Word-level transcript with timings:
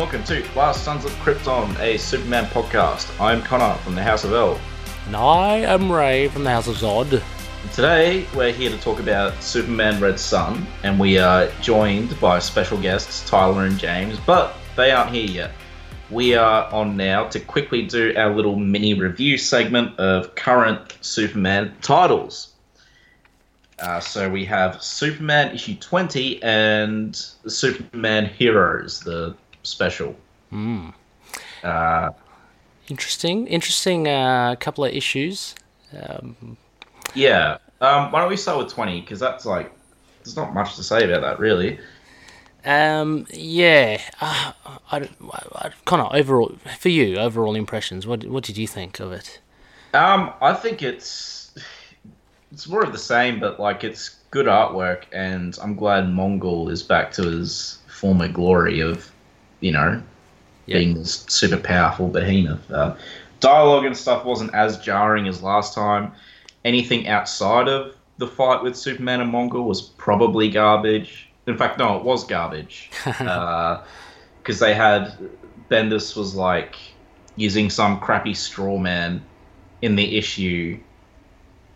Welcome 0.00 0.24
to 0.24 0.42
Last 0.56 0.82
Sons 0.82 1.04
of 1.04 1.10
Krypton, 1.16 1.78
a 1.78 1.98
Superman 1.98 2.46
podcast. 2.46 3.20
I'm 3.20 3.42
Connor 3.42 3.76
from 3.80 3.94
the 3.94 4.02
House 4.02 4.24
of 4.24 4.32
El. 4.32 4.58
And 5.04 5.14
I 5.14 5.56
am 5.56 5.92
Ray 5.92 6.28
from 6.28 6.42
the 6.42 6.48
House 6.48 6.68
of 6.68 6.76
Zod. 6.76 7.22
Today 7.74 8.26
we're 8.34 8.50
here 8.50 8.70
to 8.70 8.78
talk 8.78 8.98
about 8.98 9.42
Superman 9.42 10.00
Red 10.00 10.18
Sun, 10.18 10.66
and 10.84 10.98
we 10.98 11.18
are 11.18 11.50
joined 11.60 12.18
by 12.18 12.38
special 12.38 12.80
guests 12.80 13.28
Tyler 13.28 13.66
and 13.66 13.78
James, 13.78 14.18
but 14.20 14.54
they 14.74 14.90
aren't 14.90 15.12
here 15.12 15.28
yet. 15.28 15.50
We 16.10 16.34
are 16.34 16.72
on 16.72 16.96
now 16.96 17.28
to 17.28 17.38
quickly 17.38 17.82
do 17.82 18.14
our 18.16 18.34
little 18.34 18.56
mini 18.56 18.94
review 18.94 19.36
segment 19.36 20.00
of 20.00 20.34
current 20.34 20.96
Superman 21.02 21.74
titles. 21.82 22.54
Uh, 23.78 24.00
so 24.00 24.30
we 24.30 24.46
have 24.46 24.82
Superman 24.82 25.54
issue 25.54 25.74
20 25.74 26.42
and 26.42 27.14
Superman 27.46 28.24
Heroes, 28.26 29.00
the 29.00 29.34
special. 29.62 30.16
Hmm. 30.50 30.90
Uh, 31.62 32.10
Interesting, 32.88 33.46
interesting 33.46 34.08
uh, 34.08 34.56
couple 34.58 34.84
of 34.84 34.92
issues. 34.92 35.54
Um, 35.96 36.56
yeah. 37.14 37.58
Um, 37.80 38.10
why 38.10 38.20
don't 38.20 38.28
we 38.30 38.36
start 38.36 38.58
with 38.58 38.72
20? 38.72 39.00
Because 39.00 39.20
that's 39.20 39.46
like, 39.46 39.72
there's 40.24 40.36
not 40.36 40.52
much 40.54 40.76
to 40.76 40.82
say 40.82 41.04
about 41.04 41.22
that, 41.22 41.38
really. 41.38 41.78
um, 42.64 43.26
yeah, 43.30 44.00
uh, 44.20 44.52
I, 44.92 45.08
I, 45.54 45.70
Connor, 45.86 46.08
overall, 46.12 46.56
for 46.78 46.88
you, 46.90 47.16
overall 47.18 47.54
impressions, 47.54 48.06
what 48.06 48.24
what 48.24 48.44
did 48.44 48.58
you 48.58 48.66
think 48.66 49.00
of 49.00 49.12
it? 49.12 49.40
Um, 49.94 50.32
I 50.40 50.52
think 50.54 50.82
it's 50.82 51.54
it's 52.52 52.68
more 52.68 52.82
of 52.82 52.92
the 52.92 52.98
same, 52.98 53.40
but 53.40 53.58
like 53.60 53.84
it's 53.84 54.10
good 54.30 54.46
artwork, 54.46 55.04
and 55.12 55.56
I'm 55.62 55.74
glad 55.76 56.08
Mongol 56.10 56.68
is 56.70 56.82
back 56.82 57.12
to 57.12 57.22
his 57.22 57.78
former 57.88 58.28
glory 58.28 58.80
of, 58.80 59.10
you 59.60 59.72
know, 59.72 60.02
Yeah. 60.66 60.78
being 60.78 60.94
this 60.94 61.24
super 61.28 61.56
powerful 61.56 62.08
behemoth. 62.08 62.70
Uh, 62.70 62.94
dialogue 63.40 63.84
and 63.86 63.96
stuff 63.96 64.24
wasn't 64.24 64.54
as 64.54 64.78
jarring 64.78 65.26
as 65.28 65.42
last 65.42 65.74
time. 65.74 66.12
Anything 66.64 67.08
outside 67.08 67.68
of 67.68 67.94
the 68.18 68.26
fight 68.26 68.62
with 68.62 68.76
Superman 68.76 69.20
and 69.20 69.30
Mongol 69.30 69.64
was 69.64 69.80
probably 69.80 70.50
garbage. 70.50 71.28
In 71.46 71.56
fact, 71.56 71.78
no, 71.78 71.96
it 71.96 72.04
was 72.04 72.24
garbage. 72.24 72.90
Because 74.42 74.58
they 74.58 74.72
had 74.74 75.12
Bendis 75.70 76.16
was 76.16 76.34
like 76.34 76.76
using 77.36 77.68
some 77.68 78.00
crappy 78.00 78.32
straw 78.34 78.78
man 78.78 79.22
in 79.82 79.96
the 79.96 80.16
issue 80.16 80.78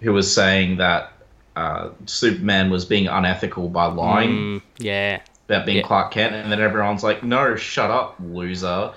who 0.00 0.12
was 0.12 0.32
saying 0.34 0.78
that 0.78 1.12
uh, 1.56 1.90
Superman 2.06 2.70
was 2.70 2.84
being 2.84 3.06
unethical 3.06 3.68
by 3.68 3.86
lying 3.86 4.30
Mm, 4.30 4.62
yeah, 4.78 5.20
about 5.48 5.66
being 5.66 5.78
Yeah. 5.78 5.82
Clark 5.82 6.12
Kent, 6.12 6.34
and 6.34 6.50
then 6.50 6.60
everyone's 6.60 7.02
like, 7.02 7.22
"No, 7.22 7.56
shut 7.56 7.90
up, 7.90 8.16
loser!" 8.20 8.92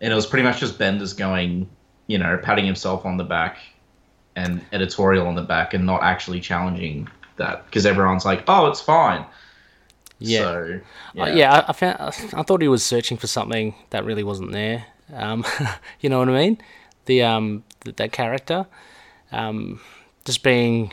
And 0.00 0.12
it 0.12 0.16
was 0.16 0.26
pretty 0.26 0.44
much 0.44 0.60
just 0.60 0.78
Bendis 0.78 1.16
going, 1.16 1.68
you 2.06 2.18
know, 2.18 2.38
patting 2.38 2.64
himself 2.66 3.04
on 3.04 3.16
the 3.16 3.24
back 3.24 3.58
and 4.36 4.64
editorial 4.72 5.26
on 5.26 5.34
the 5.34 5.42
back, 5.42 5.74
and 5.74 5.84
not 5.86 6.02
actually 6.02 6.40
challenging 6.40 7.08
that 7.36 7.64
because 7.66 7.86
everyone's 7.86 8.24
like, 8.24 8.44
"Oh, 8.48 8.66
it's 8.66 8.80
fine." 8.80 9.24
yeah, 10.20 10.38
So, 10.40 10.80
yeah. 11.14 11.26
yeah 11.26 11.54
I, 11.54 11.68
I 11.68 11.72
found 11.72 11.98
I 12.00 12.42
thought 12.42 12.62
he 12.62 12.68
was 12.68 12.84
searching 12.84 13.16
for 13.16 13.26
something 13.26 13.74
that 13.90 14.04
really 14.04 14.24
wasn't 14.24 14.52
there. 14.52 14.86
Um, 15.14 15.44
you 16.00 16.08
know 16.10 16.18
what 16.18 16.28
I 16.28 16.32
mean? 16.32 16.58
The 17.06 17.22
um 17.22 17.64
th- 17.82 17.96
that 17.96 18.12
character, 18.12 18.66
um, 19.32 19.80
just 20.24 20.42
being 20.42 20.92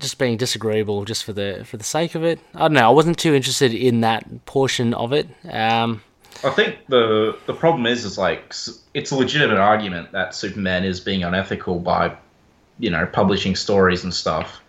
just 0.00 0.18
being 0.18 0.36
disagreeable 0.36 1.04
just 1.04 1.24
for 1.24 1.32
the 1.32 1.62
for 1.64 1.76
the 1.76 1.84
sake 1.84 2.14
of 2.14 2.24
it. 2.24 2.40
I 2.54 2.60
don't 2.60 2.72
know. 2.72 2.86
I 2.86 2.90
wasn't 2.90 3.18
too 3.18 3.34
interested 3.34 3.72
in 3.72 4.00
that 4.00 4.44
portion 4.46 4.94
of 4.94 5.12
it. 5.12 5.28
Um, 5.50 6.02
I 6.42 6.50
think 6.50 6.76
the 6.88 7.36
the 7.46 7.54
problem 7.54 7.86
is 7.86 8.04
is 8.04 8.16
like 8.18 8.54
it's 8.94 9.10
a 9.10 9.16
legitimate 9.16 9.58
argument 9.58 10.12
that 10.12 10.34
Superman 10.34 10.84
is 10.84 11.00
being 11.00 11.22
unethical 11.22 11.78
by, 11.78 12.16
you 12.78 12.90
know, 12.90 13.06
publishing 13.06 13.54
stories 13.56 14.02
and 14.04 14.12
stuff. 14.14 14.60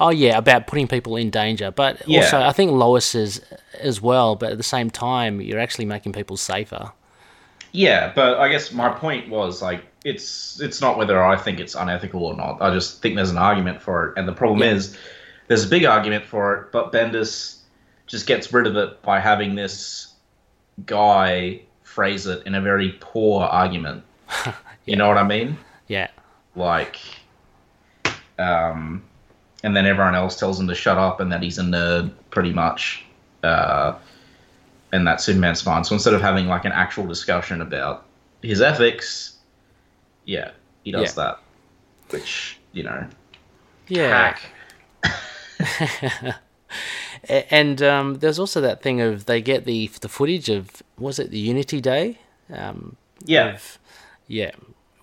oh 0.00 0.10
yeah, 0.10 0.36
about 0.38 0.66
putting 0.66 0.88
people 0.88 1.14
in 1.16 1.30
danger, 1.30 1.70
but 1.70 2.02
Yeah. 2.06 2.20
also 2.20 2.40
I 2.40 2.52
think 2.52 2.72
Lois 2.72 3.14
is 3.14 3.40
as 3.80 4.00
well. 4.00 4.34
But 4.34 4.52
at 4.52 4.56
the 4.58 4.64
same 4.64 4.90
time, 4.90 5.40
you're 5.40 5.60
actually 5.60 5.84
making 5.84 6.12
people 6.14 6.36
safer. 6.36 6.92
Yeah, 7.72 8.12
but 8.14 8.38
I 8.38 8.48
guess 8.48 8.72
my 8.72 8.88
point 8.88 9.28
was 9.28 9.60
like 9.62 9.84
it's 10.04 10.60
it's 10.60 10.80
not 10.80 10.96
whether 10.96 11.22
I 11.22 11.36
think 11.36 11.60
it's 11.60 11.74
unethical 11.74 12.24
or 12.24 12.34
not. 12.36 12.62
I 12.62 12.72
just 12.72 13.02
think 13.02 13.16
there's 13.16 13.30
an 13.30 13.38
argument 13.38 13.82
for 13.82 14.08
it, 14.08 14.18
and 14.18 14.26
the 14.26 14.32
problem 14.32 14.60
Yeah. 14.60 14.74
is 14.74 14.96
there's 15.48 15.64
a 15.64 15.68
big 15.68 15.84
argument 15.84 16.24
for 16.24 16.54
it, 16.54 16.72
but 16.72 16.92
Bendis 16.92 17.58
just 18.06 18.26
gets 18.26 18.52
rid 18.52 18.66
of 18.66 18.76
it 18.76 19.02
by 19.02 19.20
having 19.20 19.54
this 19.54 20.14
guy 20.86 21.60
phrase 21.82 22.26
it 22.26 22.46
in 22.46 22.54
a 22.54 22.60
very 22.60 22.96
poor 23.00 23.44
argument. 23.44 24.02
You 24.86 24.96
know 24.96 25.06
what 25.08 25.18
I 25.18 25.22
mean? 25.22 25.58
Yeah, 25.88 26.08
Like, 26.56 26.96
um, 28.38 29.02
and 29.62 29.76
then 29.76 29.84
everyone 29.84 30.14
else 30.14 30.36
tells 30.36 30.58
him 30.58 30.66
to 30.68 30.74
shut 30.74 30.96
up 30.96 31.20
and 31.20 31.30
that 31.32 31.42
he's 31.42 31.58
a 31.58 31.62
nerd, 31.62 32.10
pretty 32.30 32.52
much. 32.54 33.04
Uh, 33.42 33.94
and 34.92 35.06
that 35.06 35.20
Superman's 35.20 35.60
fine. 35.62 35.84
So 35.84 35.94
instead 35.94 36.14
of 36.14 36.20
having 36.20 36.46
like 36.46 36.64
an 36.64 36.72
actual 36.72 37.06
discussion 37.06 37.60
about 37.60 38.06
his 38.42 38.60
ethics, 38.60 39.36
yeah, 40.24 40.50
he 40.84 40.92
does 40.92 41.16
Yeah. 41.16 41.24
that. 41.24 41.38
Which, 42.10 42.58
you 42.72 42.82
know, 42.84 43.06
yeah. 43.88 44.34
hack. 45.60 46.36
And 47.50 47.82
um, 47.82 48.14
there's 48.16 48.38
also 48.38 48.60
that 48.60 48.80
thing 48.82 49.00
of 49.00 49.26
they 49.26 49.40
get 49.42 49.64
the 49.64 49.88
the 50.00 50.08
footage 50.08 50.48
of 50.48 50.82
was 50.98 51.18
it 51.18 51.30
the 51.30 51.38
Unity 51.38 51.80
Day? 51.80 52.18
Um, 52.52 52.96
Yeah. 53.24 53.54
of- 53.54 53.78
yeah, 54.28 54.50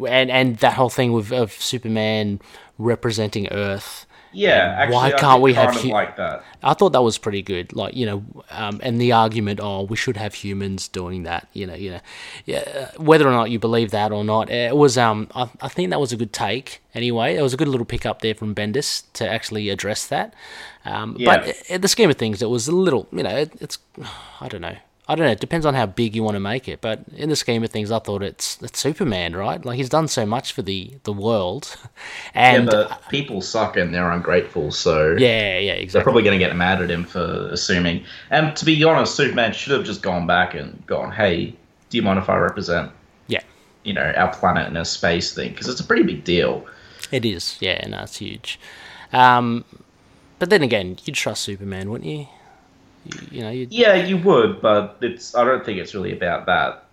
and 0.08 0.30
and 0.32 0.58
that 0.58 0.74
whole 0.76 0.90
thing 0.90 1.12
with 1.12 1.32
of 1.34 1.52
Superman 1.52 2.40
representing 2.78 3.52
Earth. 3.52 4.06
Yeah, 4.36 4.76
actually, 4.78 4.94
why 4.96 5.12
can't 5.12 5.42
we 5.42 5.54
have 5.54 5.76
hu- 5.76 5.90
like 5.90 6.18
that? 6.18 6.44
I 6.62 6.74
thought 6.74 6.92
that 6.92 7.02
was 7.02 7.18
pretty 7.18 7.42
good. 7.42 7.74
Like 7.74 7.96
you 7.96 8.06
know, 8.06 8.24
um, 8.52 8.80
and 8.84 9.00
the 9.00 9.12
argument, 9.12 9.60
oh, 9.62 9.84
we 9.84 9.96
should 9.96 10.18
have 10.18 10.34
humans 10.34 10.88
doing 10.88 11.24
that. 11.24 11.48
You 11.54 11.68
know, 11.68 11.76
you 11.76 11.92
know, 11.92 12.00
yeah. 12.46 12.64
uh, 12.98 13.02
Whether 13.02 13.28
or 13.28 13.32
not 13.32 13.50
you 13.52 13.60
believe 13.60 13.92
that 13.92 14.12
or 14.12 14.24
not, 14.24 14.50
it 14.50 14.76
was. 14.76 14.98
Um, 14.98 15.30
I, 15.34 15.50
I 15.62 15.68
think 15.70 15.90
that 15.92 16.00
was 16.00 16.12
a 16.12 16.18
good 16.18 16.34
take. 16.34 16.82
Anyway, 16.94 17.36
it 17.36 17.42
was 17.42 17.54
a 17.54 17.58
good 17.58 17.68
little 17.68 17.86
pick 17.86 18.06
up 18.06 18.22
there 18.22 18.36
from 18.36 18.54
Bendis 18.56 19.04
to 19.14 19.28
actually 19.28 19.70
address 19.70 20.08
that. 20.08 20.34
Um, 20.86 21.16
Yeah. 21.18 21.38
But 21.38 21.56
in 21.70 21.82
the 21.82 21.88
scheme 21.88 22.10
of 22.10 22.18
things, 22.18 22.42
it 22.42 22.50
was 22.50 22.68
a 22.68 22.76
little. 22.76 23.08
You 23.12 23.24
know, 23.24 23.36
it, 23.36 23.54
it's. 23.62 23.80
I 24.42 24.48
don't 24.48 24.62
know. 24.62 24.76
I 25.08 25.14
don't 25.14 25.28
know. 25.28 25.32
It 25.32 25.40
depends 25.40 25.68
on 25.68 25.76
how 25.76 25.86
big 25.86 26.16
you 26.16 26.24
want 26.24 26.36
to 26.36 26.40
make 26.40 26.68
it. 26.68 26.82
But 26.82 27.04
in 27.16 27.30
the 27.30 27.36
scheme 27.36 27.64
of 27.64 27.70
things, 27.70 27.92
I 27.92 28.00
thought 28.00 28.24
it's 28.24 28.62
it's 28.62 28.80
Superman, 28.80 29.36
right? 29.36 29.64
Like 29.64 29.78
he's 29.78 29.90
done 29.90 30.08
so 30.08 30.26
much 30.26 30.52
for 30.52 30.64
the 30.64 30.94
the 31.04 31.14
world, 31.14 31.76
and 32.34 32.66
yeah, 32.66 32.70
but 32.70 33.10
people 33.10 33.42
suck 33.42 33.78
and 33.78 33.94
they're 33.94 34.10
ungrateful, 34.10 34.72
so 34.72 35.16
yeah, 35.18 35.60
yeah, 35.60 35.74
exactly. 35.74 35.88
they're 35.88 36.04
probably 36.04 36.24
going 36.24 36.40
to 36.40 36.44
get 36.44 36.56
mad 36.56 36.82
at 36.82 36.90
him 36.90 37.04
for 37.04 37.50
assuming. 37.52 38.04
And 38.32 38.56
to 38.56 38.66
be 38.66 38.84
honest, 38.84 39.16
Superman 39.16 39.54
should 39.54 39.74
have 39.74 39.86
just 39.86 40.02
gone 40.02 40.26
back 40.26 40.56
and 40.56 40.84
gone, 40.88 41.12
"Hey, 41.12 41.54
do 41.90 41.98
you 41.98 42.02
mind 42.02 42.18
if 42.18 42.28
I 42.28 42.38
represent, 42.38 42.92
Yeah, 43.28 43.42
you 43.84 43.94
know, 43.94 44.12
our 44.18 44.34
planet 44.34 44.68
and 44.68 44.78
our 44.78 44.86
space 44.86 45.34
thing? 45.36 45.52
Because 45.52 45.68
it's 45.68 45.80
a 45.82 45.86
pretty 45.86 46.04
big 46.04 46.24
deal." 46.24 46.66
It 47.12 47.26
is, 47.26 47.58
yeah, 47.60 47.86
no, 47.88 48.02
it's 48.02 48.18
huge. 48.18 48.60
Um, 49.14 49.66
but 50.40 50.50
then 50.50 50.64
again, 50.64 50.98
you'd 51.06 51.16
trust 51.16 51.44
Superman, 51.44 51.92
wouldn't 51.92 52.10
you? 52.10 52.28
You, 53.06 53.28
you 53.32 53.42
know, 53.42 53.50
you'd, 53.52 53.72
Yeah, 53.72 53.96
you 53.96 54.18
would, 54.18 54.62
but 54.62 54.98
it's. 55.02 55.36
I 55.36 55.44
don't 55.46 55.64
think 55.66 55.80
it's 55.80 55.94
really 55.94 56.12
about 56.12 56.46
that. 56.48 56.86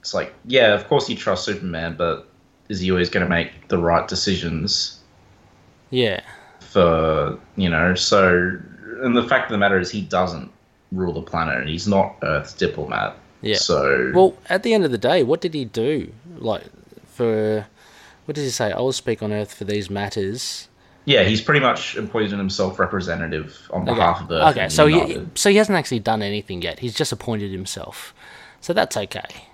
It's 0.00 0.12
like, 0.12 0.34
yeah, 0.44 0.74
of 0.74 0.86
course 0.88 1.08
you 1.08 1.16
trust 1.16 1.44
Superman, 1.44 1.94
but 1.96 2.28
is 2.68 2.80
he 2.80 2.90
always 2.90 3.08
going 3.08 3.24
to 3.24 3.30
make 3.30 3.68
the 3.68 3.78
right 3.78 4.06
decisions 4.08 5.00
yeah, 5.90 6.20
for 6.60 7.38
you 7.56 7.70
know? 7.70 7.94
So, 7.94 8.58
and 9.02 9.16
the 9.16 9.26
fact 9.26 9.46
of 9.46 9.52
the 9.52 9.58
matter 9.58 9.78
is, 9.78 9.90
he 9.90 10.02
doesn't 10.02 10.50
rule 10.92 11.12
the 11.12 11.22
planet, 11.22 11.58
and 11.58 11.68
he's 11.68 11.88
not 11.88 12.16
Earth's 12.22 12.52
diplomat. 12.52 13.16
yeah. 13.42 13.56
So, 13.56 14.12
Well, 14.14 14.36
at 14.48 14.62
the 14.62 14.74
end 14.74 14.84
of 14.84 14.90
the 14.90 14.98
day, 14.98 15.22
what 15.22 15.40
did 15.40 15.54
he 15.54 15.64
do? 15.64 16.12
Like, 16.36 16.64
for 17.06 17.66
what 18.24 18.34
did 18.34 18.42
he 18.42 18.50
say? 18.50 18.72
I 18.72 18.80
will 18.80 18.92
speak 18.92 19.22
on 19.22 19.32
Earth 19.32 19.54
for 19.54 19.64
these 19.64 19.88
matters. 19.88 20.68
Yeah, 21.06 21.24
he's 21.24 21.40
pretty 21.42 21.60
much 21.60 21.96
appointed 21.96 22.30
himself 22.32 22.78
representative 22.78 23.58
on 23.70 23.82
Okay, 23.82 23.94
behalf 23.94 24.22
of 24.22 24.30
Earth. 24.30 24.56
okay. 24.56 24.68
So 24.70 24.86
he, 24.86 25.20
so 25.34 25.50
he 25.50 25.56
hasn't 25.56 25.76
actually 25.76 26.00
done 26.00 26.22
anything 26.22 26.62
yet. 26.62 26.78
He's 26.78 26.94
just 26.94 27.12
appointed 27.12 27.52
himself. 27.52 28.14
So 28.60 28.72
that's 28.72 28.96
okay. 28.96 29.48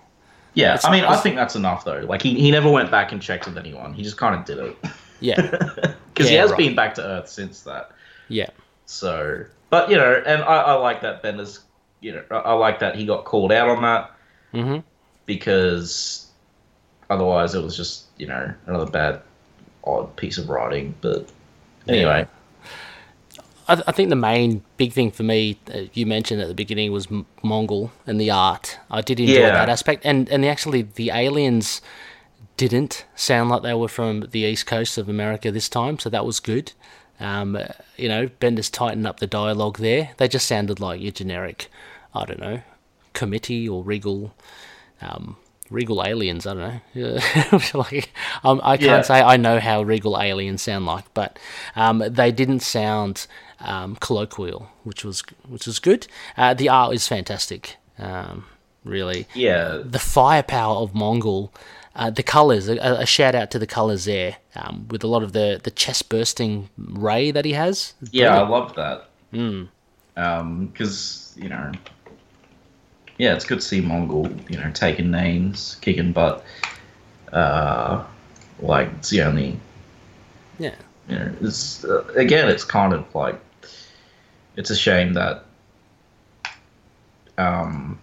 yeah, 0.54 0.74
it's- 0.74 0.84
I 0.84 0.90
mean, 0.92 1.04
I 1.04 1.16
think 1.16 1.36
that's 1.36 1.56
enough 1.56 1.84
though. 1.84 2.00
Like 2.00 2.22
he, 2.22 2.34
he 2.38 2.50
never 2.50 2.70
went 2.70 2.90
back 2.90 3.12
and 3.12 3.20
checked 3.20 3.46
with 3.46 3.58
anyone. 3.58 3.94
He 3.94 4.02
just 4.02 4.16
kind 4.16 4.34
of 4.34 4.44
did 4.44 4.58
it 4.58 4.76
Yeah, 5.20 5.40
because 6.14 6.28
he 6.28 6.34
has 6.36 6.50
right. 6.50 6.58
been 6.58 6.74
back 6.76 6.94
to 6.94 7.02
Earth 7.02 7.28
since 7.28 7.62
that. 7.62 7.90
yeah, 8.28 8.50
So, 8.86 9.44
but 9.70 9.90
you 9.90 9.96
know, 9.96 10.22
and 10.24 10.42
I, 10.42 10.56
I 10.62 10.72
like 10.74 11.00
that 11.02 11.22
Bendis. 11.22 11.60
You 12.00 12.12
know, 12.12 12.24
I, 12.30 12.36
I 12.36 12.52
like 12.54 12.78
that 12.80 12.94
he 12.96 13.04
got 13.06 13.24
called 13.24 13.52
out 13.52 13.68
on 13.68 13.82
that 13.82 14.12
hmm 14.52 14.78
because 15.26 16.30
otherwise 17.08 17.54
it 17.54 17.62
was 17.62 17.76
just 17.76 18.06
you 18.18 18.26
know 18.26 18.52
another 18.66 18.90
bad, 18.90 19.22
odd 19.84 20.14
piece 20.16 20.38
of 20.38 20.48
writing. 20.48 20.94
But 21.00 21.28
anyway, 21.90 22.26
I, 23.68 23.82
I 23.86 23.92
think 23.92 24.08
the 24.10 24.16
main 24.16 24.62
big 24.76 24.92
thing 24.92 25.10
for 25.10 25.22
me, 25.22 25.58
uh, 25.72 25.82
you 25.92 26.06
mentioned 26.06 26.40
at 26.40 26.48
the 26.48 26.54
beginning, 26.54 26.92
was 26.92 27.06
M- 27.10 27.26
Mongol 27.42 27.92
and 28.06 28.20
the 28.20 28.30
art. 28.30 28.78
I 28.90 29.00
did 29.00 29.20
enjoy 29.20 29.34
Yeah. 29.34 29.50
that 29.52 29.68
aspect, 29.68 30.04
and 30.04 30.28
and 30.28 30.44
actually 30.44 30.82
the 30.82 31.10
aliens 31.10 31.80
didn't 32.56 33.06
sound 33.14 33.48
like 33.50 33.62
they 33.62 33.74
were 33.74 33.88
from 33.88 34.26
the 34.30 34.40
east 34.40 34.66
coast 34.66 34.98
of 34.98 35.08
America 35.08 35.50
this 35.50 35.68
time, 35.68 35.98
so 35.98 36.10
that 36.10 36.26
was 36.26 36.40
good. 36.40 36.72
Um, 37.18 37.58
you 37.96 38.08
know, 38.08 38.28
Bendis 38.40 38.70
tightened 38.72 39.06
up 39.06 39.20
the 39.20 39.26
dialogue 39.26 39.78
there. 39.78 40.10
They 40.16 40.26
just 40.28 40.46
sounded 40.46 40.80
like 40.80 41.00
your 41.00 41.12
generic, 41.12 41.70
I 42.14 42.24
don't 42.24 42.40
know, 42.40 42.60
committee 43.12 43.68
or 43.68 43.82
regal, 43.84 44.34
um, 45.02 45.36
regal 45.70 46.04
aliens. 46.04 46.46
I 46.46 46.54
don't 46.54 46.82
know. 46.94 47.60
like, 47.74 48.12
um, 48.44 48.60
I 48.62 48.76
can't 48.76 48.88
Yeah. 48.90 49.02
say 49.02 49.20
I 49.22 49.36
know 49.36 49.60
how 49.60 49.82
regal 49.82 50.20
aliens 50.20 50.62
sound 50.62 50.84
like, 50.86 51.04
but 51.14 51.38
um, 51.76 52.02
they 52.08 52.32
didn't 52.32 52.60
sound 52.60 53.26
um, 53.60 53.96
colloquial, 53.96 54.68
which 54.84 55.04
was 55.04 55.22
which 55.48 55.66
was 55.66 55.78
good. 55.78 56.06
Uh, 56.36 56.54
the 56.54 56.68
art 56.68 56.94
is 56.94 57.06
fantastic. 57.06 57.76
Um, 57.98 58.46
really, 58.84 59.26
Yeah, 59.34 59.82
the 59.84 59.98
firepower 59.98 60.76
of 60.76 60.94
Mongol, 60.94 61.52
uh, 61.94 62.08
the 62.10 62.22
colors. 62.22 62.68
A, 62.68 62.76
a 62.78 63.06
shout 63.06 63.34
out 63.34 63.50
to 63.50 63.58
the 63.58 63.66
colors 63.66 64.06
there, 64.06 64.36
um, 64.56 64.86
with 64.88 65.04
a 65.04 65.06
lot 65.06 65.22
of 65.22 65.32
the 65.32 65.60
the 65.62 65.70
chest 65.70 66.08
bursting 66.08 66.70
ray 66.78 67.30
that 67.30 67.44
he 67.44 67.52
has. 67.52 67.94
yeah, 68.10 68.38
I 68.42 68.48
love 68.48 68.74
that. 68.76 69.08
Mm. 69.34 69.68
Um, 70.16 70.66
because 70.66 71.34
you 71.36 71.48
know, 71.50 71.70
yeah, 73.20 73.34
it's 73.34 73.44
good 73.44 73.60
to 73.60 73.66
see 73.66 73.82
Mongol, 73.82 74.30
you 74.48 74.58
know, 74.58 74.70
taking 74.70 75.10
names, 75.10 75.76
kicking 75.82 76.12
butt. 76.12 76.42
Uh, 77.30 78.04
like 78.60 78.88
it's 78.98 79.10
the 79.10 79.22
only 79.22 79.60
yeah, 80.58 80.74
you 81.06 81.16
know, 81.16 81.34
it's 81.42 81.84
uh, 81.84 82.02
again, 82.16 82.48
it's 82.48 82.64
kind 82.64 82.94
of 82.94 83.14
like 83.14 83.38
it's 84.56 84.70
a 84.70 84.76
shame 84.76 85.12
that 85.12 85.44
um, 87.36 88.00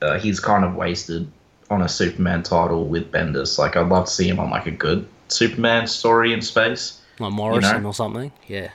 uh, 0.00 0.18
he's 0.18 0.40
kind 0.40 0.64
of 0.64 0.74
wasted 0.74 1.30
on 1.70 1.82
a 1.82 1.88
Superman 1.88 2.42
title 2.42 2.86
with 2.86 3.12
Bendis. 3.12 3.58
Like, 3.58 3.76
I'd 3.76 3.88
love 3.88 4.06
to 4.06 4.10
see 4.10 4.28
him 4.28 4.40
on 4.40 4.48
like 4.48 4.66
a 4.66 4.70
good 4.70 5.06
Superman 5.28 5.86
story 5.88 6.32
in 6.32 6.40
space. 6.40 7.02
like 7.18 7.32
Morrison 7.32 7.82
know? 7.82 7.90
or 7.90 7.94
something. 7.94 8.32
Yeah, 8.46 8.70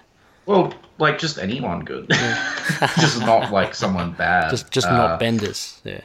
Well, 0.50 0.74
like 0.98 1.20
just 1.20 1.38
anyone 1.38 1.86
good, 1.86 2.10
just 3.00 3.20
not 3.20 3.52
like 3.52 3.76
someone 3.76 4.14
bad. 4.14 4.50
just 4.50 4.72
just 4.72 4.88
Uh, 4.88 4.98
not 4.98 5.20
Bendis. 5.22 5.80
Yeah, 5.84 6.02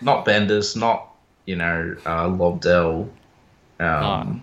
not 0.00 0.24
Bendis, 0.24 0.74
not 0.74 1.10
you 1.44 1.56
know 1.56 1.94
uh, 2.06 2.26
Lobdell. 2.26 3.10
Um, 3.80 4.42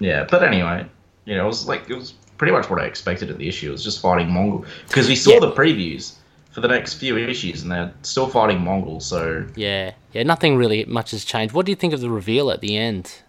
Yeah, 0.00 0.26
but 0.28 0.42
anyway, 0.42 0.84
you 1.26 1.36
know, 1.36 1.44
it 1.44 1.46
was 1.46 1.68
like 1.68 1.88
it 1.88 1.94
was 1.94 2.12
pretty 2.38 2.52
much 2.52 2.68
what 2.68 2.80
I 2.80 2.86
expected 2.86 3.30
of 3.30 3.38
the 3.38 3.46
issue. 3.46 3.68
It 3.68 3.72
was 3.72 3.84
just 3.84 4.00
fighting 4.00 4.30
Mongol 4.32 4.64
because 4.88 5.06
we 5.08 5.14
saw 5.14 5.34
Yeah. 5.34 5.40
the 5.40 5.52
previews 5.52 6.14
for 6.50 6.60
the 6.62 6.68
next 6.68 6.94
few 6.94 7.16
issues, 7.16 7.62
and 7.62 7.70
they're 7.70 7.94
still 8.02 8.26
fighting 8.26 8.62
Mongol. 8.62 8.98
So 8.98 9.46
yeah, 9.54 9.92
yeah. 10.12 10.24
Nothing 10.24 10.56
really 10.56 10.84
much 10.86 11.12
has 11.12 11.24
changed. 11.24 11.54
What 11.54 11.66
do 11.66 11.70
you 11.70 11.76
think 11.76 11.94
of 11.94 12.00
the 12.00 12.10
reveal 12.10 12.50
at 12.50 12.60
the 12.62 12.76
end, 12.76 13.22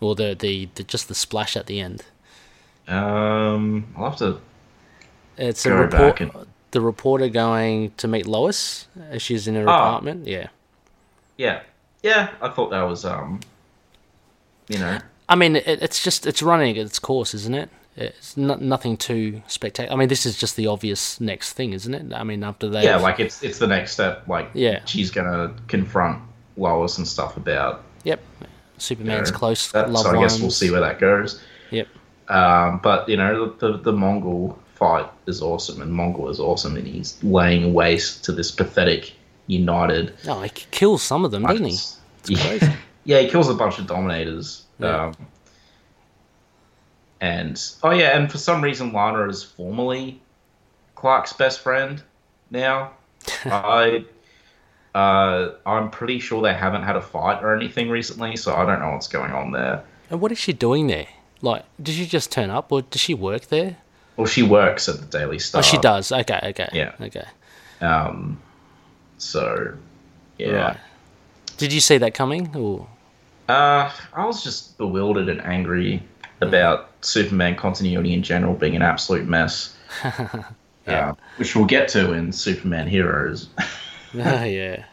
or 0.00 0.14
the 0.14 0.36
the, 0.38 0.68
the 0.76 0.84
just 0.84 1.08
the 1.08 1.16
splash 1.16 1.56
at 1.56 1.66
the 1.66 1.80
end? 1.80 2.04
Um, 2.88 3.86
I'll 3.96 4.10
have 4.10 4.18
to. 4.18 4.38
It's 5.36 5.64
a 5.66 5.72
report. 5.74 6.20
and- 6.20 6.32
The 6.70 6.80
reporter 6.80 7.28
going 7.28 7.92
to 7.96 8.08
meet 8.08 8.26
Lois 8.26 8.86
as 9.10 9.22
she's 9.22 9.48
in 9.48 9.54
her 9.54 9.62
Oh. 9.62 9.72
apartment. 9.72 10.26
Yeah. 10.26 10.48
Yeah, 11.38 11.60
yeah, 12.02 12.30
I 12.42 12.48
thought 12.48 12.70
that 12.70 12.82
was 12.82 13.04
um, 13.04 13.40
you 14.68 14.78
know, 14.78 14.98
I 15.28 15.36
mean, 15.36 15.56
it, 15.56 15.66
it's 15.66 16.02
just 16.02 16.26
it's 16.26 16.42
running 16.42 16.76
its 16.76 16.98
course, 16.98 17.32
isn't 17.32 17.54
it? 17.54 17.70
It's 17.96 18.36
not 18.36 18.60
nothing 18.60 18.96
too 18.96 19.42
spectacular. 19.46 19.94
I 19.94 19.98
mean, 19.98 20.08
this 20.08 20.26
is 20.26 20.36
just 20.36 20.56
the 20.56 20.66
obvious 20.66 21.20
next 21.20 21.52
thing, 21.54 21.72
isn't 21.72 21.94
it? 21.94 22.12
I 22.12 22.22
mean, 22.24 22.42
after 22.44 22.68
they 22.68 22.84
yeah, 22.84 22.96
like 22.96 23.20
it's 23.20 23.42
it's 23.42 23.58
the 23.58 23.66
next 23.68 23.92
step. 23.92 24.26
Like, 24.28 24.50
Yeah. 24.52 24.80
she's 24.84 25.10
gonna 25.12 25.54
confront 25.68 26.22
Lois 26.56 26.98
and 26.98 27.06
stuff 27.06 27.36
about. 27.36 27.84
yep, 28.04 28.20
you 28.40 28.46
Superman's 28.78 29.30
know, 29.30 29.38
close 29.38 29.70
that, 29.72 29.96
so 29.96 30.10
I 30.10 30.20
guess 30.20 30.40
we'll 30.40 30.50
see 30.50 30.70
where 30.70 30.80
that 30.80 30.98
goes. 30.98 31.40
Yep. 31.70 31.86
Um, 32.28 32.80
but 32.82 33.08
you 33.08 33.16
know, 33.16 33.46
the, 33.46 33.78
the 33.78 33.92
Mongol 33.92 34.58
fight 34.74 35.10
is 35.26 35.42
awesome, 35.42 35.82
and 35.82 35.92
Mongol 35.92 36.28
is 36.28 36.40
awesome, 36.40 36.76
and 36.76 36.86
he's 36.86 37.22
laying 37.22 37.74
waste 37.74 38.24
to 38.24 38.32
this 38.32 38.50
pathetic 38.50 39.12
United. 39.46 40.14
Oh, 40.26 40.42
he 40.42 40.50
kills 40.50 41.02
some 41.02 41.24
of 41.24 41.30
them, 41.30 41.42
doesn't 41.42 41.64
he? 41.64 41.78
Yeah. 42.26 42.76
yeah, 43.04 43.20
he 43.20 43.28
kills 43.28 43.48
a 43.48 43.54
bunch 43.54 43.78
of 43.78 43.86
Dominators. 43.86 44.64
Yeah. 44.78 45.06
Um, 45.06 45.14
and 47.20 47.60
oh 47.82 47.90
yeah, 47.90 48.16
and 48.16 48.30
for 48.30 48.38
some 48.38 48.62
reason, 48.62 48.92
Lana 48.92 49.28
is 49.28 49.42
formally 49.42 50.20
Clark's 50.94 51.32
best 51.32 51.60
friend 51.60 52.02
now. 52.50 52.92
I. 53.44 54.04
Uh, 54.94 55.52
I'm 55.66 55.90
pretty 55.90 56.18
sure 56.18 56.42
they 56.42 56.54
haven't 56.54 56.82
had 56.82 56.96
a 56.96 57.02
fight 57.02 57.44
or 57.44 57.54
anything 57.54 57.88
recently, 57.88 58.36
so 58.36 58.54
I 58.54 58.64
don't 58.64 58.80
know 58.80 58.90
what's 58.92 59.06
going 59.06 59.30
on 59.30 59.52
there. 59.52 59.84
And 60.10 60.20
what 60.20 60.32
is 60.32 60.38
she 60.38 60.52
doing 60.52 60.86
there? 60.86 61.06
Like, 61.42 61.64
did 61.82 61.94
she 61.94 62.06
just 62.06 62.32
turn 62.32 62.50
up, 62.50 62.72
or 62.72 62.82
does 62.82 63.00
she 63.00 63.14
work 63.14 63.46
there? 63.48 63.76
Well, 64.16 64.26
she 64.26 64.42
works 64.42 64.88
at 64.88 64.98
the 64.98 65.06
Daily 65.06 65.38
Star. 65.38 65.60
Oh, 65.60 65.62
she 65.62 65.78
does. 65.78 66.10
Okay, 66.10 66.40
okay. 66.42 66.68
Yeah. 66.72 66.92
Okay. 67.00 67.24
Um, 67.80 68.40
so, 69.18 69.74
yeah. 70.38 70.50
Right. 70.50 70.76
Did 71.58 71.72
you 71.72 71.80
see 71.80 71.98
that 71.98 72.14
coming? 72.14 72.54
Or 72.56 72.88
Uh, 73.48 73.90
I 74.12 74.24
was 74.26 74.42
just 74.42 74.76
bewildered 74.78 75.28
and 75.28 75.40
angry 75.42 76.02
about 76.40 76.90
Superman 77.02 77.54
continuity 77.56 78.12
in 78.12 78.22
general 78.22 78.54
being 78.54 78.74
an 78.76 78.82
absolute 78.82 79.26
mess. 79.26 79.76
Yeah. 80.86 81.10
Uh, 81.10 81.14
which 81.36 81.54
we'll 81.54 81.66
get 81.66 81.86
to 81.88 82.14
in 82.14 82.32
Superman 82.32 82.88
Heroes. 82.88 83.48
Ah, 84.18 84.44
yeah. 84.44 84.84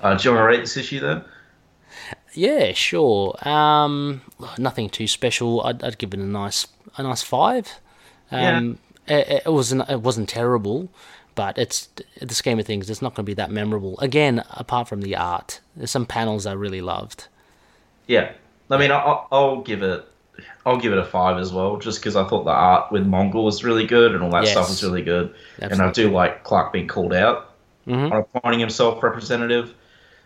Uh, 0.00 0.14
do 0.14 0.28
you 0.28 0.34
want 0.36 0.40
to 0.40 0.44
rate 0.44 0.60
this 0.60 0.76
issue 0.76 1.00
then? 1.00 1.24
Yeah, 2.34 2.72
sure. 2.72 3.36
Um, 3.46 4.22
nothing 4.58 4.88
too 4.88 5.06
special. 5.06 5.62
I'd, 5.62 5.82
I'd 5.84 5.98
give 5.98 6.14
it 6.14 6.20
a 6.20 6.24
nice, 6.24 6.66
a 6.96 7.02
nice 7.02 7.22
five. 7.22 7.68
Um, 8.30 8.78
it, 9.06 9.42
it 9.46 9.52
wasn't, 9.52 9.88
it 9.90 10.00
wasn't 10.00 10.28
terrible, 10.28 10.88
but 11.34 11.58
it's 11.58 11.88
in 12.16 12.28
the 12.28 12.34
scheme 12.34 12.58
of 12.58 12.66
things, 12.66 12.88
it's 12.88 13.02
not 13.02 13.14
going 13.14 13.24
to 13.26 13.30
be 13.30 13.34
that 13.34 13.50
memorable. 13.50 13.98
Again, 14.00 14.42
apart 14.50 14.88
from 14.88 15.02
the 15.02 15.16
art, 15.16 15.60
there's 15.76 15.90
some 15.90 16.06
panels 16.06 16.46
I 16.46 16.52
really 16.52 16.80
loved. 16.80 17.28
Yeah. 18.06 18.32
I 18.70 18.78
mean, 18.78 18.90
I'll, 18.90 19.28
I'll 19.30 19.60
give 19.60 19.82
it. 19.82 20.08
I'll 20.64 20.78
give 20.78 20.92
it 20.92 20.98
a 20.98 21.04
five 21.04 21.36
as 21.38 21.52
well, 21.52 21.76
just 21.76 22.00
because 22.00 22.16
I 22.16 22.26
thought 22.26 22.44
the 22.44 22.50
art 22.52 22.90
with 22.90 23.06
Mongol 23.06 23.44
was 23.44 23.62
really 23.62 23.86
good 23.86 24.14
and 24.14 24.22
all 24.22 24.30
that 24.30 24.48
stuff 24.48 24.70
was 24.70 24.82
really 24.82 25.02
good, 25.02 25.34
Absolutely. 25.60 25.72
and 25.72 25.82
I 25.82 25.92
do 25.92 26.10
like 26.10 26.42
Clark 26.42 26.72
being 26.72 26.88
called 26.88 27.12
out 27.12 27.50
Mhm. 27.86 28.10
on 28.10 28.16
appointing 28.34 28.58
himself 28.60 29.02
representative. 29.02 29.74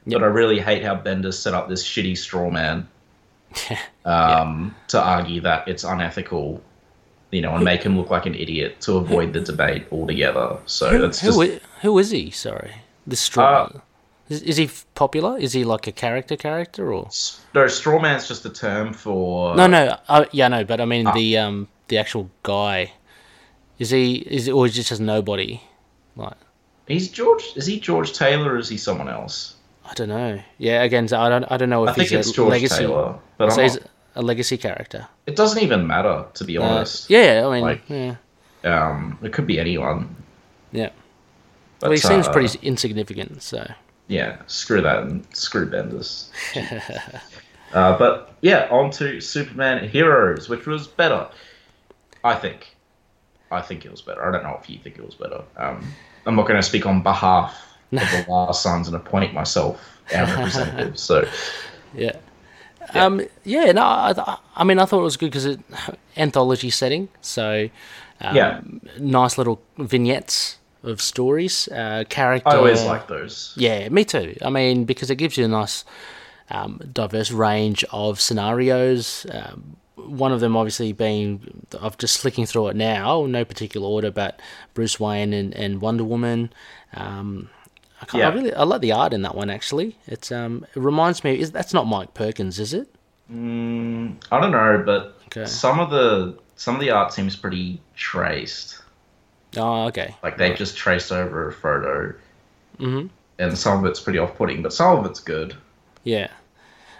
Yep. 0.06 0.20
But 0.20 0.24
I 0.24 0.28
really 0.28 0.60
hate 0.60 0.84
how 0.84 0.96
Bendis 0.96 1.34
set 1.34 1.52
up 1.54 1.68
this 1.68 1.84
shitty 1.84 2.16
straw 2.16 2.50
man 2.50 2.88
um, 4.04 4.74
to 4.88 5.00
argue 5.00 5.40
that 5.40 5.66
it's 5.66 5.84
unethical, 5.84 6.62
you 7.30 7.40
know, 7.42 7.54
and 7.54 7.64
make 7.64 7.82
him 7.82 7.96
look 7.96 8.10
like 8.10 8.26
an 8.26 8.34
idiot 8.34 8.80
to 8.82 8.94
avoid 8.94 9.32
the 9.32 9.40
debate 9.40 9.86
altogether. 9.90 10.58
So 10.66 10.90
Who, 10.90 10.98
that's 10.98 11.20
just 11.20 11.40
i- 11.40 11.60
who 11.82 11.98
is 11.98 12.10
he? 12.10 12.30
Sorry, 12.30 12.72
this 13.06 13.20
straw. 13.20 13.64
Uh, 13.74 13.80
is, 14.28 14.42
is 14.42 14.56
he 14.56 14.70
popular? 14.94 15.38
Is 15.38 15.52
he 15.52 15.64
like 15.64 15.86
a 15.86 15.92
character 15.92 16.36
character 16.36 16.92
or? 16.92 17.08
no 17.54 17.66
straw 17.68 18.00
man's 18.00 18.26
just 18.28 18.44
a 18.44 18.50
term 18.50 18.92
for 18.92 19.54
No, 19.56 19.66
no. 19.66 19.96
Uh, 20.08 20.24
yeah, 20.32 20.48
no. 20.48 20.64
But 20.64 20.80
I 20.80 20.84
mean 20.84 21.08
the 21.14 21.38
um 21.38 21.68
the 21.88 21.98
actual 21.98 22.30
guy. 22.42 22.92
Is 23.78 23.90
he 23.90 24.16
is 24.16 24.48
or 24.48 24.66
is 24.66 24.74
just 24.74 25.00
nobody? 25.00 25.60
Like 26.16 26.34
He's 26.88 27.08
George. 27.10 27.44
Is 27.56 27.66
he 27.66 27.80
George 27.80 28.12
Taylor 28.12 28.52
or 28.54 28.58
is 28.58 28.68
he 28.68 28.76
someone 28.78 29.08
else? 29.08 29.55
I 29.88 29.94
don't 29.94 30.08
know. 30.08 30.40
Yeah, 30.58 30.82
again, 30.82 31.04
I 31.12 31.28
don't 31.28 31.44
I 31.50 31.56
don't 31.56 31.70
know 31.70 31.84
if 31.84 31.90
I 31.90 31.94
think 31.94 32.08
he's 32.10 32.18
it's 32.20 32.30
a 32.30 32.34
George 32.34 32.50
legacy. 32.50 32.78
Taylor, 32.78 33.18
but 33.38 33.52
So 33.52 33.62
he's 33.62 33.78
a 34.14 34.22
legacy 34.22 34.56
character. 34.56 35.06
it 35.26 35.36
doesn't 35.36 35.62
even 35.62 35.86
matter 35.86 36.24
to 36.34 36.44
be 36.44 36.58
Uh, 36.58 36.62
honest. 36.62 37.10
yeah, 37.10 37.44
I 37.46 37.50
mean, 37.54 37.62
Like- 37.62 37.82
yeah, 37.88 38.14
Um, 38.64 39.18
it 39.22 39.32
could 39.32 39.46
be 39.46 39.58
anyone. 39.60 40.14
yeah. 40.72 40.90
But, 41.80 41.88
Well, 41.88 41.92
he 41.92 41.98
seems 41.98 42.26
uh, 42.26 42.32
pretty 42.32 42.58
insignificant. 42.62 43.42
So 43.42 43.66
Yeah, 44.08 44.36
screw 44.46 44.80
that 44.82 45.02
and 45.02 45.26
screw 45.34 45.68
Bendis. 45.70 46.28
uh, 47.74 47.98
but 47.98 48.34
yeah, 48.40 48.68
on 48.70 48.90
to 48.92 49.20
Superman 49.20 49.88
Heroes, 49.88 50.48
which 50.48 50.66
was 50.66 50.86
better. 50.86 51.28
I 52.24 52.34
think. 52.34 52.74
I 53.50 53.60
think 53.60 53.84
it 53.84 53.90
was 53.90 54.02
better. 54.02 54.26
I 54.26 54.32
don't 54.32 54.42
know 54.42 54.58
if 54.60 54.68
you 54.70 54.78
think 54.78 54.98
it 54.98 55.04
was 55.04 55.14
better. 55.14 55.42
Um, 55.56 55.86
I'm 56.24 56.34
not 56.34 56.46
going 56.48 56.56
to 56.58 56.62
speak 56.62 56.86
on 56.86 57.02
behalf 57.02 57.52
of 57.52 57.56
the 57.90 58.24
Last 58.28 58.62
Sons 58.64 58.88
and 58.88 58.96
appoint 58.96 59.32
myself 59.34 60.00
our 60.14 60.26
representative. 60.26 60.98
So 60.98 61.28
yeah. 61.94 62.16
Um, 62.94 63.22
yeah, 63.44 63.72
no, 63.72 63.82
I, 63.82 64.38
I 64.54 64.62
mean, 64.64 64.78
I 64.78 64.84
thought 64.84 65.00
it 65.00 65.04
was 65.04 65.16
good 65.16 65.26
because 65.30 65.44
it 65.46 65.60
anthology 66.16 66.70
setting, 66.70 67.08
so 67.20 67.68
um, 68.20 68.36
Yeah. 68.36 68.60
nice 69.00 69.38
little 69.38 69.60
vignettes 69.76 70.58
of 70.84 71.00
stories, 71.02 71.68
uh, 71.68 72.04
character. 72.08 72.48
I 72.48 72.56
always 72.56 72.84
like 72.84 73.08
those. 73.08 73.52
Yeah, 73.56 73.88
me 73.88 74.04
too. 74.04 74.36
I 74.40 74.50
mean, 74.50 74.84
because 74.84 75.10
it 75.10 75.16
gives 75.16 75.36
you 75.36 75.44
a 75.44 75.48
nice, 75.48 75.84
um, 76.48 76.80
diverse 76.92 77.32
range 77.32 77.84
of 77.90 78.20
scenarios. 78.20 79.26
Um, 79.32 79.76
one 79.96 80.30
of 80.32 80.38
them 80.38 80.56
obviously 80.56 80.92
being 80.92 81.66
I'm 81.80 81.92
just 81.98 82.18
flicking 82.18 82.46
through 82.46 82.68
it 82.68 82.76
now, 82.76 83.26
no 83.26 83.44
particular 83.44 83.88
order, 83.88 84.12
but 84.12 84.40
Bruce 84.74 85.00
Wayne 85.00 85.32
and, 85.32 85.52
and 85.54 85.80
Wonder 85.80 86.04
Woman. 86.04 86.52
Um, 86.94 87.50
I, 88.06 88.10
can't, 88.10 88.20
Yeah. 88.20 88.28
I 88.28 88.34
really 88.34 88.54
I 88.54 88.62
like 88.64 88.80
the 88.80 88.92
art 88.92 89.12
in 89.12 89.22
that 89.22 89.34
one 89.34 89.50
actually. 89.50 89.96
It's 90.06 90.30
um 90.32 90.64
it 90.74 90.78
reminds 90.80 91.24
me 91.24 91.38
is 91.38 91.50
that's 91.52 91.74
not 91.74 91.86
Mike 91.86 92.14
Perkins, 92.14 92.58
is 92.58 92.72
it? 92.74 92.88
Mm, 93.32 94.16
I 94.30 94.40
don't 94.40 94.52
know, 94.52 94.82
but 94.84 95.18
Okay. 95.26 95.46
some 95.46 95.80
of 95.80 95.90
the 95.90 96.36
some 96.56 96.74
of 96.74 96.80
the 96.80 96.90
art 96.90 97.12
seems 97.12 97.36
pretty 97.36 97.80
traced. 97.96 98.80
Oh, 99.56 99.86
okay. 99.86 100.14
Like 100.22 100.36
they 100.38 100.52
just 100.54 100.76
traced 100.76 101.10
over 101.12 101.48
a 101.48 101.52
photo, 101.52 102.14
Mhm. 102.78 103.08
and 103.38 103.58
some 103.58 103.78
of 103.78 103.90
it's 103.90 104.00
pretty 104.00 104.18
off-putting, 104.18 104.62
but 104.62 104.72
some 104.72 104.98
of 104.98 105.06
it's 105.06 105.20
good. 105.20 105.54
Yeah, 106.04 106.28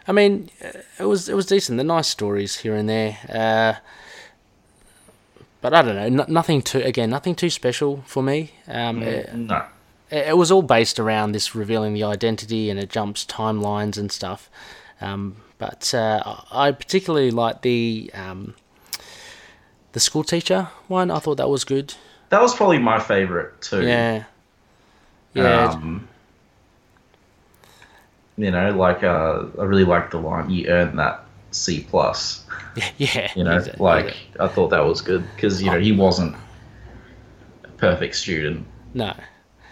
I 0.08 0.12
mean, 0.12 0.50
uh, 0.64 0.78
it 0.98 1.04
was 1.04 1.28
it 1.28 1.34
was 1.34 1.46
decent. 1.46 1.76
They're 1.78 1.84
nice 1.86 2.08
stories 2.08 2.56
here 2.56 2.74
and 2.74 2.88
there, 2.88 3.18
uh, 3.28 3.74
but 5.60 5.74
I 5.74 5.82
don't 5.82 5.94
know. 5.96 6.22
N- 6.24 6.32
nothing 6.32 6.62
too 6.62 6.80
again, 6.80 7.10
nothing 7.10 7.34
too 7.34 7.50
special 7.50 8.02
for 8.06 8.22
me. 8.22 8.52
Um, 8.68 9.02
it, 9.02 9.32
No, 9.34 9.62
it 10.10 10.36
was 10.36 10.50
all 10.50 10.62
based 10.62 10.98
around 10.98 11.32
this 11.32 11.54
revealing 11.54 11.94
the 11.94 12.04
identity, 12.04 12.70
and 12.70 12.78
it 12.78 12.90
jumps 12.90 13.24
timelines 13.24 13.96
and 13.98 14.10
stuff. 14.12 14.50
Um, 15.00 15.36
but 15.58 15.92
uh, 15.94 16.40
I 16.50 16.72
particularly 16.72 17.30
like 17.30 17.62
the 17.62 18.10
um, 18.14 18.54
the 19.92 20.00
school 20.00 20.24
teacher 20.24 20.68
one. 20.88 21.10
I 21.10 21.18
thought 21.18 21.36
that 21.36 21.48
was 21.48 21.64
good. 21.64 21.94
that 22.28 22.40
was 22.40 22.54
probably 22.54 22.78
my 22.78 22.98
favorite 22.98 23.60
too. 23.60 23.86
Yeah, 23.86 24.24
yeah, 25.34 25.70
Um, 25.70 26.08
you 28.36 28.50
know, 28.50 28.70
like 28.76 29.02
uh, 29.02 29.44
I 29.58 29.64
really 29.64 29.84
liked 29.84 30.10
the 30.12 30.18
line 30.18 30.50
"You 30.50 30.68
earned 30.68 30.98
that 30.98 31.24
C 31.50 31.86
plus." 31.88 32.44
yeah. 32.98 33.32
You 33.34 33.44
know, 33.44 33.56
exactly. 33.56 33.84
like 33.84 34.16
I 34.38 34.48
thought 34.48 34.68
that 34.68 34.84
was 34.84 35.00
good 35.00 35.24
because 35.34 35.62
you 35.62 35.70
know 35.70 35.80
he 35.80 35.92
wasn't 35.92 36.36
a 37.64 37.68
perfect 37.68 38.16
student. 38.16 38.66
no, 38.94 39.14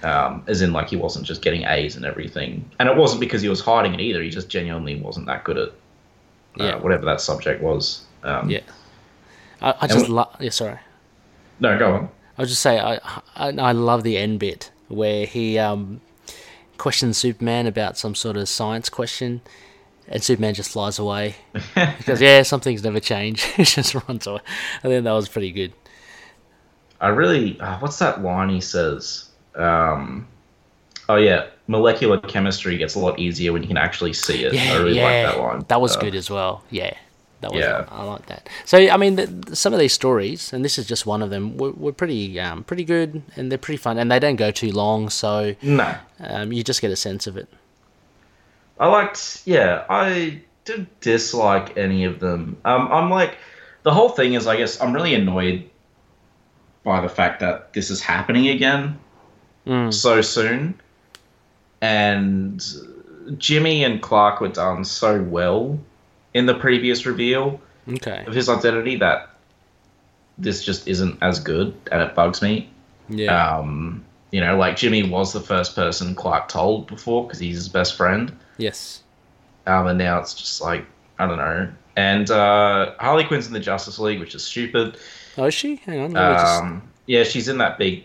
um, 0.05 0.45
as 0.47 0.63
in 0.63 0.73
like 0.73 0.89
he 0.89 0.97
wasn't 0.97 1.25
just 1.27 1.43
getting 1.43 1.65
A's 1.65 1.97
and 1.97 2.05
everything, 2.05 2.69
and 2.79 2.89
it 2.89 2.97
wasn't 2.97 3.21
because 3.21 3.43
he 3.43 3.49
was 3.49 3.61
hiding 3.61 3.95
it 3.95 4.01
either. 4.01 4.23
He 4.23 4.31
just 4.31 4.49
genuinely 4.49 5.01
wasn't 5.01 5.27
that 5.27 5.45
good 5.45 5.57
at 5.59 5.69
uh, 5.69 6.65
Yeah. 6.65 6.77
whatever 6.77 7.05
that 7.07 7.21
subject 7.21 7.63
was. 7.63 8.03
Um, 8.23 8.49
yeah. 8.51 8.61
I, 9.61 9.75
I 9.83 9.87
just 9.87 10.09
love. 10.09 10.35
Yeah, 10.41 10.51
sorry. 10.51 10.79
No, 11.61 11.79
go 11.79 11.93
on. 11.93 12.09
I'll 12.37 12.47
just 12.47 12.63
say 12.63 12.79
I, 12.79 12.95
I 13.37 13.49
I 13.51 13.73
love 13.73 14.03
the 14.03 14.17
end 14.17 14.41
bit 14.41 14.71
where 14.89 15.25
he 15.27 15.59
um 15.59 16.01
questions 16.79 17.17
Superman 17.17 17.67
about 17.67 17.97
some 17.97 18.15
sort 18.15 18.37
of 18.37 18.49
science 18.49 18.89
question, 18.89 19.41
and 20.09 20.23
Superman 20.23 20.55
just 20.55 20.71
flies 20.71 20.99
away 20.99 21.37
because 21.75 22.21
yeah, 22.21 22.43
some 22.43 22.61
things 22.61 22.83
never 22.83 23.01
change. 23.01 23.43
he 23.57 23.65
just 23.65 23.95
runs 24.09 24.27
away. 24.27 24.41
I 24.83 24.89
think 24.89 25.05
that 25.05 25.13
was 25.13 25.29
pretty 25.29 25.53
good. 25.53 25.73
I 27.01 27.09
really, 27.09 27.61
uh, 27.61 27.79
what's 27.81 27.99
that 27.99 28.23
line 28.23 28.49
he 28.49 28.61
says? 28.61 29.27
Um, 29.55 30.27
oh 31.09 31.17
yeah, 31.17 31.47
molecular 31.67 32.19
chemistry 32.21 32.77
gets 32.77 32.95
a 32.95 32.99
lot 32.99 33.19
easier 33.19 33.53
when 33.53 33.63
you 33.63 33.69
can 33.69 33.77
actually 33.77 34.13
see 34.13 34.45
it. 34.45 34.55
Yeah, 34.55 34.73
I 34.75 34.77
really 34.79 34.97
yeah, 34.97 35.05
like 35.05 35.35
that 35.35 35.43
line. 35.43 35.65
That 35.69 35.81
was 35.81 35.97
Uh, 35.97 36.01
good 36.01 36.15
as 36.15 36.31
well. 36.31 36.63
Yeah, 36.71 36.95
that 37.41 37.53
was. 37.53 37.61
Yeah. 37.61 37.85
I 37.91 38.05
like 38.05 38.27
that. 38.27 38.49
So 38.65 38.79
I 38.79 38.97
mean, 38.97 39.17
the- 39.17 39.57
some 39.57 39.73
of 39.73 39.79
these 39.79 39.93
stories, 39.93 40.53
and 40.53 40.65
this 40.65 40.79
is 40.79 40.87
just 40.87 41.07
one 41.07 41.23
of 41.23 41.31
them, 41.31 41.57
were, 41.57 41.71
were 41.73 41.93
pretty 41.93 42.39
um 42.41 42.65
pretty 42.65 42.85
good, 42.85 43.23
and 43.37 43.51
they're 43.51 43.59
pretty 43.59 43.79
fun, 43.79 43.99
and 43.99 44.11
they 44.11 44.19
don't 44.19 44.37
go 44.37 44.51
too 44.51 44.73
long, 44.73 45.09
so 45.11 45.55
No, 45.63 45.95
um, 46.21 46.53
you 46.53 46.63
just 46.65 46.81
get 46.81 46.91
a 46.91 46.97
sense 46.97 47.27
of 47.27 47.37
it. 47.37 47.49
I 48.79 48.89
liked. 48.89 49.43
Yeah, 49.45 49.85
I 49.89 50.41
didn't 50.65 51.01
dislike 51.01 51.77
any 51.77 52.05
of 52.05 52.19
them. 52.19 52.57
Um, 52.65 52.89
I'm 52.91 53.09
like, 53.11 53.37
the 53.85 53.93
whole 53.93 54.09
thing 54.09 54.35
is, 54.35 54.47
I 54.47 54.57
guess, 54.57 54.81
I'm 54.81 54.93
really 54.93 55.15
annoyed 55.15 55.71
by 56.83 57.01
the 57.01 57.09
fact 57.09 57.41
that 57.41 57.73
this 57.73 57.91
is 57.91 58.01
happening 58.01 58.49
again. 58.49 58.99
Mm. 59.67 59.93
so 59.93 60.21
soon. 60.21 60.75
And 61.81 62.65
Jimmy 63.39 63.85
and 63.85 64.01
Clark 64.03 64.41
were 64.41 64.49
done 64.49 64.85
so 64.85 65.23
well 65.23 65.79
in 66.33 66.47
the 66.47 66.55
previous 66.55 67.07
reveal 67.07 67.61
Okay. 67.89 68.25
of 68.27 68.35
his 68.35 68.49
identity 68.49 68.97
that 68.97 69.31
this 70.39 70.65
just 70.65 70.89
isn't 70.89 71.19
as 71.23 71.39
good, 71.41 71.75
and 71.93 72.03
it 72.03 72.15
bugs 72.15 72.43
me. 72.43 72.69
Yeah. 73.09 73.57
Um, 73.59 74.05
you 74.33 74.41
know, 74.41 74.57
like 74.57 74.77
Jimmy 74.77 75.09
was 75.09 75.33
the 75.33 75.41
first 75.41 75.75
person 75.77 76.15
Clark 76.15 76.49
told 76.49 76.87
before 76.87 77.25
because 77.27 77.39
he's 77.39 77.57
his 77.57 77.69
best 77.69 77.97
friend, 77.97 78.37
yes. 78.57 79.03
um, 79.67 79.87
and 79.87 79.99
now 79.99 80.19
it's 80.19 80.35
just 80.35 80.61
like 80.61 80.85
I 81.19 81.27
don't 81.27 81.37
know. 81.37 81.69
And 81.97 82.29
uh, 82.31 82.95
Harley 82.99 83.23
Quinn's 83.25 83.47
in 83.47 83.53
the 83.53 83.61
Justice 83.61 84.01
League, 84.01 84.19
which 84.19 84.35
is 84.35 84.43
stupid. 84.43 84.97
Oh, 85.39 85.45
is 85.45 85.55
she? 85.55 85.77
Hang 85.77 86.01
on. 86.01 86.09
me 86.13 86.15
just- 86.19 86.63
Um, 86.63 86.83
yeah, 87.07 87.23
she's 87.23 87.47
in 87.49 87.59
that 87.59 87.79
big, 87.79 88.05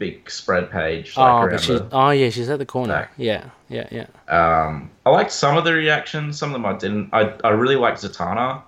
big 0.00 0.28
spread 0.28 0.68
page. 0.70 1.12
oh, 1.16 1.20
Like 1.22 1.30
but 1.42 1.46
around 1.46 1.58
she's, 1.60 1.78
the, 1.78 1.88
oh, 1.92 2.10
yeah, 2.10 2.30
she's 2.30 2.48
at 2.48 2.58
the 2.58 2.66
corner. 2.66 2.92
back. 2.94 3.12
Yeah, 3.16 3.50
yeah, 3.68 3.86
yeah. 3.92 4.06
Um, 4.26 4.90
I 5.06 5.10
liked 5.10 5.30
some 5.30 5.56
of 5.56 5.62
the 5.64 5.72
reactions. 5.74 6.36
Some 6.38 6.48
of 6.48 6.54
them 6.54 6.66
I 6.66 6.76
didn't. 6.76 7.10
I, 7.12 7.34
I 7.44 7.50
really 7.50 7.76
liked 7.76 8.00
Zatanna. 8.02 8.62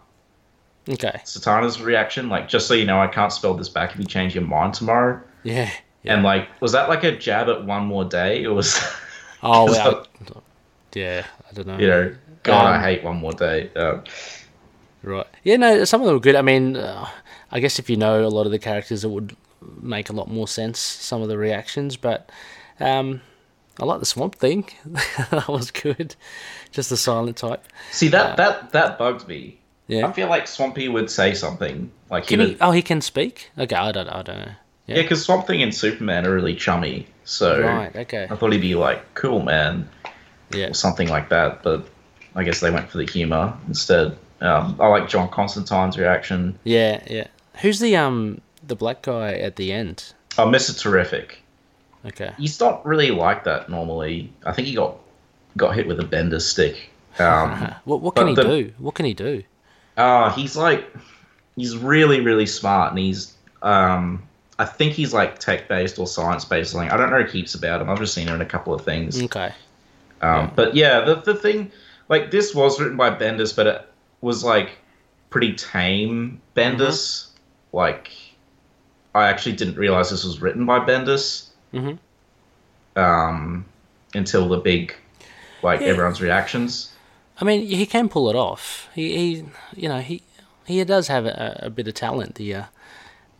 Okay. 0.88 1.20
Zatanna's 1.24 1.80
reaction, 1.80 2.28
like, 2.28 2.48
just 2.48 2.66
so 2.68 2.74
you 2.74 2.84
know, 2.84 3.00
I 3.00 3.06
can't 3.06 3.32
spell 3.32 3.54
this 3.54 3.68
back 3.68 3.92
if 3.94 3.98
you 3.98 4.04
change 4.04 4.34
your 4.34 4.44
mind 4.44 4.74
tomorrow. 4.74 5.20
Yeah. 5.42 5.70
yeah. 6.02 6.14
And 6.14 6.22
like, 6.22 6.48
was 6.60 6.72
that 6.72 6.88
like 6.88 7.02
a 7.04 7.16
jab 7.16 7.48
at 7.48 7.64
one 7.64 7.86
more 7.86 8.04
day? 8.04 8.42
It 8.42 8.48
was, 8.48 8.78
oh, 9.42 9.64
well. 9.66 10.06
Yeah, 10.94 11.24
I 11.50 11.54
don't 11.54 11.66
know. 11.66 11.78
you 11.78 11.86
know, 11.88 12.14
God, 12.42 12.66
I 12.66 12.76
Um, 12.76 12.82
hate 12.82 13.02
one 13.02 13.16
more 13.16 13.32
day. 13.32 13.70
Um, 13.74 14.04
Right. 15.02 15.26
Yeah, 15.42 15.56
no, 15.56 15.84
some 15.84 16.00
of 16.02 16.06
them 16.06 16.14
were 16.14 16.20
good. 16.20 16.36
I 16.36 16.42
mean, 16.42 16.76
uh, 16.76 17.08
I 17.50 17.58
guess 17.58 17.78
if 17.80 17.88
you 17.90 17.96
know 17.96 18.24
a 18.24 18.28
lot 18.28 18.44
of 18.46 18.52
the 18.52 18.58
characters, 18.58 19.02
it 19.04 19.08
would 19.10 19.34
make 19.80 20.08
a 20.10 20.12
lot 20.12 20.28
more 20.28 20.48
sense, 20.48 20.78
some 20.78 21.22
of 21.22 21.28
the 21.28 21.38
reactions, 21.38 21.96
but 21.96 22.30
um, 22.80 23.20
I 23.80 23.84
like 23.84 24.00
the 24.00 24.06
Swamp 24.06 24.34
Thing. 24.36 24.68
that 25.30 25.48
was 25.48 25.70
good. 25.70 26.14
Just 26.70 26.90
the 26.90 26.96
silent 26.96 27.36
type. 27.36 27.64
see 27.90 28.08
that 28.08 28.36
that 28.36 28.72
that 28.72 28.98
bugged 28.98 29.28
me. 29.28 29.58
Yeah. 29.88 30.06
I 30.06 30.12
feel 30.12 30.28
like 30.28 30.46
Swampy 30.46 30.88
would 30.88 31.10
say 31.10 31.34
something 31.34 31.90
like 32.10 32.24
he 32.24 32.36
Can 32.36 32.46
he? 32.46 32.56
Oh, 32.60 32.70
he 32.70 32.82
can 32.82 33.00
speak? 33.00 33.50
Okay, 33.58 33.74
I 33.76 33.92
don't, 33.92 34.08
I 34.08 34.22
don't 34.22 34.38
know. 34.38 34.52
Yeah, 34.86 35.02
because 35.02 35.22
Swamp 35.24 35.46
Thing 35.46 35.62
and 35.62 35.74
Superman 35.74 36.26
are 36.26 36.32
really 36.34 36.54
chummy. 36.56 37.06
So 37.24 37.60
Right, 37.62 37.94
okay. 37.94 38.26
I 38.30 38.34
thought 38.36 38.52
he'd 38.52 38.60
be 38.60 38.74
like, 38.74 39.14
"Cool, 39.14 39.42
man," 39.42 39.88
Yeah. 40.52 40.68
or 40.68 40.74
something 40.74 41.08
like 41.08 41.28
that. 41.28 41.62
But 41.62 41.86
I 42.34 42.42
guess 42.44 42.60
they 42.60 42.70
went 42.70 42.88
for 42.90 42.98
the 42.98 43.04
humor 43.06 43.56
instead. 43.68 44.16
Um, 44.40 44.76
I 44.80 44.88
like 44.88 45.08
John 45.08 45.28
Constantine's 45.28 45.96
reaction. 45.98 46.58
Yeah, 46.64 47.02
yeah. 47.08 47.28
Who's 47.60 47.78
the 47.80 47.96
um 47.96 48.40
the 48.66 48.76
black 48.76 49.02
guy 49.02 49.34
at 49.34 49.56
the 49.56 49.72
end? 49.72 50.12
Oh, 50.38 50.46
Mr. 50.46 50.78
Terrific. 50.78 51.38
Okay. 52.06 52.32
He's 52.38 52.58
not 52.58 52.84
really 52.84 53.10
like 53.10 53.44
that 53.44 53.68
normally. 53.68 54.32
I 54.44 54.52
think 54.52 54.66
he 54.68 54.74
got 54.74 54.96
got 55.56 55.74
hit 55.74 55.86
with 55.86 56.00
a 56.00 56.04
Bendis 56.04 56.42
stick. 56.42 56.90
Um, 57.18 57.74
What 57.84 58.00
what 58.00 58.14
can 58.16 58.28
he 58.28 58.34
the- 58.34 58.42
do? 58.42 58.72
What 58.78 58.94
can 58.94 59.06
he 59.06 59.14
do? 59.14 59.42
uh, 59.96 60.30
he's 60.32 60.56
like, 60.56 60.86
he's 61.56 61.76
really 61.76 62.20
really 62.20 62.46
smart, 62.46 62.90
and 62.90 62.98
he's 62.98 63.34
um, 63.62 64.22
I 64.58 64.64
think 64.64 64.94
he's 64.94 65.12
like 65.14 65.38
tech 65.38 65.68
based 65.68 65.98
or 65.98 66.06
science 66.06 66.44
based. 66.44 66.72
Something 66.72 66.90
I 66.90 66.96
don't 66.96 67.10
know 67.10 67.24
heaps 67.24 67.54
about 67.54 67.80
him. 67.82 67.88
I've 67.90 67.98
just 67.98 68.14
seen 68.14 68.26
him 68.28 68.34
in 68.36 68.40
a 68.40 68.46
couple 68.46 68.72
of 68.74 68.84
things. 68.84 69.22
Okay. 69.22 69.52
Um, 70.22 70.50
But 70.56 70.74
yeah, 70.74 71.00
the 71.00 71.16
the 71.16 71.34
thing, 71.34 71.70
like 72.08 72.30
this 72.30 72.54
was 72.54 72.80
written 72.80 72.96
by 72.96 73.10
Bendis, 73.10 73.54
but 73.54 73.66
it 73.66 73.88
was 74.22 74.42
like 74.42 74.70
pretty 75.30 75.54
tame 75.54 76.40
Bendis. 76.56 77.28
Like, 77.72 78.10
I 79.14 79.28
actually 79.28 79.56
didn't 79.56 79.76
realize 79.76 80.10
this 80.10 80.24
was 80.24 80.40
written 80.40 80.64
by 80.66 80.78
Bendis 80.80 81.48
Mhm. 81.74 81.98
um, 82.96 83.64
until 84.14 84.48
the 84.48 84.58
big, 84.58 84.94
like 85.62 85.80
Yeah. 85.80 85.88
everyone's 85.88 86.20
reactions. 86.20 86.90
I 87.40 87.44
mean, 87.44 87.66
he 87.66 87.86
can 87.86 88.08
pull 88.08 88.28
it 88.30 88.36
off. 88.36 88.88
He, 88.94 89.16
he 89.16 89.44
you 89.74 89.88
know, 89.88 89.98
he 90.00 90.22
he 90.64 90.82
does 90.84 91.08
have 91.08 91.26
a, 91.26 91.60
a 91.64 91.70
bit 91.70 91.88
of 91.88 91.94
talent, 91.94 92.36
the 92.36 92.54
uh, 92.54 92.64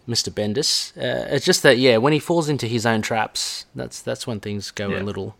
Mr. 0.09 0.31
Bendis. 0.33 0.91
Uh, 0.97 1.29
it's 1.35 1.45
just 1.47 1.63
that, 1.63 1.79
yeah, 1.79 1.97
when 1.99 2.13
he 2.13 2.19
falls 2.19 2.49
into 2.49 2.67
his 2.67 2.85
own 2.85 3.01
traps, 3.03 3.67
that's 3.75 4.03
that's 4.03 4.27
when 4.27 4.41
things 4.41 4.71
go 4.73 4.89
Yeah. 4.89 5.01
a 5.01 5.05
little, 5.05 5.37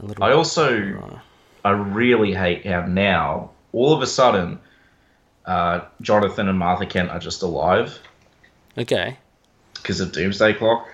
a 0.00 0.06
little. 0.06 0.22
I 0.24 0.32
also, 0.32 1.20
I 1.64 1.70
really 1.70 2.32
hate 2.34 2.64
how 2.66 2.86
now 2.86 3.50
all 3.72 3.92
of 3.92 4.02
a 4.02 4.06
sudden, 4.06 4.60
uh, 5.46 5.80
Jonathan 6.00 6.48
and 6.48 6.58
Martha 6.58 6.86
Kent 6.86 7.10
are 7.10 7.18
just 7.18 7.42
alive. 7.42 7.98
okay. 8.78 9.18
Because 9.84 10.00
of 10.00 10.12
Doomsday 10.12 10.54
Clock, 10.54 10.88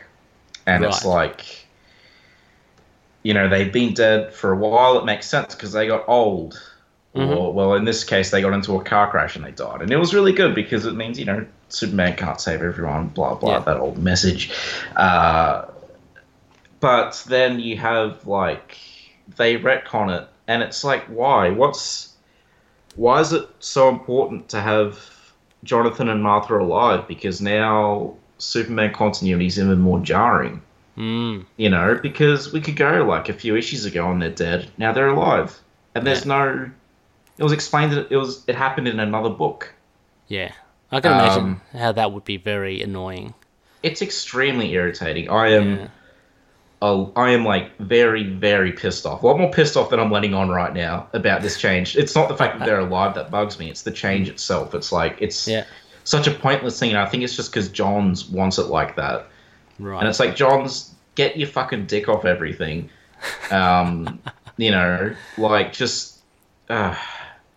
and 0.66 0.84
it's 0.84 1.04
like, 1.04 1.64
you 3.22 3.32
know, 3.32 3.48
they've 3.48 3.72
been 3.72 3.94
dead 3.94 4.34
for 4.34 4.50
a 4.50 4.56
while. 4.56 4.98
It 4.98 5.04
makes 5.04 5.28
sense 5.28 5.54
because 5.54 5.70
they 5.72 5.86
got 5.86 6.04
old, 6.08 6.60
Mm-hmm. 7.14 7.32
or 7.32 7.52
well, 7.52 7.74
in 7.74 7.84
this 7.84 8.04
case, 8.04 8.30
they 8.30 8.40
got 8.40 8.52
into 8.52 8.76
a 8.76 8.84
car 8.84 9.10
crash 9.10 9.34
and 9.34 9.44
they 9.44 9.50
died, 9.50 9.82
and 9.82 9.90
it 9.90 9.96
was 9.96 10.14
really 10.14 10.32
good 10.32 10.54
because 10.54 10.86
it 10.86 10.94
means 10.94 11.18
you 11.18 11.24
know 11.24 11.44
Superman 11.68 12.14
can't 12.16 12.40
save 12.40 12.62
everyone. 12.62 13.08
Blah 13.08 13.34
blah, 13.34 13.54
Yeah. 13.54 13.58
that 13.60 13.78
old 13.78 13.98
message. 13.98 14.52
Uh, 14.94 15.64
but 16.78 17.20
then 17.26 17.58
you 17.58 17.76
have 17.78 18.24
like 18.28 18.78
they 19.36 19.56
retcon 19.58 20.20
it, 20.22 20.28
and 20.46 20.62
it's 20.62 20.84
like, 20.84 21.02
why? 21.06 21.50
What's 21.50 22.14
why 22.94 23.18
is 23.20 23.32
it 23.32 23.48
so 23.58 23.88
important 23.88 24.48
to 24.50 24.60
have 24.60 25.00
Jonathan 25.64 26.08
and 26.08 26.22
Martha 26.22 26.56
alive? 26.56 27.08
Because 27.08 27.40
now 27.40 28.14
Superman 28.40 28.92
continuity 28.92 29.46
is 29.46 29.58
even 29.58 29.78
more 29.78 30.00
jarring. 30.00 30.62
Mm. 30.96 31.46
You 31.56 31.70
know, 31.70 31.98
because 32.02 32.52
we 32.52 32.60
could 32.60 32.76
go 32.76 33.04
like 33.04 33.28
a 33.28 33.32
few 33.32 33.56
issues 33.56 33.84
ago 33.84 34.10
and 34.10 34.20
they're 34.20 34.30
dead. 34.30 34.70
Now 34.76 34.92
they're 34.92 35.08
alive, 35.08 35.58
and 35.94 36.06
there's 36.06 36.26
no. 36.26 36.70
It 37.38 37.42
was 37.42 37.52
explained 37.52 37.92
that 37.92 38.10
it 38.12 38.16
was 38.16 38.44
it 38.46 38.54
happened 38.54 38.88
in 38.88 39.00
another 39.00 39.30
book. 39.30 39.72
Yeah, 40.28 40.52
I 40.92 41.00
can 41.00 41.12
imagine 41.12 41.44
Um, 41.44 41.60
how 41.72 41.92
that 41.92 42.12
would 42.12 42.24
be 42.24 42.36
very 42.36 42.82
annoying. 42.82 43.34
It's 43.82 44.02
extremely 44.02 44.72
irritating. 44.72 45.30
I 45.30 45.52
am. 45.52 45.78
Yeah. 45.78 45.88
Oh, 46.82 47.12
I 47.14 47.30
am 47.30 47.44
like 47.44 47.76
very, 47.78 48.24
very 48.24 48.72
pissed 48.72 49.04
off. 49.04 49.22
A 49.22 49.26
lot 49.26 49.38
more 49.38 49.50
pissed 49.50 49.76
off 49.76 49.90
than 49.90 50.00
I'm 50.00 50.10
letting 50.10 50.32
on 50.32 50.48
right 50.48 50.72
now 50.72 51.08
about 51.12 51.42
this 51.42 51.58
change. 51.58 51.94
It's 51.96 52.14
not 52.14 52.28
the 52.28 52.36
fact 52.36 52.58
that 52.58 52.64
they're 52.64 52.80
alive 52.90 53.14
that 53.14 53.30
bugs 53.30 53.58
me. 53.58 53.70
It's 53.70 53.82
the 53.82 53.90
change 53.90 54.28
itself. 54.30 54.74
It's 54.74 54.90
like 54.90 55.16
it's 55.20 55.46
Yeah, 55.46 55.64
such 56.10 56.26
a 56.26 56.30
pointless 56.30 56.78
thing, 56.78 56.90
and 56.90 56.98
I 56.98 57.06
think 57.06 57.22
it's 57.22 57.36
just 57.36 57.52
because 57.52 57.68
Johns 57.68 58.28
wants 58.28 58.58
it 58.58 58.66
like 58.66 58.96
that. 58.96 59.26
right. 59.78 60.00
And 60.00 60.08
it's 60.08 60.20
like 60.20 60.36
Johns, 60.36 60.94
get 61.14 61.36
your 61.36 61.48
fucking 61.48 61.86
dick 61.86 62.08
off 62.08 62.24
everything. 62.24 62.90
Um, 63.50 64.20
you 64.56 64.70
know, 64.70 65.14
like 65.38 65.72
just. 65.72 66.18
Uh, 66.68 66.96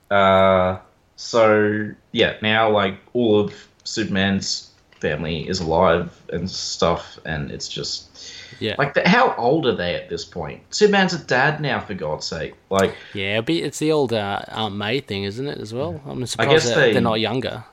uh, 0.09 0.79
so 1.15 1.91
yeah, 2.11 2.35
now 2.41 2.69
like 2.69 2.97
all 3.13 3.39
of 3.39 3.67
Superman's 3.83 4.71
family 4.99 5.47
is 5.47 5.59
alive 5.59 6.21
and 6.31 6.49
stuff, 6.49 7.19
and 7.25 7.51
it's 7.51 7.67
just 7.67 8.33
yeah, 8.59 8.75
like, 8.77 8.93
the, 8.93 9.07
how 9.07 9.33
old 9.35 9.65
are 9.65 9.75
they 9.75 9.95
at 9.95 10.09
this 10.09 10.23
point? 10.25 10.61
Superman's 10.69 11.13
a 11.13 11.19
dad 11.19 11.59
now, 11.59 11.79
for 11.79 11.93
God's 11.93 12.25
sake. 12.25 12.53
Like, 12.69 12.95
yeah. 13.13 13.41
It's 13.45 13.79
the 13.79 13.91
old 13.91 14.13
uh, 14.13 14.41
Aunt 14.49 14.75
May 14.75 14.99
thing, 14.99 15.23
isn't 15.23 15.47
it? 15.47 15.57
As 15.57 15.73
well. 15.73 16.01
I'm 16.05 16.25
surprised 16.25 16.51
guess 16.51 16.75
they- 16.75 16.93
they're 16.93 17.01
not 17.01 17.19
younger. 17.19 17.63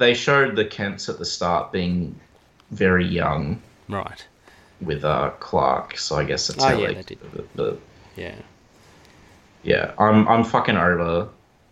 They 0.00 0.14
showed 0.14 0.56
the 0.56 0.64
Kents 0.64 1.08
at 1.08 1.18
the 1.18 1.24
start 1.24 1.70
being 1.70 2.18
very 2.72 3.06
young 3.06 3.62
Right. 3.88 4.26
with 4.80 5.04
uh, 5.04 5.30
Clark, 5.40 5.96
so 5.98 6.16
I 6.16 6.24
guess 6.24 6.48
that's 6.48 6.62
Oh, 6.64 6.68
how 6.68 6.76
yeah, 6.78 6.92
they, 6.92 7.02
did. 7.02 7.18
But, 7.34 7.56
but 7.56 7.80
Yeah. 8.16 8.34
yeah, 9.62 9.92
I'm 9.98 10.26
I'm 10.28 10.44
fucking 10.44 10.76
over 10.76 11.28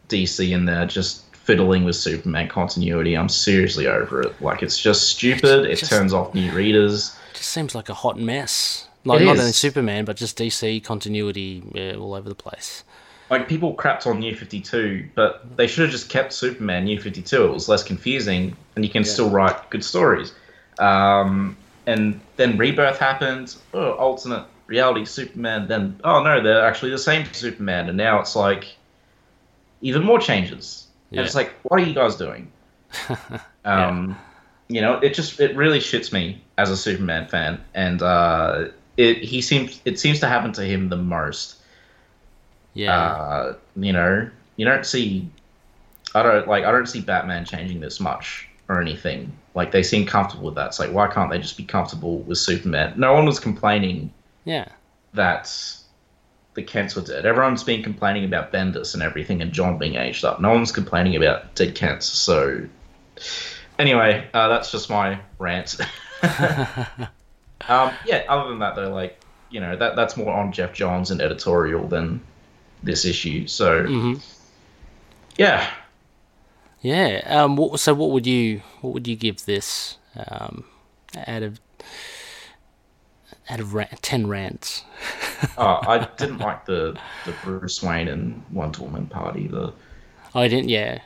DC 0.08 0.50
in 0.52 0.64
there 0.66 0.86
just 0.86 1.24
fiddling 1.34 1.84
with 1.84 1.96
Superman 1.96 2.48
continuity. 2.48 3.16
I'm 3.16 3.28
seriously 3.28 3.86
over 3.86 4.20
it. 4.22 4.40
Like, 4.42 4.62
it's 4.62 4.78
just 4.78 5.08
stupid. 5.08 5.64
It 5.66 5.76
Just- 5.76 5.90
turns 5.90 6.12
off 6.12 6.34
new 6.34 6.52
readers. 6.52 7.16
just 7.32 7.48
seems 7.50 7.74
like 7.74 7.88
a 7.88 7.94
hot 7.94 8.18
mess. 8.18 8.86
Like 9.04 9.20
It 9.22 9.24
not 9.24 9.34
is. 9.36 9.40
only 9.40 9.52
Superman, 9.52 10.04
but 10.04 10.16
just 10.16 10.36
DC 10.36 10.80
continuity 10.84 11.62
yeah, 11.72 11.94
all 11.94 12.12
over 12.14 12.28
the 12.28 12.34
place. 12.34 12.84
Like 13.30 13.48
people 13.48 13.74
crapped 13.74 14.06
on 14.06 14.20
New 14.20 14.34
Fifty 14.34 14.60
Two, 14.60 15.06
but 15.14 15.56
they 15.56 15.66
should 15.66 15.82
have 15.82 15.90
just 15.90 16.08
kept 16.08 16.32
Superman 16.32 16.84
New 16.84 17.00
Fifty 17.00 17.22
Two. 17.22 17.44
It 17.44 17.52
was 17.52 17.68
less 17.68 17.82
confusing, 17.82 18.56
and 18.74 18.84
you 18.84 18.90
can 18.90 19.04
still 19.04 19.28
write 19.28 19.68
good 19.70 19.84
stories. 19.84 20.32
Um, 20.78 21.56
and 21.86 22.20
then 22.36 22.56
Rebirth 22.56 22.98
happened. 22.98 23.56
Oh, 23.74 23.92
alternate 23.92 24.46
reality 24.66 25.04
Superman. 25.04 25.68
Then 25.68 26.00
oh 26.04 26.22
no, 26.22 26.42
they're 26.42 26.64
actually 26.64 26.90
the 26.90 26.98
same 26.98 27.26
Superman, 27.32 27.88
and 27.88 27.98
now 27.98 28.20
it's 28.20 28.34
like 28.34 28.76
even 29.80 30.02
more 30.02 30.18
changes. 30.18 30.86
Yeah. 31.10 31.20
And 31.20 31.26
it's 31.26 31.34
like, 31.34 31.52
what 31.62 31.80
are 31.80 31.84
you 31.84 31.94
guys 31.94 32.16
doing? 32.16 32.50
um, 33.64 34.16
You 34.68 34.80
know, 34.82 34.98
it 34.98 35.14
just 35.14 35.40
it 35.40 35.56
really 35.56 35.78
shits 35.78 36.12
me 36.12 36.42
as 36.58 36.70
a 36.70 36.76
Superman 36.76 37.26
fan, 37.26 37.60
and 37.74 38.02
uh, 38.02 38.66
it 38.96 39.18
he 39.18 39.40
seems 39.40 39.80
it 39.84 39.98
seems 39.98 40.20
to 40.20 40.26
happen 40.26 40.52
to 40.52 40.64
him 40.64 40.90
the 40.90 40.96
most 40.96 41.57
Yeah. 42.78 42.96
uh, 42.96 43.54
you 43.74 43.92
know, 43.92 44.30
you 44.56 44.64
don't 44.64 44.86
see, 44.86 45.28
I 46.14 46.22
don't 46.22 46.46
like, 46.46 46.64
I 46.64 46.70
don't 46.70 46.86
see 46.86 47.00
Batman 47.00 47.44
changing 47.44 47.80
this 47.80 47.98
much 47.98 48.48
or 48.68 48.80
anything. 48.80 49.32
Like 49.56 49.72
they 49.72 49.82
seem 49.82 50.06
comfortable 50.06 50.46
with 50.46 50.54
that. 50.54 50.68
It's 50.68 50.78
like, 50.78 50.92
why 50.92 51.08
can't 51.08 51.28
they 51.28 51.38
just 51.38 51.56
be 51.56 51.64
comfortable 51.64 52.18
with 52.18 52.38
Superman? 52.38 52.94
No 52.96 53.14
one 53.14 53.26
was 53.26 53.40
complaining 53.40 54.12
yeah. 54.44 54.68
that 55.14 55.52
the 56.54 56.62
Kents 56.62 56.94
were 56.94 57.02
dead. 57.02 57.26
Everyone's 57.26 57.64
been 57.64 57.82
complaining 57.82 58.24
about 58.24 58.52
Bendis 58.52 58.94
and 58.94 59.02
everything, 59.02 59.42
and 59.42 59.52
John 59.52 59.76
being 59.76 59.96
aged 59.96 60.24
up. 60.24 60.40
No 60.40 60.50
one's 60.50 60.70
complaining 60.70 61.16
about 61.16 61.56
dead 61.56 61.74
Kents. 61.74 62.06
So, 62.06 62.64
anyway, 63.80 64.28
uh, 64.34 64.46
that's 64.46 64.70
just 64.70 64.88
my 64.88 65.18
rant. 65.40 65.76
um, 66.22 67.92
yeah. 68.06 68.22
Other 68.28 68.50
than 68.50 68.60
that, 68.60 68.76
though, 68.76 68.94
like 68.94 69.20
you 69.50 69.60
know, 69.60 69.76
that 69.76 69.96
that's 69.96 70.16
more 70.16 70.32
on 70.32 70.52
Geoff 70.52 70.72
Johns 70.72 71.10
and 71.10 71.20
editorial 71.20 71.88
than 71.88 72.20
this 72.82 73.04
issue. 73.04 73.46
So, 73.46 73.84
hmm 73.86 74.14
yeah, 75.36 75.70
Yeah. 76.80 77.22
Um. 77.26 77.56
What, 77.56 77.78
so, 77.80 77.94
what 77.94 78.10
would 78.10 78.26
you 78.26 78.62
what 78.80 78.92
would 78.94 79.06
you 79.06 79.14
give 79.16 79.44
this 79.44 79.98
um, 80.16 80.64
out 81.26 81.42
of 81.44 81.60
out 83.48 83.60
of 83.60 83.74
ra- 83.74 83.84
ten 84.02 84.26
rants? 84.26 84.82
uh, 85.56 85.78
I 85.86 86.08
didn't 86.16 86.38
like 86.38 86.66
the 86.66 86.98
the 87.24 87.32
Bruce 87.44 87.82
Wayne 87.82 88.08
and 88.08 88.42
Wonder 88.52 88.82
Woman 88.82 89.06
party. 89.06 89.46
The 89.46 89.72
Oh, 90.34 90.40
I 90.40 90.48
didn't. 90.48 90.68
Yeah. 90.68 90.98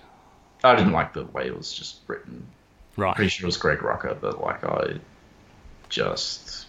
I 0.64 0.74
didn't 0.76 0.92
like 0.92 1.12
the 1.12 1.24
way 1.26 1.46
it 1.46 1.56
was 1.56 1.72
just 1.72 2.00
written. 2.06 2.46
Right. 2.96 3.14
Pretty 3.16 3.28
sure 3.30 3.44
it 3.44 3.48
was 3.48 3.56
Greg 3.56 3.78
Rucka, 3.78 4.20
but 4.20 4.40
like 4.40 4.64
I 4.64 4.94
just 5.88 6.61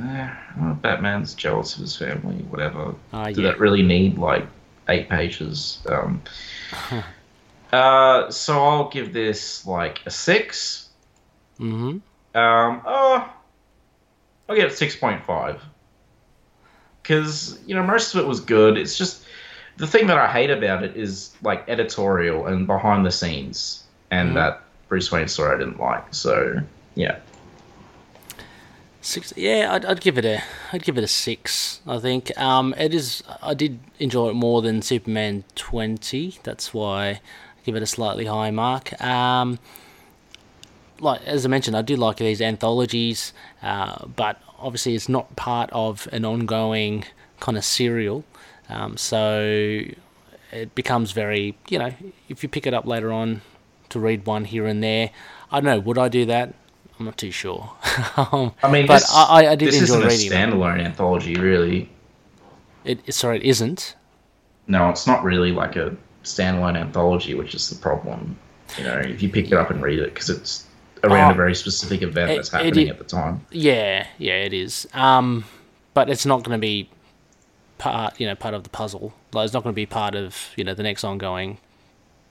eh, 0.00 0.30
well, 0.58 0.74
Batman's 0.74 1.34
jealous 1.34 1.74
of 1.74 1.82
his 1.82 1.96
family. 1.96 2.36
Whatever. 2.50 2.94
Ah, 3.12 3.26
Did 3.26 3.38
yeah. 3.38 3.42
that 3.50 3.58
really 3.60 3.82
need 3.82 4.18
like 4.18 4.46
eight 4.88 5.08
pages? 5.08 5.78
Um, 5.88 6.22
uh, 7.72 8.30
so 8.30 8.62
I'll 8.64 8.88
give 8.88 9.12
this 9.12 9.66
like 9.66 10.00
a 10.06 10.10
six. 10.10 10.88
Mm-hmm. 11.58 11.98
Um, 12.38 12.82
oh, 12.86 13.32
I'll 14.48 14.56
give 14.56 14.70
it 14.70 14.76
six 14.76 14.96
point 14.96 15.24
five. 15.24 15.60
Because 17.02 17.58
you 17.66 17.74
know 17.74 17.82
most 17.82 18.14
of 18.14 18.20
it 18.20 18.26
was 18.26 18.40
good. 18.40 18.76
It's 18.76 18.96
just 18.96 19.24
the 19.78 19.86
thing 19.86 20.06
that 20.08 20.18
I 20.18 20.30
hate 20.30 20.50
about 20.50 20.84
it 20.84 20.96
is 20.96 21.34
like 21.42 21.68
editorial 21.68 22.46
and 22.46 22.66
behind 22.66 23.04
the 23.06 23.10
scenes, 23.10 23.84
and 24.10 24.30
Mhm. 24.30 24.34
that 24.34 24.62
Bruce 24.88 25.10
Wayne 25.10 25.28
story 25.28 25.54
I 25.54 25.58
didn't 25.58 25.80
like. 25.80 26.14
So 26.14 26.60
yeah, 26.94 27.16
Six. 29.02 29.32
Yeah, 29.36 29.72
I'd, 29.72 29.84
I'd 29.84 30.00
give 30.00 30.18
it 30.18 30.24
a. 30.24 30.42
I'd 30.72 30.82
give 30.82 30.98
it 30.98 31.04
a 31.04 31.08
six. 31.08 31.80
I 31.86 31.98
think. 31.98 32.36
Um, 32.38 32.74
it 32.76 32.92
is. 32.94 33.22
I 33.42 33.54
did 33.54 33.80
enjoy 33.98 34.30
it 34.30 34.34
more 34.34 34.60
than 34.60 34.82
Superman 34.82 35.44
twenty. 35.54 36.38
That's 36.42 36.74
why 36.74 37.08
I 37.08 37.20
give 37.64 37.76
it 37.76 37.82
a 37.82 37.86
slightly 37.86 38.26
high 38.26 38.50
mark. 38.50 39.00
Um, 39.02 39.58
like 41.00 41.22
as 41.26 41.46
I 41.46 41.48
mentioned, 41.48 41.76
I 41.76 41.82
do 41.82 41.96
like 41.96 42.18
these 42.18 42.42
anthologies, 42.42 43.32
uh, 43.62 44.04
but 44.06 44.40
obviously 44.58 44.94
it's 44.94 45.08
not 45.08 45.34
part 45.34 45.70
of 45.72 46.06
an 46.12 46.26
ongoing 46.26 47.04
kind 47.40 47.56
of 47.56 47.64
serial. 47.64 48.24
Um, 48.68 48.98
so 48.98 49.82
it 50.52 50.74
becomes 50.74 51.12
very, 51.12 51.56
you 51.68 51.78
know, 51.78 51.94
if 52.28 52.42
you 52.42 52.48
pick 52.48 52.66
it 52.66 52.74
up 52.74 52.86
later 52.86 53.12
on 53.12 53.40
to 53.88 53.98
read 53.98 54.26
one 54.26 54.44
here 54.44 54.66
and 54.66 54.82
there, 54.82 55.10
I 55.50 55.60
don't 55.60 55.64
know. 55.64 55.80
Would 55.80 55.98
I 55.98 56.08
do 56.08 56.26
that? 56.26 56.54
I'm 57.00 57.06
not 57.06 57.16
too 57.16 57.30
sure. 57.30 57.72
um, 58.18 58.52
I 58.62 58.70
mean, 58.70 58.86
but 58.86 59.00
this, 59.00 59.10
I, 59.14 59.24
I- 59.46 59.50
I 59.52 59.54
did 59.54 59.68
this 59.68 59.80
enjoy 59.80 60.04
isn't 60.06 60.08
reading 60.08 60.26
a 60.26 60.30
them. 60.30 60.52
standalone 60.52 60.84
anthology, 60.84 61.34
really. 61.34 61.90
It, 62.84 63.12
sorry, 63.12 63.38
it 63.38 63.42
isn't. 63.44 63.96
No, 64.66 64.90
it's 64.90 65.06
not 65.06 65.24
really 65.24 65.50
like 65.50 65.76
a 65.76 65.96
standalone 66.24 66.76
anthology, 66.78 67.34
which 67.34 67.54
is 67.54 67.68
the 67.70 67.76
problem. 67.76 68.38
You 68.78 68.84
know, 68.84 68.98
if 68.98 69.22
you 69.22 69.28
pick 69.30 69.46
it 69.46 69.54
up 69.54 69.70
and 69.70 69.82
read 69.82 69.98
it, 69.98 70.12
because 70.14 70.28
it's 70.30 70.66
around 71.02 71.30
Oh, 71.30 71.34
a 71.34 71.36
very 71.36 71.54
specific 71.54 72.02
event 72.02 72.32
it- 72.32 72.36
that's 72.36 72.50
happening 72.50 72.88
i- 72.88 72.90
at 72.90 72.98
the 72.98 73.04
time. 73.04 73.44
Yeah, 73.50 74.06
yeah, 74.18 74.34
it 74.34 74.52
is. 74.52 74.86
Um, 74.92 75.44
but 75.94 76.10
it's 76.10 76.26
not 76.26 76.42
going 76.44 76.56
to 76.56 76.60
be 76.60 76.88
part, 77.78 78.20
you 78.20 78.26
know, 78.26 78.34
part 78.34 78.52
of 78.54 78.62
the 78.62 78.68
puzzle. 78.70 79.14
Like, 79.32 79.46
it's 79.46 79.54
not 79.54 79.62
going 79.62 79.72
to 79.72 79.76
be 79.76 79.86
part 79.86 80.14
of, 80.14 80.50
you 80.56 80.64
know, 80.64 80.74
the 80.74 80.82
next 80.82 81.02
ongoing, 81.02 81.56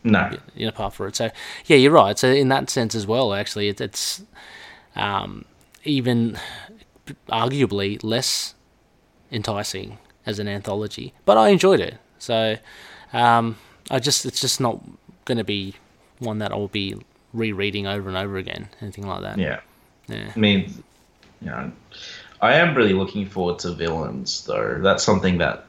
No, 0.04 0.30
you 0.56 0.66
know, 0.68 0.72
part 0.72 0.94
for 0.94 1.08
it. 1.08 1.16
So, 1.16 1.32
yeah, 1.66 1.76
you're 1.78 1.92
right. 1.92 2.18
So, 2.18 2.30
in 2.30 2.50
that 2.50 2.70
sense 2.70 2.94
as 2.96 3.06
well, 3.08 3.34
actually, 3.34 3.68
it, 3.68 3.82
it's 3.82 4.22
um, 4.96 5.46
even 5.84 6.38
arguably 7.30 8.02
less 8.04 8.56
enticing 9.32 9.98
as 10.26 10.40
an 10.40 10.48
anthology. 10.48 11.14
But 11.26 11.38
I 11.38 11.50
enjoyed 11.50 11.80
it. 11.80 11.98
So, 12.18 12.58
um, 13.14 13.58
I 13.90 14.00
just, 14.00 14.26
it's 14.26 14.42
just 14.42 14.60
not 14.60 14.84
going 15.26 15.38
to 15.38 15.44
be 15.44 15.76
one 16.20 16.40
that 16.40 16.52
I'll 16.52 16.68
be 16.68 16.96
rereading 17.34 17.88
over 17.88 18.10
and 18.10 18.18
over 18.18 18.38
again, 18.38 18.70
anything 18.82 19.08
like 19.08 19.22
that. 19.22 19.38
yeah. 19.38 19.62
Yeah. 20.10 20.32
I 20.36 20.40
mean, 20.40 20.84
you 21.40 21.48
know, 21.48 21.72
I 22.42 22.56
am 22.56 22.76
really 22.76 22.94
looking 22.94 23.28
forward 23.28 23.60
to 23.60 23.74
villains, 23.74 24.44
though. 24.46 24.80
That's 24.82 25.04
something 25.04 25.38
that 25.38 25.66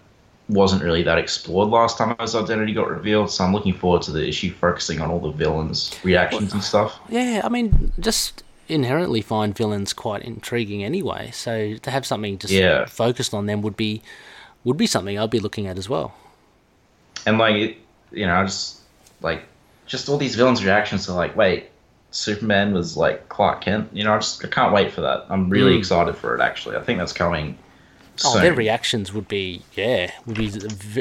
wasn't 0.49 0.83
really 0.83 1.03
that 1.03 1.19
explored 1.19 1.69
last 1.69 1.99
time 1.99 2.17
his 2.19 2.35
identity 2.35 2.73
got 2.73 2.89
revealed. 2.89 3.31
So 3.31 3.45
I'm 3.45 3.53
looking 3.53 3.75
forward 3.75 4.03
to 4.03 4.13
the 4.13 4.27
issue 4.27 4.53
focusing 4.53 5.01
on 5.01 5.11
all 5.11 5.21
the 5.21 5.31
villains' 5.31 5.95
reactions 6.03 6.53
and 6.53 6.63
stuff. 6.63 6.99
Yeah, 7.09 7.43
I 7.45 7.49
mean, 7.49 7.93
just 8.01 8.43
inherently 8.71 9.21
find 9.21 9.57
villains 9.57 9.93
quite 9.93 10.23
intriguing 10.23 10.83
anyway. 10.85 11.31
So 11.33 11.75
to 11.77 11.91
have 11.91 12.07
something 12.07 12.39
just 12.39 12.53
Yeah. 12.53 12.87
focused 12.87 13.35
on 13.35 13.47
them 13.47 13.63
would 13.63 13.77
be 13.77 14.03
would 14.65 14.77
be 14.77 14.87
something 14.87 15.19
I'd 15.19 15.31
be 15.31 15.41
looking 15.41 15.67
at 15.67 15.79
as 15.79 15.89
well. 15.89 16.15
And 17.27 17.39
like, 17.39 17.55
it, 17.57 17.77
you 18.13 18.27
know, 18.27 18.35
I 18.37 18.45
just 18.45 18.79
like 19.21 19.43
just 19.87 20.09
all 20.09 20.19
these 20.19 20.35
villains' 20.37 20.65
reactions 20.65 21.07
to 21.07 21.15
like, 21.15 21.35
wait, 21.37 21.71
Superman 22.11 22.73
was 22.75 22.97
like 22.97 23.29
Clark 23.29 23.63
Kent. 23.63 23.89
You 23.93 24.05
know, 24.05 24.15
I 24.15 24.19
just 24.19 24.45
I 24.45 24.49
can't 24.49 24.73
wait 24.73 24.93
for 24.93 25.01
that. 25.03 25.27
I'm 25.29 25.49
really 25.51 25.75
Mm. 25.75 25.79
excited 25.79 26.17
for 26.17 26.35
it. 26.37 26.41
Actually, 26.41 26.77
I 26.77 26.81
think 26.83 26.99
that's 26.99 27.13
coming. 27.13 27.57
Oh, 28.25 28.39
their 28.39 28.53
reactions 28.53 29.15
would 29.15 29.29
be 29.29 29.63
yeah, 29.75 30.11
would 30.27 30.37
be 30.37 30.53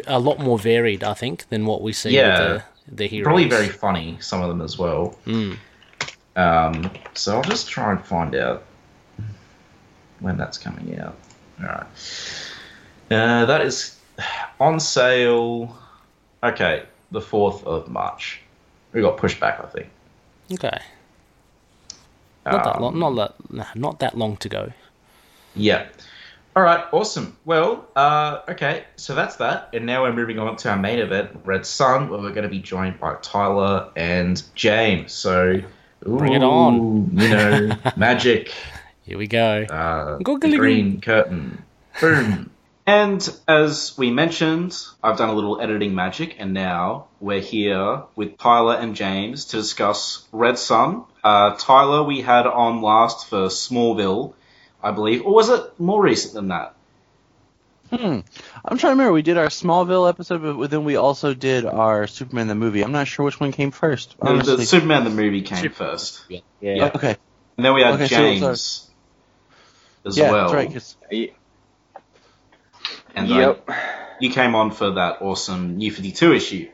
a 0.08 0.20
lot 0.20 0.40
more 0.40 0.58
varied, 0.58 1.04
I 1.04 1.14
think, 1.14 1.50
than 1.50 1.66
what 1.66 1.82
we 1.82 1.92
see 1.92 2.12
Yeah. 2.12 2.28
with 2.54 2.64
the, 2.88 2.96
the 2.96 3.08
heroes. 3.08 3.26
Probably 3.26 3.50
very 3.50 3.68
funny, 3.68 4.18
some 4.22 4.42
of 4.42 4.48
them 4.48 4.62
as 4.62 4.78
well. 4.78 5.16
Mm. 5.26 5.58
Um, 6.40 6.90
so 7.14 7.36
I'll 7.36 7.44
just 7.44 7.68
try 7.70 7.92
and 7.92 8.04
find 8.06 8.34
out 8.36 8.64
when 10.20 10.38
that's 10.38 10.58
coming 10.58 10.98
out. 11.00 11.16
All 11.62 11.68
right. 11.68 11.86
Uh, 13.12 13.46
that 13.46 13.62
is 13.62 13.98
on 14.60 14.80
sale. 14.80 15.78
Okay, 16.44 16.84
the 17.12 17.22
fourth 17.22 17.66
of 17.66 17.90
March. 17.90 18.42
We 18.94 19.02
got 19.02 19.18
pushed 19.18 19.40
back, 19.40 19.60
I 19.62 19.68
think. 19.68 19.90
Okay, 20.54 20.80
not 22.46 22.64
that 22.64 22.76
Um, 22.78 22.82
long. 22.82 23.00
Not 23.16 23.38
that. 23.52 23.76
Not 23.76 24.00
that 24.00 24.18
long 24.18 24.38
to 24.38 24.50
go. 24.50 24.72
Yeah. 25.56 25.88
All 26.56 26.64
right. 26.64 26.84
Awesome. 26.92 27.38
Well, 27.46 27.86
uh, 27.96 28.40
okay. 28.50 28.86
So 28.96 29.14
that's 29.14 29.36
that, 29.38 29.70
and 29.74 29.86
now 29.86 30.04
we're 30.04 30.14
moving 30.14 30.40
on 30.40 30.56
to 30.58 30.70
our 30.70 30.78
main 30.78 31.00
event, 31.00 31.32
Red 31.44 31.66
Sun, 31.66 32.10
where 32.10 32.20
we're 32.20 32.32
going 32.32 32.44
to 32.44 32.50
be 32.50 32.60
joined 32.60 33.00
by 33.00 33.16
Tyler 33.22 33.90
and 33.96 34.42
James. 34.56 35.12
So, 35.12 35.62
Bring 36.02 36.34
it 36.34 36.44
on. 36.44 37.12
You 37.18 37.30
know, 37.30 37.78
magic. 37.98 38.54
Here 39.04 39.18
we 39.18 39.28
go. 39.28 39.64
Uh, 39.64 40.18
the 40.18 40.24
Googly-goo. 40.24 40.58
green 40.58 41.02
curtain. 41.02 41.64
Boom. 42.00 42.52
and 42.88 43.28
as 43.48 43.98
we 43.98 44.12
mentioned, 44.12 44.78
I've 45.04 45.18
done 45.18 45.30
a 45.30 45.34
little 45.34 45.60
editing 45.62 45.96
magic, 45.96 46.36
and 46.40 46.54
now 46.54 47.08
we're 47.20 47.42
here 47.42 48.04
with 48.16 48.38
Tyler 48.38 48.76
and 48.76 48.96
James 48.96 49.46
to 49.46 49.58
discuss 49.58 50.28
Red 50.32 50.58
Sun. 50.58 51.04
Uh, 51.24 51.56
Tyler, 51.58 52.04
we 52.04 52.22
had 52.22 52.46
on 52.48 52.82
last 52.82 53.28
for 53.28 53.48
Smallville, 53.48 54.34
I 54.82 54.92
believe, 54.92 55.26
or 55.26 55.34
was 55.34 55.50
it 55.50 55.80
more 55.80 56.02
recent 56.02 56.34
than 56.36 56.48
that? 56.50 56.76
Hmm. 57.92 58.20
I'm 58.66 58.78
trying 58.78 58.80
to 58.80 58.88
remember. 58.90 59.14
We 59.14 59.22
did 59.24 59.38
our 59.38 59.48
Smallville 59.48 60.08
episode, 60.08 60.58
but 60.60 60.70
then 60.70 60.84
we 60.84 60.96
also 60.96 61.34
did 61.34 61.66
our 61.66 62.06
Superman 62.08 62.48
the 62.48 62.56
movie. 62.56 62.84
I'm 62.84 62.92
not 62.92 63.08
sure 63.08 63.26
which 63.26 63.40
one 63.40 63.52
came 63.52 63.72
first. 63.72 64.16
The, 64.20 64.28
Honestly. 64.28 64.56
the 64.58 64.66
Superman 64.66 65.04
the 65.06 65.10
movie 65.10 65.42
came 65.42 65.58
Super- 65.58 65.76
first, 65.76 66.24
Yeah. 66.30 66.40
Yeah. 66.62 66.92
Okay. 66.96 67.16
and 67.58 67.66
then 67.66 67.74
we 67.74 67.82
had 67.82 67.96
Okay, 67.96 68.08
so 68.08 68.16
it 68.16 68.40
James 68.40 68.90
as 70.06 70.18
Yeah, 70.18 70.32
well. 70.32 70.44
that's 70.44 70.54
right. 70.54 70.72
'cause- 70.72 70.96
And 73.16 73.32
uh, 73.32 73.36
yep. 73.36 73.70
you 74.20 74.30
came 74.30 74.56
on 74.56 74.72
for 74.72 74.92
that 74.92 75.22
awesome 75.22 75.78
New 75.78 75.92
52 75.92 76.34
issue 76.34 76.70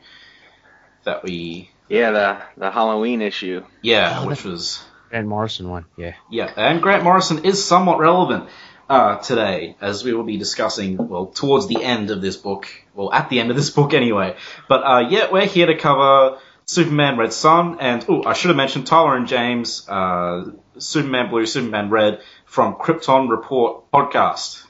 that 1.04 1.22
we, 1.24 1.70
Yeah, 1.88 2.10
the 2.10 2.38
the 2.58 2.70
Halloween 2.70 3.22
issue. 3.22 3.64
yeah, 3.82 4.20
Oh, 4.22 4.26
which 4.28 4.44
was 4.44 4.84
Grant 5.10 5.26
Morrison 5.28 5.68
one, 5.70 5.86
yeah. 5.96 6.12
Yeah, 6.30 6.50
and 6.56 6.82
Grant 6.82 7.04
Morrison 7.04 7.44
is 7.44 7.64
somewhat 7.64 7.98
relevant 7.98 8.48
uh, 8.88 9.16
today, 9.16 9.76
as 9.80 10.04
we 10.04 10.12
will 10.12 10.24
be 10.24 10.36
discussing, 10.36 10.96
well, 10.96 11.26
towards 11.26 11.66
the 11.66 11.82
end 11.82 12.10
of 12.10 12.20
this 12.20 12.36
book, 12.36 12.68
well, 12.94 13.12
at 13.12 13.28
the 13.28 13.40
end 13.40 13.50
of 13.50 13.56
this 13.56 13.70
book 13.70 13.94
anyway. 13.94 14.36
But 14.68 14.82
uh, 14.84 15.08
yeah, 15.08 15.30
we're 15.30 15.46
here 15.46 15.66
to 15.66 15.76
cover 15.76 16.38
Superman 16.66 17.18
Red 17.18 17.32
Sun, 17.32 17.78
and 17.80 18.04
oh, 18.08 18.24
I 18.24 18.32
should 18.32 18.48
have 18.48 18.56
mentioned 18.56 18.86
Tyler 18.86 19.16
and 19.16 19.26
James, 19.26 19.88
uh, 19.88 20.50
Superman 20.78 21.30
Blue, 21.30 21.46
Superman 21.46 21.90
Red 21.90 22.20
from 22.44 22.74
Krypton 22.74 23.28
Report 23.30 23.90
podcast. 23.90 24.64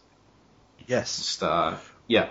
Yes. 0.87 1.17
Just, 1.17 1.43
uh, 1.43 1.77
yeah. 2.07 2.29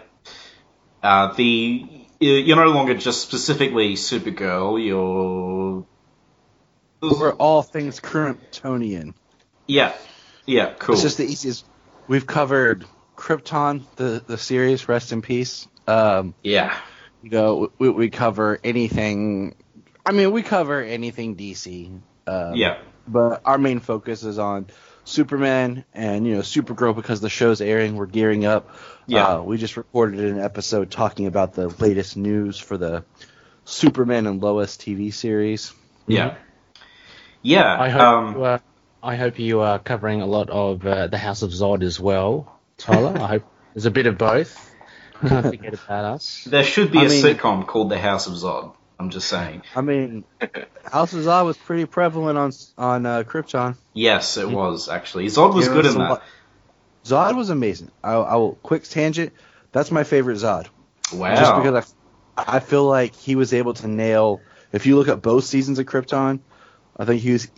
Uh, 1.03 1.33
the 1.33 2.05
you're 2.19 2.55
no 2.55 2.69
longer 2.69 2.95
just 2.95 3.21
specifically 3.21 3.93
Supergirl. 3.93 4.83
You're 4.83 5.85
We're 7.01 7.33
all 7.33 7.61
things 7.61 7.99
Kryptonian. 7.99 9.13
yeah, 9.67 9.93
yeah, 10.45 10.73
cool. 10.79 10.93
It's 10.93 11.03
just 11.03 11.17
the 11.17 11.25
easiest. 11.25 11.65
We've 12.07 12.25
covered 12.25 12.85
Krypton, 13.15 13.83
the 13.95 14.23
the 14.25 14.37
series. 14.37 14.87
Rest 14.87 15.11
in 15.11 15.21
peace. 15.21 15.67
Um, 15.87 16.35
yeah, 16.43 16.77
you 17.23 17.29
know, 17.29 17.71
we, 17.77 17.89
we 17.89 18.09
cover 18.09 18.59
anything. 18.63 19.55
I 20.05 20.11
mean, 20.11 20.31
we 20.31 20.43
cover 20.43 20.81
anything 20.81 21.35
DC. 21.35 21.99
Um, 22.27 22.55
yeah, 22.55 22.77
but 23.07 23.41
our 23.45 23.57
main 23.57 23.79
focus 23.79 24.23
is 24.23 24.37
on 24.37 24.67
Superman 25.05 25.85
and 25.93 26.27
you 26.27 26.35
know 26.35 26.41
Supergirl 26.41 26.95
because 26.95 27.21
the 27.21 27.29
show's 27.29 27.61
airing. 27.61 27.95
We're 27.95 28.07
gearing 28.07 28.45
up. 28.45 28.75
Yeah. 29.07 29.27
Uh, 29.27 29.41
we 29.41 29.57
just 29.57 29.77
recorded 29.77 30.19
an 30.19 30.39
episode 30.39 30.91
talking 30.91 31.27
about 31.27 31.53
the 31.53 31.67
latest 31.67 32.17
news 32.17 32.57
for 32.57 32.77
the 32.77 33.05
Superman 33.65 34.27
and 34.27 34.41
Lois 34.41 34.77
TV 34.77 35.13
series. 35.13 35.73
yeah, 36.07 36.35
yeah. 37.41 37.79
I 37.79 37.89
hope 37.89 38.01
um, 38.01 38.35
you 38.35 38.43
are, 38.43 38.61
I 39.05 39.15
hope 39.17 39.37
you 39.39 39.59
are 39.61 39.77
covering 39.79 40.21
a 40.21 40.25
lot 40.25 40.49
of 40.49 40.85
uh, 40.85 41.07
the 41.07 41.17
House 41.17 41.41
of 41.43 41.51
Zod 41.51 41.83
as 41.83 41.99
well, 41.99 42.59
Tyler. 42.77 43.13
I 43.21 43.27
hope 43.27 43.43
there's 43.73 43.85
a 43.85 43.91
bit 43.91 44.07
of 44.07 44.17
both. 44.17 44.71
Can't 45.21 45.45
forget 45.45 45.73
about 45.75 46.05
us. 46.05 46.43
There 46.49 46.63
should 46.63 46.91
be 46.91 46.99
I 46.99 47.03
a 47.05 47.09
mean- 47.09 47.23
sitcom 47.23 47.67
called 47.67 47.89
The 47.89 47.99
House 47.99 48.27
of 48.27 48.33
Zod. 48.33 48.73
I'm 48.99 49.09
just 49.09 49.27
saying. 49.27 49.63
I 49.75 49.81
mean, 49.81 50.23
House 50.91 51.13
of 51.13 51.19
Zod 51.25 51.45
was 51.45 51.57
pretty 51.57 51.85
prevalent 51.85 52.37
on 52.37 52.51
on 52.77 53.05
uh, 53.05 53.23
Krypton. 53.23 53.75
Yes, 53.93 54.37
it 54.37 54.49
was 54.49 54.87
actually. 54.89 55.25
Zod 55.27 55.53
was 55.53 55.65
There 55.65 55.73
good 55.75 55.85
in 55.85 55.91
some 55.91 56.01
that. 56.01 56.09
lo- 56.11 56.21
Zod 57.03 57.35
was 57.35 57.49
amazing. 57.49 57.91
I, 58.03 58.13
I 58.13 58.35
will 58.37 58.53
quick 58.55 58.83
tangent. 58.85 59.33
That's 59.73 59.91
my 59.91 60.03
favorite 60.05 60.37
Zod. 60.37 60.67
Wow. 61.13 61.35
Just 61.35 61.55
because 61.57 61.93
I, 62.37 62.55
I 62.57 62.59
feel 62.61 62.85
like 62.85 63.13
he 63.15 63.35
was 63.35 63.53
able 63.53 63.73
to 63.75 63.87
nail. 63.87 64.41
If 64.71 64.85
you 64.85 64.95
look 64.97 65.09
at 65.09 65.21
both 65.21 65.43
seasons 65.43 65.77
of 65.77 65.85
Krypton, 65.85 66.39
I 66.97 67.03
think 67.05 67.21
he 67.21 67.33
was 67.33 67.49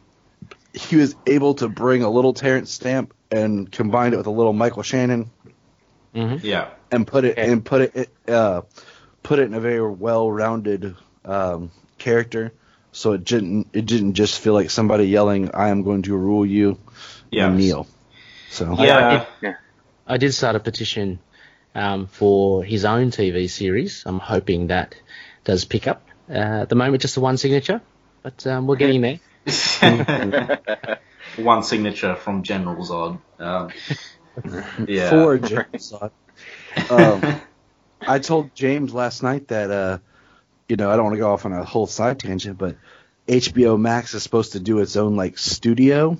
he 0.77 0.95
was 0.95 1.15
able 1.25 1.55
to 1.55 1.67
bring 1.67 2.03
a 2.03 2.09
little 2.09 2.33
Terence 2.33 2.71
Stamp 2.71 3.13
and 3.31 3.71
combine 3.71 4.13
it 4.13 4.17
with 4.17 4.27
a 4.27 4.31
little 4.31 4.53
Michael 4.53 4.83
Shannon 4.83 5.31
hmm 6.13 6.35
yeah. 6.41 6.69
and 6.91 7.05
put 7.05 7.25
it 7.25 7.37
Okay. 7.37 7.51
and 7.51 7.63
put 7.65 7.81
it 7.81 8.09
uh, 8.27 8.61
put 9.23 9.39
it 9.39 9.43
in 9.43 9.53
a 9.53 9.59
very 9.59 9.81
well-rounded 9.91 10.95
um, 11.25 11.71
character. 11.97 12.53
So 12.91 13.13
it 13.13 13.23
didn't 13.23 13.69
it 13.73 13.85
didn't 13.85 14.13
just 14.13 14.39
feel 14.39 14.53
like 14.53 14.69
somebody 14.69 15.05
yelling, 15.05 15.51
"I 15.53 15.69
am 15.69 15.83
going 15.83 16.03
to 16.03 16.15
rule 16.15 16.45
you," 16.45 16.79
Yeah. 17.29 17.47
and 17.47 17.57
kneel. 17.57 17.87
So 18.49 18.75
Yeah. 18.79 19.25
I 20.07 20.17
did 20.17 20.33
start 20.33 20.55
a 20.55 20.59
petition 20.59 21.19
um, 21.75 22.07
for 22.07 22.63
his 22.63 22.85
own 22.85 23.11
TV 23.11 23.49
series. 23.49 24.03
I'm 24.05 24.19
hoping 24.19 24.67
that 24.67 24.95
does 25.43 25.65
pick 25.65 25.87
up. 25.87 26.01
Uh, 26.29 26.61
at 26.63 26.69
the 26.69 26.75
moment, 26.75 27.01
just 27.01 27.15
the 27.15 27.21
one 27.21 27.37
signature, 27.37 27.81
but 28.23 28.47
um, 28.47 28.67
we're 28.67 28.77
getting 28.77 29.01
there. 29.01 29.19
One 31.37 31.63
signature 31.63 32.15
from 32.15 32.43
General 32.43 32.83
Zod. 32.83 33.19
Um, 33.39 33.69
yeah. 34.87 35.09
for 35.09 35.37
James 35.37 35.93
Zod. 35.93 36.11
Um, 36.89 37.41
I 38.01 38.19
told 38.19 38.53
James 38.55 38.93
last 38.93 39.23
night 39.23 39.47
that 39.47 39.71
uh, 39.71 39.97
you 40.67 40.75
know 40.75 40.91
I 40.91 40.95
don't 40.95 41.05
want 41.05 41.15
to 41.15 41.19
go 41.19 41.31
off 41.31 41.45
on 41.45 41.53
a 41.53 41.63
whole 41.63 41.87
side 41.87 42.19
tangent, 42.19 42.57
but 42.57 42.75
HBO 43.27 43.79
Max 43.79 44.13
is 44.13 44.23
supposed 44.23 44.51
to 44.53 44.59
do 44.59 44.79
its 44.79 44.95
own 44.95 45.15
like 45.15 45.37
studio, 45.37 46.17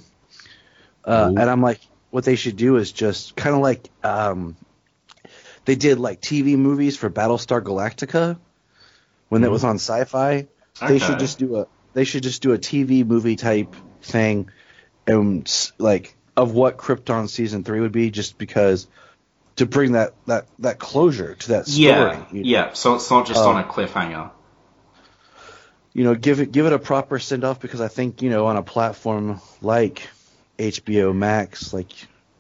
uh, 1.04 1.28
and 1.38 1.50
I'm 1.50 1.62
like, 1.62 1.82
what 2.10 2.24
they 2.24 2.36
should 2.36 2.56
do 2.56 2.78
is 2.78 2.92
just 2.92 3.36
kind 3.36 3.56
of 3.56 3.62
like 3.62 3.90
um, 4.04 4.56
they 5.66 5.76
did 5.76 6.00
like 6.00 6.22
TV 6.22 6.58
movies 6.58 6.96
for 6.96 7.10
Battlestar 7.10 7.62
Galactica 7.62 8.38
when 9.30 9.44
it 9.44 9.52
was 9.52 9.64
on 9.64 9.76
Sci-Fi. 9.76 10.48
They 10.88 11.00
should 11.00 11.20
just 11.20 11.40
do 11.40 11.58
a 11.58 11.68
they 11.98 12.04
should 12.04 12.22
just 12.22 12.44
do 12.44 12.54
a 12.54 12.60
TV 12.60 13.04
movie 13.04 13.36
type 13.36 13.76
thing, 14.04 14.52
and 15.08 15.72
like 15.80 16.16
of 16.36 16.52
what 16.54 16.78
Krypton 16.78 17.28
season 17.28 17.64
three 17.64 17.80
would 17.80 17.92
be, 17.92 18.12
just 18.12 18.38
because 18.38 18.86
to 19.56 19.66
bring 19.66 19.94
that 19.94 20.14
that 20.28 20.46
that 20.60 20.78
closure 20.78 21.34
to 21.34 21.48
that 21.50 21.66
story. 21.68 21.88
Yeah. 21.88 22.26
you, 22.32 22.42
Yeah. 22.46 22.74
So 22.74 22.94
it's 22.94 23.10
not 23.10 23.26
just 23.26 23.40
Um, 23.40 23.56
on 23.56 23.64
a 23.64 23.68
cliffhanger. 23.68 24.30
you 25.94 26.04
know, 26.04 26.14
give 26.14 26.40
it 26.40 26.52
give 26.52 26.68
it 26.68 26.74
a 26.74 26.78
proper 26.78 27.18
send 27.18 27.44
off 27.44 27.60
because 27.60 27.82
I 27.82 27.88
think 27.88 28.22
you 28.22 28.30
know 28.30 28.46
on 28.46 28.58
a 28.58 28.62
platform 28.64 29.42
like 29.64 30.08
HBO 30.60 31.16
Max, 31.16 31.74
like 31.74 31.92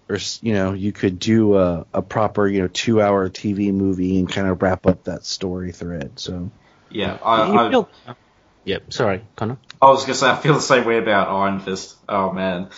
or 0.07 0.19
you 0.41 0.53
know 0.53 0.73
you 0.73 0.91
could 0.91 1.17
do 1.17 1.57
a, 1.57 1.87
a 1.95 2.03
proper 2.03 2.47
you 2.47 2.61
know 2.61 2.67
two 2.67 3.01
hour 3.01 3.27
TV 3.29 3.73
movie 3.73 4.19
and 4.19 4.29
kind 4.29 4.47
of 4.47 4.61
wrap 4.61 4.85
up 4.85 5.05
that 5.05 5.25
story 5.25 5.71
thread. 5.71 6.11
So 6.19 6.51
Yeah. 6.91 7.17
I, 7.25 7.47
You 7.51 7.57
I, 7.59 7.71
feel- 7.71 7.89
Yep, 8.67 8.91
sorry, 8.91 9.21
Connor. 9.37 9.57
I 9.81 9.85
was 9.89 10.03
gonna 10.03 10.15
say 10.15 10.29
I 10.29 10.35
feel 10.35 10.53
the 10.53 10.59
same 10.59 10.83
way 10.83 10.97
about 10.97 11.29
Iron 11.29 11.61
Fist. 11.61 11.95
Oh 12.09 12.33
man. 12.33 12.69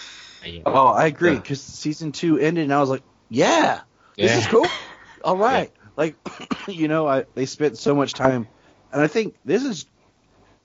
Yeah. 0.46 0.62
oh, 0.68 0.86
I 0.86 1.08
agree 1.08 1.32
Yeah. 1.34 1.40
because 1.40 1.62
season 1.62 2.12
two 2.12 2.38
ended 2.38 2.66
and 2.66 2.74
I 2.74 2.80
was 2.80 2.92
like, 2.92 3.02
yeah, 3.28 3.82
this 4.16 4.38
is 4.38 4.46
cool. 4.48 4.68
All 5.24 5.36
right, 5.36 5.72
like 5.98 6.16
you 6.68 6.88
know, 6.88 7.08
I 7.08 7.26
they 7.34 7.48
spent 7.48 7.80
so 7.80 7.96
much 7.96 8.14
time, 8.14 8.48
and 8.92 9.02
I 9.02 9.08
think 9.08 9.36
this 9.44 9.64
is 9.64 9.88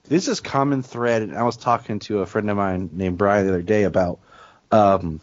this 0.07 0.29
is 0.29 0.41
common 0.41 0.83
thread. 0.83 1.23
And 1.23 1.35
I 1.35 1.45
was 1.45 1.57
talking 1.57 2.01
to 2.01 2.19
a 2.19 2.27
friend 2.27 2.51
of 2.51 2.59
mine 2.59 2.91
named 2.93 3.17
Brian 3.17 3.47
the 3.47 3.53
other 3.55 3.63
day 3.63 3.85
about 3.85 4.21
um, 4.71 5.23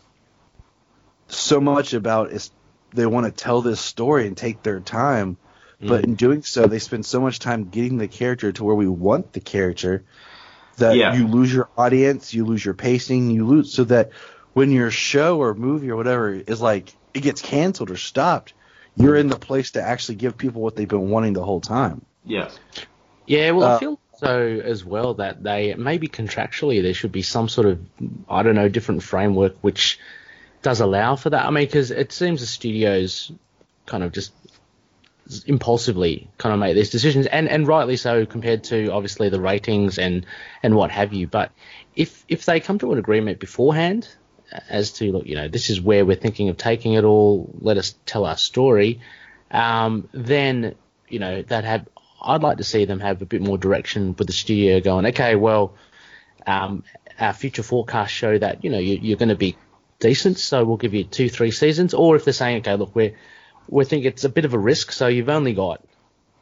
so 1.27 1.61
much 1.61 1.93
about 1.93 2.31
is 2.31 2.49
they 2.95 3.05
want 3.05 3.27
to 3.27 3.31
tell 3.31 3.61
this 3.61 3.79
story 3.79 4.25
and 4.25 4.35
take 4.35 4.63
their 4.63 4.79
time 4.79 5.37
but 5.81 6.03
in 6.03 6.15
doing 6.15 6.43
so, 6.43 6.67
they 6.67 6.79
spend 6.79 7.05
so 7.05 7.19
much 7.21 7.39
time 7.39 7.69
getting 7.69 7.97
the 7.97 8.07
character 8.07 8.51
to 8.51 8.63
where 8.63 8.75
we 8.75 8.87
want 8.87 9.33
the 9.33 9.39
character 9.39 10.03
that 10.77 10.95
Yeah. 10.95 11.15
you 11.15 11.27
lose 11.27 11.53
your 11.53 11.69
audience, 11.77 12.33
you 12.33 12.45
lose 12.45 12.63
your 12.63 12.73
pacing, 12.73 13.31
you 13.31 13.45
lose 13.45 13.73
so 13.73 13.83
that 13.85 14.11
when 14.53 14.71
your 14.71 14.91
show 14.91 15.39
or 15.39 15.53
movie 15.53 15.89
or 15.89 15.95
whatever 15.95 16.33
is 16.33 16.61
like 16.61 16.93
it 17.13 17.21
gets 17.21 17.41
canceled 17.41 17.91
or 17.91 17.97
stopped, 17.97 18.53
you're 18.95 19.15
in 19.15 19.27
the 19.27 19.37
place 19.37 19.71
to 19.71 19.81
actually 19.81 20.15
give 20.15 20.37
people 20.37 20.61
what 20.61 20.75
they've 20.75 20.87
been 20.87 21.09
wanting 21.09 21.33
the 21.33 21.43
whole 21.43 21.61
time. 21.61 22.05
Yeah. 22.25 22.49
Yeah, 23.25 23.51
well, 23.51 23.67
I 23.67 23.73
Uh, 23.75 23.79
feel 23.79 23.99
so 24.19 24.61
as 24.63 24.85
well 24.85 25.15
that 25.15 25.41
they 25.41 25.73
maybe 25.73 26.07
contractually 26.07 26.83
there 26.83 26.93
should 26.93 27.11
be 27.11 27.23
some 27.23 27.49
sort 27.49 27.65
of 27.67 27.79
I 28.29 28.43
don't 28.43 28.55
know 28.55 28.69
different 28.69 29.01
framework 29.03 29.55
which 29.61 29.99
does 30.61 30.79
allow 30.79 31.15
for 31.15 31.31
that. 31.31 31.45
I 31.45 31.49
mean, 31.49 31.65
because 31.65 31.89
it 31.91 32.11
seems 32.11 32.41
the 32.41 32.47
studios 32.47 33.31
kind 33.87 34.03
of 34.03 34.11
just 34.11 34.31
impulsively 35.45 36.29
kind 36.37 36.53
of 36.53 36.59
make 36.59 36.75
these 36.75 36.89
decisions, 36.89 37.25
and 37.27 37.47
and 37.47 37.67
rightly 37.67 37.97
so 37.97 38.25
compared 38.25 38.63
to 38.65 38.91
obviously 38.91 39.29
the 39.29 39.39
ratings 39.39 39.97
and 39.97 40.25
and 40.63 40.75
what 40.75 40.91
have 40.91 41.13
you. 41.13 41.27
But 41.27 41.51
if 41.95 42.25
if 42.27 42.45
they 42.45 42.59
come 42.59 42.79
to 42.79 42.91
an 42.91 42.99
agreement 42.99 43.39
beforehand 43.39 44.07
as 44.69 44.91
to 44.93 45.11
look, 45.11 45.25
you 45.25 45.35
know, 45.35 45.47
this 45.47 45.69
is 45.69 45.79
where 45.79 46.05
we're 46.05 46.15
thinking 46.15 46.49
of 46.49 46.57
taking 46.57 46.93
it 46.93 47.03
all. 47.03 47.49
Let 47.59 47.77
us 47.77 47.95
tell 48.05 48.25
our 48.25 48.37
story. 48.37 49.01
Um, 49.49 50.09
then 50.13 50.75
you 51.07 51.19
know 51.19 51.41
that 51.43 51.63
have 51.63 51.87
I'd 52.21 52.43
like 52.43 52.57
to 52.57 52.63
see 52.63 52.85
them 52.85 52.99
have 52.99 53.21
a 53.21 53.25
bit 53.25 53.41
more 53.41 53.57
direction 53.57 54.15
with 54.17 54.27
the 54.27 54.33
studio 54.33 54.79
going. 54.79 55.07
Okay, 55.07 55.35
well, 55.35 55.75
um, 56.45 56.83
our 57.19 57.33
future 57.33 57.63
forecasts 57.63 58.11
show 58.11 58.37
that 58.37 58.63
you 58.63 58.69
know 58.69 58.79
you, 58.79 58.99
you're 59.01 59.17
going 59.17 59.29
to 59.29 59.35
be 59.35 59.57
decent, 59.99 60.37
so 60.37 60.63
we'll 60.65 60.77
give 60.77 60.93
you 60.93 61.03
two, 61.03 61.29
three 61.29 61.51
seasons. 61.51 61.93
Or 61.93 62.15
if 62.15 62.25
they're 62.25 62.33
saying, 62.33 62.59
okay, 62.59 62.75
look, 62.75 62.95
we're 62.95 63.15
we 63.67 63.85
think 63.85 64.05
it's 64.05 64.23
a 64.23 64.29
bit 64.29 64.45
of 64.45 64.53
a 64.53 64.59
risk, 64.59 64.91
so 64.91 65.07
you've 65.07 65.29
only 65.29 65.53
got 65.53 65.83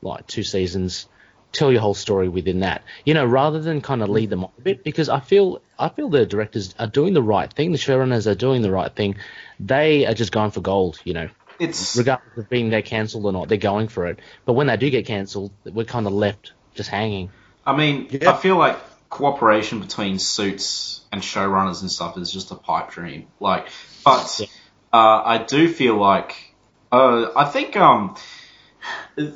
like 0.01 0.27
two 0.27 0.43
seasons. 0.43 1.08
Tell 1.51 1.71
your 1.71 1.82
whole 1.82 1.95
story 1.95 2.29
within 2.29 2.60
that, 2.60 2.84
you 3.05 3.15
know, 3.15 3.25
rather 3.25 3.60
than 3.60 3.82
kind 3.82 4.03
of 4.03 4.10
lead 4.10 4.29
them 4.29 4.43
on 4.43 4.51
a 4.60 4.62
bit, 4.62 4.84
because 4.84 5.10
I 5.10 5.19
feel 5.19 5.62
I 5.79 5.89
feel 5.89 6.08
the 6.10 6.25
directors 6.27 6.75
are 6.77 6.86
doing 6.86 7.13
the 7.13 7.23
right 7.23 7.51
thing, 7.51 7.71
the 7.71 7.79
showrunners 7.79 8.27
are 8.27 8.36
doing 8.36 8.62
the 8.62 8.69
right 8.71 8.95
thing. 8.95 9.15
They 9.60 10.05
are 10.05 10.13
just 10.13 10.32
going 10.32 10.51
for 10.51 10.62
gold, 10.62 10.99
you 11.03 11.13
know, 11.13 11.29
It's 11.58 11.95
regardless 11.95 12.38
of 12.38 12.49
being 12.49 12.69
they 12.69 12.84
cancelled 12.84 13.25
or 13.25 13.32
not, 13.32 13.49
they're 13.49 13.58
going 13.58 13.88
for 13.88 14.05
it. 14.05 14.19
But 14.45 14.53
when 14.53 14.67
they 14.67 14.77
do 14.77 14.91
get 14.91 15.08
cancelled, 15.08 15.51
we're 15.65 15.86
kind 15.86 16.05
of 16.05 16.13
left 16.13 16.53
just 16.75 16.89
hanging. 16.91 17.32
I 17.65 17.75
mean, 17.75 18.08
Yeah. 18.12 18.32
I 18.32 18.38
feel 18.38 18.55
like 18.55 18.77
cooperation 19.10 19.79
between 19.79 20.19
suits 20.19 21.01
and 21.12 21.19
showrunners 21.19 21.82
and 21.82 21.89
stuff 21.89 22.15
is 22.19 22.32
just 22.32 22.51
a 22.51 22.55
pipe 22.55 22.91
dream. 22.91 23.25
Like, 23.39 23.69
but 24.05 24.39
Yeah. 24.39 24.45
uh, 24.93 25.23
I 25.25 25.39
do 25.39 25.67
feel 25.67 25.95
like 25.95 26.48
uh, 26.91 27.32
I 27.36 27.45
think 27.45 27.75
um, 27.78 28.15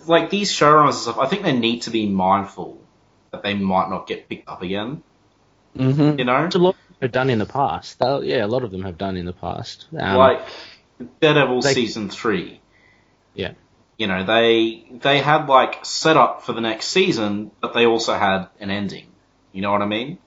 like 0.06 0.30
these 0.30 0.52
showrunners 0.52 0.86
and 0.90 0.96
stuff. 0.96 1.18
I 1.20 1.28
think 1.28 1.44
they 1.44 1.58
need 1.58 1.84
to 1.84 1.90
be 1.90 2.08
mindful 2.08 2.80
that 3.32 3.44
they 3.44 3.54
might 3.54 3.90
not 3.90 4.08
get 4.08 4.30
picked 4.30 4.48
up 4.48 4.62
again. 4.62 5.04
Mm-hmm. 5.78 6.20
You 6.20 6.26
know, 6.26 6.44
Which 6.46 6.56
a 6.56 6.60
lot 6.60 6.76
have 7.02 7.12
done 7.12 7.30
in 7.30 7.40
the 7.40 7.46
past. 7.46 8.00
They'll- 8.00 8.24
yeah, 8.24 8.46
a 8.46 8.48
lot 8.48 8.64
of 8.64 8.72
them 8.72 8.84
have 8.84 8.98
done 8.98 9.18
in 9.18 9.26
the 9.26 9.34
past. 9.34 9.88
Um, 9.98 10.18
like 10.18 10.42
Daredevil 11.20 11.62
they- 11.62 11.74
season 11.74 12.10
three. 12.10 12.62
Yeah. 13.34 13.54
You 13.98 14.08
know, 14.08 14.24
they 14.24 14.86
they 14.92 15.20
had 15.20 15.48
like 15.48 15.86
set 15.86 16.18
up 16.18 16.44
for 16.44 16.54
the 16.54 16.62
next 16.62 16.88
season, 16.88 17.52
but 17.62 17.74
they 17.74 17.86
also 17.86 18.14
had 18.16 18.48
an 18.60 18.70
ending. 18.70 19.08
You 19.52 19.62
know 19.62 19.72
what 19.72 19.82
I 19.82 19.86
mean? 19.86 20.18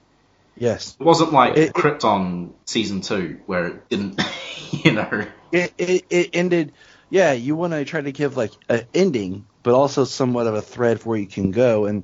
Yes. 0.55 0.95
It 0.99 1.03
wasn't 1.03 1.33
like 1.33 1.57
It- 1.57 1.69
it- 1.69 1.73
Krypton 1.73 2.51
season 2.65 3.01
two 3.01 3.39
where 3.45 3.67
it 3.67 3.89
didn't, 3.89 4.21
you 4.71 4.91
know. 4.93 5.25
It, 5.51 5.73
it, 5.77 6.05
it 6.09 6.29
ended. 6.33 6.73
Yeah, 7.09 7.31
you 7.33 7.55
want 7.55 7.73
to 7.73 7.85
try 7.85 8.01
to 8.01 8.11
give 8.11 8.35
like 8.35 8.51
an 8.67 8.85
ending, 8.93 9.45
but 9.63 9.73
also 9.73 10.03
somewhat 10.03 10.47
of 10.47 10.55
a 10.55 10.61
thread 10.61 11.05
where 11.05 11.17
you 11.17 11.27
can 11.27 11.51
go. 11.51 11.85
And 11.85 12.03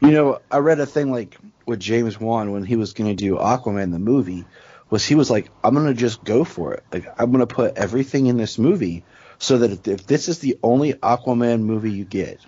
you 0.00 0.12
know, 0.12 0.40
I 0.50 0.58
read 0.58 0.80
a 0.80 0.86
thing 0.86 1.10
like 1.10 1.36
with 1.66 1.80
James 1.80 2.20
Wan 2.20 2.52
when 2.52 2.64
he 2.64 2.76
was 2.76 2.92
going 2.92 3.10
to 3.10 3.16
do 3.16 3.36
Aquaman 3.36 3.90
the 3.90 3.98
movie, 3.98 4.44
was 4.90 5.04
he 5.04 5.14
was 5.14 5.30
like, 5.30 5.50
I'm 5.62 5.74
going 5.74 5.86
to 5.86 5.94
just 5.94 6.22
go 6.24 6.44
for 6.44 6.74
it. 6.74 6.84
Like 6.92 7.06
I'm 7.18 7.32
going 7.32 7.46
to 7.46 7.52
put 7.52 7.76
everything 7.76 8.26
in 8.26 8.36
this 8.36 8.58
movie 8.58 9.04
so 9.38 9.58
that 9.58 9.70
if, 9.72 9.88
if 9.88 10.06
this 10.06 10.28
is 10.28 10.38
the 10.38 10.58
only 10.62 10.94
Aquaman 10.94 11.60
movie 11.60 11.92
you 11.92 12.04
get, 12.04 12.40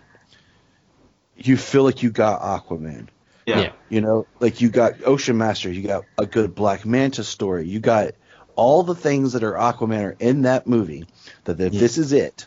you 1.36 1.56
feel 1.56 1.82
like 1.82 2.02
you 2.02 2.10
got 2.10 2.40
Aquaman. 2.40 3.08
Yeah. 3.46 3.60
Yeah. 3.60 3.72
You 3.88 4.00
know, 4.00 4.26
like 4.40 4.60
you 4.60 4.68
got 4.68 4.94
Ocean 5.04 5.38
Master, 5.38 5.70
you 5.70 5.86
got 5.86 6.04
a 6.18 6.26
good 6.26 6.54
Black 6.54 6.84
Manta 6.84 7.24
story, 7.24 7.68
you 7.68 7.78
got 7.80 8.14
all 8.56 8.82
the 8.82 8.94
things 8.94 9.34
that 9.34 9.44
are 9.44 9.52
Aquaman 9.52 10.02
are 10.02 10.16
in 10.18 10.42
that 10.42 10.66
movie. 10.66 11.06
That 11.44 11.60
if 11.60 11.74
Yeah. 11.74 11.80
this 11.80 11.98
is 11.98 12.12
it, 12.12 12.46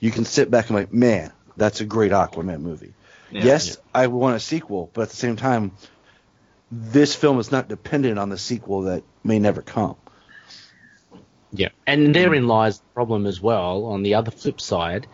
you 0.00 0.10
can 0.10 0.24
sit 0.24 0.50
back 0.50 0.68
and 0.70 0.78
like, 0.78 0.92
man, 0.92 1.32
that's 1.56 1.80
a 1.80 1.84
great 1.84 2.12
Aquaman 2.12 2.60
movie. 2.60 2.94
Yeah. 3.30 3.44
yes, 3.44 3.76
I 3.94 4.06
want 4.06 4.36
a 4.36 4.40
sequel, 4.40 4.90
but 4.94 5.02
at 5.02 5.10
the 5.10 5.16
same 5.16 5.36
time, 5.36 5.72
this 6.70 7.14
film 7.14 7.38
is 7.38 7.52
not 7.52 7.68
dependent 7.68 8.18
on 8.18 8.30
the 8.30 8.38
sequel 8.38 8.82
that 8.82 9.02
may 9.22 9.38
never 9.38 9.60
come. 9.60 9.96
Yeah, 11.52 11.68
and 11.86 12.14
therein 12.14 12.46
lies 12.46 12.78
the 12.78 12.84
problem 12.94 13.26
as 13.26 13.40
well. 13.40 13.86
On 13.86 14.02
the 14.02 14.14
other 14.14 14.30
flip 14.30 14.60
side, 14.60 15.06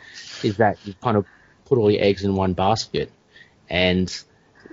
is 0.43 0.57
that 0.59 0.79
you 0.85 0.95
kind 1.01 1.17
of 1.17 1.27
put 1.65 1.79
all 1.79 1.91
your 1.91 2.03
eggs 2.03 2.25
in 2.25 2.35
one 2.35 2.55
basket, 2.55 3.11
and 3.71 4.13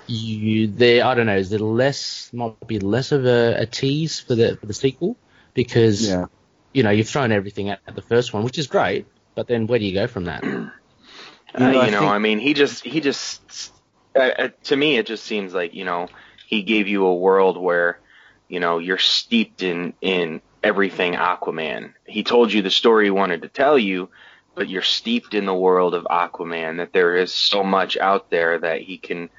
you 0.08 0.68
there. 0.68 1.06
I 1.06 1.14
don't 1.14 1.28
know. 1.28 1.38
Is 1.38 1.52
there 1.52 1.60
less? 1.60 2.32
Might 2.34 2.68
be 2.68 2.80
less 2.80 3.12
of 3.12 3.26
a, 3.26 3.56
a 3.60 3.66
tease 3.68 4.20
for 4.20 4.34
the 4.34 4.58
for 4.58 4.66
the 4.66 4.74
sequel 4.74 5.18
because 5.54 6.08
Yeah. 6.08 6.26
you 6.74 6.84
know 6.84 6.90
you've 6.92 7.10
thrown 7.10 7.32
everything 7.32 7.70
at, 7.70 7.80
at 7.88 7.96
the 7.96 8.02
first 8.02 8.34
one, 8.34 8.44
which 8.44 8.58
is 8.58 8.68
great. 8.68 9.06
But 9.36 9.48
then 9.48 9.68
where 9.68 9.80
do 9.80 9.86
you 9.86 9.94
go 9.94 10.08
from 10.08 10.26
that? 10.26 10.44
Uh, 11.54 11.60
know, 11.60 11.72
you 11.72 11.80
I 11.82 11.90
know, 11.90 12.00
think- 12.00 12.12
I 12.12 12.18
mean, 12.20 12.40
he 12.40 12.54
just 12.54 12.82
he 12.86 13.02
just 13.02 13.74
uh, 14.16 14.20
uh, 14.20 14.50
to 14.64 14.76
me 14.78 14.96
it 14.98 15.06
just 15.06 15.26
seems 15.26 15.54
like 15.54 15.74
you 15.74 15.84
know 15.84 16.08
he 16.48 16.62
gave 16.64 16.88
you 16.88 17.06
a 17.06 17.14
world 17.16 17.58
where 17.58 18.00
you 18.48 18.62
know 18.62 18.78
you're 18.78 18.98
steeped 18.98 19.62
in 19.62 19.94
in 20.00 20.42
everything 20.64 21.14
Aquaman. 21.14 21.94
He 22.08 22.24
told 22.24 22.54
you 22.54 22.62
the 22.62 22.72
story 22.72 23.06
he 23.06 23.12
wanted 23.12 23.42
to 23.42 23.50
tell 23.50 23.78
you, 23.78 24.08
but 24.56 24.70
you're 24.70 24.82
steeped 24.82 25.34
in 25.34 25.46
the 25.46 25.54
world 25.54 25.94
of 25.94 26.06
Aquaman. 26.06 26.78
That 26.78 26.94
there 26.94 27.18
is 27.18 27.34
so 27.34 27.66
much 27.66 27.98
out 27.98 28.30
there 28.30 28.58
that 28.60 28.80
he 28.80 28.98
can 28.98 29.30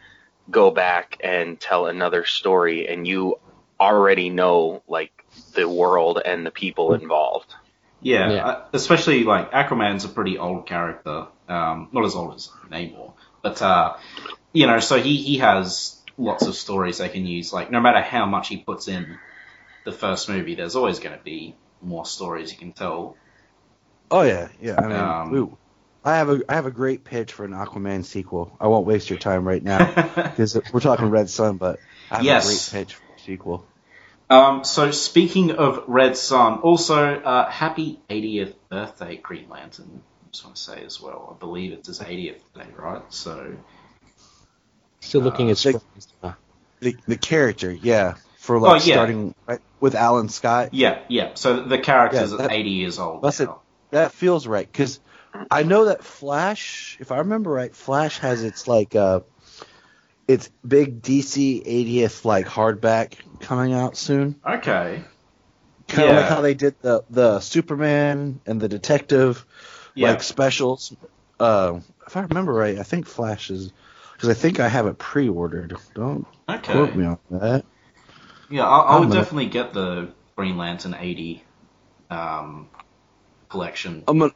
go 0.51 0.71
back 0.71 1.17
and 1.25 1.59
tell 1.59 1.87
another 1.87 2.27
story, 2.27 2.89
and 2.89 3.07
you 3.09 3.39
already 3.81 4.29
know 4.29 4.83
like 4.87 5.22
the 5.55 5.69
world 5.69 6.21
and 6.25 6.45
the 6.47 6.51
people 6.51 6.95
involved. 6.95 7.53
Yeah, 8.01 8.29
Yeah. 8.29 8.43
uh, 8.43 8.65
especially 8.73 9.25
like 9.25 9.53
Aquaman's 9.53 10.05
a 10.05 10.09
pretty 10.09 10.39
old 10.39 10.67
character. 10.67 11.29
Um, 11.49 11.89
not 11.93 12.05
as 12.05 12.15
old 12.15 12.35
as 12.35 12.49
Namor, 12.71 13.15
but 13.43 13.61
uh, 13.63 13.97
you 14.53 14.67
know, 14.67 14.81
so 14.81 15.01
he 15.01 15.17
he 15.19 15.39
has 15.39 16.03
lots 16.17 16.47
of 16.47 16.55
stories 16.57 16.99
they 16.99 17.09
can 17.09 17.27
use. 17.27 17.53
Like 17.53 17.71
no 17.71 17.81
matter 17.81 18.01
how 18.03 18.27
much 18.27 18.49
he 18.49 18.59
puts 18.65 18.89
in 18.89 19.19
the 19.85 19.93
first 19.93 20.29
movie, 20.29 20.55
there's 20.57 20.77
always 20.77 21.01
going 21.01 21.17
to 21.17 21.25
be 21.25 21.57
more 21.81 22.07
stories 22.07 22.53
you 22.53 22.59
can 22.59 22.73
tell. 22.73 23.19
Oh 24.11 24.23
yeah, 24.23 24.49
yeah. 24.61 24.79
I 24.81 24.89
mean, 24.89 25.17
Um, 25.25 25.33
ooh, 25.33 25.59
I 26.05 26.17
have 26.17 26.29
a 26.31 26.41
I 26.49 26.55
have 26.55 26.67
a 26.67 26.71
great 26.71 27.05
pitch 27.05 27.33
for 27.33 27.45
an 27.45 27.53
Aquaman 27.53 28.05
sequel. 28.05 28.57
I 28.61 28.69
won't 28.69 28.87
waste 28.87 29.11
your 29.11 29.19
time 29.19 29.47
right 29.47 29.63
now 29.63 29.97
because 30.33 30.61
we're 30.73 30.81
talking 30.81 31.07
Red 31.11 31.31
Sun, 31.31 31.59
but 31.59 31.83
I 32.11 32.19
have 32.19 32.27
Yes. 32.27 32.35
a 32.37 32.41
great 32.41 32.69
pitch 32.69 32.95
for 32.97 33.05
a 33.17 33.19
sequel. 33.19 33.72
Um, 34.33 34.65
so 34.65 34.91
speaking 34.93 35.51
of 35.53 35.85
Red 35.89 36.17
Sun, 36.17 36.61
also 36.61 37.21
uh, 37.21 37.51
happy 37.51 38.01
80th 38.09 38.55
birthday, 38.71 39.17
Green 39.17 39.49
Lantern. 39.51 40.01
I 40.25 40.29
just 40.33 40.45
want 40.45 40.57
to 40.57 40.63
say 40.63 40.85
as 40.85 41.01
well. 41.03 41.35
I 41.37 41.39
believe 41.39 41.73
it's 41.73 41.89
his 41.89 42.01
80th 42.01 42.41
day, 42.55 42.67
right? 42.77 43.03
So 43.13 43.55
Still 45.01 45.21
looking 45.21 45.49
Uh, 45.49 45.53
at 45.53 45.59
they- 45.59 45.73
strong. 45.99 46.35
The 46.81 46.97
the 47.07 47.17
character, 47.19 47.71
yeah, 47.71 48.15
for 48.39 48.59
like 48.59 48.83
Oh, 48.83 48.85
yeah. 48.85 48.95
starting 48.95 49.35
right, 49.47 49.61
with 49.81 49.95
Alan 49.95 50.29
Scott. 50.29 50.71
yeah, 50.73 50.99
yeah. 51.09 51.31
So 51.35 51.63
the 51.63 51.79
character's 51.79 52.31
Yeah, 52.33 52.39
that- 52.39 52.51
80 52.53 52.71
years 52.71 52.99
old 52.99 53.23
That's 53.23 53.39
it. 53.41 53.51
That 53.91 54.13
feels 54.13 54.47
right 54.49 54.67
because 54.67 54.99
I 55.51 55.63
know 55.63 55.85
that 55.85 56.03
Flash, 56.03 56.97
if 57.01 57.13
I 57.13 57.19
remember 57.19 57.51
right, 57.51 57.75
Flash 57.77 58.19
has 58.19 58.43
its 58.43 58.67
like 58.67 58.97
uh, 58.97 59.21
its 60.29 60.51
big 60.67 61.03
DC 61.03 61.65
80th 61.67 62.25
like 62.25 62.47
hardback 62.47 63.15
coming 63.41 63.73
out 63.73 63.97
soon. 63.97 64.41
Okay. 64.47 65.03
Kind 65.89 66.09
of 66.09 66.15
Yeah. 66.15 66.21
like 66.21 66.29
how 66.29 66.41
they 66.41 66.55
did 66.55 66.75
the 66.81 67.03
the 67.11 67.41
Superman 67.41 68.41
and 68.47 68.61
the 68.61 68.69
Detective 68.69 69.45
Yeah. 69.95 70.11
like 70.11 70.23
specials. 70.23 70.95
Uh, 71.41 71.81
if 72.07 72.17
I 72.17 72.21
remember 72.23 72.53
right, 72.53 72.79
I 72.79 72.83
think 72.83 73.07
Flash 73.07 73.51
is 73.51 73.73
because 74.15 74.29
I 74.29 74.35
think 74.35 74.61
I 74.61 74.69
have 74.69 74.87
it 74.87 74.99
pre-ordered. 74.99 75.77
Don't 75.95 76.27
okay. 76.49 76.73
quote 76.73 76.95
me 76.95 77.05
on 77.07 77.19
that. 77.31 77.65
Yeah, 78.49 78.65
I, 78.65 78.99
would 78.99 79.09
gonna- 79.09 79.21
definitely 79.21 79.47
get 79.47 79.73
the 79.73 80.11
Green 80.37 80.57
Lantern 80.57 80.95
80 80.99 81.43
um, 82.11 82.69
collection. 83.49 84.05
I'm 84.07 84.19
gonna, 84.19 84.33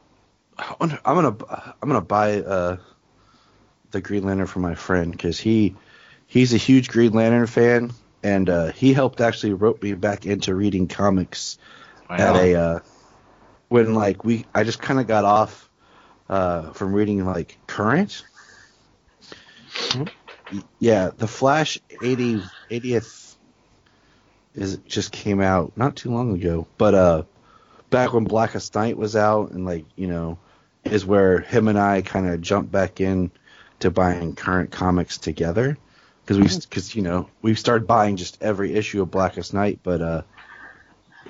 I'm 0.57 0.89
gonna, 1.15 1.35
I'm 1.81 1.87
gonna 1.89 2.01
buy 2.01 2.41
uh, 2.41 2.77
the 3.91 4.01
Green 4.01 4.23
Lantern 4.23 4.47
for 4.47 4.59
my 4.59 4.75
friend 4.75 5.11
because 5.11 5.39
he, 5.39 5.75
he's 6.27 6.53
a 6.53 6.57
huge 6.57 6.89
Green 6.89 7.13
Lantern 7.13 7.47
fan, 7.47 7.91
and 8.23 8.49
uh, 8.49 8.71
he 8.71 8.93
helped 8.93 9.21
actually 9.21 9.53
rope 9.53 9.81
me 9.83 9.93
back 9.93 10.25
into 10.25 10.55
reading 10.55 10.87
comics 10.87 11.57
at 12.17 12.35
a, 12.35 12.55
uh, 12.55 12.79
when 13.69 13.93
like 13.93 14.23
we, 14.23 14.45
I 14.53 14.63
just 14.63 14.81
kind 14.81 14.99
of 14.99 15.07
got 15.07 15.25
off 15.25 15.69
uh, 16.29 16.71
from 16.73 16.93
reading 16.93 17.25
like 17.25 17.59
current. 17.67 18.25
Y- 20.51 20.63
Yeah, 20.79 21.11
the 21.15 21.27
Flash 21.27 21.79
80 21.89 22.51
80th 22.69 23.37
is 24.55 24.77
just 24.79 25.11
came 25.11 25.41
out 25.41 25.75
not 25.77 25.95
too 25.95 26.11
long 26.11 26.33
ago, 26.33 26.67
but 26.77 26.93
uh, 26.95 27.23
back 27.89 28.13
when 28.13 28.25
Blackest 28.25 28.75
Night 28.75 28.97
was 28.97 29.15
out, 29.15 29.51
and 29.51 29.65
like 29.65 29.85
you 29.95 30.07
know, 30.07 30.39
is 30.83 31.05
where 31.05 31.39
him 31.39 31.67
and 31.67 31.79
I 31.79 32.01
kind 32.01 32.27
of 32.27 32.41
jumped 32.41 32.71
back 32.71 33.01
in 33.01 33.31
to 33.79 33.91
buying 33.91 34.35
current 34.35 34.71
comics 34.71 35.17
together 35.17 35.77
because 36.25 36.37
we 36.39 36.59
because 36.61 36.95
you 36.95 37.01
know 37.01 37.29
we 37.41 37.55
started 37.55 37.87
buying 37.87 38.15
just 38.17 38.41
every 38.41 38.73
issue 38.73 39.01
of 39.01 39.11
Blackest 39.11 39.53
Night, 39.53 39.79
but 39.83 40.01
uh, 40.01 40.21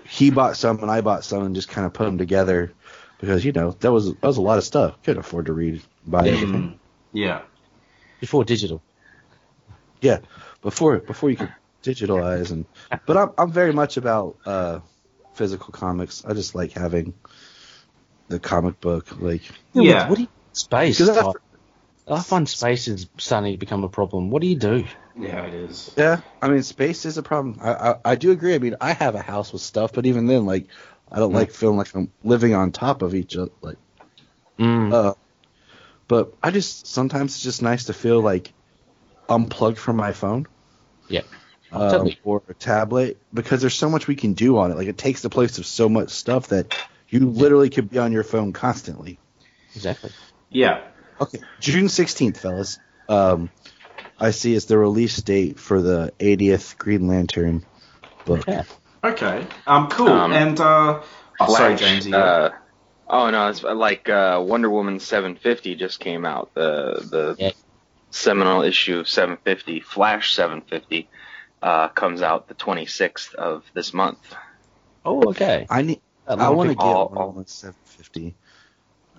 he 0.08 0.32
bought 0.32 0.58
some 0.58 0.82
and 0.82 0.90
I 0.90 1.02
bought 1.02 1.24
some 1.24 1.44
and 1.44 1.56
just 1.56 1.70
kind 1.70 1.86
of 1.86 1.94
put 1.94 2.06
them 2.06 2.18
together 2.18 2.72
because 3.20 3.44
you 3.46 3.52
know 3.52 3.72
that 3.72 3.92
was 3.92 4.14
that 4.14 4.24
was 4.24 4.38
a 4.38 4.42
lot 4.42 4.58
of 4.58 4.64
stuff. 4.64 5.02
Couldn't 5.04 5.20
afford 5.20 5.48
to 5.48 5.54
read 5.54 5.82
buy 6.06 6.28
everything. 6.28 6.54
Mm, 6.54 6.78
yeah. 7.14 7.42
Before 8.20 8.44
digital. 8.44 8.82
Yeah, 10.02 10.20
before 10.62 11.00
before 11.00 11.30
you 11.30 11.38
could 11.38 11.54
digitalize 11.84 12.52
and 12.52 12.66
but 13.06 13.18
I'm 13.18 13.32
I'm 13.38 13.52
very 13.52 13.74
much 13.74 13.98
about 13.98 14.38
uh, 14.46 14.80
physical 15.34 15.72
comics. 15.72 16.24
I 16.26 16.34
just 16.34 16.56
like 16.56 16.72
having 16.72 17.14
the 18.30 18.40
comic 18.40 18.80
book 18.82 19.20
like 19.22 19.42
Yeah. 19.74 20.02
What, 20.02 20.10
what 20.10 20.16
do 20.18 20.22
you 20.24 20.28
space? 20.54 20.98
Because 20.98 21.18
after- 21.18 21.42
I 22.10 22.22
find 22.22 22.48
space 22.48 22.88
is 22.88 23.08
starting 23.18 23.54
to 23.54 23.58
become 23.58 23.84
a 23.84 23.90
problem. 23.90 24.30
What 24.30 24.42
do 24.42 24.48
you 24.48 24.56
do? 24.56 24.86
Yeah, 25.20 25.46
it 25.46 25.54
is. 25.54 25.94
Yeah, 25.98 26.22
I 26.42 26.48
mean 26.48 26.64
space 26.64 27.06
is 27.06 27.18
a 27.18 27.24
problem. 27.24 27.60
I, 27.62 27.74
I 27.74 27.96
I 28.06 28.16
do 28.16 28.32
agree. 28.32 28.56
I 28.56 28.60
mean 28.60 28.76
I 28.80 28.94
have 28.94 29.16
a 29.16 29.22
house 29.22 29.52
with 29.52 29.62
stuff, 29.62 29.94
but 29.94 30.06
even 30.06 30.28
then, 30.28 30.46
like 30.46 30.68
I 31.12 31.20
don't 31.20 31.34
like 31.34 31.52
feeling 31.52 31.78
like 31.78 31.94
I'm 31.96 32.12
living 32.24 32.54
on 32.54 32.72
top 32.72 33.02
of 33.02 33.16
each 33.16 33.36
other. 33.36 33.52
Like, 33.62 33.78
Mm. 34.60 34.92
uh, 34.92 35.14
but 36.08 36.34
I 36.42 36.52
just 36.52 36.88
sometimes 36.88 37.36
it's 37.36 37.44
just 37.44 37.62
nice 37.62 37.86
to 37.86 37.94
feel 37.94 38.22
like 38.22 38.54
unplugged 39.30 39.78
from 39.78 39.98
my 39.98 40.14
phone. 40.14 40.48
Yeah. 41.10 41.22
Um, 41.72 41.92
Totally. 41.92 42.20
or 42.24 42.44
a 42.48 42.54
tablet 42.54 43.18
because 43.34 43.62
there's 43.62 43.76
so 43.76 43.90
much 43.90 44.08
we 44.08 44.16
can 44.16 44.34
do 44.34 44.58
on 44.58 44.72
it. 44.72 44.78
Like 44.78 44.88
it 44.88 44.98
takes 44.98 45.22
the 45.22 45.30
place 45.30 45.58
of 45.58 45.66
so 45.66 45.90
much 45.90 46.10
stuff 46.10 46.48
that 46.48 46.76
you 47.10 47.30
literally 47.30 47.70
could 47.70 47.90
be 47.90 48.00
on 48.00 48.12
your 48.12 48.24
phone 48.24 48.54
constantly. 48.54 49.20
Exactly. 49.76 50.12
Yeah. 50.50 50.82
Okay, 51.20 51.40
June 51.60 51.86
16th, 51.86 52.38
fellas. 52.38 52.80
Um, 53.10 53.50
I 54.20 54.32
see 54.32 54.54
it's 54.54 54.66
the 54.66 54.78
release 54.78 55.18
date 55.18 55.60
for 55.60 55.82
the 55.82 56.12
80th 56.20 56.78
Green 56.78 57.08
Lantern 57.08 57.66
book. 58.26 58.46
Yeah. 58.48 58.64
Okay. 59.04 59.46
Um. 59.66 59.90
Cool. 59.90 60.10
Um, 60.10 60.34
and 60.34 60.60
uh. 60.60 61.02
Oh, 61.40 61.54
sorry, 61.56 61.78
Flash, 61.78 61.80
James. 61.80 62.08
you- 62.08 62.16
Uh, 62.16 62.50
oh 63.08 63.30
no, 63.30 63.48
it's 63.50 63.62
like 63.64 64.10
uh, 64.10 64.44
Wonder 64.46 64.70
Woman 64.70 65.00
750 65.00 65.76
just 65.76 66.00
came 66.00 66.26
out. 66.26 66.54
The 66.56 67.06
the 67.10 67.36
Yeah. 67.38 67.52
seminal 68.10 68.64
issue 68.64 69.00
of 69.00 69.08
750, 69.08 69.80
Flash 69.82 70.34
750, 70.34 71.08
uh, 71.62 71.90
comes 71.90 72.22
out 72.24 72.48
the 72.48 72.56
26th 72.56 73.34
of 73.36 73.64
this 73.74 73.94
month. 73.94 74.18
Oh, 75.06 75.30
okay. 75.30 75.68
I 75.70 75.84
need. 75.84 76.02
I 76.28 76.34
I 76.34 76.50
want 76.50 76.68
to 76.68 76.70
think 76.72 76.80
get 76.82 76.86
all- 76.88 77.10
one 77.10 77.18
all- 77.20 77.38
on 77.38 77.46
750. 77.46 78.36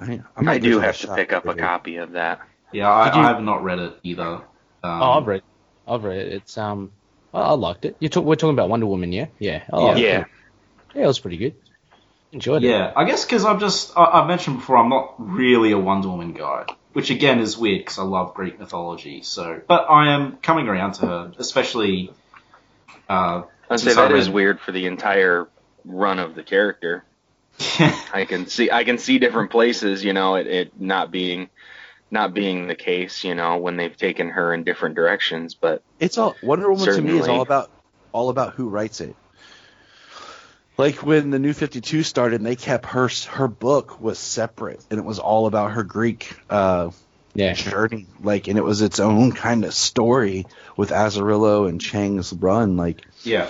I, 0.00 0.20
I, 0.36 0.52
I 0.54 0.58
do 0.58 0.80
have 0.80 0.96
to 0.98 1.14
pick 1.14 1.32
up 1.32 1.44
a 1.44 1.48
later. 1.48 1.60
copy 1.60 1.96
of 1.96 2.12
that. 2.12 2.40
yeah. 2.72 2.88
I, 2.90 3.06
you... 3.16 3.22
I, 3.22 3.28
have 3.28 3.42
not 3.42 3.64
read 3.64 3.78
it 3.78 3.94
either. 4.02 4.22
Um, 4.24 4.42
oh, 4.82 5.10
I've 5.12 5.26
read. 5.26 5.42
I've 5.86 6.04
read 6.04 6.18
it. 6.26 6.32
It's 6.34 6.56
um. 6.58 6.92
I, 7.34 7.40
I 7.40 7.52
liked 7.52 7.84
it. 7.84 7.96
You 8.00 8.08
talk, 8.08 8.24
we're 8.24 8.36
talking 8.36 8.54
about 8.54 8.68
Wonder 8.68 8.86
Woman, 8.86 9.12
yeah? 9.12 9.26
Yeah. 9.38 9.62
I 9.72 9.76
liked 9.76 10.00
Yeah. 10.00 10.20
it. 10.20 10.26
Yeah, 10.94 11.04
it 11.04 11.06
was 11.06 11.18
pretty 11.18 11.36
good. 11.36 11.54
Enjoyed 12.32 12.62
it. 12.62 12.68
Yeah, 12.68 12.92
I 12.94 13.04
guess 13.04 13.24
because 13.24 13.44
I'm 13.44 13.58
just, 13.58 13.96
I, 13.96 14.04
I've 14.04 14.26
mentioned 14.26 14.58
before, 14.58 14.76
I'm 14.76 14.88
not 14.90 15.14
really 15.18 15.72
a 15.72 15.78
Wonder 15.78 16.08
Woman 16.08 16.32
guy, 16.34 16.66
which 16.92 17.10
again 17.10 17.40
is 17.40 17.56
weird 17.56 17.80
because 17.80 17.98
I 17.98 18.02
love 18.02 18.34
Greek 18.34 18.58
mythology. 18.58 19.22
So, 19.22 19.60
but 19.66 19.86
I 19.90 20.12
am 20.12 20.36
coming 20.38 20.68
around 20.68 20.92
to 20.94 21.06
her, 21.06 21.32
especially. 21.38 22.10
Uh, 23.08 23.42
I'd 23.70 23.80
say 23.80 23.86
Since 23.86 23.98
I 23.98 24.08
that 24.08 24.14
is 24.16 24.26
read- 24.28 24.34
weird 24.34 24.60
for 24.60 24.72
the 24.72 24.86
entire 24.86 25.48
run 25.84 26.18
of 26.18 26.34
the 26.34 26.42
character. 26.42 27.04
I 28.12 28.24
can 28.28 28.46
see 28.46 28.70
I 28.70 28.84
can 28.84 28.98
see 28.98 29.18
different 29.18 29.50
places, 29.50 30.04
you 30.04 30.12
know, 30.12 30.36
it, 30.36 30.46
it 30.46 30.80
not 30.80 31.10
being 31.10 31.48
not 32.10 32.32
being 32.32 32.66
the 32.66 32.74
case, 32.74 33.24
you 33.24 33.34
know, 33.34 33.58
when 33.58 33.76
they've 33.76 33.96
taken 33.96 34.30
her 34.30 34.54
in 34.54 34.64
different 34.64 34.94
directions, 34.94 35.54
but 35.54 35.82
It's 36.00 36.18
all 36.18 36.36
Wonder 36.42 36.70
Woman 36.70 36.86
to 36.94 37.02
me 37.02 37.18
is 37.18 37.28
all 37.28 37.42
about 37.42 37.70
all 38.12 38.28
about 38.30 38.54
who 38.54 38.68
writes 38.68 39.00
it. 39.00 39.14
Like 40.76 41.02
when 41.04 41.30
the 41.30 41.40
New 41.40 41.52
Fifty 41.52 41.80
Two 41.80 42.02
started, 42.04 42.36
and 42.36 42.46
they 42.46 42.56
kept 42.56 42.86
her 42.86 43.08
her 43.30 43.48
book 43.48 44.00
was 44.00 44.18
separate, 44.18 44.84
and 44.90 44.98
it 44.98 45.04
was 45.04 45.18
all 45.18 45.46
about 45.46 45.72
her 45.72 45.82
Greek 45.82 46.32
uh, 46.48 46.90
Yeah. 47.34 47.54
journey. 47.54 48.06
Like, 48.22 48.46
and 48.46 48.56
it 48.56 48.62
was 48.64 48.80
its 48.80 49.00
own 49.00 49.32
kind 49.32 49.64
of 49.64 49.74
story 49.74 50.46
with 50.76 50.90
Azzarello 50.90 51.68
and 51.68 51.80
Chiang's 51.80 52.32
run. 52.32 52.76
Like, 52.76 53.00
yeah, 53.24 53.48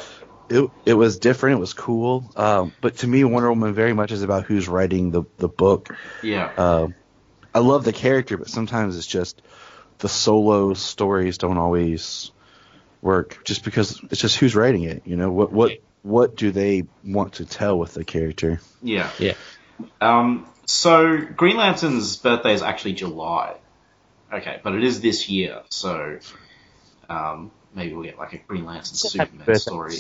it 0.49 0.71
it 0.87 0.95
was 0.95 1.19
different. 1.19 1.59
It 1.59 1.61
was 1.61 1.73
cool. 1.73 2.31
Um, 2.37 2.73
but 2.81 2.97
to 2.99 3.07
me, 3.07 3.25
Wonder 3.25 3.49
Woman 3.49 3.75
very 3.75 3.93
much 3.93 4.13
is 4.13 4.23
about 4.23 4.45
who's 4.45 4.69
writing 4.69 5.11
the 5.11 5.25
the 5.39 5.49
book. 5.49 5.95
yeah, 6.23 6.53
Uh, 6.57 6.89
I 7.55 7.61
love 7.61 7.85
the 7.85 7.93
character, 7.93 8.37
but 8.37 8.49
sometimes 8.49 8.97
it's 8.97 9.07
just 9.07 9.43
the 9.99 10.09
solo 10.09 10.75
stories 10.75 11.39
don't 11.39 11.59
always 11.59 12.31
work. 13.03 13.39
Just 13.45 13.65
because 13.65 14.01
it's 14.11 14.21
just 14.21 14.37
who's 14.37 14.55
writing 14.55 14.83
it. 14.83 15.03
You 15.05 15.17
know 15.17 15.31
what 15.31 15.53
what 15.53 15.73
what 16.03 16.37
do 16.37 16.51
they 16.51 16.85
want 17.05 17.35
to 17.35 17.45
tell 17.45 17.79
with 17.79 17.95
the 17.95 18.05
character? 18.05 18.61
yeah. 18.83 19.11
Yeah. 19.19 19.35
Um, 20.01 20.47
so 20.67 21.19
Green 21.19 21.57
Lantern's 21.57 22.17
birthday 22.17 22.53
is 22.53 22.63
actually 22.63 22.95
July. 22.95 23.57
Okay, 24.33 24.61
but 24.63 24.75
it 24.75 24.85
is 24.85 25.01
this 25.01 25.29
year, 25.31 25.63
so 25.71 26.19
um, 27.09 27.51
maybe 27.75 27.95
we'll 27.95 28.05
get 28.05 28.19
like 28.19 28.35
a 28.35 28.39
Green 28.39 28.67
Lantern 28.67 28.85
Superman 28.85 29.39
birthday. 29.39 29.55
story. 29.55 29.97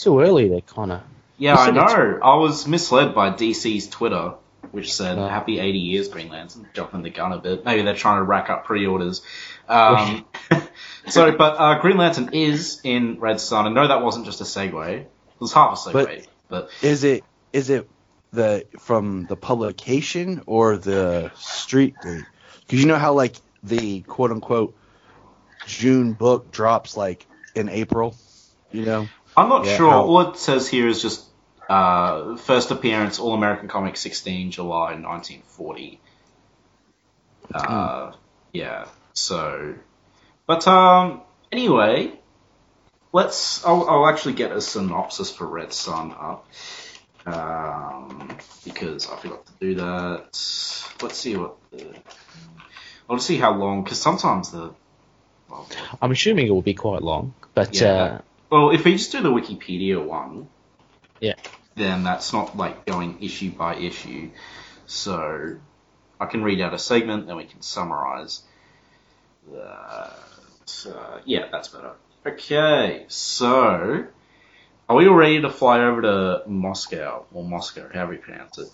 Too 0.00 0.20
early 0.20 0.48
there, 0.48 0.62
Connor. 0.62 1.02
Yeah, 1.36 1.56
I 1.56 1.70
know. 1.70 2.18
I 2.22 2.36
was 2.36 2.66
misled 2.66 3.14
by 3.14 3.30
DC's 3.30 3.88
Twitter, 3.88 4.34
which 4.72 4.92
said. 4.92 5.18
"Happy 5.18 5.58
80 5.58 5.78
years, 5.78 6.08
Green 6.08 6.28
Lantern." 6.30 6.66
Jumping 6.74 7.02
the 7.02 7.10
gun 7.10 7.32
a 7.32 7.38
bit. 7.38 7.64
Maybe 7.64 7.82
they're 7.82 7.94
trying 7.94 8.18
to 8.18 8.22
rack 8.24 8.48
up 8.50 8.64
pre-orders. 8.64 9.22
Um, 9.68 10.24
so, 11.08 11.32
but 11.36 11.56
uh, 11.58 11.80
Green 11.80 11.96
Lantern 11.96 12.30
is 12.32 12.80
in 12.82 13.20
Red 13.20 13.40
Sun, 13.40 13.66
and 13.66 13.74
no, 13.74 13.88
that 13.88 14.02
wasn't 14.02 14.24
just 14.26 14.40
a 14.40 14.44
segue. 14.44 15.00
It 15.00 15.10
was 15.38 15.52
half 15.52 15.72
a 15.86 15.90
segue, 15.90 15.92
But- 15.92 16.26
but, 16.48 16.70
Is 16.82 17.04
it 17.04 17.22
is 17.52 17.70
it 17.70 17.88
the 18.32 18.66
from 18.80 19.26
the 19.26 19.36
publication 19.36 20.42
or 20.46 20.76
the 20.76 21.30
street 21.36 21.94
date? 22.02 22.24
Because 22.60 22.80
you 22.80 22.86
know 22.86 22.98
how 22.98 23.12
like 23.12 23.36
the 23.62 24.00
quote 24.00 24.30
unquote 24.32 24.74
June 25.66 26.12
book 26.12 26.50
drops 26.50 26.96
like 26.96 27.26
in 27.54 27.68
April. 27.68 28.16
You 28.72 28.84
know. 28.84 29.08
I'm 29.36 29.48
not 29.48 29.64
Yeah, 29.66 29.76
sure. 29.76 29.90
how- 29.90 30.02
All 30.04 30.20
it 30.30 30.36
says 30.36 30.68
here 30.68 30.88
is 30.88 31.00
just 31.02 31.24
uh, 31.68 32.36
first 32.36 32.70
appearance, 32.70 33.18
All 33.20 33.34
American 33.34 33.68
Comics 33.68 34.00
16, 34.00 34.50
July 34.50 34.94
1940. 34.96 36.00
Uh, 37.54 38.12
yeah. 38.52 38.86
So, 39.12 39.74
but 40.46 40.66
um, 40.68 41.22
anyway, 41.52 42.12
let's. 43.12 43.64
I'll, 43.64 43.88
I'll 43.88 44.06
actually 44.08 44.34
get 44.34 44.52
a 44.52 44.60
synopsis 44.60 45.30
for 45.32 45.46
Red 45.46 45.72
Sun 45.72 46.12
up. 46.12 46.46
Um, 47.26 48.36
because 48.64 49.08
I 49.10 49.16
forgot 49.16 49.46
to 49.46 49.52
do 49.60 49.74
that. 49.76 50.22
Let's 51.02 51.16
see 51.18 51.36
what 51.36 51.56
the. 51.70 51.94
I'll 53.08 53.18
see 53.18 53.36
how 53.36 53.54
long, 53.54 53.82
because 53.84 54.00
sometimes 54.00 54.50
the. 54.52 54.72
Well, 55.48 55.68
I'm 56.00 56.12
assuming 56.12 56.46
it 56.46 56.50
will 56.50 56.62
be 56.62 56.74
quite 56.74 57.02
long, 57.02 57.34
but 57.54 57.74
Yeah. 57.80 57.88
uh, 57.92 58.20
well, 58.50 58.70
if 58.70 58.84
we 58.84 58.92
just 58.92 59.12
do 59.12 59.22
the 59.22 59.30
Wikipedia 59.30 60.04
one, 60.04 60.48
Yeah. 61.20 61.34
then 61.76 62.02
that's 62.02 62.32
not 62.32 62.56
like 62.56 62.84
going 62.86 63.22
issue 63.22 63.50
by 63.52 63.76
issue. 63.76 64.30
So 64.86 65.56
I 66.20 66.26
can 66.26 66.42
read 66.42 66.60
out 66.60 66.74
a 66.74 66.78
segment, 66.78 67.26
then 67.26 67.36
we 67.36 67.44
can 67.44 67.62
summarize. 67.62 68.42
That. 69.50 70.12
Uh, 70.86 71.20
yeah, 71.24 71.46
that's 71.50 71.68
better. 71.68 71.92
Okay, 72.26 73.04
so 73.08 74.06
are 74.88 74.96
we 74.96 75.08
all 75.08 75.14
ready 75.14 75.40
to 75.40 75.50
fly 75.50 75.80
over 75.80 76.02
to 76.02 76.42
Moscow 76.46 77.24
or 77.32 77.44
Moscow, 77.44 77.88
however 77.92 78.12
you 78.14 78.18
pronounce 78.18 78.58
it? 78.58 78.68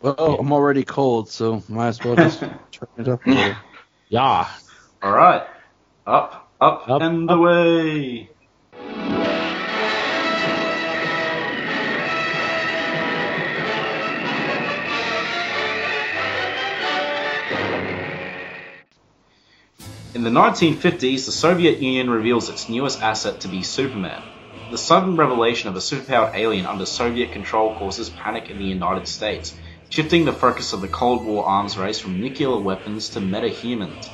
Well, 0.00 0.36
I'm 0.40 0.52
already 0.52 0.84
cold, 0.84 1.28
so 1.28 1.62
might 1.68 1.88
as 1.88 2.02
well 2.04 2.16
just 2.16 2.40
turn 2.70 2.88
it 2.98 3.08
up. 3.08 3.26
a 3.26 3.30
little. 3.30 3.54
yeah. 4.08 4.48
All 5.02 5.12
right, 5.12 5.46
up, 6.06 6.50
up, 6.60 6.88
Up, 6.88 7.02
and 7.02 7.30
up. 7.30 7.36
away. 7.38 8.30
In 20.16 20.24
the 20.24 20.30
1950s, 20.30 21.26
the 21.26 21.30
Soviet 21.30 21.78
Union 21.82 22.08
reveals 22.08 22.48
its 22.48 22.70
newest 22.70 23.02
asset 23.02 23.40
to 23.40 23.48
be 23.48 23.62
Superman. 23.62 24.22
The 24.70 24.78
sudden 24.78 25.14
revelation 25.14 25.68
of 25.68 25.76
a 25.76 25.80
superpowered 25.80 26.34
alien 26.34 26.64
under 26.64 26.86
Soviet 26.86 27.32
control 27.32 27.74
causes 27.74 28.08
panic 28.08 28.48
in 28.48 28.56
the 28.56 28.64
United 28.64 29.08
States. 29.08 29.54
shifting 29.90 30.24
the 30.24 30.32
focus 30.32 30.72
of 30.72 30.80
the 30.80 30.88
Cold 30.88 31.26
War 31.26 31.44
arms 31.44 31.76
race 31.76 32.00
from 32.00 32.18
nuclear 32.18 32.58
weapons 32.58 33.10
to 33.10 33.20
metahumans. 33.20 34.08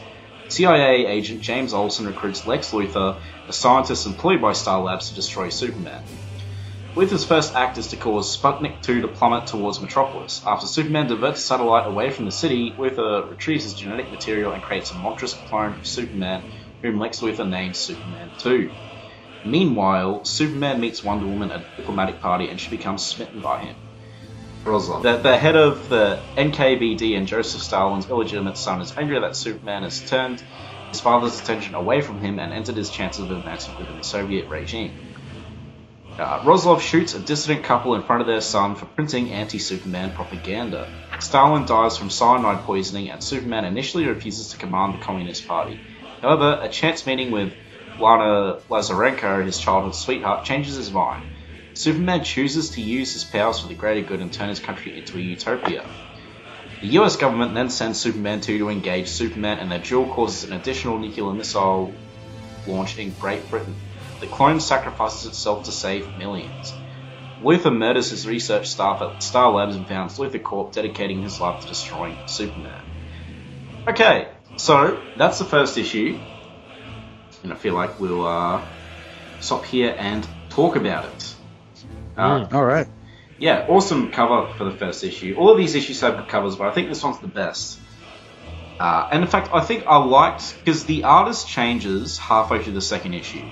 CIA 0.49 1.07
agent 1.07 1.41
James 1.41 1.73
Olsen 1.73 2.07
recruits 2.07 2.49
Lex 2.49 2.73
Luthor, 2.73 3.21
a 3.47 3.53
scientist 3.53 4.05
employed 4.05 4.43
by 4.43 4.55
Star 4.55 4.83
Labs 4.83 5.11
to 5.11 5.15
destroy 5.15 5.51
Superman. 5.51 6.03
Luthor's 6.95 7.25
first 7.25 7.55
act 7.55 7.79
is 7.79 7.89
to 7.89 7.97
cause 7.97 8.37
Sputnik 8.37 8.83
2 8.83 9.01
to 9.01 9.09
plummet 9.09 9.47
towards 9.47 9.81
Metropolis. 9.81 10.43
After 10.47 10.67
Superman 10.67 11.07
diverts 11.07 11.41
a 11.41 11.43
satellite 11.43 11.87
away 11.87 12.11
from 12.11 12.27
the 12.27 12.31
city, 12.31 12.75
Luthor 12.77 13.31
retrieves 13.31 13.65
his 13.65 13.73
genetic 13.73 14.11
material 14.11 14.53
and 14.53 14.63
creates 14.63 14.91
a 14.91 14.99
monstrous 14.99 15.33
clone 15.33 15.73
of 15.73 15.87
Superman, 15.87 16.43
whom 16.83 16.99
Lex 16.99 17.21
Luthor 17.21 17.49
names 17.49 17.79
Superman 17.79 18.31
2. 18.37 18.73
Meanwhile, 19.43 20.27
Superman 20.27 20.81
meets 20.81 21.03
Wonder 21.03 21.27
Woman 21.27 21.51
at 21.51 21.61
a 21.61 21.77
diplomatic 21.79 22.21
party 22.21 22.51
and 22.51 22.61
she 22.61 22.69
becomes 22.69 23.03
smitten 23.07 23.41
by 23.41 23.61
him. 23.61 23.77
Roslov. 24.65 25.03
The, 25.03 25.17
the 25.17 25.39
head 25.39 25.57
of 25.57 25.89
the 25.89 26.21
NKVD 26.37 27.17
and 27.17 27.27
Joseph 27.27 27.63
Stalin's 27.63 28.11
illegitimate 28.11 28.59
son 28.59 28.83
is 28.83 28.93
angry 28.99 29.19
that 29.19 29.35
Superman 29.35 29.85
has 29.85 29.99
turned 30.03 30.43
his 30.91 31.01
father's 31.01 31.41
attention 31.41 31.75
away 31.75 32.03
from 32.03 32.21
him 32.21 32.39
and 32.39 32.53
entered 32.53 32.77
his 32.77 32.91
chances 32.91 33.25
of 33.25 33.31
advancement 33.31 33.81
within 33.81 33.97
the 33.97 34.05
Soviet 34.05 34.47
regime. 34.51 34.93
Uh, 36.19 36.41
Roslov 36.41 36.81
shoots 36.81 37.15
a 37.15 37.21
dissident 37.21 37.65
couple 37.65 37.95
in 37.95 38.03
front 38.03 38.21
of 38.21 38.27
their 38.27 38.43
son 38.43 38.75
for 38.75 38.85
printing 38.85 39.31
anti-Superman 39.31 40.13
propaganda. 40.13 40.87
Stalin 41.21 41.65
dies 41.65 41.97
from 41.97 42.11
cyanide 42.11 42.65
poisoning, 42.65 43.11
and 43.11 43.25
Superman 43.25 43.65
initially 43.65 44.07
refuses 44.07 44.51
to 44.51 44.59
command 44.59 44.93
the 44.95 44.99
Communist 44.99 45.49
Party. 45.49 45.81
However, 46.21 46.59
a 46.61 46.69
chance 46.69 47.07
meeting 47.07 47.31
with 47.31 47.55
Lana 47.99 48.59
Lazarenko, 48.69 49.45
his 49.45 49.59
childhood 49.59 49.95
sweetheart, 49.95 50.45
changes 50.45 50.77
his 50.77 50.93
mind. 50.93 51.23
Superman 51.73 52.23
chooses 52.23 52.71
to 52.71 52.83
use 52.83 53.15
his 53.15 53.25
powers 53.25 53.61
for 53.61 53.69
the 53.69 53.75
greater 53.75 54.07
good 54.07 54.21
and 54.21 54.31
turn 54.31 54.51
his 54.51 54.61
country 54.61 54.99
into 54.99 55.17
a 55.17 55.21
utopia. 55.21 55.87
The 56.83 56.89
US 56.99 57.17
government 57.17 57.55
then 57.55 57.71
sends 57.71 57.99
Superman 57.99 58.43
2 58.43 58.59
to 58.59 58.69
engage 58.69 59.09
Superman, 59.09 59.61
and 59.61 59.73
their 59.73 59.79
duel 59.79 60.07
causes 60.09 60.45
an 60.45 60.53
additional 60.53 60.99
nuclear 60.99 61.33
missile 61.33 61.95
launch 62.67 62.99
in 62.99 63.15
Great 63.19 63.49
Britain. 63.49 63.75
The 64.23 64.29
clone 64.29 64.61
sacrifices 64.61 65.27
itself 65.27 65.65
to 65.65 65.73
save 65.73 66.17
millions. 66.17 66.73
Luthor 67.43 67.77
murders 67.77 68.11
his 68.11 68.25
research 68.25 68.69
staff 68.69 69.03
at 69.03 69.21
Star 69.21 69.51
Labs 69.51 69.75
and 69.75 69.85
founds 69.89 70.17
Luthor 70.17 70.41
Corp, 70.41 70.73
dedicating 70.73 71.23
his 71.23 71.41
life 71.41 71.61
to 71.63 71.67
destroying 71.67 72.17
Superman. 72.27 72.85
Okay, 73.89 74.29
so 74.55 75.03
that's 75.17 75.41
the 75.41 75.45
first 75.45 75.77
issue, 75.77 76.21
and 77.43 77.53
I 77.53 77.57
feel 77.57 77.75
like 77.75 77.99
we'll 77.99 78.25
uh, 78.25 78.63
stop 79.41 79.65
here 79.65 79.93
and 79.99 80.25
talk 80.51 80.77
about 80.77 81.07
it. 81.07 81.35
Uh, 82.17 82.47
All 82.53 82.65
right. 82.65 82.87
yeah, 83.41 83.67
awesome 83.69 84.13
cover 84.13 84.55
for 84.57 84.63
the 84.63 84.79
first 84.79 85.03
issue. 85.03 85.35
All 85.37 85.51
of 85.51 85.59
these 85.59 85.75
issues 85.75 86.01
have 86.03 86.17
good 86.17 86.29
covers, 86.29 86.55
but 86.55 86.69
I 86.69 86.71
think 86.71 86.89
this 86.89 87.03
one's 87.03 87.19
the 87.19 87.27
best. 87.27 87.81
Uh, 88.79 89.09
and 89.11 89.25
in 89.25 89.29
fact, 89.29 89.51
I 89.53 89.63
think 89.63 89.83
I 89.89 89.97
liked 89.97 90.59
because 90.61 90.85
the 90.85 91.03
artist 91.03 91.49
changes 91.49 92.19
halfway 92.19 92.63
through 92.63 92.75
the 92.75 92.81
second 92.81 93.15
issue. 93.15 93.49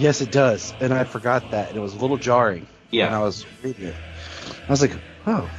Yes, 0.00 0.22
it 0.22 0.30
does, 0.30 0.74
and 0.80 0.94
I 0.94 1.04
forgot 1.04 1.50
that, 1.50 1.68
and 1.68 1.76
it 1.76 1.80
was 1.80 1.92
a 1.92 1.98
little 1.98 2.16
jarring 2.16 2.66
yeah. 2.90 3.04
when 3.10 3.14
I 3.14 3.22
was 3.22 3.44
reading 3.62 3.88
it. 3.88 3.96
I 4.66 4.72
was 4.72 4.80
like, 4.80 4.94
oh, 5.26 5.50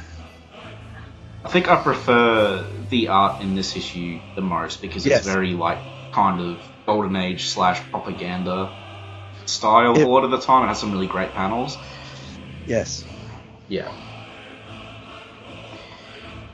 I 1.44 1.48
think 1.48 1.68
I 1.68 1.76
prefer 1.80 2.66
the 2.90 3.06
art 3.06 3.40
in 3.40 3.54
this 3.54 3.76
issue 3.76 4.20
the 4.34 4.42
most 4.42 4.82
because 4.82 5.06
Yes. 5.06 5.18
it's 5.20 5.28
very 5.28 5.52
like 5.52 5.80
kind 6.12 6.40
of 6.40 6.68
golden 6.86 7.14
age 7.14 7.46
slash 7.50 7.80
propaganda 7.92 8.72
style. 9.46 9.96
It- 9.96 10.02
a 10.02 10.08
lot 10.08 10.24
of 10.24 10.32
the 10.32 10.40
time, 10.40 10.64
it 10.64 10.68
has 10.68 10.80
some 10.80 10.90
really 10.90 11.06
great 11.06 11.34
panels. 11.34 11.78
yes. 12.66 13.04
Yeah. 13.68 13.92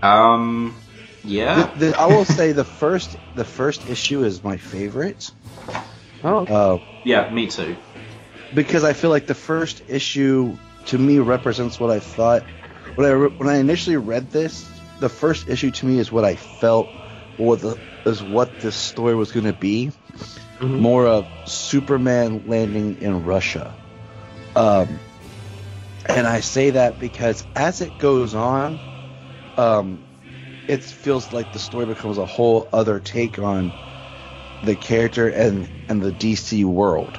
Um. 0.03 0.77
Yeah. 1.25 1.71
The, 1.79 1.87
the, 1.91 1.99
I 1.99 2.07
will 2.07 2.27
say 2.27 2.53
the 2.53 2.65
first 2.65 3.17
the 3.35 3.45
first 3.47 3.89
issue 3.89 4.25
is 4.25 4.45
my 4.45 4.59
favorite 4.59 5.31
Oh, 6.23 6.45
uh, 6.45 6.79
Yeah. 7.09 7.31
Me 7.31 7.47
too. 7.47 7.77
because 8.53 8.85
I 8.85 8.93
feel 8.93 9.11
like 9.11 9.27
the 9.27 9.35
first 9.35 9.83
issue 9.89 10.57
to 10.87 10.99
me 10.99 11.19
represents 11.19 11.81
what 11.81 11.91
I 11.91 12.01
thought 12.01 12.43
when 12.97 13.07
I 13.07 13.11
re- 13.11 13.35
when 13.39 13.49
I 13.49 13.57
initially 13.57 13.97
read 13.97 14.31
this. 14.31 14.69
The 15.01 15.09
first 15.09 15.49
issue 15.49 15.71
to 15.71 15.87
me 15.87 15.99
is 15.99 16.11
what 16.13 16.25
I 16.25 16.37
felt 16.37 16.89
or 17.39 17.57
the 17.57 17.79
is 18.05 18.23
what 18.23 18.61
this 18.61 18.77
story 18.77 19.15
was 19.15 19.33
going 19.33 19.47
to 19.47 19.53
be. 19.53 19.91
Mhm. 20.61 20.81
More 20.81 21.07
of 21.07 21.27
Superman 21.47 22.43
landing 22.47 23.01
in 23.01 23.25
Russia. 23.25 23.75
Um, 24.57 25.01
and 26.07 26.27
I 26.27 26.41
say 26.41 26.71
that 26.71 26.99
because 26.99 27.47
as 27.55 27.81
it 27.81 27.97
goes 27.99 28.35
on, 28.35 28.81
um, 29.57 30.05
it 30.67 30.83
feels 30.83 31.33
like 31.33 31.53
the 31.53 31.59
story 31.59 31.87
becomes 31.87 32.19
a 32.19 32.27
whole 32.27 32.69
other 32.73 33.01
take 33.01 33.39
on 33.39 33.73
the 34.63 34.77
character 34.77 35.29
and 35.29 35.69
and 35.89 36.03
the 36.03 36.13
DC 36.13 36.65
world. 36.65 37.19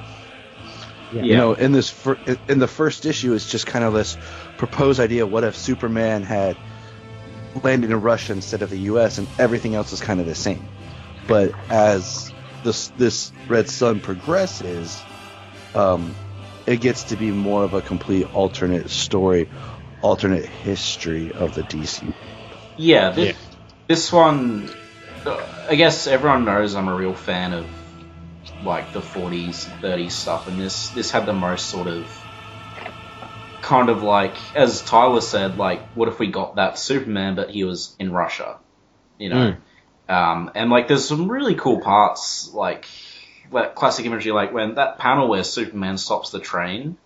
Yeah. 1.14 1.24
You 1.24 1.38
know, 1.38 1.54
in 1.54 1.72
this 1.72 1.90
fir- 1.90 2.20
in 2.48 2.60
the 2.60 2.68
first 2.68 3.06
issue, 3.06 3.34
it's 3.34 3.50
just 3.50 3.66
kind 3.66 3.84
of 3.84 3.94
this 3.94 4.18
proposed 4.58 5.00
idea: 5.00 5.26
what 5.26 5.44
if 5.44 5.56
Superman 5.56 6.24
had 6.24 6.56
landed 7.64 7.90
in 7.90 8.02
Russia 8.02 8.34
instead 8.34 8.62
of 8.62 8.70
the 8.70 8.78
U.S. 8.80 9.18
and 9.18 9.28
everything 9.40 9.74
else 9.76 9.92
is 9.92 10.02
kind 10.02 10.20
of 10.20 10.26
the 10.28 10.36
same? 10.36 10.64
But 11.28 11.54
as 11.70 12.32
this 12.64 12.90
this 12.90 13.32
Red 13.48 13.70
Sun 13.70 14.02
progresses, 14.02 15.02
um, 15.74 16.14
it 16.68 16.82
gets 16.82 17.06
to 17.06 17.16
be 17.16 17.32
more 17.32 17.64
of 17.64 17.74
a 17.74 17.82
complete 17.82 18.32
alternate 18.36 18.90
story, 18.92 19.50
alternate 20.02 20.46
history 20.46 21.32
of 21.32 21.56
the 21.56 21.64
DC. 21.64 22.14
Yeah, 22.78 23.10
this, 23.10 23.28
Yeah. 23.30 23.34
this 23.88 24.12
one, 24.14 24.70
I 25.26 25.76
guess 25.76 26.08
everyone 26.08 26.46
knows 26.46 26.76
I'm 26.76 26.88
a 26.88 26.96
real 26.96 27.14
fan 27.14 27.54
of 27.54 27.66
like 28.64 28.92
the 28.92 29.02
40s, 29.02 29.68
30s 29.82 30.12
stuff, 30.12 30.48
and 30.48 30.60
this 30.60 30.90
this 30.90 31.12
had 31.12 31.26
the 31.26 31.34
most 31.34 31.68
sort 31.68 31.88
of 31.88 32.10
kind 33.62 33.90
of 33.90 34.02
like, 34.02 34.38
as 34.56 34.82
Tyler 34.82 35.22
said, 35.22 35.58
like, 35.58 35.82
what 35.96 36.08
if 36.08 36.20
we 36.20 36.28
got 36.28 36.56
that 36.56 36.80
Superman, 36.80 37.36
but 37.36 37.52
he 37.52 37.64
was 37.64 37.96
in 38.00 38.12
Russia, 38.12 38.58
you 39.18 39.30
know? 39.30 39.56
Um, 40.08 40.52
and 40.56 40.72
like, 40.72 40.88
there's 40.88 41.08
some 41.08 41.30
really 41.30 41.56
cool 41.56 41.80
parts, 41.82 42.52
like 42.54 42.86
like 43.52 43.76
classic 43.76 44.06
imagery, 44.06 44.32
like 44.32 44.54
when 44.54 44.76
that 44.76 44.98
panel 44.98 45.28
where 45.28 45.44
Superman 45.44 45.98
stops 45.98 46.32
the 46.32 46.40
train. 46.40 46.98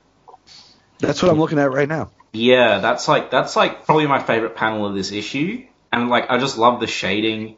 That's 1.00 1.22
what 1.22 1.32
I'm 1.32 1.40
looking 1.40 1.60
at 1.60 1.72
right 1.72 1.88
now. 1.88 2.12
Yeah, 2.32 2.80
that's 2.80 3.08
like 3.08 3.30
that's 3.30 3.56
like 3.56 3.86
probably 3.86 4.08
my 4.08 4.22
favorite 4.22 4.56
panel 4.56 4.86
of 4.86 4.96
this 4.96 5.12
issue, 5.12 5.66
and 5.92 6.10
like 6.10 6.30
I 6.30 6.38
just 6.38 6.58
love 6.58 6.80
the 6.80 6.88
shading 6.88 7.58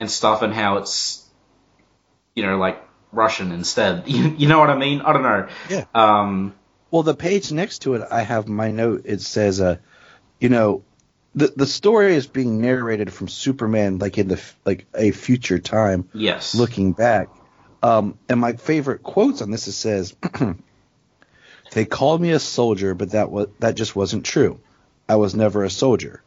and 0.00 0.10
stuff 0.10 0.42
and 0.42 0.52
how 0.52 0.78
it's 0.78 1.24
you 2.34 2.44
know 2.44 2.58
like 2.58 2.82
Russian 3.12 3.52
instead. 3.52 4.04
You, 4.08 4.34
you 4.36 4.48
know 4.48 4.58
what 4.58 4.70
I 4.70 4.76
mean? 4.76 5.00
I 5.00 5.12
don't 5.12 5.22
know. 5.22 5.48
Yeah. 5.70 5.84
Um. 5.94 6.54
Well, 6.90 7.02
the 7.02 7.14
page 7.14 7.50
next 7.52 7.80
to 7.80 7.94
it, 7.94 8.02
I 8.10 8.22
have 8.22 8.46
my 8.48 8.70
note. 8.70 9.02
It 9.06 9.20
says, 9.20 9.60
uh, 9.60 9.76
you 10.40 10.48
know, 10.48 10.82
the 11.34 11.52
the 11.54 11.66
story 11.66 12.14
is 12.14 12.26
being 12.26 12.60
narrated 12.60 13.12
from 13.12 13.28
Superman, 13.28 13.98
like 13.98 14.18
in 14.18 14.28
the 14.28 14.42
like 14.64 14.86
a 14.94 15.10
future 15.10 15.58
time, 15.58 16.08
Yes. 16.14 16.54
looking 16.54 16.92
back. 16.92 17.28
Um, 17.82 18.18
and 18.28 18.40
my 18.40 18.54
favorite 18.54 19.02
quotes 19.02 19.42
on 19.42 19.50
this 19.50 19.66
it 19.68 19.72
says, 19.72 20.16
"They 21.72 21.84
called 21.84 22.20
me 22.20 22.30
a 22.30 22.38
soldier, 22.38 22.94
but 22.94 23.10
that 23.10 23.30
was 23.30 23.48
that 23.58 23.74
just 23.74 23.94
wasn't 23.96 24.24
true. 24.24 24.60
I 25.08 25.16
was 25.16 25.34
never 25.34 25.64
a 25.64 25.70
soldier." 25.70 26.22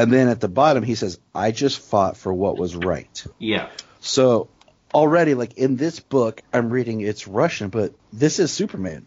And 0.00 0.12
then 0.12 0.28
at 0.28 0.40
the 0.40 0.48
bottom 0.48 0.82
he 0.82 0.94
says, 0.94 1.18
"I 1.34 1.50
just 1.50 1.78
fought 1.80 2.16
for 2.16 2.32
what 2.32 2.56
was 2.58 2.74
right." 2.74 3.24
Yeah. 3.38 3.68
So 4.00 4.48
already, 4.94 5.34
like 5.34 5.54
in 5.58 5.76
this 5.76 6.00
book, 6.00 6.42
I'm 6.52 6.70
reading 6.70 7.00
it's 7.00 7.28
Russian, 7.28 7.68
but 7.68 7.92
this 8.12 8.38
is 8.38 8.50
Superman. 8.50 9.06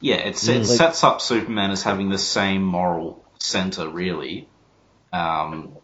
Yeah. 0.00 0.16
It's, 0.16 0.46
it 0.48 0.58
like- 0.58 0.66
sets 0.66 1.02
up 1.02 1.20
Superman 1.20 1.70
as 1.70 1.82
having 1.82 2.10
the 2.10 2.18
same 2.18 2.62
moral 2.62 3.24
center, 3.38 3.88
really. 3.88 4.48
Um. 5.12 5.76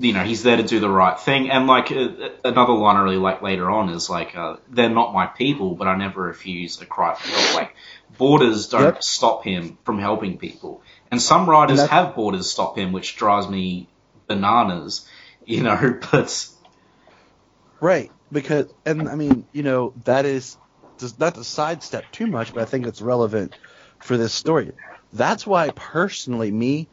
You 0.00 0.12
know, 0.12 0.22
he's 0.22 0.44
there 0.44 0.56
to 0.56 0.62
do 0.62 0.78
the 0.78 0.88
right 0.88 1.18
thing, 1.18 1.50
and 1.50 1.66
like 1.66 1.90
uh, 1.90 2.28
another 2.44 2.72
line 2.72 2.94
I 2.94 3.02
really 3.02 3.16
like 3.16 3.42
later 3.42 3.68
on 3.68 3.88
is 3.88 4.08
like, 4.08 4.36
uh, 4.36 4.58
"They're 4.70 4.88
not 4.88 5.12
my 5.12 5.26
people, 5.26 5.74
but 5.74 5.88
I 5.88 5.96
never 5.96 6.22
refuse 6.22 6.80
a 6.80 6.86
cry 6.86 7.14
for 7.16 7.28
help." 7.28 7.54
Like, 7.56 7.74
borders 8.16 8.68
don't 8.68 8.82
Yep. 8.94 9.02
stop 9.02 9.42
him 9.42 9.76
from 9.84 9.98
helping 9.98 10.38
people, 10.38 10.82
and 11.10 11.20
some 11.20 11.48
writers 11.48 11.78
And 11.78 11.88
that's- 11.88 12.06
have 12.06 12.14
borders 12.14 12.50
stop 12.50 12.76
him, 12.76 12.92
which 12.92 13.16
drives 13.16 13.48
me 13.48 13.88
bananas. 14.26 15.06
You 15.46 15.62
know, 15.62 15.98
but 16.12 16.46
Right, 17.80 18.12
because 18.30 18.66
and 18.84 19.08
I 19.08 19.14
mean, 19.14 19.46
you 19.52 19.62
know, 19.62 19.94
that 20.04 20.26
is 20.26 20.58
just 20.98 21.18
not 21.18 21.36
to 21.36 21.44
sidestep 21.44 22.04
too 22.12 22.26
much, 22.26 22.52
but 22.52 22.62
I 22.62 22.66
think 22.66 22.86
it's 22.86 23.00
relevant 23.00 23.56
for 23.98 24.18
this 24.18 24.34
story. 24.34 24.72
That's 25.14 25.46
why 25.46 25.70
personally, 25.70 26.50
me, 26.50 26.88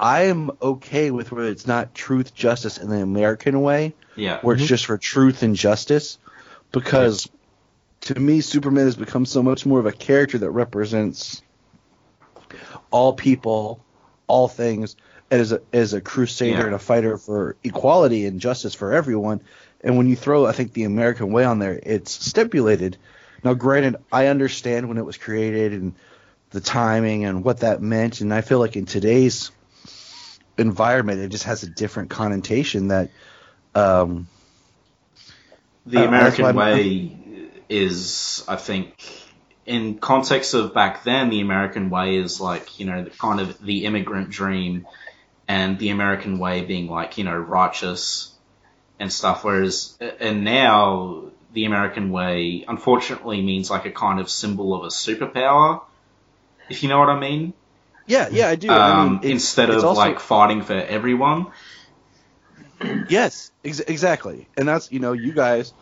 I 0.00 0.22
am 0.22 0.50
okay 0.60 1.12
with 1.12 1.30
where 1.30 1.44
it's 1.44 1.68
not 1.68 1.94
truth, 1.94 2.34
justice 2.34 2.78
in 2.78 2.88
the 2.88 3.00
American 3.00 3.60
way, 3.60 3.94
yeah, 4.16 4.40
where 4.40 4.54
it's 4.54 4.64
mm-hmm. 4.64 4.68
just 4.68 4.86
for 4.86 4.98
truth 4.98 5.42
and 5.44 5.54
justice, 5.54 6.18
because 6.72 7.28
to 8.02 8.18
me, 8.18 8.40
Superman 8.40 8.86
has 8.86 8.96
become 8.96 9.26
so 9.26 9.42
much 9.42 9.66
more 9.66 9.78
of 9.78 9.86
a 9.86 9.92
character 9.92 10.38
that 10.38 10.50
represents 10.50 11.42
all 12.90 13.12
people, 13.12 13.82
all 14.26 14.48
things 14.48 14.96
and 15.30 15.40
is 15.40 15.52
a 15.52 15.60
is 15.72 15.92
a 15.92 16.00
crusader 16.00 16.58
Yeah. 16.58 16.66
and 16.66 16.74
a 16.74 16.78
fighter 16.78 17.16
for 17.18 17.56
equality 17.62 18.26
and 18.26 18.40
justice 18.40 18.74
for 18.74 18.92
everyone. 18.92 19.40
And 19.82 19.96
when 19.96 20.08
you 20.08 20.16
throw, 20.16 20.46
I 20.46 20.52
think 20.52 20.72
the 20.72 20.84
American 20.84 21.32
way 21.32 21.44
on 21.44 21.58
there, 21.58 21.78
it's 21.82 22.10
stipulated. 22.12 22.96
Now, 23.42 23.54
granted, 23.54 23.96
I 24.12 24.26
understand 24.26 24.88
when 24.88 24.98
it 24.98 25.04
was 25.06 25.16
created 25.16 25.72
and 25.72 25.94
the 26.50 26.60
timing 26.60 27.24
and 27.24 27.44
what 27.44 27.60
that 27.60 27.80
meant, 27.80 28.20
and 28.20 28.34
I 28.34 28.40
feel 28.42 28.58
like 28.58 28.76
in 28.76 28.84
today's 28.86 29.50
environment, 30.58 31.20
it 31.20 31.28
just 31.28 31.44
has 31.44 31.62
a 31.62 31.68
different 31.70 32.10
connotation 32.10 32.88
that. 32.88 33.10
Um, 33.74 34.26
The 35.86 36.04
American 36.06 36.44
why 36.56 36.70
I'm- 36.70 36.76
way 36.76 37.16
is, 37.68 38.44
I 38.48 38.56
think, 38.56 38.92
in 39.70 39.98
context 39.98 40.54
of 40.54 40.74
back 40.74 41.04
then, 41.04 41.30
the 41.30 41.40
American 41.40 41.90
way 41.90 42.16
is 42.16 42.40
like, 42.40 42.78
you 42.80 42.86
know, 42.86 43.04
the 43.04 43.10
kind 43.10 43.40
of 43.40 43.48
the 43.64 43.84
immigrant 43.84 44.30
dream, 44.30 44.86
and 45.46 45.78
the 45.78 45.90
American 45.90 46.38
way 46.38 46.62
being 46.62 46.88
like, 46.88 47.18
you 47.18 47.24
know, 47.24 47.36
righteous 47.36 48.32
and 48.98 49.12
stuff. 49.12 49.44
Whereas, 49.44 49.96
and 50.18 50.44
now 50.44 51.24
the 51.52 51.64
American 51.66 52.10
way, 52.10 52.64
unfortunately, 52.66 53.42
means 53.42 53.70
like 53.70 53.86
a 53.86 53.90
kind 53.90 54.18
of 54.20 54.28
symbol 54.28 54.74
of 54.74 54.82
a 54.84 54.88
superpower, 54.88 55.82
if 56.68 56.82
you 56.82 56.88
know 56.88 56.98
what 56.98 57.08
I 57.08 57.18
mean. 57.18 57.52
yeah, 58.06 58.28
yeah, 58.30 58.48
I 58.48 58.56
do. 58.56 58.68
Um, 58.70 58.76
I 58.80 59.04
mean, 59.04 59.14
it's- 59.18 59.30
instead 59.32 59.70
it's 59.70 59.78
of 59.82 59.90
also- 59.90 60.00
like 60.00 60.18
fighting 60.20 60.62
for 60.62 60.74
everyone. 60.74 61.46
Yes, 63.08 63.52
ex- 63.64 63.80
exactly. 63.80 64.48
And 64.56 64.66
that's 64.66 64.90
you 64.90 65.00
know 65.00 65.12
you 65.12 65.32
guys 65.32 65.72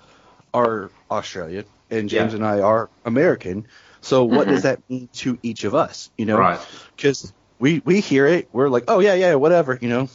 are 0.52 0.90
Australian 1.10 1.64
and 1.90 2.08
James 2.08 2.32
Yeah. 2.32 2.36
and 2.36 2.46
I 2.46 2.60
are 2.60 2.90
American. 3.04 3.66
So 4.00 4.24
what 4.24 4.46
Mhm. 4.46 4.50
does 4.50 4.62
that 4.62 4.80
mean 4.88 5.08
to 5.14 5.38
each 5.42 5.64
of 5.64 5.74
us? 5.74 6.10
You 6.16 6.26
know, 6.26 6.38
Right. 6.38 6.60
Because 6.96 7.32
we 7.58 7.80
we 7.84 8.00
hear 8.00 8.26
it, 8.26 8.48
we're 8.52 8.68
like, 8.68 8.84
oh 8.88 9.00
yeah, 9.00 9.14
yeah, 9.14 9.34
whatever, 9.34 9.78
you 9.80 9.88
know. 9.88 10.08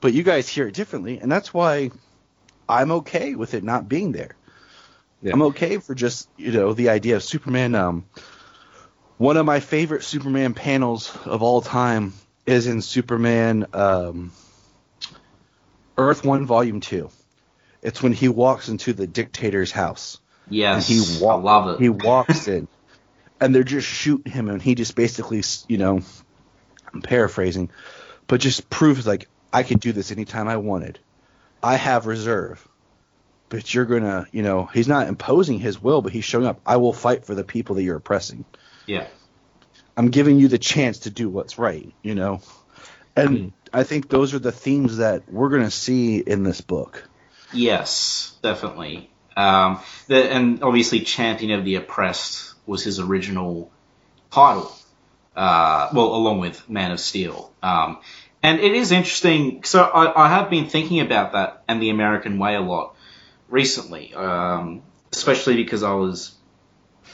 But 0.00 0.12
you 0.12 0.22
guys 0.22 0.48
hear 0.48 0.66
it 0.68 0.74
differently, 0.74 1.18
and 1.18 1.32
that's 1.32 1.54
why 1.54 1.90
I'm 2.68 2.92
okay 2.92 3.34
with 3.34 3.54
it 3.54 3.64
not 3.64 3.88
being 3.88 4.12
there. 4.12 4.36
Yeah. 5.22 5.32
I'm 5.32 5.42
okay 5.42 5.78
for 5.78 5.94
just 5.94 6.28
you 6.36 6.52
know 6.52 6.74
the 6.74 6.90
idea 6.90 7.16
of 7.16 7.22
Superman. 7.22 7.74
Um, 7.74 8.04
one 9.16 9.36
of 9.36 9.46
my 9.46 9.60
favorite 9.60 10.02
Superman 10.02 10.52
panels 10.54 11.16
of 11.24 11.42
all 11.42 11.60
time 11.62 12.12
is 12.46 12.66
in 12.66 12.82
Superman 12.82 13.66
um, 13.72 14.32
Earth 15.96 16.24
One 16.24 16.46
Volume 16.46 16.80
Two. 16.80 17.10
It's 17.82 18.02
when 18.02 18.12
he 18.12 18.28
walks 18.28 18.68
into 18.68 18.92
the 18.92 19.06
dictator's 19.06 19.70
house. 19.70 20.18
Yes. 20.48 20.88
And 20.90 21.18
he 21.18 21.24
wa- 21.24 21.36
I 21.36 21.40
love 21.40 21.68
it. 21.74 21.80
He 21.82 21.88
walks 21.88 22.48
in, 22.48 22.68
and 23.40 23.54
they're 23.54 23.62
just 23.64 23.86
shooting 23.88 24.30
him, 24.32 24.48
and 24.48 24.60
he 24.60 24.74
just 24.74 24.94
basically, 24.94 25.42
you 25.68 25.78
know, 25.78 26.00
I'm 26.92 27.02
paraphrasing, 27.02 27.70
but 28.26 28.40
just 28.40 28.68
proves 28.70 29.06
like 29.06 29.28
I 29.52 29.62
could 29.62 29.80
do 29.80 29.92
this 29.92 30.10
anytime 30.12 30.48
I 30.48 30.56
wanted. 30.58 30.98
I 31.62 31.76
have 31.76 32.06
reserve, 32.06 32.66
but 33.48 33.72
you're 33.72 33.86
gonna, 33.86 34.26
you 34.32 34.42
know, 34.42 34.66
he's 34.66 34.88
not 34.88 35.08
imposing 35.08 35.58
his 35.58 35.80
will, 35.82 36.02
but 36.02 36.12
he's 36.12 36.24
showing 36.24 36.46
up. 36.46 36.60
I 36.66 36.76
will 36.76 36.92
fight 36.92 37.24
for 37.24 37.34
the 37.34 37.44
people 37.44 37.76
that 37.76 37.82
you're 37.82 37.96
oppressing. 37.96 38.44
yeah. 38.86 39.06
I'm 39.96 40.10
giving 40.10 40.38
you 40.40 40.48
the 40.48 40.58
chance 40.58 41.00
to 41.00 41.10
do 41.10 41.28
what's 41.28 41.56
right, 41.56 41.92
you 42.02 42.16
know. 42.16 42.40
And 43.14 43.38
Hmm. 43.38 43.48
I 43.72 43.84
think 43.84 44.08
those 44.08 44.34
are 44.34 44.40
the 44.40 44.50
themes 44.50 44.96
that 44.96 45.22
we're 45.30 45.50
gonna 45.50 45.70
see 45.70 46.18
in 46.18 46.42
this 46.42 46.60
book. 46.60 47.08
Yes, 47.52 48.36
definitely. 48.42 49.08
Um, 49.36 49.80
the, 50.06 50.32
and 50.32 50.62
obviously, 50.62 51.00
Champion 51.00 51.58
of 51.58 51.64
the 51.64 51.76
Oppressed 51.76 52.54
was 52.66 52.82
his 52.84 53.00
original 53.00 53.70
title. 54.30 54.72
Uh, 55.34 55.90
well, 55.92 56.14
along 56.14 56.38
with 56.38 56.68
Man 56.68 56.92
of 56.92 57.00
Steel. 57.00 57.52
Um, 57.62 57.98
and 58.42 58.60
it 58.60 58.72
is 58.72 58.92
interesting. 58.92 59.64
So 59.64 59.82
I, 59.82 60.26
I 60.26 60.28
have 60.28 60.50
been 60.50 60.68
thinking 60.68 61.00
about 61.00 61.32
that 61.32 61.64
and 61.66 61.82
the 61.82 61.90
American 61.90 62.38
Way 62.38 62.54
a 62.54 62.60
lot 62.60 62.94
recently, 63.48 64.14
um, 64.14 64.82
especially 65.12 65.56
because 65.56 65.82
I 65.82 65.94
was 65.94 66.34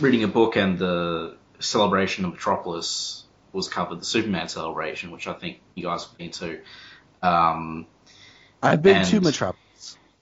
reading 0.00 0.24
a 0.24 0.28
book 0.28 0.56
and 0.56 0.78
the 0.78 1.36
celebration 1.60 2.24
of 2.24 2.32
Metropolis 2.32 3.24
was 3.52 3.68
covered, 3.68 4.00
the 4.00 4.04
Superman 4.04 4.48
celebration, 4.48 5.10
which 5.10 5.26
I 5.26 5.32
think 5.32 5.60
you 5.74 5.84
guys 5.84 6.04
have 6.04 6.18
been 6.18 6.30
to. 6.32 6.60
Um, 7.22 7.86
I've 8.62 8.82
been 8.82 9.04
to 9.04 9.20
Metropolis. 9.20 9.59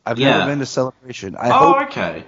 I've 0.08 0.18
Yeah. 0.18 0.30
never 0.30 0.46
been 0.46 0.58
to 0.60 0.66
Celebration. 0.66 1.36
I 1.36 1.50
oh, 1.50 1.52
hope 1.52 1.82
okay. 1.88 2.24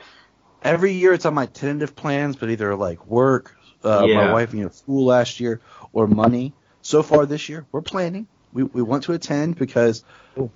every 0.63 0.93
year 0.93 1.13
it's 1.13 1.27
on 1.27 1.35
my 1.35 1.47
tentative 1.47 1.97
plans, 1.97 2.37
but 2.37 2.51
either 2.51 2.77
like 2.77 3.07
work, 3.07 3.57
uh, 3.83 4.01
my 4.03 4.09
Yeah. 4.09 4.33
wife, 4.33 4.55
you 4.55 4.65
know, 4.65 4.71
school 4.71 5.07
last 5.07 5.41
year, 5.41 5.61
or 5.93 6.07
money. 6.07 6.55
So 6.83 7.03
far 7.03 7.27
this 7.27 7.49
year, 7.49 7.67
we're 7.73 7.83
planning. 7.83 8.27
We 8.53 8.65
we 8.65 8.83
want 8.83 9.05
to 9.05 9.13
attend 9.13 9.57
because. 9.57 10.05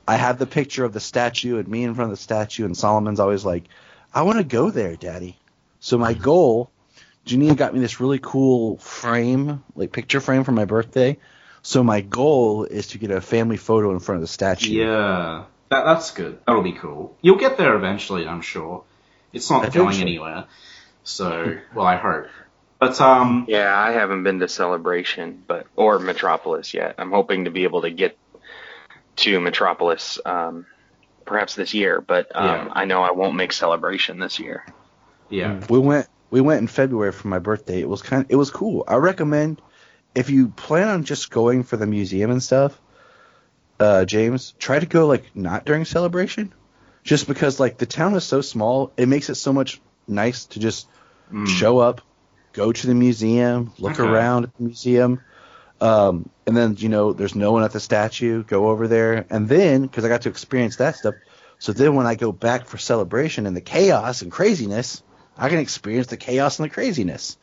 I 0.07 0.17
have 0.17 0.39
the 0.39 0.47
picture 0.47 0.85
of 0.85 0.93
the 0.93 1.01
statue 1.01 1.59
and 1.59 1.69
me 1.69 1.83
in 1.83 1.95
front 1.95 2.11
of 2.11 2.17
the 2.17 2.23
statue, 2.23 2.65
and 2.65 2.77
Solomon's 2.77 3.21
always 3.21 3.45
like, 3.45 3.65
"I 4.15 4.23
want 4.23 4.39
to 4.39 4.45
go 4.45 4.71
there, 4.71 4.97
Daddy." 4.97 5.37
So 5.81 5.99
my 5.99 6.15
goal, 6.15 6.73
Janine 7.27 7.57
got 7.57 7.75
me 7.75 7.81
this 7.81 8.01
really 8.01 8.19
cool 8.21 8.79
frame, 8.79 9.63
like 9.75 9.93
picture 9.93 10.21
frame 10.21 10.45
for 10.45 10.53
my 10.53 10.65
birthday. 10.65 11.19
So 11.63 11.83
my 11.83 12.01
goal 12.03 12.65
is 12.65 12.89
to 12.89 12.99
get 12.99 13.11
a 13.11 13.21
family 13.21 13.57
photo 13.57 13.93
in 13.93 13.99
front 13.99 14.17
of 14.17 14.23
the 14.23 14.29
statue. 14.29 14.75
Yeah, 14.75 15.45
that, 15.71 15.85
that's 15.85 16.11
good. 16.13 16.39
That'll 16.47 16.63
be 16.63 16.73
cool. 16.73 17.17
You'll 17.23 17.39
get 17.39 17.57
there 17.57 17.75
eventually, 17.75 18.27
I'm 18.27 18.43
sure. 18.43 18.85
It's 19.33 19.51
not 19.51 19.73
going 19.73 20.01
anywhere. 20.01 20.45
So, 21.03 21.59
well, 21.75 21.87
I 21.87 21.97
hope. 21.97 22.27
But 22.79 23.01
um, 23.01 23.47
Yeah, 23.49 23.77
I 23.77 23.93
haven't 23.93 24.23
been 24.25 24.41
to 24.41 24.49
Celebration, 24.49 25.43
but 25.47 25.67
or 25.77 25.99
Metropolis 25.99 26.75
yet. 26.75 26.97
I'm 26.99 27.11
hoping 27.11 27.45
to 27.45 27.51
be 27.51 27.65
able 27.65 27.83
to 27.83 27.91
get 27.91 28.17
to 29.17 29.41
Metropolis 29.41 30.19
um, 30.25 30.67
perhaps 31.25 31.55
this 31.55 31.73
year, 31.75 32.01
but 32.01 32.35
um, 32.35 32.47
Yeah. 32.47 32.69
I 32.73 32.85
know 32.85 33.03
I 33.03 33.13
won't 33.13 33.37
make 33.37 33.53
Celebration 33.53 34.19
this 34.19 34.39
year. 34.39 34.65
yeah, 35.31 35.61
We 35.69 35.79
went 35.79 36.09
we 36.31 36.41
went 36.41 36.61
in 36.61 36.67
February 36.67 37.13
for 37.13 37.29
my 37.29 37.39
birthday. 37.39 37.81
It 37.81 37.89
was 37.89 38.03
kind 38.03 38.27
it 38.29 38.37
was 38.37 38.51
cool. 38.51 38.85
I 38.89 38.97
recommend 38.97 39.63
if 40.15 40.31
you 40.31 40.49
plan 40.49 40.89
on 40.89 41.05
just 41.05 41.31
going 41.31 41.63
for 41.63 41.77
the 41.77 41.87
museum 41.87 42.31
and 42.31 42.43
stuff, 42.43 42.79
uh, 43.81 44.05
James, 44.05 44.53
try 44.59 44.79
to 44.79 44.87
go 44.87 45.07
like 45.07 45.35
not 45.35 45.65
during 45.65 45.85
celebration, 45.85 46.53
just 47.03 47.27
because 47.27 47.61
like 47.61 47.79
the 47.79 47.87
town 47.87 48.15
is 48.15 48.25
so 48.25 48.41
small, 48.41 48.93
it 48.97 49.09
makes 49.09 49.29
it 49.31 49.35
so 49.37 49.53
much 49.53 49.81
nice 50.07 50.47
to 50.47 50.61
just 50.61 50.89
Mm. 51.33 51.47
show 51.49 51.79
up, 51.79 52.03
go 52.53 52.71
to 52.73 52.87
the 52.87 52.95
museum, 52.95 53.73
look 53.79 53.99
Okay. 53.99 54.03
around 54.03 54.45
at 54.45 54.57
the 54.57 54.63
museum, 54.65 55.21
um, 55.81 56.29
and 56.47 56.57
then 56.57 56.77
you 56.79 56.89
know 56.89 57.13
there's 57.13 57.35
no 57.35 57.53
one 57.53 57.65
at 57.65 57.73
the 57.73 57.81
statue. 57.81 58.45
Go 58.45 58.69
over 58.69 58.87
there, 58.89 59.27
and 59.31 59.49
then 59.49 59.83
because 59.83 60.05
I 60.05 60.09
got 60.09 60.23
to 60.23 60.29
experience 60.29 60.77
that 60.77 60.97
stuff, 60.97 61.15
so 61.59 61.73
then 61.73 61.95
when 61.95 62.07
I 62.07 62.15
go 62.15 62.31
back 62.33 62.67
for 62.67 62.79
celebration 62.79 63.47
and 63.47 63.57
the 63.57 63.61
chaos 63.63 64.23
and 64.23 64.31
craziness, 64.31 65.03
I 65.37 65.49
can 65.49 65.59
experience 65.59 66.09
the 66.09 66.17
chaos 66.17 66.59
and 66.59 66.69
the 66.69 66.75
craziness. 66.75 67.37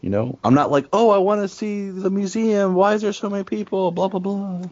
You 0.00 0.10
know, 0.10 0.38
I'm 0.44 0.54
not 0.54 0.70
like, 0.70 0.86
oh, 0.92 1.10
I 1.10 1.18
want 1.18 1.42
to 1.42 1.48
see 1.48 1.90
the 1.90 2.10
museum. 2.10 2.74
Why 2.74 2.94
is 2.94 3.02
there 3.02 3.12
so 3.12 3.28
many 3.30 3.44
people? 3.44 3.90
Blah 3.90 4.08
blah 4.08 4.20
blah. 4.20 4.62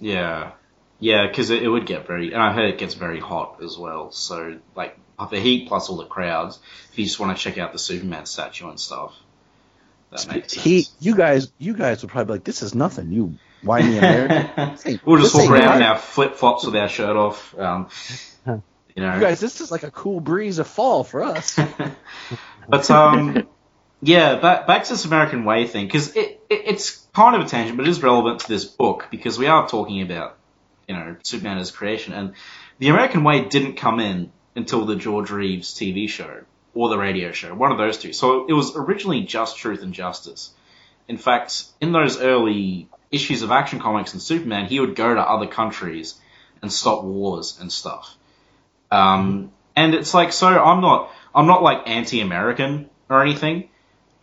Yeah, 0.00 0.52
yeah. 1.00 1.26
Because 1.26 1.50
it, 1.50 1.62
it 1.62 1.68
would 1.68 1.86
get 1.86 2.06
very, 2.06 2.32
and 2.32 2.42
I 2.42 2.52
heard 2.52 2.70
it 2.70 2.78
gets 2.78 2.94
very 2.94 3.20
hot 3.20 3.62
as 3.62 3.76
well. 3.78 4.10
So, 4.12 4.58
like 4.74 4.98
the 5.30 5.40
heat 5.40 5.68
plus 5.68 5.88
all 5.88 5.96
the 5.96 6.04
crowds. 6.04 6.58
If 6.92 6.98
you 6.98 7.04
just 7.04 7.18
want 7.18 7.36
to 7.36 7.42
check 7.42 7.58
out 7.58 7.72
the 7.72 7.78
Superman 7.78 8.26
statue 8.26 8.68
and 8.68 8.78
stuff, 8.78 9.14
that 10.10 10.26
makes 10.28 10.52
sense. 10.52 10.64
He, 10.64 10.84
you 11.00 11.14
guys, 11.14 11.52
you 11.58 11.74
guys 11.74 12.02
would 12.02 12.10
probably 12.10 12.26
be 12.26 12.32
like, 12.34 12.44
this 12.44 12.62
is 12.62 12.74
nothing. 12.74 13.12
You 13.12 13.38
whiny 13.62 13.98
American. 13.98 14.76
Hey, 14.84 15.00
we'll 15.04 15.20
just 15.20 15.34
walk 15.34 15.50
around 15.50 15.76
in 15.76 15.82
our 15.82 15.98
flip 15.98 16.36
flops 16.36 16.64
with 16.64 16.76
our 16.76 16.88
shirt 16.88 17.16
off. 17.16 17.58
Um, 17.58 17.88
you 18.46 18.62
know, 18.96 19.14
You 19.14 19.20
guys, 19.20 19.40
this 19.40 19.60
is 19.60 19.70
like 19.70 19.82
a 19.82 19.90
cool 19.90 20.20
breeze 20.20 20.58
of 20.58 20.66
fall 20.66 21.04
for 21.04 21.22
us. 21.24 21.58
but 22.68 22.90
um, 22.90 23.46
yeah, 24.02 24.36
back 24.36 24.66
back 24.66 24.84
to 24.84 24.90
this 24.90 25.04
American 25.04 25.44
Way 25.44 25.66
thing 25.66 25.86
because 25.86 26.14
it, 26.16 26.40
it 26.50 26.62
it's 26.66 27.06
kind 27.14 27.34
of 27.36 27.46
a 27.46 27.48
tangent, 27.48 27.76
but 27.76 27.86
it 27.86 27.90
is 27.90 28.02
relevant 28.02 28.40
to 28.40 28.48
this 28.48 28.64
book 28.64 29.08
because 29.10 29.38
we 29.38 29.46
are 29.46 29.68
talking 29.68 30.02
about 30.02 30.36
you 30.86 30.94
know 30.94 31.16
Superman 31.22 31.58
as 31.58 31.70
creation, 31.70 32.12
and 32.12 32.34
the 32.78 32.88
American 32.88 33.24
Way 33.24 33.44
didn't 33.44 33.76
come 33.76 34.00
in 34.00 34.32
until 34.54 34.84
the 34.84 34.96
George 34.96 35.30
Reeves 35.30 35.74
TV 35.74 36.08
show 36.08 36.42
or 36.74 36.90
the 36.90 36.98
radio 36.98 37.32
show, 37.32 37.54
one 37.54 37.72
of 37.72 37.78
those 37.78 37.96
two. 37.98 38.12
So 38.12 38.46
it 38.46 38.52
was 38.52 38.76
originally 38.76 39.22
just 39.22 39.56
Truth 39.56 39.82
and 39.82 39.94
Justice. 39.94 40.50
In 41.08 41.16
fact, 41.16 41.64
in 41.80 41.92
those 41.92 42.20
early 42.20 42.88
issues 43.10 43.42
of 43.42 43.50
Action 43.50 43.80
Comics 43.80 44.12
and 44.12 44.20
Superman, 44.20 44.66
he 44.66 44.78
would 44.78 44.94
go 44.94 45.14
to 45.14 45.20
other 45.20 45.46
countries 45.46 46.14
and 46.60 46.70
stop 46.72 47.02
wars 47.02 47.58
and 47.60 47.72
stuff. 47.72 48.14
Um, 48.90 49.52
and 49.74 49.94
it's 49.94 50.12
like, 50.12 50.32
so 50.32 50.48
I'm 50.48 50.80
not, 50.80 51.10
I'm 51.34 51.46
not 51.46 51.62
like 51.62 51.88
anti-American 51.88 52.90
or 53.08 53.22
anything, 53.22 53.70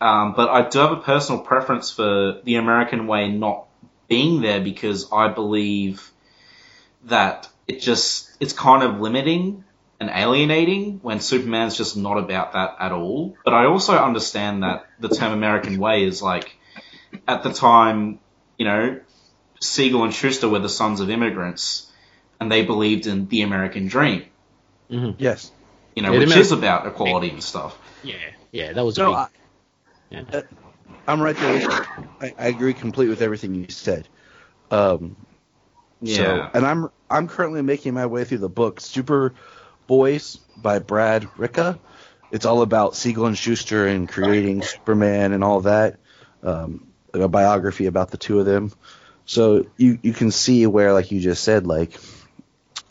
um, 0.00 0.34
but 0.34 0.48
I 0.50 0.68
do 0.68 0.78
have 0.78 0.92
a 0.92 0.96
personal 0.96 1.42
preference 1.42 1.90
for 1.90 2.40
the 2.44 2.56
American 2.56 3.06
way 3.06 3.28
not 3.30 3.66
being 4.08 4.42
there 4.42 4.60
because 4.60 5.10
I 5.12 5.28
believe 5.28 6.10
that 7.04 7.48
it 7.66 7.80
just, 7.80 8.30
it's 8.40 8.52
kind 8.52 8.82
of 8.82 9.00
limiting 9.00 9.64
and 10.00 10.10
alienating 10.10 10.98
when 11.02 11.20
Superman's 11.20 11.76
just 11.76 11.96
not 11.96 12.18
about 12.18 12.52
that 12.52 12.76
at 12.80 12.92
all. 12.92 13.36
But 13.44 13.54
I 13.54 13.66
also 13.66 13.96
understand 13.96 14.62
that 14.62 14.86
the 14.98 15.08
term 15.08 15.32
American 15.32 15.78
way 15.78 16.04
is 16.04 16.20
like, 16.20 16.56
at 17.26 17.42
the 17.42 17.52
time, 17.52 18.18
you 18.58 18.66
know, 18.66 19.00
Siegel 19.60 20.04
and 20.04 20.12
Shuster 20.12 20.48
were 20.48 20.58
the 20.58 20.68
sons 20.68 21.00
of 21.00 21.10
immigrants, 21.10 21.90
and 22.40 22.50
they 22.50 22.64
believed 22.64 23.06
in 23.06 23.28
the 23.28 23.42
American 23.42 23.86
dream. 23.86 24.24
Yes. 24.88 25.50
You 25.94 26.02
know, 26.02 26.12
Yeah, 26.12 26.18
which 26.18 26.28
Ameri- 26.30 26.38
is 26.38 26.52
about 26.52 26.86
equality 26.86 27.30
and 27.30 27.42
stuff. 27.42 27.78
Yeah, 28.02 28.16
yeah, 28.52 28.72
that 28.72 28.84
was 28.84 28.98
a 28.98 29.06
big. 29.06 29.14
I, 29.14 29.28
yeah. 30.32 30.40
I'm 31.06 31.20
right 31.20 31.36
there. 31.36 31.70
I, 32.20 32.34
I 32.38 32.46
agree 32.48 32.74
completely 32.74 33.10
with 33.10 33.22
everything 33.22 33.54
you 33.54 33.68
said. 33.68 34.08
Um, 34.70 35.16
Yeah. 36.00 36.16
So, 36.16 36.50
and 36.54 36.66
I'm 36.66 36.90
I'm 37.10 37.28
currently 37.28 37.62
making 37.62 37.94
my 37.94 38.06
way 38.06 38.24
through 38.24 38.38
the 38.38 38.48
book 38.48 38.80
Super 38.80 39.34
Boys 39.86 40.38
by 40.56 40.78
Brad 40.78 41.28
Ricca. 41.36 41.78
It's 42.30 42.46
all 42.46 42.62
about 42.62 42.96
Siegel 42.96 43.26
and 43.26 43.38
Shuster 43.38 43.86
and 43.86 44.08
creating 44.08 44.62
Superman 44.62 45.32
and 45.32 45.44
all 45.44 45.62
that. 45.62 45.98
Um, 46.42 46.88
a 47.12 47.28
biography 47.28 47.86
about 47.86 48.10
the 48.10 48.16
two 48.16 48.40
of 48.40 48.46
them. 48.46 48.72
So 49.24 49.66
you 49.76 49.98
you 50.02 50.12
can 50.12 50.30
see 50.30 50.66
where, 50.66 50.92
like 50.92 51.10
you 51.10 51.20
just 51.20 51.44
said, 51.44 51.66
like 51.66 51.98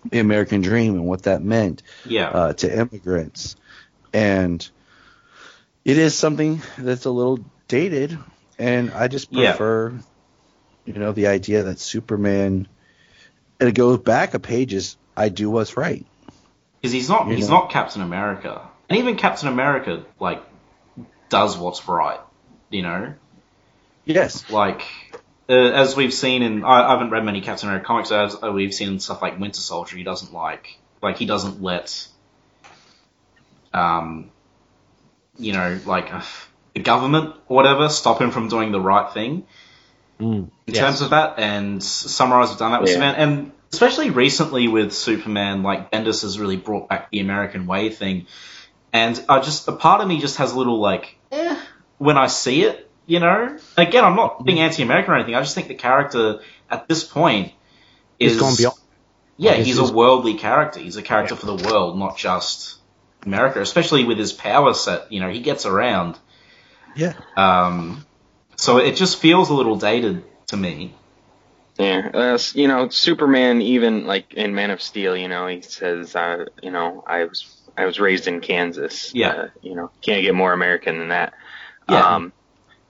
the 0.09 0.19
American 0.19 0.61
dream 0.61 0.95
and 0.95 1.05
what 1.05 1.23
that 1.23 1.43
meant 1.43 1.83
yeah. 2.05 2.29
uh, 2.29 2.53
to 2.53 2.79
immigrants, 2.79 3.55
and 4.13 4.67
it 5.85 5.97
is 5.97 6.17
something 6.17 6.61
that's 6.77 7.05
a 7.05 7.11
little 7.11 7.39
dated, 7.67 8.17
and 8.57 8.91
I 8.91 9.07
just 9.07 9.31
Yeah. 9.31 9.51
prefer, 9.51 9.93
you 10.85 10.93
know, 10.93 11.11
the 11.11 11.27
idea 11.27 11.63
that 11.63 11.79
Superman, 11.79 12.67
and 13.59 13.69
it 13.69 13.75
goes 13.75 13.99
back 13.99 14.33
a 14.33 14.39
pages. 14.39 14.97
I 15.15 15.29
do 15.29 15.49
what's 15.49 15.77
right. 15.77 16.05
Because 16.81 16.91
he's 16.93 17.09
not 17.09 17.27
You 17.29 17.35
he's 17.35 17.47
know. 17.47 17.59
not 17.59 17.71
Captain 17.71 18.01
America, 18.01 18.61
and 18.89 18.99
even 18.99 19.15
Captain 19.15 19.47
America 19.47 20.03
like 20.19 20.43
does 21.29 21.57
what's 21.57 21.87
right. 21.87 22.19
You 22.69 22.81
know, 22.81 23.13
Yes. 24.05 24.43
like 24.49 24.81
uh, 25.49 25.53
as 25.53 25.95
we've 25.95 26.13
seen 26.13 26.43
in 26.43 26.63
I, 26.63 26.87
I 26.87 26.91
haven't 26.91 27.11
read 27.11 27.23
many 27.23 27.41
Captain 27.41 27.69
America 27.69 27.85
comics, 27.85 28.09
but 28.09 28.25
as 28.25 28.37
uh, 28.43 28.51
we've 28.51 28.73
seen 28.73 28.89
in 28.89 28.99
stuff 28.99 29.21
like 29.21 29.39
Winter 29.39 29.61
Soldier, 29.61 29.97
he 29.97 30.03
doesn't 30.03 30.33
like 30.33 30.77
like 31.01 31.17
he 31.17 31.25
doesn't 31.25 31.61
let 31.61 32.07
um 33.73 34.32
you 35.37 35.53
know 35.53 35.79
like 35.85 36.13
uh, 36.13 36.21
the 36.73 36.81
government 36.81 37.35
or 37.47 37.55
whatever 37.55 37.89
stop 37.89 38.21
him 38.21 38.31
from 38.31 38.47
doing 38.49 38.71
the 38.71 38.81
right 38.81 39.13
thing 39.13 39.45
Mm, 40.19 40.51
in 40.67 40.73
yes. 40.73 40.77
terms 40.77 41.01
of 41.01 41.09
that, 41.09 41.39
and 41.39 41.81
Sunrise 41.83 42.49
have 42.49 42.59
done 42.59 42.71
that 42.71 42.81
with 42.81 42.91
Yeah. 42.91 42.97
Superman, 42.97 43.15
and 43.15 43.51
especially 43.73 44.11
recently 44.11 44.67
with 44.67 44.93
Superman, 44.93 45.63
like 45.63 45.91
Bendis 45.91 46.21
has 46.21 46.37
really 46.39 46.55
brought 46.55 46.87
back 46.87 47.09
the 47.09 47.19
American 47.19 47.65
way 47.65 47.89
thing, 47.89 48.27
and 48.93 49.21
I 49.27 49.39
just 49.39 49.67
a 49.67 49.71
part 49.71 50.01
of 50.01 50.07
me 50.07 50.21
just 50.21 50.37
has 50.37 50.53
a 50.53 50.57
little 50.57 50.79
like, 50.79 51.17
eh, 51.31 51.57
when 51.97 52.15
I 52.17 52.27
see 52.27 52.63
it, 52.63 52.89
you 53.07 53.19
know. 53.19 53.57
Again, 53.75 54.05
I'm 54.05 54.15
not 54.15 54.45
being 54.45 54.59
anti-American 54.59 55.11
or 55.11 55.15
anything. 55.15 55.33
I 55.35 55.41
just 55.41 55.55
think 55.55 55.67
the 55.67 55.75
character 55.75 56.41
at 56.69 56.87
this 56.87 57.03
point 57.03 57.51
is 58.19 58.33
He's 58.33 58.39
gone 58.41 58.55
beyond. 58.55 58.75
Yeah, 59.37 59.53
Like, 59.53 59.63
he's 59.65 59.79
a 59.79 59.91
worldly 59.91 60.35
character. 60.35 60.79
He's 60.79 60.95
a 60.95 61.01
character 61.01 61.35
for 61.35 61.47
the 61.47 61.55
world, 61.55 61.97
not 61.97 62.17
just 62.17 62.77
America. 63.25 63.61
Especially 63.61 64.03
with 64.03 64.17
his 64.17 64.33
power 64.33 64.73
set, 64.73 65.11
you 65.11 65.19
know, 65.19 65.29
he 65.29 65.39
gets 65.39 65.65
around. 65.65 66.17
Yeah. 66.95 67.13
Um, 67.35 68.05
so 68.55 68.77
it 68.77 68.95
just 68.95 69.19
feels 69.19 69.49
a 69.49 69.53
little 69.53 69.75
dated 69.75 70.23
to 70.47 70.57
me. 70.57 70.93
Yeah, 71.79 72.11
uh, 72.13 72.37
you 72.53 72.67
know, 72.67 72.89
Superman 72.89 73.61
even 73.63 74.05
like 74.05 74.33
in 74.35 74.53
Man 74.53 74.69
of 74.69 74.79
Steel, 74.81 75.17
you 75.17 75.27
know, 75.27 75.47
he 75.47 75.61
says, 75.61 76.15
uh, 76.15 76.45
you 76.61 76.69
know, 76.69 77.03
I 77.07 77.23
was 77.23 77.45
I 77.75 77.85
was 77.85 77.99
raised 77.99 78.27
in 78.27 78.41
Kansas. 78.41 79.11
Yeah. 79.15 79.29
Uh, 79.29 79.47
you 79.63 79.73
know, 79.75 79.89
can't 80.01 80.21
get 80.21 80.35
more 80.35 80.53
American 80.53 80.99
than 80.99 81.07
that. 81.09 81.33
Yeah. 81.89 82.15
Um, 82.15 82.31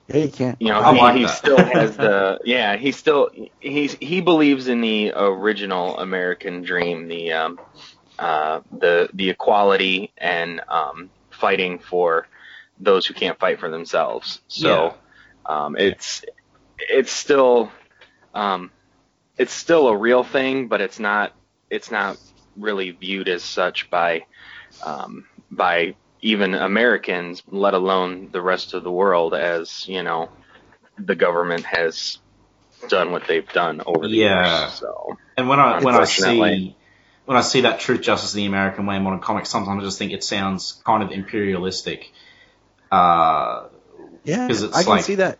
Yeah, 0.08 0.16
you 0.18 0.28
can't. 0.28 0.60
you 0.60 0.68
know, 0.68 0.80
I 0.80 0.94
he, 0.94 1.00
like 1.00 1.16
he 1.16 1.28
still 1.28 1.56
has 1.72 1.96
the 1.96 2.40
yeah, 2.44 2.76
he 2.76 2.92
still 2.92 3.30
he's 3.58 3.94
he 3.94 4.20
believes 4.20 4.68
in 4.68 4.82
the 4.82 5.14
original 5.16 5.98
American 5.98 6.60
dream, 6.62 7.08
the 7.08 7.32
um 7.32 7.58
uh 8.18 8.60
the 8.72 9.08
the 9.14 9.30
equality 9.30 10.12
and 10.18 10.60
um 10.68 11.10
fighting 11.32 11.78
for 11.78 12.26
those 12.80 13.06
who 13.06 13.14
can't 13.14 13.38
fight 13.40 13.60
for 13.60 13.70
themselves. 13.70 14.40
So 14.48 14.96
um 15.48 15.76
it's 15.78 16.24
it's 16.78 17.12
still 17.12 17.72
um 18.34 18.72
it's 19.38 19.52
still 19.52 19.88
a 19.88 19.96
real 19.96 20.24
thing, 20.24 20.68
but 20.68 20.80
it's 20.80 20.98
not 21.00 21.34
it's 21.70 21.90
not 21.90 22.18
really 22.56 22.90
viewed 22.90 23.28
as 23.28 23.44
such 23.44 23.90
by 23.90 24.24
um 24.82 25.26
by 25.50 25.96
even 26.22 26.54
Americans, 26.54 27.42
let 27.48 27.74
alone 27.74 28.30
the 28.32 28.42
rest 28.42 28.74
of 28.74 28.84
the 28.84 28.92
world, 28.92 29.34
as 29.34 29.86
you 29.88 30.02
know, 30.02 30.32
the 30.98 31.16
government 31.16 31.66
has 31.66 32.18
done 32.88 33.12
what 33.12 33.26
they've 33.28 33.50
done 33.52 33.82
over 33.86 34.08
the 34.08 34.18
Yeah. 34.18 34.18
years. 34.18 34.72
So 34.78 35.16
And 35.36 35.48
when 35.48 35.60
I 35.60 35.80
when 35.80 35.96
I 35.96 36.06
see 36.06 36.66
when 37.26 37.36
I 37.36 37.40
see 37.40 37.62
that 37.62 37.80
truth, 37.80 38.02
justice, 38.02 38.34
in 38.34 38.38
the 38.38 38.46
American 38.46 38.86
way 38.86 38.96
in 38.96 39.02
modern 39.02 39.20
comics, 39.20 39.48
sometimes 39.48 39.82
I 39.82 39.84
just 39.86 39.98
think 39.98 40.12
it 40.12 40.22
sounds 40.24 40.80
kind 40.84 41.02
of 41.02 41.10
imperialistic. 41.10 42.12
Uh, 42.92 43.64
Yeah, 44.24 44.46
'Cause 44.48 44.62
it's 44.62 44.76
I 44.76 44.82
can 44.82 44.90
like- 44.90 45.04
see 45.04 45.16
that. 45.16 45.38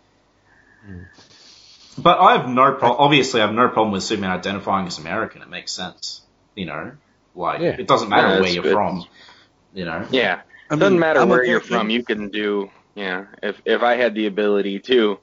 but 1.96 2.18
I 2.18 2.36
have 2.36 2.48
no 2.48 2.72
problem. 2.72 3.00
Obviously, 3.00 3.40
I 3.40 3.46
have 3.46 3.54
no 3.54 3.68
problem 3.68 3.92
with 3.92 4.02
Superman 4.02 4.30
identifying 4.32 4.86
as 4.86 4.98
American. 4.98 5.42
It 5.42 5.48
makes 5.48 5.72
sense, 5.72 6.22
you 6.54 6.66
know. 6.66 6.92
Like 7.34 7.60
Yeah. 7.60 7.76
it 7.78 7.86
doesn't 7.88 8.08
matter 8.08 8.28
Yeah, 8.34 8.40
where 8.40 8.50
you're 8.50 8.62
good. 8.62 8.72
from, 8.74 9.04
you 9.72 9.84
know. 9.84 10.06
yeah, 10.10 10.40
I 10.70 10.74
it 10.74 10.78
doesn't 10.78 10.94
mean, 10.94 11.00
matter 11.00 11.20
I'm 11.20 11.28
where 11.28 11.44
you're 11.44 11.60
from. 11.60 11.90
You 11.90 12.02
can 12.04 12.28
do 12.30 12.70
yeah. 12.94 13.24
If 13.42 13.60
if 13.64 13.82
I 13.82 13.96
had 13.96 14.14
the 14.14 14.26
ability 14.26 14.78
to, 14.80 15.18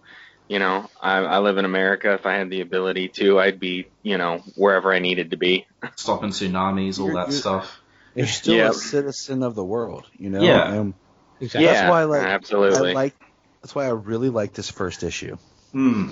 you 0.52 0.60
know, 0.60 0.90
I, 1.02 1.18
I 1.20 1.40
live 1.40 1.58
in 1.58 1.66
America. 1.66 2.14
If 2.14 2.26
I 2.26 2.34
had 2.34 2.50
the 2.50 2.60
ability 2.62 3.08
to, 3.20 3.40
I'd 3.40 3.60
be 3.60 3.88
you 4.04 4.18
know 4.18 4.44
wherever 4.56 4.92
I 4.94 5.00
needed 5.00 5.32
to 5.32 5.38
be. 5.38 5.66
Stopping 5.96 6.32
tsunamis, 6.32 7.00
all 7.00 7.06
You're- 7.08 7.16
that 7.20 7.28
you're- 7.30 7.40
stuff. 7.40 7.78
You're 8.14 8.28
still 8.28 8.56
Yeah. 8.56 8.70
a 8.72 8.74
citizen 8.74 9.42
of 9.42 9.56
the 9.56 9.64
world, 9.64 10.06
you 10.18 10.30
know. 10.30 10.42
Yeah. 10.42 10.74
And 10.74 10.94
Exactly. 11.40 11.66
Yeah, 11.66 11.74
That's 11.74 11.90
why, 11.90 12.04
like, 12.04 12.24
absolutely. 12.28 12.92
I 12.92 12.94
like. 12.94 13.16
That's 13.62 13.74
why 13.74 13.86
I 13.86 13.90
really 13.92 14.30
like 14.30 14.52
this 14.54 14.70
first 14.70 15.04
issue. 15.04 15.38
Hmm. 15.72 16.12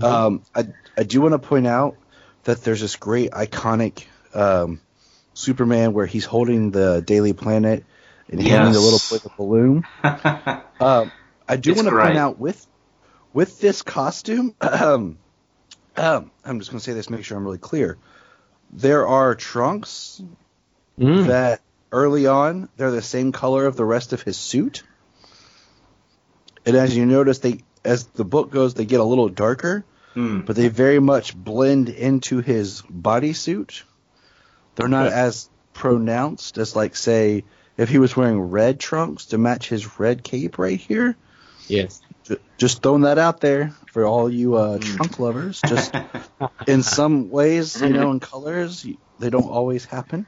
Um, 0.00 0.42
I 0.54 0.68
I 0.96 1.02
do 1.02 1.20
want 1.20 1.32
to 1.32 1.38
point 1.40 1.66
out 1.66 1.96
that 2.44 2.62
there's 2.62 2.80
this 2.80 2.94
great 2.96 3.32
iconic 3.32 4.04
um, 4.34 4.80
Superman 5.34 5.92
where 5.92 6.06
he's 6.06 6.24
holding 6.24 6.70
the 6.70 7.02
Daily 7.04 7.32
Planet 7.32 7.84
and 8.30 8.40
handing 8.40 8.72
the 8.72 8.78
little 8.80 9.00
Yes. 9.02 9.10
boy 9.10 9.18
the 9.18 9.30
balloon. 9.36 9.84
Um, 10.80 11.10
I 11.48 11.56
do 11.56 11.74
want 11.74 11.88
to 11.88 11.96
point 11.96 12.16
out 12.16 12.38
with 12.38 12.64
with 13.32 13.60
this 13.60 13.82
costume. 13.82 14.54
Um, 14.62 15.18
um, 15.96 16.30
I'm 16.44 16.60
just 16.60 16.70
going 16.70 16.78
to 16.78 16.84
say 16.84 16.92
this, 16.92 17.10
make 17.10 17.24
sure 17.24 17.36
I'm 17.36 17.44
really 17.44 17.58
clear. 17.58 17.98
There 18.72 19.06
are 19.06 19.34
trunks 19.34 20.22
Mm. 20.98 21.26
that 21.28 21.60
early 21.92 22.26
on 22.26 22.68
they're 22.76 22.90
the 22.90 23.02
same 23.02 23.30
color 23.32 23.66
of 23.66 23.76
the 23.76 23.84
rest 23.84 24.12
of 24.12 24.22
his 24.22 24.36
suit, 24.36 24.82
and 26.66 26.76
as 26.76 26.96
you 26.96 27.06
notice, 27.06 27.38
they 27.38 27.60
as 27.84 28.04
the 28.06 28.24
book 28.24 28.50
goes, 28.50 28.74
they 28.74 28.84
get 28.84 29.00
a 29.00 29.04
little 29.04 29.28
darker 29.28 29.84
Hmm. 30.14 30.40
but 30.40 30.56
they 30.56 30.66
very 30.68 30.98
much 30.98 31.36
blend 31.36 31.88
into 31.88 32.40
his 32.40 32.82
bodysuit. 32.82 33.82
They're 34.74 34.88
not 34.88 35.06
as 35.12 35.48
pronounced 35.74 36.58
as, 36.58 36.74
like, 36.74 36.96
say, 36.96 37.44
if 37.76 37.88
he 37.88 37.98
was 37.98 38.16
wearing 38.16 38.40
red 38.40 38.80
trunks 38.80 39.26
to 39.26 39.38
match 39.38 39.68
his 39.68 39.98
red 40.00 40.24
cape 40.24 40.58
right 40.58 40.80
here. 40.80 41.16
Yes. 41.68 42.00
Ju- 42.28 42.38
Just 42.58 42.82
throwing 42.82 43.02
that 43.02 43.18
out 43.18 43.40
there 43.40 43.72
for 43.92 44.04
all 44.06 44.30
you 44.30 44.54
uh, 44.56 44.78
trunk 44.78 45.18
lovers. 45.18 45.60
Just 45.66 45.94
in 46.66 46.82
some 46.82 47.30
ways, 47.30 47.80
you 47.80 47.88
know, 47.88 48.10
in 48.12 48.20
colors, 48.20 48.86
they 49.18 49.30
don't 49.30 49.48
always 49.48 49.84
happen. 49.84 50.26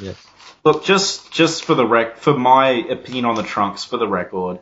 Yes. 0.00 0.16
Look, 0.64 0.84
just 0.84 1.30
just 1.30 1.64
for 1.64 1.74
the 1.74 1.86
rec, 1.86 2.16
for 2.16 2.32
my 2.34 2.68
opinion 2.70 3.26
on 3.26 3.34
the 3.34 3.42
trunks, 3.42 3.84
for 3.84 3.98
the 3.98 4.08
record, 4.08 4.60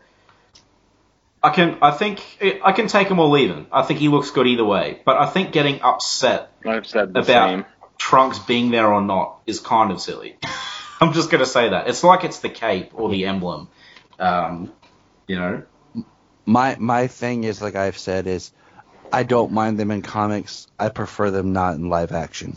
I 1.43 1.51
can 1.51 1.79
I 1.81 1.91
think 1.93 2.21
I 2.65 2.73
can 2.73 2.89
take 2.89 3.09
him 3.09 3.19
or 3.21 3.29
leave 3.29 3.51
him. 3.51 3.67
I 3.71 3.83
think 3.83 4.01
he 4.01 4.09
looks 4.09 4.31
good 4.31 4.47
either 4.47 4.65
way. 4.65 5.01
But 5.05 5.17
I 5.19 5.27
think 5.27 5.53
getting 5.53 5.81
upset 5.83 6.51
I've 6.67 6.87
said 6.87 7.15
the 7.15 7.21
about 7.21 7.49
same. 7.51 7.65
trunks 7.99 8.39
being 8.41 8.71
there 8.71 8.93
or 8.93 9.01
not 9.01 9.41
is 9.47 9.61
kind 9.61 9.93
of 9.93 10.01
silly. 10.01 10.39
I'm 11.01 11.13
just 11.13 11.31
gonna 11.31 11.47
say 11.47 11.69
that 11.71 11.89
it's 11.89 12.03
like 12.05 12.25
it's 12.25 12.41
the 12.41 12.49
cape 12.49 12.91
or 12.95 13.09
the 13.11 13.27
emblem. 13.27 13.69
Um, 14.19 14.73
you 15.27 15.37
know, 15.37 15.63
My 16.47 16.77
my 16.79 17.07
thing 17.07 17.45
is, 17.45 17.63
like 17.63 17.77
I've 17.77 17.99
said, 17.99 18.27
is 18.27 18.53
I 19.13 19.23
don't 19.23 19.53
mind 19.53 19.79
them 19.79 19.91
in 19.91 20.03
comics. 20.03 20.67
I 20.79 20.89
prefer 20.89 21.31
them 21.31 21.53
not 21.53 21.75
in 21.75 21.89
live 21.89 22.13
action. 22.13 22.57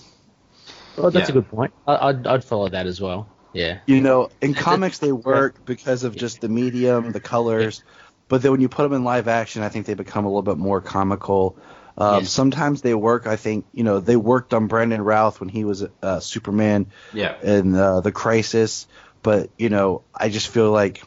Well, 0.97 1.11
that's 1.11 1.29
Yeah. 1.29 1.35
a 1.35 1.41
good 1.41 1.49
point. 1.49 1.73
I, 1.85 2.09
I'd, 2.09 2.27
I'd 2.27 2.43
follow 2.43 2.69
that 2.69 2.87
as 2.87 3.01
well. 3.01 3.27
Yeah. 3.53 3.79
You 3.85 4.01
know, 4.01 4.29
in 4.41 4.53
comics 4.53 4.99
they 4.99 5.11
work 5.31 5.65
because 5.65 6.03
of 6.03 6.15
just 6.15 6.41
the 6.41 6.49
medium, 6.49 7.11
the 7.11 7.19
colors, 7.19 7.83
but 8.27 8.41
then 8.41 8.51
when 8.51 8.61
you 8.61 8.69
put 8.69 8.83
them 8.83 8.93
in 8.93 9.03
live 9.03 9.27
action, 9.27 9.61
I 9.61 9.69
think 9.69 9.85
they 9.85 9.93
become 9.93 10.25
a 10.25 10.29
little 10.29 10.41
bit 10.41 10.57
more 10.57 10.81
comical. 10.81 11.57
Um, 11.97 12.23
Yes. 12.23 12.31
Sometimes 12.31 12.81
they 12.81 12.93
work. 12.93 13.27
I 13.27 13.35
think 13.37 13.65
you 13.73 13.83
know 13.83 13.99
they 13.99 14.15
worked 14.17 14.53
on 14.53 14.67
Brandon 14.67 15.01
Routh 15.01 15.39
when 15.39 15.49
he 15.49 15.63
was 15.63 15.85
uh, 16.01 16.19
Superman 16.19 16.87
yeah, 17.13 17.39
in 17.41 17.75
uh, 17.75 18.01
the 18.01 18.11
Crisis, 18.11 18.87
but 19.21 19.49
you 19.57 19.69
know 19.69 20.01
I 20.13 20.29
just 20.29 20.49
feel 20.49 20.71
like 20.71 21.01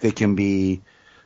they 0.00 0.12
can 0.12 0.34
be, 0.36 0.80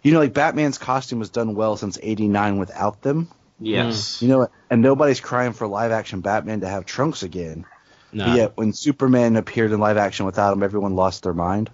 you 0.04 0.12
know, 0.12 0.20
like 0.20 0.34
Batman's 0.34 0.78
costume 0.78 1.18
was 1.18 1.30
done 1.30 1.54
well 1.54 1.76
since 1.76 1.98
'89 2.00 2.58
without 2.58 3.02
them. 3.02 3.28
Yes. 3.58 4.20
You 4.20 4.28
know, 4.28 4.48
and 4.70 4.82
nobody's 4.82 5.20
crying 5.20 5.54
for 5.54 5.66
live 5.66 5.90
action 5.90 6.20
Batman 6.20 6.60
to 6.60 6.68
have 6.68 6.84
Trunks 6.84 7.22
again. 7.22 7.64
No. 8.12 8.26
But 8.26 8.36
yet, 8.36 8.56
when 8.56 8.72
Superman 8.74 9.36
appeared 9.36 9.72
in 9.72 9.80
live 9.80 9.96
action 9.96 10.26
without 10.26 10.52
him, 10.52 10.62
everyone 10.62 10.94
lost 10.94 11.22
their 11.24 11.34
mind. 11.34 11.70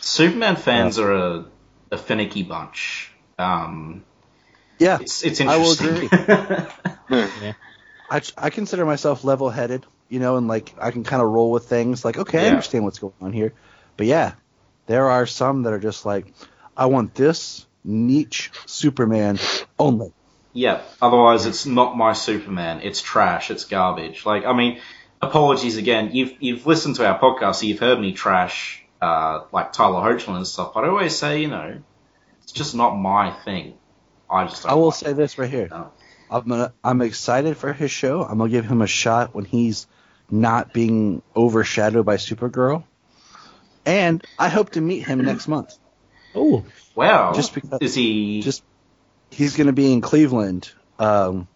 Superman 0.00 0.56
fans 0.56 0.98
are 0.98 1.12
a, 1.12 1.46
a 1.92 1.98
finicky 1.98 2.42
bunch. 2.42 3.12
Um, 3.38 4.04
Yeah, 4.78 4.98
it's 5.00 5.22
it's 5.22 5.40
I 5.40 5.56
will 5.56 5.70
interesting. 5.70 6.08
I, 8.10 8.22
I 8.36 8.50
consider 8.50 8.84
myself 8.84 9.22
level 9.22 9.50
headed, 9.50 9.86
you 10.08 10.18
know, 10.18 10.36
and 10.36 10.48
like 10.48 10.74
I 10.80 10.90
can 10.90 11.04
kind 11.04 11.22
of 11.22 11.28
roll 11.28 11.52
with 11.52 11.66
things. 11.66 12.04
Like, 12.04 12.18
okay, 12.18 12.46
I 12.46 12.48
understand 12.48 12.84
what's 12.84 12.98
going 12.98 13.14
on 13.20 13.32
here. 13.32 13.54
But 13.96 14.06
yeah, 14.06 14.32
there 14.86 15.08
are 15.10 15.26
some 15.26 15.62
that 15.62 15.72
are 15.72 15.78
just 15.78 16.04
like, 16.04 16.32
I 16.76 16.86
want 16.86 17.14
this 17.14 17.66
niche 17.88 18.52
Superman 18.66 19.38
only. 19.78 20.12
Yeah. 20.52 20.82
Otherwise, 21.00 21.46
it's 21.46 21.66
not 21.66 21.96
my 21.96 22.12
Superman. 22.12 22.80
It's 22.82 23.00
trash. 23.00 23.50
It's 23.50 23.64
garbage. 23.64 24.24
Like, 24.26 24.44
I 24.44 24.52
mean, 24.52 24.80
apologies 25.20 25.76
again. 25.76 26.10
You've 26.12 26.34
you've 26.40 26.66
listened 26.66 26.96
to 26.96 27.06
our 27.06 27.18
podcast, 27.18 27.56
so 27.56 27.66
you've 27.66 27.78
heard 27.78 28.00
me 28.00 28.12
trash 28.12 28.84
uh, 29.00 29.44
like 29.52 29.72
Tyler 29.72 30.00
Hoechlin 30.00 30.36
and 30.36 30.46
stuff. 30.46 30.74
But 30.74 30.84
I 30.84 30.88
always 30.88 31.16
say, 31.16 31.40
you 31.40 31.48
know, 31.48 31.80
it's 32.42 32.52
just 32.52 32.74
not 32.74 32.96
my 32.96 33.30
thing. 33.44 33.74
I 34.30 34.46
just. 34.46 34.62
Don't 34.62 34.72
I 34.72 34.74
will 34.74 34.86
like 34.86 34.94
say 34.96 35.10
it. 35.10 35.14
this 35.14 35.38
right 35.38 35.50
here. 35.50 35.68
No. 35.70 35.92
I'm 36.30 36.46
gonna, 36.46 36.72
I'm 36.84 37.00
excited 37.02 37.56
for 37.56 37.72
his 37.72 37.90
show. 37.90 38.22
I'm 38.22 38.38
gonna 38.38 38.50
give 38.50 38.66
him 38.66 38.82
a 38.82 38.86
shot 38.86 39.34
when 39.34 39.44
he's 39.44 39.86
not 40.30 40.74
being 40.74 41.22
overshadowed 41.34 42.04
by 42.04 42.16
Supergirl. 42.16 42.84
And 43.86 44.22
I 44.38 44.50
hope 44.50 44.70
to 44.70 44.80
meet 44.82 45.06
him 45.06 45.24
next 45.24 45.48
month. 45.48 45.74
Oh, 46.34 46.64
Wow. 46.94 47.32
Just 47.32 47.54
because- 47.54 47.80
is 47.80 47.94
he? 47.94 48.42
just 48.42 48.62
he's 49.30 49.56
going 49.56 49.66
to 49.68 49.72
be 49.72 49.92
in 49.92 50.00
Cleveland, 50.00 50.70
um, 50.98 51.46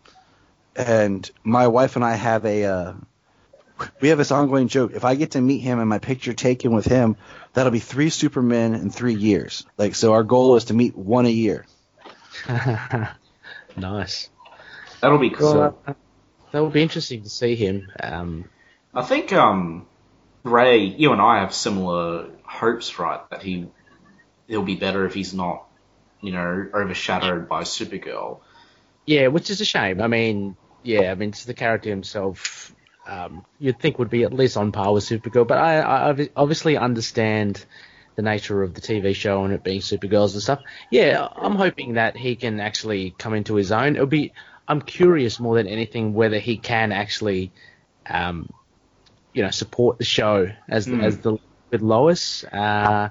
and 0.77 1.29
my 1.43 1.67
wife 1.69 1.97
and 1.97 2.05
I 2.05 2.15
have 2.15 2.45
a 2.45 2.65
uh, 2.65 2.93
we 4.01 4.09
have 4.09 4.19
this 4.19 4.31
ongoing 4.31 4.69
joke. 4.69 4.93
If 4.95 5.05
I 5.05 5.15
get 5.17 5.33
to 5.33 5.41
meet 5.41 5.59
him 5.59 5.81
and 5.81 5.89
my 5.89 5.99
picture 5.99 6.33
taken 6.33 6.73
with 6.73 6.85
him, 6.85 7.17
that'll 7.53 7.73
be 7.73 7.81
three 7.81 8.11
Supermen 8.11 8.75
in 8.75 8.91
three 8.91 9.15
years. 9.15 9.67
Like 9.77 9.95
so, 9.95 10.13
our 10.13 10.23
goal 10.23 10.57
is 10.57 10.67
to 10.67 10.75
meet 10.75 10.97
one 10.97 11.27
a 11.27 11.31
year. 11.31 11.67
nice. 13.77 14.31
that'll 15.01 15.19
be 15.19 15.31
cool. 15.31 15.55
Well, 15.55 15.79
uh, 15.87 15.95
that 16.53 16.61
will 16.61 16.71
be 16.71 16.83
interesting 16.83 17.23
to 17.23 17.31
see 17.31 17.55
him. 17.57 17.91
Um, 18.01 18.45
I 18.95 19.03
think 19.03 19.33
um, 19.33 19.87
Ray, 20.45 20.85
you 20.85 21.13
and 21.13 21.21
I 21.21 21.41
have 21.41 21.55
similar 21.55 22.29
hopes, 22.45 22.99
right? 22.99 23.21
That 23.31 23.43
he 23.43 23.67
he'll 24.53 24.63
be 24.63 24.77
better 24.77 25.07
if 25.07 25.15
he's 25.15 25.33
not, 25.33 25.65
you 26.21 26.31
know, 26.31 26.67
overshadowed 26.75 27.49
by 27.49 27.63
Supergirl. 27.63 28.41
yeah, 29.07 29.29
which 29.29 29.49
is 29.49 29.63
a 29.63 29.65
shame. 29.65 30.03
I 30.03 30.09
mean, 30.09 30.57
yeah, 30.83 31.11
I 31.11 31.15
mean, 31.15 31.31
it's 31.31 31.47
the 31.47 31.55
character 31.55 31.89
himself. 31.89 32.75
Um, 33.07 33.47
you'd 33.59 33.81
think 33.81 33.99
would 33.99 34.11
be 34.11 34.25
at 34.25 34.33
least 34.35 34.59
on 34.59 34.71
par 34.71 34.93
with 34.93 35.05
Supergirl, 35.05 35.49
but 35.49 35.57
I, 35.57 35.81
I 36.11 36.29
obviously 36.37 36.77
understand 36.77 37.65
the 38.15 38.21
nature 38.23 38.63
of 38.63 38.75
the 38.75 38.83
TV 38.83 39.15
show 39.15 39.43
and 39.45 39.55
it 39.55 39.65
being 39.65 39.81
Supergirls 39.81 40.35
and 40.35 40.43
stuff. 40.43 40.61
Yeah, 40.91 41.27
I'm 41.35 41.57
hoping 41.57 41.95
that 41.95 42.15
he 42.15 42.37
can 42.37 42.61
actually 42.61 43.15
come 43.19 43.33
into 43.33 43.55
his 43.55 43.73
own. 43.73 43.97
It'll 43.97 44.07
be. 44.07 44.33
I'm 44.69 44.83
curious 44.83 45.41
more 45.41 45.57
than 45.57 45.67
anything 45.67 46.13
whether 46.13 46.39
he 46.39 46.59
can 46.59 46.93
actually, 46.93 47.53
um, 48.09 48.51
you 49.33 49.43
know, 49.43 49.51
support 49.51 49.97
the 49.99 50.05
show 50.05 50.51
as 50.69 50.87
Mm. 50.87 51.03
as 51.03 51.19
the 51.19 51.39
with 51.71 51.81
Lois. 51.81 52.45
Uh, 52.45 53.09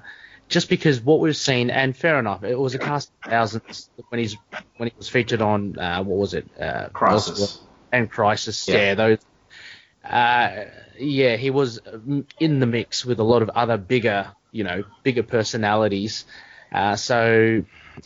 just 0.52 0.68
because 0.68 1.00
what 1.00 1.18
we've 1.18 1.36
seen, 1.36 1.70
and 1.70 1.96
fair 1.96 2.18
enough, 2.18 2.44
it 2.44 2.58
was 2.58 2.74
a 2.74 2.78
cast 2.78 3.10
of 3.24 3.30
thousands 3.30 3.88
when 4.10 4.18
he's 4.18 4.36
when 4.76 4.90
he 4.90 4.94
was 4.96 5.08
featured 5.08 5.40
on 5.40 5.78
uh, 5.78 6.02
what 6.02 6.18
was 6.18 6.34
it? 6.34 6.46
Uh, 6.60 6.88
Crisis. 6.90 7.60
and 7.90 8.10
Crisis. 8.10 8.68
Yeah. 8.68 8.76
Yeah, 8.76 8.94
those. 8.94 9.18
Uh, 10.04 10.64
yeah, 10.98 11.36
he 11.36 11.50
was 11.50 11.80
in 12.38 12.60
the 12.60 12.66
mix 12.66 13.04
with 13.04 13.18
a 13.18 13.22
lot 13.22 13.40
of 13.40 13.48
other 13.50 13.78
bigger, 13.78 14.32
you 14.50 14.62
know, 14.62 14.84
bigger 15.02 15.22
personalities. 15.22 16.26
Uh, 16.70 16.96
so 16.96 17.64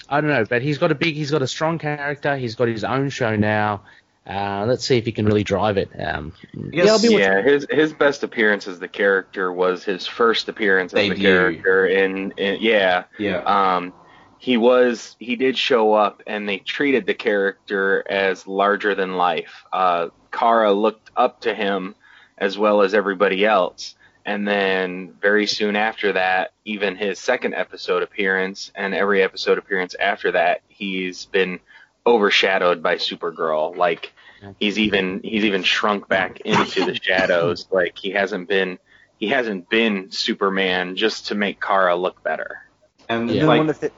I 0.09 0.21
don't 0.21 0.31
know, 0.31 0.45
but 0.45 0.63
he's 0.63 0.79
got 0.79 0.93
a 0.93 0.95
big, 0.95 1.17
he's 1.17 1.33
got 1.33 1.43
a 1.43 1.49
strong 1.49 1.79
character. 1.79 2.37
He's 2.37 2.55
got 2.55 2.69
his 2.69 2.85
own 2.85 3.11
show 3.11 3.35
now. 3.35 3.83
Uh, 4.29 4.65
let's 4.67 4.85
see 4.85 4.99
if 4.99 5.05
he 5.05 5.13
can 5.13 5.25
really 5.25 5.45
drive 5.45 5.77
it. 5.77 5.91
Um, 5.99 6.33
Yes, 6.73 6.89
I'll 6.89 7.01
be 7.01 7.17
Yeah, 7.17 7.43
his 7.43 7.67
his 7.71 7.93
best 7.93 8.25
appearance 8.25 8.67
as 8.67 8.81
the 8.81 8.89
character 8.89 9.53
was 9.53 9.85
his 9.85 10.07
first 10.07 10.49
appearance 10.49 10.93
as 10.95 11.09
the 11.09 11.15
character 11.15 11.87
in, 11.87 12.33
in 12.33 12.59
yeah. 12.61 13.05
Yeah. 13.19 13.43
Um, 13.43 13.93
he 14.39 14.57
was 14.57 15.17
he 15.19 15.37
did 15.37 15.57
show 15.57 15.95
up, 15.95 16.23
and 16.27 16.49
they 16.49 16.59
treated 16.59 17.07
the 17.07 17.15
character 17.15 18.05
as 18.09 18.47
larger 18.47 18.95
than 18.95 19.17
life. 19.17 19.65
Uh, 19.73 20.09
Kara 20.33 20.73
looked 20.73 21.11
up 21.17 21.43
to 21.43 21.55
him 21.55 21.95
as 22.37 22.59
well 22.59 22.83
as 22.83 22.95
everybody 22.95 23.47
else, 23.47 23.95
and 24.25 24.47
then 24.47 25.15
very 25.23 25.47
soon 25.47 25.77
after 25.77 26.13
that, 26.15 26.53
even 26.65 26.97
his 26.97 27.19
second 27.19 27.55
episode 27.55 28.03
appearance 28.03 28.73
and 28.75 28.93
every 28.93 29.23
episode 29.23 29.57
appearance 29.57 29.95
after 29.95 30.33
that, 30.33 30.63
he's 30.69 31.27
been 31.27 31.61
overshadowed 32.07 32.83
by 32.83 32.97
Supergirl. 32.97 33.77
Like 33.77 34.13
he's 34.61 34.79
even 34.79 35.21
he's 35.25 35.45
even 35.45 35.63
shrunk 35.63 36.09
back 36.09 36.41
into 36.41 36.85
the 36.85 36.95
shadows. 36.95 37.67
Like 37.73 37.99
he 37.99 38.11
hasn't 38.11 38.49
been 38.49 38.79
he 39.19 39.29
hasn't 39.29 39.69
been 39.69 40.11
Superman 40.11 40.97
just 40.97 41.29
to 41.29 41.35
make 41.35 41.61
Kara 41.61 41.97
look 41.97 42.23
better. 42.23 42.63
and 43.09 43.31
Yeah. 43.31 43.47
Like, 43.47 43.59
when 43.61 43.71
if 43.71 43.83
it- 43.83 43.93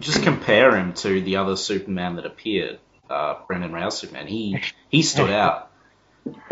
just 0.00 0.22
compare 0.22 0.74
him 0.76 0.94
to 0.94 1.20
the 1.20 1.36
other 1.36 1.56
Superman 1.56 2.16
that 2.16 2.24
appeared, 2.24 2.78
uh, 3.10 3.34
Brandon 3.46 3.70
Routh 3.72 3.92
Superman. 3.92 4.26
He 4.26 4.58
he 4.88 5.02
stood 5.02 5.30
out. 5.30 5.70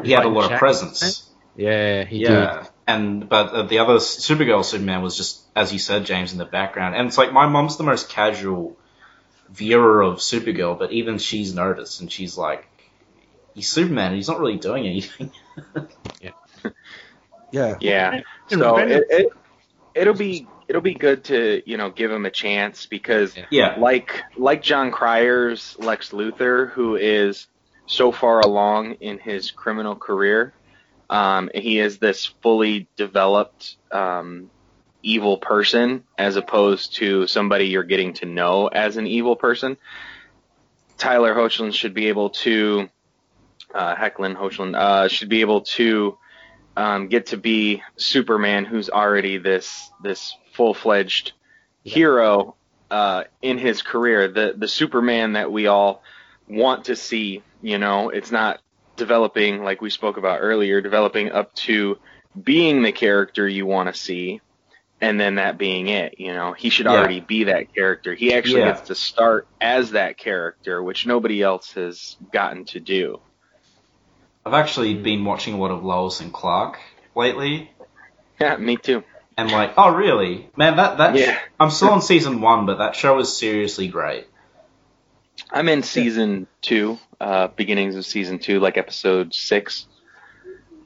He 0.05 0.13
had 0.13 0.25
a 0.27 0.29
lot 0.29 0.53
of 0.53 0.59
presence. 0.59 1.31
yeah, 1.57 2.05
he 2.05 2.19
did. 2.19 2.29
Yeah, 2.31 2.67
and 2.87 3.27
but 3.27 3.49
uh, 3.55 3.63
the 3.63 3.79
other 3.79 3.95
Supergirl 3.97 4.65
Superman 4.65 5.01
was 5.03 5.17
just, 5.17 5.41
as 5.57 5.73
you 5.73 5.79
said, 5.79 6.05
James, 6.05 6.33
in 6.33 6.39
the 6.39 6.45
background. 6.45 6.95
And 6.95 7.07
it's 7.09 7.17
like 7.17 7.33
my 7.33 7.47
mom's 7.47 7.77
the 7.79 7.85
most 7.85 8.11
casual 8.11 8.77
viewer 9.51 10.03
of 10.03 10.19
Supergirl, 10.19 10.79
but 10.79 10.93
even 10.93 11.19
she's 11.19 11.55
noticed, 11.55 12.01
and 12.01 12.11
she's 12.11 12.37
like, 12.37 12.69
"He's 13.55 13.69
Superman. 13.69 14.09
and 14.09 14.17
He's 14.17 14.29
not 14.29 14.41
really 14.41 14.57
doing 14.57 14.87
anything." 14.87 15.31
yeah, 16.21 16.31
Yeah. 17.81 18.21
And 18.51 18.61
So 18.61 18.79
it, 18.79 19.05
it 19.11 19.33
it'll 19.95 20.15
be 20.15 20.47
it'll 20.69 20.83
be 20.83 20.95
good 20.95 21.25
to 21.25 21.63
you 21.67 21.77
know 21.77 21.91
give 21.91 22.11
him 22.11 22.27
a 22.27 22.31
chance 22.31 22.87
because 22.87 23.35
yeah, 23.51 23.77
like 23.79 24.23
like 24.37 24.63
Jon 24.63 24.91
Cryer's 24.91 25.77
Lex 25.79 26.11
Luthor, 26.11 26.71
who 26.71 26.97
is 26.97 27.47
so 27.87 28.13
far 28.13 28.41
along 28.41 28.95
in 29.01 29.19
his 29.19 29.51
criminal 29.51 29.97
career, 29.97 30.53
um, 31.09 31.51
he 31.55 31.79
is 31.79 31.99
this 31.99 32.27
fully 32.43 32.87
developed 32.97 33.77
um, 33.91 34.51
evil 35.03 35.39
person 35.39 36.05
as 36.17 36.37
opposed 36.37 36.97
to 36.97 37.27
somebody 37.27 37.67
you're 37.67 37.85
getting 37.85 38.15
to 38.15 38.27
know 38.27 38.67
as 38.67 38.97
an 38.97 39.07
evil 39.07 39.37
person. 39.37 39.77
Tyler 40.97 41.35
Hoechlin 41.35 41.73
should 41.73 41.95
be 41.95 42.09
able 42.09 42.31
to, 42.31 42.89
uh, 43.73 43.95
Hecklin 43.95 44.37
Hoechlin 44.37 44.75
uh, 44.75 45.09
should 45.09 45.29
be 45.29 45.41
able 45.41 45.63
to 45.63 46.19
um, 46.77 47.09
get 47.09 47.27
to 47.27 47.37
be 47.37 47.83
Superman, 47.97 48.65
who's 48.65 48.89
already 48.89 49.39
this 49.39 49.91
this 50.03 50.35
full 50.53 50.75
fledged 50.75 51.33
hero 51.83 52.55
uh, 52.91 53.25
in 53.43 53.59
his 53.59 53.83
career, 53.83 54.29
the 54.29 54.55
the 54.57 54.69
Superman 54.69 55.33
that 55.33 55.51
we 55.51 55.67
all 55.67 56.03
want 56.49 56.87
to 56.87 56.97
see. 56.97 57.43
You 57.63 57.79
know, 57.79 58.11
it's 58.11 58.31
not 58.31 58.61
developing 58.97 59.65
like 59.65 59.81
we 59.81 59.91
spoke 59.91 60.19
about 60.19 60.39
earlier, 60.41 60.81
developing 60.81 61.33
up 61.33 61.53
to 61.55 61.99
being 62.41 62.83
the 62.83 62.93
character 62.93 63.49
you 63.49 63.67
want 63.67 63.93
to 63.93 64.01
see, 64.01 64.41
and 65.01 65.19
then 65.21 65.37
that 65.37 65.59
being 65.59 65.89
it. 65.89 66.15
You 66.19 66.33
know, 66.33 66.53
he 66.53 66.71
should 66.71 66.87
Yeah. 66.87 66.93
already 66.95 67.21
be 67.21 67.45
that 67.45 67.73
character. 67.75 68.15
He 68.15 68.35
actually 68.35 68.61
Yeah. 68.61 68.73
gets 68.73 68.89
to 68.89 68.95
start 68.95 69.47
as 69.61 69.93
that 69.93 70.19
character, 70.19 70.83
which 70.83 71.07
nobody 71.07 71.43
else 71.43 71.73
has 71.73 72.17
gotten 72.33 72.65
to 72.67 72.81
do. 72.81 73.19
I've 74.45 74.55
actually 74.55 74.95
been 74.95 75.25
watching 75.25 75.55
a 75.55 75.59
lot 75.59 75.71
of 75.71 75.85
Lois 75.85 76.21
and 76.21 76.33
Clark 76.33 76.79
lately, 77.15 77.71
Yeah, 78.41 78.57
me 78.57 78.77
too. 78.77 79.03
and 79.37 79.51
like, 79.51 79.75
oh 79.77 79.95
really, 79.95 80.49
man, 80.57 80.77
that 80.77 80.99
that 80.99 81.17
Yeah. 81.17 81.39
I'm 81.61 81.71
still 81.71 81.91
on 81.91 82.03
season 82.03 82.41
one, 82.41 82.67
but 82.67 82.79
that 82.79 82.97
show 82.97 83.19
is 83.19 83.37
seriously 83.37 83.89
great. 83.89 84.27
I'm 85.51 85.69
in 85.69 85.83
season 85.83 86.47
two, 86.63 86.99
uh, 87.21 87.49
beginnings 87.49 87.97
of 87.97 88.05
season 88.05 88.39
two, 88.39 88.61
like 88.61 88.77
episode 88.77 89.33
six. 89.35 89.87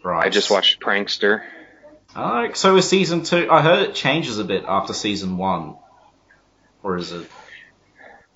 Right. 0.05 0.27
I 0.27 0.29
just 0.29 0.51
watched 0.51 0.81
Prankster. 0.83 1.43
Alright, 2.15 2.57
so 2.57 2.77
is 2.77 2.89
season 2.89 3.23
two? 3.23 3.49
I 3.51 3.63
heard 3.63 3.89
it 3.89 3.95
changes 3.95 4.39
a 4.39 4.45
bit 4.45 4.65
after 4.69 4.93
season 4.93 5.39
one, 5.39 5.77
or 6.83 6.97
is 6.99 7.11
it? 7.13 7.31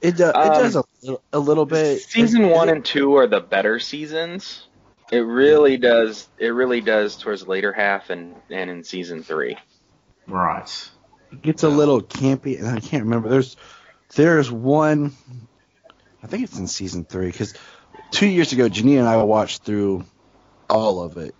it, 0.00 0.16
do, 0.16 0.28
it 0.28 0.34
Um, 0.36 0.48
does 0.62 0.76
a, 0.76 0.84
little- 1.02 1.22
a 1.32 1.38
little 1.38 1.66
bit. 1.66 2.00
Season 2.00 2.44
it- 2.44 2.54
one 2.54 2.68
and 2.70 2.84
two 2.84 3.16
are 3.16 3.26
the 3.26 3.40
better 3.40 3.78
seasons. 3.78 4.66
It 5.12 5.18
really 5.20 5.76
does. 5.76 6.26
It 6.38 6.48
really 6.48 6.80
does 6.80 7.16
towards 7.16 7.44
the 7.44 7.50
later 7.50 7.72
half 7.72 8.10
and 8.10 8.34
and 8.50 8.70
in 8.70 8.82
season 8.82 9.22
three. 9.22 9.56
Right. 10.26 10.90
it 11.30 11.42
gets 11.42 11.62
a 11.62 11.68
little 11.68 12.00
campy, 12.02 12.58
and 12.58 12.66
I 12.68 12.80
can't 12.80 13.04
remember. 13.04 13.28
There's 13.28 13.56
there's 14.16 14.50
one, 14.50 15.12
I 16.22 16.26
think 16.26 16.42
it's 16.44 16.58
in 16.58 16.66
season 16.66 17.04
three, 17.04 17.26
because 17.26 17.54
two 18.10 18.26
years 18.26 18.52
ago, 18.52 18.68
Janine 18.68 18.98
and 18.98 19.06
I 19.08 19.22
watched 19.22 19.62
through 19.62 20.04
all 20.68 21.00
of 21.02 21.18
it, 21.18 21.34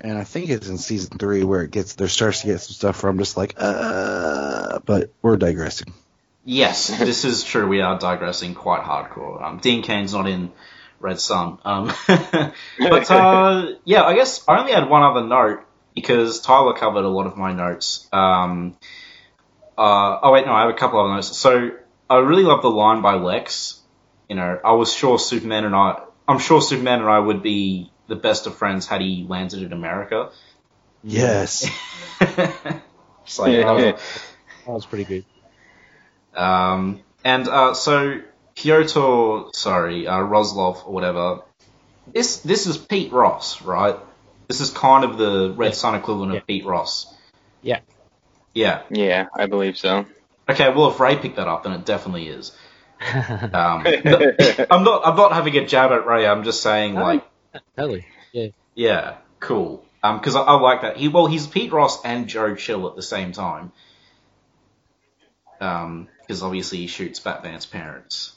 and 0.00 0.16
I 0.16 0.24
think 0.24 0.50
it's 0.50 0.68
in 0.68 0.78
season 0.78 1.18
three 1.18 1.42
where 1.42 1.62
it 1.62 1.70
gets 1.70 1.94
there 1.94 2.08
starts 2.08 2.42
to 2.42 2.46
get 2.46 2.60
some 2.60 2.74
stuff 2.74 3.02
where 3.02 3.10
I'm 3.10 3.18
just 3.18 3.36
like, 3.36 3.54
uh, 3.56 4.78
but 4.84 5.12
we're 5.22 5.36
digressing. 5.36 5.92
Yes, 6.44 6.88
this 6.98 7.24
is 7.24 7.44
true. 7.44 7.66
We 7.66 7.80
are 7.80 7.98
digressing 7.98 8.54
quite 8.54 8.82
hardcore. 8.82 9.42
Um, 9.42 9.58
Dean 9.58 9.82
Cain's 9.82 10.14
not 10.14 10.28
in 10.28 10.52
Red 11.00 11.20
Sun. 11.20 11.58
Um, 11.64 11.92
but 12.06 13.10
uh, 13.10 13.72
yeah, 13.84 14.02
I 14.02 14.14
guess 14.14 14.44
I 14.48 14.58
only 14.58 14.72
had 14.72 14.88
one 14.88 15.02
other 15.02 15.26
note 15.26 15.64
because 15.94 16.40
Tyler 16.40 16.74
covered 16.74 17.04
a 17.04 17.08
lot 17.08 17.26
of 17.26 17.36
my 17.36 17.52
notes. 17.52 18.08
Um, 18.12 18.76
uh, 19.76 20.18
oh 20.22 20.32
wait, 20.32 20.46
no, 20.46 20.52
I 20.52 20.62
have 20.62 20.70
a 20.70 20.78
couple 20.78 21.04
of 21.04 21.10
notes. 21.10 21.36
So 21.36 21.72
I 22.08 22.16
really 22.18 22.44
love 22.44 22.62
the 22.62 22.70
line 22.70 23.02
by 23.02 23.14
Lex. 23.14 23.80
You 24.28 24.36
know, 24.36 24.60
I 24.64 24.72
was 24.72 24.92
sure 24.92 25.18
Superman 25.18 25.64
and 25.64 25.74
I, 25.74 26.02
I'm 26.26 26.38
sure 26.38 26.60
Superman 26.60 27.00
and 27.00 27.08
I 27.08 27.18
would 27.18 27.42
be 27.42 27.90
the 28.08 28.16
best 28.16 28.46
of 28.46 28.56
friends 28.56 28.86
had 28.86 29.00
he 29.00 29.24
landed 29.28 29.62
in 29.62 29.72
America. 29.72 30.30
Yes. 31.04 31.68
It's 33.28 33.38
like, 33.38 33.62
uh, 33.62 33.74
That 33.76 33.98
was 34.66 34.86
pretty 34.86 35.04
good. 35.04 35.24
Um, 36.34 37.00
and 37.24 37.46
uh, 37.46 37.74
so 37.74 38.20
Piotr, 38.54 39.50
sorry, 39.52 40.06
uh, 40.06 40.16
Roslov 40.20 40.86
or 40.86 40.92
whatever. 40.94 41.42
This 42.12 42.38
this 42.40 42.66
is 42.66 42.78
Pete 42.78 43.12
Ross, 43.12 43.60
right? 43.60 43.96
This 44.46 44.62
is 44.62 44.70
kind 44.70 45.04
of 45.04 45.18
the 45.18 45.52
Red 45.54 45.74
Sun 45.74 45.94
equivalent 45.94 46.32
Yeah. 46.32 46.38
of 46.38 46.46
Pete 46.46 46.64
Ross. 46.64 47.14
Yeah. 47.60 47.80
Yeah. 48.54 48.80
Yeah, 48.90 49.26
I 49.36 49.44
believe 49.44 49.76
so. 49.76 50.06
Okay. 50.48 50.70
Well, 50.70 50.88
if 50.90 50.98
Ray 50.98 51.16
picked 51.16 51.36
that 51.36 51.48
up, 51.48 51.64
then 51.64 51.74
it 51.74 51.84
definitely 51.84 52.28
is. 52.28 52.52
Um, 53.00 53.86
I'm 53.86 54.84
not. 54.84 55.06
I'm 55.06 55.16
not 55.16 55.32
having 55.32 55.54
a 55.58 55.66
jab 55.66 55.92
at 55.92 56.06
Ray. 56.06 56.26
I'm 56.26 56.44
just 56.44 56.62
saying, 56.62 56.94
like, 56.94 57.24
Totally. 57.76 58.06
Yeah. 58.32 58.48
yeah, 58.74 59.16
cool. 59.40 59.84
Um, 60.02 60.18
because 60.18 60.36
I, 60.36 60.42
I 60.42 60.60
like 60.60 60.82
that. 60.82 60.96
He 60.96 61.08
well, 61.08 61.26
he's 61.26 61.46
Pete 61.46 61.72
Ross 61.72 62.04
and 62.04 62.28
Joe 62.28 62.54
Chill 62.54 62.86
at 62.88 62.96
the 62.96 63.02
same 63.02 63.32
time. 63.32 63.72
Um, 65.60 66.08
because 66.20 66.42
obviously 66.42 66.78
he 66.78 66.86
shoots 66.86 67.20
Batman's 67.20 67.66
parents. 67.66 68.34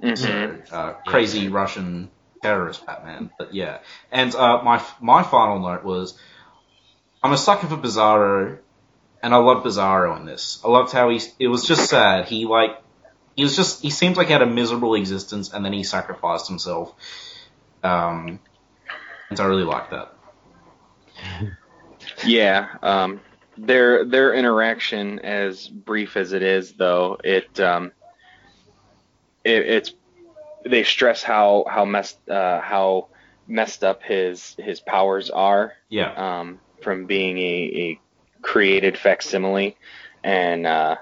hmm 0.00 0.14
So, 0.14 0.56
uh, 0.70 0.92
crazy 1.04 1.48
Russian 1.48 2.10
terrorist 2.42 2.86
Batman. 2.86 3.30
But 3.36 3.54
yeah, 3.54 3.78
and 4.10 4.34
uh, 4.34 4.62
my 4.62 4.82
my 5.00 5.22
final 5.22 5.58
note 5.58 5.84
was, 5.84 6.18
I'm 7.22 7.32
a 7.32 7.36
sucker 7.36 7.66
for 7.66 7.76
Bizarro, 7.76 8.58
and 9.22 9.34
I 9.34 9.38
love 9.38 9.64
Bizarro 9.64 10.16
in 10.18 10.24
this. 10.24 10.60
I 10.64 10.68
loved 10.68 10.92
how 10.92 11.10
he. 11.10 11.20
It 11.38 11.48
was 11.48 11.66
just 11.66 11.90
sad. 11.90 12.26
He 12.26 12.46
like, 12.46 12.80
he 13.36 13.42
was 13.42 13.56
just. 13.56 13.82
He 13.82 13.90
seemed 13.90 14.16
like 14.16 14.28
he 14.28 14.32
had 14.32 14.42
a 14.42 14.46
miserable 14.46 14.94
existence, 14.94 15.52
and 15.52 15.64
then 15.64 15.72
he 15.72 15.82
sacrificed 15.82 16.48
himself. 16.48 16.94
Um, 17.82 18.40
and 19.30 19.40
I 19.40 19.44
really 19.44 19.64
like 19.64 19.90
that. 19.90 20.14
Yeah, 22.24 22.68
um, 22.82 23.20
their 23.56 24.04
their 24.04 24.34
interaction, 24.34 25.18
as 25.20 25.68
brief 25.68 26.16
as 26.16 26.32
it 26.32 26.42
is, 26.42 26.72
though, 26.74 27.18
it, 27.22 27.58
um, 27.60 27.92
it 29.44 29.66
it's 29.66 29.94
they 30.64 30.84
stress 30.84 31.22
how 31.22 31.64
how 31.68 31.84
messed 31.84 32.28
uh, 32.28 32.60
how 32.60 33.08
messed 33.46 33.84
up 33.84 34.02
his 34.02 34.54
his 34.58 34.80
powers 34.80 35.30
are 35.30 35.72
Yeah, 35.88 36.40
um, 36.40 36.60
from 36.82 37.06
being 37.06 37.38
a, 37.38 37.42
a 37.42 38.00
created 38.42 38.96
facsimile, 38.96 39.76
and 40.22 40.66
uh, 40.66 40.96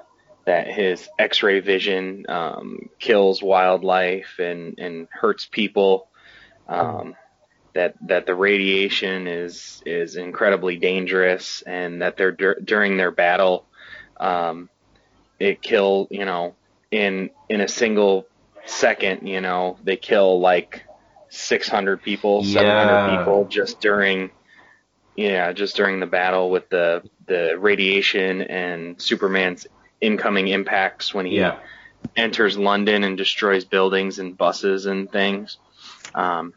that 0.47 0.68
his 0.68 1.09
X-ray 1.18 1.61
vision 1.61 2.24
um, 2.29 2.89
kills 2.99 3.43
wildlife 3.43 4.39
and 4.39 4.79
and 4.79 5.09
hurts 5.11 5.47
people. 5.47 6.09
Um, 6.69 7.14
that 7.75 7.95
that 8.09 8.27
the 8.27 8.35
radiation 8.35 9.27
is 9.27 9.83
is 9.87 10.17
incredibly 10.17 10.77
dangerous, 10.79 11.62
and 11.67 12.03
that 12.03 12.17
they're 12.17 12.33
dur- 12.33 12.61
during 12.64 12.97
their 12.97 13.11
battle, 13.11 13.67
um, 14.19 14.71
it 15.39 15.62
kill 15.62 16.09
you 16.11 16.25
know 16.25 16.57
in 16.91 17.31
in 17.49 17.61
a 17.61 17.69
single 17.69 18.27
second, 18.64 19.27
you 19.29 19.41
know 19.41 19.79
they 19.85 19.97
kill 19.97 20.41
like 20.41 20.85
600 21.31 22.03
people, 22.03 22.43
700 22.45 23.01
Yeah. 23.01 23.05
people 23.05 23.47
just 23.49 23.81
during 23.81 24.31
yeah 25.17 25.53
just 25.53 25.77
during 25.77 26.01
the 26.01 26.07
battle 26.07 26.51
with 26.51 26.69
the 26.71 27.03
the 27.27 27.57
radiation 27.59 28.43
and 28.43 29.01
Superman's 29.01 29.67
incoming 30.01 30.49
impacts 30.49 31.14
when 31.14 31.27
he 31.27 31.37
yeah, 31.37 31.59
enters 32.17 32.59
London 32.59 33.05
and 33.05 33.17
destroys 33.17 33.64
buildings 33.64 34.19
and 34.19 34.37
buses 34.37 34.87
and 34.87 35.11
things. 35.11 35.59
Um, 36.14 36.52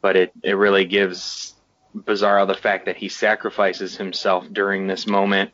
but 0.00 0.16
it, 0.16 0.32
it 0.42 0.52
really 0.54 0.84
gives 0.84 1.54
Bizarro 1.96 2.46
the 2.46 2.54
fact 2.54 2.86
that 2.86 2.96
he 2.96 3.08
sacrifices 3.08 3.96
himself 3.96 4.44
during 4.52 4.86
this 4.86 5.06
moment 5.06 5.50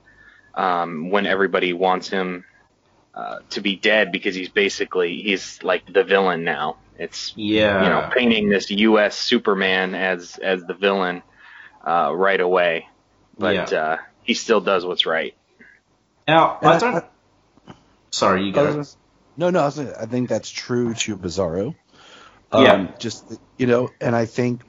um, 0.55 1.11
when 1.11 1.27
everybody 1.27 1.73
wants 1.73 2.09
him 2.09 2.45
uh, 3.15 3.39
to 3.51 3.61
be 3.61 3.77
dead 3.77 4.11
because 4.13 4.35
he's 4.35 4.49
basically 4.49 5.21
he's 5.23 5.63
like 5.63 5.91
the 5.93 6.03
villain 6.05 6.45
now. 6.45 6.77
It's 6.99 7.33
yeah. 7.37 7.83
you 7.83 7.89
know 7.89 8.11
painting 8.15 8.49
this 8.49 8.71
U.S. 8.71 9.17
Superman 9.17 9.95
as 9.95 10.39
as 10.39 10.63
the 10.65 10.75
villain 10.75 11.23
uh, 11.87 12.13
right 12.15 12.41
away, 12.41 12.87
but 13.39 13.71
Yeah. 13.73 13.79
uh, 13.79 13.97
he 14.23 14.35
still 14.35 14.61
does 14.61 14.85
what's 14.85 15.07
right. 15.07 15.35
Now 16.29 16.59
And 16.63 16.69
I 16.85 16.99
I- 16.99 17.75
Sorry, 18.11 18.45
you 18.45 18.53
I 18.55 18.63
was 18.63 18.67
go. 18.67 18.73
gonna- 18.73 18.87
no, 19.37 19.51
no, 19.51 19.61
I, 19.61 19.65
was 19.65 19.79
I 19.79 20.07
think 20.07 20.29
that's 20.29 20.51
true 20.51 20.93
to 20.95 21.17
Bizarro. 21.17 21.75
Um, 22.53 22.65
Yeah. 22.65 22.87
Just 22.99 23.33
you 23.57 23.67
know, 23.67 23.91
and 24.01 24.15
I 24.15 24.27
think, 24.27 24.63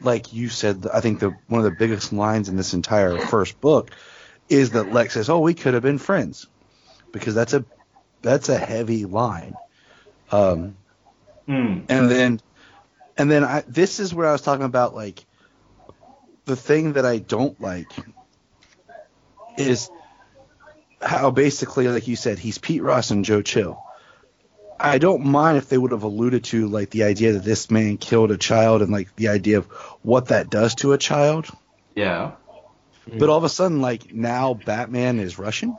like 0.00 0.32
you 0.32 0.48
said, 0.48 0.86
I 0.92 1.00
think 1.00 1.20
the 1.20 1.30
one 1.48 1.60
of 1.60 1.64
the 1.64 1.76
biggest 1.76 2.12
lines 2.12 2.48
in 2.48 2.56
this 2.56 2.74
entire 2.74 3.18
first 3.18 3.60
book 3.60 3.90
is 4.48 4.72
that 4.72 4.92
Lex 4.92 5.14
says, 5.14 5.30
"Oh, 5.30 5.40
we 5.40 5.54
could 5.54 5.74
have 5.74 5.82
been 5.82 5.98
friends," 5.98 6.46
because 7.12 7.34
that's 7.34 7.54
a 7.54 7.64
that's 8.22 8.48
a 8.48 8.58
heavy 8.58 9.04
line. 9.04 9.54
Um, 10.30 10.76
Hmm. 11.46 11.80
and 11.88 12.10
then 12.10 12.40
and 13.18 13.30
then 13.30 13.44
I 13.44 13.64
this 13.68 14.00
is 14.00 14.14
where 14.14 14.26
I 14.28 14.32
was 14.32 14.42
talking 14.42 14.64
about 14.64 14.94
like 14.94 15.24
the 16.46 16.56
thing 16.56 16.94
that 16.94 17.04
I 17.06 17.18
don't 17.18 17.60
like 17.60 17.90
is 19.58 19.90
how 21.00 21.30
basically 21.30 21.88
like 21.88 22.08
you 22.08 22.16
said 22.16 22.38
he's 22.38 22.58
Pete 22.58 22.82
Ross 22.82 23.10
and 23.10 23.24
Joe 23.24 23.42
Chill. 23.42 23.82
I 24.84 24.98
don't 24.98 25.24
mind 25.24 25.58
if 25.58 25.68
they 25.68 25.78
would 25.78 25.92
have 25.92 26.02
alluded 26.02 26.44
to 26.44 26.68
like 26.68 26.90
the 26.90 27.04
idea 27.04 27.32
that 27.32 27.44
this 27.44 27.70
man 27.70 27.96
killed 27.96 28.30
a 28.30 28.36
child 28.36 28.82
and 28.82 28.90
like 28.92 29.14
the 29.16 29.28
idea 29.28 29.58
of 29.58 29.66
what 30.02 30.26
that 30.26 30.50
does 30.50 30.74
to 30.76 30.92
a 30.92 30.98
child. 30.98 31.46
Yeah. 31.94 32.32
But 33.12 33.28
all 33.28 33.38
of 33.38 33.44
a 33.44 33.48
sudden 33.48 33.80
like 33.80 34.12
now 34.14 34.54
Batman 34.54 35.18
is 35.20 35.38
Russian. 35.38 35.76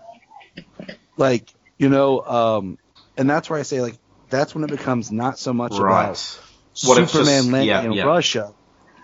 Like, 1.18 1.54
you 1.78 1.90
know, 1.90 2.22
um 2.22 2.78
and 3.18 3.30
that's 3.30 3.50
where 3.50 3.60
I 3.60 3.64
say 3.64 3.82
like 3.82 3.98
that's 4.30 4.54
when 4.56 4.64
it 4.64 4.70
becomes 4.70 5.12
not 5.12 5.38
so 5.40 5.54
much 5.54 5.74
Right. 5.74 6.04
about 6.06 6.10
What 6.10 6.98
Superman 7.08 7.08
just- 7.08 7.26
landing 7.52 7.68
yeah, 7.68 7.82
in 7.84 7.92
yeah. 7.94 8.04
Russia. 8.04 8.54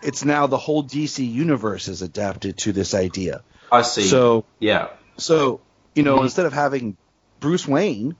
It's 0.04 0.26
now 0.26 0.48
the 0.48 0.58
whole 0.58 0.84
DC 0.84 1.24
universe 1.32 1.88
is 1.88 2.02
adapted 2.02 2.58
to 2.60 2.72
this 2.74 2.94
idea. 2.96 3.44
I 3.72 3.84
see. 3.84 4.04
So, 4.08 4.46
yeah. 4.60 4.88
so 5.18 5.62
you 5.94 6.04
know, 6.04 6.24
instead 6.24 6.46
of 6.48 6.54
having 6.54 6.98
Bruce 7.40 7.68
Wayne 7.68 8.16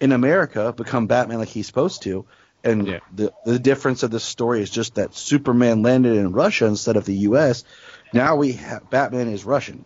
in 0.00 0.12
America 0.12 0.72
become 0.72 1.06
Batman 1.06 1.38
like 1.38 1.48
he's 1.48 1.66
supposed 1.66 2.02
to, 2.02 2.26
and 2.64 2.86
Yeah. 2.86 2.98
the 3.14 3.32
the 3.44 3.58
difference 3.58 4.02
of 4.02 4.10
the 4.10 4.20
story 4.20 4.60
is 4.62 4.70
just 4.70 4.96
that 4.96 5.14
Superman 5.14 5.82
landed 5.82 6.16
in 6.16 6.32
Russia 6.32 6.66
instead 6.66 6.96
of 6.96 7.04
the 7.04 7.14
U.S. 7.30 7.64
Now 8.12 8.36
we 8.36 8.52
have 8.52 8.88
Batman 8.90 9.28
is 9.28 9.44
Russian. 9.44 9.84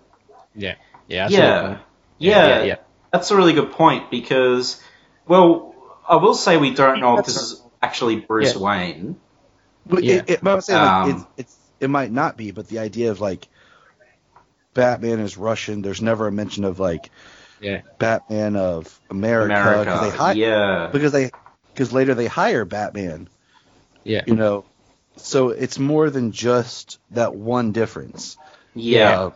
Yeah. 0.54 0.74
Yeah. 1.08 1.26
I 1.26 1.28
see 1.28 1.34
your 1.36 1.44
Yeah. 1.44 1.78
yeah. 2.18 2.48
Yeah. 2.58 2.62
Yeah. 2.64 2.76
That's 3.12 3.30
a 3.30 3.36
really 3.36 3.52
good 3.54 3.72
point 3.72 4.10
because, 4.10 4.80
well, 5.26 5.74
I 6.08 6.16
will 6.16 6.34
say 6.34 6.56
we 6.56 6.74
don't 6.74 7.00
know 7.00 7.18
if 7.18 7.26
this 7.26 7.36
is 7.36 7.62
actually 7.82 8.16
Bruce 8.20 8.54
Yeah. 8.54 8.60
Wayne. 8.60 9.16
But 9.86 10.04
Yeah. 10.04 10.16
it, 10.16 10.30
it, 10.30 10.40
but 10.44 10.54
I'm 10.54 10.60
saying 10.60 10.80
like, 10.80 10.92
Um, 10.92 11.10
it's, 11.10 11.24
it's 11.48 11.56
it 11.80 11.90
might 11.90 12.12
not 12.12 12.36
be, 12.36 12.50
but 12.50 12.68
the 12.68 12.78
idea 12.80 13.10
of 13.10 13.20
like 13.20 13.48
Batman 14.74 15.18
is 15.20 15.36
Russian. 15.36 15.82
There's 15.82 16.02
never 16.02 16.26
a 16.26 16.32
mention 16.32 16.64
of 16.64 16.78
like 16.78 17.10
Yeah. 17.60 17.82
Batman 17.98 18.56
of 18.56 18.98
America, 19.10 19.54
'cause 19.54 19.86
America. 19.86 20.00
they 20.10 20.16
hi- 20.16 20.32
yeah. 20.32 20.88
because 20.92 21.12
they 21.12 21.30
because 21.72 21.92
later 21.92 22.14
they 22.14 22.26
hire 22.26 22.64
Batman. 22.64 23.28
Yeah. 24.04 24.22
You 24.26 24.34
know, 24.34 24.64
so 25.16 25.50
it's 25.50 25.78
more 25.78 26.08
than 26.10 26.32
just 26.32 26.98
that 27.10 27.34
one 27.34 27.72
difference. 27.72 28.36
Yeah. 28.74 29.20
Uh, 29.24 29.30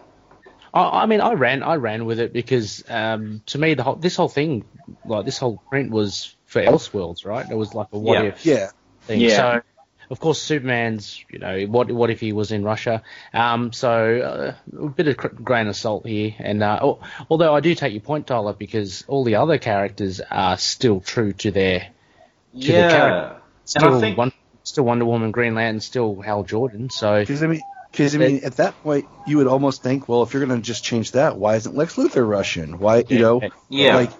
I, 0.72 1.02
I 1.02 1.06
mean, 1.06 1.20
I 1.20 1.34
ran, 1.34 1.62
I 1.62 1.76
ran 1.76 2.04
with 2.06 2.18
it 2.18 2.32
because 2.32 2.82
um, 2.88 3.42
to 3.46 3.58
me, 3.58 3.74
the 3.74 3.82
whole 3.82 3.94
this 3.96 4.16
whole 4.16 4.28
thing, 4.28 4.64
like 5.04 5.24
this 5.24 5.38
whole 5.38 5.58
print 5.68 5.90
was 5.90 6.34
for 6.46 6.62
Elseworlds, 6.62 7.24
right? 7.26 7.48
It 7.48 7.54
was 7.54 7.74
like 7.74 7.88
a 7.92 7.98
what 7.98 8.22
Yeah. 8.22 8.28
if 8.30 8.46
yeah, 8.46 8.70
thing. 9.02 9.20
Yeah. 9.20 9.36
So, 9.36 9.62
of 10.10 10.20
course, 10.20 10.40
Superman's, 10.40 11.24
you 11.30 11.38
know, 11.38 11.62
what 11.64 11.90
what 11.90 12.10
if 12.10 12.20
he 12.20 12.32
was 12.32 12.52
in 12.52 12.64
Russia? 12.64 13.02
Um, 13.32 13.72
so 13.72 14.54
uh, 14.72 14.82
a 14.84 14.88
bit 14.88 15.08
of 15.08 15.16
grain 15.44 15.66
of 15.68 15.76
salt 15.76 16.06
here, 16.06 16.34
and 16.38 16.62
uh, 16.62 16.78
al- 16.80 17.00
although 17.30 17.54
I 17.54 17.60
do 17.60 17.74
take 17.74 17.92
your 17.92 18.02
point, 18.02 18.26
Tyler, 18.26 18.52
because 18.52 19.04
all 19.08 19.24
the 19.24 19.36
other 19.36 19.58
characters 19.58 20.20
are 20.30 20.56
still 20.58 21.00
true 21.00 21.32
to 21.34 21.50
their 21.50 21.80
to 21.80 21.86
the 22.52 22.60
yeah. 22.72 22.88
character. 22.90 23.28
And 23.34 23.84
I 23.84 23.88
Still 23.88 24.00
think- 24.00 24.18
one 24.18 24.32
still 24.62 24.84
Wonder 24.84 25.04
Woman, 25.04 25.30
Green 25.30 25.54
Lantern, 25.54 25.80
still 25.80 26.20
Hal 26.22 26.42
Jordan. 26.44 26.88
So 26.90 27.20
Because 27.20 27.42
I 27.42 27.46
mean, 27.48 27.60
because 27.90 28.14
I 28.14 28.18
mean, 28.18 28.40
at 28.44 28.56
that 28.56 28.74
point, 28.82 29.06
you 29.26 29.36
would 29.36 29.46
almost 29.46 29.82
think, 29.82 30.08
well, 30.08 30.22
if 30.22 30.32
you're 30.32 30.44
going 30.44 30.58
to 30.60 30.64
just 30.66 30.82
change 30.84 31.12
that, 31.12 31.36
why 31.36 31.56
isn't 31.56 31.76
Lex 31.76 31.96
Luthor 31.96 32.26
Russian? 32.28 32.78
Why, 32.78 33.04
you 33.08 33.18
know, 33.20 33.40
Yeah. 33.68 33.94
like 33.96 34.10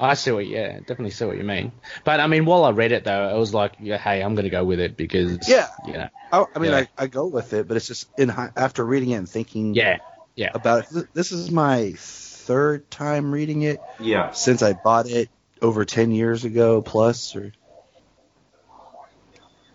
I 0.00 0.14
see 0.14 0.30
what, 0.32 0.46
yeah, 0.46 0.78
definitely 0.78 1.10
see 1.10 1.26
what 1.26 1.36
you 1.36 1.44
mean. 1.44 1.72
But 2.04 2.20
I 2.20 2.26
mean, 2.26 2.46
while 2.46 2.64
I 2.64 2.70
read 2.70 2.92
it 2.92 3.04
though, 3.04 3.28
I 3.28 3.34
was 3.34 3.52
like, 3.52 3.72
yeah, 3.80 3.98
hey, 3.98 4.22
I'm 4.22 4.34
gonna 4.34 4.48
go 4.50 4.64
with 4.64 4.80
it 4.80 4.96
because, 4.96 5.48
Yeah. 5.48 5.68
you 5.84 5.92
know, 5.92 6.08
I, 6.32 6.46
I 6.54 6.58
mean, 6.58 6.72
Yeah. 6.72 6.84
I, 6.98 7.04
I 7.04 7.06
go 7.06 7.26
with 7.26 7.52
it, 7.52 7.68
but 7.68 7.76
it's 7.76 7.86
just 7.86 8.08
in 8.18 8.28
hi- 8.30 8.50
after 8.56 8.84
reading 8.84 9.10
it 9.10 9.16
and 9.16 9.28
thinking 9.28 9.74
yeah, 9.74 9.98
yeah, 10.36 10.50
about 10.54 10.86
it. 10.90 11.08
This 11.12 11.32
is 11.32 11.50
my 11.50 11.92
third 11.96 12.90
time 12.90 13.30
reading 13.30 13.62
it 13.62 13.80
Yeah. 14.00 14.32
since 14.32 14.62
I 14.62 14.72
bought 14.72 15.06
it 15.06 15.28
over 15.60 15.84
ten 15.84 16.12
years 16.12 16.44
ago 16.44 16.80
plus. 16.80 17.36
Or 17.36 17.52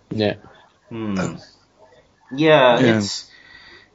yeah, 0.09 0.35
Hmm. 0.89 1.35
Yeah, 2.31 2.79
Yeah. 2.79 2.97
it's 2.97 3.29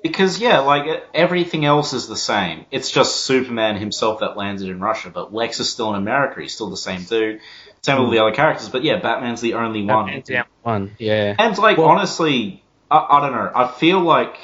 because 0.02 0.38
yeah, 0.40 0.60
like 0.60 0.86
e- 0.86 1.02
everything 1.14 1.64
else 1.64 1.92
is 1.92 2.06
the 2.08 2.16
same. 2.16 2.66
It's 2.70 2.90
just 2.90 3.22
Superman 3.22 3.76
himself 3.76 4.20
that 4.20 4.36
landed 4.36 4.68
in 4.68 4.80
Russia, 4.80 5.10
but 5.10 5.32
Lex 5.32 5.60
is 5.60 5.68
still 5.70 5.90
in 5.90 5.96
America. 5.96 6.40
He's 6.40 6.54
still 6.54 6.70
the 6.70 6.76
same 6.76 7.02
dude. 7.02 7.40
Same 7.82 7.96
with 7.96 8.04
all 8.06 8.10
the 8.10 8.18
other 8.18 8.32
characters, 8.34 8.68
but 8.68 8.82
yeah, 8.84 8.98
Batman's 9.00 9.40
the 9.40 9.54
only 9.54 9.82
one. 9.84 10.06
Batman's 10.06 10.26
the 10.28 10.36
only 10.36 10.48
one, 10.62 10.96
yeah, 10.98 11.34
And 11.38 11.56
like 11.58 11.78
Well- 11.78 11.88
honestly, 11.88 12.62
I, 12.90 12.98
I 13.10 13.20
don't 13.20 13.32
know. 13.32 13.50
I 13.54 13.68
feel 13.68 14.00
like 14.00 14.36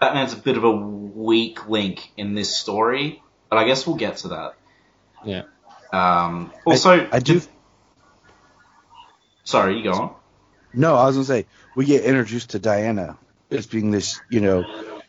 Batman's 0.00 0.32
a 0.32 0.36
bit 0.36 0.56
of 0.56 0.62
a 0.64 0.70
weak 0.70 1.68
link 1.68 2.10
in 2.16 2.34
this 2.34 2.56
story, 2.56 3.20
but 3.50 3.58
I 3.58 3.64
guess 3.64 3.86
we'll 3.86 3.96
get 3.96 4.18
to 4.18 4.28
that. 4.28 4.54
yeah. 5.24 5.42
Um, 5.92 6.52
also, 6.64 7.06
I 7.12 7.18
do. 7.18 7.42
Sorry, 9.44 9.76
you 9.76 9.84
go 9.84 9.92
on. 9.92 10.14
No, 10.72 10.94
I 10.94 11.06
was 11.06 11.16
gonna 11.16 11.24
say 11.26 11.46
we 11.74 11.84
get 11.84 12.04
introduced 12.04 12.50
to 12.50 12.58
Diana 12.58 13.18
as 13.52 13.66
being 13.66 13.90
this. 13.90 14.20
You 14.30 14.40
know, 14.40 14.64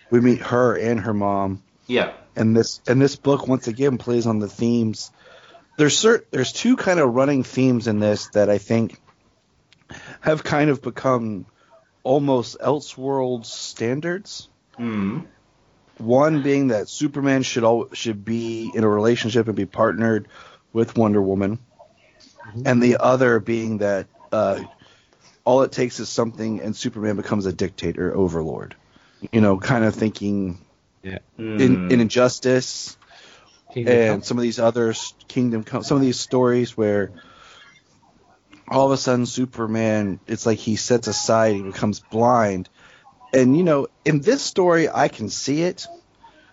we 0.10 0.20
meet 0.22 0.42
her 0.42 0.76
and 0.78 1.00
her 1.00 1.14
mom, 1.14 1.64
Yeah. 1.88 2.14
and 2.36 2.56
this 2.56 2.82
and 2.88 3.02
this 3.02 3.16
book 3.16 3.48
once 3.48 3.68
again 3.68 3.98
plays 3.98 4.28
on 4.28 4.40
the 4.40 4.48
themes. 4.50 5.12
There's 5.78 5.96
cert, 5.96 6.26
there's 6.32 6.52
two 6.52 6.76
kind 6.78 7.00
of 7.00 7.14
running 7.14 7.44
themes 7.44 7.88
in 7.88 8.00
this 8.00 8.28
that 8.30 8.50
I 8.50 8.60
think 8.60 9.00
have 10.22 10.44
kind 10.44 10.70
of 10.70 10.82
become 10.82 11.46
almost 12.04 12.60
Elseworlds 12.60 13.46
standards. 13.46 14.50
Hmm. 14.78 15.22
One 15.98 16.42
being 16.42 16.70
that 16.70 16.90
Superman 16.90 17.44
should 17.44 17.64
all 17.64 17.90
should 17.94 18.26
be 18.26 18.72
in 18.74 18.84
a 18.84 18.88
relationship 18.88 19.48
and 19.48 19.56
be 19.56 19.66
partnered 19.66 20.28
with 20.74 20.98
Wonder 20.98 21.22
Woman, 21.22 21.60
and 22.66 22.82
the 22.82 22.98
other 23.00 23.40
being 23.40 23.78
that 23.80 24.08
uh, 24.32 24.64
all 25.46 25.62
it 25.64 25.72
takes 25.72 26.00
is 26.00 26.10
something 26.10 26.62
and 26.62 26.76
Superman 26.76 27.16
becomes 27.16 27.46
a 27.46 27.54
dictator 27.54 28.16
overlord. 28.16 28.76
You 29.32 29.42
know, 29.42 29.58
kind 29.58 29.84
of 29.86 29.96
thinking 29.96 30.58
in, 31.04 31.20
Hmm. 31.38 31.92
in 31.92 32.00
Injustice 32.02 32.98
Kingdom 33.74 33.94
and 33.98 34.10
Come. 34.16 34.24
some 34.24 34.38
of 34.38 34.42
these 34.42 34.60
other 34.60 34.94
Kingdom 35.28 35.64
Come, 35.64 35.84
some 35.84 35.98
of 35.98 36.04
these 36.04 36.20
stories 36.20 36.76
where 36.78 37.12
all 38.68 38.86
of 38.86 38.92
a 38.92 38.98
sudden 38.98 39.26
Superman, 39.26 40.20
it's 40.28 40.46
like 40.46 40.58
he 40.60 40.76
sets 40.76 41.08
aside, 41.08 41.56
he 41.56 41.62
becomes 41.64 42.00
blind, 42.00 42.70
and 43.34 43.56
you 43.58 43.64
know, 43.64 43.88
in 44.06 44.22
this 44.22 44.42
story 44.42 44.88
I 44.90 45.08
can 45.08 45.30
see 45.30 45.64
it, 45.64 45.88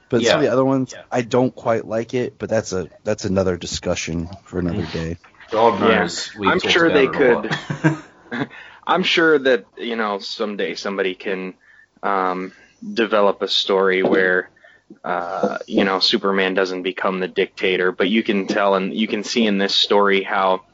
but 0.09 0.23
some 0.23 0.37
of 0.39 0.43
the 0.43 0.51
other 0.53 0.65
ones 0.65 0.93
Yeah. 0.97 1.03
I 1.11 1.23
don't 1.23 1.55
quite 1.55 1.87
like 1.87 2.15
it. 2.15 2.39
But 2.39 2.49
that's 2.49 2.73
a 2.73 2.89
that's 3.05 3.25
another 3.25 3.57
discussion 3.57 4.29
for 4.45 4.59
another 4.59 4.87
day. 4.93 5.19
God 5.51 5.81
Yeah. 5.81 5.99
knows. 6.01 6.31
we've 6.39 6.51
I'm 6.51 6.61
sure 6.61 6.91
they 6.93 7.07
could- 7.09 7.51
lot. 7.53 7.99
I'm 8.91 9.05
sure 9.05 9.39
that 9.39 9.67
you 9.77 9.95
know 9.95 10.19
someday 10.19 10.75
somebody 10.75 11.15
can 11.15 11.55
um, 12.03 12.53
develop 12.83 13.41
a 13.41 13.47
story 13.47 14.03
where 14.03 14.51
uh, 15.05 15.59
you 15.69 15.85
know 15.85 16.01
Superman 16.01 16.55
doesn't 16.55 16.83
become 16.83 17.21
the 17.21 17.29
dictator, 17.29 17.93
but 17.93 18.09
you 18.09 18.25
can 18.25 18.49
tell 18.49 18.75
and 18.75 18.93
you 18.93 19.07
can 19.07 19.23
see 19.23 19.47
in 19.47 19.59
this 19.59 19.77
story 19.77 20.25
how 20.25 20.65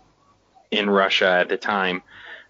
in 0.71 0.89
Russia 0.89 1.29
at 1.29 1.51
the 1.51 1.59
time 1.59 2.03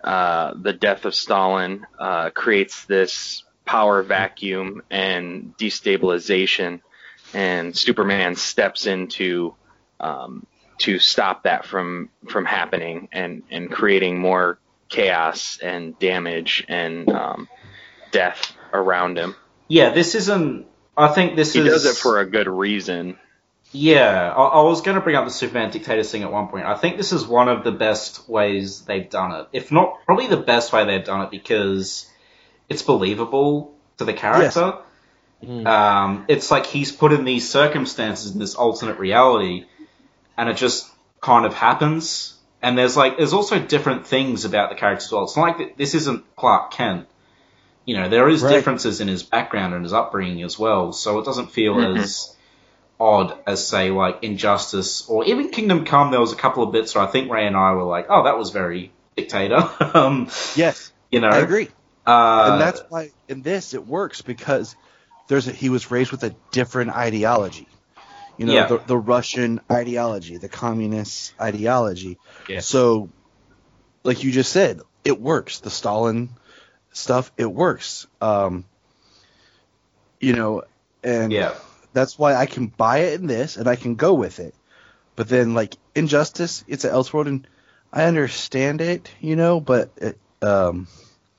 uh, 0.05 0.55
the 0.55 0.73
death 0.73 1.05
of 1.05 1.17
Stalin 1.17 1.85
uh, 1.99 2.31
creates 2.31 2.85
this 2.85 3.43
power 3.65 4.05
vacuum 4.05 4.83
and 4.89 5.53
destabilization, 5.59 6.81
and 7.35 7.77
Superman 7.77 8.37
steps 8.37 8.87
into 8.87 9.53
um, 9.99 10.47
to 10.79 11.01
stop 11.01 11.43
that 11.43 11.65
from 11.65 12.09
from 12.29 12.45
happening 12.45 13.09
and 13.11 13.43
and 13.51 13.69
creating 13.69 14.17
more 14.21 14.61
chaos 14.89 15.59
and 15.63 15.99
damage 15.99 16.65
and 16.69 17.09
um, 17.11 17.49
death 18.11 18.53
around 18.73 19.19
him. 19.19 19.35
yeah, 19.69 19.91
this 19.91 20.15
isn't. 20.15 20.67
I 20.97 21.09
think 21.09 21.37
this 21.37 21.53
He 21.53 21.61
is. 21.61 21.67
does 21.67 21.87
it 21.87 21.97
for 21.97 22.21
a 22.21 22.27
good 22.27 22.49
reason. 22.49 23.19
Yeah, 23.73 24.33
I, 24.35 24.43
I 24.43 24.63
was 24.63 24.81
going 24.81 24.95
to 24.95 25.01
bring 25.01 25.17
up 25.17 25.25
the 25.25 25.31
Superman 25.31 25.71
dictators 25.71 26.11
thing 26.11 26.23
at 26.23 26.33
one 26.33 26.49
point. 26.49 26.65
I 26.67 26.77
think 26.77 26.97
this 26.97 27.13
is 27.13 27.27
one 27.27 27.49
of 27.49 27.65
the 27.65 27.73
best 27.73 28.29
ways 28.29 28.83
they've 28.83 29.11
done 29.11 29.33
it. 29.33 29.49
If 29.53 29.71
not, 29.73 30.05
probably 30.07 30.29
the 30.29 30.37
best 30.39 30.73
way 30.73 30.85
they've 30.87 31.05
done 31.05 31.23
it 31.23 31.31
because 31.31 32.09
it's 32.69 32.83
believable 32.83 33.75
to 33.99 34.05
the 34.05 34.13
character. 34.15 34.79
Mm. 35.45 35.67
Um, 35.67 36.25
it's 36.29 36.51
like 36.51 36.65
he's 36.65 36.93
put 36.93 37.13
in 37.13 37.25
these 37.25 37.51
circumstances 37.51 38.33
in 38.33 38.39
this 38.39 38.55
alternate 38.55 38.99
reality, 38.99 39.67
and 40.39 40.49
it 40.49 40.57
just 40.57 40.91
kind 41.21 41.45
of 41.45 41.53
happens. 41.53 42.36
And 42.63 42.77
there's 42.77 42.97
like 42.97 43.17
there's 43.19 43.33
also 43.33 43.59
different 43.59 44.07
things 44.07 44.45
about 44.45 44.71
the 44.71 44.77
character 44.77 45.05
as 45.05 45.13
well. 45.13 45.25
It's 45.25 45.37
not 45.37 45.59
like 45.59 45.77
this 45.77 45.95
isn't 45.95 46.25
Clark 46.37 46.73
Kent. 46.73 47.07
You 47.85 47.97
know, 47.99 48.09
there 48.09 48.29
is 48.29 48.43
Right. 48.43 48.53
differences 48.53 49.01
in 49.01 49.09
his 49.09 49.23
background 49.23 49.75
and 49.75 49.85
his 49.85 49.93
upbringing 49.93 50.43
as 50.43 50.59
well, 50.59 50.93
so 50.93 51.19
it 51.19 51.25
doesn't 51.25 51.53
feel 51.53 51.77
Mhm. 51.77 51.99
as 51.99 52.35
odd 52.99 53.39
as 53.47 53.67
say 53.69 53.91
like 53.91 54.23
Injustice 54.23 55.07
or 55.09 55.25
even 55.27 55.51
Kingdom 55.51 55.85
Come. 55.85 56.11
There 56.11 56.21
was 56.21 56.33
a 56.33 56.37
couple 56.37 56.63
of 56.63 56.73
bits 56.73 56.95
where 56.95 57.05
I 57.05 57.09
think 57.09 57.31
Ray 57.31 57.47
and 57.47 57.57
I 57.57 57.73
were 57.73 57.85
like, 57.85 58.07
"Oh, 58.09 58.25
that 58.25 58.39
was 58.39 58.51
very 58.51 58.91
dictator." 59.17 59.69
um, 59.95 60.29
Yes, 60.57 60.93
you 61.11 61.21
know, 61.21 61.29
I 61.29 61.39
agree, 61.39 61.69
Uh, 62.07 62.51
and 62.53 62.61
that's 62.61 62.83
why 62.89 63.11
in 63.29 63.43
this 63.43 63.75
it 63.75 63.87
works 63.87 64.23
because 64.23 64.75
there's 65.29 65.47
a, 65.47 65.53
he 65.53 65.69
was 65.69 65.91
raised 65.91 66.11
with 66.11 66.25
a 66.25 66.35
different 66.53 66.91
ideology. 66.91 67.69
You 68.37 68.47
know, 68.47 68.55
Yeah. 68.55 68.67
the, 68.67 68.79
the 68.79 68.97
Russian 68.97 69.61
ideology, 69.71 70.37
the 70.37 70.49
communist 70.49 71.33
ideology. 71.41 72.19
Yeah. 72.49 72.61
So, 72.61 73.09
like 74.03 74.23
you 74.23 74.33
just 74.33 74.53
said, 74.53 74.81
it 75.05 75.21
works. 75.21 75.61
The 75.61 75.71
Stalin 75.71 76.31
stuff, 76.93 77.33
it 77.37 77.51
works. 77.51 78.07
Um, 78.21 78.65
you 80.21 80.35
know, 80.35 80.63
and 81.03 81.33
yeah. 81.33 81.55
that's 81.93 82.19
why 82.19 82.35
I 82.35 82.47
can 82.47 82.67
buy 82.67 82.99
it 82.99 83.21
in 83.21 83.27
this 83.27 83.57
and 83.57 83.69
I 83.69 83.77
can 83.77 83.95
go 83.95 84.15
with 84.15 84.39
it. 84.41 84.55
But 85.15 85.29
then, 85.29 85.55
like 85.55 85.75
Injustice, 85.95 86.65
it's 86.69 86.85
an 86.85 86.93
Elseworld, 86.93 87.27
and 87.27 87.47
I 87.93 88.05
understand 88.05 88.83
it, 88.83 89.11
you 89.21 89.35
know, 89.37 89.61
but 89.61 89.91
it, 89.97 90.19
um, 90.43 90.89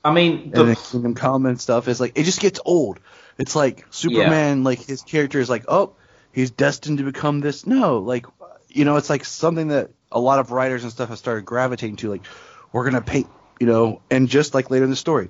I 0.04 0.12
mean, 0.12 0.50
the 0.50 0.60
and 0.60 0.68
then 0.70 0.76
Kingdom 0.76 1.14
Come 1.14 1.46
and 1.46 1.60
stuff 1.60 1.86
is 1.86 2.00
like 2.00 2.18
it 2.18 2.24
just 2.24 2.40
gets 2.40 2.60
old. 2.64 2.98
It's 3.38 3.54
like 3.54 3.86
Superman, 3.90 4.64
like 4.64 4.84
his 4.84 5.02
character 5.02 5.38
is 5.38 5.48
like, 5.48 5.66
oh, 5.68 5.92
he's 6.32 6.50
destined 6.50 6.98
to 6.98 7.04
become 7.04 7.40
this. 7.40 7.66
No, 7.66 7.98
like, 7.98 8.26
you 8.68 8.84
know, 8.84 8.96
it's 8.96 9.10
like 9.10 9.24
something 9.24 9.68
that 9.68 9.90
a 10.10 10.20
lot 10.20 10.38
of 10.38 10.50
writers 10.50 10.82
and 10.82 10.92
stuff 10.92 11.08
have 11.08 11.18
started 11.18 11.44
gravitating 11.44 11.96
to. 11.96 12.10
Like, 12.10 12.24
we're 12.72 12.84
gonna 12.84 13.00
paint, 13.00 13.28
you 13.60 13.66
know, 13.66 14.02
and 14.10 14.28
just 14.28 14.54
like 14.54 14.70
later 14.70 14.84
in 14.84 14.90
the 14.90 14.96
story, 14.96 15.28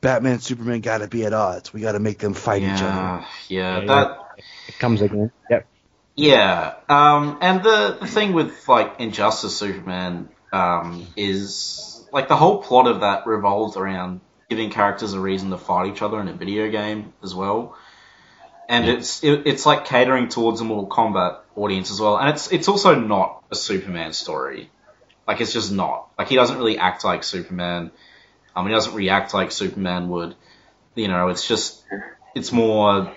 Batman, 0.00 0.34
and 0.34 0.42
Superman 0.42 0.80
got 0.80 0.98
to 0.98 1.08
be 1.08 1.24
at 1.24 1.32
odds. 1.32 1.72
We 1.72 1.80
got 1.80 1.92
to 1.92 2.00
make 2.00 2.18
them 2.18 2.34
fight 2.34 2.62
each 2.62 2.68
other. 2.68 2.84
yeah, 2.84 3.24
yeah, 3.48 3.80
Yeah, 3.80 3.86
that. 3.86 4.22
It 4.68 4.78
comes 4.78 5.00
again. 5.00 5.30
Yep. 5.50 5.66
Yeah, 6.16 6.74
um, 6.88 7.38
and 7.42 7.62
the, 7.62 7.98
the 8.00 8.06
thing 8.06 8.32
with 8.32 8.66
like 8.68 9.00
Injustice 9.00 9.54
Superman 9.54 10.30
um, 10.50 11.06
is 11.14 12.06
like 12.10 12.28
the 12.28 12.36
whole 12.36 12.62
plot 12.62 12.86
of 12.86 13.00
that 13.00 13.26
revolves 13.26 13.76
around 13.76 14.20
giving 14.48 14.70
characters 14.70 15.12
a 15.12 15.20
reason 15.20 15.50
to 15.50 15.58
fight 15.58 15.92
each 15.92 16.00
other 16.00 16.18
in 16.20 16.28
a 16.28 16.32
video 16.32 16.70
game 16.70 17.12
as 17.22 17.34
well, 17.34 17.76
and 18.68 18.88
it's 18.88 19.22
it, 19.22 19.46
it's 19.46 19.66
like 19.66 19.84
catering 19.84 20.28
towards 20.28 20.60
a 20.60 20.64
Mortal 20.64 20.88
Kombat 20.88 21.38
audience 21.54 21.90
as 21.90 22.00
well, 22.00 22.18
and 22.18 22.28
it's 22.30 22.50
it's 22.52 22.68
also 22.68 22.94
not 22.94 23.44
a 23.50 23.54
Superman 23.54 24.12
story, 24.12 24.70
like 25.26 25.40
it's 25.40 25.52
just 25.52 25.72
not. 25.72 26.08
Like 26.18 26.28
he 26.28 26.36
doesn't 26.36 26.58
really 26.58 26.78
act 26.78 27.04
like 27.04 27.22
Superman, 27.22 27.90
um, 28.54 28.66
he 28.66 28.72
doesn't 28.72 28.94
react 28.94 29.34
like 29.34 29.52
Superman 29.52 30.08
would, 30.08 30.34
you 30.94 31.08
know, 31.08 31.28
it's 31.28 31.46
just 31.46 31.84
it's 32.34 32.52
more 32.52 33.12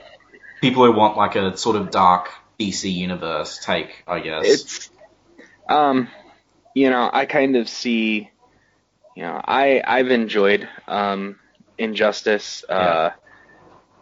people 0.61 0.85
who 0.85 0.91
want 0.91 1.17
like 1.17 1.35
a 1.35 1.57
sort 1.57 1.75
of 1.75 1.91
dark 1.91 2.29
DC 2.59 2.91
universe 2.91 3.59
take, 3.63 4.03
I 4.07 4.19
guess. 4.19 4.45
It's 4.45 4.89
um, 5.67 6.09
you 6.75 6.89
know, 6.89 7.09
I 7.11 7.25
kind 7.25 7.55
of 7.55 7.69
see, 7.69 8.29
you 9.15 9.23
know, 9.23 9.41
I 9.43 9.81
I've 9.85 10.11
enjoyed 10.11 10.67
um, 10.87 11.39
Injustice. 11.77 12.63
Uh, 12.67 13.11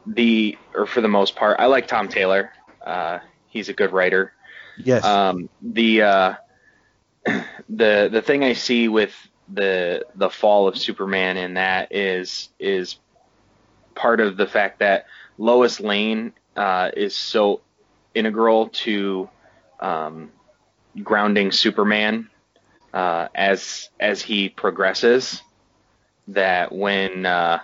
the 0.07 0.57
or 0.73 0.85
for 0.85 1.01
the 1.01 1.07
most 1.07 1.35
part, 1.35 1.59
I 1.59 1.65
like 1.65 1.87
Tom 1.87 2.07
Taylor. 2.07 2.51
Uh, 2.83 3.19
he's 3.47 3.69
a 3.69 3.73
good 3.73 3.91
writer. 3.91 4.33
Yes. 4.77 5.03
Um, 5.03 5.49
the 5.61 6.01
uh, 6.01 6.33
the 7.69 8.09
the 8.11 8.21
thing 8.21 8.43
I 8.43 8.53
see 8.53 8.87
with 8.87 9.13
the 9.49 10.05
the 10.15 10.29
fall 10.29 10.67
of 10.67 10.77
Superman 10.77 11.37
in 11.37 11.55
that 11.55 11.93
is 11.93 12.49
is 12.59 12.97
part 13.95 14.19
of 14.19 14.37
the 14.37 14.47
fact 14.47 14.79
that 14.79 15.05
Lois 15.37 15.79
Lane 15.79 16.33
uh, 16.55 16.91
is 16.95 17.15
so 17.15 17.61
integral 18.13 18.69
to 18.69 19.29
um, 19.79 20.31
grounding 21.03 21.51
Superman 21.51 22.29
uh, 22.93 23.27
as 23.35 23.89
as 23.99 24.21
he 24.21 24.49
progresses. 24.49 25.41
That 26.29 26.73
when 26.73 27.25
uh, 27.25 27.59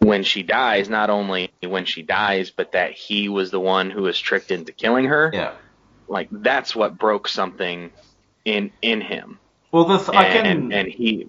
when 0.00 0.24
she 0.24 0.42
dies, 0.42 0.88
not 0.88 1.10
only 1.10 1.52
when 1.62 1.84
she 1.84 2.02
dies, 2.02 2.50
but 2.50 2.72
that 2.72 2.92
he 2.92 3.28
was 3.28 3.50
the 3.50 3.60
one 3.60 3.90
who 3.90 4.02
was 4.02 4.18
tricked 4.18 4.50
into 4.50 4.72
killing 4.72 5.04
her. 5.06 5.30
Yeah. 5.32 5.52
Like 6.08 6.28
that's 6.32 6.74
what 6.74 6.98
broke 6.98 7.28
something 7.28 7.90
in 8.44 8.72
in 8.82 9.00
him. 9.00 9.38
Well, 9.70 9.84
the 9.84 9.98
th- 9.98 10.08
And, 10.08 10.18
I 10.18 10.24
can 10.24 10.46
and, 10.46 10.72
and 10.72 10.88
he. 10.88 11.28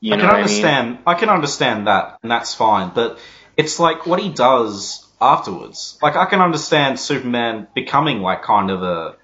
You 0.00 0.14
I 0.14 0.16
know 0.16 0.22
can 0.22 0.26
what 0.26 0.34
I 0.34 0.36
mean? 0.38 0.42
understand. 0.42 0.98
I, 1.06 1.14
can 1.14 1.28
understand 1.28 1.86
that, 1.86 2.18
and 2.22 2.30
that's 2.30 2.54
fine. 2.54 2.90
But 2.94 3.18
it's 3.56 3.78
like 3.78 4.06
what 4.06 4.18
he 4.18 4.30
does 4.30 5.06
afterwards. 5.20 5.98
Like 6.02 6.16
I 6.16 6.24
can 6.24 6.40
understand 6.40 6.98
Superman 6.98 7.68
becoming 7.74 8.20
like 8.22 8.42
kind 8.42 8.70
of 8.70 8.82
a, 8.82 9.16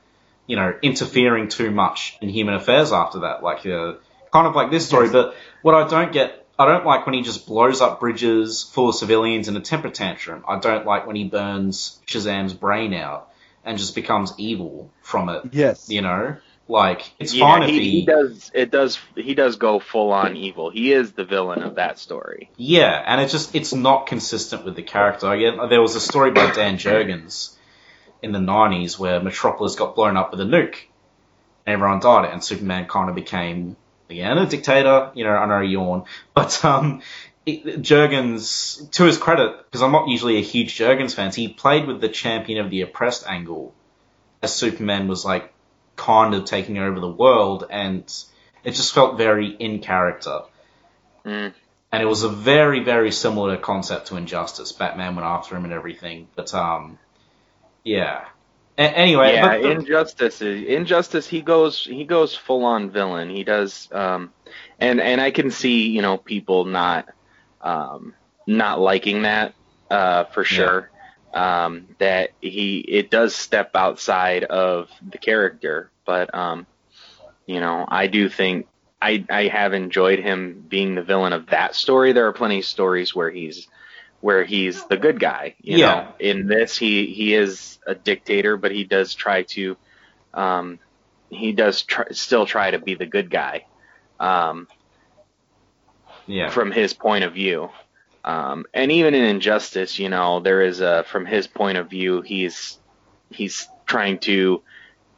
you 0.46 0.54
know, 0.56 0.74
interfering 0.82 1.48
too 1.48 1.70
much 1.70 2.18
in 2.20 2.28
human 2.28 2.54
affairs 2.54 2.92
after 2.92 3.20
that. 3.20 3.42
Like 3.42 3.64
uh, 3.66 3.94
kind 4.32 4.46
of 4.46 4.54
like 4.54 4.70
this 4.70 4.86
story. 4.86 5.08
But 5.10 5.34
what 5.62 5.74
I 5.74 5.88
don't 5.88 6.12
get, 6.12 6.45
I 6.58 6.64
don't 6.64 6.86
like 6.86 7.06
when 7.06 7.14
he 7.14 7.22
just 7.22 7.46
blows 7.46 7.80
up 7.80 8.00
bridges 8.00 8.62
full 8.62 8.88
of 8.88 8.94
civilians 8.94 9.48
in 9.48 9.56
a 9.56 9.60
temper 9.60 9.90
tantrum. 9.90 10.44
I 10.48 10.58
don't 10.58 10.86
like 10.86 11.06
when 11.06 11.16
he 11.16 11.24
burns 11.24 12.00
Shazam's 12.06 12.54
brain 12.54 12.94
out 12.94 13.30
and 13.64 13.78
just 13.78 13.94
becomes 13.94 14.32
evil 14.38 14.90
from 15.02 15.28
it. 15.28 15.42
Yes. 15.52 15.90
You 15.90 16.00
know, 16.00 16.36
like 16.68 17.12
it's 17.18 17.34
yeah, 17.34 17.44
fine 17.44 17.62
if 17.64 17.70
he, 17.70 17.80
he, 17.80 17.90
he 18.00 18.06
does. 18.06 18.50
It 18.54 18.70
does. 18.70 18.98
He 19.14 19.34
does 19.34 19.56
go 19.56 19.78
full 19.78 20.12
on 20.12 20.36
evil. 20.36 20.70
He 20.70 20.92
is 20.92 21.12
the 21.12 21.24
villain 21.24 21.62
of 21.62 21.76
that 21.76 21.98
story. 21.98 22.50
Yeah, 22.56 23.02
and 23.06 23.20
it's 23.20 23.32
just 23.32 23.54
it's 23.54 23.72
not 23.72 24.06
consistent 24.06 24.64
with 24.64 24.74
the 24.74 24.82
character. 24.82 25.30
Again, 25.30 25.58
there 25.68 25.82
was 25.82 25.94
a 25.94 26.00
story 26.00 26.32
by 26.32 26.50
Dan 26.50 26.76
Jurgens 26.76 27.54
in 28.20 28.32
the 28.32 28.40
'90s 28.40 28.98
where 28.98 29.20
Metropolis 29.20 29.76
got 29.76 29.94
blown 29.94 30.16
up 30.16 30.32
with 30.32 30.40
a 30.40 30.44
nuke, 30.44 30.76
and 31.66 31.74
everyone 31.74 32.00
died, 32.00 32.32
and 32.32 32.42
Superman 32.42 32.86
kind 32.86 33.08
of 33.08 33.14
became 33.14 33.76
again 34.10 34.38
a 34.38 34.46
dictator. 34.46 35.10
You 35.14 35.24
know, 35.24 35.30
I 35.30 35.46
know 35.46 35.60
yawn, 35.60 36.04
but 36.34 36.64
um, 36.64 37.02
it, 37.44 37.64
Jurgens, 37.82 38.90
to 38.92 39.04
his 39.04 39.18
credit, 39.18 39.64
because 39.64 39.82
I'm 39.82 39.92
not 39.92 40.08
usually 40.08 40.38
a 40.38 40.42
huge 40.42 40.76
Jurgens 40.76 41.14
fan, 41.14 41.32
he 41.32 41.48
played 41.48 41.86
with 41.86 42.00
the 42.00 42.08
champion 42.08 42.64
of 42.64 42.70
the 42.70 42.82
oppressed 42.82 43.26
angle, 43.26 43.74
as 44.42 44.54
Superman 44.54 45.08
was 45.08 45.24
like 45.24 45.52
kind 45.94 46.34
of 46.34 46.44
taking 46.44 46.78
over 46.78 47.00
the 47.00 47.08
world, 47.08 47.66
and 47.70 48.02
it 48.64 48.72
just 48.72 48.92
felt 48.92 49.16
very 49.16 49.48
in 49.48 49.80
character. 49.80 50.40
Mm. 51.24 51.52
And 51.92 52.02
it 52.02 52.06
was 52.06 52.24
a 52.24 52.28
very, 52.28 52.80
very 52.80 53.12
similar 53.12 53.56
concept 53.56 54.08
to 54.08 54.16
Injustice. 54.16 54.72
Batman 54.72 55.14
went 55.14 55.26
after 55.26 55.56
him 55.56 55.64
and 55.64 55.72
everything, 55.72 56.28
but 56.34 56.52
um, 56.52 56.98
yeah. 57.84 58.24
A- 58.78 58.82
anyway, 58.82 59.34
yeah, 59.34 59.48
but 59.48 59.70
injustice. 59.70 60.42
Injustice. 60.42 61.26
He 61.26 61.40
goes. 61.40 61.84
He 61.84 62.04
goes 62.04 62.34
full 62.34 62.64
on 62.64 62.90
villain. 62.90 63.30
He 63.30 63.44
does. 63.44 63.88
Um, 63.90 64.32
and 64.78 65.00
and 65.00 65.20
I 65.20 65.30
can 65.30 65.50
see 65.50 65.88
you 65.88 66.02
know 66.02 66.18
people 66.18 66.64
not 66.64 67.08
um, 67.60 68.14
not 68.46 68.80
liking 68.80 69.22
that 69.22 69.54
uh, 69.90 70.24
for 70.24 70.44
sure. 70.44 70.90
Um, 71.32 71.88
that 71.98 72.30
he 72.40 72.78
it 72.78 73.10
does 73.10 73.34
step 73.34 73.72
outside 73.74 74.44
of 74.44 74.88
the 75.06 75.18
character, 75.18 75.90
but 76.06 76.34
um, 76.34 76.66
you 77.46 77.60
know 77.60 77.84
I 77.86 78.06
do 78.06 78.28
think 78.28 78.68
I 79.00 79.24
I 79.28 79.48
have 79.48 79.74
enjoyed 79.74 80.18
him 80.18 80.64
being 80.68 80.94
the 80.94 81.02
villain 81.02 81.32
of 81.32 81.46
that 81.46 81.74
story. 81.74 82.12
There 82.12 82.26
are 82.26 82.32
plenty 82.32 82.60
of 82.60 82.64
stories 82.64 83.14
where 83.14 83.30
he's 83.30 83.68
where 84.20 84.44
he's 84.44 84.86
the 84.86 84.96
good 84.96 85.20
guy. 85.20 85.56
You 85.60 85.78
Yeah. 85.78 85.78
know, 85.78 86.14
in 86.20 86.46
this 86.46 86.76
he 86.76 87.06
he 87.12 87.34
is 87.34 87.78
a 87.86 87.94
dictator, 87.94 88.56
but 88.56 88.72
he 88.72 88.84
does 88.84 89.14
try 89.14 89.44
to 89.50 89.76
um, 90.34 90.80
he 91.30 91.52
does 91.52 91.82
try, 91.82 92.06
still 92.12 92.46
try 92.46 92.70
to 92.72 92.78
be 92.78 92.94
the 92.94 93.06
good 93.06 93.30
guy 93.30 93.64
um, 94.20 94.68
yeah, 96.26 96.50
from 96.50 96.70
his 96.72 96.94
point 96.94 97.24
of 97.24 97.34
view. 97.34 97.70
Um, 98.24 98.64
and 98.74 98.90
even 98.92 99.14
in 99.14 99.24
Injustice, 99.24 99.98
you 99.98 100.08
know, 100.08 100.40
there 100.40 100.62
is 100.62 100.80
a 100.80 101.04
from 101.04 101.26
his 101.26 101.46
point 101.46 101.78
of 101.78 101.90
view, 101.90 102.22
he's 102.22 102.78
he's 103.30 103.68
trying 103.86 104.18
to 104.20 104.62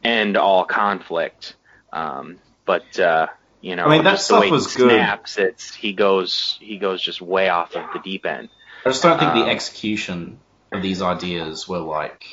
end 0.03 0.37
all 0.37 0.65
conflict. 0.65 1.57
Um, 1.91 2.39
but 2.65 2.99
uh, 2.99 3.27
you 3.61 3.75
know, 3.75 3.87
I 3.87 3.89
mean, 3.89 4.03
that 4.03 4.19
just 4.19 4.27
the 4.27 4.35
stuff 4.35 4.41
way 4.41 4.51
was 4.51 4.67
he 4.67 4.71
good. 4.73 4.91
snaps, 4.91 5.37
it's 5.37 5.75
he 5.75 5.93
goes 5.93 6.57
he 6.59 6.77
goes 6.77 7.01
just 7.01 7.21
way 7.21 7.49
off 7.49 7.75
of 7.75 7.85
the 7.93 7.99
deep 7.99 8.25
end. 8.25 8.49
I 8.85 8.89
just 8.89 9.03
don't 9.03 9.19
think 9.19 9.33
um, 9.33 9.39
the 9.45 9.49
execution 9.51 10.39
of 10.71 10.81
these 10.81 11.01
ideas 11.01 11.67
were 11.67 11.79
like, 11.79 12.23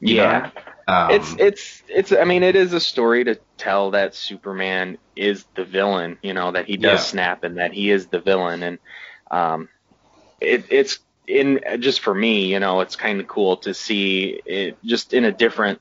Yeah. 0.00 0.50
um, 0.88 1.10
it's 1.10 1.34
it's 1.38 1.82
it's 1.88 2.12
I 2.12 2.24
mean 2.24 2.42
it 2.42 2.56
is 2.56 2.72
a 2.72 2.80
story 2.80 3.24
to 3.24 3.40
tell 3.58 3.92
that 3.92 4.14
Superman 4.14 4.98
is 5.14 5.46
the 5.54 5.64
villain, 5.64 6.18
you 6.22 6.34
know, 6.34 6.52
that 6.52 6.66
he 6.66 6.76
does 6.76 7.00
Yeah. 7.00 7.04
snap 7.04 7.44
and 7.44 7.58
that 7.58 7.72
he 7.72 7.90
is 7.90 8.08
the 8.08 8.20
villain 8.20 8.62
and 8.62 8.78
um 9.30 9.68
it 10.40 10.66
it's 10.70 10.98
in 11.26 11.60
just 11.80 12.00
for 12.00 12.14
me, 12.14 12.46
you 12.52 12.60
know, 12.60 12.80
it's 12.80 12.96
kind 12.96 13.20
of 13.20 13.26
cool 13.26 13.56
to 13.58 13.74
see 13.74 14.40
it 14.44 14.78
just 14.84 15.12
in 15.14 15.24
a 15.24 15.32
different 15.32 15.80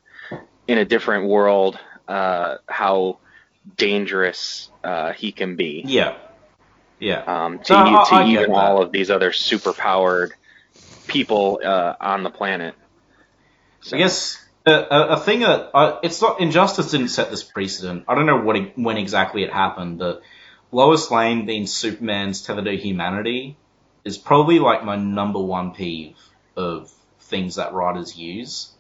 in 0.68 0.78
a 0.78 0.86
different 0.86 1.28
world 1.28 1.78
uh 2.08 2.56
how 2.68 3.20
dangerous 3.78 4.72
uh 4.84 5.12
he 5.14 5.32
can 5.32 5.56
be. 5.56 5.88
yeah, 5.88 6.16
yeah, 7.00 7.24
Um 7.26 7.60
to, 7.60 7.74
No, 7.74 7.80
I- 7.80 8.04
to 8.10 8.16
I 8.16 8.24
get 8.24 8.32
even 8.42 8.52
that. 8.52 8.60
all 8.60 8.82
of 8.82 8.92
these 8.92 9.10
other 9.12 9.32
superpowered 9.32 10.32
people 11.08 11.60
uh 11.64 11.94
on 12.00 12.24
the 12.24 12.30
planet. 12.30 12.76
So. 13.82 13.96
I 13.96 14.00
guess 14.00 14.42
a, 14.66 14.72
a, 14.72 15.08
a 15.10 15.20
thing 15.20 15.42
that 15.42 15.70
uh, 15.76 16.00
it's 16.02 16.22
not 16.22 16.40
Injustice 16.40 16.92
didn't 16.92 17.10
set 17.10 17.30
this 17.30 17.44
precedent. 17.44 18.06
I 18.08 18.16
don't 18.16 18.26
know 18.26 18.42
what 18.42 18.56
it, 18.56 18.74
when 18.78 18.98
exactly 18.98 19.44
it 19.44 19.54
happened, 19.54 20.00
but 20.00 20.22
Lois 20.72 21.12
Lane 21.12 21.46
being 21.46 21.68
Superman's 21.68 22.42
tether 22.42 22.64
to 22.64 22.76
humanity 22.76 23.58
is 24.04 24.18
probably 24.18 24.60
like 24.60 24.84
my 24.84 24.96
number 24.96 25.40
one 25.40 25.74
peeve 25.76 26.18
of 26.58 26.92
things 27.20 27.56
that 27.56 27.74
writers 27.74 28.16
use 28.18 28.76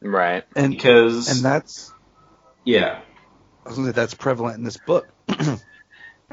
Right. 0.00 0.44
And 0.54 0.70
because 0.70 1.28
and 1.28 1.44
that's 1.44 1.92
yeah, 2.64 3.00
I 3.64 3.68
was 3.68 3.78
gonna 3.78 3.88
say 3.88 3.92
that's 3.92 4.14
prevalent 4.14 4.58
in 4.58 4.64
this 4.64 4.76
book 4.76 5.08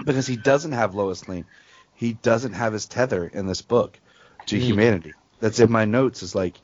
because 0.04 0.28
he 0.28 0.36
doesn't 0.38 0.74
have 0.74 0.96
Lois 0.96 1.28
Lane. 1.28 1.46
He 1.94 2.14
doesn't 2.14 2.54
have 2.54 2.74
his 2.74 2.86
tether 2.88 3.26
in 3.26 3.48
this 3.48 3.62
book 3.62 4.00
to 4.48 4.58
Mm. 4.58 4.62
humanity. 4.62 5.14
That's 5.40 5.60
in 5.60 5.72
my 5.72 5.86
notes. 5.86 6.24
Is 6.24 6.36
like, 6.36 6.60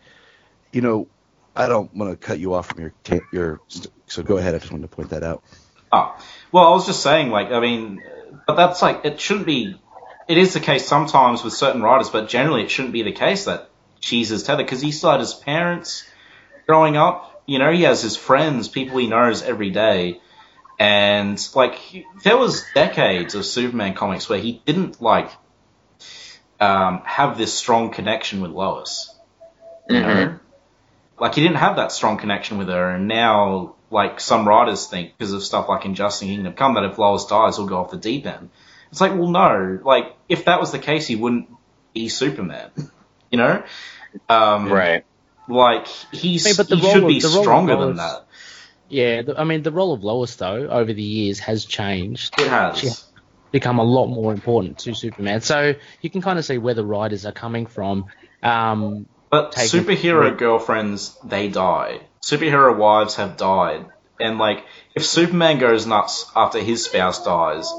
you 0.72 0.82
know, 0.82 1.08
I 1.56 1.68
don't 1.68 1.94
want 1.94 2.12
to 2.12 2.18
cut 2.18 2.40
you 2.40 2.54
off 2.54 2.68
from 2.68 2.82
your 2.82 2.94
ta- 3.04 3.26
your. 3.32 3.62
So 4.08 4.24
go 4.24 4.38
ahead. 4.38 4.56
I 4.56 4.60
just 4.60 4.72
wanted 4.72 4.90
to 4.90 4.96
point 4.96 5.10
that 5.12 5.24
out. 5.24 5.44
Oh, 5.92 6.16
well, 6.52 6.68
I 6.68 6.70
was 6.72 6.86
just 6.86 7.04
saying, 7.04 7.30
like, 7.30 7.52
I 7.52 7.60
mean, 7.60 8.02
but 8.48 8.56
that's 8.56 8.82
like, 8.82 9.06
it 9.06 9.20
shouldn't 9.20 9.46
be. 9.46 9.82
It 10.28 10.38
is 10.38 10.54
the 10.54 10.60
case 10.62 10.88
sometimes 10.88 11.44
with 11.44 11.54
certain 11.54 11.82
writers, 11.82 12.10
but 12.10 12.30
generally 12.30 12.64
it 12.64 12.72
shouldn't 12.72 12.94
be 12.94 13.04
the 13.04 13.12
case 13.12 13.46
that 13.46 13.70
she's 14.00 14.30
his 14.30 14.44
tether 14.44 14.64
because 14.64 14.82
he 14.82 14.92
still 14.92 15.12
had 15.12 15.20
his 15.20 15.34
parents 15.34 16.10
growing 16.68 16.96
up. 16.96 17.44
You 17.46 17.60
know, 17.60 17.72
he 17.72 17.84
has 17.84 18.02
his 18.02 18.16
friends, 18.16 18.68
people 18.70 18.98
he 19.00 19.08
knows 19.08 19.42
every 19.42 19.72
day, 19.72 20.22
and 20.82 21.50
like, 21.54 21.76
he- 21.76 22.06
there 22.24 22.38
was 22.38 22.66
decades 22.74 23.36
of 23.36 23.46
Superman 23.46 23.94
comics 23.94 24.28
where 24.28 24.40
he 24.40 24.62
didn't 24.66 25.02
like 25.02 25.30
um, 26.60 27.02
have 27.06 27.38
this 27.38 27.54
strong 27.54 27.92
connection 27.92 28.42
with 28.42 28.52
Lois. 28.52 29.14
You 29.90 30.00
know, 30.00 30.40
like 31.20 31.36
he 31.36 31.42
didn't 31.42 31.58
have 31.58 31.76
that 31.76 31.92
strong 31.92 32.18
connection 32.18 32.58
with 32.58 32.70
her, 32.70 32.90
and 32.92 33.08
now 33.08 33.76
like 33.90 34.20
some 34.20 34.48
writers 34.48 34.88
think 34.88 35.18
because 35.18 35.34
of 35.34 35.44
stuff 35.44 35.68
like 35.68 35.86
Injustice 35.86 36.22
and 36.22 36.32
Kingdom 36.32 36.54
Come 36.54 36.76
that 36.76 36.86
if 36.86 36.98
Lois 36.98 37.26
dies, 37.26 37.58
he'll 37.58 37.68
go 37.68 37.78
off 37.80 37.92
the 37.92 37.98
deep 37.98 38.26
end. 38.26 38.50
It's 38.92 39.02
like, 39.02 39.12
well, 39.14 39.30
no. 39.30 39.80
Like 39.84 40.16
if 40.30 40.46
that 40.46 40.60
was 40.60 40.72
the 40.72 40.80
case, 40.80 41.06
he 41.08 41.16
wouldn't 41.16 41.50
be 41.94 42.10
Superman. 42.10 42.72
You 43.32 43.38
know, 43.38 43.64
um, 44.28 44.70
Right. 44.70 45.06
Like 45.48 45.88
he's 46.12 46.46
I 46.46 46.50
mean, 46.50 46.58
but 46.58 46.68
the 46.68 46.76
he 46.76 46.92
should 46.92 47.04
of- 47.04 47.08
be 47.08 47.20
the 47.22 47.30
role 47.30 47.38
of 47.40 47.44
stronger 47.46 47.78
than 47.78 47.96
that. 47.96 48.26
Yeah, 48.92 49.22
the, 49.22 49.40
I 49.40 49.44
mean, 49.46 49.64
the 49.64 49.72
role 49.72 49.94
of 49.94 50.04
Lois, 50.04 50.36
though, 50.36 50.68
over 50.70 50.92
the 50.92 51.02
years 51.02 51.40
has 51.40 51.66
changed, 51.66 52.40
It 52.40 52.48
has. 52.48 52.78
She- 52.80 52.90
become 53.52 53.80
a 53.80 53.84
lot 53.84 54.08
more 54.08 54.32
important 54.32 54.78
to 54.80 54.94
Superman. 54.94 55.42
So 55.42 55.74
you 56.02 56.10
can 56.10 56.22
kind 56.22 56.40
of 56.40 56.46
see 56.46 56.58
where 56.58 56.74
the 56.74 56.86
writers 56.86 57.26
are 57.26 57.34
coming 57.34 57.66
from. 57.66 58.06
Um, 58.42 59.08
But 59.30 59.52
Take 59.52 59.74
it. 59.74 59.86
superhero 59.86 60.38
girlfriends, 60.38 61.18
they 61.26 61.50
die. 61.50 62.00
Superhero 62.24 62.78
wives 62.78 63.16
have 63.16 63.36
died. 63.36 63.88
And 64.22 64.38
like, 64.38 64.64
if 64.96 65.06
Superman 65.06 65.60
goes 65.60 65.86
nuts 65.86 66.32
after 66.34 66.60
his 66.60 66.86
spouse 66.86 67.26
dies, 67.26 67.70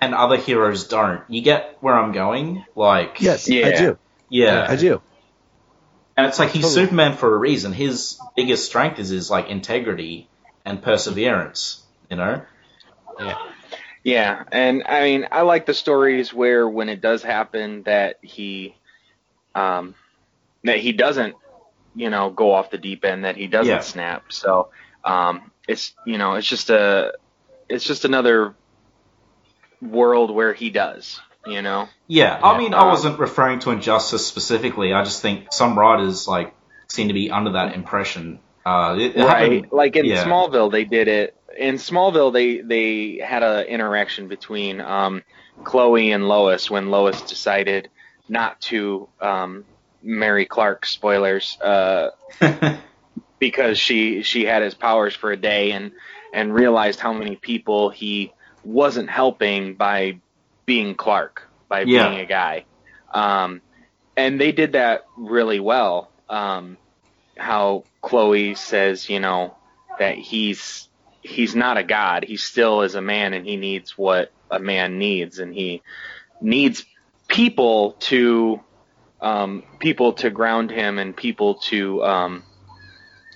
and 0.00 0.14
other 0.14 0.36
heroes 0.36 0.86
don't, 0.86 1.22
you 1.28 1.42
get 1.42 1.76
where 1.80 1.94
I'm 1.94 2.12
going? 2.12 2.64
Like, 2.76 3.20
Yes, 3.20 3.48
I 3.50 3.54
Yeah. 3.54 3.78
do. 3.80 3.98
yeah. 4.28 4.66
I 4.68 4.76
do. 4.76 5.02
And 6.20 6.28
it's 6.28 6.38
like 6.38 6.50
he's 6.50 6.64
Totally. 6.64 6.84
Superman 6.84 7.16
for 7.16 7.34
a 7.34 7.38
reason. 7.38 7.72
His 7.72 8.20
biggest 8.36 8.66
strength 8.66 8.98
is 8.98 9.08
his 9.08 9.30
like 9.30 9.48
integrity 9.48 10.28
and 10.66 10.82
perseverance. 10.82 11.82
You 12.10 12.18
know? 12.18 12.42
yeah. 13.18 13.38
Yeah, 14.04 14.44
and 14.52 14.82
I 14.86 15.00
mean, 15.02 15.28
I 15.32 15.42
like 15.42 15.64
the 15.64 15.72
stories 15.72 16.30
where 16.32 16.68
when 16.68 16.90
it 16.90 17.00
does 17.00 17.22
happen 17.22 17.84
that 17.84 18.16
he, 18.20 18.74
um, 19.54 19.94
that 20.64 20.76
he 20.76 20.92
doesn't, 20.92 21.36
you 21.94 22.10
know, 22.10 22.28
go 22.28 22.52
off 22.52 22.70
the 22.70 22.76
deep 22.76 23.06
end, 23.06 23.24
that 23.24 23.36
he 23.36 23.46
doesn't 23.46 23.72
Yeah. 23.72 23.80
snap. 23.80 24.24
So, 24.30 24.68
um, 25.02 25.50
it's 25.66 25.94
you 26.06 26.18
know, 26.18 26.34
it's 26.34 26.46
just 26.46 26.68
a, 26.68 27.14
it's 27.70 27.84
just 27.84 28.04
another 28.04 28.54
world 29.80 30.30
where 30.30 30.52
he 30.52 30.68
does, 30.68 31.18
you 31.46 31.62
know. 31.62 31.88
Yeah, 32.06 32.38
I 32.42 32.52
Yeah. 32.52 32.58
mean, 32.58 32.74
I 32.74 32.86
wasn't 32.86 33.18
referring 33.18 33.60
to 33.60 33.70
Injustice 33.70 34.26
specifically. 34.26 34.92
I 34.92 35.04
just 35.04 35.22
think 35.22 35.52
some 35.52 35.78
writers 35.78 36.26
like 36.28 36.54
seem 36.88 37.08
to 37.08 37.14
be 37.14 37.30
under 37.30 37.52
that 37.52 37.74
impression. 37.74 38.40
Uh, 38.64 38.96
it, 38.98 39.16
it 39.16 39.24
right 39.24 39.72
like 39.72 39.96
in 39.96 40.04
yeah. 40.04 40.24
smallville 40.24 40.70
they 40.70 40.84
did 40.84 41.08
it 41.08 41.34
in 41.58 41.76
smallville 41.76 42.30
they 42.32 42.60
they 42.60 43.18
had 43.24 43.42
an 43.42 43.66
interaction 43.66 44.28
between 44.28 44.80
um 44.82 45.22
chloe 45.64 46.12
and 46.12 46.28
lois 46.28 46.70
when 46.70 46.90
lois 46.90 47.22
decided 47.22 47.88
not 48.28 48.60
to 48.60 49.08
um 49.20 49.64
marry 50.02 50.44
clark 50.44 50.84
spoilers 50.84 51.56
uh 51.62 52.10
because 53.38 53.78
she 53.78 54.22
she 54.22 54.44
had 54.44 54.62
his 54.62 54.74
powers 54.74 55.14
for 55.14 55.32
a 55.32 55.36
day 55.36 55.72
and 55.72 55.92
and 56.32 56.54
realized 56.54 57.00
how 57.00 57.12
many 57.12 57.36
people 57.36 57.90
he 57.90 58.30
wasn't 58.62 59.08
helping 59.10 59.74
by 59.74 60.20
being 60.70 60.94
clark 60.94 61.42
by 61.68 61.84
Yeah. 61.84 62.10
being 62.10 62.20
a 62.20 62.26
guy 62.26 62.66
um 63.14 63.62
and 64.16 64.40
they 64.40 64.52
did 64.52 64.72
that 64.72 65.02
really 65.16 65.60
well 65.60 66.12
um 66.28 66.78
how 67.38 67.86
Chloe 68.02 68.54
says, 68.54 69.08
you 69.08 69.20
know, 69.20 69.56
that 69.98 70.16
he's 70.18 70.88
he's 71.22 71.54
not 71.54 71.78
a 71.78 71.84
god. 71.84 72.24
He 72.24 72.36
still 72.36 72.82
is 72.82 72.94
a 72.94 73.02
man, 73.02 73.34
and 73.34 73.46
he 73.46 73.56
needs 73.56 73.96
what 73.96 74.32
a 74.50 74.58
man 74.60 74.98
needs, 74.98 75.38
and 75.38 75.54
he 75.54 75.82
needs 76.42 76.84
people 77.28 77.92
to 78.00 78.60
um, 79.20 79.64
people 79.80 80.14
to 80.14 80.30
ground 80.30 80.70
him 80.70 80.98
and 80.98 81.16
people 81.16 81.56
to 81.56 82.02
um, 82.04 82.44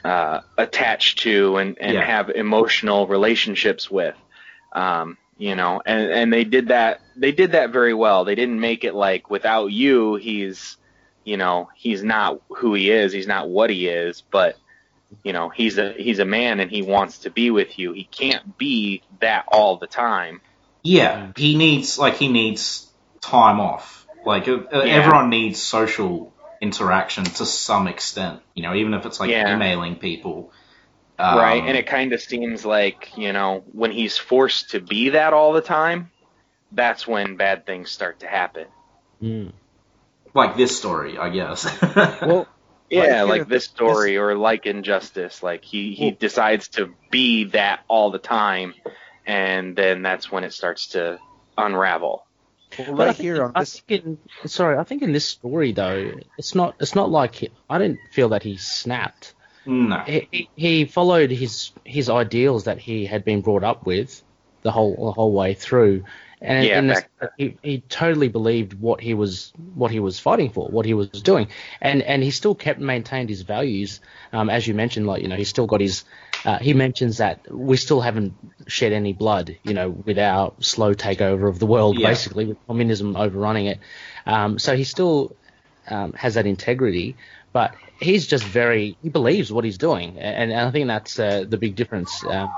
uh, 0.04 0.40
attach 0.58 1.16
to 1.16 1.56
and, 1.58 1.78
and 1.80 1.94
Yeah. 1.94 2.06
have 2.06 2.30
emotional 2.30 3.06
relationships 3.06 3.90
with. 3.90 4.16
Um, 4.74 5.18
you 5.36 5.54
know, 5.56 5.82
and 5.84 6.10
and 6.10 6.32
they 6.32 6.44
did 6.44 6.68
that. 6.68 7.00
They 7.16 7.32
did 7.32 7.52
that 7.52 7.70
very 7.70 7.94
well. 7.94 8.24
They 8.24 8.34
didn't 8.34 8.60
make 8.60 8.84
it 8.84 8.94
like 8.94 9.30
without 9.30 9.66
you, 9.66 10.16
he's 10.16 10.76
you 11.24 11.36
know 11.36 11.68
he's 11.76 12.04
not 12.04 12.40
who 12.48 12.74
he 12.74 12.90
is 12.90 13.10
he's 13.10 13.26
not 13.26 13.48
what 13.48 13.70
he 13.70 13.88
is 13.88 14.22
but 14.30 14.58
you 15.22 15.32
know 15.32 15.48
he's 15.48 15.78
a 15.78 15.94
he's 15.94 16.18
a 16.18 16.24
man 16.26 16.60
and 16.60 16.70
he 16.70 16.82
wants 16.82 17.20
to 17.20 17.30
be 17.30 17.50
with 17.50 17.78
you 17.78 17.94
he 17.94 18.04
can't 18.04 18.58
be 18.58 19.02
that 19.20 19.46
all 19.50 19.78
the 19.78 19.86
time 19.86 20.42
yeah, 20.84 21.32
he 21.34 21.56
needs 21.56 21.98
like 21.98 22.16
he 22.16 22.28
needs 22.28 22.92
time 23.22 23.58
off. 23.58 24.06
Like 24.24 24.46
uh, 24.46 24.64
Yeah. 24.70 24.82
everyone 24.82 25.30
needs 25.30 25.60
social 25.60 26.32
interaction 26.60 27.24
to 27.24 27.46
some 27.46 27.88
extent. 27.88 28.40
You 28.54 28.62
know, 28.62 28.74
even 28.74 28.92
if 28.92 29.06
it's 29.06 29.18
like 29.18 29.30
Yeah. 29.30 29.54
emailing 29.54 29.96
people. 29.96 30.52
Um, 31.18 31.38
right 31.38 31.62
and 31.62 31.76
it 31.76 31.86
kind 31.86 32.12
of 32.12 32.20
seems 32.20 32.64
like 32.66 33.16
you 33.16 33.32
know 33.32 33.62
when 33.72 33.92
he's 33.92 34.18
forced 34.18 34.70
to 34.70 34.80
be 34.80 35.10
that 35.10 35.32
all 35.32 35.52
the 35.52 35.60
time 35.60 36.10
that's 36.72 37.06
when 37.06 37.36
bad 37.36 37.66
things 37.66 37.90
start 37.90 38.20
to 38.20 38.26
happen 38.26 38.66
Mm. 39.22 39.52
like 40.34 40.56
this 40.56 40.76
story, 40.76 41.16
I 41.16 41.28
guess. 41.30 41.64
Well, 42.20 42.48
yeah 42.90 43.18
here, 43.18 43.24
like 43.24 43.48
this 43.48 43.64
story 43.64 44.18
or 44.18 44.34
like 44.36 44.66
injustice 44.66 45.42
like 45.42 45.64
he 45.64 45.94
he 45.94 46.06
Well- 46.06 46.16
decides 46.18 46.68
to 46.76 46.92
be 47.10 47.44
that 47.44 47.80
all 47.88 48.10
the 48.10 48.18
time 48.18 48.74
and 49.26 49.74
then 49.76 50.02
that's 50.02 50.30
when 50.32 50.42
it 50.44 50.52
starts 50.52 50.88
to 50.88 51.18
unravel 51.56 52.26
Well, 52.78 52.94
But 52.96 53.02
I 53.02 53.06
right 53.06 53.16
think, 53.16 53.24
here 53.24 53.44
on 53.44 53.52
I 53.54 53.60
this. 53.60 53.80
think 53.80 54.04
in, 54.04 54.18
sorry, 54.48 54.76
I 54.78 54.82
think 54.82 55.02
in 55.02 55.12
this 55.12 55.26
story 55.26 55.70
though, 55.72 56.10
it's 56.36 56.54
not 56.56 56.74
it's 56.80 56.96
not 56.96 57.08
like 57.08 57.36
he, 57.36 57.50
I 57.70 57.78
didn't 57.78 58.00
feel 58.10 58.30
that 58.30 58.42
he 58.42 58.56
snapped. 58.56 59.32
No. 59.66 60.02
He, 60.06 60.50
he- 60.56 60.84
followed 60.84 61.30
his 61.30 61.72
his 61.84 62.10
ideals 62.10 62.64
that 62.64 62.78
he 62.78 63.06
had 63.06 63.24
been 63.24 63.40
brought 63.40 63.64
up 63.64 63.86
with 63.86 64.22
the 64.62 64.70
whole 64.70 64.94
the 65.06 65.12
whole 65.12 65.32
way 65.32 65.54
through, 65.54 66.04
and 66.40 66.64
Yeah, 66.66 66.80
this, 66.80 67.04
he, 67.36 67.58
he 67.62 67.80
totally 67.80 68.28
believed 68.28 68.74
what 68.74 69.00
he 69.00 69.14
was 69.14 69.52
what 69.56 69.90
he 69.90 70.00
was 70.00 70.18
fighting 70.18 70.50
for, 70.50 70.68
what 70.68 70.86
he 70.86 70.94
was 70.94 71.08
doing, 71.08 71.48
and 71.80 72.02
and 72.02 72.22
he 72.22 72.30
still 72.30 72.54
kept 72.54 72.80
maintained 72.80 73.28
his 73.28 73.42
values. 73.42 74.00
Um, 74.32 74.50
as 74.50 74.66
you 74.66 74.74
mentioned, 74.74 75.06
like 75.06 75.22
you 75.22 75.28
know, 75.28 75.36
he 75.36 75.44
still 75.44 75.66
got 75.66 75.80
his. 75.80 76.04
Uh, 76.44 76.58
he 76.58 76.74
mentions 76.74 77.18
that 77.18 77.46
we 77.50 77.74
still 77.78 78.02
haven't 78.02 78.34
shed 78.68 78.92
any 78.92 79.14
blood, 79.14 79.56
you 79.62 79.72
know, 79.72 79.88
with 79.88 80.18
our 80.18 80.52
slow 80.60 80.92
takeover 80.92 81.48
of 81.48 81.58
the 81.58 81.64
world, 81.66 81.96
Yeah. 81.98 82.08
basically 82.08 82.44
with 82.44 82.58
communism 82.66 83.16
overrunning 83.16 83.66
it. 83.66 83.80
Um, 84.26 84.58
so 84.58 84.76
he 84.76 84.84
still 84.84 85.36
um, 85.88 86.12
has 86.14 86.34
that 86.34 86.46
integrity, 86.46 87.16
but 87.54 87.74
he's 88.00 88.26
just 88.26 88.44
very 88.44 88.98
he 89.00 89.08
believes 89.08 89.50
what 89.50 89.64
he's 89.64 89.78
doing, 89.78 90.18
and, 90.18 90.52
and 90.52 90.60
I 90.68 90.70
think 90.70 90.88
that's 90.88 91.18
uh, 91.18 91.44
the 91.48 91.56
big 91.56 91.74
difference. 91.76 92.22
Um, 92.22 92.50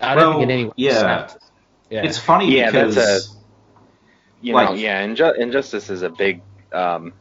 I 0.00 0.16
don't 0.16 0.24
Well, 0.24 0.32
think 0.32 0.42
in 0.44 0.50
any 0.50 0.64
way 0.64 0.72
yeah. 0.76 0.98
snapped. 0.98 1.36
yeah. 1.90 2.02
It's 2.02 2.18
funny 2.18 2.56
Yeah, 2.56 2.72
because 2.72 2.94
that's 2.96 3.26
a- 3.28 3.38
you 4.40 4.54
Like- 4.54 4.70
know, 4.70 4.74
yeah, 4.74 5.06
inju- 5.06 5.38
injustice 5.38 5.90
is 5.90 6.02
a 6.02 6.08
big 6.10 6.42
um, 6.72 7.12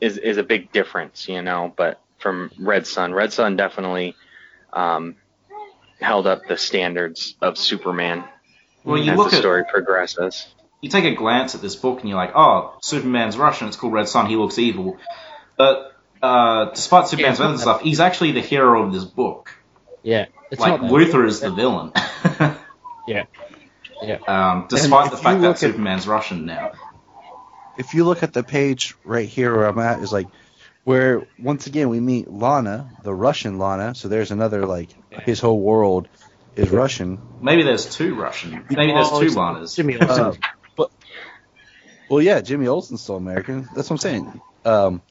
is 0.00 0.18
is 0.18 0.36
a 0.36 0.42
big 0.44 0.70
difference, 0.70 1.26
you 1.28 1.40
know. 1.42 1.72
But 1.74 2.00
from 2.18 2.50
Red 2.58 2.86
Son, 2.86 3.12
Red 3.14 3.32
Son 3.32 3.56
definitely 3.56 4.14
um, 4.72 5.16
held 6.00 6.26
up 6.26 6.46
the 6.46 6.58
standards 6.58 7.34
of 7.40 7.56
Superman 7.56 8.24
well, 8.84 8.98
you 8.98 9.12
as 9.12 9.18
look 9.18 9.30
the 9.30 9.36
at 9.36 9.40
story 9.40 9.64
progresses. 9.72 10.46
you 10.82 10.90
take 10.90 11.04
a 11.04 11.14
glance 11.14 11.54
at 11.54 11.62
this 11.62 11.74
book 11.76 12.00
and 12.00 12.08
you're 12.10 12.18
like, 12.18 12.32
oh, 12.36 12.76
Superman's 12.82 13.36
Russian. 13.38 13.68
It's 13.68 13.76
called 13.76 13.94
Red 13.94 14.08
Son. 14.08 14.26
He 14.26 14.36
looks 14.36 14.58
evil. 14.58 14.98
But 15.56 15.95
uh, 16.22 16.66
despite 16.70 17.08
Superman's 17.08 17.38
Yeah, 17.38 17.46
other 17.46 17.58
stuff, 17.58 17.80
he's 17.82 18.00
actually 18.00 18.32
the 18.32 18.40
hero 18.40 18.82
of 18.86 18.92
this 18.92 19.04
book. 19.04 19.50
yeah, 20.02 20.26
it's 20.50 20.60
like 20.60 20.80
not 20.80 20.90
Luthor 20.90 21.26
is 21.26 21.40
the 21.40 21.50
villain. 21.50 21.92
Yeah, 23.08 23.26
yeah. 24.02 24.18
um, 24.26 24.66
despite 24.68 25.12
the 25.12 25.16
fact 25.16 25.40
that 25.40 25.46
look 25.46 25.54
at- 25.56 25.58
Superman's 25.60 26.08
Russian 26.08 26.44
now. 26.44 26.72
if 27.78 27.94
you 27.94 28.04
look 28.04 28.24
at 28.24 28.32
the 28.32 28.42
page 28.42 28.96
right 29.04 29.28
here 29.28 29.54
where 29.56 29.66
I'm 29.66 29.78
at, 29.78 30.00
is 30.00 30.12
like 30.12 30.26
where 30.82 31.22
once 31.38 31.68
again 31.68 31.88
we 31.88 32.00
meet 32.00 32.28
Lana, 32.28 32.90
the 33.04 33.14
Russian 33.14 33.58
Lana. 33.60 33.94
So 33.94 34.08
there's 34.08 34.32
another 34.32 34.66
like 34.66 34.90
his 35.24 35.38
whole 35.38 35.60
world 35.60 36.08
is 36.56 36.70
Russian. 36.70 37.20
Maybe 37.40 37.62
there's 37.62 37.86
two 37.94 38.16
Russian. 38.16 38.64
Maybe 38.70 38.90
there's 38.92 39.10
two 39.10 39.30
Lanas. 39.38 39.76
Jimmy 39.76 39.98
Olsen. 40.00 40.24
Uh, 40.24 40.32
but 40.76 40.90
well, 42.10 42.20
yeah, 42.20 42.40
Jimmy 42.40 42.66
Olsen's 42.66 43.02
still 43.02 43.16
American. 43.16 43.68
That's 43.74 43.88
what 43.88 43.92
I'm 43.92 43.98
saying. 43.98 44.40
Um, 44.64 45.02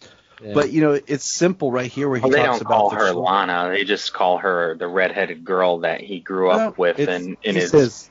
Yeah. 0.44 0.53
But 0.53 0.72
you 0.72 0.82
know, 0.82 0.99
it's 1.07 1.24
simple 1.26 1.72
right 1.72 1.90
here 1.90 2.10
where 2.10 2.18
he 2.18 2.24
Well, 2.24 2.32
they 2.32 2.38
talks 2.38 2.60
don't 2.60 2.68
about 2.68 2.78
call 2.78 2.90
her 2.91 3.07
chil- 3.12 3.24
Lana; 3.24 3.70
they 3.72 3.84
just 3.86 4.14
call 4.14 4.38
her 4.40 4.76
the 4.78 4.88
redheaded 4.88 5.45
girl 5.45 5.80
that 5.80 6.02
he 6.02 6.20
grew 6.20 6.49
up 6.49 6.60
No, 6.60 6.74
with, 6.78 6.99
it's- 6.99 7.16
and 7.24 7.38
in 7.44 7.56
he 7.56 7.62
his 7.62 7.72
says, 7.72 8.10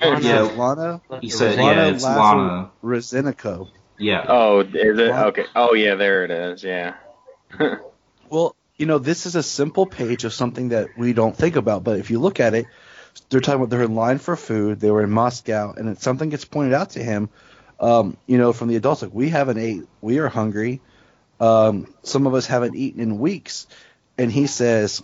Lana- 0.00 0.20
Yeah. 0.20 0.40
Lana, 0.56 1.00
He 1.20 1.28
said, 1.28 1.58
Lana 1.58 1.82
yeah, 1.82 1.88
it's 1.94 2.02
Lazar- 2.04 2.18
Lana. 2.18 2.70
Rozenico. 2.82 3.68
Yeah. 3.98 4.24
oh, 4.28 4.60
is 4.60 4.74
it 4.74 5.10
Lana- 5.10 5.26
okay? 5.28 5.44
Oh, 5.54 5.74
yeah, 5.74 5.94
there 5.96 6.24
it 6.24 6.30
is. 6.30 6.64
Yeah. 6.64 6.94
Well, 8.28 8.56
you 8.76 8.86
know, 8.86 8.98
this 8.98 9.24
is 9.26 9.36
a 9.36 9.42
simple 9.42 9.86
page 9.86 10.24
of 10.24 10.32
something 10.32 10.70
that 10.70 10.88
we 10.98 11.12
don't 11.12 11.36
think 11.36 11.56
about, 11.56 11.84
but 11.84 11.98
if 12.00 12.10
you 12.10 12.18
look 12.18 12.40
at 12.40 12.54
it, 12.54 12.66
they're 13.30 13.40
talking 13.40 13.60
about 13.60 13.70
they're 13.70 13.82
in 13.84 13.94
line 13.94 14.18
for 14.18 14.34
food. 14.36 14.80
They 14.80 14.90
were 14.90 15.02
in 15.02 15.10
Moscow, 15.10 15.72
and 15.76 15.88
it's 15.88 16.02
something 16.02 16.28
gets 16.28 16.44
pointed 16.44 16.74
out 16.74 16.90
to 16.90 17.02
him. 17.02 17.28
Um, 17.78 18.16
you 18.26 18.36
know, 18.38 18.52
from 18.52 18.68
the 18.68 18.76
adults, 18.76 19.02
like 19.02 19.14
we 19.14 19.28
haven't 19.28 19.58
ate, 19.58 19.84
we 20.00 20.18
are 20.18 20.28
hungry. 20.28 20.80
Um, 21.40 21.92
some 22.02 22.26
of 22.26 22.34
us 22.34 22.46
haven't 22.46 22.76
eaten 22.76 23.00
in 23.00 23.18
weeks, 23.18 23.66
and 24.16 24.30
he 24.32 24.46
says, 24.46 25.02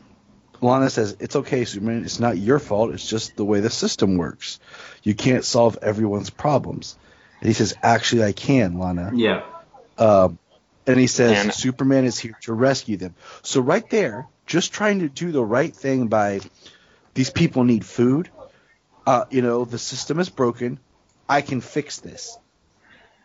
Lana 0.61 0.89
says, 0.91 1.17
"It's 1.21 1.37
okay, 1.37 1.65
Superman. 1.65 2.05
It's 2.05 2.21
not 2.21 2.39
your 2.39 2.59
fault. 2.59 2.93
It's 2.95 3.07
just 3.09 3.37
the 3.37 3.45
way 3.45 3.61
the 3.61 3.71
system 3.71 4.17
works. 4.17 4.61
You 5.03 5.15
can't 5.15 5.45
solve 5.45 5.79
everyone's 5.83 6.31
problems." 6.31 6.97
And 7.41 7.49
he 7.49 7.53
says, 7.55 7.75
"Actually, 7.83 8.25
I 8.25 8.33
can, 8.33 8.79
Lana." 8.79 9.11
Yeah. 9.15 9.43
Um, 9.99 10.39
and 10.87 10.99
he 10.99 11.07
says 11.07 11.39
And- 11.45 11.53
Superman 11.55 12.05
is 12.05 12.19
here 12.19 12.37
to 12.43 12.53
rescue 12.55 12.97
them. 12.97 13.15
So 13.43 13.61
right 13.61 13.89
there, 13.91 14.27
just 14.47 14.73
trying 14.73 15.01
to 15.01 15.09
do 15.09 15.33
the 15.33 15.45
right 15.45 15.75
thing 15.75 16.07
by 16.09 16.41
these 17.15 17.31
people 17.31 17.65
need 17.65 17.85
food. 17.85 18.31
Uh, 19.07 19.25
you 19.31 19.43
know, 19.43 19.65
the 19.65 19.79
system 19.79 20.19
is 20.19 20.29
broken. 20.31 20.79
I 21.29 21.41
can 21.43 21.61
fix 21.61 21.99
this. 22.01 22.39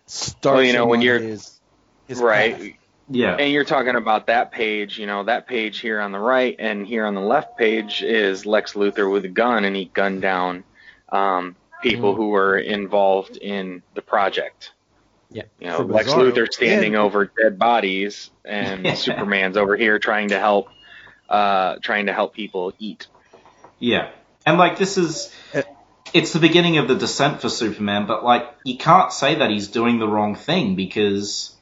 Starts 0.08 0.56
Well, 0.56 0.64
you 0.64 0.74
know, 0.74 0.86
when 0.88 1.02
you're- 1.02 1.22
his, 1.24 1.60
his 2.08 2.20
right. 2.20 2.58
path. 2.58 2.68
Yeah. 3.10 3.36
And 3.36 3.52
you're 3.52 3.64
talking 3.64 3.96
about 3.96 4.28
that 4.28 4.52
page, 4.52 4.98
you 5.00 5.06
know, 5.06 5.24
that 5.24 5.48
page 5.48 5.80
here 5.80 6.00
on 6.02 6.12
the 6.12 6.20
right 6.20 6.56
and 6.60 6.86
here 6.86 7.06
on 7.06 7.16
the 7.16 7.22
left 7.22 7.58
page 7.58 8.04
is 8.04 8.46
Lex 8.46 8.74
Luthor 8.74 9.12
with 9.12 9.24
a 9.26 9.30
gun 9.30 9.64
and 9.66 9.76
he 9.76 9.86
gunned 9.86 10.22
down 10.22 10.64
um, 11.10 11.56
people 11.82 12.14
Mm. 12.14 12.18
who 12.18 12.28
were 12.30 12.58
involved 12.58 13.38
in 13.38 13.82
the 13.94 14.02
project. 14.02 14.72
Yeah. 15.30 15.44
You 15.60 15.68
know, 15.68 15.78
For 15.78 15.84
Lex 15.86 16.10
Bizarro. 16.12 16.32
Luthor 16.32 16.52
standing 16.52 16.96
And- 16.96 17.04
over 17.04 17.26
dead 17.42 17.58
bodies 17.58 18.30
and 18.44 18.86
Yeah. 18.86 18.94
Superman's 19.08 19.56
over 19.58 19.78
here 19.78 20.00
trying 20.00 20.30
to 20.30 20.40
help 20.40 20.68
uh, 21.30 21.76
trying 21.82 22.06
to 22.06 22.14
help 22.14 22.34
people 22.34 22.72
eat. 22.80 23.08
Yeah. 23.80 24.10
And 24.46 24.58
like 24.58 24.78
this 24.78 24.98
is 24.98 25.34
it's 26.14 26.32
the 26.32 26.40
beginning 26.40 26.78
of 26.78 26.88
the 26.88 26.96
descent 26.96 27.42
for 27.42 27.50
Superman, 27.50 28.06
but 28.08 28.24
like 28.24 28.50
you 28.64 28.78
can't 28.78 29.12
say 29.12 29.36
that 29.36 29.50
he's 29.50 29.68
doing 29.68 30.00
the 30.00 30.08
wrong 30.08 30.36
thing 30.36 30.76
because 30.76 31.54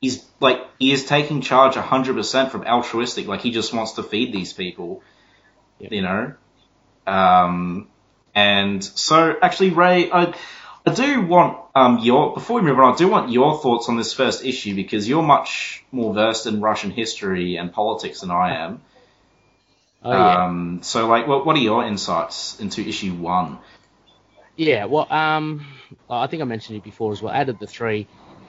he's 0.00 0.24
like 0.40 0.60
he 0.78 0.92
is 0.92 1.04
taking 1.06 1.40
charge 1.40 1.74
100% 1.74 2.50
from 2.50 2.64
altruistic 2.64 3.26
like 3.26 3.40
he 3.40 3.50
just 3.50 3.72
wants 3.72 3.92
to 3.92 4.02
feed 4.02 4.32
these 4.32 4.52
people 4.52 5.02
Yeah. 5.78 5.88
you 5.90 6.02
know 6.02 6.34
um 7.06 7.88
and 8.34 8.82
so 8.82 9.36
actually 9.42 9.70
ray 9.70 10.10
i 10.10 10.34
i 10.86 10.92
do 10.92 11.22
want 11.22 11.58
um 11.74 11.98
your 11.98 12.34
before 12.34 12.60
we 12.60 12.66
move 12.66 12.78
on 12.78 12.94
i 12.94 12.96
do 12.96 13.08
want 13.08 13.30
your 13.30 13.58
thoughts 13.58 13.88
on 13.88 13.96
this 13.96 14.12
first 14.12 14.44
issue 14.44 14.74
because 14.74 15.08
you're 15.08 15.22
much 15.22 15.84
more 15.92 16.12
versed 16.14 16.46
in 16.46 16.60
russian 16.60 16.90
history 16.90 17.56
and 17.56 17.72
politics 17.72 18.20
than 18.20 18.30
i 18.30 18.56
am 18.64 18.80
Oh 20.02 20.12
yeah. 20.12 20.46
um 20.46 20.80
so 20.82 21.08
like 21.08 21.26
what 21.26 21.46
what 21.46 21.56
are 21.56 21.60
your 21.60 21.84
insights 21.84 22.60
into 22.60 22.80
issue 22.86 23.14
one 23.14 23.58
Yeah, 24.56 24.86
well, 24.86 25.06
um, 25.12 25.66
I 26.08 26.26
think 26.28 26.40
I 26.42 26.46
mentioned 26.46 26.78
it 26.78 26.84
before 26.84 27.12
as 27.12 27.20
well. 27.20 27.34
Out 27.34 27.48
of 27.50 27.58
the 27.58 27.66
three, 27.66 28.06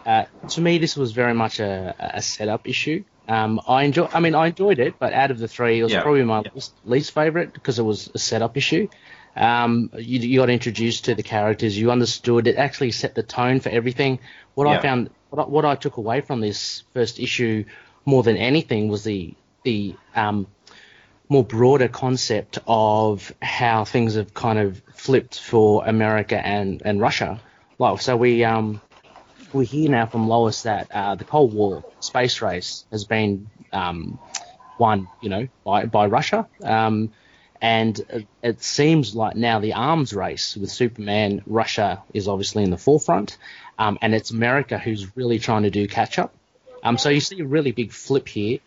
uh, 0.07 0.25
to 0.47 0.61
me, 0.61 0.77
this 0.79 0.95
was 0.95 1.11
very 1.11 1.33
much 1.33 1.59
a, 1.59 1.95
a 1.99 2.21
setup 2.21 2.67
issue. 2.67 3.03
Um, 3.27 3.59
I 3.67 3.83
enjoy, 3.83 4.07
I 4.13 4.21
mean, 4.21 4.35
I 4.35 4.47
enjoyed 4.47 4.79
it, 4.79 4.99
but 4.99 5.11
out 5.13 5.31
of 5.31 5.37
the 5.37 5.49
three, 5.49 5.79
it 5.79 5.83
was 5.83 5.91
Yeah, 5.91 6.01
probably 6.01 6.23
my 6.23 6.43
yeah. 6.45 6.51
least, 6.55 6.73
least 6.85 7.11
favorite 7.11 7.53
because 7.53 7.77
it 7.77 7.83
was 7.83 8.09
a 8.15 8.19
setup 8.19 8.55
issue. 8.55 8.87
Um, 9.35 9.91
you, 9.97 10.19
you 10.19 10.39
got 10.39 10.49
introduced 10.49 11.05
to 11.05 11.15
the 11.15 11.23
characters, 11.23 11.77
you 11.77 11.91
understood 11.91 12.47
it, 12.47 12.55
actually 12.55 12.91
set 12.91 13.15
the 13.15 13.23
tone 13.23 13.59
for 13.59 13.69
everything. 13.69 14.19
What 14.55 14.65
Yeah. 14.65 14.79
I 14.79 14.81
found, 14.81 15.09
what 15.29 15.45
I, 15.45 15.49
what 15.49 15.65
I 15.65 15.75
took 15.75 15.97
away 15.97 16.21
from 16.21 16.39
this 16.39 16.83
first 16.93 17.19
issue 17.19 17.65
more 18.05 18.23
than 18.23 18.37
anything 18.37 18.87
was 18.87 19.03
the 19.03 19.35
the 19.63 19.95
um, 20.15 20.47
more 21.29 21.43
broader 21.43 21.89
concept 21.89 22.59
of 22.65 23.33
how 23.41 23.83
things 23.83 24.15
have 24.15 24.33
kind 24.33 24.57
of 24.59 24.81
flipped 24.95 25.37
for 25.39 25.85
America 25.85 26.37
and, 26.37 26.81
and 26.85 27.01
Russia. 27.01 27.41
Like, 27.77 27.99
so 28.01 28.15
we 28.15 28.45
um 28.45 28.81
we 29.53 29.65
hear 29.65 29.89
now 29.89 30.05
from 30.05 30.27
Lois 30.27 30.63
that 30.63 30.91
uh, 30.91 31.15
the 31.15 31.23
Cold 31.23 31.53
War 31.53 31.83
space 31.99 32.41
race 32.41 32.85
has 32.91 33.05
been 33.05 33.49
um, 33.71 34.19
won, 34.77 35.07
you 35.21 35.29
know, 35.29 35.47
by 35.63 35.85
by 35.85 36.07
Russia. 36.07 36.47
Um, 36.63 37.11
and 37.61 38.27
it, 38.43 38.61
seems 38.61 39.15
like 39.15 39.35
now 39.35 39.59
the 39.59 39.73
arms 39.73 40.13
race 40.13 40.55
with 40.55 40.69
Superman, 40.69 41.41
Russia 41.47 42.03
is 42.13 42.27
obviously 42.27 42.63
in 42.63 42.69
the 42.69 42.77
forefront, 42.77 43.37
um, 43.79 43.97
and 44.01 44.13
it's 44.13 44.29
America 44.29 44.77
who's 44.77 45.17
really 45.17 45.39
trying 45.39 45.63
to 45.63 45.71
do 45.71 45.87
catch 45.87 46.19
up. 46.19 46.35
Um, 46.83 46.99
so 46.99 47.09
you 47.09 47.19
see 47.19 47.39
a 47.39 47.45
really 47.45 47.71
big 47.71 47.91
flip 47.91 48.27
here, 48.27 48.59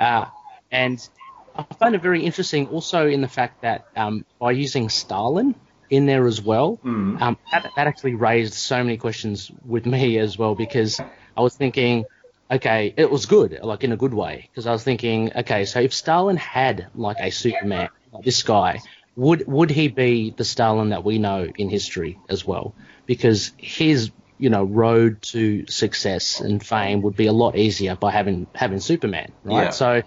uh, 0.00 0.26
and 0.72 1.08
I 1.54 1.62
find 1.78 1.94
it 1.94 2.02
very 2.02 2.24
interesting 2.24 2.66
also 2.68 3.06
in 3.06 3.20
the 3.20 3.28
fact 3.28 3.62
that 3.62 3.86
um, 3.94 4.24
by 4.40 4.50
using 4.50 4.88
Stalin 4.88 5.54
in 5.96 6.06
there 6.06 6.26
as 6.26 6.40
well, 6.42 6.78
Mm. 6.84 7.20
um, 7.20 7.38
that, 7.52 7.70
that 7.76 7.86
actually 7.86 8.14
raised 8.14 8.54
so 8.54 8.82
many 8.82 8.96
questions 8.96 9.50
with 9.64 9.86
me 9.86 10.18
as 10.18 10.36
well 10.38 10.54
because 10.54 11.00
I 11.36 11.40
was 11.40 11.54
thinking, 11.56 12.04
okay, 12.50 12.94
it 12.96 13.10
was 13.10 13.26
good, 13.26 13.58
like 13.62 13.84
in 13.84 13.92
a 13.92 13.96
good 13.96 14.14
way, 14.14 14.48
because 14.50 14.66
I 14.66 14.72
was 14.72 14.84
thinking, 14.84 15.32
okay, 15.36 15.64
so 15.64 15.80
if 15.80 15.92
Stalin 15.94 16.36
had 16.36 16.88
like 16.94 17.16
a 17.20 17.30
Superman, 17.30 17.88
like 18.12 18.24
this 18.24 18.42
guy, 18.42 18.80
would 19.16 19.46
would 19.46 19.70
he 19.70 19.88
be 19.88 20.30
the 20.36 20.44
Stalin 20.44 20.90
that 20.90 21.04
we 21.04 21.18
know 21.18 21.46
in 21.56 21.68
history 21.70 22.18
as 22.28 22.44
well? 22.44 22.74
Because 23.06 23.52
his 23.56 24.10
you 24.38 24.50
know 24.50 24.64
road 24.64 25.22
to 25.22 25.66
success 25.68 26.40
and 26.40 26.64
fame 26.64 27.02
would 27.02 27.14
be 27.16 27.26
a 27.26 27.32
lot 27.32 27.56
easier 27.56 27.94
by 27.94 28.10
having 28.10 28.46
having 28.54 28.80
Superman, 28.80 29.32
right? 29.44 29.64
Yeah. 29.64 29.70
So 29.70 30.02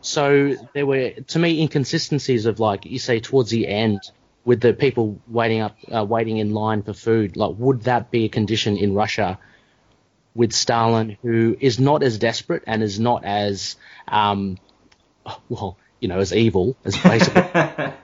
so 0.00 0.54
there 0.74 0.86
were 0.86 1.10
to 1.10 1.38
me 1.38 1.60
inconsistencies 1.62 2.46
of 2.46 2.60
like 2.60 2.84
you 2.86 2.98
say 2.98 3.20
towards 3.20 3.50
the 3.50 3.66
end 3.66 4.00
with 4.44 4.60
the 4.60 4.72
people 4.74 5.20
waiting 5.26 5.60
up 5.60 5.76
uh, 5.94 6.04
waiting 6.04 6.38
in 6.38 6.52
line 6.52 6.82
for 6.82 6.92
food 6.92 7.36
like 7.36 7.54
would 7.58 7.82
that 7.82 8.10
be 8.10 8.24
a 8.24 8.28
condition 8.28 8.76
in 8.76 8.94
Russia 8.94 9.38
with 10.34 10.52
Stalin 10.52 11.16
who 11.22 11.56
is 11.60 11.78
not 11.78 12.02
as 12.02 12.18
desperate 12.18 12.64
and 12.66 12.82
is 12.82 12.98
not 13.00 13.24
as 13.24 13.76
um 14.08 14.58
well 15.48 15.78
you 16.00 16.08
know 16.08 16.18
as 16.18 16.32
evil 16.32 16.76
as 16.84 16.96
basically 16.96 17.42
um, 17.58 17.94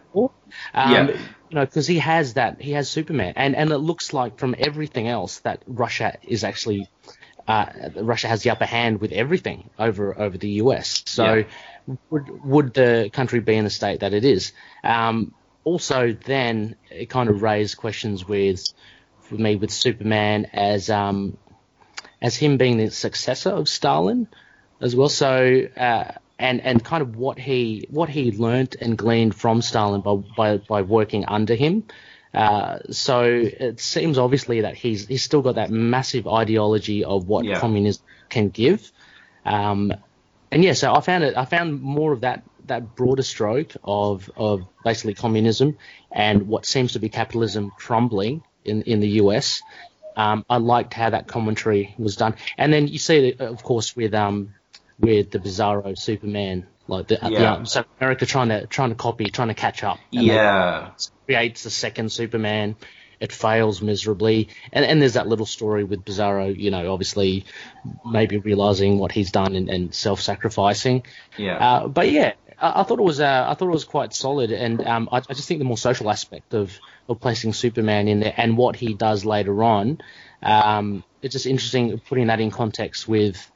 Yeah. 0.75 1.07
you 1.49 1.55
know 1.57 1.65
because 1.65 1.87
he 1.87 1.99
has 1.99 2.35
that 2.35 2.61
he 2.61 2.73
has 2.73 2.89
Superman 2.91 3.35
and 3.37 3.57
and 3.57 3.71
it 3.71 3.79
looks 3.79 4.13
like 4.13 4.39
from 4.39 4.55
everything 4.59 5.09
else 5.09 5.41
that 5.41 5.63
Russia 5.67 6.17
is 6.23 6.45
actually 6.45 6.89
uh, 7.49 7.67
Russia 7.97 8.29
has 8.29 8.43
the 8.43 8.51
upper 8.51 8.65
hand 8.67 9.01
with 9.01 9.13
everything 9.13 9.71
over 9.79 10.19
over 10.19 10.39
the 10.39 10.51
US. 10.63 11.03
So 11.07 11.45
would 12.11 12.29
would 12.45 12.75
the 12.75 13.11
country 13.13 13.41
be 13.41 13.57
in 13.57 13.65
the 13.65 13.71
state 13.71 14.01
that 14.01 14.15
it 14.15 14.25
is? 14.25 14.53
Um, 14.85 15.35
also, 15.65 16.13
then 16.13 16.77
it 16.91 17.11
kind 17.11 17.29
of 17.29 17.43
raised 17.43 17.77
questions 17.77 18.27
with 18.27 18.65
for 19.23 19.35
me 19.37 19.57
with 19.57 19.71
Superman 19.71 20.47
as 20.53 20.91
um, 20.91 21.37
as 22.21 22.37
him 22.37 22.57
being 22.57 22.79
the 22.79 22.91
successor 22.91 23.51
of 23.51 23.69
Stalin 23.69 24.27
as 24.81 24.97
well. 24.97 25.09
So 25.09 25.67
uh, 25.77 26.13
and 26.39 26.61
and 26.63 26.83
kind 26.85 27.03
of 27.03 27.17
what 27.17 27.39
he 27.39 27.87
what 27.91 28.09
he 28.09 28.33
learnt 28.33 28.77
and 28.77 28.97
gleaned 28.97 29.35
from 29.35 29.63
Stalin 29.63 30.01
by 30.01 30.17
by, 30.37 30.57
by 30.59 30.83
working 30.83 31.25
under 31.27 31.55
him. 31.55 31.85
Uh, 32.33 32.79
so 32.91 33.25
it 33.25 33.81
seems 33.81 34.17
obviously 34.17 34.61
that 34.63 34.77
he's 34.77 35.07
he's 35.07 35.23
still 35.23 35.43
got 35.43 35.57
that 35.57 35.71
massive 35.71 36.27
ideology 36.29 37.05
of 37.05 37.27
what 37.27 37.45
Yeah. 37.45 37.59
communism 37.59 38.05
can 38.29 38.49
give. 38.49 38.91
Um, 39.45 39.93
and 40.53 40.65
yeah, 40.65 40.73
so 40.73 40.93
I 40.95 41.01
found 41.01 41.25
it. 41.25 41.37
I 41.37 41.45
found 41.45 41.81
more 41.81 42.13
of 42.13 42.21
that 42.23 42.43
that 42.71 42.97
broader 42.97 43.23
stroke 43.23 43.73
of 43.85 44.31
of 44.37 44.63
basically 44.85 45.15
communism 45.15 45.77
and 46.11 46.49
what 46.49 46.65
seems 46.67 46.93
to 46.95 46.99
be 46.99 47.09
capitalism 47.09 47.71
crumbling 47.77 48.43
in 48.65 48.83
in 48.83 49.01
the 49.01 49.09
US. 49.23 49.61
Um, 50.17 50.45
I 50.51 50.57
liked 50.57 50.93
how 50.95 51.11
that 51.11 51.27
commentary 51.29 51.95
was 51.99 52.17
done, 52.17 52.35
and 52.59 52.73
then 52.73 52.89
you 52.89 52.99
see 52.99 53.35
of 53.39 53.63
course, 53.63 53.95
with 53.95 54.15
um 54.15 54.55
with 54.99 55.31
the 55.31 55.39
Bizarro 55.39 55.97
Superman, 55.97 56.67
like 56.87 57.09
the, 57.09 57.19
Yeah. 57.23 57.59
the 57.61 57.65
so 57.65 57.85
America 58.01 58.27
trying 58.27 58.49
to 58.51 58.67
trying 58.67 58.91
to 58.91 58.97
copy, 58.97 59.27
trying 59.27 59.49
to 59.49 59.55
catch 59.55 59.83
up. 59.85 59.99
yeah 60.11 60.91
creates 61.27 61.63
the 61.63 61.71
second 61.71 62.11
Superman. 62.13 62.77
It 63.21 63.33
fails 63.33 63.83
miserably, 63.83 64.49
and 64.73 64.85
and 64.85 65.01
there's 65.01 65.13
that 65.15 65.29
little 65.29 65.47
story 65.47 65.85
with 65.85 66.05
Bizarro, 66.05 66.57
you 66.57 66.71
know, 66.71 66.91
obviously 66.93 67.45
maybe 68.05 68.39
realizing 68.39 68.99
what 68.99 69.13
he's 69.13 69.31
done 69.31 69.55
and, 69.57 69.69
and 69.69 69.95
self-sacrificing. 69.95 71.05
yeah 71.37 71.57
Uh, 71.67 71.89
but 71.89 72.11
yeah, 72.11 72.33
I, 72.61 72.81
I 72.81 72.83
thought 72.83 72.99
it 72.99 73.05
was 73.05 73.21
uh, 73.21 73.47
I 73.49 73.55
thought 73.55 73.69
it 73.69 73.73
was 73.73 73.85
quite 73.85 74.13
solid, 74.13 74.53
and 74.53 74.87
um, 74.87 75.09
I, 75.11 75.19
I 75.19 75.35
just 75.35 75.49
think 75.49 75.59
the 75.59 75.65
more 75.65 75.79
social 75.79 76.11
aspect 76.11 76.55
of 76.55 76.79
of 77.09 77.21
placing 77.21 77.53
Superman 77.53 78.09
in 78.09 78.21
there 78.21 78.35
and 78.37 78.57
what 78.57 78.77
he 78.77 78.95
does 78.95 79.25
later 79.25 79.63
on, 79.65 80.01
um, 80.43 81.05
it's 81.23 81.33
just 81.33 81.47
interesting 81.47 81.99
putting 81.99 82.29
that 82.29 82.41
in 82.41 82.51
context 82.51 83.09
with 83.09 83.51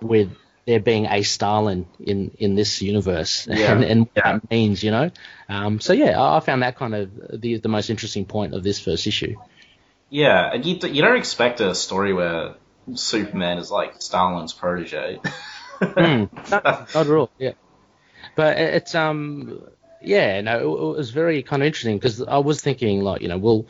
with 0.00 0.30
there 0.66 0.80
being 0.80 1.06
a 1.06 1.22
Stalin 1.22 1.86
in 1.98 2.30
in 2.38 2.54
this 2.54 2.82
universe 2.82 3.46
Yeah, 3.50 3.72
and, 3.72 3.84
and 3.84 4.00
what 4.00 4.10
yeah. 4.16 4.32
that 4.32 4.50
means, 4.50 4.82
you 4.82 4.90
know. 4.90 5.10
Um, 5.48 5.80
so 5.80 5.92
yeah, 5.92 6.20
I, 6.20 6.36
I 6.36 6.40
found 6.40 6.62
that 6.62 6.76
kind 6.76 6.94
of 6.94 7.40
the 7.40 7.58
the 7.58 7.68
most 7.68 7.90
interesting 7.90 8.24
point 8.24 8.54
of 8.54 8.62
this 8.62 8.78
first 8.78 9.06
issue. 9.06 9.36
Yeah, 10.10 10.52
and 10.52 10.64
you, 10.64 10.78
you 10.88 11.02
don't 11.02 11.16
expect 11.16 11.60
a 11.60 11.74
story 11.74 12.14
where 12.14 12.54
Superman 12.94 13.58
is 13.58 13.70
like 13.70 14.00
Stalin's 14.00 14.52
protege. 14.54 15.20
Mm, 15.80 16.50
not, 16.50 16.64
not 16.94 16.96
at 16.96 17.10
all. 17.10 17.30
Yeah, 17.38 17.52
but 18.34 18.56
it's 18.58 18.94
um 18.94 19.62
yeah 20.00 20.40
no 20.40 20.58
it, 20.58 20.62
it 20.62 20.96
was 20.98 21.10
very 21.10 21.42
kind 21.42 21.62
of 21.62 21.66
interesting 21.66 21.96
because 21.96 22.22
I 22.22 22.38
was 22.38 22.60
thinking 22.60 23.02
like 23.02 23.22
you 23.22 23.28
know 23.28 23.38
well 23.38 23.66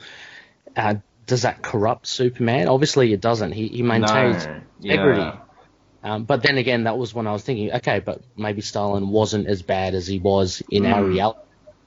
uh, 0.77 0.97
does 1.27 1.43
that 1.43 1.63
corrupt 1.63 2.07
Superman? 2.07 2.69
Obviously 2.69 3.13
it 3.13 3.21
doesn't. 3.21 3.53
He 3.53 3.69
he 3.69 3.83
maintains 3.83 4.45
No, 4.47 4.63
integrity. 4.83 5.21
yeah. 5.21 5.41
Um, 6.03 6.25
but 6.25 6.43
then 6.43 6.59
again, 6.59 6.85
that 6.85 6.97
was 6.97 7.13
when 7.13 7.27
I 7.27 7.33
was 7.33 7.43
thinking, 7.43 7.73
okay, 7.73 8.01
but 8.01 8.23
maybe 8.37 8.61
Stalin 8.61 9.09
wasn't 9.09 9.49
as 9.49 9.63
bad 9.63 9.95
as 9.95 10.07
he 10.07 10.19
was 10.19 10.63
in 10.69 10.87
our 10.87 11.03
Mm. 11.03 11.09
reality, 11.09 11.39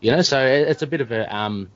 you 0.02 0.12
know. 0.12 0.22
So 0.22 0.46
it, 0.46 0.68
it's 0.68 0.82
a 0.82 0.88
bit 0.88 1.02
of 1.02 1.12
a 1.12 1.34
um, 1.36 1.72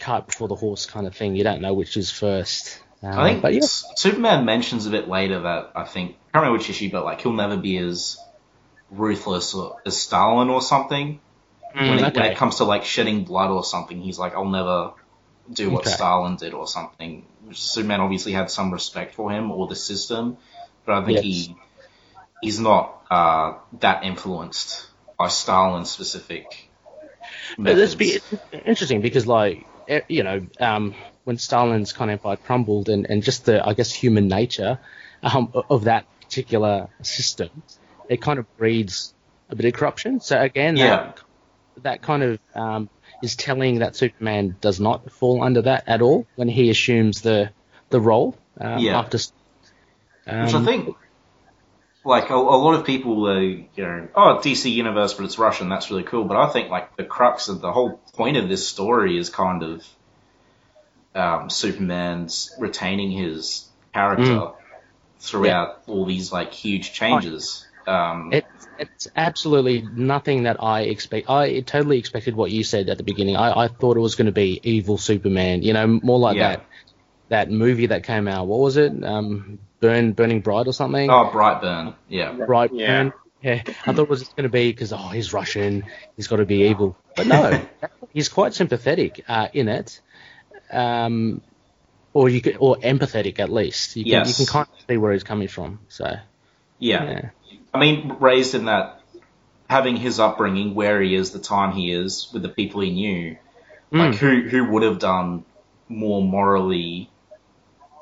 cart 0.00 0.26
before 0.26 0.48
the 0.48 0.56
horse 0.56 0.86
kind 0.86 1.06
of 1.06 1.14
thing. 1.16 1.36
You 1.36 1.44
don't 1.44 1.62
know 1.62 1.72
which 1.74 1.96
is 1.96 2.10
first. 2.10 2.82
Um, 3.02 3.18
I 3.18 3.28
think 3.30 3.42
but 3.42 3.54
yeah, 3.54 3.66
Superman 3.96 4.44
mentions 4.44 4.86
a 4.86 4.90
bit 4.90 5.08
later 5.08 5.40
that 5.42 5.72
I 5.76 5.84
think 5.84 6.10
I 6.10 6.38
can't 6.38 6.42
remember 6.42 6.58
which 6.58 6.68
issue, 6.68 6.90
but 6.90 7.04
like 7.04 7.20
he'll 7.20 7.32
never 7.32 7.56
be 7.56 7.78
as 7.78 8.18
ruthless 8.90 9.54
or, 9.54 9.78
as 9.86 9.96
Stalin 9.96 10.48
or 10.48 10.60
something. 10.62 11.20
when, 11.74 11.98
Mm, 11.98 11.98
it, 11.98 12.14
when 12.16 12.24
it 12.26 12.36
comes 12.36 12.56
to 12.56 12.64
like 12.64 12.84
shedding 12.84 13.24
blood 13.24 13.50
or 13.50 13.64
something, 13.64 14.00
he's 14.00 14.18
like, 14.18 14.34
I'll 14.34 14.44
never 14.46 14.92
do 15.52 15.70
what 15.70 15.84
Okay. 15.84 15.90
Stalin 15.90 16.36
did 16.36 16.54
or 16.54 16.66
something. 16.66 17.26
Superman 17.52 18.00
obviously 18.00 18.32
had 18.32 18.50
some 18.50 18.72
respect 18.72 19.14
for 19.14 19.30
him 19.30 19.50
or 19.50 19.66
the 19.66 19.76
system, 19.76 20.38
but 20.84 20.94
I 21.02 21.04
think 21.04 21.16
Yes. 21.16 21.24
he 21.24 21.56
he's 22.40 22.60
not 22.60 23.02
uh, 23.10 23.54
that 23.80 24.04
influenced 24.04 24.86
by 25.18 25.28
Stalin 25.28 25.84
specific. 25.84 26.68
But 27.56 27.58
Methods. 27.58 27.94
this 27.94 27.94
be 27.94 28.20
interesting 28.52 29.00
because, 29.00 29.26
like, 29.26 29.66
you 30.08 30.22
know, 30.22 30.46
um, 30.60 30.94
when 31.24 31.38
Stalin's 31.38 31.92
kind 31.92 32.10
of 32.10 32.18
empire 32.18 32.36
crumbled, 32.36 32.88
and, 32.88 33.06
and 33.08 33.22
just 33.22 33.44
the, 33.44 33.66
I 33.66 33.74
guess, 33.74 33.92
human 33.92 34.28
nature 34.28 34.78
um, 35.22 35.52
of 35.68 35.84
that 35.84 36.06
particular 36.20 36.88
system, 37.02 37.50
it 38.08 38.20
kind 38.20 38.38
of 38.38 38.46
breeds 38.56 39.14
a 39.50 39.56
bit 39.56 39.66
of 39.66 39.72
corruption. 39.74 40.20
So 40.20 40.40
again, 40.40 40.76
Yeah. 40.76 40.88
that, 40.88 41.20
that 41.82 42.02
kind 42.02 42.22
of 42.22 42.40
um, 42.54 42.90
is 43.22 43.36
telling 43.36 43.80
that 43.80 43.96
Superman 43.96 44.56
does 44.60 44.80
not 44.80 45.10
fall 45.10 45.42
under 45.42 45.62
that 45.62 45.84
at 45.86 46.02
all 46.02 46.26
when 46.36 46.48
he 46.48 46.70
assumes 46.70 47.20
the 47.22 47.50
the 47.90 48.00
role 48.00 48.36
um, 48.60 48.82
Yeah. 48.84 48.98
after. 48.98 49.18
Um, 50.26 50.44
Which 50.44 50.54
I 50.54 50.64
think, 50.64 50.96
like 52.04 52.30
a, 52.30 52.34
a 52.34 52.36
lot 52.36 52.74
of 52.74 52.84
people, 52.84 53.26
uh, 53.26 53.38
you 53.38 53.66
know, 53.78 54.08
oh 54.14 54.40
DC 54.42 54.70
Universe, 54.70 55.14
but 55.14 55.24
it's 55.24 55.38
Russian. 55.38 55.68
That's 55.68 55.90
really 55.90 56.02
cool. 56.02 56.24
But 56.24 56.36
I 56.36 56.48
think 56.50 56.70
like 56.70 56.96
the 56.96 57.04
crux 57.04 57.48
of 57.48 57.60
the 57.60 57.72
whole 57.72 58.00
point 58.14 58.36
of 58.36 58.48
this 58.48 58.68
story 58.68 59.18
is 59.18 59.30
kind 59.30 59.62
of 59.62 59.86
um, 61.14 61.50
Superman's 61.50 62.54
retaining 62.58 63.10
his 63.10 63.66
character 63.94 64.50
throughout 65.20 65.82
all 65.86 66.04
these 66.04 66.30
like 66.30 66.52
huge 66.52 66.92
changes. 66.92 67.66
Um, 67.88 68.32
It, 68.32 68.44
it's 68.78 69.08
absolutely 69.16 69.82
nothing 69.82 70.44
that 70.44 70.62
I 70.62 70.82
expect. 70.82 71.28
I 71.30 71.60
totally 71.60 71.98
expected 71.98 72.36
what 72.36 72.50
you 72.50 72.62
said 72.62 72.88
at 72.88 72.98
the 72.98 73.02
beginning. 73.04 73.36
I, 73.36 73.64
I 73.64 73.68
thought 73.68 73.96
it 73.96 74.00
was 74.00 74.14
going 74.14 74.26
to 74.26 74.32
be 74.32 74.60
evil 74.62 74.98
Superman. 74.98 75.62
You 75.62 75.72
know, 75.72 75.86
more 75.86 76.18
like 76.18 76.36
Yeah. 76.36 76.48
that 76.56 76.64
that 77.30 77.50
movie 77.50 77.86
that 77.86 78.04
came 78.04 78.28
out. 78.28 78.46
What 78.46 78.60
was 78.60 78.76
it? 78.76 78.92
Um, 79.04 79.58
Burn 79.80 80.12
Burning 80.12 80.40
Bright 80.40 80.66
or 80.66 80.72
something. 80.72 81.10
oh, 81.10 81.30
Brightburn, 81.32 81.94
yeah, 82.08 82.32
Bright 82.32 82.72
Yeah. 82.72 82.86
Burn. 83.04 83.12
Yeah, 83.42 83.62
I 83.86 83.92
thought 83.92 83.98
it 84.00 84.08
was 84.08 84.24
going 84.30 84.42
to 84.44 84.48
be 84.48 84.70
because 84.72 84.92
oh 84.92 85.08
he's 85.08 85.32
Russian, 85.32 85.84
he's 86.16 86.26
got 86.26 86.36
to 86.36 86.44
be 86.44 86.68
evil. 86.70 86.96
But 87.14 87.28
no, 87.28 87.66
he's 88.12 88.28
quite 88.28 88.52
sympathetic 88.54 89.24
uh, 89.28 89.46
in 89.52 89.68
it. 89.68 90.00
Um, 90.72 91.40
or 92.14 92.28
you 92.28 92.40
could, 92.40 92.56
or 92.58 92.76
empathetic 92.78 93.38
at 93.38 93.48
least. 93.50 93.94
You 93.96 94.02
can, 94.04 94.10
Yes. 94.10 94.28
you 94.40 94.44
can 94.44 94.52
kind 94.52 94.66
of 94.72 94.84
see 94.88 94.96
where 94.96 95.12
he's 95.12 95.22
coming 95.22 95.46
from. 95.48 95.78
So 95.88 96.16
yeah. 96.80 97.04
yeah. 97.04 97.30
I 97.78 97.80
mean, 97.80 98.16
raised 98.20 98.54
in 98.54 98.64
that, 98.66 99.00
having 99.70 99.96
his 99.96 100.18
upbringing, 100.18 100.74
where 100.74 101.00
he 101.00 101.14
is, 101.14 101.30
the 101.30 101.38
time 101.38 101.72
he 101.72 101.92
is, 101.92 102.28
with 102.32 102.42
the 102.42 102.48
people 102.48 102.80
he 102.80 102.90
knew, 102.90 103.36
like 103.92 104.12
Mm. 104.12 104.14
who 104.16 104.48
who 104.48 104.70
would 104.72 104.82
have 104.82 104.98
done 104.98 105.44
more 105.88 106.20
morally 106.22 107.08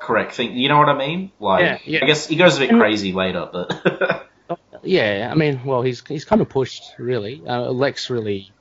correct 0.01 0.35
thing? 0.35 0.57
You 0.57 0.69
know 0.69 0.79
what 0.79 0.89
I 0.89 0.97
mean? 0.97 1.31
Like, 1.39 1.63
Yeah, 1.63 1.79
yeah. 1.85 1.99
I 2.03 2.07
guess 2.07 2.27
he 2.27 2.37
goes 2.37 2.57
a 2.57 2.61
bit 2.61 2.71
crazy 2.71 3.13
later, 3.13 3.49
but 3.53 4.27
Yeah, 4.83 5.29
I 5.31 5.35
mean, 5.35 5.65
well, 5.65 5.83
he's 5.83 6.03
he's 6.07 6.25
kind 6.25 6.41
of 6.41 6.49
pushed 6.49 6.83
really. 6.99 7.43
Uh, 7.47 7.71
Lex 7.71 8.09
really, 8.11 8.53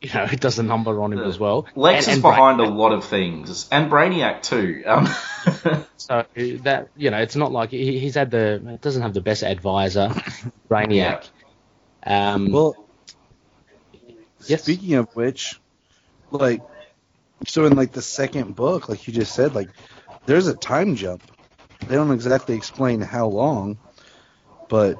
you 0.00 0.10
know, 0.14 0.24
it 0.24 0.40
does 0.40 0.56
the 0.56 0.62
number 0.62 1.00
on 1.02 1.12
him 1.12 1.20
as 1.20 1.38
well. 1.38 1.66
Lex 1.74 2.06
And- 2.06 2.10
is 2.10 2.14
and 2.16 2.22
behind 2.22 2.58
Brainiac. 2.60 2.66
a 2.66 2.70
lot 2.70 2.92
of 2.92 3.04
things, 3.04 3.68
and 3.70 3.90
Brainiac 3.90 4.42
too. 4.42 4.82
Um, 4.86 5.08
So 5.96 6.24
that 6.62 6.88
you 6.96 7.10
know, 7.10 7.18
it's 7.18 7.36
not 7.36 7.52
like 7.52 7.70
he, 7.70 7.98
he's 7.98 8.14
had 8.14 8.30
the 8.30 8.78
doesn't 8.80 9.02
have 9.02 9.12
the 9.14 9.20
best 9.20 9.42
advisor, 9.44 10.08
Brainiac. 10.68 11.28
Um, 12.04 12.50
Well, 12.50 12.74
Yes. 14.46 14.62
speaking 14.62 14.94
of 14.94 15.14
which, 15.14 15.60
like, 16.30 16.62
so 17.46 17.66
in 17.66 17.76
like 17.76 17.92
the 17.92 18.00
second 18.02 18.56
book, 18.56 18.88
like 18.88 19.06
you 19.06 19.12
just 19.12 19.34
said, 19.34 19.54
like, 19.54 19.68
there's 20.24 20.46
a 20.46 20.54
time 20.56 20.96
jump. 20.96 21.22
They 21.86 21.94
don't 21.94 22.10
exactly 22.10 22.54
explain 22.56 23.02
how 23.02 23.26
long, 23.28 23.76
but 24.68 24.98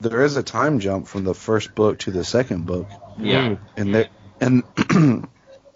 there 0.00 0.22
is 0.22 0.36
a 0.36 0.42
time 0.44 0.78
jump 0.78 1.08
from 1.08 1.24
the 1.24 1.34
first 1.34 1.74
book 1.74 1.98
to 2.00 2.12
the 2.12 2.22
second 2.24 2.66
book, 2.66 2.86
yeah, 3.18 3.48
mm, 3.48 3.58
and 3.76 3.92
there 3.94 4.08
and 4.40 4.62
and 4.90 5.28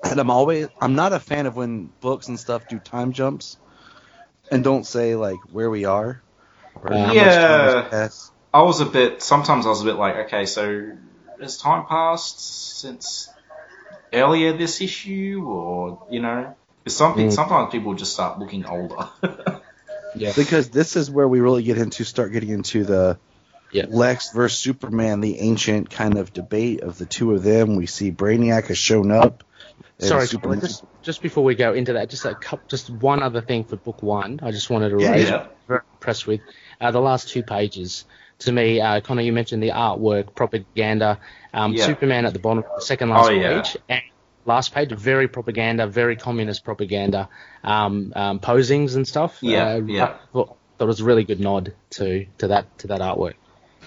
I'm 0.05 0.31
always 0.31 0.69
I'm 0.81 0.95
not 0.95 1.13
a 1.13 1.21
fan 1.21 1.47
of 1.47 1.57
when 1.57 1.91
books 2.01 2.29
and 2.29 2.39
stuff 2.39 2.67
do 2.69 2.79
time 2.79 3.13
jumps 3.13 3.57
and 4.51 4.65
don't 4.65 4.85
say 4.87 5.15
like 5.15 5.39
where 5.53 5.71
we 5.71 5.85
are 5.85 6.23
or 6.75 6.99
how 6.99 7.15
much 7.15 7.35
time 7.37 7.61
Yeah. 7.61 7.83
has 7.83 7.91
passed. 7.91 8.33
I 8.53 8.63
was 8.63 8.81
a 8.81 8.87
bit. 8.87 9.23
Sometimes 9.23 9.67
I 9.67 9.69
was 9.69 9.83
a 9.83 9.85
bit 9.85 9.95
like, 9.97 10.17
okay, 10.27 10.45
so 10.47 10.91
has 11.41 11.57
time 11.59 11.87
passed 11.87 12.81
since 12.81 13.29
earlier 14.13 14.57
this 14.57 14.81
issue, 14.81 15.45
or 15.47 16.07
you 16.11 16.21
know, 16.21 16.57
because 16.83 16.97
some 16.97 17.15
Mm. 17.17 17.31
sometimes 17.31 17.71
people 17.73 17.95
just 17.95 18.13
start 18.13 18.39
looking 18.39 18.65
older. 18.67 19.09
yeah, 20.17 20.33
because 20.35 20.69
this 20.71 20.97
is 20.97 21.11
where 21.11 21.29
we 21.29 21.41
really 21.41 21.63
get 21.63 21.79
into 21.79 22.05
start 22.05 22.33
getting 22.33 22.51
into 22.51 22.85
the 22.85 23.19
Yeah. 23.73 23.87
Lex 23.89 24.33
versus 24.33 24.59
Superman, 24.59 25.21
the 25.21 25.39
ancient 25.41 25.91
kind 25.91 26.19
of 26.19 26.33
debate 26.33 26.81
of 26.83 26.99
the 26.99 27.07
two 27.07 27.33
of 27.35 27.43
them. 27.43 27.77
We 27.77 27.87
see 27.87 28.11
Brainiac 28.11 28.67
has 28.67 28.79
shown 28.79 29.11
up. 29.11 29.45
Sorry, 29.99 30.27
Superman- 30.27 30.61
just 30.61 30.85
just 31.03 31.23
before 31.23 31.45
we 31.45 31.55
go 31.55 31.73
into 31.75 31.95
that, 31.95 32.11
just 32.11 32.25
a 32.25 32.35
couple, 32.35 32.65
just 32.69 32.91
one 32.91 33.23
other 33.23 33.41
thing 33.41 33.65
for 33.65 33.77
book 33.77 34.03
one. 34.03 34.41
I 34.43 34.51
just 34.51 34.71
wanted 34.71 34.91
to 34.91 35.01
Yeah, 35.03 35.13
raise. 35.13 35.29
yeah. 35.29 35.47
Very 35.69 35.81
impressed 35.95 36.27
with 36.27 36.41
uh, 36.81 36.91
the 36.91 37.01
last 37.01 37.29
two 37.29 37.43
pages. 37.43 38.05
To 38.41 38.53
me, 38.53 38.81
uh, 38.81 39.01
Connor, 39.03 39.21
you 39.23 39.33
mentioned 39.35 39.63
the 39.63 39.69
artwork, 39.71 40.35
propaganda, 40.35 41.21
um, 41.53 41.75
Yeah. 41.75 41.85
Superman 41.87 42.25
at 42.25 42.33
the 42.33 42.39
bottom, 42.39 42.65
the 42.77 42.81
second 42.81 43.11
last 43.11 43.31
Oh, 43.31 43.39
page, 43.39 43.77
and 43.89 44.01
last 44.47 44.73
page, 44.73 44.91
very 44.93 45.29
propaganda, 45.29 45.87
very 45.87 46.17
communist 46.17 46.65
propaganda, 46.65 47.29
um, 47.63 48.13
um, 48.17 48.41
posings 48.41 48.97
and 48.97 49.07
stuff. 49.07 49.39
Yeah, 49.43 49.75
uh, 49.75 49.81
yeah. 49.87 50.05
I 50.05 50.09
thought, 50.33 50.57
thought 50.79 50.85
it 50.85 50.87
was 50.87 51.01
a 51.01 51.05
really 51.05 51.25
good 51.25 51.41
nod 51.41 51.75
to 51.91 52.25
to 52.39 52.49
that 52.49 52.79
to 52.79 52.87
that 52.89 53.01
artwork. 53.03 53.35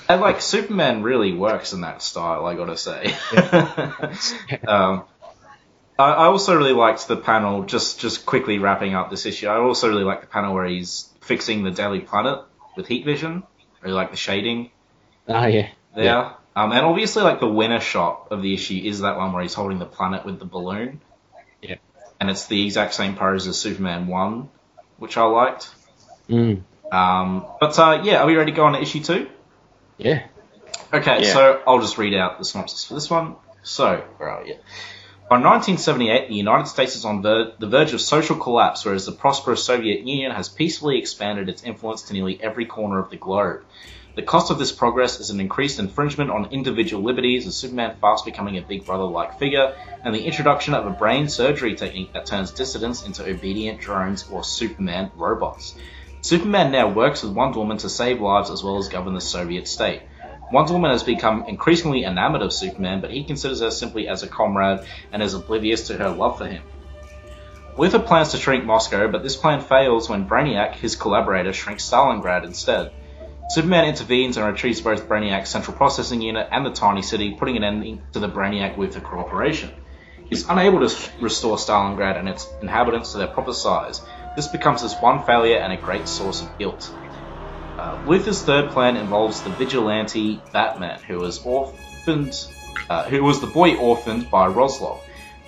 And 0.09 0.21
like 0.21 0.41
Superman 0.41 1.03
really 1.03 1.33
works 1.33 1.73
in 1.73 1.81
that 1.81 2.01
style, 2.01 2.45
I 2.45 2.55
gotta 2.55 2.77
say. 2.77 3.13
um, 4.67 5.03
I, 5.97 6.11
I 6.11 6.25
also 6.25 6.55
really 6.57 6.73
liked 6.73 7.07
the 7.07 7.17
panel. 7.17 7.63
Just 7.63 7.99
just 7.99 8.25
quickly 8.25 8.59
wrapping 8.59 8.95
up 8.95 9.09
this 9.09 9.25
issue, 9.25 9.47
I 9.47 9.57
also 9.57 9.87
really 9.89 10.03
like 10.03 10.21
the 10.21 10.27
panel 10.27 10.53
where 10.53 10.65
he's 10.65 11.09
fixing 11.21 11.63
the 11.63 11.71
Daily 11.71 11.99
Planet 12.01 12.39
with 12.75 12.87
heat 12.87 13.05
vision. 13.05 13.43
I 13.81 13.85
really 13.85 13.95
like 13.95 14.11
the 14.11 14.17
shading 14.17 14.71
Ah, 15.27 15.45
yeah, 15.47 15.69
there. 15.95 16.03
Yeah. 16.05 16.33
Um, 16.55 16.71
and 16.71 16.85
obviously, 16.85 17.23
like 17.23 17.39
the 17.39 17.47
winner 17.47 17.79
shot 17.79 18.27
of 18.31 18.41
the 18.41 18.53
issue 18.53 18.79
is 18.83 18.99
that 19.01 19.17
one 19.17 19.33
where 19.33 19.41
he's 19.41 19.53
holding 19.53 19.79
the 19.79 19.85
planet 19.85 20.25
with 20.25 20.39
the 20.39 20.45
balloon. 20.45 21.01
Yeah. 21.61 21.75
And 22.19 22.29
it's 22.29 22.45
the 22.47 22.65
exact 22.65 22.93
same 22.93 23.15
pose 23.15 23.47
as 23.47 23.57
Superman 23.57 24.07
one, 24.07 24.49
which 24.97 25.17
I 25.17 25.23
liked. 25.23 25.69
mm, 26.29 26.61
Um, 26.91 27.45
but 27.59 27.77
uh, 27.79 28.01
yeah, 28.03 28.21
are 28.21 28.27
we 28.27 28.35
ready 28.35 28.51
to 28.51 28.55
go 28.55 28.65
on 28.65 28.73
to 28.73 28.81
issue 28.81 29.01
two? 29.03 29.29
Yeah, 29.97 30.23
Okay, 30.93 31.23
Yeah. 31.23 31.33
so 31.33 31.61
I'll 31.65 31.81
just 31.81 31.97
read 31.97 32.13
out 32.13 32.37
the 32.37 32.45
synopsis 32.45 32.85
for 32.85 32.93
this 32.93 33.09
one. 33.09 33.35
So, 33.63 34.03
where 34.17 34.29
are 34.29 34.45
you? 34.45 34.55
By 35.29 35.39
1978, 35.39 36.27
the 36.27 36.35
United 36.35 36.67
States 36.67 36.95
is 36.95 37.05
on 37.05 37.23
ver- 37.23 37.53
the 37.57 37.67
verge 37.67 37.93
of 37.93 38.01
social 38.01 38.35
collapse, 38.35 38.85
whereas 38.85 39.05
the 39.05 39.11
prosperous 39.11 39.63
Soviet 39.63 40.01
Union 40.01 40.31
has 40.31 40.49
peacefully 40.49 40.99
expanded 40.99 41.49
its 41.49 41.63
influence 41.63 42.03
to 42.03 42.13
nearly 42.13 42.37
every 42.43 42.65
corner 42.65 42.99
of 42.99 43.09
the 43.09 43.17
globe. 43.17 43.61
The 44.15 44.21
cost 44.21 44.51
of 44.51 44.59
this 44.59 44.71
progress 44.71 45.19
is 45.19 45.31
an 45.31 45.39
increased 45.39 45.79
infringement 45.79 46.29
on 46.29 46.49
individual 46.51 47.01
liberties, 47.01 47.47
as 47.47 47.55
Superman 47.55 47.95
fast 47.99 48.25
becoming 48.25 48.59
a 48.59 48.61
big 48.61 48.85
brother-like 48.85 49.39
figure, 49.39 49.73
and 50.03 50.13
the 50.13 50.23
introduction 50.23 50.75
of 50.75 50.85
a 50.85 50.91
brain 50.91 51.29
surgery 51.29 51.73
technique 51.73 52.13
that 52.13 52.27
turns 52.27 52.51
dissidents 52.51 53.03
into 53.03 53.25
obedient 53.27 53.79
drones 53.81 54.25
or 54.29 54.43
Superman 54.43 55.09
robots. 55.15 55.73
Superman 56.23 56.71
now 56.71 56.87
works 56.87 57.21
with 57.21 57.33
Wonder 57.33 57.59
Woman 57.59 57.79
to 57.79 57.89
save 57.89 58.21
lives 58.21 58.49
as 58.49 58.63
well 58.63 58.77
as 58.77 58.87
govern 58.87 59.13
the 59.13 59.19
Soviet 59.19 59.67
state. 59.67 60.03
Wonder 60.53 60.71
Woman 60.71 60.91
has 60.91 61.03
become 61.03 61.43
increasingly 61.49 62.05
enamored 62.05 62.41
of 62.41 62.53
Superman, 62.53 63.01
but 63.01 63.11
he 63.11 63.25
considers 63.25 63.59
her 63.59 63.71
simply 63.71 64.07
as 64.07 64.23
a 64.23 64.27
comrade 64.29 64.87
and 65.11 65.21
is 65.21 65.33
oblivious 65.33 65.87
to 65.87 65.97
her 65.97 66.07
love 66.07 66.37
for 66.37 66.47
him. 66.47 66.63
Luthor 67.75 68.05
plans 68.05 68.31
to 68.31 68.37
shrink 68.37 68.63
Moscow, 68.63 69.11
but 69.11 69.21
this 69.21 69.35
plan 69.35 69.59
fails 69.59 70.07
when 70.07 70.25
Brainiac, 70.25 70.75
his 70.75 70.95
collaborator, 70.95 71.51
shrinks 71.51 71.83
Stalingrad 71.83 72.45
instead. 72.45 72.93
Superman 73.49 73.83
intervenes 73.83 74.37
and 74.37 74.47
retrieves 74.47 74.79
both 74.79 75.09
Brainiac's 75.09 75.49
central 75.49 75.75
processing 75.75 76.21
unit 76.21 76.47
and 76.51 76.65
the 76.65 76.71
tiny 76.71 77.01
city, 77.01 77.35
putting 77.37 77.57
an 77.57 77.65
end 77.65 78.01
to 78.13 78.19
the 78.19 78.29
Brainiac 78.29 78.77
Luthor 78.77 79.03
cooperation. 79.03 79.71
He's 80.29 80.47
unable 80.47 80.87
to 80.87 81.09
restore 81.19 81.57
Stalingrad 81.57 82.17
and 82.17 82.29
its 82.29 82.47
inhabitants 82.61 83.11
to 83.11 83.17
their 83.17 83.27
proper 83.27 83.51
size. 83.51 83.99
This 84.35 84.47
becomes 84.47 84.81
his 84.81 84.93
one 84.95 85.23
failure 85.25 85.57
and 85.57 85.71
a 85.71 85.77
great 85.77 86.07
source 86.07 86.41
of 86.41 86.57
guilt. 86.57 86.91
Uh, 87.77 88.03
Luthor's 88.05 88.41
third 88.41 88.71
plan 88.71 88.97
involves 88.97 89.41
the 89.41 89.49
vigilante 89.51 90.41
Batman, 90.51 90.99
who 91.01 91.19
was 91.19 91.43
orphaned, 91.45 92.35
uh, 92.89 93.03
who 93.03 93.23
was 93.23 93.41
the 93.41 93.47
boy 93.47 93.75
orphaned 93.75 94.29
by 94.31 94.47
Roslov. 94.47 94.99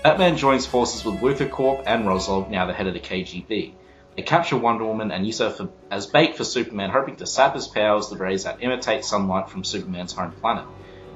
Batman 0.04 0.38
joins 0.38 0.68
forces 0.68 1.04
with 1.04 1.22
Luthor 1.22 1.50
Corp 1.50 1.84
and 1.88 2.06
Roslov, 2.06 2.50
now 2.50 2.68
the 2.68 2.74
head 2.74 2.88
of 2.88 2.94
the 2.94 3.00
KGB. 3.00 3.74
They 4.16 4.22
capture 4.22 4.56
Wonder 4.56 4.86
Woman 4.86 5.12
and 5.12 5.26
use 5.26 5.40
her 5.40 5.50
for, 5.50 5.70
as 5.92 6.06
bait 6.06 6.38
for 6.38 6.44
Superman, 6.44 6.90
hoping 6.90 7.16
to 7.18 7.26
sap 7.26 7.56
his 7.56 7.68
powers 7.68 8.10
with 8.10 8.20
rays 8.20 8.44
that 8.44 8.62
imitate 8.62 9.04
sunlight 9.04 9.50
from 9.50 9.64
Superman's 9.64 10.14
home 10.14 10.32
planet. 10.32 10.66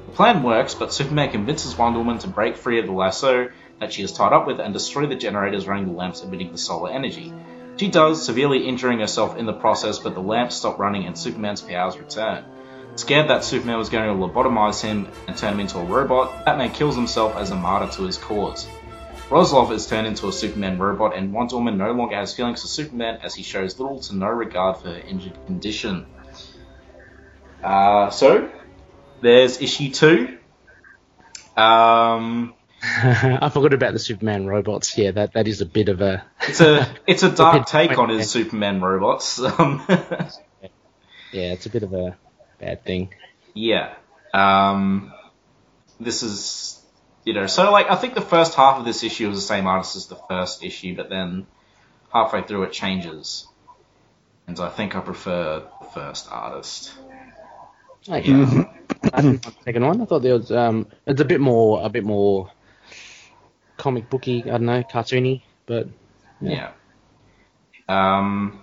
The 0.08 0.12
plan 0.14 0.44
works, 0.44 0.74
but 0.74 0.91
Superman 0.91 1.32
convinces 1.32 1.78
Wonder 1.78 2.00
Woman 2.00 2.18
to 2.20 2.28
break 2.28 2.58
free 2.58 2.80
of 2.80 2.88
the 2.88 2.91
lasso 2.91 3.50
that 3.80 3.94
she 3.94 4.04
is 4.04 4.12
tied 4.12 4.34
up 4.34 4.48
with 4.48 4.60
and 4.60 4.74
destroy 4.74 5.06
the 5.06 5.16
generators 5.16 5.68
running 5.68 5.86
the 5.86 5.94
lamps 5.94 6.22
emitting 6.22 6.52
the 6.52 6.58
solar 6.58 6.91
energy. 6.91 7.32
She 7.80 7.88
does, 7.88 8.26
severely 8.26 8.68
injuring 8.68 8.99
herself 8.99 9.38
in 9.38 9.45
the 9.45 9.53
process, 9.53 9.99
but 9.99 10.14
the 10.14 10.19
lamps 10.19 10.56
stop 10.56 10.80
running 10.80 11.06
and 11.06 11.18
Superman's 11.18 11.61
powers 11.61 11.97
return. 11.97 12.43
Scared 12.95 13.30
that 13.30 13.45
Superman 13.45 13.77
was 13.77 13.88
going 13.88 14.06
to 14.06 14.27
lobotomize 14.27 14.81
him 14.81 15.07
and 15.27 15.38
turn 15.38 15.53
him 15.53 15.61
into 15.61 15.77
a 15.77 15.85
robot, 15.85 16.43
Batman 16.43 16.72
kills 16.72 16.97
himself 16.97 17.38
as 17.38 17.51
a 17.51 17.56
martyr 17.56 17.89
to 17.93 18.03
his 18.03 18.18
cause. 18.18 18.68
Roslov 19.30 19.72
is 19.72 19.88
turned 19.88 20.07
into 20.07 20.27
a 20.27 20.34
Superman 20.34 20.77
robot, 20.77 21.15
and 21.15 21.31
Wonder 21.31 21.56
Woman 21.56 21.77
no 21.77 21.93
longer 21.93 22.15
has 22.15 22.34
feelings 22.34 22.61
for 22.61 22.68
Superman 22.68 23.19
as 23.23 23.34
he 23.34 23.43
shows 23.43 23.80
little 23.80 24.01
to 24.01 24.15
no 24.18 24.27
regard 24.27 24.80
for 24.80 24.89
her 24.89 24.99
injured 24.99 25.38
condition. 25.45 26.06
Uh, 27.64 28.10
so, 28.10 28.51
there's 29.22 29.61
issue 29.61 29.89
two. 29.89 30.38
Um, 31.56 32.56
I 32.84 33.49
forgot 33.49 33.73
about 33.73 33.93
the 33.93 33.99
Superman 33.99 34.47
robots. 34.47 34.97
Yeah, 34.97 35.11
that, 35.11 35.34
that 35.34 35.47
is 35.47 35.61
a 35.61 35.65
bit 35.65 35.89
of 35.89 36.01
a 36.01 36.26
It's 36.47 36.61
a 36.61 36.88
it's 37.07 37.23
a 37.23 37.31
dark 37.31 37.57
bit- 37.65 37.68
take 37.68 37.97
on 37.97 38.10
his 38.10 38.30
Superman 38.30 38.81
robots. 38.81 39.39
Um, 39.60 39.84
yeah, 41.31 41.51
it's 41.53 41.65
a 41.65 41.69
bit 41.69 41.84
of 41.84 41.93
a 41.93 42.18
bad 42.60 42.84
thing. 42.84 43.14
yeah. 43.53 43.93
Um, 44.34 45.11
this 45.99 46.23
is 46.23 46.81
you 47.26 47.34
know 47.34 47.45
so 47.47 47.72
like 47.72 47.89
I 47.91 47.95
think 47.95 48.14
the 48.15 48.22
first 48.22 48.56
half 48.56 48.77
of 48.80 48.85
this 48.85 49.03
issue 49.03 49.27
was 49.27 49.38
the 49.38 49.45
same 49.47 49.68
artist 49.68 49.95
as 49.95 50.07
the 50.07 50.15
first 50.30 50.64
issue, 50.64 50.95
but 50.95 51.10
then 51.10 51.45
halfway 52.14 52.41
through 52.43 52.64
it 52.64 52.72
changes, 52.72 53.47
and 54.47 54.60
I 54.60 54.69
think 54.69 54.95
I 54.95 55.01
prefer 55.01 55.64
the 55.81 55.88
first 55.88 56.27
artist. 56.31 56.93
Oh, 58.07 58.15
yeah. 58.15 58.64
I 59.14 59.22
didn't 59.22 59.45
like 59.45 59.56
the 59.56 59.64
second 59.65 59.85
one. 59.85 60.01
I 60.01 60.06
thought 60.06 60.22
there 60.22 60.34
was 60.35 60.51
um, 60.51 60.88
it's 61.06 61.22
a 61.22 61.26
bit 61.26 61.41
more 61.41 61.84
a 61.84 61.89
bit 61.89 62.03
more 62.06 62.49
comic 63.80 64.10
booky. 64.10 64.43
I 64.43 64.51
don't 64.51 64.65
know, 64.65 64.84
cartoony, 64.84 65.41
but 65.65 65.88
Yeah. 66.39 66.72
Um, 67.88 68.61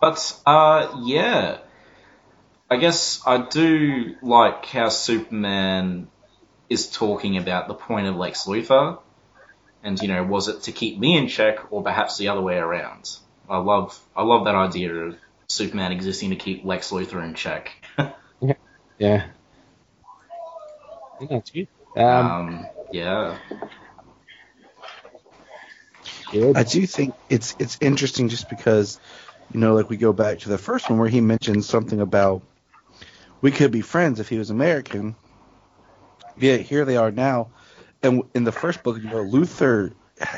but 0.00 0.36
uh, 0.44 1.00
yeah, 1.04 1.58
I 2.68 2.76
guess 2.76 3.22
I 3.24 3.38
do 3.38 4.16
like 4.20 4.66
how 4.66 4.88
Superman 4.88 6.08
is 6.68 6.90
talking 6.90 7.36
about 7.36 7.68
the 7.68 7.74
point 7.74 8.08
of 8.08 8.16
Lex 8.16 8.46
Luthor, 8.46 8.98
and 9.84 10.00
you 10.02 10.08
know, 10.08 10.24
was 10.24 10.48
it 10.48 10.62
to 10.64 10.72
keep 10.72 10.98
me 10.98 11.16
in 11.16 11.28
check, 11.28 11.72
or 11.72 11.84
perhaps 11.84 12.18
the 12.18 12.28
other 12.28 12.40
way 12.40 12.56
around? 12.56 13.16
I 13.48 13.58
love 13.58 13.98
I 14.16 14.24
love 14.24 14.46
that 14.46 14.56
idea 14.56 14.92
of 14.92 15.16
Superman 15.46 15.92
existing 15.92 16.30
to 16.30 16.36
keep 16.36 16.64
Lex 16.64 16.90
Luthor 16.90 17.22
in 17.24 17.34
check. 17.34 17.70
yeah, 18.98 19.26
I 21.14 21.18
think 21.18 21.30
that's 21.30 21.50
good. 21.50 21.68
Um, 21.96 22.26
um, 22.26 22.66
yeah, 22.94 23.36
good. 26.30 26.56
I 26.56 26.62
do 26.62 26.86
think 26.86 27.12
it's 27.28 27.56
it's 27.58 27.76
interesting 27.80 28.28
just 28.28 28.48
because, 28.48 29.00
you 29.52 29.58
know, 29.58 29.74
like 29.74 29.90
we 29.90 29.96
go 29.96 30.12
back 30.12 30.38
to 30.40 30.48
the 30.48 30.58
first 30.58 30.88
one 30.88 31.00
where 31.00 31.08
he 31.08 31.20
mentioned 31.20 31.64
something 31.64 32.00
about 32.00 32.42
we 33.40 33.50
could 33.50 33.72
be 33.72 33.80
friends 33.80 34.20
if 34.20 34.28
he 34.28 34.38
was 34.38 34.50
American. 34.50 35.16
Yet 36.36 36.60
here 36.60 36.84
they 36.84 36.96
are 36.96 37.10
now, 37.10 37.50
and 38.00 38.22
in 38.32 38.44
the 38.44 38.52
first 38.52 38.84
book, 38.84 38.96
you 39.02 39.08
know, 39.08 39.24
Luthor, 39.24 39.92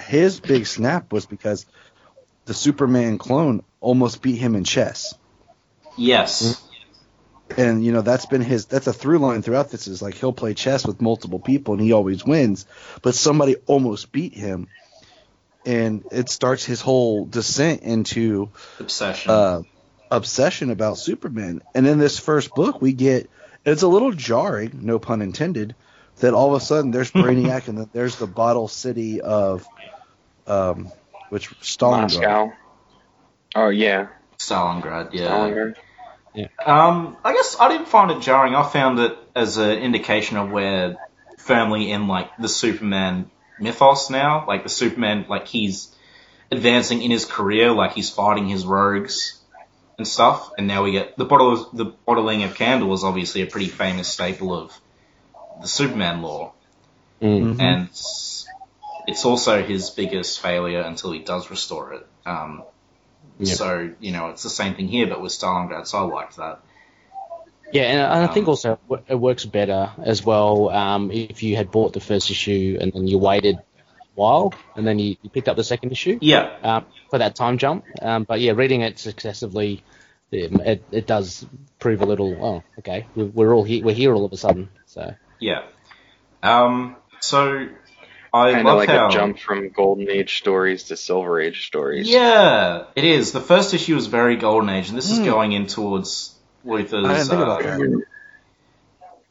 his 0.06 0.40
big 0.40 0.66
snap 0.66 1.12
was 1.12 1.26
because 1.26 1.66
the 2.46 2.54
Superman 2.54 3.18
clone 3.18 3.62
almost 3.82 4.22
beat 4.22 4.36
him 4.36 4.54
in 4.54 4.64
chess, 4.64 5.14
yes, 5.98 6.65
and 7.56 7.84
you 7.84 7.92
know 7.92 8.02
that's 8.02 8.26
been 8.26 8.40
his 8.40 8.66
that's 8.66 8.86
a 8.86 8.92
through 8.92 9.18
line 9.18 9.42
throughout 9.42 9.70
this 9.70 9.86
is 9.86 10.02
like 10.02 10.14
he'll 10.14 10.32
play 10.32 10.54
chess 10.54 10.86
with 10.86 11.00
multiple 11.00 11.38
people 11.38 11.74
and 11.74 11.82
he 11.82 11.92
always 11.92 12.24
wins, 12.24 12.66
but 13.02 13.14
somebody 13.14 13.56
almost 13.66 14.12
beat 14.12 14.34
him, 14.34 14.68
and 15.64 16.04
it 16.10 16.28
starts 16.28 16.64
his 16.64 16.80
whole 16.80 17.24
descent 17.24 17.82
into 17.82 18.50
obsession. 18.80 19.30
uh, 19.30 19.62
obsession 20.10 20.70
about 20.70 20.98
Superman. 20.98 21.62
And 21.74 21.86
in 21.86 21.98
this 21.98 22.18
first 22.18 22.54
book, 22.54 22.80
we 22.80 22.92
get 22.92 23.30
it's 23.64 23.82
a 23.82 23.88
little 23.88 24.12
jarring, 24.12 24.80
no 24.82 24.98
pun 24.98 25.22
intended, 25.22 25.74
that 26.20 26.34
all 26.34 26.54
of 26.54 26.62
a 26.62 26.64
sudden 26.64 26.90
there's 26.90 27.10
Brainiac 27.12 27.68
and 27.68 27.78
then 27.78 27.90
there's 27.92 28.16
the 28.16 28.26
bottle 28.26 28.68
city 28.68 29.20
of, 29.20 29.66
um, 30.46 30.90
which 31.30 31.50
Stalingrad. 31.60 32.00
Moscow. 32.02 32.52
Oh 33.54 33.68
yeah, 33.68 34.08
Stalingrad, 34.38 35.12
yeah. 35.12 35.28
Stalingrad. 35.28 35.76
Um, 36.64 37.16
I 37.24 37.32
guess 37.32 37.56
I 37.58 37.68
didn't 37.68 37.88
find 37.88 38.10
it 38.10 38.20
jarring. 38.20 38.54
I 38.54 38.62
found 38.62 38.98
it 38.98 39.16
as 39.34 39.56
an 39.56 39.78
indication 39.78 40.36
of 40.36 40.50
where 40.50 40.96
firmly 41.38 41.90
in 41.90 42.08
like 42.08 42.36
the 42.38 42.48
Superman 42.48 43.30
mythos 43.58 44.10
now. 44.10 44.44
Like 44.46 44.62
the 44.62 44.68
Superman, 44.68 45.26
like 45.28 45.46
he's 45.48 45.94
advancing 46.50 47.02
in 47.02 47.10
his 47.10 47.24
career, 47.24 47.72
like 47.72 47.92
he's 47.94 48.10
fighting 48.10 48.48
his 48.48 48.66
rogues 48.66 49.40
and 49.98 50.06
stuff. 50.06 50.50
And 50.58 50.66
now 50.66 50.82
we 50.84 50.92
get 50.92 51.16
the 51.16 51.24
bottle, 51.24 51.68
the 51.72 51.86
bottling 51.86 52.42
of 52.42 52.54
Kandor 52.54 52.92
is 52.92 53.04
obviously 53.04 53.42
a 53.42 53.46
pretty 53.46 53.68
famous 53.68 54.08
staple 54.08 54.54
of 54.54 54.78
the 55.60 55.68
Superman 55.68 56.22
lore, 56.22 56.52
Mm. 57.22 57.54
Mhm. 57.56 57.60
and 57.60 57.82
it's- 57.84 58.46
it's 59.06 59.24
also 59.24 59.62
his 59.62 59.88
biggest 59.90 60.40
failure 60.40 60.82
until 60.82 61.12
he 61.12 61.20
does 61.20 61.50
restore 61.50 61.94
it. 61.94 62.06
Um, 62.26 62.62
So 63.44 63.90
you 64.00 64.12
know, 64.12 64.30
it's 64.30 64.42
the 64.42 64.50
same 64.50 64.74
thing 64.74 64.88
here, 64.88 65.06
but 65.06 65.20
with 65.20 65.32
Stalingrad. 65.32 65.86
So 65.86 65.98
I 65.98 66.02
liked 66.02 66.36
that. 66.36 66.60
Yeah, 67.72 67.82
and 67.82 68.00
I 68.00 68.24
I 68.24 68.26
think 68.28 68.46
Um, 68.46 68.50
also 68.50 68.78
it 69.08 69.16
works 69.16 69.44
better 69.44 69.90
as 70.02 70.24
well 70.24 70.68
um, 70.70 71.10
if 71.10 71.42
you 71.42 71.56
had 71.56 71.70
bought 71.70 71.92
the 71.92 72.00
first 72.00 72.30
issue 72.30 72.78
and 72.80 72.92
then 72.92 73.06
you 73.06 73.18
waited 73.18 73.56
a 73.56 73.62
while 74.14 74.54
and 74.76 74.86
then 74.86 74.98
you, 74.98 75.16
you 75.20 75.30
picked 75.30 75.48
up 75.48 75.56
the 75.56 75.64
second 75.64 75.90
issue 75.90 76.18
Yeah, 76.20 76.56
um, 76.62 76.86
for 77.10 77.18
that 77.18 77.34
time 77.34 77.58
jump. 77.58 77.84
Um, 78.00 78.22
but 78.22 78.40
yeah, 78.40 78.52
reading 78.52 78.82
it 78.82 78.98
successively, 78.98 79.82
it, 80.30 80.52
it, 80.52 80.84
it 80.92 81.06
does 81.06 81.44
prove 81.78 82.02
a 82.02 82.06
little. 82.06 82.36
Oh, 82.40 82.62
okay, 82.78 83.06
we're, 83.16 83.26
we're 83.26 83.54
all 83.54 83.64
here. 83.64 83.84
We're 83.84 83.94
here 83.94 84.14
all 84.14 84.24
of 84.24 84.32
a 84.32 84.36
sudden. 84.36 84.68
So 84.86 85.14
Yeah. 85.40 85.62
Um. 86.42 86.96
So 87.20 87.68
I 88.36 88.52
Kind 88.52 88.68
of 88.68 88.76
like 88.76 88.88
how. 88.88 89.08
a 89.08 89.10
jump 89.10 89.38
from 89.38 89.70
Golden 89.70 90.08
Age 90.10 90.38
stories 90.38 90.84
to 90.84 90.96
Silver 90.96 91.40
Age 91.40 91.66
stories. 91.66 92.08
Yeah, 92.08 92.84
it 92.94 93.04
is. 93.04 93.32
The 93.32 93.40
first 93.40 93.74
issue 93.74 93.94
was 93.94 94.06
very 94.06 94.36
golden 94.36 94.68
age, 94.70 94.88
and 94.88 94.98
this 94.98 95.10
is 95.10 95.18
Hmm. 95.18 95.24
going 95.24 95.52
in 95.52 95.66
towards 95.66 96.34
Luthor's. 96.64 97.06
I 97.08 97.14
didn't 97.14 97.28
think 97.28 97.42
about 97.42 97.64
uh, 97.64 97.76
that. 97.78 98.02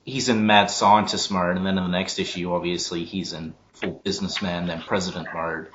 He's 0.04 0.30
in 0.30 0.46
mad 0.46 0.70
scientist 0.70 1.32
mode, 1.32 1.58
and 1.58 1.66
then 1.66 1.78
in 1.78 1.84
the 1.84 1.90
next 1.90 2.20
issue, 2.20 2.54
obviously, 2.54 3.06
he's 3.06 3.34
in 3.34 3.54
full 3.74 4.02
businessman, 4.04 4.68
then 4.68 4.82
president 4.82 5.28
mode. 5.34 5.68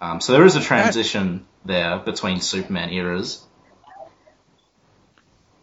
Um, 0.00 0.20
so 0.20 0.32
there 0.32 0.44
is 0.44 0.56
a 0.56 0.60
transition 0.60 1.46
there 1.64 1.98
between 1.98 2.40
Superman 2.40 2.90
eras. 2.90 3.44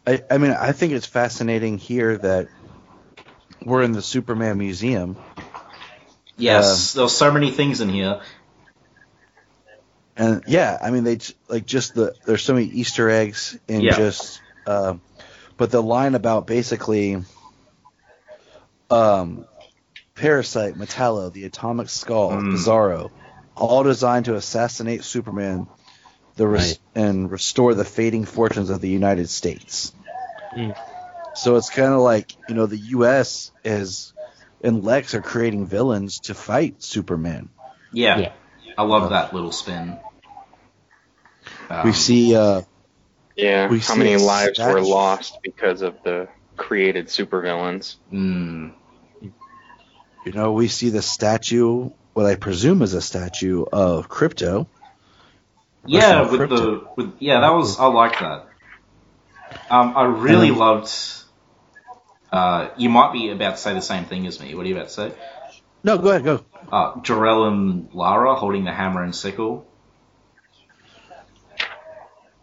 I, 0.06 0.24
I 0.32 0.38
mean, 0.38 0.52
I 0.52 0.72
think 0.72 0.94
it's 0.94 1.06
fascinating 1.06 1.78
here 1.78 2.18
that 2.18 2.48
we're 3.64 3.82
in 3.82 3.92
the 3.92 4.02
Superman 4.02 4.58
Museum. 4.58 5.18
Yes, 6.38 6.94
there 6.94 7.04
were 7.04 7.10
so 7.10 7.32
many 7.32 7.52
things 7.52 7.82
in 7.82 7.90
here. 7.90 8.22
And 10.16 10.44
yeah, 10.48 10.78
I 10.82 10.92
mean 10.92 11.04
they 11.04 11.18
j- 11.18 11.34
like 11.48 11.66
just 11.66 11.94
the 11.94 12.16
there's 12.26 12.44
so 12.44 12.54
many 12.54 12.66
Easter 12.68 13.10
eggs 13.10 13.58
in 13.68 13.82
Yeah. 13.82 13.96
just 13.96 14.42
uh, 14.66 14.96
but 15.58 15.72
the 15.72 15.82
line 15.82 16.16
about 16.16 16.48
basically 16.48 17.24
um 18.90 19.46
Parasite, 20.16 20.76
Metallo, 20.76 21.32
the 21.32 21.46
Atomic 21.46 21.90
Skull, 21.90 22.32
Mm. 22.32 22.54
Bizarro, 22.54 23.12
all 23.56 23.84
designed 23.84 24.26
to 24.26 24.36
assassinate 24.36 25.04
Superman 25.04 25.68
the 26.36 26.48
res- 26.48 26.80
Right. 26.96 27.04
and 27.04 27.30
restore 27.32 27.74
the 27.76 27.86
fading 27.86 28.26
fortunes 28.26 28.70
of 28.72 28.82
the 28.82 28.90
United 28.90 29.30
States. 29.30 29.94
Mm. 30.56 30.76
So 31.36 31.56
it's 31.56 31.70
kind 31.70 31.94
of 31.94 32.00
like, 32.00 32.36
you 32.50 32.56
know, 32.56 32.66
the 32.66 32.78
US 32.98 33.52
is 33.64 34.14
and 34.64 34.84
Lex 34.84 35.14
are 35.14 35.22
creating 35.22 35.68
villains 35.68 36.20
to 36.22 36.34
fight 36.34 36.82
Superman. 36.84 37.50
Yeah, 37.94 38.20
Yeah. 38.20 38.32
I 38.78 38.84
love 38.84 39.10
that 39.10 39.34
little 39.34 39.52
spin. 39.52 39.98
Um, 41.70 41.86
we 41.86 41.94
see 41.94 42.36
uh 42.36 42.62
Yeah. 43.36 43.70
We 43.70 43.80
How 43.80 43.94
see 43.94 44.00
many 44.00 44.14
a 44.16 44.20
lives 44.20 44.60
were 44.60 44.82
lost 44.82 45.40
because 45.44 45.82
of 45.82 45.96
the 46.04 46.28
created 46.56 47.08
supervillains? 47.08 47.96
Mm, 48.12 48.74
You 50.26 50.32
know, 50.34 50.52
we 50.52 50.68
see 50.68 50.90
the 50.90 51.02
statue, 51.02 51.92
what 52.14 52.26
I 52.26 52.36
presume 52.36 52.82
is 52.82 52.94
a 52.94 53.02
statue 53.02 53.64
of 53.72 54.10
Krypto. 54.10 54.68
Yeah, 55.86 56.30
with 56.30 56.42
Krypto. 56.42 56.50
the 56.50 56.88
with 56.98 57.14
yeah, 57.20 57.40
that 57.42 57.54
was 57.54 57.80
I 57.80 57.86
like 57.88 58.20
that. 58.20 58.48
Um, 59.70 59.94
I 59.96 60.04
really 60.06 60.52
Um, 60.52 60.58
loved. 60.58 60.92
Uh, 62.32 62.70
you 62.78 62.90
might 62.90 63.14
be 63.14 63.30
about 63.30 63.52
to 63.56 63.58
say 63.58 63.74
the 63.74 63.82
same 63.82 64.06
thing 64.06 64.28
as 64.28 64.40
me. 64.40 64.54
What 64.54 64.66
are 64.66 64.70
you 64.70 64.76
about 64.76 64.90
to 64.90 64.94
say? 64.94 65.12
No, 65.84 65.98
go 65.98 66.10
ahead, 66.10 66.24
go. 66.24 66.44
Uh, 66.72 67.00
Jor-El 67.02 67.46
and 67.46 67.94
Lara 67.94 68.36
holding 68.36 68.66
the 68.66 68.74
hammer 68.74 69.04
and 69.04 69.16
sickle. 69.16 69.66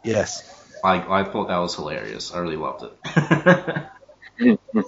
Yes. 0.02 0.50
I 0.82 1.20
I 1.20 1.24
thought 1.24 1.48
that 1.48 1.58
was 1.58 1.74
hilarious. 1.74 2.32
I 2.32 2.38
really 2.38 2.56
loved 2.56 2.84
it. 2.84 3.88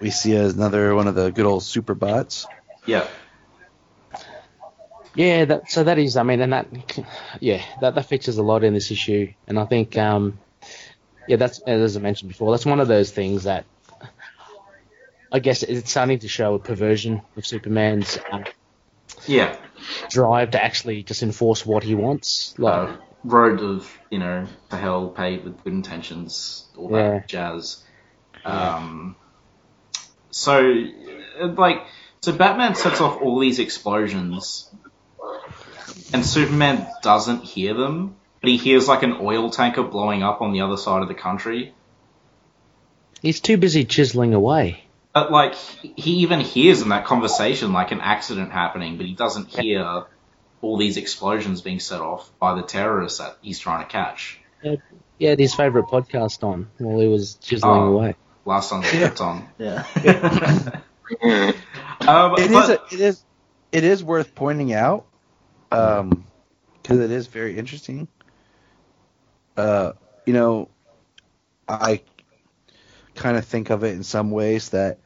We 0.00 0.10
see 0.10 0.36
another 0.36 0.94
one 0.94 1.08
of 1.08 1.14
the 1.14 1.30
good 1.30 1.46
old 1.46 1.62
super 1.62 1.94
bots. 1.94 2.46
yeah, 2.84 3.06
Yeah, 5.14 5.46
that, 5.46 5.70
so 5.70 5.84
that 5.84 5.98
is, 5.98 6.18
I 6.18 6.24
mean, 6.24 6.42
and 6.42 6.52
that, 6.52 6.66
yeah, 7.40 7.62
that, 7.80 7.94
that 7.94 8.04
features 8.04 8.36
a 8.36 8.42
lot 8.42 8.64
in 8.64 8.74
this 8.74 8.90
issue, 8.90 9.32
and 9.46 9.58
I 9.58 9.64
think, 9.64 9.96
um, 9.96 10.38
yeah, 11.26 11.36
that's 11.36 11.58
as 11.60 11.96
I 11.96 12.00
mentioned 12.00 12.28
before, 12.28 12.50
that's 12.52 12.66
one 12.66 12.80
of 12.80 12.88
those 12.88 13.10
things 13.10 13.44
that 13.44 13.64
I 15.32 15.38
guess 15.40 15.62
it's 15.62 15.90
starting 15.90 16.20
to 16.20 16.28
show 16.28 16.54
a 16.54 16.58
perversion 16.58 17.22
of 17.36 17.46
Superman's 17.46 18.18
um, 18.30 18.44
yeah. 19.26 19.56
drive 20.10 20.52
to 20.52 20.62
actually 20.62 21.02
just 21.02 21.22
enforce 21.22 21.66
what 21.66 21.82
he 21.82 21.94
wants. 21.94 22.54
Like, 22.58 22.90
Uh, 22.90 22.96
road 23.24 23.60
of 23.60 23.90
you 24.10 24.18
know 24.18 24.46
to 24.70 24.76
hell 24.76 25.08
paved 25.08 25.44
with 25.44 25.64
good 25.64 25.72
intentions, 25.72 26.66
all 26.76 26.88
that 26.90 26.96
Yeah. 26.96 27.22
jazz. 27.26 27.82
Um, 28.44 29.16
So, 30.30 30.84
uh, 31.40 31.46
like, 31.48 31.82
so 32.20 32.32
Batman 32.32 32.74
sets 32.74 33.00
off 33.00 33.22
all 33.22 33.38
these 33.38 33.60
explosions, 33.60 34.68
and 36.12 36.26
Superman 36.26 36.86
doesn't 37.02 37.44
hear 37.44 37.72
them, 37.74 38.16
but 38.44 38.50
he 38.50 38.58
hears 38.58 38.86
like 38.86 39.02
an 39.02 39.16
oil 39.22 39.48
tanker 39.48 39.82
blowing 39.82 40.22
up 40.22 40.42
on 40.42 40.52
the 40.52 40.60
other 40.60 40.76
side 40.76 41.00
of 41.00 41.08
the 41.08 41.14
country. 41.14 41.72
He's 43.22 43.40
too 43.40 43.56
busy 43.56 43.86
chiseling 43.86 44.34
away. 44.34 44.84
But 45.14 45.32
like, 45.32 45.54
he 45.54 46.16
even 46.18 46.40
hears 46.40 46.82
in 46.82 46.90
that 46.90 47.06
conversation 47.06 47.72
like 47.72 47.90
an 47.90 48.02
accident 48.02 48.52
happening, 48.52 48.98
but 48.98 49.06
he 49.06 49.14
doesn't 49.14 49.48
hear 49.48 50.04
all 50.60 50.76
these 50.76 50.98
explosions 50.98 51.62
being 51.62 51.80
set 51.80 52.02
off 52.02 52.30
by 52.38 52.54
the 52.54 52.62
terrorists 52.62 53.18
that 53.18 53.38
he's 53.40 53.58
trying 53.58 53.82
to 53.82 53.90
catch. 53.90 54.38
He 55.18 55.24
had 55.24 55.38
his 55.38 55.54
favourite 55.54 55.88
podcast 55.88 56.44
on 56.44 56.68
while 56.76 57.00
he 57.00 57.06
was 57.08 57.36
chiseling 57.36 57.80
Oh. 57.80 57.96
away. 57.96 58.14
Last 58.44 58.72
on 58.72 58.82
the 58.82 59.44
Yeah. 59.58 59.86
Yeah. 60.04 61.52
um, 62.06 62.34
It 62.34 62.40
is. 62.40 62.50
but- 62.50 62.70
A, 62.92 62.94
it 62.94 63.00
is. 63.00 63.24
It 63.72 63.84
is 63.84 64.04
worth 64.04 64.34
pointing 64.34 64.74
out, 64.74 65.06
um, 65.72 66.26
because 66.82 66.98
it 67.00 67.10
is 67.10 67.26
very 67.26 67.56
interesting. 67.56 68.06
Uh, 69.56 69.92
you 70.26 70.32
know, 70.32 70.68
I 71.68 72.02
kind 73.14 73.36
of 73.36 73.44
think 73.44 73.70
of 73.70 73.84
it 73.84 73.94
in 73.94 74.02
some 74.02 74.30
ways 74.30 74.70
that. 74.70 74.98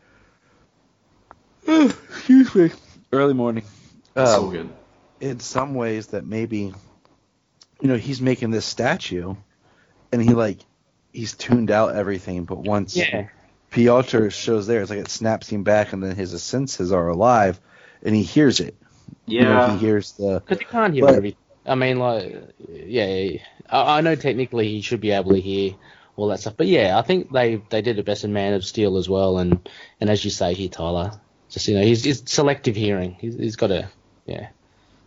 excuse 1.66 2.54
me. 2.54 2.70
Early 3.12 3.34
morning. 3.34 3.64
It's 4.16 4.30
Um, 4.32 4.44
all 4.44 4.50
good. 4.50 4.68
in 5.20 5.40
some 5.40 5.74
ways 5.74 6.08
that 6.08 6.24
maybe 6.26 6.72
you 7.80 7.88
know 7.88 7.96
he's 7.96 8.20
making 8.20 8.50
this 8.50 8.64
statue 8.64 9.34
and 10.12 10.22
he 10.22 10.30
like 10.34 10.58
he's 11.12 11.34
tuned 11.34 11.70
out 11.70 11.94
everything 11.94 12.44
but 12.44 12.58
once 12.58 12.96
Yeah. 12.96 13.28
Piotr 13.70 14.28
shows 14.30 14.66
there 14.66 14.80
it's 14.80 14.90
like 14.90 14.98
it 15.00 15.08
snaps 15.10 15.48
him 15.48 15.62
back 15.64 15.92
and 15.92 16.02
then 16.02 16.16
his 16.16 16.40
senses 16.42 16.90
are 16.92 17.08
alive 17.08 17.60
and 18.02 18.14
he 18.14 18.22
hears 18.22 18.60
it 18.60 18.74
you 19.26 19.42
know 19.42 19.50
Yeah. 19.50 19.72
he 19.72 19.78
hears 19.78 20.12
the 20.12 20.40
Because 20.40 20.58
he 20.58 20.64
can't 20.64 20.94
hear 20.94 21.04
But- 21.06 21.14
everything. 21.16 21.38
I 21.68 21.74
mean, 21.74 21.98
like, 21.98 22.54
yeah, 22.68 23.38
I, 23.68 23.98
I 23.98 24.00
know 24.00 24.14
technically 24.14 24.68
he 24.68 24.80
should 24.80 25.00
be 25.00 25.10
able 25.10 25.32
to 25.32 25.40
hear 25.40 25.74
all 26.16 26.28
that 26.28 26.40
stuff, 26.40 26.54
but 26.56 26.66
yeah, 26.66 26.98
I 26.98 27.02
think 27.02 27.30
they 27.30 27.56
they 27.70 27.82
did 27.82 27.96
the 27.96 28.02
best 28.02 28.24
in 28.24 28.32
Man 28.32 28.54
of 28.54 28.64
Steel 28.64 28.96
as 28.96 29.08
well, 29.08 29.38
and 29.38 29.68
and 30.00 30.10
as 30.10 30.24
you 30.24 30.30
say 30.30 30.54
here, 30.54 30.68
Tyler, 30.68 31.12
just 31.50 31.68
you 31.68 31.76
know, 31.76 31.82
he's, 31.82 32.02
he's 32.04 32.28
selective 32.28 32.74
hearing. 32.74 33.16
He's, 33.20 33.36
he's 33.36 33.56
got 33.56 33.70
a 33.70 33.88
yeah. 34.26 34.48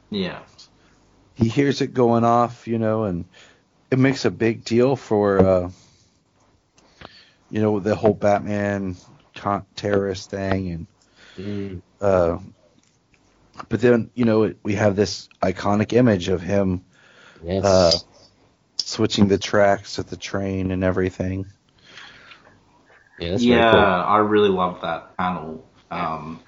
Yeah. 0.09 0.39
he 1.35 1.47
hears 1.47 1.79
it 1.81 1.93
going 1.93 2.25
off 2.25 2.67
you 2.67 2.77
know 2.77 3.05
and 3.05 3.23
it 3.89 3.97
makes 3.97 4.25
a 4.25 4.31
big 4.31 4.65
deal 4.65 4.97
for 4.97 5.39
uh 5.39 5.71
you 7.49 7.61
know 7.61 7.79
the 7.79 7.95
whole 7.95 8.13
Batman 8.13 8.97
con- 9.35 9.65
terrorist 9.75 10.29
thing 10.29 10.87
and 11.37 11.81
uh, 12.01 12.37
but 13.69 13.81
then 13.81 14.11
you 14.13 14.25
know 14.25 14.53
we 14.63 14.75
have 14.75 14.95
this 14.95 15.29
iconic 15.41 15.93
image 15.93 16.29
of 16.29 16.41
him 16.41 16.83
Yes. 17.43 17.65
uh, 17.65 17.91
switching 18.77 19.27
the 19.27 19.37
tracks 19.37 19.97
at 19.97 20.07
the 20.07 20.17
train 20.17 20.71
and 20.71 20.83
everything. 20.83 21.47
yeah, 23.19 23.31
that's 23.31 23.43
yeah, 23.43 23.71
very 23.71 23.83
I 23.83 24.17
really 24.19 24.49
love 24.49 24.81
that 24.81 25.17
panel. 25.17 25.65
Um, 25.89 26.39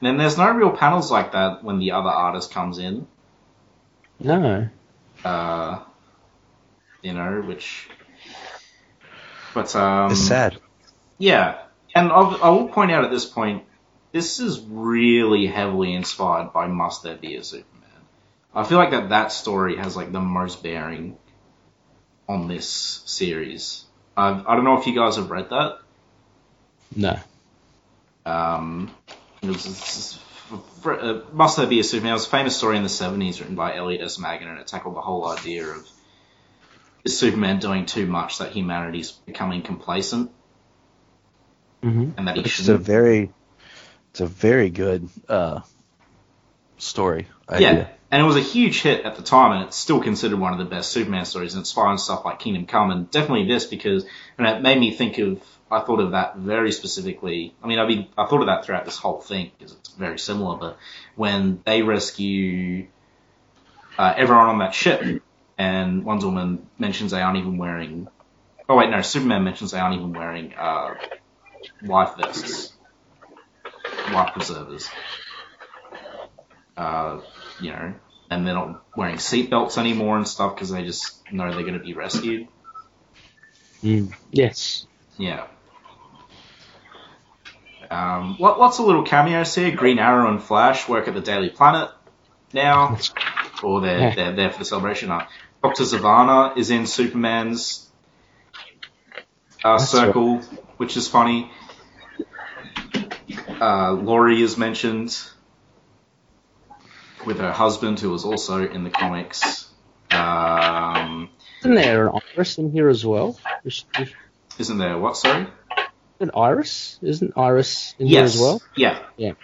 and 0.00 0.18
there's 0.18 0.36
no 0.36 0.50
real 0.50 0.70
panels 0.70 1.10
like 1.10 1.32
that 1.32 1.62
when 1.62 1.78
the 1.78 1.92
other 1.92 2.08
artist 2.08 2.52
comes 2.52 2.78
in. 2.78 3.06
No. 4.18 4.68
Uh, 5.24 5.80
you 7.02 7.12
know, 7.14 7.42
which. 7.42 7.88
But 9.54 9.74
um, 9.76 10.10
it's 10.10 10.20
sad. 10.20 10.58
Yeah, 11.18 11.58
and 11.94 12.10
I'll, 12.10 12.38
I 12.42 12.48
will 12.48 12.68
point 12.68 12.90
out 12.90 13.04
at 13.04 13.10
this 13.10 13.24
point, 13.26 13.64
this 14.12 14.38
is 14.40 14.60
really 14.60 15.46
heavily 15.46 15.92
inspired 15.94 16.52
by 16.52 16.66
Must 16.68 17.02
There 17.02 17.16
Be 17.16 17.36
a 17.36 17.42
Superman. 17.44 17.68
I 18.54 18.64
feel 18.64 18.78
like 18.78 18.90
that 18.90 19.08
that 19.10 19.32
story 19.32 19.76
has 19.76 19.96
like 19.96 20.12
the 20.12 20.20
most 20.20 20.62
bearing 20.62 21.16
on 22.28 22.48
this 22.48 22.66
series. 23.06 23.84
I've, 24.16 24.46
I 24.46 24.54
don't 24.54 24.64
know 24.64 24.78
if 24.78 24.86
you 24.86 24.94
guys 24.94 25.16
have 25.16 25.30
read 25.30 25.48
that. 25.50 25.78
No. 26.94 27.18
Um, 28.26 28.90
it 29.42 29.48
was, 29.48 29.66
it's- 29.66 30.18
for- 30.82 31.00
uh, 31.00 31.20
Must 31.32 31.56
There 31.56 31.66
Be 31.66 31.80
a 31.80 31.84
Superman? 31.84 32.10
It 32.10 32.14
was 32.14 32.26
a 32.26 32.30
famous 32.30 32.54
story 32.56 32.76
in 32.76 32.82
the 32.82 32.90
70s 32.90 33.40
written 33.40 33.54
by 33.54 33.74
Elliot 33.74 34.02
S. 34.02 34.18
Maggin, 34.18 34.48
and 34.48 34.58
it 34.58 34.66
tackled 34.66 34.94
the 34.96 35.00
whole 35.00 35.26
idea 35.26 35.66
of 35.66 35.88
is 37.04 37.18
Superman 37.18 37.58
doing 37.58 37.86
too 37.86 38.06
much 38.06 38.38
that 38.38 38.52
humanity's 38.52 39.10
becoming 39.12 39.62
complacent 39.62 40.30
Mm-hmm. 41.82 42.10
and 42.16 42.28
that 42.28 42.36
he 42.36 42.42
It's 42.42 42.60
a 42.60 42.62
shouldn't. 42.62 42.84
very, 42.84 43.30
it's 44.12 44.20
a 44.20 44.26
very 44.26 44.68
good 44.68 45.08
uh, 45.26 45.60
story. 46.76 47.26
Yeah, 47.58 47.88
and 48.10 48.22
it 48.22 48.26
was 48.26 48.36
a 48.36 48.40
huge 48.40 48.82
hit 48.82 49.06
at 49.06 49.16
the 49.16 49.22
time, 49.22 49.52
and 49.52 49.64
it's 49.64 49.76
still 49.76 50.02
considered 50.02 50.38
one 50.38 50.52
of 50.52 50.58
the 50.58 50.66
best 50.66 50.92
Superman 50.92 51.24
stories, 51.24 51.54
and 51.54 51.62
inspiring 51.62 51.96
stuff 51.96 52.24
like 52.26 52.38
Kingdom 52.38 52.66
Come, 52.66 52.90
and 52.90 53.10
definitely 53.10 53.46
this 53.46 53.64
because, 53.64 54.04
and 54.36 54.46
it 54.46 54.60
made 54.60 54.78
me 54.78 54.92
think 54.92 55.18
of. 55.18 55.42
I 55.70 55.80
thought 55.80 56.00
of 56.00 56.10
that 56.10 56.36
very 56.36 56.70
specifically. 56.70 57.54
I 57.62 57.66
mean, 57.66 57.78
I 57.78 57.86
mean, 57.86 58.08
I 58.18 58.26
thought 58.26 58.42
of 58.42 58.46
that 58.48 58.66
throughout 58.66 58.84
this 58.84 58.98
whole 58.98 59.22
thing 59.22 59.50
because 59.56 59.72
it's 59.72 59.88
very 59.88 60.18
similar. 60.18 60.58
But 60.58 60.78
when 61.16 61.62
they 61.64 61.80
rescue 61.80 62.86
uh, 63.98 64.12
everyone 64.14 64.48
on 64.48 64.58
that 64.58 64.74
ship, 64.74 65.22
and 65.56 66.04
Wonder 66.04 66.26
Woman 66.26 66.66
mentions 66.78 67.12
they 67.12 67.22
aren't 67.22 67.38
even 67.38 67.56
wearing. 67.56 68.08
Oh 68.68 68.76
wait, 68.76 68.90
no, 68.90 69.00
Superman 69.00 69.44
mentions 69.44 69.70
they 69.70 69.78
aren't 69.78 69.96
even 69.96 70.12
wearing 70.12 70.52
uh, 70.54 70.94
life 71.82 72.16
vests, 72.18 72.71
life 74.12 74.32
preservers. 74.34 74.88
Uh, 76.76 77.20
you 77.60 77.70
know, 77.70 77.94
and 78.30 78.46
they're 78.46 78.54
not 78.54 78.82
wearing 78.96 79.16
seatbelts 79.16 79.76
anymore 79.78 80.16
and 80.16 80.26
stuff 80.26 80.54
because 80.54 80.70
they 80.70 80.82
just 80.84 81.20
know 81.32 81.50
they're 81.52 81.62
going 81.62 81.74
to 81.74 81.80
be 81.84 81.92
rescued. 81.94 82.48
Mm. 83.82 84.12
Yes. 84.30 84.86
Yeah. 85.18 85.46
Um, 87.90 88.36
lo- 88.38 88.58
lots 88.58 88.78
of 88.78 88.86
little 88.86 89.02
cameos 89.02 89.54
here. 89.54 89.70
Green 89.74 89.98
Arrow 89.98 90.30
and 90.30 90.42
Flash 90.42 90.88
work 90.88 91.08
at 91.08 91.14
the 91.14 91.20
Daily 91.20 91.50
Planet 91.50 91.90
now, 92.54 92.96
or 93.62 93.80
they're 93.82 93.98
Yeah. 93.98 94.14
they're 94.14 94.32
there 94.32 94.50
for 94.50 94.60
the 94.60 94.64
celebration. 94.64 95.08
Doctor 95.08 95.82
Zavanna 95.84 96.56
is 96.56 96.70
in 96.70 96.86
Superman's 96.86 97.88
uh, 99.62 99.78
circle, 99.78 100.38
which 100.78 100.96
is 100.96 101.06
funny. 101.06 101.50
Uh, 103.62 103.92
Laurie 103.92 104.42
is 104.42 104.58
mentioned 104.58 105.16
with 107.24 107.38
her 107.38 107.52
husband, 107.52 108.00
who 108.00 108.10
was 108.10 108.24
also 108.24 108.68
in 108.68 108.82
the 108.82 108.90
comics. 108.90 109.68
Um, 110.10 111.30
Isn't 111.60 111.74
there 111.76 112.08
an 112.08 112.20
iris 112.36 112.58
in 112.58 112.72
here 112.72 112.88
as 112.88 113.06
well? 113.06 113.38
Is- 113.64 113.84
is- 114.00 114.12
isn't 114.58 114.78
there 114.78 114.98
what? 114.98 115.16
Sorry. 115.16 115.46
An 116.18 116.32
iris? 116.34 116.98
Isn't 117.02 117.34
iris 117.36 117.94
in 118.00 118.08
here 118.08 118.24
as 118.24 118.36
well? 118.40 118.60
Yeah. 118.74 118.98
Yeah. 119.16 119.34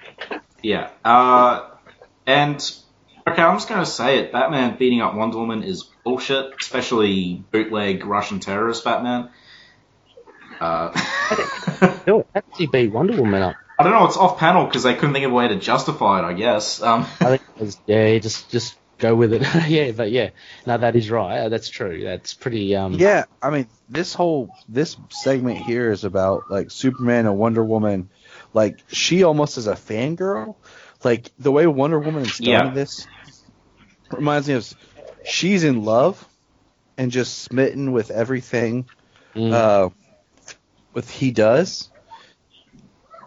Yeah. 0.62 0.90
Uh, 1.04 1.70
and 2.26 2.56
okay, 3.26 3.40
I'm 3.42 3.54
just 3.56 3.68
gonna 3.68 3.86
say 3.86 4.18
it. 4.18 4.32
Batman 4.32 4.76
beating 4.78 5.00
up 5.00 5.14
Wonder 5.14 5.38
Woman 5.38 5.62
is 5.62 5.84
bullshit, 6.04 6.54
especially 6.60 7.44
bootleg 7.52 8.04
Russian 8.04 8.40
terrorist 8.40 8.82
Batman. 8.84 9.30
Uh, 10.60 10.90
how 10.98 12.24
did 12.34 12.44
he 12.56 12.66
beat 12.66 12.88
Wonder 12.90 13.16
Woman 13.16 13.42
up? 13.42 13.54
I 13.78 13.84
don't 13.84 13.92
know. 13.92 14.06
It's 14.06 14.16
off 14.16 14.38
panel 14.38 14.64
because 14.66 14.82
they 14.82 14.94
couldn't 14.94 15.12
think 15.12 15.24
of 15.24 15.30
a 15.30 15.34
way 15.34 15.48
to 15.48 15.56
justify 15.56 16.20
it. 16.20 16.24
I 16.24 16.32
guess. 16.32 16.82
Um, 16.82 17.02
I 17.20 17.24
think 17.36 17.42
it 17.56 17.60
was, 17.60 17.78
yeah, 17.86 18.18
just 18.18 18.50
just 18.50 18.76
go 18.98 19.14
with 19.14 19.32
it. 19.32 19.42
yeah, 19.68 19.92
but 19.92 20.10
yeah, 20.10 20.30
no, 20.66 20.76
that 20.76 20.96
is 20.96 21.10
right. 21.10 21.48
That's 21.48 21.68
true. 21.68 22.02
That's 22.02 22.34
pretty. 22.34 22.74
Um, 22.74 22.94
Yeah, 22.94 23.24
I 23.40 23.50
mean, 23.50 23.68
this 23.88 24.14
whole 24.14 24.50
this 24.68 24.96
segment 25.10 25.58
here 25.58 25.90
is 25.92 26.04
about 26.04 26.50
like 26.50 26.70
Superman 26.70 27.26
and 27.26 27.38
Wonder 27.38 27.64
Woman. 27.64 28.10
Like 28.52 28.80
she 28.88 29.22
almost 29.22 29.58
is 29.58 29.66
a 29.66 29.74
fangirl. 29.74 30.56
Like 31.04 31.30
the 31.38 31.52
way 31.52 31.66
Wonder 31.66 31.98
Woman 31.98 32.22
is 32.22 32.38
telling 32.38 32.66
Yeah. 32.68 32.70
this 32.70 33.06
reminds 34.10 34.48
me 34.48 34.54
of 34.54 34.74
she's 35.24 35.64
in 35.64 35.84
love 35.84 36.26
and 36.96 37.12
just 37.12 37.38
smitten 37.38 37.92
with 37.92 38.10
everything 38.10 38.88
mm, 39.34 39.52
uh, 39.52 39.90
with 40.92 41.08
he 41.08 41.30
does. 41.30 41.90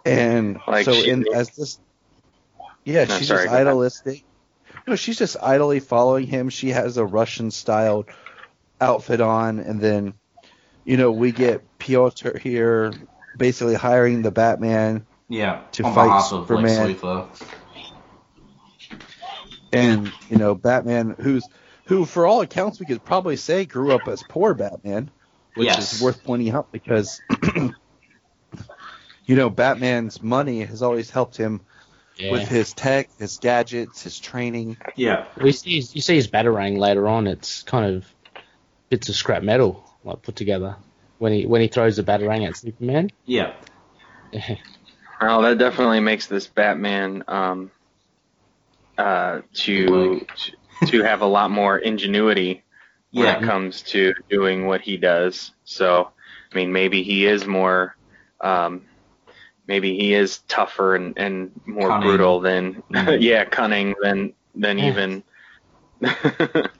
And 0.04 0.58
Like 0.66 0.84
so 0.84 0.92
she- 0.94 1.10
in 1.10 1.26
as 1.34 1.50
this 1.50 1.78
Yeah, 2.84 3.04
No, 3.04 3.18
she's 3.18 3.28
sorry, 3.28 3.40
just 3.44 3.48
go 3.48 3.54
ahead. 3.54 3.66
idealistic. 3.68 4.24
No, 4.86 4.96
she's 4.96 5.18
just 5.18 5.36
idly 5.40 5.78
following 5.80 6.26
him. 6.26 6.48
She 6.48 6.70
has 6.70 6.96
a 6.96 7.04
Russian 7.06 7.50
style 7.50 8.04
outfit 8.80 9.20
on 9.20 9.58
and 9.60 9.80
then 9.80 10.14
you 10.84 10.96
know, 10.96 11.12
we 11.12 11.30
get 11.30 11.62
Piotr 11.78 12.36
here 12.38 12.92
basically 13.36 13.74
hiring 13.74 14.22
the 14.22 14.32
Batman 14.32 15.06
yeah. 15.28 15.62
To 15.72 15.84
on 15.84 15.94
fight 15.94 16.04
behalf 16.06 16.32
of 16.32 16.50
Lex 16.50 16.72
Superman. 16.72 16.94
Luthor. 16.94 17.28
and 19.72 20.12
you 20.28 20.36
know, 20.36 20.54
Batman 20.54 21.14
who's 21.18 21.46
who 21.86 22.04
for 22.04 22.26
all 22.26 22.40
accounts 22.42 22.80
we 22.80 22.86
could 22.86 23.04
probably 23.04 23.36
say 23.36 23.64
grew 23.64 23.92
up 23.94 24.08
as 24.08 24.22
poor 24.24 24.54
Batman, 24.54 25.10
which 25.54 25.66
Yes. 25.68 25.92
is 25.94 26.02
worth 26.02 26.22
pointing 26.24 26.50
out 26.50 26.70
because 26.72 27.20
you 29.26 29.36
know, 29.36 29.50
Batman's 29.50 30.22
money 30.22 30.64
has 30.64 30.82
always 30.82 31.10
helped 31.10 31.36
him 31.36 31.60
Yeah. 32.16 32.32
with 32.32 32.48
his 32.48 32.72
tech, 32.74 33.08
his 33.18 33.38
gadgets, 33.38 34.02
his 34.02 34.18
training. 34.18 34.76
Yeah. 34.96 35.26
We 35.40 35.52
see 35.52 35.76
his, 35.76 35.94
you 35.94 36.02
see 36.02 36.16
his 36.16 36.28
batarang 36.28 36.78
later 36.78 37.08
on. 37.08 37.26
It's 37.26 37.62
kind 37.62 37.94
of 37.96 38.06
bits 38.90 39.08
of 39.08 39.14
scrap 39.14 39.42
metal 39.42 39.84
like 40.04 40.22
put 40.22 40.36
together 40.36 40.76
when 41.18 41.32
he 41.32 41.46
when 41.46 41.60
he 41.60 41.68
throws 41.68 41.96
the 41.96 42.02
batarang 42.02 42.46
at 42.46 42.56
Superman. 42.56 43.10
Yeah. 43.24 43.52
Well, 45.20 45.42
that 45.42 45.58
definitely 45.58 46.00
makes 46.00 46.26
this 46.26 46.48
Batman 46.48 47.22
um, 47.28 47.70
uh, 48.98 49.42
to 49.54 50.26
to 50.86 51.02
have 51.04 51.20
a 51.20 51.26
lot 51.26 51.50
more 51.52 51.78
ingenuity 51.78 52.64
when 53.12 53.26
Yeah. 53.26 53.38
it 53.38 53.44
comes 53.44 53.82
to 53.82 54.14
doing 54.28 54.66
what 54.66 54.80
he 54.80 54.96
does. 54.96 55.52
So, 55.64 56.10
I 56.52 56.56
mean, 56.56 56.72
maybe 56.72 57.04
he 57.04 57.24
is 57.26 57.46
more, 57.46 57.96
um, 58.40 58.82
maybe 59.66 59.96
he 59.96 60.14
is 60.14 60.38
tougher 60.48 60.94
and, 60.96 61.16
and 61.18 61.52
more 61.66 61.88
Cunning. 61.88 62.08
brutal 62.08 62.40
than, 62.40 62.82
Mhm. 62.90 63.18
yeah, 63.20 63.44
cunning 63.44 63.94
than 64.02 64.32
than 64.54 64.78
Yeah. 64.78 64.86
even. 64.88 65.22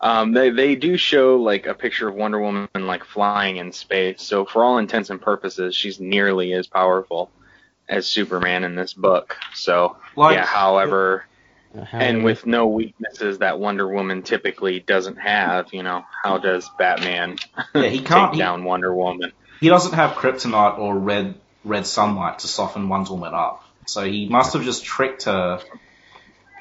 um, 0.00 0.32
they 0.32 0.50
they 0.50 0.74
do 0.74 0.96
show 0.96 1.36
like 1.36 1.66
a 1.66 1.74
picture 1.74 2.08
of 2.08 2.14
Wonder 2.14 2.40
Woman 2.40 2.68
like 2.74 3.04
flying 3.04 3.56
in 3.58 3.72
space. 3.72 4.22
So 4.22 4.44
for 4.44 4.64
all 4.64 4.78
intents 4.78 5.10
and 5.10 5.20
purposes, 5.20 5.74
she's 5.74 6.00
nearly 6.00 6.52
as 6.52 6.66
powerful 6.66 7.30
as 7.88 8.06
Superman 8.06 8.64
in 8.64 8.74
this 8.74 8.92
book. 8.94 9.36
So 9.54 9.96
Like, 10.16 10.36
yeah, 10.36 10.46
however, 10.46 11.26
Uh, 11.76 11.84
how- 11.84 11.98
and 11.98 12.24
with 12.24 12.46
no 12.46 12.66
weaknesses 12.68 13.38
that 13.38 13.58
Wonder 13.58 13.86
Woman 13.88 14.22
typically 14.22 14.80
doesn't 14.80 15.16
have, 15.16 15.72
you 15.74 15.82
know, 15.82 16.04
how 16.22 16.38
does 16.38 16.70
Batman 16.78 17.36
Yeah, 17.74 17.82
he 17.88 17.98
can't- 18.00 18.30
take 18.30 18.34
he- 18.34 18.38
down 18.38 18.64
Wonder 18.64 18.94
Woman? 18.94 19.32
he 19.60 19.68
doesn't 19.68 19.92
have 19.94 20.12
kryptonite 20.12 20.78
or 20.78 20.96
red 20.96 21.34
red 21.64 21.86
sunlight 21.86 22.40
to 22.40 22.48
soften 22.48 22.88
Wonder 22.88 23.12
Woman 23.12 23.34
up. 23.34 23.64
So 23.86 24.04
he 24.04 24.28
must 24.28 24.52
have 24.54 24.62
just 24.64 24.84
tricked 24.84 25.24
her, 25.24 25.60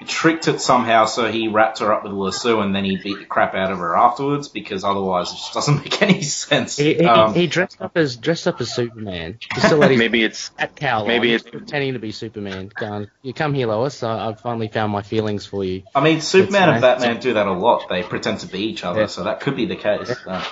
tricked 0.06 0.50
it 0.50 0.60
somehow. 0.60 1.06
So 1.06 1.32
he 1.32 1.48
wrapped 1.48 1.80
her 1.80 1.94
up 1.94 2.04
with 2.04 2.12
a 2.12 2.16
lasso 2.16 2.60
and 2.60 2.76
then 2.76 2.84
he 2.84 2.98
beat 2.98 3.20
the 3.20 3.26
crap 3.26 3.54
out 3.56 3.72
of 3.72 3.78
her 3.78 3.96
afterwards 3.96 4.50
because 4.50 4.84
otherwise 4.84 5.32
it 5.32 5.36
just 5.36 5.54
doesn't 5.54 5.76
make 5.84 6.02
any 6.02 6.22
sense. 6.22 6.76
he, 6.76 6.96
he, 6.96 7.06
Um, 7.06 7.34
he 7.34 7.48
dressed 7.48 7.82
up 7.82 7.96
as 7.96 8.18
dressed 8.18 8.46
up 8.48 8.60
as 8.60 8.74
Superman. 8.74 9.38
He 9.56 9.62
still 9.62 9.78
let 9.78 9.92
his 9.92 10.00
Maybe 10.04 10.24
it's 10.24 10.52
at 10.60 10.76
cowl 10.76 11.08
maybe 11.08 11.30
on, 11.30 11.36
it's- 11.36 11.50
pretending 11.50 11.94
to 11.94 12.00
be 12.00 12.12
Superman. 12.12 12.70
Going, 12.76 13.08
you 13.22 13.34
come 13.34 13.54
here, 13.54 13.68
Lois. 13.68 14.04
I, 14.04 14.28
I've 14.28 14.42
finally 14.42 14.68
found 14.68 14.92
my 14.92 15.02
feelings 15.02 15.46
for 15.46 15.64
you. 15.64 15.84
I 15.96 16.04
mean, 16.04 16.20
Superman 16.20 16.70
and 16.70 16.82
nice. 16.82 17.00
Batman 17.02 17.22
do 17.22 17.34
that 17.36 17.48
a 17.48 17.54
lot. 17.54 17.88
They 17.88 18.04
pretend 18.04 18.42
to 18.42 18.48
be 18.48 18.64
each 18.64 18.84
other, 18.84 19.02
Yeah. 19.02 19.08
so 19.08 19.24
that 19.24 19.40
could 19.40 19.56
be 19.56 19.66
the 19.68 19.78
case. 19.78 20.14
Uh, 20.28 20.44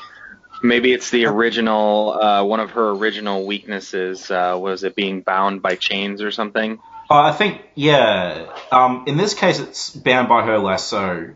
maybe 0.62 0.94
it's 0.94 1.10
the 1.10 1.26
original 1.26 2.12
uh, 2.14 2.44
one 2.44 2.60
of 2.60 2.72
her 2.72 2.92
original 2.92 3.46
weaknesses 3.46 4.30
uh, 4.32 4.58
was 4.60 4.84
it 4.84 4.96
being 4.96 5.22
bound 5.22 5.62
by 5.62 5.76
chains 5.76 6.22
or 6.22 6.32
something. 6.32 6.80
Uh, 7.10 7.24
I 7.24 7.32
think, 7.34 7.62
yeah. 7.76 8.48
Um, 8.72 9.04
in 9.08 9.18
this 9.18 9.34
case, 9.34 9.60
it's 9.60 9.90
bound 9.90 10.30
by 10.30 10.46
her 10.46 10.58
lasso. 10.60 11.36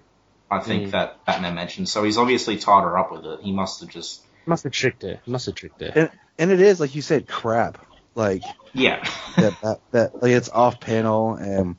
I 0.50 0.60
think 0.60 0.88
Mm. 0.88 0.92
that 0.92 1.26
Batman 1.26 1.56
mentioned. 1.56 1.90
So 1.90 2.04
he's 2.04 2.18
obviously 2.18 2.58
tied 2.58 2.84
her 2.84 2.98
up 2.98 3.12
with 3.12 3.26
it. 3.26 3.40
He 3.42 3.52
must 3.52 3.82
have 3.82 3.90
just, 3.90 4.22
Must 4.46 4.64
have 4.64 4.72
tricked 4.72 5.02
her. 5.02 5.20
Must 5.26 5.48
have 5.48 5.56
tricked 5.56 5.82
her. 5.82 5.92
And 5.96 6.12
and 6.38 6.52
it 6.52 6.62
is 6.62 6.80
like 6.80 6.96
you 6.96 7.02
said, 7.02 7.28
crap. 7.28 7.84
Like 8.14 8.44
yeah, 8.74 9.04
that 9.38 9.60
that, 9.62 9.80
that 9.92 10.22
like 10.22 10.32
it's 10.32 10.50
off 10.50 10.80
panel 10.80 11.34
and 11.34 11.76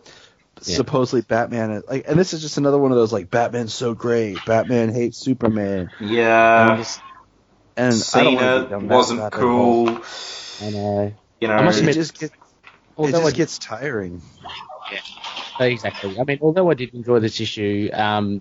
Yeah. 0.64 0.76
supposedly 0.76 1.22
Batman 1.22 1.70
is, 1.70 1.84
like 1.88 2.04
and 2.08 2.18
this 2.18 2.34
is 2.34 2.42
just 2.42 2.58
another 2.58 2.76
one 2.76 2.90
of 2.90 2.96
those 2.98 3.12
like 3.12 3.30
Batman's 3.30 3.72
so 3.72 3.94
great, 3.94 4.36
Batman 4.44 4.92
hates 4.92 5.16
Superman. 5.16 5.90
Yeah. 6.00 6.68
I'm 6.72 6.78
just- 6.78 7.00
and 7.76 7.94
I 8.14 8.22
don't 8.24 8.34
wanna 8.34 8.46
Cena 8.46 8.60
get 8.62 8.70
down 8.70 8.88
that 8.88 8.94
wasn't 8.94 9.20
rabbit 9.20 9.38
hole. 9.40 9.86
cool. 9.86 10.02
I 10.62 10.70
know. 10.70 11.12
You 11.40 11.48
know, 11.48 11.54
I 11.54 11.62
must 11.64 11.78
It 11.78 11.80
admit- 11.80 11.94
just 11.96 12.18
gets 12.18 12.32
it 12.32 12.40
Although 12.96 13.12
just 13.22 13.34
I- 13.34 13.36
gets 13.36 13.58
tiring. 13.58 14.22
Yeah, 14.90 15.66
Exactly. 15.66 16.18
I 16.18 16.24
mean, 16.24 16.38
although 16.40 16.70
I 16.70 16.74
did 16.74 16.94
enjoy 16.94 17.18
this 17.20 17.40
issue, 17.40 17.90
um, 17.92 18.40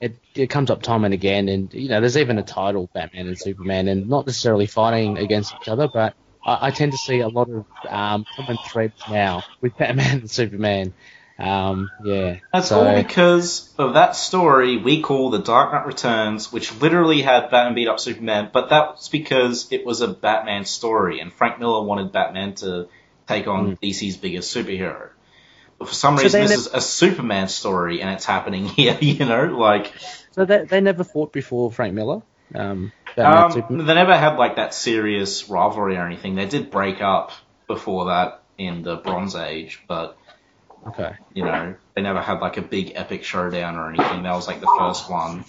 it, 0.00 0.16
it 0.34 0.48
comes 0.50 0.70
up 0.70 0.82
time 0.82 1.04
and 1.04 1.14
again, 1.14 1.48
and 1.48 1.72
you 1.72 1.88
know, 1.88 2.00
there's 2.00 2.16
even 2.16 2.38
a 2.38 2.42
title, 2.42 2.90
Batman 2.92 3.28
and 3.28 3.38
Superman, 3.38 3.86
and 3.88 4.08
not 4.08 4.26
necessarily 4.26 4.66
fighting 4.66 5.18
against 5.18 5.54
each 5.60 5.68
other, 5.68 5.86
but 5.92 6.14
I, 6.44 6.68
I 6.68 6.70
tend 6.72 6.90
to 6.92 6.98
see 6.98 7.20
a 7.20 7.28
lot 7.28 7.48
of 7.48 7.64
um, 7.88 8.24
common 8.36 8.56
threads 8.68 9.00
now 9.08 9.44
with 9.60 9.76
Batman 9.76 10.20
and 10.20 10.30
Superman. 10.30 10.92
Um, 11.42 11.90
yeah. 12.04 12.36
That's 12.52 12.68
so, 12.68 12.86
all 12.86 13.02
because 13.02 13.74
of 13.76 13.94
that 13.94 14.14
story 14.14 14.76
we 14.76 15.02
call 15.02 15.30
The 15.30 15.40
Dark 15.40 15.72
Knight 15.72 15.86
Returns, 15.86 16.52
which 16.52 16.72
literally 16.80 17.20
had 17.20 17.50
Batman 17.50 17.74
beat 17.74 17.88
up 17.88 17.98
Superman, 17.98 18.50
but 18.52 18.70
that's 18.70 19.08
because 19.08 19.70
it 19.72 19.84
was 19.84 20.00
a 20.02 20.08
Batman 20.08 20.64
story, 20.64 21.18
and 21.20 21.32
Frank 21.32 21.58
Miller 21.58 21.82
wanted 21.82 22.12
Batman 22.12 22.54
to 22.56 22.88
take 23.26 23.48
on 23.48 23.76
DC's 23.76 24.16
biggest 24.16 24.54
superhero. 24.54 25.10
But 25.78 25.88
for 25.88 25.94
some 25.94 26.16
So 26.16 26.22
reason, 26.22 26.42
this 26.42 26.50
nev- 26.50 26.58
is 26.60 26.66
a 26.68 26.80
Superman 26.80 27.48
story, 27.48 28.00
and 28.02 28.10
it's 28.10 28.24
happening 28.24 28.66
here, 28.68 28.96
you 29.00 29.24
know? 29.24 29.46
Like, 29.46 29.92
so 30.30 30.44
they, 30.44 30.64
they 30.64 30.80
never 30.80 31.02
fought 31.02 31.32
before 31.32 31.72
Frank 31.72 31.94
Miller. 31.94 32.22
Um, 32.54 32.92
um, 33.16 33.64
they 33.68 33.94
never 33.94 34.16
had, 34.16 34.36
like, 34.36 34.56
that 34.56 34.74
serious 34.74 35.48
rivalry 35.48 35.96
or 35.96 36.06
anything. 36.06 36.36
They 36.36 36.46
did 36.46 36.70
break 36.70 37.00
up 37.00 37.32
before 37.66 38.06
that 38.06 38.42
in 38.58 38.82
the 38.82 38.96
Bronze 38.96 39.34
Age, 39.34 39.82
but 39.88 40.16
Okay. 40.86 41.14
you 41.32 41.44
know, 41.44 41.74
they 41.94 42.02
never 42.02 42.20
had 42.20 42.40
like 42.40 42.56
a 42.56 42.62
big 42.62 42.92
epic 42.94 43.24
showdown 43.24 43.76
or 43.76 43.88
anything. 43.88 44.24
That 44.24 44.34
was 44.34 44.46
like 44.48 44.60
the 44.60 44.74
first 44.78 45.08
one. 45.08 45.44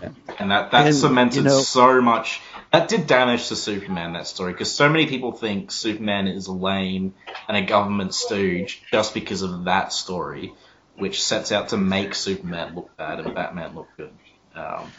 Yeah. 0.00 0.10
And 0.38 0.50
that, 0.52 0.70
that 0.70 0.86
And, 0.86 0.94
cemented 0.94 1.36
you 1.38 1.42
know- 1.44 1.60
so 1.60 2.00
much. 2.00 2.40
That 2.72 2.88
did 2.88 3.06
damage 3.06 3.48
to 3.48 3.56
Superman, 3.56 4.12
that 4.12 4.26
story, 4.26 4.52
because 4.52 4.70
so 4.70 4.90
many 4.90 5.06
people 5.06 5.32
think 5.32 5.70
Superman 5.72 6.28
is 6.28 6.48
lame 6.48 7.14
and 7.48 7.56
a 7.56 7.62
government 7.62 8.14
stooge 8.14 8.82
just 8.92 9.14
because 9.14 9.40
of 9.40 9.64
that 9.64 9.90
story, 9.92 10.52
which 10.96 11.22
sets 11.22 11.50
out 11.50 11.70
to 11.70 11.78
make 11.78 12.14
Superman 12.14 12.74
look 12.74 12.94
bad 12.98 13.20
and 13.20 13.34
Batman 13.34 13.74
look 13.74 13.88
good. 13.96 14.10
Um, 14.54 14.92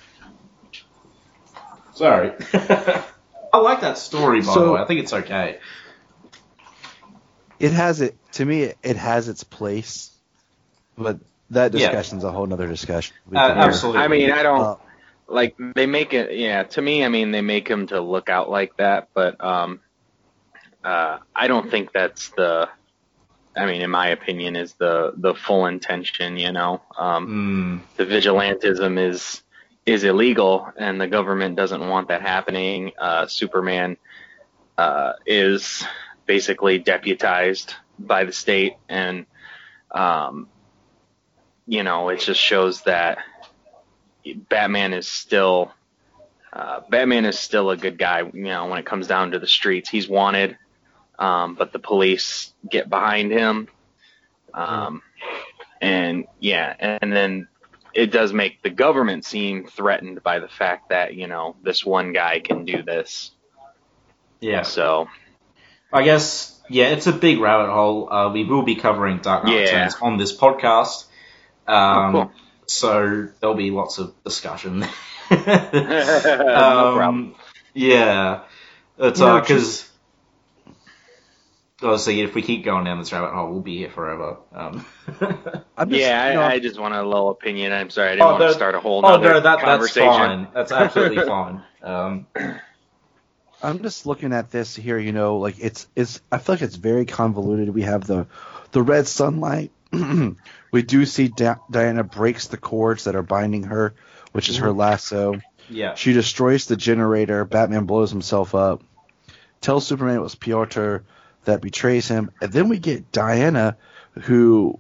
sorry. 1.94 2.32
I 3.54 3.58
like 3.58 3.82
that 3.82 3.98
story, 3.98 4.42
by 4.42 4.54
the 4.56 4.72
way. 4.72 4.82
I 4.82 4.86
think 4.86 5.02
it's 5.02 5.14
okay. 5.14 5.60
It 7.60 7.72
has 7.72 8.02
it 8.02 8.16
to 8.34 8.46
me. 8.46 8.64
It, 8.64 8.78
it 8.84 8.96
has 8.98 9.28
its 9.30 9.44
place, 9.44 10.12
but 10.98 11.20
that 11.52 11.72
Yeah. 11.72 11.72
discussion's 11.72 12.24
a 12.24 12.32
whole 12.32 12.46
nother 12.46 12.68
discussion. 12.68 13.16
Uh, 13.36 13.40
absolutely. 13.40 14.02
I 14.02 14.08
mean, 14.08 14.32
I 14.32 14.44
don't 14.44 14.70
Uh, 14.70 14.76
like 15.28 15.56
they 15.76 15.86
make 15.86 16.14
it. 16.14 16.36
Yeah, 16.38 16.64
to 16.64 16.82
me, 16.82 17.04
I 17.04 17.10
mean, 17.10 17.32
they 17.32 17.42
make 17.42 17.68
him 17.68 17.88
to 17.88 18.02
look 18.02 18.30
out 18.30 18.50
like 18.50 18.76
that, 18.78 19.10
but 19.14 19.44
um, 19.44 19.82
uh, 20.84 21.18
I 21.36 21.48
don't 21.48 21.70
think 21.70 21.92
that's 21.94 22.32
the. 22.38 22.70
I 23.56 23.66
mean, 23.66 23.82
in 23.82 23.90
my 23.92 24.10
opinion, 24.10 24.56
is 24.56 24.76
the 24.80 25.14
the 25.16 25.34
full 25.36 25.66
intention. 25.66 26.38
You 26.38 26.52
know, 26.52 26.82
um, 26.98 27.30
Mm, 27.30 27.80
the 27.98 28.06
vigilantism 28.06 29.00
is 29.00 29.42
is 29.86 30.04
illegal, 30.04 30.68
and 30.78 31.00
the 31.00 31.08
government 31.08 31.56
doesn't 31.56 31.88
want 31.88 32.10
that 32.10 32.22
happening. 32.22 32.92
Uh, 33.00 33.28
Superman 33.28 33.98
uh, 34.78 35.14
is 35.26 35.84
basically 36.30 36.78
deputized 36.78 37.74
by 37.98 38.24
the 38.24 38.32
state, 38.32 38.76
and 38.88 39.26
um, 39.90 40.48
you 41.66 41.82
know, 41.82 42.10
it 42.10 42.20
just 42.20 42.40
shows 42.40 42.84
that 42.84 43.18
Batman 44.48 44.94
is 44.94 45.08
still 45.08 45.72
uh, 46.54 46.82
Batman 46.88 47.26
is 47.26 47.40
still 47.40 47.72
a 47.72 47.78
good 47.78 47.98
guy. 47.98 48.20
You 48.20 48.44
know, 48.44 48.68
when 48.68 48.78
it 48.78 48.86
comes 48.86 49.08
down 49.08 49.32
to 49.32 49.40
the 49.40 49.48
streets, 49.48 49.90
he's 49.90 50.08
wanted, 50.08 50.56
um, 51.18 51.56
but 51.56 51.74
the 51.74 51.80
police 51.80 52.54
get 52.70 52.92
behind 52.92 53.32
him. 53.32 53.68
Um, 54.54 55.02
and 55.82 56.26
yeah, 56.40 56.76
and 57.02 57.12
then 57.12 57.48
it 57.92 58.12
does 58.12 58.34
make 58.34 58.62
the 58.62 58.70
government 58.70 59.26
seem 59.26 59.66
threatened 59.66 60.22
by 60.22 60.38
the 60.38 60.48
fact 60.48 60.90
that 60.90 61.16
you 61.16 61.26
know 61.26 61.56
this 61.64 61.84
one 61.84 62.14
guy 62.14 62.40
can 62.40 62.66
do 62.66 62.84
this. 62.84 63.32
yeah. 64.40 64.62
So 64.62 65.08
I 65.92 66.04
guess, 66.04 66.60
yeah, 66.70 66.88
it's 66.90 67.08
a 67.08 67.12
big 67.14 67.40
rabbit 67.40 67.72
hole. 67.72 68.12
Uh, 68.12 68.32
we 68.32 68.44
will 68.46 68.64
be 68.64 68.76
covering 68.76 69.18
Dark 69.20 69.44
Knight 69.46 69.54
Yeah. 69.54 69.62
Returns 69.62 69.96
on 70.02 70.18
this 70.18 70.36
podcast. 70.36 71.06
Um, 71.68 71.76
Oh, 71.76 72.12
cool. 72.12 72.32
So 72.68 73.28
there'll 73.40 73.56
be 73.56 73.72
lots 73.72 73.98
of 73.98 74.14
discussion. 74.24 74.84
um, 75.32 75.40
problem. 75.40 77.36
Yeah. 77.74 78.42
It's 79.00 79.20
You 79.20 79.26
know, 79.26 79.40
because. 79.40 79.86
Obviously, 81.82 82.20
if 82.20 82.36
we 82.36 82.42
keep 82.42 82.66
going 82.66 82.84
down 82.84 83.00
this 83.00 83.14
rabbit 83.14 83.32
hole, 83.34 83.52
we'll 83.52 83.62
be 83.62 83.78
here 83.78 83.90
forever. 83.90 84.36
Um, 84.54 84.86
just, 85.20 85.32
Yeah, 85.88 86.28
you 86.28 86.34
know, 86.36 86.42
I, 86.42 86.52
I 86.56 86.60
just 86.60 86.78
want 86.78 86.94
a 86.94 87.02
little 87.02 87.30
opinion. 87.30 87.72
I'm 87.72 87.90
sorry, 87.90 88.10
I 88.10 88.12
didn't 88.16 88.24
Oh, 88.24 88.32
want 88.32 88.42
to 88.42 88.54
start 88.54 88.76
a 88.76 88.82
whole 88.82 89.06
oh 89.06 89.16
no, 89.16 89.34
that 89.36 89.44
that's 89.44 89.64
conversation. 89.64 90.10
fine. 90.12 90.48
That's 90.54 90.74
absolutely 90.74 91.24
fine. 91.26 91.64
Um, 91.82 92.28
I'm 93.62 93.82
just 93.82 94.06
looking 94.06 94.34
at 94.34 94.52
this 94.52 94.76
here, 94.76 94.98
you 94.98 95.12
know, 95.12 95.38
like 95.38 95.56
it's 95.60 95.88
it's 95.96 96.22
I 96.32 96.38
feel 96.38 96.56
like 96.56 96.62
it's 96.62 96.76
very 96.76 97.06
convoluted. 97.06 97.70
We 97.70 97.82
have 97.84 98.06
the 98.08 98.28
the 98.72 98.82
red 98.82 99.08
sunlight. 99.08 99.72
we 100.72 100.82
do 100.84 101.06
see 101.06 101.28
Di- 101.30 101.58
Diana 101.70 102.04
breaks 102.04 102.48
the 102.48 102.58
cords 102.58 103.06
that 103.06 103.16
are 103.16 103.24
binding 103.24 103.64
her, 103.64 103.94
which 104.32 104.50
is 104.50 104.58
her 104.58 104.68
mm-hmm. 104.70 104.80
lasso. 104.80 105.42
yeah. 105.70 105.96
She 105.96 106.14
destroys 106.14 106.66
the 106.66 106.76
generator. 106.78 107.44
Batman 107.46 107.86
blows 107.86 108.12
himself 108.12 108.54
up. 108.56 108.82
tells 109.62 109.86
Superman 109.88 110.16
it 110.18 110.22
was 110.22 110.36
Piotr 110.36 110.98
that 111.46 111.62
betrays 111.62 112.08
him, 112.08 112.32
and 112.42 112.52
then 112.52 112.70
we 112.70 112.78
get 112.80 113.12
Diana, 113.12 113.78
who 114.22 114.80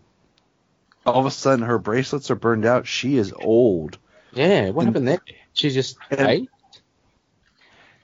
all 1.05 1.19
of 1.19 1.25
a 1.25 1.31
sudden 1.31 1.65
her 1.65 1.79
bracelets 1.79 2.29
are 2.29 2.35
burned 2.35 2.65
out. 2.65 2.85
She 2.85 3.17
is 3.17 3.33
old, 3.33 3.97
Yeah, 4.33 4.69
what 4.69 4.85
And- 4.85 4.89
happened 4.95 5.07
there? 5.07 5.21
She 5.53 5.69
just 5.71 5.97
And- 6.11 6.19
hey? 6.19 6.47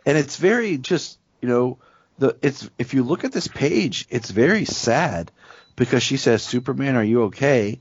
And 0.06 0.18
it's 0.18 0.38
very 0.38 0.77
just 0.77 1.18
you 1.41 1.49
know 1.49 1.77
the 2.18 2.38
it's 2.41 2.69
if 2.77 2.94
you 2.94 3.03
look 3.03 3.23
at 3.23 3.32
this 3.32 3.48
page, 3.48 4.06
it's 4.10 4.30
very 4.30 4.65
sad 4.65 5.32
because 5.76 6.03
she 6.03 6.18
says, 6.18 6.44
"Superman, 6.44 6.95
are 6.95 7.03
you 7.03 7.23
okay?" 7.23 7.80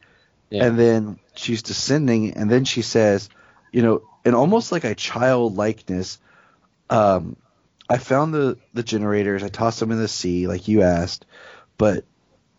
Yeah. 0.50 0.66
And 0.66 0.78
then 0.78 1.18
she's 1.34 1.62
descending, 1.62 2.34
and 2.34 2.50
then 2.50 2.64
she 2.64 2.82
says, 2.82 3.28
you 3.72 3.82
know, 3.82 4.02
in 4.24 4.34
almost 4.34 4.70
like 4.72 4.84
a 4.84 4.94
childlikeness, 4.94 6.18
um, 6.90 7.36
I 7.88 7.98
found 7.98 8.34
the 8.34 8.58
the 8.72 8.82
generators. 8.82 9.42
I 9.42 9.48
tossed 9.48 9.80
them 9.80 9.90
in 9.90 9.98
the 9.98 10.08
sea, 10.08 10.46
like 10.46 10.68
you 10.68 10.82
asked, 10.82 11.26
but 11.76 12.04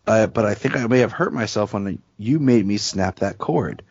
uh, 0.06 0.26
but 0.26 0.44
I 0.44 0.54
think 0.54 0.76
I 0.76 0.86
may 0.86 1.00
have 1.00 1.12
hurt 1.12 1.32
myself 1.32 1.72
when 1.72 2.00
you 2.16 2.38
made 2.38 2.64
me 2.64 2.76
snap 2.76 3.20
that 3.20 3.38
cord. 3.38 3.82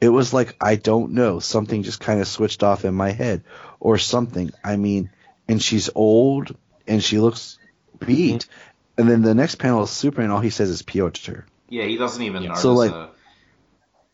It 0.00 0.08
was 0.08 0.32
like 0.32 0.56
I 0.60 0.76
don't 0.76 1.12
know, 1.12 1.40
something 1.40 1.82
just 1.82 2.00
kind 2.00 2.20
of 2.20 2.28
switched 2.28 2.62
off 2.62 2.84
in 2.84 2.94
my 2.94 3.10
head, 3.10 3.42
or 3.80 3.98
something. 3.98 4.50
I 4.62 4.76
mean, 4.76 5.10
and 5.48 5.62
she's 5.62 5.90
old 5.94 6.56
and 6.86 7.02
she 7.02 7.18
looks 7.18 7.58
beat. 8.04 8.46
And 8.96 9.08
then 9.08 9.22
the 9.22 9.34
next 9.34 9.56
panel 9.56 9.82
is 9.82 9.90
Superman. 9.90 10.30
All 10.30 10.40
he 10.40 10.50
says 10.50 10.70
is 10.70 10.82
Piotr. 10.82 11.40
Yeah, 11.68 11.84
he 11.84 11.96
doesn't 11.96 12.22
even 12.22 12.44
notice 12.44 12.62
So, 12.62 12.74
like- 12.74 12.92
her. 12.92 13.10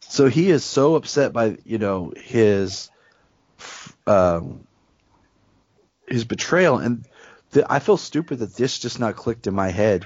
So 0.01 0.29
he 0.29 0.51
is 0.51 0.65
so 0.65 0.97
upset 0.97 1.33
by 1.33 1.59
you 1.65 1.79
know 1.79 2.13
his 2.17 2.91
um, 4.09 4.67
his 6.09 6.25
betrayal, 6.25 6.79
and 6.79 7.05
th- 7.53 7.67
I 7.71 7.79
feel 7.79 7.97
stupid 7.97 8.41
that 8.41 8.55
this 8.55 8.81
just 8.81 8.99
not 8.99 9.15
clicked 9.15 9.47
in 9.47 9.55
my 9.55 9.69
head. 9.69 10.05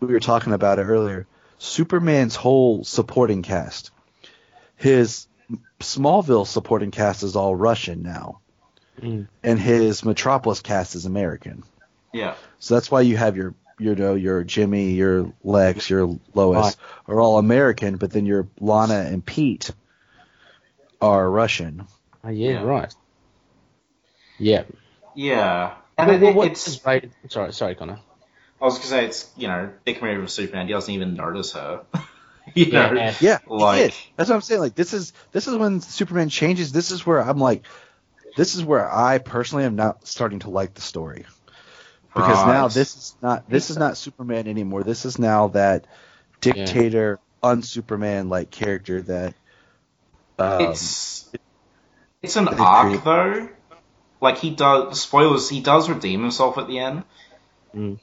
We 0.00 0.08
were 0.08 0.18
talking 0.20 0.52
about 0.52 0.80
it 0.80 0.84
earlier. 0.84 1.28
Superman's 1.58 2.34
whole 2.34 2.82
supporting 2.82 3.42
cast, 3.42 3.92
his 4.74 5.28
Smallville 5.78 6.46
supporting 6.46 6.90
cast 6.90 7.22
is 7.22 7.36
all 7.36 7.54
Russian 7.54 8.02
now, 8.02 8.40
Mm. 9.00 9.26
and 9.42 9.58
his 9.58 10.04
Metropolis 10.04 10.60
cast 10.60 10.94
is 10.94 11.04
American. 11.04 11.64
Yeah. 12.12 12.34
So 12.60 12.74
that's 12.74 12.90
why 12.90 13.00
you 13.00 13.16
have 13.16 13.36
your 13.36 13.54
you 13.78 13.94
know 13.96 14.14
your 14.14 14.44
Jimmy, 14.44 14.92
your 14.92 15.32
Lex, 15.42 15.90
your 15.90 16.18
Lois 16.32 16.56
Right. 16.56 16.76
are 17.08 17.20
all 17.20 17.38
American, 17.38 17.96
but 17.96 18.12
then 18.12 18.24
your 18.24 18.46
Lana 18.60 19.00
and 19.00 19.24
Pete 19.26 19.70
are 21.00 21.28
Russian. 21.28 21.86
Oh, 22.22 22.28
yeah, 22.30 22.50
Yeah. 22.52 22.62
right. 22.62 22.94
Yeah. 24.38 24.62
Yeah. 25.14 25.74
And 25.98 26.08
Well, 26.08 26.16
it, 26.16 26.22
well, 26.22 26.34
what 26.34 26.46
it's. 26.52 26.66
is 26.68 26.84
rated? 26.84 27.12
Sorry, 27.28 27.52
sorry, 27.52 27.74
Connor. 27.74 27.98
I 28.60 28.64
was 28.64 28.74
gonna 28.76 28.86
say 28.88 29.04
it's 29.06 29.30
you 29.36 29.48
know 29.48 29.70
Dick 29.84 30.00
Maria 30.02 30.18
of 30.20 30.30
Superman. 30.30 30.66
He 30.66 30.72
doesn't 30.72 30.92
even 30.92 31.14
notice 31.14 31.52
her. 31.52 31.82
you 32.54 32.66
Yeah, 32.66 32.90
know. 32.90 32.94
yeah. 33.00 33.14
Yeah, 33.20 33.38
Like- 33.46 33.76
he 33.76 33.82
did. 33.88 33.94
that's 34.16 34.28
what 34.30 34.36
I'm 34.36 34.40
saying. 34.42 34.60
Like 34.60 34.74
this 34.74 34.92
is 34.92 35.12
this 35.32 35.46
is 35.46 35.56
when 35.56 35.80
Superman 35.80 36.28
changes. 36.30 36.72
This 36.72 36.90
is 36.90 37.04
where 37.06 37.20
I'm 37.22 37.38
like, 37.38 37.64
this 38.36 38.54
is 38.54 38.64
where 38.64 38.92
I 38.92 39.18
personally 39.18 39.64
am 39.64 39.76
not 39.76 40.06
starting 40.06 40.40
to 40.40 40.50
like 40.50 40.74
the 40.74 40.80
story 40.80 41.24
because 42.14 42.46
now 42.46 42.68
this 42.68 42.96
is 42.96 43.16
not 43.20 43.48
this 43.48 43.70
is 43.70 43.76
not 43.76 43.96
Superman 43.96 44.46
anymore. 44.46 44.84
This 44.84 45.04
is 45.04 45.18
now 45.18 45.48
that 45.48 45.86
dictator, 46.40 47.18
un-Superman 47.42 48.28
like 48.28 48.50
character 48.50 49.02
that. 49.02 49.34
Um, 50.38 50.60
it's 50.62 51.30
it's 52.22 52.36
an 52.36 52.48
arc 52.48 52.88
create- 52.88 53.04
though. 53.04 53.48
Like 54.20 54.38
he 54.38 54.50
does 54.50 55.00
spoilers. 55.00 55.50
He 55.50 55.60
does 55.60 55.88
redeem 55.90 56.22
himself 56.22 56.56
at 56.56 56.66
the 56.66 56.78
end. 56.78 57.02
Mm. 57.74 57.98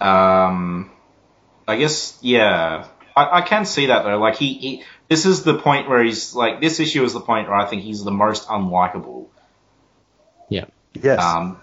Um, 0.00 0.90
I 1.66 1.76
guess 1.76 2.18
yeah. 2.22 2.86
I, 3.14 3.38
I 3.38 3.40
can 3.42 3.64
see 3.66 3.86
that 3.86 4.04
though. 4.04 4.18
Like 4.18 4.36
he, 4.36 4.54
he, 4.54 4.84
this 5.08 5.26
is 5.26 5.42
the 5.42 5.58
point 5.58 5.88
where 5.88 6.02
he's 6.02 6.34
like 6.34 6.60
this 6.60 6.80
issue 6.80 7.04
is 7.04 7.12
the 7.12 7.20
point 7.20 7.48
where 7.48 7.56
I 7.56 7.66
think 7.66 7.82
he's 7.82 8.02
the 8.04 8.12
most 8.12 8.48
unlikable. 8.48 9.26
Yes. 11.02 11.22
Um, 11.22 11.60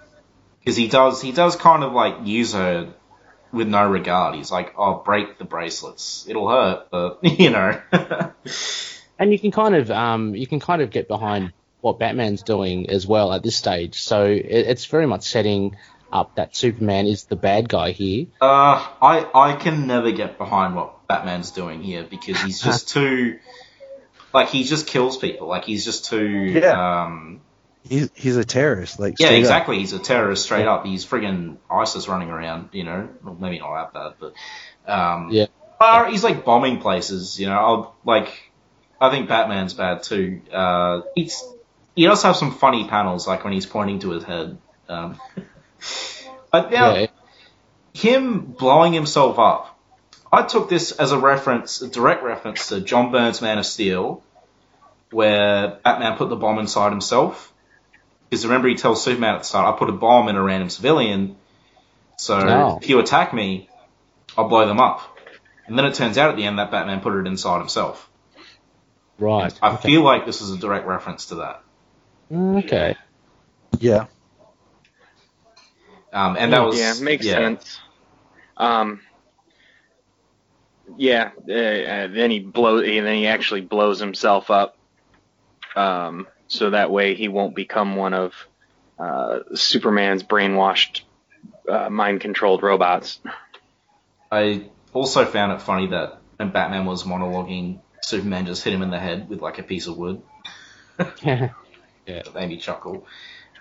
because 0.60 0.78
he 0.78 0.88
does 0.88 1.22
he 1.22 1.32
does 1.32 1.56
kind 1.56 1.84
of 1.84 1.94
like 1.94 2.26
use 2.26 2.54
her 2.54 2.94
with 3.52 3.68
no 3.68 3.88
regard. 3.88 4.36
He's 4.36 4.52
like, 4.52 4.74
"Oh, 4.78 4.96
break 5.06 5.38
the 5.38 5.46
bracelets. 5.46 6.26
It'll 6.28 6.50
hurt, 6.50 6.90
but 6.92 7.20
you 7.24 7.50
know." 7.50 7.82
And 9.18 9.32
you 9.32 9.40
can 9.40 9.52
kind 9.52 9.76
of 9.76 9.90
um 9.92 10.36
you 10.36 10.46
can 10.46 10.60
kind 10.60 10.82
of 10.82 10.92
get 10.92 11.08
behind 11.08 11.54
what 11.82 12.00
Batman's 12.00 12.44
doing 12.44 12.90
as 12.90 13.08
well 13.08 13.32
at 13.32 13.44
this 13.44 13.56
stage. 13.56 14.02
So 14.02 14.26
it, 14.26 14.44
it's 14.44 14.86
very 14.86 15.06
much 15.06 15.24
setting 15.24 15.78
up 16.12 16.36
that 16.36 16.56
Superman 16.56 17.06
is 17.08 17.26
the 17.26 17.36
bad 17.36 17.70
guy 17.70 17.92
here. 17.92 18.28
Uh, 18.42 18.86
I 19.02 19.30
I 19.34 19.56
can 19.56 19.88
never 19.88 20.12
get 20.12 20.38
behind 20.38 20.76
what 20.76 21.08
Batman's 21.08 21.52
doing 21.52 21.82
here 21.82 22.04
because 22.04 22.42
he's 22.42 22.62
just 22.62 22.90
too, 22.96 23.40
like 24.34 24.50
he 24.50 24.64
just 24.64 24.88
kills 24.88 25.18
people. 25.18 25.48
Like 25.48 25.66
he's 25.66 25.86
just 25.86 26.06
too. 26.06 26.28
Yeah. 26.28 27.04
Um, 27.04 27.42
he's 27.88 28.10
he's 28.16 28.36
a 28.38 28.44
terrorist. 28.46 29.00
Like 29.00 29.16
yeah, 29.20 29.28
straight 29.28 29.36
up. 29.38 29.40
exactly. 29.42 29.80
He's 29.80 29.94
a 29.94 30.00
terrorist 30.00 30.44
straight 30.44 30.68
up. 30.68 30.86
He's 30.86 31.06
friggin' 31.06 31.58
ISIS 31.70 32.08
running 32.08 32.30
around. 32.30 32.70
You 32.74 32.84
know, 32.84 33.10
well, 33.24 33.38
maybe 33.40 33.60
not 33.60 33.92
that 33.92 33.94
bad, 33.94 34.14
but 34.86 34.92
um, 34.92 35.30
Yeah. 35.32 35.46
uh, 35.80 36.06
he's 36.10 36.24
like 36.24 36.46
bombing 36.46 36.80
places. 36.80 37.40
You 37.40 37.48
know, 37.48 37.58
I'll, 37.58 37.96
like 38.06 38.52
I 39.00 39.10
think 39.12 39.28
Batman's 39.30 39.74
bad 39.74 40.04
too. 40.04 40.42
Uh, 40.52 41.02
he's 41.16 41.44
he 41.96 42.06
does 42.06 42.24
have 42.24 42.36
some 42.36 42.52
funny 42.54 42.88
panels, 42.88 43.28
like 43.28 43.44
when 43.44 43.54
he's 43.54 43.66
pointing 43.66 44.00
to 44.00 44.12
his 44.12 44.24
head. 44.24 44.58
Um, 44.90 45.20
but 46.52 46.72
now, 46.72 46.96
Yeah. 46.96 47.08
him 47.94 48.42
blowing 48.42 48.94
himself 48.94 49.40
up, 49.40 49.78
I 50.32 50.44
took 50.44 50.70
this 50.70 50.92
as 50.92 51.12
a 51.12 51.18
reference, 51.18 51.82
a 51.82 51.88
direct 51.88 52.24
reference 52.24 52.68
to 52.70 52.82
John 52.82 53.12
Byrne's 53.12 53.42
Man 53.42 53.58
of 53.58 53.66
Steel, 53.66 54.24
where 55.12 55.80
Batman 55.84 56.18
put 56.18 56.30
the 56.30 56.36
bomb 56.36 56.60
inside 56.60 56.90
himself. 56.92 57.54
Because 58.36 58.48
remember, 58.48 58.68
he 58.68 58.76
tells 58.76 59.02
Superman 59.02 59.36
at 59.36 59.38
the 59.40 59.44
start, 59.46 59.74
"I 59.74 59.78
put 59.80 59.88
a 59.88 59.94
bomb 59.94 60.28
in 60.28 60.36
a 60.36 60.44
random 60.44 60.70
civilian, 60.70 61.38
so 62.18 62.38
Oh. 62.38 62.80
if 62.82 62.90
you 62.90 63.00
attack 63.00 63.34
me, 63.34 63.70
I'll 64.38 64.50
blow 64.50 64.68
them 64.68 64.78
up." 64.78 65.18
And 65.68 65.78
then 65.80 65.86
it 65.86 65.94
turns 65.94 66.18
out 66.18 66.32
at 66.32 66.36
the 66.36 66.44
end 66.44 66.60
that 66.60 66.70
Batman 66.70 67.00
put 67.00 67.16
it 67.16 67.28
inside 67.28 67.60
himself. 67.60 68.10
Right. 69.18 69.58
I 69.62 69.76
okay. 69.76 69.88
feel 69.88 70.02
like 70.02 70.26
this 70.26 70.42
is 70.42 70.52
a 70.52 70.58
direct 70.58 70.86
reference 70.86 71.28
to 71.28 71.36
that. 71.36 71.64
Okay. 72.30 72.98
Yeah. 73.80 74.08
Um, 76.12 76.36
and 76.38 76.52
that 76.52 76.66
was 76.66 76.78
yeah, 76.78 76.96
makes 77.00 77.26
yeah. 77.26 77.36
sense. 77.36 77.80
Um, 78.58 79.00
yeah, 80.98 81.32
uh, 81.48 81.54
uh, 81.54 82.08
then 82.08 82.32
he 82.32 82.42
blow, 82.42 82.82
then 82.82 83.16
he 83.16 83.28
actually 83.28 83.62
blows 83.62 84.02
himself 84.02 84.52
up, 84.52 84.76
um, 85.78 86.28
so 86.56 86.70
that 86.72 86.92
way 86.92 87.16
he 87.16 87.28
won't 87.28 87.56
become 87.56 87.96
one 87.96 88.14
of 88.14 88.34
uh, 88.98 89.40
Superman's 89.54 90.24
brainwashed, 90.24 91.02
uh, 91.70 91.90
mind-controlled 91.90 92.64
robots. 92.64 93.20
I 94.32 94.70
also 94.94 95.26
found 95.26 95.52
it 95.52 95.62
funny 95.62 95.88
that 95.88 96.20
when 96.38 96.52
Batman 96.52 96.86
was 96.86 97.04
monologuing, 97.04 97.80
Superman 98.02 98.46
just 98.46 98.64
hit 98.64 98.74
him 98.74 98.82
in 98.82 98.90
the 98.90 99.00
head 99.00 99.30
with 99.30 99.42
like 99.42 99.60
a 99.60 99.64
piece 99.64 99.88
of 99.88 99.98
wood. 99.98 100.22
yeah. 101.24 101.50
That 102.06 102.34
made 102.36 102.50
me 102.50 102.58
chuckle. 102.58 103.06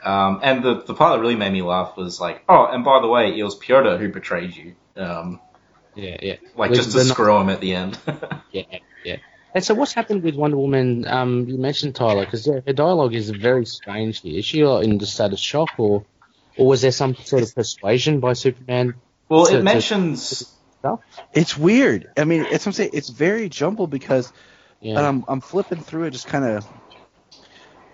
Um, 0.02 0.40
and 0.42 0.62
the, 0.62 0.82
the 0.82 0.94
part 0.94 1.16
that 1.16 1.20
really 1.20 1.34
made 1.36 1.52
me 1.52 1.62
laugh 1.62 1.96
was 1.96 2.20
like, 2.20 2.44
oh, 2.48 2.66
and 2.66 2.84
by 2.84 3.00
the 3.00 3.08
way, 3.08 3.38
it 3.38 3.42
was 3.42 3.54
Piotr 3.54 3.96
who 3.96 4.10
betrayed 4.12 4.54
you. 4.54 4.74
Um, 4.96 5.40
Yeah. 5.94 6.16
Yeah. 6.20 6.36
like 6.56 6.70
The- 6.70 6.76
just 6.76 6.90
to 6.92 6.98
the- 6.98 7.04
screw 7.04 7.38
him 7.40 7.48
at 7.48 7.60
the 7.60 7.74
end. 7.74 7.98
Yeah, 8.52 8.78
yeah. 9.04 9.16
And 9.54 9.62
so, 9.64 9.74
what's 9.74 9.92
happened 9.92 10.22
with 10.24 10.34
Wonder 10.34 10.56
Woman? 10.56 11.06
Um, 11.06 11.46
you 11.48 11.56
mentioned 11.58 11.94
Tyler 11.94 12.24
because 12.24 12.44
her 12.46 12.60
dialogue 12.72 13.14
is 13.14 13.30
very 13.30 13.64
strange 13.66 14.20
here. 14.20 14.38
Is 14.38 14.44
she 14.44 14.60
in 14.60 14.98
the 14.98 15.06
state 15.06 15.32
of 15.32 15.38
shock, 15.38 15.70
or, 15.78 16.04
or 16.56 16.66
was 16.66 16.82
there 16.82 16.90
some 16.90 17.14
sort 17.14 17.42
of 17.44 17.54
persuasion 17.54 18.18
by 18.20 18.32
Superman? 18.32 18.94
well, 19.28 19.46
So- 19.46 19.58
it 19.58 19.62
mentions 19.62 20.48
Stuff? 20.80 21.00
It's 21.32 21.56
weird. 21.56 22.10
I 22.18 22.24
mean, 22.24 22.44
it's 22.50 22.66
I'm 22.66 22.72
saying. 22.72 22.90
It's 22.92 23.08
very 23.08 23.48
jumbled 23.48 23.88
because 23.90 24.30
Yeah. 24.80 24.98
and 24.98 25.06
I'm 25.06 25.24
I'm 25.28 25.40
flipping 25.40 25.80
through 25.80 26.04
it, 26.04 26.10
just 26.10 26.26
kind 26.26 26.44
of 26.44 26.66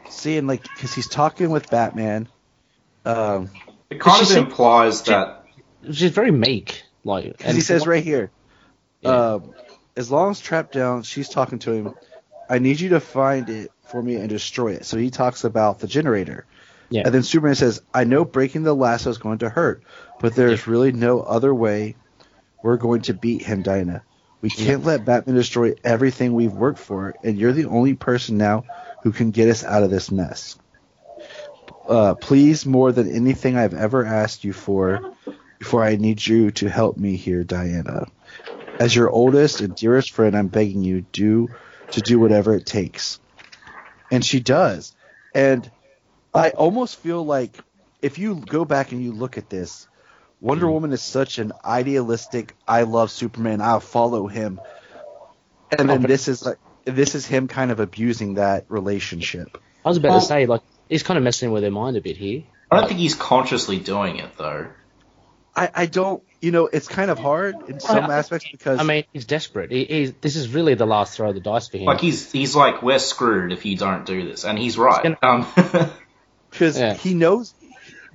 seeing 0.09 0.47
like 0.47 0.63
because 0.63 0.93
he's 0.95 1.09
talking 1.09 1.51
with 1.51 1.71
Batman. 1.71 2.27
Um, 3.05 3.51
it 3.91 4.01
kind 4.01 4.23
of 4.23 4.29
seem- 4.29 4.45
implies 4.45 5.03
that 5.03 5.45
She's 5.93 6.11
very 6.11 6.31
meek, 6.33 6.83
like. 7.05 7.37
because 7.39 7.55
he 7.55 7.61
says 7.61 7.87
right 7.87 8.03
here, 8.05 8.31
Yeah. 9.03 9.35
um, 9.35 9.55
as 10.01 10.11
long 10.11 10.31
as 10.31 10.41
trapped 10.41 10.73
down, 10.73 11.03
she's 11.03 11.29
talking 11.29 11.59
to 11.61 11.73
him. 11.73 11.95
I 12.49 12.59
need 12.59 12.81
you 12.81 12.89
to 12.91 13.01
find 13.01 13.49
it 13.51 13.71
for 13.89 14.03
me 14.03 14.17
and 14.17 14.29
destroy 14.29 14.73
it. 14.73 14.87
So 14.87 14.97
he 14.97 15.11
talks 15.11 15.45
about 15.45 15.79
the 15.79 15.87
generator. 15.87 16.47
Yeah. 16.89 17.03
And 17.05 17.15
then 17.15 17.23
Superman 17.23 17.55
says, 17.55 17.83
I 17.93 18.05
know 18.05 18.25
breaking 18.25 18.63
the 18.63 18.75
lasso 18.75 19.11
is 19.11 19.19
going 19.19 19.39
to 19.39 19.51
hurt, 19.51 19.85
but 20.19 20.35
there's 20.35 20.67
really 20.67 20.91
no 20.91 21.21
other 21.21 21.55
way 21.55 21.97
we're 22.63 22.79
going 22.79 23.03
to 23.03 23.15
beat 23.15 23.43
him, 23.43 23.63
Dinah. 23.63 24.03
We 24.41 24.49
can't 24.49 24.85
let 24.85 25.05
Batman 25.05 25.37
destroy 25.37 25.75
everything 25.85 26.33
we've 26.33 26.53
worked 26.53 26.79
for, 26.79 27.15
and 27.23 27.39
you're 27.39 27.53
the 27.53 27.67
only 27.67 27.95
person 27.95 28.39
now 28.39 28.65
who 29.03 29.13
can 29.13 29.33
get 29.33 29.51
us 29.51 29.63
out 29.63 29.83
of 29.83 29.91
this 29.91 30.11
mess. 30.11 30.59
uh, 31.87 32.15
please, 32.15 32.65
more 32.65 32.91
than 32.91 33.11
anything 33.11 33.57
I've 33.57 33.75
ever 33.75 34.05
asked 34.05 34.45
you 34.45 34.55
for, 34.55 35.15
before 35.59 35.85
I 35.85 35.97
need 35.97 36.27
you 36.27 36.51
to 36.53 36.71
help 36.71 36.97
me 36.97 37.17
here, 37.17 37.45
Diana. 37.45 38.07
As 38.81 38.97
your 38.97 39.11
oldest 39.11 39.61
and 39.61 39.77
dearest 39.77 40.11
friend, 40.11 40.37
I'm 40.37 40.49
begging 40.49 40.83
you 40.83 41.03
do 41.03 41.49
to 41.93 42.01
do 42.01 42.19
whatever 42.19 42.55
it 42.55 42.67
takes. 42.67 43.21
And 44.11 44.25
she 44.25 44.41
does. 44.41 44.97
And 45.35 45.71
I 46.35 46.51
almost 46.51 46.97
feel 46.97 47.25
like 47.25 47.57
if 48.03 48.19
you 48.19 48.37
go 48.37 48.65
back 48.65 48.93
and 48.93 49.05
you 49.05 49.13
look 49.13 49.39
at 49.39 49.49
this, 49.51 49.87
Wonder 50.41 50.65
Mm-hmm. 50.65 50.73
Woman 50.73 50.93
is 50.93 51.03
such 51.03 51.39
an 51.39 51.53
idealistic. 51.63 52.57
I 52.67 52.83
love 52.83 53.11
Superman. 53.11 53.61
I'll 53.61 53.81
follow 53.81 54.27
him. 54.27 54.61
And 55.79 55.89
then 55.89 56.03
this 56.03 56.29
is 56.29 56.45
like 56.45 56.57
this 56.87 57.15
is 57.15 57.27
him 57.27 57.47
kind 57.47 57.71
of 57.71 57.79
abusing 57.79 58.35
that 58.35 58.65
relationship. 58.69 59.59
I 59.85 59.89
was 59.89 59.99
about 59.99 60.19
to 60.19 60.27
say, 60.27 60.47
like, 60.47 60.63
he's 60.89 61.03
kind 61.03 61.19
of 61.19 61.25
messing 61.25 61.53
with 61.53 61.63
their 61.63 61.71
mind 61.71 61.97
a 61.97 62.01
bit 62.01 62.17
here. 62.17 62.45
I 62.71 62.79
don't 62.81 62.89
think 62.89 63.01
he's 63.01 63.15
consciously 63.15 63.79
doing 63.79 64.17
it 64.17 64.37
though. 64.39 64.69
I, 65.55 65.71
I 65.75 65.87
don't, 65.87 66.23
you 66.41 66.51
know, 66.53 66.67
it's 66.73 66.89
kind 66.89 67.11
of 67.11 67.19
hard 67.19 67.57
in 67.69 67.81
some 67.81 68.05
I- 68.11 68.19
aspects 68.19 68.47
because 68.51 68.81
I 68.81 68.83
mean, 68.83 69.05
he's 69.13 69.27
desperate. 69.27 69.71
He, 69.71 69.85
he's, 69.85 70.13
this 70.15 70.37
is 70.37 70.49
really 70.53 70.75
the 70.75 70.87
last 70.87 71.17
throw 71.17 71.29
of 71.29 71.35
the 71.35 71.41
dice 71.41 71.69
for 71.69 71.77
him. 71.79 71.85
Like 71.87 72.01
he's 72.01 72.31
he's 72.33 72.57
like 72.57 72.83
we're 72.83 72.99
screwed 72.99 73.53
if 73.53 73.65
you 73.67 73.77
don't 73.77 74.07
do 74.07 74.27
this, 74.29 74.45
and 74.45 74.59
he's 74.59 74.79
right. 74.79 75.17
Um, 75.23 75.47
because 76.51 76.79
Yeah. 76.79 76.95
he 76.95 77.15
knows. 77.15 77.55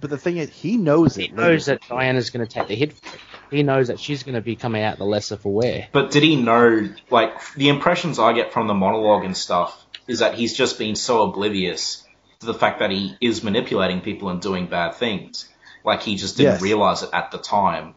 But 0.02 0.10
the 0.10 0.18
thing 0.18 0.38
is, 0.38 0.50
he 0.50 0.76
knows 0.78 1.18
it. 1.18 1.28
he 1.30 1.32
knows 1.32 1.68
that 1.68 1.82
Diana's 1.88 2.30
going 2.30 2.46
to 2.46 2.52
take 2.54 2.68
the 2.68 2.76
hit. 2.76 2.94
For 2.94 3.16
it. 3.16 3.22
He 3.50 3.64
knows 3.64 3.88
that 3.88 4.00
she's 4.00 4.24
going 4.24 4.36
to 4.36 4.42
be 4.42 4.56
coming 4.58 4.84
out 4.84 4.98
the 4.98 5.06
lesser 5.06 5.38
for 5.38 5.54
wear. 5.54 5.88
but 5.94 6.12
did 6.12 6.22
he 6.24 6.36
know? 6.36 6.90
Like 7.10 7.54
the 7.54 7.70
impressions 7.70 8.20
I 8.20 8.34
get 8.34 8.52
from 8.52 8.68
the 8.68 8.74
monologue 8.74 9.24
and 9.24 9.38
stuff 9.38 9.86
is 10.08 10.20
that 10.20 10.34
he's 10.36 10.54
just 10.54 10.78
been 10.78 10.96
so 10.96 11.24
oblivious 11.24 12.06
to 12.42 12.46
the 12.48 12.54
fact 12.54 12.80
that 12.80 12.92
he 12.92 13.16
is 13.22 13.42
manipulating 13.44 14.02
people 14.02 14.30
and 14.30 14.42
doing 14.42 14.68
bad 14.68 14.96
things. 14.96 15.48
Like 15.86 16.02
he 16.04 16.16
just 16.16 16.36
didn't 16.38 16.54
Yes. 16.54 16.62
realize 16.62 17.02
it 17.04 17.10
at 17.14 17.32
the 17.32 17.38
time. 17.38 17.94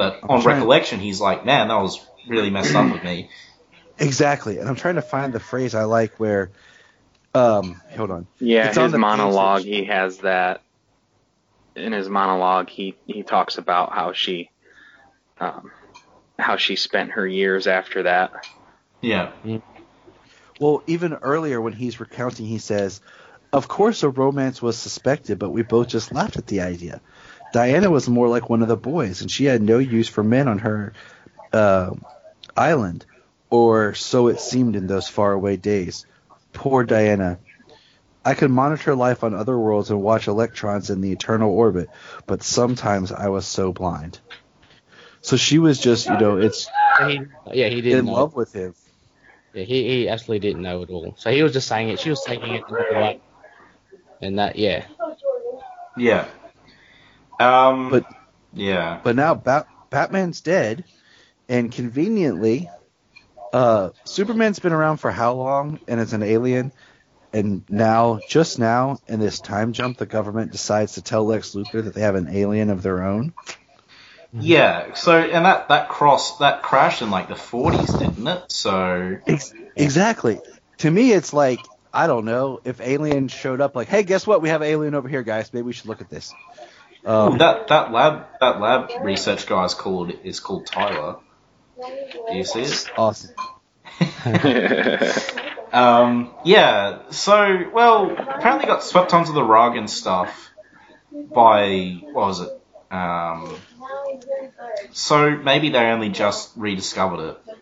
But 0.00 0.20
on 0.22 0.40
trying- 0.40 0.56
recollection, 0.56 0.98
he's 0.98 1.20
like, 1.20 1.44
man, 1.44 1.68
that 1.68 1.74
was 1.76 2.00
really 2.26 2.48
messed 2.48 2.74
up 2.74 2.90
with 2.90 3.04
me. 3.04 3.28
exactly. 3.98 4.56
And 4.56 4.66
I'm 4.66 4.74
trying 4.76 4.94
to 4.94 5.02
find 5.02 5.30
the 5.34 5.40
phrase 5.40 5.74
I 5.74 5.84
like 5.84 6.18
where. 6.18 6.50
Um, 7.34 7.80
hold 7.96 8.10
on. 8.10 8.26
Yeah, 8.38 8.68
It's 8.68 8.78
on 8.78 8.84
his 8.84 8.92
the 8.92 8.98
monologue, 8.98 9.62
page. 9.62 9.66
he 9.76 9.84
has 9.84 10.18
that. 10.18 10.62
In 11.76 11.92
his 11.92 12.08
monologue, 12.08 12.70
he 12.70 12.96
he 13.06 13.22
talks 13.22 13.58
about 13.58 13.92
how 13.92 14.12
she, 14.14 14.50
um, 15.38 15.70
how 16.38 16.56
she 16.56 16.76
spent 16.76 17.10
her 17.12 17.26
years 17.26 17.66
after 17.66 18.04
that. 18.04 18.46
Yeah. 19.02 19.32
Well, 20.58 20.82
even 20.86 21.12
earlier 21.14 21.60
when 21.60 21.72
he's 21.74 22.00
recounting, 22.00 22.46
he 22.46 22.58
says, 22.58 23.00
"Of 23.52 23.68
course, 23.68 24.02
a 24.02 24.08
romance 24.08 24.60
was 24.62 24.76
suspected, 24.78 25.38
but 25.38 25.50
we 25.50 25.62
both 25.62 25.88
just 25.88 26.12
laughed 26.12 26.36
at 26.38 26.46
the 26.46 26.62
idea. 26.62 27.00
Diana 27.52 27.90
was 27.90 28.08
more 28.08 28.28
like 28.28 28.48
one 28.48 28.62
of 28.62 28.68
the 28.68 28.76
boys, 28.76 29.20
and 29.22 29.30
she 29.30 29.44
had 29.44 29.62
no 29.62 29.78
use 29.78 30.08
for 30.08 30.22
men 30.22 30.48
on 30.48 30.58
her 30.58 30.92
uh, 31.52 31.94
island, 32.56 33.04
or 33.50 33.94
so 33.94 34.28
it 34.28 34.40
seemed 34.40 34.76
in 34.76 34.86
those 34.86 35.08
faraway 35.08 35.56
days. 35.56 36.06
Poor 36.52 36.84
Diana." 36.84 37.38
I 38.22 38.34
could 38.34 38.50
monitor 38.50 38.94
life 38.94 39.24
on 39.24 39.32
other 39.32 39.58
worlds 39.58 39.90
and 39.90 40.02
watch 40.02 40.28
electrons 40.28 40.90
in 40.90 41.00
the 41.00 41.10
eternal 41.10 41.50
orbit, 41.50 41.88
but 42.26 42.42
sometimes 42.42 43.12
I 43.12 43.28
was 43.28 43.46
so 43.46 43.72
blind. 43.72 44.20
So 45.22 45.38
she 45.38 45.58
was 45.58 45.78
just, 45.78 46.06
you 46.06 46.18
know, 46.18 46.36
it's 46.36 46.68
He, 47.00 47.20
yeah, 47.52 47.68
he 47.68 47.80
didn't 47.80 48.00
in 48.00 48.04
know. 48.04 48.12
love 48.12 48.34
with 48.34 48.52
him. 48.52 48.74
Yeah, 49.54 49.64
he, 49.64 49.88
he 49.88 50.08
absolutely 50.08 50.46
didn't 50.46 50.62
know 50.62 50.82
at 50.82 50.90
all. 50.90 51.14
So 51.16 51.30
he 51.30 51.42
was 51.42 51.54
just 51.54 51.66
saying 51.66 51.88
it. 51.88 51.98
She 52.00 52.10
was 52.10 52.22
taking 52.22 52.54
it 52.54 52.62
another 52.68 52.92
way. 52.92 53.20
And 54.20 54.38
that, 54.38 54.56
yeah. 54.56 54.84
Yeah. 55.96 56.26
Um, 57.40 57.90
But- 57.90 58.04
yeah. 58.52 59.00
But 59.02 59.16
now 59.16 59.34
Bat- 59.34 59.68
Batman's 59.90 60.40
dead, 60.40 60.84
and 61.48 61.72
conveniently, 61.72 62.70
uh, 63.52 63.90
Superman's 64.04 64.58
been 64.58 64.72
around 64.72 64.98
for 64.98 65.10
how 65.10 65.32
long 65.34 65.80
and 65.88 66.00
is 66.00 66.12
an 66.12 66.22
alien, 66.22 66.72
and 67.32 67.62
now, 67.68 68.18
just 68.28 68.58
now, 68.58 68.98
in 69.06 69.20
this 69.20 69.40
time 69.40 69.72
jump, 69.72 69.98
the 69.98 70.06
government 70.06 70.52
decides 70.52 70.94
to 70.94 71.02
tell 71.02 71.24
Lex 71.24 71.54
Luthor 71.54 71.84
that 71.84 71.94
they 71.94 72.00
have 72.00 72.16
an 72.16 72.28
alien 72.30 72.70
of 72.70 72.82
their 72.82 73.02
own. 73.04 73.32
Yeah, 74.32 74.94
so 74.94 75.18
and 75.18 75.44
that 75.44 75.68
that 75.68 75.88
cross 75.88 76.38
that 76.38 76.62
crashed 76.62 77.02
in 77.02 77.10
like 77.10 77.28
the 77.28 77.34
40s, 77.34 77.98
didn't 77.98 78.26
it? 78.26 78.44
So 78.52 79.16
Ex- 79.26 79.52
exactly. 79.74 80.40
To 80.78 80.90
me, 80.90 81.12
it's 81.12 81.32
like 81.32 81.58
I 81.92 82.06
don't 82.06 82.24
know 82.24 82.60
if 82.64 82.80
aliens 82.80 83.32
showed 83.32 83.60
up, 83.60 83.74
like, 83.74 83.88
hey, 83.88 84.04
guess 84.04 84.26
what? 84.26 84.40
We 84.40 84.48
have 84.50 84.62
an 84.62 84.68
alien 84.68 84.94
over 84.94 85.08
here, 85.08 85.24
guys. 85.24 85.52
Maybe 85.52 85.64
we 85.64 85.72
should 85.72 85.86
look 85.86 86.00
at 86.00 86.08
this. 86.08 86.32
Um, 87.04 87.38
that 87.38 87.68
that 87.68 87.92
lab 87.92 88.26
that 88.40 88.60
lab 88.60 88.90
research 89.02 89.46
guy 89.46 89.64
is 89.64 89.74
called 89.74 90.12
is 90.24 90.40
called 90.40 90.66
Tyler. 90.66 91.16
Do 91.78 92.36
you 92.36 92.44
see 92.44 92.60
it? 92.60 92.90
awesome. 92.96 93.34
Um, 95.72 96.34
yeah. 96.44 97.10
So 97.10 97.70
well, 97.72 98.10
apparently 98.10 98.66
got 98.66 98.82
swept 98.82 99.14
onto 99.14 99.32
the 99.32 99.42
rug 99.42 99.76
and 99.76 99.88
stuff 99.88 100.50
by 101.12 102.00
what 102.02 102.14
was 102.14 102.40
it? 102.40 102.60
Um, 102.92 103.56
so 104.92 105.36
maybe 105.36 105.70
they 105.70 105.78
only 105.78 106.08
just 106.08 106.52
rediscovered 106.56 107.20
it. 107.20 107.56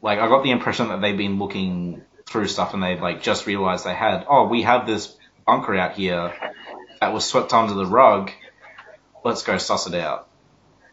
Like 0.00 0.18
I 0.18 0.28
got 0.28 0.42
the 0.42 0.50
impression 0.50 0.88
that 0.88 1.00
they've 1.00 1.16
been 1.16 1.38
looking 1.38 2.02
through 2.26 2.48
stuff 2.48 2.74
and 2.74 2.82
they've 2.82 3.00
like 3.00 3.22
just 3.22 3.46
realized 3.46 3.84
they 3.84 3.94
had. 3.94 4.24
Oh, 4.28 4.46
we 4.46 4.62
have 4.62 4.86
this 4.86 5.14
bunker 5.46 5.76
out 5.76 5.92
here 5.92 6.32
that 7.04 7.12
was 7.12 7.24
swept 7.26 7.52
under 7.52 7.74
the 7.74 7.84
rug. 7.84 8.30
Let's 9.24 9.42
go 9.42 9.58
suss 9.58 9.86
it 9.86 9.94
out. 9.94 10.26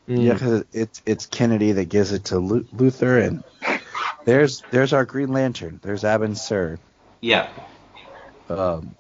Mm. 0.10 0.24
Yeah, 0.26 0.34
because 0.34 0.66
it's 0.74 1.02
it's 1.06 1.26
Kennedy 1.26 1.72
that 1.74 1.86
gives 1.86 2.12
it 2.12 2.26
to 2.26 2.40
Lu- 2.40 2.66
Luthor, 2.76 3.26
and 3.26 3.44
there's 4.26 4.62
there's 4.72 4.92
our 4.92 5.06
Green 5.06 5.32
Lantern. 5.32 5.80
There's 5.82 6.04
Abin 6.04 6.38
Sur. 6.38 6.80
Yeah. 7.22 7.48
Um, 8.50 8.96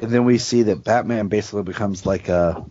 and 0.00 0.10
then 0.12 0.24
we 0.24 0.38
see 0.38 0.62
that 0.64 0.84
Batman 0.84 1.26
basically 1.28 1.64
becomes 1.64 2.06
like 2.06 2.28
a 2.28 2.64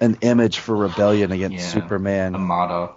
an 0.00 0.18
image 0.20 0.58
for 0.58 0.76
rebellion 0.76 1.32
against 1.32 1.56
Yeah. 1.56 1.68
Superman. 1.82 2.34
Armada. 2.36 2.94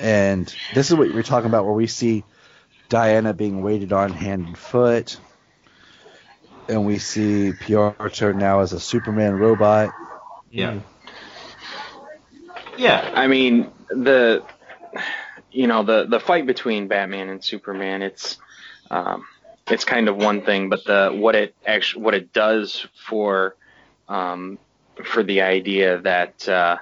and 0.00 0.54
this 0.74 0.90
is 0.90 0.96
what 0.96 1.08
you 1.08 1.14
were 1.14 1.22
talking 1.22 1.46
about, 1.48 1.64
where 1.64 1.72
we 1.74 1.86
see 1.86 2.24
Diana 2.90 3.32
being 3.32 3.62
waited 3.62 3.92
on 3.92 4.10
hand 4.12 4.46
and 4.48 4.58
foot, 4.58 5.18
and 6.68 6.84
we 6.86 6.98
see 6.98 7.52
Pietro 7.52 8.32
now 8.32 8.60
as 8.60 8.72
a 8.72 8.80
Superman 8.80 9.38
robot. 9.38 9.92
Yeah. 10.50 10.80
Yeah. 12.76 13.12
I 13.14 13.26
mean, 13.26 13.70
the 13.88 14.44
you 15.50 15.66
know 15.66 15.82
the 15.82 16.06
the 16.06 16.20
fight 16.20 16.46
between 16.46 16.88
Batman 16.88 17.28
and 17.28 17.42
Superman, 17.42 18.02
it's 18.02 18.38
um, 18.90 19.24
it's 19.68 19.84
kind 19.84 20.08
of 20.08 20.16
one 20.16 20.42
thing, 20.42 20.68
but 20.68 20.84
the 20.84 21.10
what 21.14 21.34
it 21.34 21.54
actually 21.66 22.04
what 22.04 22.14
it 22.14 22.32
does 22.32 22.86
for 23.06 23.56
um, 24.08 24.58
for 25.04 25.22
the 25.22 25.42
idea 25.42 26.00
that 26.00 26.48
uh, 26.48 26.78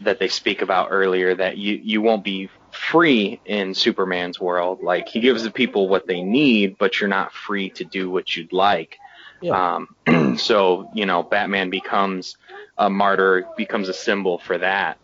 that 0.00 0.18
they 0.18 0.28
speak 0.28 0.62
about 0.62 0.88
earlier 0.90 1.34
that 1.34 1.56
you 1.56 1.80
you 1.82 2.02
won't 2.02 2.24
be 2.24 2.48
free 2.70 3.40
in 3.44 3.74
Superman's 3.74 4.40
world. 4.40 4.82
Like 4.82 5.08
he 5.08 5.20
gives 5.20 5.42
the 5.42 5.50
people 5.50 5.88
what 5.88 6.06
they 6.06 6.22
need, 6.22 6.76
but 6.78 7.00
you're 7.00 7.08
not 7.08 7.32
free 7.32 7.70
to 7.70 7.84
do 7.84 8.10
what 8.10 8.36
you'd 8.36 8.52
like. 8.52 8.98
Yeah. 9.44 9.76
Um, 10.06 10.36
so 10.38 10.88
you 10.94 11.04
know, 11.04 11.22
Batman 11.22 11.68
becomes 11.70 12.36
a 12.78 12.88
martyr, 12.88 13.46
becomes 13.56 13.88
a 13.90 13.92
symbol 13.92 14.38
for 14.38 14.56
that. 14.58 14.96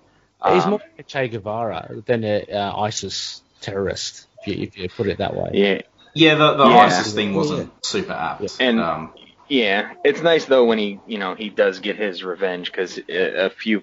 He's 0.49 0.65
Um, 0.65 0.71
more 0.71 0.79
like 0.79 0.99
a 0.99 1.03
Che 1.03 1.29
Guevara 1.29 1.91
than 2.07 2.25
an 2.25 2.45
uh, 2.51 2.73
ISIS 2.75 3.43
terrorist, 3.61 4.27
if 4.41 4.49
you, 4.49 4.62
if 4.65 4.79
you 4.79 4.89
put 4.89 5.07
it 5.09 5.19
that 5.19 5.37
way. 5.37 5.51
yeah, 5.53 5.81
Yeah, 6.15 6.35
the, 6.37 6.55
the 6.55 6.65
Yeah. 6.65 6.79
ISIS 6.87 7.15
thing 7.15 7.35
wasn't 7.35 7.71
super 7.85 8.12
apt. 8.15 8.57
And- 8.61 8.81
um, 8.81 9.12
yeah. 9.49 9.93
It's 10.05 10.23
nice 10.23 10.47
though 10.47 10.65
when 10.65 10.79
he, 10.79 10.99
you 11.07 11.19
know, 11.19 11.35
he 11.35 11.51
does 11.51 11.81
get 11.81 11.97
his 11.97 12.25
revenge 12.25 12.73
because 12.73 12.99
a 13.09 13.51
few 13.51 13.83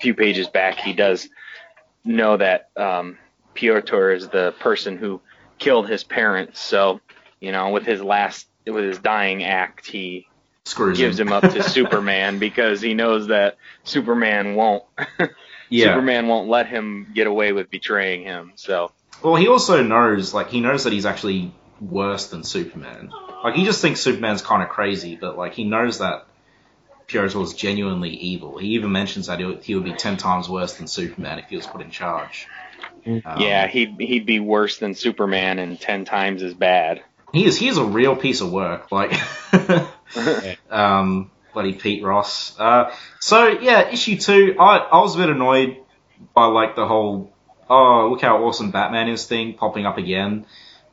few 0.00 0.14
pages 0.14 0.48
back 0.48 0.78
he 0.78 0.92
does 0.92 1.28
know 2.04 2.36
that 2.36 2.70
um, 2.76 3.18
Piotr 3.54 4.10
is 4.10 4.28
the 4.28 4.52
person 4.58 4.96
who 4.96 5.20
killed 5.58 5.88
his 5.88 6.02
parents. 6.02 6.58
So 6.60 7.00
you 7.38 7.52
know, 7.52 7.70
with 7.70 7.84
his 7.86 8.02
last 8.02 8.48
with 8.66 8.84
his 8.84 8.98
dying 8.98 9.44
act, 9.44 9.86
he 9.86 10.28
screws 10.64 10.98
gives 10.98 11.18
him 11.18 11.32
up 11.32 11.42
to 11.42 11.62
Superman 11.68 12.38
because 12.38 12.80
he 12.80 12.94
knows 12.94 13.28
that 13.28 13.58
Superman 13.84 14.54
won't 14.54 14.84
Yeah. 15.68 15.94
Superman 15.94 16.28
won't 16.28 16.48
let 16.48 16.68
him 16.68 17.10
get 17.14 17.26
away 17.26 17.52
with 17.52 17.70
betraying 17.70 18.22
him. 18.22 18.52
So 18.56 18.92
Well, 19.22 19.36
he 19.36 19.48
also 19.48 19.82
knows, 19.82 20.34
like, 20.34 20.48
he 20.50 20.60
knows 20.60 20.84
that 20.84 20.92
he's 20.92 21.06
actually 21.06 21.52
worse 21.80 22.28
than 22.28 22.44
Superman. 22.44 23.10
Like, 23.42 23.54
he 23.54 23.64
just 23.64 23.82
thinks 23.82 24.00
Superman's 24.00 24.42
kind 24.42 24.62
of 24.62 24.68
crazy, 24.68 25.16
but 25.16 25.36
like, 25.36 25.54
he 25.54 25.64
knows 25.64 25.98
that 25.98 26.26
Piotr 27.06 27.40
is 27.40 27.54
genuinely 27.54 28.10
evil. 28.10 28.58
He 28.58 28.68
even 28.68 28.92
mentions 28.92 29.26
that 29.26 29.38
he 29.38 29.44
would, 29.44 29.62
he 29.62 29.74
would 29.74 29.84
be 29.84 29.92
ten 29.92 30.16
times 30.16 30.48
worse 30.48 30.74
than 30.74 30.86
Superman 30.86 31.38
if 31.38 31.48
he 31.48 31.56
was 31.56 31.66
put 31.66 31.82
in 31.82 31.90
charge. 31.90 32.46
Um, 33.06 33.22
yeah, 33.38 33.66
he'd 33.66 33.96
he'd 33.98 34.24
be 34.24 34.40
worse 34.40 34.78
than 34.78 34.94
Superman 34.94 35.58
and 35.58 35.78
ten 35.78 36.06
times 36.06 36.42
as 36.42 36.54
bad. 36.54 37.02
He 37.34 37.44
is 37.44 37.56
he 37.58 37.68
is 37.68 37.76
a 37.78 37.84
real 37.84 38.16
piece 38.16 38.40
of 38.40 38.50
work. 38.50 38.90
Like, 38.92 39.12
um, 40.70 41.30
bloody 41.52 41.72
Pete 41.74 42.02
Ross. 42.02 42.58
Uh, 42.58 42.92
so 43.20 43.46
yeah, 43.48 43.88
issue 43.90 44.16
two. 44.16 44.56
I 44.58 44.78
I 44.78 44.98
was 45.00 45.14
a 45.14 45.18
bit 45.18 45.28
annoyed 45.28 45.78
by 46.34 46.46
like 46.46 46.76
the 46.76 46.86
whole 46.86 47.32
oh 47.68 48.08
look 48.10 48.20
how 48.22 48.44
awesome 48.44 48.70
Batman 48.70 49.08
is 49.08 49.26
thing 49.26 49.54
popping 49.54 49.86
up 49.86 49.98
again. 49.98 50.46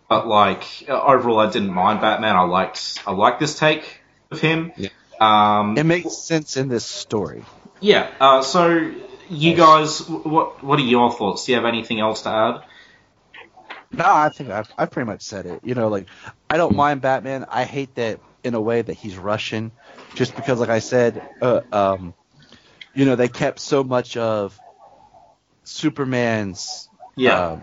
But 0.09 0.27
like 0.27 0.63
overall, 0.89 1.39
I 1.39 1.49
didn't 1.49 1.73
mind 1.73 2.01
Batman. 2.01 2.35
I 2.35 2.41
liked 2.43 2.99
I 3.05 3.11
liked 3.11 3.39
this 3.39 3.57
take 3.57 4.01
of 4.29 4.39
him. 4.41 4.73
Yeah. 4.75 4.89
Um, 5.19 5.77
It 5.77 5.85
makes 5.85 6.17
sense 6.17 6.57
in 6.57 6.67
this 6.67 6.83
story. 6.85 7.43
yeah. 7.79 8.09
Uh, 8.19 8.41
so 8.41 8.91
you 9.29 9.53
guys, 9.55 10.01
what 10.09 10.61
what 10.63 10.79
are 10.79 10.83
your 10.83 11.11
thoughts? 11.13 11.45
Do 11.45 11.51
you 11.53 11.55
have 11.57 11.65
anything 11.65 11.99
else 12.01 12.23
to 12.23 12.29
add? 12.29 12.61
No, 13.93 14.05
I 14.05 14.29
think 14.29 14.49
I've, 14.49 14.71
I've 14.77 14.89
pretty 14.91 15.07
much 15.07 15.21
said 15.21 15.45
it. 15.45 15.61
You 15.63 15.75
know, 15.75 15.89
like 15.89 16.07
I 16.49 16.57
don't 16.57 16.75
mind 16.75 17.01
Batman. 17.01 17.45
I 17.49 17.65
hate 17.65 17.95
that 17.95 18.19
in 18.43 18.53
a 18.53 18.61
way 18.61 18.81
that 18.81 18.93
he's 18.93 19.17
Russian, 19.17 19.71
just 20.15 20.35
because, 20.35 20.59
like 20.59 20.69
I 20.69 20.79
said, 20.79 21.21
uh, 21.41 21.61
um, 21.71 22.13
you 22.93 23.05
know, 23.05 23.15
they 23.15 23.27
kept 23.27 23.59
so 23.59 23.83
much 23.83 24.17
of 24.17 24.57
Superman's 25.63 26.89
Yeah. 27.15 27.51
um, 27.51 27.61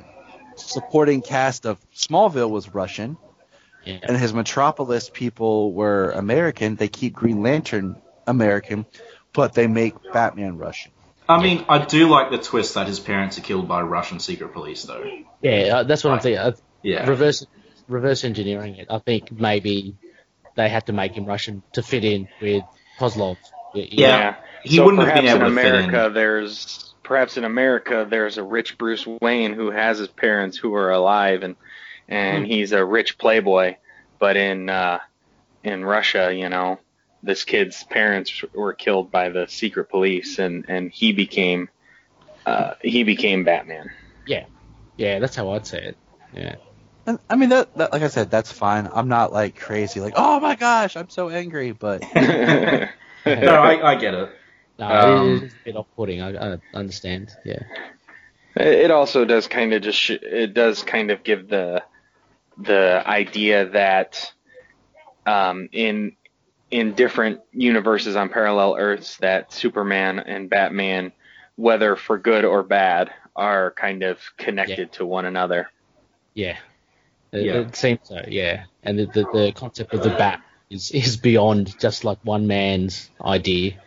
supporting 0.56 1.22
cast 1.22 1.66
of 1.66 1.78
Smallville 1.94 2.50
was 2.50 2.72
Russian, 2.74 3.16
Yeah. 3.84 3.98
and 4.02 4.16
his 4.16 4.32
Metropolis 4.34 5.10
people 5.12 5.72
were 5.72 6.10
American. 6.10 6.76
They 6.76 6.88
keep 6.88 7.14
Green 7.14 7.42
Lantern 7.42 7.96
American, 8.26 8.86
but 9.32 9.54
they 9.54 9.66
make 9.66 9.94
Batman 10.12 10.58
Russian. 10.58 10.92
I 11.28 11.42
mean, 11.42 11.64
I 11.68 11.84
do 11.84 12.08
like 12.08 12.30
the 12.30 12.38
twist 12.38 12.74
that 12.74 12.86
his 12.86 12.98
parents 12.98 13.38
are 13.38 13.42
killed 13.42 13.68
by 13.68 13.82
Russian 13.82 14.18
secret 14.18 14.52
police, 14.54 14.84
though. 14.84 15.04
Yeah, 15.42 15.78
uh, 15.78 15.82
that's 15.82 16.02
what 16.02 16.14
I'm 16.14 16.20
thinking. 16.20 16.54
Yeah. 16.82 17.08
Reverse 17.08 17.44
reverse 17.86 18.24
engineering 18.24 18.76
it. 18.76 18.86
I 18.90 18.98
think 18.98 19.32
maybe 19.32 19.96
they 20.56 20.68
had 20.68 20.86
to 20.86 20.92
make 20.92 21.12
him 21.12 21.24
Russian 21.26 21.62
to 21.72 21.82
fit 21.82 22.04
in 22.04 22.28
with 22.40 22.62
Roslov. 22.98 23.36
Y- 23.74 23.80
y- 23.82 23.88
Yeah. 23.90 24.36
He 24.62 24.76
so 24.76 24.84
wouldn't 24.84 25.02
have 25.04 25.14
been 25.14 25.24
perhaps 25.24 25.36
able 25.36 25.46
in 25.48 25.54
to 25.54 25.62
fit 25.62 25.74
in. 25.74 25.84
America, 25.84 26.10
there's 26.14 26.94
perhaps 27.02 27.36
in 27.36 27.44
America 27.44 28.06
there's 28.08 28.36
a 28.38 28.42
rich 28.42 28.76
Bruce 28.76 29.06
Wayne 29.06 29.52
who 29.54 29.70
has 29.70 29.98
his 29.98 30.08
parents 30.08 30.56
who 30.58 30.74
are 30.74 30.90
alive 30.90 31.42
and 31.42 31.56
and 32.08 32.44
Hmm. 32.44 32.50
he's 32.50 32.72
a 32.72 32.84
rich 32.84 33.18
playboy, 33.18 33.76
but 34.18 34.36
in 34.36 34.68
uh, 34.70 34.98
in 35.62 35.84
Russia, 35.84 36.32
you 36.34 36.48
know, 36.48 36.78
this 37.22 37.44
kid's 37.44 37.82
parents 37.84 38.44
were 38.54 38.72
killed 38.72 39.10
by 39.10 39.28
the 39.28 39.46
secret 39.46 39.90
police 39.90 40.38
and 40.38 40.64
and 40.68 40.90
he 40.90 41.12
became 41.12 41.68
uh, 42.46 42.74
he 42.82 43.02
became 43.04 43.44
Batman. 43.44 43.90
Yeah, 44.26 44.46
yeah, 44.96 45.18
that's 45.18 45.36
how 45.36 45.50
I'd 45.50 45.66
say 45.66 45.82
it. 45.82 45.96
Yeah. 46.32 46.56
I 47.30 47.36
mean, 47.36 47.48
that, 47.48 47.74
that, 47.76 47.92
like 47.92 48.02
I 48.02 48.08
said, 48.08 48.30
that's 48.30 48.52
fine. 48.52 48.86
I'm 48.92 49.08
not 49.08 49.32
like 49.32 49.58
crazy, 49.58 49.98
like, 50.00 50.12
oh 50.16 50.40
my 50.40 50.56
gosh, 50.56 50.94
I'm 50.94 51.08
so 51.08 51.30
angry, 51.30 51.72
but 51.72 52.02
no, 52.14 52.88
I, 53.26 53.92
I 53.92 53.94
get 53.94 54.12
it. 54.12 54.30
No, 54.78 54.86
Um, 54.86 55.28
it 55.28 55.42
is 55.44 55.52
a 55.52 55.56
bit 55.64 55.76
off-putting. 55.76 56.20
I, 56.20 56.54
I 56.54 56.58
understand. 56.74 57.30
Yeah. 57.46 57.62
It 58.56 58.90
also 58.90 59.24
does 59.24 59.46
kind 59.48 59.72
of 59.72 59.82
just 59.82 59.98
sh- 59.98 60.10
it 60.22 60.52
does 60.52 60.82
kind 60.82 61.10
of 61.10 61.24
give 61.24 61.48
the 61.48 61.82
the 62.58 63.02
idea 63.06 63.68
that 63.70 64.32
um, 65.26 65.68
in 65.72 66.16
in 66.70 66.94
different 66.94 67.40
universes 67.52 68.16
on 68.16 68.28
parallel 68.28 68.76
Earths 68.78 69.16
that 69.18 69.52
Superman 69.52 70.18
and 70.18 70.50
Batman, 70.50 71.12
whether 71.56 71.96
for 71.96 72.18
good 72.18 72.44
or 72.44 72.62
bad, 72.62 73.10
are 73.34 73.70
kind 73.72 74.02
of 74.02 74.18
connected 74.36 74.92
to 74.92 75.06
one 75.06 75.24
another. 75.24 75.70
Yeah. 76.34 76.56
It, 77.32 77.46
Yeah. 77.46 77.52
it 77.60 77.76
seems 77.76 78.00
so. 78.04 78.20
Yeah. 78.28 78.64
And 78.82 78.98
the, 78.98 79.06
the 79.06 79.24
the 79.32 79.52
concept 79.54 79.94
of 79.94 80.02
the 80.02 80.10
bat 80.10 80.42
is 80.70 80.90
is 80.90 81.16
beyond 81.16 81.78
just 81.78 82.04
like 82.04 82.18
one 82.22 82.46
man's 82.46 83.10
idea. 83.20 83.80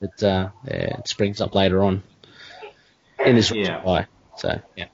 It 0.00 0.22
uh 0.22 0.50
yeah, 0.64 0.98
it 0.98 1.08
springs 1.08 1.40
up 1.40 1.54
later 1.54 1.82
on 1.82 2.02
in 3.24 3.34
this 3.36 3.50
Yeah. 3.50 3.76
reply. 3.76 4.06
So 4.36 4.60
yeah. 4.76 4.86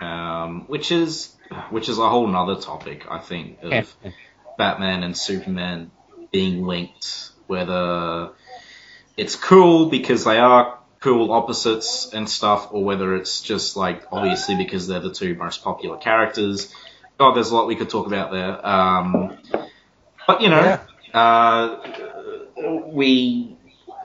Um, 0.00 0.64
which 0.68 0.92
is 0.92 1.34
which 1.70 1.88
is 1.88 1.98
a 1.98 2.08
whole 2.08 2.26
nother 2.26 2.60
topic, 2.60 3.06
I 3.10 3.18
think, 3.18 3.62
of 3.62 3.72
Yeah. 3.72 4.10
Batman 4.56 5.02
and 5.02 5.16
Superman 5.16 5.90
being 6.30 6.64
linked. 6.66 7.30
Whether 7.46 8.30
it's 9.16 9.34
cool 9.36 9.88
because 9.88 10.24
they 10.24 10.38
are 10.38 10.78
cool 11.00 11.32
opposites 11.32 12.12
and 12.12 12.28
stuff, 12.28 12.68
or 12.72 12.84
whether 12.84 13.16
it's 13.16 13.40
just 13.40 13.76
like 13.76 14.04
obviously 14.12 14.56
because 14.56 14.86
they're 14.86 15.00
the 15.00 15.12
two 15.12 15.34
most 15.34 15.62
popular 15.62 15.96
characters. 15.96 16.72
God, 17.18 17.34
there's 17.34 17.50
a 17.50 17.54
lot 17.54 17.66
we 17.66 17.76
could 17.76 17.90
talk 17.90 18.06
about 18.06 18.30
there. 18.30 18.64
Um, 18.66 19.38
but 20.26 20.40
you 20.42 20.50
know, 20.50 20.78
uh, 21.14 21.76
we 22.92 23.56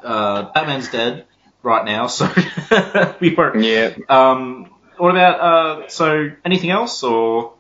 uh, 0.04 0.52
Batman's 0.54 0.90
dead 0.90 1.26
right 1.62 1.86
now, 1.86 2.08
so 2.08 2.28
we 3.20 3.36
won't. 3.36 3.62
Yeah. 3.64 3.94
Um, 4.10 4.70
what 4.98 5.12
about 5.12 5.40
uh, 5.40 5.88
so 5.90 6.30
anything 6.46 6.70
else 6.70 7.04
or 7.04 7.54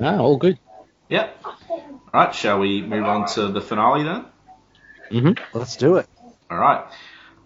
Ah, 0.00 0.18
all 0.18 0.36
good. 0.36 0.58
yeah? 1.08 1.30
All 2.14 2.20
right, 2.20 2.32
shall 2.32 2.60
we 2.60 2.80
move 2.80 3.02
on 3.06 3.26
to 3.30 3.48
the 3.48 3.60
finale 3.60 4.04
then? 4.04 4.24
Mm-hmm. 5.10 5.58
let's 5.58 5.74
do 5.74 5.96
it. 5.96 6.06
All 6.48 6.56
right. 6.56 6.84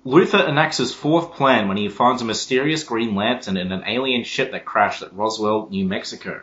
Luthor 0.04 0.46
enacts 0.46 0.76
his 0.76 0.92
fourth 0.94 1.32
plan 1.32 1.68
when 1.68 1.78
he 1.78 1.88
finds 1.88 2.20
a 2.20 2.26
mysterious 2.26 2.84
Green 2.84 3.14
Lantern 3.14 3.56
in 3.56 3.72
an 3.72 3.84
alien 3.86 4.24
ship 4.24 4.52
that 4.52 4.66
crashed 4.66 5.00
at 5.00 5.14
Roswell, 5.14 5.68
New 5.70 5.86
Mexico. 5.86 6.42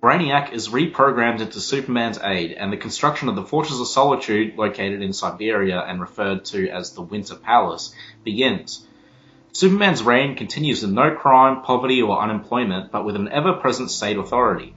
Brainiac 0.00 0.52
is 0.52 0.68
reprogrammed 0.68 1.40
into 1.40 1.58
Superman's 1.58 2.20
aid, 2.22 2.52
and 2.52 2.72
the 2.72 2.76
construction 2.76 3.28
of 3.28 3.34
the 3.34 3.44
Fortress 3.44 3.80
of 3.80 3.88
Solitude, 3.88 4.56
located 4.56 5.02
in 5.02 5.12
Siberia 5.12 5.80
and 5.80 6.00
referred 6.00 6.44
to 6.44 6.68
as 6.68 6.92
the 6.92 7.02
Winter 7.02 7.34
Palace, 7.34 7.92
begins. 8.22 8.86
Superman's 9.50 10.04
reign 10.04 10.36
continues 10.36 10.82
with 10.82 10.92
no 10.92 11.16
crime, 11.16 11.62
poverty, 11.62 12.02
or 12.02 12.22
unemployment, 12.22 12.92
but 12.92 13.04
with 13.04 13.16
an 13.16 13.28
ever-present 13.28 13.90
state 13.90 14.16
authority. 14.16 14.76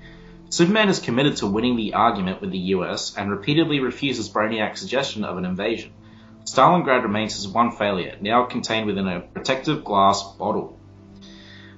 Superman 0.50 0.90
is 0.90 1.00
committed 1.00 1.38
to 1.38 1.48
winning 1.48 1.76
the 1.76 1.96
argument 1.96 2.40
with 2.40 2.52
the 2.52 2.74
US 2.76 3.16
and 3.18 3.32
repeatedly 3.32 3.80
refuses 3.80 4.30
Brainiac's 4.30 4.80
suggestion 4.80 5.24
of 5.24 5.38
an 5.38 5.46
invasion. 5.46 5.92
Stalingrad 6.46 7.04
remains 7.04 7.36
his 7.36 7.48
one 7.48 7.72
failure, 7.72 8.16
now 8.22 8.46
contained 8.46 8.86
within 8.86 9.08
a 9.08 9.22
protective 9.22 9.84
glass 9.84 10.24
bottle. 10.38 10.80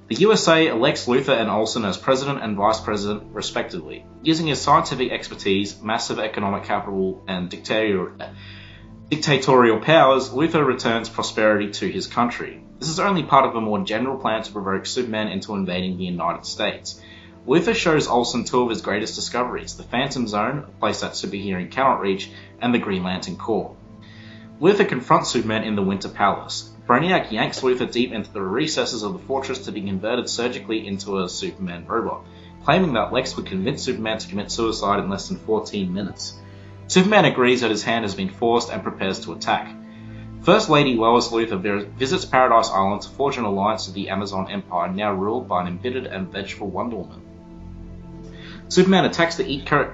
The 0.10 0.16
USA 0.16 0.68
elects 0.68 1.08
Luthor 1.08 1.38
and 1.38 1.50
Olsen 1.50 1.86
as 1.86 1.98
president 1.98 2.42
and 2.42 2.56
vice 2.56 2.80
president, 2.80 3.34
respectively. 3.34 4.06
Using 4.24 4.48
his 4.48 4.62
scientific 4.62 5.12
expertise, 5.12 5.82
massive 5.82 6.20
economic 6.20 6.64
capital, 6.64 7.24
and 7.28 7.50
dictatorial, 7.50 8.12
dictatorial 9.10 9.80
powers, 9.80 10.30
Luthor 10.30 10.66
returns 10.66 11.10
prosperity 11.10 11.72
to 11.72 11.90
his 11.90 12.08
country. 12.08 12.64
This 12.80 12.90
is 12.90 13.00
only 13.00 13.24
part 13.24 13.46
of 13.46 13.56
a 13.56 13.62
more 13.62 13.84
general 13.84 14.18
plan 14.18 14.44
to 14.44 14.52
provoke 14.52 14.86
Superman 14.86 15.30
into 15.30 15.56
invading 15.56 15.98
the 15.98 16.06
United 16.06 16.46
States. 16.46 17.02
Luthor 17.48 17.74
shows 17.74 18.10
Olsen 18.10 18.44
two 18.44 18.64
of 18.64 18.70
his 18.70 18.82
greatest 18.82 19.16
discoveries 19.16 19.78
the 19.78 19.84
Phantom 19.84 20.28
Zone, 20.28 20.66
a 20.68 20.80
place 20.82 21.00
that 21.00 21.14
superhero 21.14 21.72
cannot 21.72 22.02
reach, 22.02 22.30
and 22.62 22.74
the 22.74 22.78
Green 22.78 23.04
Lantern 23.04 23.38
Corps. 23.38 23.74
Luthor 24.60 24.86
confronts 24.86 25.30
Superman 25.30 25.64
in 25.64 25.78
the 25.78 25.82
Winter 25.82 26.10
Palace. 26.10 26.70
Brainiac 26.86 27.32
yanks 27.32 27.62
Luthor 27.62 27.90
deep 27.90 28.12
into 28.12 28.34
the 28.34 28.42
recesses 28.42 29.02
of 29.02 29.14
the 29.14 29.20
fortress 29.20 29.60
to 29.60 29.72
be 29.72 29.80
converted 29.80 30.28
surgically 30.28 30.86
into 30.86 31.20
a 31.20 31.30
Superman 31.30 31.86
robot, 31.88 32.26
claiming 32.66 32.92
that 32.96 33.14
Lex 33.14 33.38
would 33.38 33.46
convince 33.46 33.82
Superman 33.82 34.18
to 34.18 34.28
commit 34.28 34.52
suicide 34.52 35.00
in 35.00 35.10
less 35.10 35.30
than 35.30 35.38
14 35.38 35.94
minutes. 35.94 36.38
Superman 36.88 37.24
agrees 37.24 37.62
that 37.62 37.72
his 37.72 37.84
hand 37.84 38.04
has 38.04 38.14
been 38.14 38.28
forced 38.30 38.70
and 38.70 38.84
prepares 38.84 39.22
to 39.22 39.32
attack. 39.32 39.74
First 40.42 40.70
Lady 40.70 40.96
Lois 40.96 41.30
Luthor 41.32 41.88
visits 41.98 42.26
Paradise 42.26 42.70
Island 42.70 43.04
to 43.04 43.10
forge 43.10 43.38
an 43.38 43.46
alliance 43.46 43.88
with 43.88 43.96
the 43.96 44.10
Amazon 44.10 44.52
Empire, 44.52 44.92
now 44.92 45.14
ruled 45.14 45.48
by 45.48 45.62
an 45.62 45.68
embittered 45.68 46.08
and 46.08 46.30
vengeful 46.30 46.70
Wonder 46.70 46.98
Woman. 46.98 47.22
Superman 48.70 49.06
attacks 49.06 49.38
the 49.38 49.48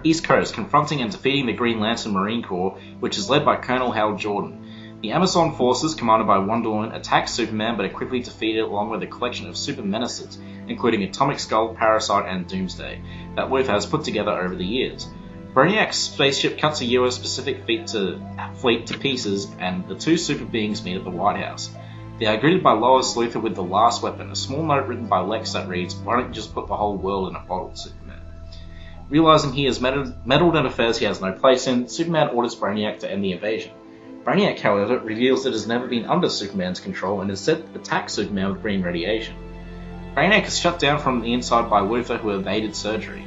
East 0.04 0.24
Coast, 0.24 0.56
confronting 0.56 1.02
and 1.02 1.12
defeating 1.12 1.46
the 1.46 1.54
Green 1.54 1.80
Lantern 1.80 2.14
Marine 2.14 2.42
Corps, 2.42 2.80
which 3.00 3.20
is 3.20 3.30
led 3.30 3.46
by 3.46 3.56
Colonel 3.56 3.92
Hal 3.92 4.16
Jordan. 4.16 5.00
The 5.02 5.12
Amazon 5.12 5.56
forces, 5.56 5.94
commanded 5.94 6.26
by 6.26 6.40
Wonder 6.40 6.72
Woman, 6.72 6.92
attack 6.92 7.28
Superman 7.28 7.78
but 7.78 7.86
are 7.86 7.90
quickly 7.90 8.22
defeated 8.22 8.62
along 8.62 8.90
with 8.90 9.04
a 9.04 9.08
collection 9.08 9.48
of 9.48 9.58
super 9.58 9.84
menaces, 9.84 10.40
including 10.68 11.04
Atomic 11.04 11.40
Skull, 11.40 11.76
Parasite, 11.76 12.26
and 12.26 12.48
Doomsday, 12.48 13.00
that 13.36 13.50
Luthor 13.50 13.68
has 13.68 13.86
put 13.86 14.06
together 14.06 14.32
over 14.32 14.56
the 14.56 14.66
years. 14.66 15.08
Brainiac's 15.54 15.98
spaceship 15.98 16.58
cuts 16.58 16.82
a 16.82 16.86
US 16.86 17.20
Pacific 17.20 17.66
fleet 17.66 17.86
to, 17.88 18.20
fleet 18.56 18.88
to 18.88 18.98
pieces, 18.98 19.52
and 19.60 19.88
the 19.88 19.96
two 19.96 20.18
super 20.18 20.46
beings 20.46 20.84
meet 20.84 20.98
at 20.98 21.04
the 21.04 21.12
White 21.12 21.38
House. 21.38 21.70
They 22.18 22.26
are 22.26 22.38
greeted 22.38 22.64
by 22.64 22.72
Lois 22.72 23.16
Luthor 23.16 23.42
with 23.42 23.54
the 23.54 23.62
last 23.62 24.02
weapon, 24.02 24.32
a 24.32 24.36
small 24.36 24.64
note 24.64 24.88
written 24.88 25.06
by 25.06 25.20
Lex 25.20 25.54
that 25.54 25.68
reads, 25.68 25.94
Why 25.94 26.18
don't 26.18 26.30
you 26.30 26.34
just 26.34 26.56
put 26.56 26.68
the 26.68 26.76
whole 26.76 26.98
world 26.98 27.30
in 27.30 27.36
a 27.36 27.40
bottle, 27.40 27.76
Superman? 27.76 28.03
Realizing 29.14 29.54
he 29.54 29.66
has 29.66 29.80
meddled, 29.80 30.56
in 30.56 30.66
affairs 30.66 30.98
he 30.98 31.06
has 31.06 31.22
no 31.22 31.34
place 31.34 31.68
in, 31.68 31.88
Superman 31.88 32.30
orders 32.30 32.56
Brainiac 32.56 32.98
to 33.02 33.12
end 33.12 33.24
the 33.24 33.34
invasion. 33.34 33.72
Brainiac, 34.24 34.58
however, 34.58 34.98
reveals 34.98 35.46
it 35.46 35.54
has 35.54 35.68
never 35.68 35.86
been 35.86 36.06
under 36.06 36.28
Superman's 36.30 36.80
control 36.80 37.22
and 37.22 37.30
instead 37.30 37.64
attacks 37.76 38.14
Superman 38.14 38.50
with 38.50 38.64
green 38.64 38.82
radiation. 38.82 39.36
Brainiac 40.16 40.48
is 40.48 40.58
shut 40.58 40.80
down 40.80 40.98
from 40.98 41.22
the 41.22 41.32
inside 41.32 41.70
by 41.70 41.82
Luthor, 41.82 42.18
who 42.18 42.32
evaded 42.32 42.76
surgery. 42.76 43.24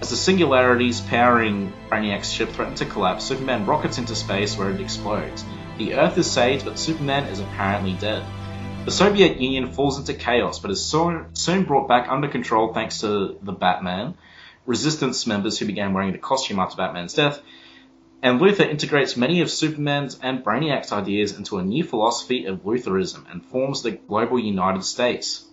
As 0.00 0.10
the 0.10 0.16
singularities 0.16 1.00
powering 1.00 1.72
Brainiac's 1.88 2.30
ship 2.30 2.50
threaten 2.50 2.76
to 2.76 2.84
collapse, 2.84 3.24
Superman 3.24 3.66
rockets 3.66 3.98
into 3.98 4.14
space 4.14 4.56
where 4.56 4.70
it 4.70 4.80
explodes. 4.80 5.44
The 5.78 5.94
Earth 5.94 6.18
is 6.18 6.30
saved, 6.30 6.64
but 6.64 6.78
Superman 6.78 7.24
is 7.24 7.40
apparently 7.40 7.94
dead. 7.94 8.22
The 8.84 8.92
Soviet 8.92 9.40
Union 9.40 9.72
falls 9.72 9.98
into 9.98 10.14
chaos, 10.14 10.60
but 10.60 10.70
is 10.70 10.86
soon 10.86 11.64
brought 11.64 11.88
back 11.88 12.08
under 12.08 12.28
control 12.28 12.72
thanks 12.72 13.00
to 13.00 13.36
the 13.42 13.50
Batman, 13.50 14.14
Resistance 14.66 15.26
members 15.26 15.58
who 15.58 15.66
began 15.66 15.94
wearing 15.94 16.12
the 16.12 16.18
costume 16.18 16.58
after 16.58 16.76
Batman's 16.76 17.14
death, 17.14 17.40
and 18.22 18.38
Luthor 18.38 18.68
integrates 18.68 19.16
many 19.16 19.40
of 19.40 19.50
Superman's 19.50 20.18
and 20.22 20.44
Brainiac's 20.44 20.92
ideas 20.92 21.36
into 21.36 21.56
a 21.56 21.64
new 21.64 21.82
philosophy 21.82 22.44
of 22.44 22.66
Lutheranism 22.66 23.26
and 23.30 23.44
forms 23.46 23.82
the 23.82 23.92
global 23.92 24.38
United 24.38 24.84
States. 24.84 25.46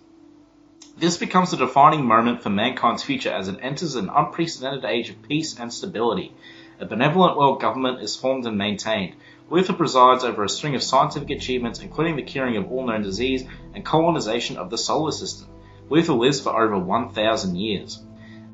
This 0.98 1.16
becomes 1.16 1.52
the 1.52 1.56
defining 1.56 2.04
moment 2.04 2.42
for 2.42 2.50
mankind's 2.50 3.02
future 3.02 3.30
as 3.30 3.48
it 3.48 3.60
enters 3.62 3.94
an 3.94 4.10
unprecedented 4.14 4.84
age 4.84 5.08
of 5.08 5.22
peace 5.22 5.58
and 5.58 5.72
stability. 5.72 6.34
A 6.78 6.84
benevolent 6.84 7.38
world 7.38 7.60
government 7.60 8.02
is 8.02 8.14
formed 8.14 8.44
and 8.44 8.58
maintained. 8.58 9.14
Luthor 9.50 9.76
presides 9.76 10.22
over 10.22 10.44
a 10.44 10.48
string 10.48 10.74
of 10.74 10.82
scientific 10.82 11.30
achievements, 11.30 11.80
including 11.80 12.16
the 12.16 12.22
curing 12.22 12.56
of 12.58 12.70
all 12.70 12.86
known 12.86 13.00
disease 13.00 13.44
and 13.74 13.84
colonization 13.84 14.58
of 14.58 14.68
the 14.68 14.76
solar 14.76 15.12
system. 15.12 15.48
Luthor 15.88 16.18
lives 16.18 16.40
for 16.40 16.50
over 16.60 16.78
1,000 16.78 17.56
years. 17.56 18.04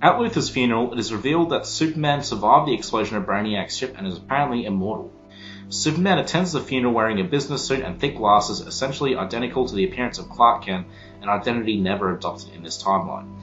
At 0.02 0.18
Luthor's 0.18 0.50
funeral, 0.50 0.92
it 0.92 0.98
is 0.98 1.12
revealed 1.12 1.50
that 1.50 1.66
Superman 1.66 2.22
survived 2.22 2.68
the 2.68 2.74
explosion 2.74 3.16
of 3.16 3.24
Brainiac's 3.26 3.76
ship 3.76 3.94
and 3.96 4.06
is 4.06 4.18
apparently 4.18 4.66
immortal. 4.66 5.10
Superman 5.68 6.18
attends 6.18 6.52
the 6.52 6.60
funeral 6.60 6.92
wearing 6.92 7.20
a 7.20 7.24
business 7.24 7.64
suit 7.64 7.82
and 7.82 7.98
thick 7.98 8.16
glasses, 8.16 8.60
essentially 8.60 9.16
identical 9.16 9.66
to 9.66 9.74
the 9.74 9.84
appearance 9.84 10.18
of 10.18 10.28
Clark 10.28 10.64
Kent, 10.66 10.86
an 11.22 11.28
identity 11.28 11.80
never 11.80 12.14
adopted 12.14 12.54
in 12.54 12.62
this 12.62 12.82
timeline. 12.82 13.34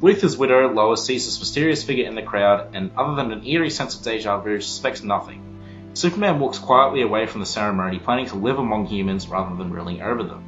Luthor's 0.00 0.36
widow, 0.36 0.72
Lois, 0.72 1.04
sees 1.04 1.24
this 1.24 1.40
mysterious 1.40 1.82
figure 1.82 2.06
in 2.06 2.14
the 2.14 2.22
crowd, 2.22 2.74
and 2.74 2.92
other 2.96 3.16
than 3.16 3.32
an 3.32 3.46
eerie 3.46 3.70
sense 3.70 3.96
of 3.96 4.02
deja 4.02 4.38
vu, 4.38 4.60
suspects 4.60 5.02
nothing. 5.02 5.42
Superman 5.94 6.38
walks 6.38 6.58
quietly 6.58 7.02
away 7.02 7.26
from 7.26 7.40
the 7.40 7.46
ceremony, 7.46 7.98
planning 7.98 8.26
to 8.26 8.36
live 8.36 8.58
among 8.58 8.86
humans 8.86 9.26
rather 9.28 9.56
than 9.56 9.72
ruling 9.72 10.02
over 10.02 10.22
them. 10.22 10.44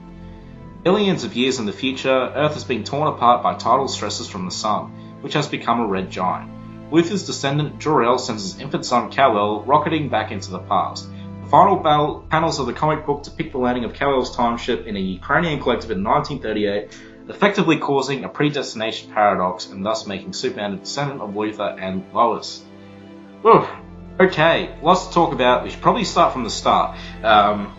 Billions 0.84 1.24
of 1.24 1.34
years 1.34 1.58
in 1.58 1.66
the 1.66 1.72
future, 1.72 2.32
Earth 2.36 2.56
is 2.56 2.64
being 2.64 2.84
torn 2.84 3.08
apart 3.08 3.42
by 3.42 3.54
tidal 3.54 3.88
stresses 3.88 4.28
from 4.28 4.44
the 4.44 4.50
Sun, 4.50 4.92
which 5.20 5.34
has 5.34 5.48
become 5.48 5.80
a 5.80 5.86
red 5.86 6.10
giant. 6.10 6.50
Luthor's 6.90 7.26
descendant 7.26 7.78
Jor-El 7.78 8.18
sends 8.18 8.42
his 8.42 8.60
infant 8.60 8.86
son 8.86 9.10
Kal-El 9.10 9.62
rocketing 9.62 10.08
back 10.08 10.32
into 10.32 10.50
the 10.50 10.58
past. 10.58 11.08
The 11.42 11.48
final 11.48 11.76
battle 11.76 12.24
panels 12.30 12.58
of 12.58 12.66
the 12.66 12.72
comic 12.72 13.04
book 13.04 13.22
depict 13.22 13.52
the 13.52 13.58
landing 13.58 13.84
of 13.84 13.92
Kal-El's 13.92 14.34
time 14.34 14.56
ship 14.56 14.86
in 14.86 14.96
a 14.96 15.00
Ukrainian 15.00 15.60
collective 15.60 15.90
in 15.90 16.02
1938, 16.02 16.96
effectively 17.28 17.78
causing 17.78 18.24
a 18.24 18.28
predestination 18.28 19.12
paradox 19.12 19.66
and 19.66 19.84
thus 19.84 20.06
making 20.06 20.32
Superman 20.32 20.74
a 20.74 20.76
descendant 20.78 21.20
of 21.20 21.30
Luthor 21.30 21.78
and 21.80 22.04
Lois. 22.14 22.64
Whew. 23.42 23.66
Okay, 24.20 24.74
lots 24.82 25.06
to 25.08 25.14
talk 25.14 25.32
about. 25.32 25.62
We 25.62 25.70
should 25.70 25.80
probably 25.80 26.04
start 26.04 26.32
from 26.32 26.42
the 26.42 26.50
start. 26.50 26.98
Um, 27.22 27.76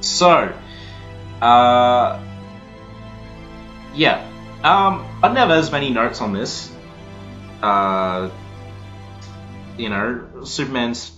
so, 0.00 0.54
uh, 1.42 2.22
yeah, 3.94 4.26
um, 4.64 5.06
I 5.22 5.28
didn't 5.28 5.36
have 5.36 5.50
as 5.50 5.70
many 5.70 5.90
notes 5.90 6.20
on 6.20 6.32
this. 6.32 6.72
Uh, 7.62 8.30
you 9.76 9.88
know, 9.88 10.44
Superman's 10.44 11.12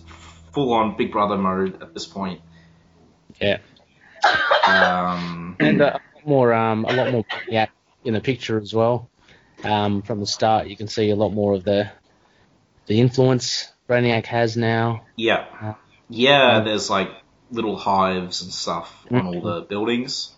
full 0.52 0.72
on 0.72 0.96
Big 0.96 1.12
Brother 1.12 1.36
mode 1.36 1.82
at 1.82 1.94
this 1.94 2.06
point. 2.06 2.40
Yeah. 3.40 3.58
Um, 4.66 5.56
and 5.60 5.80
uh, 5.80 5.84
a 5.84 5.92
lot 5.92 6.02
more, 6.26 6.54
um, 6.54 6.84
a 6.86 6.92
lot 6.92 7.12
more 7.12 7.24
yeah, 7.48 7.66
in 8.04 8.14
the 8.14 8.20
picture 8.20 8.58
as 8.58 8.74
well. 8.74 9.10
Um, 9.62 10.02
from 10.02 10.20
the 10.20 10.26
start, 10.26 10.66
you 10.66 10.76
can 10.76 10.88
see 10.88 11.10
a 11.10 11.16
lot 11.16 11.30
more 11.30 11.54
of 11.54 11.64
the 11.64 11.90
the 12.86 13.00
influence 13.00 13.70
Brainiac 13.88 14.26
has 14.26 14.56
now. 14.56 15.04
yeah, 15.16 15.74
yeah. 16.08 16.60
There's 16.60 16.90
like 16.90 17.10
little 17.50 17.76
hives 17.76 18.42
and 18.42 18.52
stuff 18.52 19.06
on 19.10 19.26
all 19.26 19.40
the 19.40 19.60
buildings. 19.62 20.35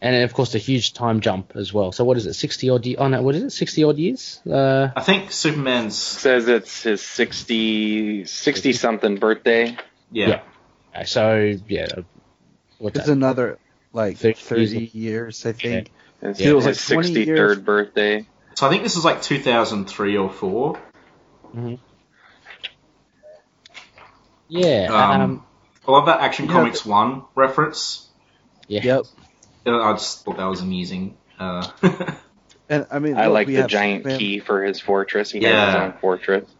And 0.00 0.22
of 0.22 0.32
course, 0.32 0.52
the 0.52 0.58
huge 0.58 0.92
time 0.94 1.20
jump 1.20 1.52
as 1.56 1.72
well. 1.72 1.90
So 1.90 2.04
what 2.04 2.16
is 2.16 2.26
it, 2.26 2.34
sixty 2.34 2.70
odd? 2.70 2.86
Ye- 2.86 2.96
oh 2.96 3.08
no, 3.08 3.20
what 3.22 3.34
is 3.34 3.42
it, 3.42 3.50
sixty 3.50 3.82
odd 3.82 3.98
years? 3.98 4.40
Uh, 4.48 4.88
I 4.94 5.00
think 5.02 5.32
Superman's 5.32 5.96
Says 5.96 6.46
it's 6.46 6.82
his 6.84 7.02
60 7.02 8.24
60 8.24 8.72
something 8.74 9.16
birthday. 9.16 9.76
yeah. 10.12 10.42
Yeah. 10.94 11.04
so 11.04 11.56
yeah, 11.66 11.86
uh, 11.96 12.02
what's 12.78 12.96
It's 12.96 13.06
that? 13.06 13.12
another 13.12 13.58
like 13.92 14.18
30 14.18 14.34
30 14.40 14.90
years, 14.92 15.44
I 15.44 15.52
think. 15.52 15.90
It's 16.22 16.38
Yeah, 16.40 16.50
it 16.50 16.54
was 16.54 16.64
his 16.64 16.90
like 16.90 17.04
63rd 17.04 17.64
birthday. 17.64 18.26
So 18.54 18.66
I 18.66 18.70
think 18.70 18.82
this 18.84 18.96
is 18.96 19.04
like 19.04 19.22
2003 19.22 20.16
or 20.16 20.30
four. 20.30 20.80
yeah, 24.48 24.86
Um, 24.90 25.20
um, 25.20 25.46
I 25.86 25.92
love 25.92 26.06
that 26.06 26.20
Action 26.20 26.46
Yeah, 26.46 26.52
Comics 26.52 26.84
one 26.86 27.24
reference. 27.34 28.08
yeah, 28.66 28.82
Yep. 28.82 29.04
I 29.66 29.92
just 29.92 30.24
thought 30.24 30.36
that 30.38 30.46
was 30.46 30.60
amusing. 30.60 31.16
Uh, 31.38 31.66
And 32.70 32.86
I 32.90 32.98
mean, 32.98 33.16
I 33.16 33.24
look, 33.28 33.32
like 33.32 33.46
we 33.46 33.54
the 33.54 33.62
have 33.62 33.70
giant 33.70 34.02
Superman- 34.02 34.18
key 34.18 34.38
for 34.40 34.62
his 34.62 34.78
fortress. 34.78 35.30
He 35.30 35.38
has 35.42 35.50
Yeah. 35.50 35.66
his 35.66 35.74
own 35.76 35.98
fortress. 36.02 36.50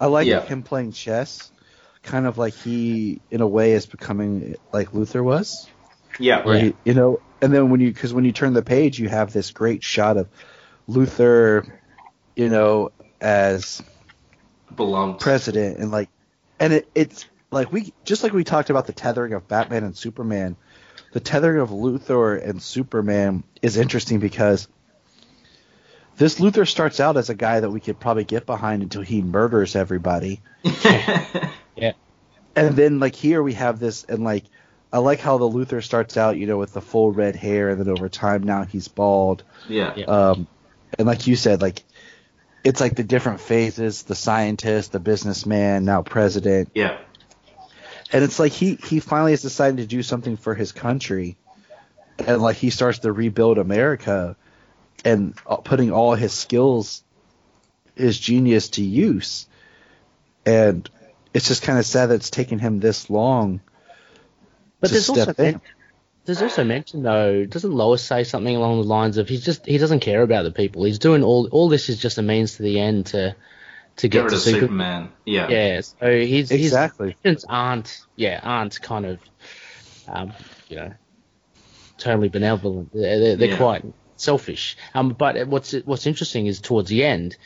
I 0.00 0.06
like 0.06 0.26
Yeah. 0.26 0.40
him 0.40 0.62
playing 0.62 0.92
chess, 0.92 1.52
kind 2.02 2.26
of 2.26 2.38
like 2.38 2.54
he, 2.54 3.20
in 3.30 3.42
a 3.42 3.46
way, 3.46 3.72
is 3.72 3.84
becoming 3.84 4.54
like 4.72 4.92
Luthor 4.92 5.22
was. 5.22 5.68
yeah, 6.18 6.42
Where 6.42 6.56
Yeah. 6.56 6.62
he, 6.64 6.74
you 6.84 6.94
know, 6.94 7.20
and 7.42 7.52
then 7.52 7.68
when 7.68 7.80
you, 7.80 7.92
because 7.92 8.14
when 8.14 8.24
you 8.24 8.32
turn 8.32 8.54
the 8.54 8.62
page, 8.62 8.98
you 8.98 9.10
have 9.10 9.34
this 9.34 9.50
great 9.50 9.82
shot 9.84 10.16
of 10.16 10.28
Luthor, 10.88 11.70
you 12.34 12.48
know, 12.48 12.90
as 13.20 13.82
beloved. 14.74 15.20
president, 15.20 15.78
and 15.78 15.90
like, 15.90 16.08
and 16.58 16.72
it, 16.72 16.88
it's 16.94 17.26
like 17.50 17.70
we 17.70 17.92
just 18.04 18.22
like 18.22 18.32
we 18.32 18.44
talked 18.44 18.70
about 18.70 18.86
the 18.86 18.92
tethering 18.94 19.34
of 19.34 19.46
Batman 19.46 19.84
and 19.84 19.94
Superman. 19.96 20.56
The 21.12 21.20
tethering 21.20 21.60
of 21.60 21.70
Luthor 21.70 22.42
and 22.42 22.62
Superman 22.62 23.44
is 23.60 23.76
interesting 23.76 24.18
because 24.18 24.66
this 26.16 26.40
Luthor 26.40 26.66
starts 26.66 27.00
out 27.00 27.16
as 27.16 27.30
a 27.30 27.34
guy 27.34 27.60
that 27.60 27.70
we 27.70 27.80
could 27.80 28.00
probably 28.00 28.24
get 28.24 28.46
behind 28.46 28.82
until 28.82 29.02
he 29.02 29.22
murders 29.22 29.76
everybody. 29.76 30.40
yeah, 31.76 31.92
and 32.56 32.76
then 32.76 33.00
like 33.00 33.14
here 33.14 33.42
we 33.42 33.54
have 33.54 33.78
this 33.78 34.04
and 34.04 34.24
like 34.24 34.44
I 34.92 34.98
like 34.98 35.20
how 35.20 35.38
the 35.38 35.48
Luthor 35.48 35.82
starts 35.82 36.16
out, 36.16 36.36
you 36.36 36.46
know, 36.46 36.58
with 36.58 36.74
the 36.74 36.82
full 36.82 37.12
red 37.12 37.34
hair, 37.34 37.70
and 37.70 37.80
then 37.80 37.88
over 37.88 38.08
time 38.10 38.42
now 38.42 38.64
he's 38.64 38.88
bald. 38.88 39.42
yeah, 39.68 39.94
Yeah. 39.96 40.04
Um, 40.04 40.46
and 40.98 41.06
like 41.06 41.26
you 41.26 41.34
said, 41.34 41.62
like 41.62 41.82
it's 42.62 42.80
like 42.80 42.96
the 42.96 43.04
different 43.04 43.40
phases: 43.40 44.02
the 44.02 44.14
scientist, 44.14 44.92
the 44.92 45.00
businessman, 45.00 45.84
now 45.84 46.02
president. 46.02 46.70
yeah, 46.74 46.98
And 48.12 48.22
it's 48.22 48.38
like 48.38 48.52
he 48.52 48.74
he 48.74 49.00
finally 49.00 49.32
has 49.32 49.42
decided 49.42 49.78
to 49.78 49.86
do 49.86 50.02
something 50.02 50.36
for 50.36 50.54
his 50.54 50.72
country, 50.72 51.36
and 52.18 52.42
like 52.42 52.56
he 52.56 52.70
starts 52.70 53.00
to 53.00 53.12
rebuild 53.12 53.58
America, 53.58 54.36
and 55.04 55.34
uh, 55.46 55.56
putting 55.56 55.92
all 55.92 56.14
his 56.14 56.32
skills, 56.32 57.02
his 57.96 58.18
genius 58.18 58.70
to 58.70 58.82
use. 58.82 59.46
And 60.44 60.88
it's 61.32 61.48
just 61.48 61.62
kind 61.62 61.78
of 61.78 61.86
sad 61.86 62.06
that 62.06 62.16
it's 62.16 62.30
taken 62.30 62.58
him 62.58 62.80
this 62.80 63.08
long 63.08 63.60
but 64.82 64.90
there's 64.90 65.08
also 65.08 65.34
men- 65.38 65.60
there's 66.24 66.42
also 66.42 66.64
mention 66.64 67.04
though. 67.04 67.46
Doesn't 67.46 67.72
Lois 67.72 68.02
say 68.02 68.24
something 68.24 68.54
along 68.54 68.82
the 68.82 68.86
lines 68.86 69.16
of 69.16 69.28
he's 69.28 69.44
just 69.44 69.64
he 69.64 69.78
doesn't 69.78 70.00
care 70.00 70.22
about 70.22 70.42
the 70.42 70.50
people. 70.50 70.84
He's 70.84 70.98
doing 70.98 71.22
all 71.22 71.48
all 71.52 71.68
this 71.68 71.88
is 71.88 71.98
just 71.98 72.18
a 72.18 72.22
means 72.22 72.56
to 72.56 72.64
the 72.64 72.80
end 72.80 73.06
to 73.06 73.36
to 73.96 74.08
get 74.08 74.18
get, 74.18 74.22
rid 74.24 74.30
to 74.30 74.36
of 74.36 74.42
Super- 74.42 74.60
Superman. 74.60 75.12
Yeah, 75.24 75.48
Yeah, 75.48 75.80
so 75.80 76.10
he's 76.20 76.50
Exactly. 76.50 77.08
his 77.08 77.14
intentions 77.16 77.44
aren't 77.48 78.00
yeah 78.16 78.40
aren't 78.42 78.80
kind 78.80 79.06
of 79.06 79.18
um, 80.08 80.32
you 80.68 80.76
know 80.76 80.92
totally 81.98 82.28
benevolent. 82.28 82.90
They're, 82.92 83.18
they're, 83.20 83.36
they're 83.36 83.48
Yeah. 83.50 83.56
quite 83.56 83.84
selfish. 84.16 84.76
Um, 84.94 85.10
but 85.10 85.46
what's 85.46 85.72
what's 85.84 86.06
interesting 86.06 86.46
is 86.46 86.60
towards 86.60 86.88
the 86.88 87.04
end, 87.04 87.36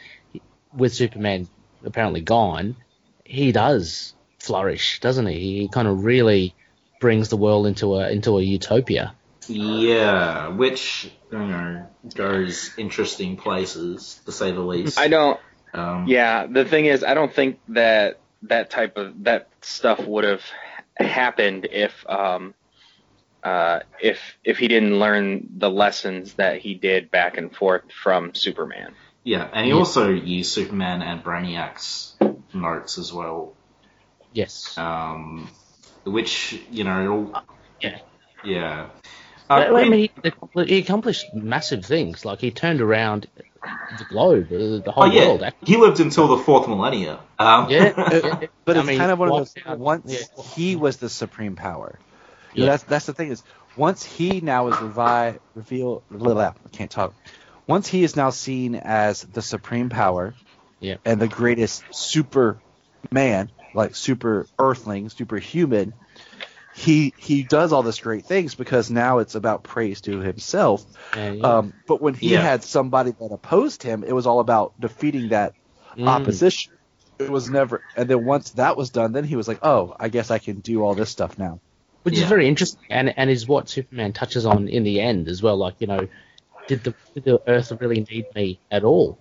with 0.75 0.95
Superman 0.95 1.49
apparently 1.85 2.21
gone, 2.23 2.77
he 3.25 3.53
does 3.53 4.15
flourish, 4.39 5.01
doesn't 5.01 5.27
he? 5.27 5.61
He 5.61 5.69
kind 5.69 5.89
of 5.89 6.05
really 6.05 6.55
brings 7.01 7.29
the 7.29 7.37
world 7.37 7.67
into 7.67 7.95
a 7.97 8.11
into 8.11 8.39
a 8.39 8.43
utopia. 8.43 9.15
yeah, 9.49 10.49
which 10.49 11.11
you 11.31 11.39
know 11.39 11.87
goes 12.15 12.73
interesting 12.79 13.37
places 13.37 14.21
to 14.25 14.33
say 14.33 14.53
the 14.53 14.61
least. 14.61 14.99
I 14.99 15.09
don't. 15.09 15.39
Um, 15.75 16.07
Yeah, 16.07 16.47
the 16.47 16.65
thing 16.65 16.87
is, 16.87 17.05
I 17.05 17.15
don't 17.15 17.33
think 17.33 17.59
that 17.69 18.21
that 18.43 18.71
type 18.71 18.97
of 18.97 19.25
that 19.25 19.49
stuff 19.63 20.05
would 20.07 20.25
have 20.25 20.43
happened 20.97 21.67
if 21.71 21.93
um, 22.09 22.55
uh, 23.43 23.81
if 24.01 24.19
if 24.45 24.59
he 24.59 24.69
didn't 24.69 24.99
learn 24.99 25.49
the 25.59 25.71
lessons 25.71 26.35
that 26.35 26.59
he 26.61 26.75
did 26.75 27.11
back 27.11 27.37
and 27.37 27.55
forth 27.55 27.91
from 27.93 28.35
Superman. 28.35 28.95
yeah, 29.25 29.49
and 29.53 29.67
he 29.67 29.73
also 29.73 30.09
used 30.09 30.53
Superman 30.53 31.03
and 31.03 31.23
Brainiac's 31.23 32.17
notes 32.55 32.99
as 32.99 33.13
well, 33.13 33.55
Yes. 34.33 34.77
um, 34.79 35.49
which 36.05 36.59
you 36.71 36.85
know, 36.85 37.03
it'll, 37.03 37.43
Yeah. 37.81 37.99
yeah. 38.45 38.87
Uh, 39.49 39.55
I 39.55 39.89
mean, 39.89 40.11
he, 40.25 40.65
he 40.67 40.79
accomplished 40.79 41.27
massive 41.35 41.85
things. 41.85 42.25
Like 42.25 42.41
he 42.41 42.51
turned 42.51 42.81
around 42.81 43.29
the 43.99 44.05
globe, 44.05 44.49
the, 44.49 44.83
the 44.85 44.93
whole 44.93 45.05
Oh 45.05 45.07
yeah, 45.07 45.27
world. 45.29 45.45
he 45.65 45.77
lived 45.77 46.01
until 46.01 46.29
the 46.29 46.39
fourth 46.39 46.69
millennia. 46.69 47.19
Um, 47.39 47.71
Yeah, 47.71 47.93
yeah. 48.13 48.47
But 48.65 48.77
I 48.77 48.81
it's 48.81 48.89
mean, 48.89 48.99
kind 48.99 49.11
of 49.11 49.19
one 49.19 49.29
of 49.31 49.37
those. 49.39 49.55
out- 49.67 49.79
Once 49.79 50.13
yeah. 50.13 50.43
he 50.55 50.77
was 50.77 50.97
the 50.99 51.09
supreme 51.09 51.57
power. 51.57 51.99
You 52.55 52.61
know, 52.61 52.67
Yeah. 52.67 52.71
that's 52.73 52.83
that's 52.85 53.07
the 53.07 53.13
thing 53.15 53.31
is 53.31 53.43
once 53.77 54.05
he 54.05 54.41
now 54.41 54.69
is 54.69 54.75
revi- 54.77 55.39
revealed. 55.55 56.03
Blah, 56.11 56.35
blah, 56.35 56.53
I 56.65 56.69
can't 56.71 56.91
talk. 56.91 57.15
Once 57.67 57.89
he 57.89 58.05
is 58.05 58.17
now 58.17 58.31
seen 58.31 58.75
as 58.77 59.23
the 59.23 59.43
supreme 59.43 59.89
power. 59.89 60.35
Yeah. 60.79 60.97
And 61.07 61.19
the 61.21 61.27
greatest 61.29 61.83
super 61.91 62.59
man, 63.11 63.51
like 63.75 63.95
super 63.97 64.47
earthling, 64.59 65.09
superhuman. 65.09 65.95
He 66.77 67.15
he 67.17 67.43
does 67.43 67.73
all 67.73 67.83
this 67.83 68.01
great 68.01 68.27
things 68.27 68.55
because 68.55 68.91
now 68.91 69.19
it's 69.19 69.35
about 69.35 69.65
praise 69.65 70.03
to 70.03 70.19
himself. 70.21 70.85
Yeah, 71.15 71.31
yeah. 71.33 71.59
Um, 71.59 71.73
but 71.87 72.03
when 72.03 72.15
he 72.15 72.33
Yeah. 72.33 72.43
had 72.43 72.63
somebody 72.63 73.13
that 73.13 73.31
opposed 73.33 73.83
him, 73.83 74.05
it 74.05 74.13
was 74.13 74.27
all 74.27 74.41
about 74.41 74.79
defeating 74.81 75.29
that 75.31 75.55
Mm. 75.97 76.09
opposition. 76.09 76.75
It 77.19 77.31
was 77.31 77.51
never, 77.51 77.83
and 77.97 78.09
then 78.11 78.25
once 78.25 78.51
that 78.53 78.77
was 78.77 78.91
done, 78.91 79.13
then 79.13 79.25
he 79.25 79.37
was 79.37 79.49
like, 79.49 79.61
"Oh, 79.63 79.97
I 79.99 80.11
guess 80.11 80.31
I 80.31 80.39
can 80.39 80.61
do 80.61 80.83
all 80.83 80.95
this 80.95 81.11
stuff 81.11 81.39
now." 81.39 81.61
which 82.03 82.15
Yeah. 82.15 82.25
is 82.25 82.29
very 82.29 82.47
interesting, 82.47 82.85
and 82.91 83.13
and 83.19 83.31
is 83.31 83.49
what 83.49 83.69
Superman 83.69 84.13
touches 84.13 84.47
on 84.47 84.69
in 84.69 84.85
the 84.85 85.01
end 85.01 85.29
as 85.29 85.43
well. 85.43 85.57
Like 85.57 85.77
you 85.81 85.89
know, 85.89 86.07
did 86.69 86.85
the 86.85 86.95
did 87.15 87.25
the 87.25 87.41
Earth 87.49 87.73
really 87.81 88.07
need 88.11 88.27
me 88.35 88.61
at 88.71 88.85
all? 88.85 89.19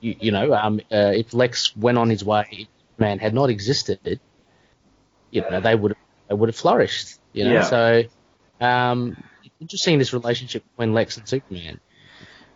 You, 0.00 0.16
you 0.20 0.32
know, 0.32 0.54
um, 0.54 0.80
uh, 0.90 1.12
if 1.14 1.34
Lex 1.34 1.76
went 1.76 1.98
on 1.98 2.10
his 2.10 2.24
way, 2.24 2.68
man 2.98 3.18
had 3.20 3.34
not 3.34 3.50
existed, 3.50 4.20
you 5.30 5.42
know, 5.50 5.60
they 5.60 5.74
would 5.74 5.96
they 6.28 6.34
would 6.34 6.48
have 6.48 6.56
flourished. 6.56 7.18
You 7.32 7.44
know, 7.44 7.52
Yeah. 7.54 7.62
so 7.62 8.02
um, 8.60 9.22
interesting 9.60 9.98
this 9.98 10.12
relationship 10.12 10.64
between 10.70 10.94
Lex 10.94 11.16
and 11.16 11.28
Superman. 11.28 11.80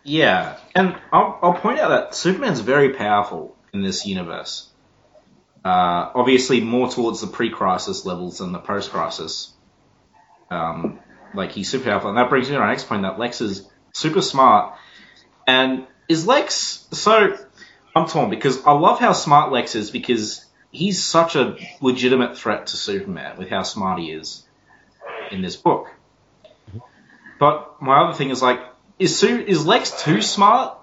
Yeah, 0.03 0.57
and 0.73 0.95
I'll, 1.13 1.37
I'll 1.43 1.53
point 1.53 1.79
out 1.79 1.89
that 1.89 2.15
Superman's 2.15 2.59
very 2.59 2.93
powerful 2.93 3.55
in 3.73 3.83
this 3.83 4.05
universe. 4.05 4.67
Uh, 5.63 6.09
obviously, 6.15 6.59
more 6.59 6.89
towards 6.89 7.21
the 7.21 7.27
pre-crisis 7.27 8.03
levels 8.03 8.39
than 8.39 8.51
the 8.51 8.59
post-crisis. 8.59 9.53
Um, 10.49 10.99
like 11.35 11.51
he's 11.51 11.69
super 11.69 11.85
powerful, 11.85 12.09
and 12.09 12.17
that 12.17 12.29
brings 12.29 12.49
me 12.49 12.55
to 12.55 12.61
our 12.61 12.67
next 12.67 12.85
point: 12.85 13.03
that 13.03 13.19
Lex 13.19 13.41
is 13.41 13.69
super 13.93 14.21
smart. 14.23 14.75
And 15.47 15.85
is 16.09 16.25
Lex 16.25 16.87
so? 16.91 17.37
I'm 17.95 18.07
torn 18.07 18.29
because 18.29 18.65
I 18.65 18.71
love 18.71 18.99
how 18.99 19.13
smart 19.13 19.51
Lex 19.51 19.75
is 19.75 19.91
because 19.91 20.43
he's 20.71 21.03
such 21.03 21.35
a 21.35 21.57
legitimate 21.81 22.37
threat 22.37 22.67
to 22.67 22.77
Superman 22.77 23.37
with 23.37 23.49
how 23.49 23.63
smart 23.63 23.99
he 23.99 24.11
is 24.11 24.45
in 25.31 25.41
this 25.41 25.55
book. 25.55 25.87
But 27.39 27.81
my 27.81 28.01
other 28.03 28.13
thing 28.13 28.29
is 28.29 28.41
like, 28.41 28.59
is 28.99 29.17
Sue 29.17 29.39
is 29.39 29.65
Lex 29.65 30.03
too 30.03 30.21
smart? 30.21 30.77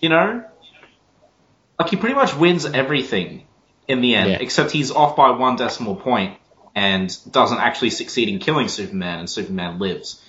You 0.00 0.08
know, 0.08 0.44
like 1.78 1.90
he 1.90 1.96
pretty 1.96 2.14
much 2.16 2.34
wins 2.36 2.66
everything 2.66 3.46
in 3.86 4.00
the 4.00 4.14
end, 4.16 4.30
Yeah. 4.30 4.38
except 4.40 4.72
he's 4.72 4.90
off 4.90 5.16
by 5.16 5.30
one 5.30 5.56
decimal 5.56 5.96
point 5.96 6.38
and 6.74 7.16
doesn't 7.30 7.58
actually 7.58 7.90
succeed 7.90 8.28
in 8.28 8.38
killing 8.38 8.68
Superman, 8.68 9.20
and 9.20 9.30
Superman 9.30 9.78
lives. 9.78 10.20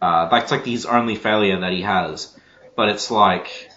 Uh, 0.00 0.28
that's 0.28 0.50
like 0.50 0.66
his 0.66 0.84
only 0.84 1.14
failure 1.14 1.60
that 1.60 1.72
he 1.72 1.82
has. 1.82 2.36
But 2.76 2.88
it's 2.88 3.10
like, 3.10 3.70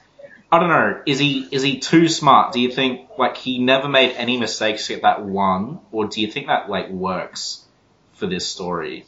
I 0.51 0.59
don't 0.59 0.69
know, 0.69 1.01
is 1.05 1.19
he 1.19 1.47
is 1.51 1.63
he 1.63 1.79
too 1.79 2.07
smart? 2.07 2.53
Do 2.53 2.61
you 2.61 2.71
think 2.71 3.09
like 3.17 3.35
he 3.35 3.59
never 3.59 3.89
made 3.89 4.11
any 4.11 4.37
mistakes 4.37 4.89
at 4.91 5.01
that 5.01 5.23
one, 5.23 5.79
or 5.91 6.07
do 6.07 6.21
you 6.21 6.31
think 6.31 6.47
that 6.47 6.69
like 6.69 6.89
works 6.89 7.63
for 8.13 8.27
this 8.27 8.47
story? 8.47 9.05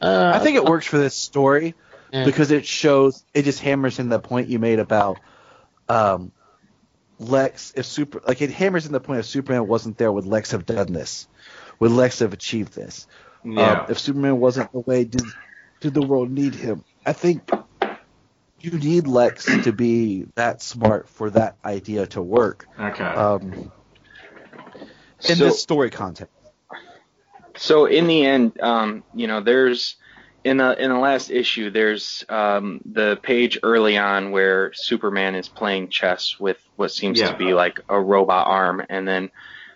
Uh, 0.00 0.32
I 0.34 0.40
think 0.40 0.56
it 0.56 0.64
works 0.64 0.86
for 0.86 0.98
this 0.98 1.14
story 1.14 1.74
yeah. 2.12 2.24
because 2.24 2.50
it 2.50 2.66
shows 2.66 3.24
it 3.34 3.42
just 3.42 3.60
hammers 3.60 3.98
in 3.98 4.08
the 4.08 4.18
point 4.18 4.48
you 4.48 4.58
made 4.58 4.78
about 4.78 5.20
um, 5.88 6.32
Lex. 7.18 7.72
If 7.76 7.86
super 7.86 8.20
like 8.26 8.42
it 8.42 8.50
hammers 8.50 8.86
in 8.86 8.92
the 8.92 9.00
point 9.00 9.20
if 9.20 9.26
Superman 9.26 9.68
wasn't 9.68 9.96
there, 9.98 10.10
would 10.10 10.26
Lex 10.26 10.50
have 10.50 10.66
done 10.66 10.92
this? 10.92 11.28
Would 11.78 11.92
Lex 11.92 12.18
have 12.18 12.32
achieved 12.32 12.74
this? 12.74 13.06
Yeah. 13.44 13.82
Um, 13.82 13.86
if 13.90 13.98
Superman 13.98 14.40
wasn't 14.40 14.72
the 14.72 14.80
way, 14.80 15.04
did 15.04 15.22
did 15.80 15.94
the 15.94 16.02
world 16.02 16.30
need 16.30 16.54
him? 16.54 16.84
I 17.04 17.12
think 17.12 17.50
you 18.62 18.78
need 18.78 19.06
Lex 19.06 19.44
to 19.64 19.72
be 19.72 20.26
that 20.36 20.62
smart 20.62 21.08
for 21.08 21.30
that 21.30 21.56
idea 21.64 22.06
to 22.08 22.22
work. 22.22 22.66
okay. 22.78 23.04
Um, 23.04 23.70
in 25.24 25.36
So- 25.36 25.44
this 25.44 25.60
story 25.62 25.90
context. 25.90 26.32
So 27.56 27.84
in 27.86 28.06
the 28.06 28.24
end, 28.24 28.58
um, 28.60 29.04
you 29.14 29.26
know, 29.26 29.40
there's 29.40 29.96
in 30.42 30.56
the 30.56 30.82
in 30.82 30.90
the 30.90 30.98
last 30.98 31.30
issue, 31.30 31.70
there's 31.70 32.24
um, 32.28 32.80
the 32.84 33.16
page 33.22 33.58
early 33.62 33.96
on 33.98 34.30
where 34.32 34.72
Superman 34.72 35.34
is 35.34 35.48
playing 35.48 35.88
chess 35.90 36.40
with 36.40 36.58
what 36.76 36.90
seems 36.90 37.20
Yeah. 37.20 37.30
to 37.30 37.36
be 37.36 37.52
like 37.54 37.78
a 37.88 38.00
robot 38.00 38.46
arm, 38.48 38.82
and 38.88 39.06
then 39.06 39.30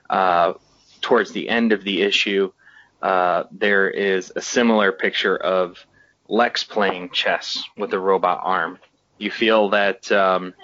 uh, 0.09 0.55
towards 1.03 1.33
the 1.33 1.49
end 1.49 1.73
of 1.73 1.85
the 1.85 2.03
issue, 2.03 2.51
uh, 3.03 3.45
there 3.53 3.89
is 3.91 4.33
a 4.35 4.41
similar 4.41 4.91
picture 4.91 5.37
of 5.37 5.77
Lex 6.29 6.65
playing 6.65 7.11
chess 7.11 7.63
with 7.77 7.93
a 7.93 7.99
robot 7.99 8.41
arm. 8.43 8.79
You 9.19 9.31
feel 9.31 9.71
that 9.71 10.11
um, 10.13 10.55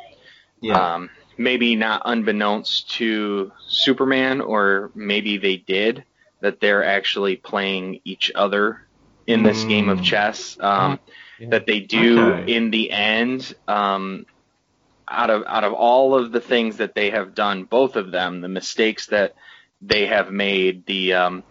yeah. 0.60 0.94
um, 0.94 1.10
maybe 1.38 1.76
not 1.76 2.02
unbeknownst 2.04 2.90
to 2.92 3.52
Superman, 3.68 4.40
or 4.40 4.90
maybe 4.94 5.38
they 5.38 5.56
did, 5.56 6.04
that 6.40 6.60
they're 6.60 6.84
actually 6.84 7.36
playing 7.36 8.00
each 8.04 8.30
other 8.34 8.80
in 9.26 9.42
this 9.42 9.64
Mm. 9.64 9.68
game 9.68 9.88
of 9.88 10.02
chess. 10.02 10.56
Um, 10.60 10.98
Yeah. 11.38 11.48
That 11.50 11.66
they 11.66 11.80
do 11.80 12.20
Okay. 12.34 12.52
in 12.54 12.70
the 12.70 12.90
end. 12.92 13.54
Um, 13.66 14.26
out 15.08 15.30
of 15.30 15.44
out 15.46 15.64
of 15.64 15.72
all 15.72 16.14
of 16.14 16.32
the 16.32 16.40
things 16.40 16.76
that 16.78 16.94
they 16.94 17.10
have 17.10 17.34
done, 17.34 17.64
both 17.64 17.96
of 17.96 18.12
them, 18.12 18.40
the 18.40 18.48
mistakes 18.48 19.06
that 19.06 19.34
they 19.80 20.06
have 20.06 20.30
made, 20.30 20.86
the 20.86 21.14
um, 21.14 21.44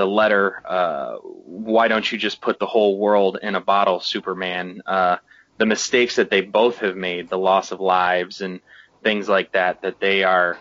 the 0.00 0.06
letter, 0.06 0.62
uh, 0.66 1.16
why 1.16 1.86
don't 1.86 2.10
you 2.10 2.16
just 2.16 2.40
put 2.40 2.58
the 2.58 2.64
whole 2.64 2.96
world 2.98 3.36
in 3.42 3.54
a 3.54 3.60
bottle, 3.60 4.00
Superman? 4.00 4.80
Uh, 4.86 5.18
the 5.58 5.66
mistakes 5.66 6.16
that 6.16 6.30
they 6.30 6.40
both 6.40 6.78
have 6.78 6.96
made, 6.96 7.28
the 7.28 7.36
loss 7.36 7.70
of 7.70 7.80
lives 7.80 8.40
and 8.40 8.60
things 9.02 9.28
like 9.28 9.52
that, 9.52 9.82
that 9.82 10.00
they 10.00 10.24
are, 10.24 10.56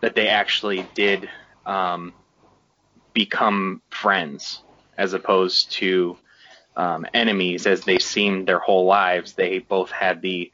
that 0.00 0.16
they 0.16 0.26
actually 0.26 0.84
did 0.94 1.28
um, 1.64 2.12
become 3.12 3.82
friends 3.90 4.62
as 4.98 5.12
opposed 5.12 5.70
to 5.70 6.16
um, 6.76 7.06
enemies 7.14 7.68
as 7.68 7.82
they 7.82 8.00
seemed 8.00 8.48
their 8.48 8.58
whole 8.58 8.84
lives. 8.84 9.34
They 9.34 9.60
both 9.60 9.92
had 9.92 10.22
the 10.22 10.50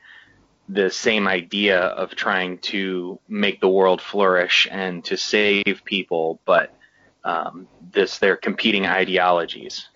the 0.68 0.90
same 0.90 1.26
idea 1.26 1.80
of 1.80 2.14
trying 2.14 2.58
to 2.58 3.18
make 3.26 3.60
the 3.60 3.68
world 3.68 4.02
flourish 4.02 4.68
and 4.70 5.02
to 5.04 5.16
save 5.16 5.80
people, 5.84 6.40
but 6.44 6.74
um, 7.24 7.68
this 7.92 8.18
their 8.18 8.36
competing 8.36 8.86
ideologies. 8.86 9.88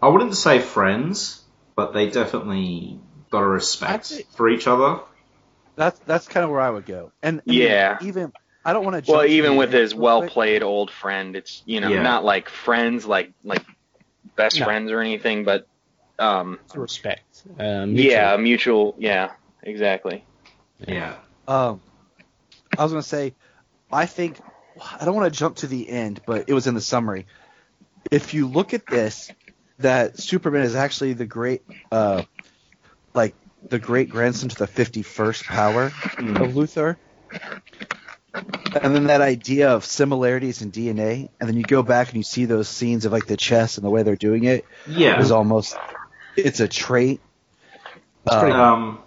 I 0.00 0.08
wouldn't 0.08 0.34
say 0.36 0.58
friends, 0.58 1.42
but 1.76 1.92
they 1.92 2.10
definitely 2.10 2.98
got 3.30 3.42
a 3.42 3.46
respect 3.46 3.92
I 3.92 3.98
think- 3.98 4.30
for 4.32 4.48
each 4.48 4.66
other. 4.66 5.00
That's 5.76 5.98
that's 6.00 6.28
kind 6.28 6.44
of 6.44 6.50
where 6.50 6.60
I 6.60 6.68
would 6.70 6.84
go. 6.84 7.12
And 7.22 7.40
I 7.40 7.50
mean, 7.50 7.60
Yeah. 7.62 7.98
even 8.02 8.32
I 8.64 8.72
don't 8.74 8.84
want 8.84 9.04
to. 9.04 9.10
Well, 9.10 9.24
even 9.24 9.56
with 9.56 9.72
his 9.72 9.94
well 9.94 10.28
played 10.28 10.62
old 10.62 10.90
friend, 10.90 11.34
it's 11.34 11.62
you 11.64 11.80
know 11.80 11.88
Yeah. 11.88 12.02
not 12.02 12.24
like 12.24 12.48
friends, 12.48 13.06
like 13.06 13.32
like 13.42 13.64
best 14.36 14.58
No. 14.60 14.66
friends 14.66 14.90
or 14.92 15.00
anything, 15.00 15.44
but 15.44 15.66
um, 16.18 16.58
It's 16.66 16.74
a 16.74 16.80
respect. 16.80 17.42
Uh, 17.58 17.86
mutual. 17.86 18.10
yeah, 18.12 18.36
mutual, 18.36 18.94
yeah, 18.98 19.32
exactly. 19.62 20.24
Yeah. 20.86 21.14
Um, 21.48 21.80
I 22.78 22.82
was 22.84 22.92
gonna 22.92 23.02
say, 23.02 23.34
I 23.90 24.06
think 24.06 24.38
I 24.80 25.04
don't 25.04 25.14
want 25.14 25.32
to 25.32 25.38
jump 25.38 25.56
to 25.56 25.66
the 25.66 25.88
end, 25.88 26.20
but 26.26 26.48
it 26.48 26.54
was 26.54 26.66
in 26.66 26.74
the 26.74 26.80
summary. 26.80 27.26
If 28.10 28.34
you 28.34 28.46
look 28.46 28.74
at 28.74 28.86
this, 28.86 29.30
that 29.78 30.18
Superman 30.18 30.62
is 30.62 30.74
actually 30.74 31.14
the 31.14 31.26
great, 31.26 31.62
uh, 31.90 32.22
like 33.14 33.34
the 33.68 33.78
great 33.78 34.08
grandson 34.08 34.48
to 34.48 34.56
the 34.56 34.66
fifty-first 34.66 35.44
power 35.46 35.90
Mm. 36.18 36.40
of 36.40 36.54
Luthor, 36.54 36.96
and 38.34 38.94
then 38.94 39.04
that 39.04 39.20
idea 39.20 39.70
of 39.70 39.84
similarities 39.84 40.62
in 40.62 40.70
DNA, 40.70 41.28
and 41.40 41.48
then 41.48 41.56
you 41.56 41.64
go 41.64 41.82
back 41.82 42.08
and 42.08 42.16
you 42.16 42.22
see 42.22 42.44
those 42.44 42.68
scenes 42.68 43.04
of 43.04 43.12
like 43.12 43.26
the 43.26 43.36
chess 43.36 43.76
and 43.76 43.86
the 43.86 43.90
way 43.90 44.02
they're 44.02 44.16
doing 44.16 44.44
it 44.44 44.64
Yeah. 44.86 45.20
is 45.20 45.30
almost 45.30 45.76
it's 46.36 46.60
a 46.60 46.68
trait. 46.68 47.20
It's 48.26 48.36
pretty 48.36 48.54
Uh, 48.54 48.62
Um, 48.62 48.98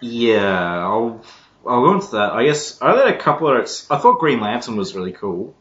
yeah, 0.00 0.84
I'll 0.84 1.24
I'll 1.68 1.82
go 1.82 1.94
into 1.94 2.12
that. 2.12 2.32
I 2.32 2.44
guess 2.44 2.80
I 2.80 2.96
had 2.96 3.08
a 3.08 3.18
couple 3.18 3.48
of. 3.48 3.58
I 3.90 3.98
thought 3.98 4.18
Green 4.18 4.40
Lantern 4.40 4.76
was 4.76 4.94
really 4.94 5.12
cool. 5.12 5.54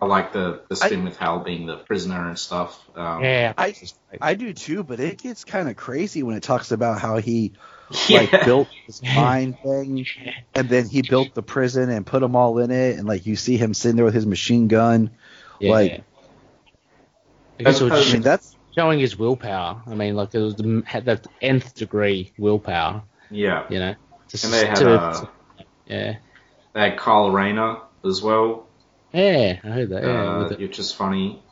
I 0.00 0.06
like 0.06 0.32
the 0.32 0.62
the 0.68 0.76
spin 0.76 1.04
with 1.04 1.16
Hal 1.16 1.40
being 1.40 1.66
the 1.66 1.76
prisoner 1.76 2.28
and 2.28 2.38
stuff. 2.38 2.78
Um, 2.94 3.22
Yeah. 3.22 3.54
I 3.56 3.74
I 4.20 4.34
do 4.34 4.52
too, 4.52 4.82
but 4.82 5.00
it 5.00 5.22
gets 5.22 5.44
kind 5.44 5.68
of 5.68 5.76
crazy 5.76 6.22
when 6.22 6.36
it 6.36 6.42
talks 6.42 6.72
about 6.72 7.00
how 7.00 7.16
he 7.18 7.52
yeah. 8.08 8.20
like 8.20 8.44
built 8.44 8.68
this 8.86 9.02
mind 9.02 9.58
thing, 9.62 10.06
and 10.54 10.68
then 10.68 10.88
he 10.88 11.02
built 11.02 11.34
the 11.34 11.42
prison 11.42 11.90
and 11.90 12.04
put 12.04 12.20
them 12.20 12.36
all 12.36 12.58
in 12.58 12.70
it, 12.70 12.98
and 12.98 13.06
like 13.06 13.24
you 13.26 13.36
see 13.36 13.56
him 13.56 13.72
sitting 13.72 13.96
there 13.96 14.04
with 14.04 14.14
his 14.14 14.26
machine 14.26 14.68
gun. 14.68 15.10
yeah. 15.60 15.70
like- 15.70 16.04
I 17.60 17.62
guess 17.62 17.80
I 17.80 17.86
I 17.86 18.12
mean, 18.12 18.22
that's 18.22 18.56
showing 18.74 18.98
his 18.98 19.16
willpower. 19.16 19.80
I 19.86 19.94
mean, 19.94 20.16
like 20.16 20.34
it 20.34 20.40
was 20.40 20.56
the, 20.56 20.82
had 20.84 21.04
that 21.04 21.26
nth 21.40 21.74
degree 21.74 22.32
willpower. 22.36 23.04
Yeah. 23.30 23.64
You 23.70 23.78
know, 23.78 23.94
to, 24.40 24.46
And 24.46 24.54
they 24.54 24.66
had, 24.66 24.76
to- 24.76 24.90
uh, 25.00 25.26
yeah, 25.86 26.16
They 26.72 26.80
had 26.80 26.98
Kyle 26.98 27.30
Rayner 27.30 27.78
as 28.04 28.22
well, 28.22 28.66
yeah, 29.12 29.58
I 29.62 29.68
heard 29.68 29.90
that. 29.90 30.02
Yeah, 30.02 30.08
uh, 30.32 30.38
with 30.48 30.58
the- 30.58 30.64
which 30.66 30.78
is 30.78 30.92
funny. 30.92 31.42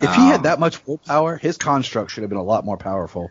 If 0.00 0.14
he 0.14 0.22
Um, 0.22 0.28
had 0.28 0.42
that 0.44 0.60
much 0.60 0.86
willpower, 0.86 1.36
his 1.36 1.56
construct 1.56 2.10
should 2.10 2.22
have 2.22 2.30
been 2.30 2.38
a 2.38 2.42
lot 2.44 2.64
more 2.64 2.76
powerful. 2.76 3.30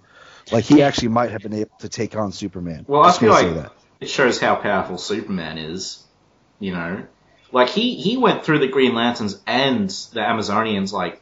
Like 0.51 0.65
he 0.65 0.81
actually 0.81 1.09
might 1.09 1.31
have 1.31 1.41
been 1.41 1.53
able 1.53 1.71
to 1.79 1.89
take 1.89 2.15
on 2.17 2.31
Superman. 2.31 2.85
Well, 2.87 3.01
I 3.03 3.07
Just 3.09 3.19
feel 3.21 3.29
like 3.29 3.45
say 3.45 3.53
that. 3.53 3.71
it 4.01 4.09
shows 4.09 4.39
how 4.41 4.55
powerful 4.55 4.97
Superman 4.97 5.57
is. 5.57 6.03
You 6.59 6.73
know, 6.73 7.03
like 7.51 7.69
he 7.69 7.95
he 7.95 8.17
went 8.17 8.43
through 8.43 8.59
the 8.59 8.67
Green 8.67 8.93
Lanterns 8.95 9.41
and 9.47 9.89
the 9.89 10.19
Amazonians 10.21 10.91
like 10.93 11.21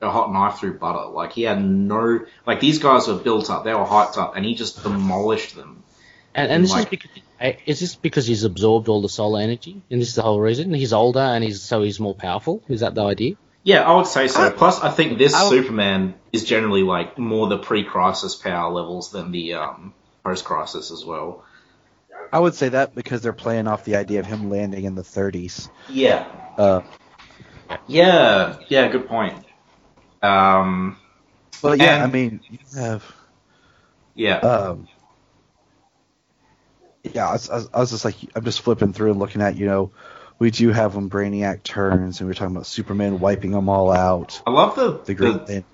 a 0.00 0.10
hot 0.10 0.32
knife 0.32 0.58
through 0.58 0.78
butter. 0.78 1.08
Like 1.10 1.32
he 1.32 1.42
had 1.42 1.62
no 1.62 2.20
like 2.46 2.60
these 2.60 2.78
guys 2.78 3.08
were 3.08 3.14
built 3.14 3.50
up, 3.50 3.64
they 3.64 3.74
were 3.74 3.84
hyped 3.84 4.16
up, 4.18 4.36
and 4.36 4.44
he 4.44 4.54
just 4.54 4.82
demolished 4.82 5.54
them. 5.56 5.82
And 6.34 6.50
and 6.50 6.64
this 6.64 6.74
is 6.74 6.84
because 6.86 7.10
is 7.66 7.80
this 7.80 7.94
because 7.96 8.26
he's 8.26 8.44
absorbed 8.44 8.88
all 8.88 9.02
the 9.02 9.08
solar 9.08 9.40
energy, 9.40 9.82
and 9.90 10.00
this 10.00 10.08
is 10.08 10.14
the 10.14 10.22
whole 10.22 10.40
reason 10.40 10.72
he's 10.72 10.92
older 10.92 11.20
and 11.20 11.42
he's 11.42 11.60
so 11.62 11.82
he's 11.82 11.98
more 12.00 12.14
powerful. 12.14 12.62
Is 12.68 12.80
that 12.80 12.94
the 12.94 13.04
idea? 13.04 13.34
Yeah, 13.64 13.82
I 13.82 13.94
would 13.96 14.06
say 14.06 14.28
so. 14.28 14.42
I- 14.42 14.50
Plus, 14.50 14.80
I 14.80 14.90
think 14.90 15.18
this 15.18 15.34
I- 15.34 15.48
Superman 15.48 16.14
is 16.32 16.44
generally 16.44 16.82
like 16.82 17.18
more 17.18 17.46
the 17.48 17.58
pre-crisis 17.58 18.34
power 18.34 18.72
levels 18.72 19.10
than 19.12 19.30
the 19.32 19.54
um, 19.54 19.94
post-crisis 20.24 20.90
as 20.90 21.04
well. 21.04 21.44
I 22.32 22.38
would 22.38 22.54
say 22.54 22.70
that 22.70 22.94
because 22.94 23.20
they're 23.22 23.32
playing 23.32 23.66
off 23.68 23.84
the 23.84 23.96
idea 23.96 24.20
of 24.20 24.26
him 24.26 24.48
landing 24.50 24.84
in 24.84 24.94
the 24.94 25.02
30s. 25.02 25.68
Yeah, 25.90 26.24
Uh, 26.56 26.80
yeah, 27.86 28.56
yeah. 28.68 28.88
Good 28.88 29.06
point. 29.08 29.34
Um, 30.22 30.96
but 31.60 31.78
yeah, 31.78 31.96
And- 31.96 32.04
I 32.04 32.06
mean, 32.06 32.40
you 32.50 32.58
have. 32.76 33.04
yeah. 34.14 34.36
Um, 34.38 34.88
yeah, 37.04 37.28
I 37.28 37.32
was, 37.32 37.50
I 37.50 37.80
was- 37.80 37.90
just 37.90 38.04
like, 38.04 38.16
I'm 38.34 38.44
just 38.44 38.60
flipping 38.62 38.92
through 38.92 39.10
and 39.12 39.20
looking 39.20 39.42
at, 39.42 39.56
you 39.56 39.66
know, 39.66 39.92
we 40.38 40.50
do 40.50 40.70
have 40.70 40.96
when 40.96 41.08
Brainiac 41.08 41.62
turns, 41.62 42.20
and 42.20 42.28
we're 42.28 42.34
talking 42.34 42.54
about 42.54 42.66
Superman 42.66 43.20
wiping 43.20 43.52
them 43.52 43.68
all 43.68 43.92
out. 43.92 44.42
I 44.46 44.50
love 44.50 44.74
the, 44.74 44.98
The 45.04 45.14
Green 45.14 45.32
the 45.34 45.38
Lantern. 45.38 45.64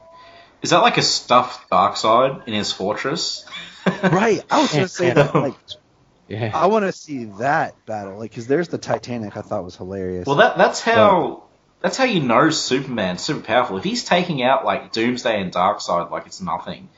Is 0.61 0.71
that 0.71 0.83
like 0.83 0.99
a 0.99 1.03
stuffed 1.03 1.71
Darkseid 1.71 2.47
in 2.49 2.55
his 2.55 2.73
fortress? 2.73 3.45
Right, 4.03 4.43
I 4.51 4.61
was 4.61 4.73
gonna 4.73 4.89
say 4.89 5.11
that. 5.15 5.35
Like, 5.35 5.55
Yeah. 6.29 6.51
I 6.53 6.67
want 6.67 6.85
to 6.85 6.93
see 6.93 7.25
that 7.39 7.75
battle, 7.87 8.19
like, 8.19 8.31
because 8.31 8.47
there's 8.47 8.69
the 8.69 8.77
Titanic. 8.77 9.35
I 9.39 9.41
thought 9.41 9.65
was 9.65 9.77
hilarious. 9.77 10.27
Well, 10.27 10.37
that 10.37 10.59
that's 10.59 10.83
how 10.83 11.45
that's 11.81 11.97
how 11.97 12.05
you 12.05 12.21
know 12.21 12.51
Superman's 12.51 13.23
super 13.23 13.41
powerful. 13.41 13.79
If 13.79 13.85
he's 13.85 14.05
taking 14.05 14.43
out 14.43 14.63
like 14.67 14.93
Doomsday 14.93 15.41
and 15.41 15.51
Darkseid 15.51 16.11
like 16.11 16.27
it's 16.27 16.43
nothing, 16.43 16.91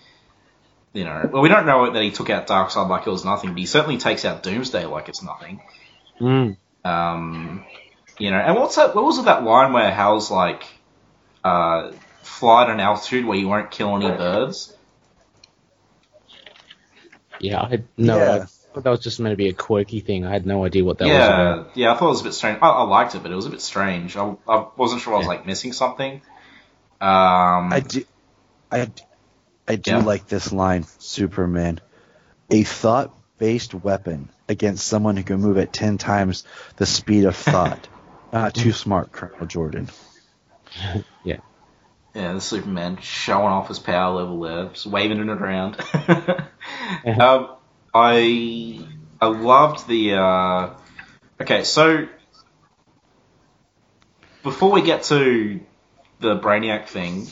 you 0.92 1.04
know. 1.04 1.28
Well, 1.32 1.42
we 1.42 1.48
don't 1.48 1.66
know 1.66 1.90
that 1.92 2.02
he 2.02 2.10
took 2.10 2.30
out 2.30 2.46
Darkseid 2.46 2.88
like 2.88 3.06
it 3.06 3.10
was 3.10 3.24
nothing, 3.24 3.50
but 3.50 3.58
he 3.58 3.66
certainly 3.66 3.98
takes 3.98 4.24
out 4.24 4.42
Doomsday 4.42 4.86
like 4.86 5.08
it's 5.08 5.22
nothing. 5.22 5.60
Mm. 6.20 6.56
Um, 6.84 7.64
you 8.18 8.30
know, 8.30 8.38
and 8.38 8.56
what's 8.56 8.76
that? 8.76 8.94
What 8.94 9.04
was 9.04 9.18
it 9.18 9.24
that 9.26 9.42
line 9.44 9.72
where 9.72 9.90
Hal's 9.92 10.30
like, 10.30 10.64
uh, 11.44 11.92
fly 12.22 12.64
at 12.64 12.70
an 12.70 12.80
altitude 12.80 13.24
where 13.24 13.38
you 13.38 13.48
won't 13.48 13.70
kill 13.70 13.96
any 13.96 14.08
birds? 14.08 14.74
Yeah, 17.38 17.62
I 17.62 17.68
had 17.68 17.84
no. 17.96 18.16
Yeah. 18.18 18.42
I 18.42 18.72
thought 18.74 18.84
that 18.84 18.90
was 18.90 19.00
just 19.00 19.18
meant 19.18 19.32
to 19.32 19.36
be 19.36 19.48
a 19.48 19.52
quirky 19.52 19.98
thing. 20.00 20.24
I 20.24 20.30
had 20.30 20.46
no 20.46 20.64
idea 20.64 20.84
what 20.84 20.98
that 20.98 21.06
was 21.08 21.14
about. 21.14 21.70
yeah, 21.74 21.86
yeah. 21.86 21.92
I 21.92 21.96
thought 21.96 22.06
it 22.06 22.10
was 22.10 22.20
a 22.20 22.24
bit 22.24 22.34
strange. 22.34 22.58
I, 22.62 22.68
I 22.68 22.82
liked 22.82 23.14
it, 23.16 23.22
but 23.22 23.32
it 23.32 23.34
was 23.34 23.46
a 23.46 23.50
bit 23.50 23.60
strange. 23.62 24.16
I, 24.16 24.36
I 24.46 24.66
wasn't 24.76 25.00
sure 25.02 25.14
I 25.14 25.16
was 25.16 25.24
Yeah. 25.24 25.28
like 25.30 25.46
missing 25.46 25.72
something. 25.72 26.22
Um, 27.00 27.72
I 27.72 27.82
do, 27.84 28.04
I, 28.70 28.88
I 29.70 29.76
do 29.76 29.92
Yeah. 29.92 29.98
like 29.98 30.26
this 30.26 30.52
line, 30.52 30.84
Superman, 30.98 31.80
a 32.50 32.64
thought-based 32.64 33.72
weapon 33.72 34.28
against 34.48 34.84
someone 34.84 35.16
who 35.16 35.22
can 35.22 35.40
move 35.40 35.58
at 35.58 35.72
ten 35.72 35.96
times 35.96 36.42
the 36.74 36.86
speed 36.86 37.24
of 37.24 37.36
thought. 37.52 37.88
Not 38.32 38.52
too 38.52 38.72
smart, 38.72 39.12
Colonel 39.12 39.46
Jordan. 39.46 39.88
Yeah. 41.24 41.36
Yeah, 42.14 42.32
the 42.32 42.40
Superman 42.40 42.98
showing 43.00 43.46
off 43.46 43.68
his 43.68 43.78
power 43.78 44.14
level 44.14 44.40
there, 44.40 44.70
just 44.70 44.86
waving 44.86 45.20
it 45.20 45.28
around. 45.28 45.76
um, 47.04 47.56
I 47.94 48.80
I 49.20 49.26
loved 49.26 49.86
the. 49.86 50.14
Uh, 50.14 50.70
okay, 51.40 51.62
so 51.62 52.08
before 54.42 54.72
we 54.72 54.82
get 54.82 55.04
to 55.04 55.60
the 56.20 56.38
Brainiac 56.38 56.88
thing, 56.88 57.28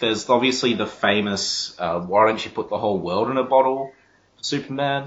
there's 0.00 0.28
obviously 0.28 0.74
the 0.74 0.86
famous 0.86 1.74
uh, 1.78 2.00
"Why 2.00 2.26
don't 2.26 2.44
you 2.44 2.50
put 2.50 2.68
the 2.70 2.78
whole 2.78 2.98
world 3.00 3.30
in 3.30 3.36
a 3.38 3.44
bottle?" 3.44 3.96
Superman. 4.42 5.04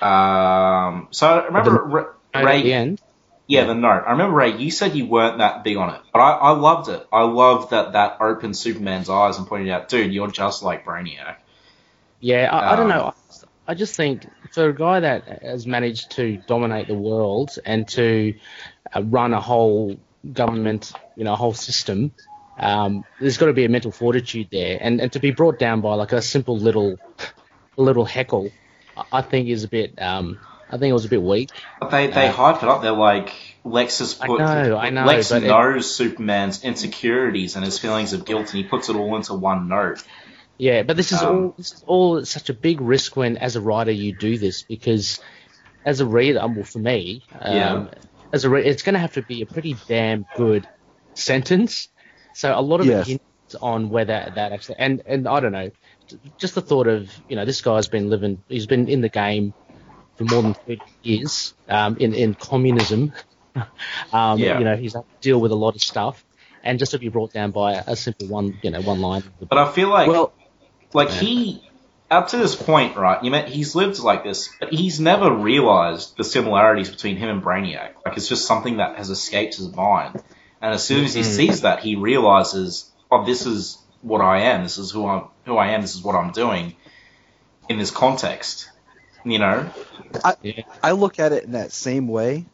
Um, 0.00 1.08
so 1.10 1.28
I 1.28 1.44
remember 1.46 2.16
And 2.34 2.46
Ray. 2.46 2.58
at 2.58 2.62
the 2.62 2.72
end, 2.72 3.00
Yeah, 3.46 3.64
the 3.64 3.74
note. 3.74 4.04
I 4.06 4.12
remember 4.12 4.36
Ray. 4.36 4.56
You 4.56 4.70
said 4.70 4.94
you 4.96 5.06
weren't 5.06 5.38
that 5.38 5.64
big 5.64 5.76
on 5.76 5.94
it, 5.94 6.00
but 6.12 6.20
I, 6.20 6.32
I 6.32 6.50
loved 6.52 6.88
it. 6.88 7.06
I 7.12 7.22
loved 7.22 7.70
that 7.70 7.92
that 7.92 8.18
opened 8.20 8.56
Superman's 8.56 9.10
eyes 9.10 9.38
and 9.38 9.46
pointed 9.46 9.70
out, 9.70 9.88
dude, 9.88 10.12
you're 10.12 10.30
just 10.30 10.62
like 10.62 10.84
Brainiac. 10.84 11.36
yeah, 12.20 12.48
I, 12.50 12.72
I 12.72 12.76
don't 12.76 12.88
Um, 12.88 12.88
know. 12.88 13.14
I 13.66 13.74
just 13.74 13.96
think 13.96 14.26
for 14.52 14.68
a 14.68 14.74
guy 14.74 15.00
that 15.00 15.42
has 15.42 15.66
managed 15.66 16.12
to 16.12 16.38
dominate 16.46 16.88
the 16.88 16.94
world 16.96 17.50
and 17.64 17.86
to 17.90 18.34
uh, 18.94 19.02
run 19.02 19.34
a 19.34 19.40
whole 19.40 20.00
government, 20.30 20.92
you 21.16 21.24
know, 21.24 21.34
a 21.34 21.36
whole 21.36 21.54
system, 21.54 22.12
um, 22.58 23.04
there's 23.20 23.38
got 23.38 23.46
to 23.46 23.52
be 23.52 23.64
a 23.64 23.68
mental 23.68 23.90
fortitude 23.92 24.48
there, 24.50 24.78
and 24.80 25.00
and 25.00 25.12
to 25.12 25.20
be 25.20 25.30
brought 25.30 25.58
down 25.58 25.80
by 25.80 25.94
like 25.94 26.12
a 26.12 26.22
simple 26.22 26.56
little, 26.58 26.96
little 27.76 28.04
heckle, 28.04 28.50
I- 29.12 29.22
think 29.22 29.48
is 29.48 29.64
a 29.64 29.68
bit. 29.68 30.00
Um, 30.00 30.38
I 30.70 30.78
think 30.78 30.90
it 30.90 30.94
was 30.94 31.04
a 31.04 31.08
bit 31.08 31.22
weak. 31.22 31.50
But 31.80 31.90
they 31.90 32.06
they 32.08 32.28
Uh, 32.28 32.32
hype 32.32 32.62
it 32.62 32.68
up. 32.68 32.82
They're 32.82 32.92
like 32.92 33.32
Lex 33.64 33.98
has 34.00 34.14
put. 34.14 34.40
I 34.40 34.68
know, 34.68 34.76
I 34.76 34.90
know, 34.90 35.04
Lex 35.04 35.30
but 35.30 35.42
it- 35.42 35.46
knows 35.48 35.94
Superman's 35.94 36.64
insecurities 36.64 37.56
and 37.56 37.64
his 37.64 37.78
feelings 37.78 38.12
of 38.12 38.24
guilt, 38.24 38.52
and 38.54 38.62
he 38.62 38.64
puts 38.64 38.88
it 38.88 38.96
all 38.96 39.14
into 39.16 39.34
one 39.34 39.68
note. 39.68 40.02
Yeah, 40.58 40.82
but 40.82 40.96
this 40.96 41.12
is 41.12 41.22
Um, 41.22 41.28
all 41.36 41.54
this 41.56 41.72
is 41.72 41.84
all 41.86 42.24
such 42.24 42.48
a 42.50 42.54
big 42.54 42.80
risk 42.80 43.16
when, 43.16 43.36
as 43.36 43.56
a 43.56 43.60
writer, 43.60 43.90
you 43.90 44.14
do 44.16 44.38
this 44.38 44.62
because, 44.62 45.18
as 45.84 46.00
a 46.00 46.06
reader, 46.06 46.40
um, 46.40 46.54
well, 46.54 46.64
for 46.64 46.78
me, 46.78 47.22
um, 47.40 47.56
Yeah. 47.56 47.84
as 48.32 48.44
a 48.44 48.50
re- 48.50 48.64
it's 48.64 48.82
going 48.82 48.92
to 48.94 49.00
have 49.00 49.14
to 49.14 49.22
be 49.22 49.42
a 49.42 49.46
pretty 49.46 49.76
damn 49.88 50.24
good 50.36 50.68
sentence. 51.14 51.88
So 52.34 52.58
a 52.58 52.60
lot 52.62 52.80
of 52.80 52.88
Yes. 52.88 53.06
it 53.06 53.08
hints 53.08 53.24
on 53.60 53.90
whether 53.90 54.30
that 54.34 54.52
actually, 54.52 54.76
and 54.78 55.02
and 55.06 55.28
I 55.28 55.40
don't 55.40 55.52
know, 55.52 55.70
just 56.38 56.54
the 56.54 56.62
thought 56.62 56.86
of 56.86 57.10
you 57.28 57.36
know 57.36 57.44
this 57.44 57.60
guy's 57.60 57.88
been 57.88 58.08
living, 58.10 58.42
he's 58.48 58.66
been 58.66 58.88
in 58.88 59.00
the 59.00 59.08
game 59.08 59.54
for 60.16 60.24
more 60.24 60.42
than 60.42 60.54
thirty 60.54 60.82
years, 61.02 61.54
um, 61.68 61.96
in 61.98 62.14
in 62.14 62.34
communism. 62.34 63.12
um, 64.12 64.40
Yeah. 64.40 64.58
You 64.58 64.64
know, 64.64 64.76
he's 64.76 64.94
had 64.94 65.02
to 65.02 65.20
deal 65.20 65.40
with 65.40 65.52
a 65.52 65.56
lot 65.56 65.74
of 65.74 65.82
stuff, 65.82 66.24
and 66.62 66.78
just 66.78 66.92
to 66.92 66.98
be 66.98 67.08
brought 67.08 67.32
down 67.32 67.50
by 67.50 67.74
a, 67.74 67.84
a 67.88 67.96
simple 67.96 68.26
one, 68.28 68.58
you 68.62 68.70
know, 68.70 68.80
one 68.80 69.00
line. 69.00 69.22
But 69.48 69.58
I 69.58 69.70
feel 69.72 69.88
like 69.88 70.08
Well, 70.08 70.34
like 70.94 71.08
Yeah. 71.10 71.20
he 71.20 71.62
up 72.10 72.28
to 72.28 72.36
this 72.36 72.54
point, 72.54 72.96
right? 72.96 73.22
You 73.24 73.30
mean 73.30 73.46
he's 73.46 73.74
lived 73.74 73.98
like 74.00 74.22
this, 74.24 74.48
but 74.60 74.72
he's 74.72 75.00
never 75.00 75.30
realized 75.34 76.14
the 76.16 76.24
similarities 76.24 76.90
between 76.90 77.16
him 77.16 77.30
and 77.30 77.42
Brainiac. 77.42 77.92
Like 78.04 78.16
it's 78.16 78.28
just 78.28 78.46
something 78.46 78.78
that 78.78 78.96
has 78.98 79.10
escaped 79.10 79.56
his 79.56 79.74
mind. 79.74 80.22
And 80.62 80.72
as 80.72 80.84
soon 80.84 81.04
as 81.04 81.12
he 81.12 81.22
Mhm. 81.22 81.36
sees 81.36 81.60
that, 81.62 81.80
he 81.80 81.96
realizes, 81.96 82.90
oh, 83.10 83.24
this 83.24 83.44
is 83.46 83.78
what 84.00 84.20
I 84.20 84.42
am. 84.42 84.62
This 84.62 84.78
is 84.78 84.90
who 84.92 85.06
I'm. 85.06 85.24
Who 85.44 85.56
I 85.56 85.70
am. 85.70 85.80
This 85.82 85.96
is 85.96 86.02
what 86.02 86.14
I'm 86.14 86.30
doing 86.30 86.76
in 87.68 87.78
this 87.78 87.90
context. 87.90 88.70
You 89.24 89.38
know? 89.40 89.68
Yeah. 90.42 90.62
I 90.82 90.92
look 90.92 91.18
at 91.18 91.32
it 91.32 91.44
in 91.44 91.52
that 91.52 91.72
same 91.72 92.06
way. 92.08 92.44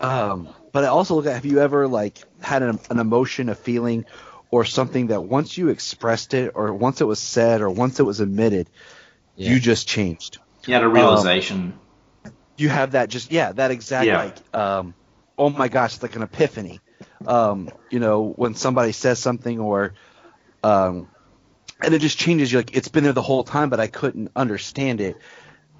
Um, 0.00 0.48
but 0.72 0.84
I 0.84 0.88
also 0.88 1.14
look 1.14 1.26
at 1.26 1.34
have 1.34 1.44
you 1.46 1.60
ever 1.60 1.86
like 1.86 2.18
had 2.40 2.62
an, 2.62 2.78
an 2.90 2.98
emotion, 2.98 3.48
a 3.48 3.54
feeling, 3.54 4.04
or 4.50 4.64
something 4.64 5.08
that 5.08 5.22
once 5.22 5.56
you 5.56 5.68
expressed 5.68 6.34
it, 6.34 6.52
or 6.54 6.72
once 6.74 7.00
it 7.00 7.04
was 7.04 7.20
said, 7.20 7.60
or 7.60 7.70
once 7.70 8.00
it 8.00 8.04
was 8.04 8.20
admitted, 8.20 8.68
Yeah. 9.36 9.50
you 9.52 9.60
just 9.60 9.86
changed. 9.88 10.38
He 10.66 10.72
had 10.72 10.82
a 10.82 10.88
realization. 10.88 11.78
You 12.56 12.68
have 12.68 12.92
that 12.92 13.08
just 13.08 13.30
yeah, 13.32 13.52
that 13.52 13.70
exact 13.70 14.06
Yeah. 14.06 14.18
like 14.18 14.54
um, 14.54 14.94
oh 15.38 15.50
my 15.50 15.68
gosh, 15.68 15.94
it's 15.94 16.02
like 16.02 16.16
an 16.16 16.22
epiphany. 16.22 16.80
Um, 17.26 17.70
you 17.90 18.00
know, 18.00 18.32
when 18.36 18.54
somebody 18.54 18.92
says 18.92 19.18
something 19.18 19.58
or 19.60 19.94
um, 20.62 21.08
and 21.82 21.94
it 21.94 22.00
just 22.00 22.18
changes. 22.18 22.52
You 22.52 22.58
like 22.58 22.76
it's 22.76 22.88
been 22.88 23.04
there 23.04 23.12
the 23.12 23.22
whole 23.22 23.44
time, 23.44 23.70
but 23.70 23.80
I 23.80 23.86
couldn't 23.86 24.30
understand 24.36 25.00
it, 25.00 25.16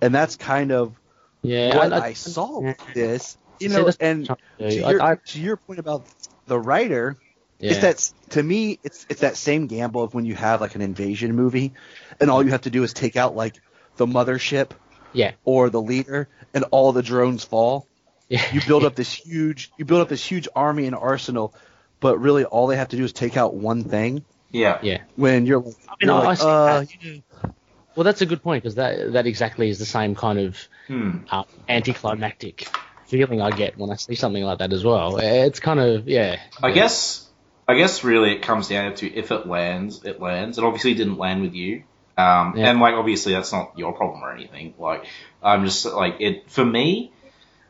and 0.00 0.14
that's 0.14 0.36
kind 0.36 0.72
of 0.72 0.94
Yeah, 1.42 1.76
what 1.76 1.92
I, 1.92 2.12
saw 2.12 2.60
with 2.60 2.78
this. 2.94 3.36
You 3.60 3.68
know, 3.68 3.90
and 4.00 4.28
to 4.70 4.74
your, 4.74 5.02
I- 5.02 5.12
I- 5.12 5.18
to 5.26 5.40
your 5.40 5.56
point 5.56 5.78
about 5.78 6.04
the 6.46 6.58
writer, 6.58 7.16
yeah. 7.60 7.70
it's 7.70 7.80
that 7.80 8.30
to 8.30 8.42
me, 8.42 8.78
it's 8.82 9.06
it's 9.08 9.20
that 9.20 9.36
same 9.36 9.66
gamble 9.66 10.02
of 10.02 10.14
when 10.14 10.24
you 10.24 10.34
have 10.34 10.60
like 10.60 10.74
an 10.74 10.82
invasion 10.82 11.34
movie, 11.34 11.72
and 12.20 12.30
all 12.30 12.44
you 12.44 12.50
have 12.50 12.62
to 12.62 12.70
do 12.70 12.82
is 12.82 12.92
take 12.92 13.16
out 13.16 13.36
like 13.36 13.60
the 13.96 14.06
mothership 14.06 14.72
yeah, 15.12 15.32
or 15.44 15.70
the 15.70 15.80
leader, 15.80 16.28
and 16.52 16.64
all 16.70 16.92
the 16.92 17.02
drones 17.02 17.44
fall. 17.44 17.88
Yeah. 18.34 18.52
You 18.52 18.60
build 18.66 18.84
up 18.84 18.94
this 18.94 19.12
huge, 19.12 19.70
you 19.78 19.84
build 19.84 20.00
up 20.00 20.08
this 20.08 20.24
huge 20.24 20.48
army 20.54 20.86
and 20.86 20.94
arsenal, 20.94 21.54
but 22.00 22.18
really 22.18 22.44
all 22.44 22.66
they 22.66 22.76
have 22.76 22.88
to 22.88 22.96
do 22.96 23.04
is 23.04 23.12
take 23.12 23.36
out 23.36 23.54
one 23.54 23.84
thing, 23.84 24.24
Yeah. 24.50 24.78
Yeah. 24.82 25.02
when 25.16 25.46
you're 25.46 25.60
I 25.60 25.64
mean, 25.64 25.74
you're 26.00 26.12
I- 26.12 26.20
I 26.20 26.24
like, 26.24 26.38
see 26.38 26.46
uh, 26.46 26.84
you 27.00 27.12
know, 27.14 27.54
Well, 27.96 28.04
that's 28.04 28.22
a 28.22 28.26
good 28.26 28.42
point 28.42 28.62
because 28.62 28.74
that 28.74 29.12
that 29.12 29.26
exactly 29.26 29.68
is 29.70 29.78
the 29.78 29.86
same 29.86 30.14
kind 30.14 30.38
of 30.38 30.58
Hmm. 30.88 31.18
uh, 31.30 31.44
anticlimactic 31.68 32.68
feeling 33.06 33.40
I 33.40 33.50
get 33.50 33.78
when 33.78 33.90
I 33.90 33.96
see 33.96 34.14
something 34.16 34.42
like 34.42 34.58
that 34.58 34.72
as 34.72 34.84
well. 34.84 35.18
It's 35.18 35.60
kind 35.60 35.78
of 35.80 36.08
yeah. 36.08 36.40
I 36.62 36.68
yeah. 36.68 36.74
guess 36.74 37.30
I 37.68 37.74
guess 37.76 38.02
really 38.04 38.32
it 38.32 38.42
comes 38.42 38.68
down 38.68 38.94
to 38.96 39.06
if 39.06 39.30
it 39.30 39.46
lands, 39.46 40.04
it 40.04 40.20
lands. 40.20 40.58
It 40.58 40.64
obviously 40.64 40.94
didn't 40.94 41.18
land 41.18 41.42
with 41.42 41.54
you. 41.54 41.84
Um, 42.18 42.54
Yeah. 42.56 42.70
and 42.70 42.80
like 42.80 42.94
obviously 42.94 43.32
that's 43.32 43.52
not 43.52 43.78
your 43.78 43.92
problem 43.92 44.22
or 44.22 44.32
anything. 44.32 44.74
Like 44.78 45.06
I'm 45.42 45.64
just 45.64 45.86
like 45.86 46.16
it 46.20 46.50
for 46.50 46.64
me, 46.64 47.12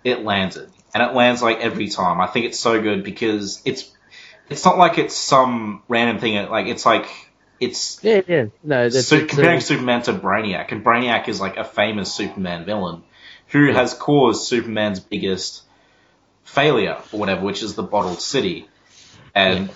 it 0.05 0.23
landed. 0.23 0.71
And 0.95 1.03
it 1.03 1.15
lands 1.15 1.43
like 1.43 1.59
every 1.59 1.89
time. 1.89 2.21
I 2.21 2.27
think 2.27 2.47
it's 2.47 2.59
so 2.59 2.81
good 2.81 3.03
because 3.03 3.61
it's 3.65 3.91
it's 4.49 4.65
not 4.65 4.79
like 4.79 4.99
it's 4.99 5.17
some 5.17 5.83
random 5.89 6.19
thing 6.19 6.49
like 6.51 6.67
it's 6.67 6.87
like 6.87 7.07
it's 7.59 8.03
Yeah, 8.05 8.23
yeah. 8.29 8.47
No, 8.63 8.89
that's 8.89 9.09
so 9.09 9.17
it's, 9.17 9.35
comparing 9.35 9.59
uh, 9.59 9.61
Superman 9.61 10.03
to 10.03 10.13
Brainiac, 10.13 10.71
and 10.71 10.85
Brainiac 10.85 11.29
is 11.29 11.41
like 11.41 11.57
a 11.57 11.65
famous 11.65 12.13
Superman 12.13 12.65
villain 12.65 13.03
who 13.49 13.73
has 13.73 13.95
caused 13.95 14.47
Superman's 14.47 15.01
biggest 15.01 15.63
failure 16.45 16.99
or 17.13 17.19
whatever, 17.19 17.43
which 17.43 17.63
is 17.63 17.75
the 17.75 17.83
bottled 17.83 18.21
city. 18.21 18.69
And 19.35 19.71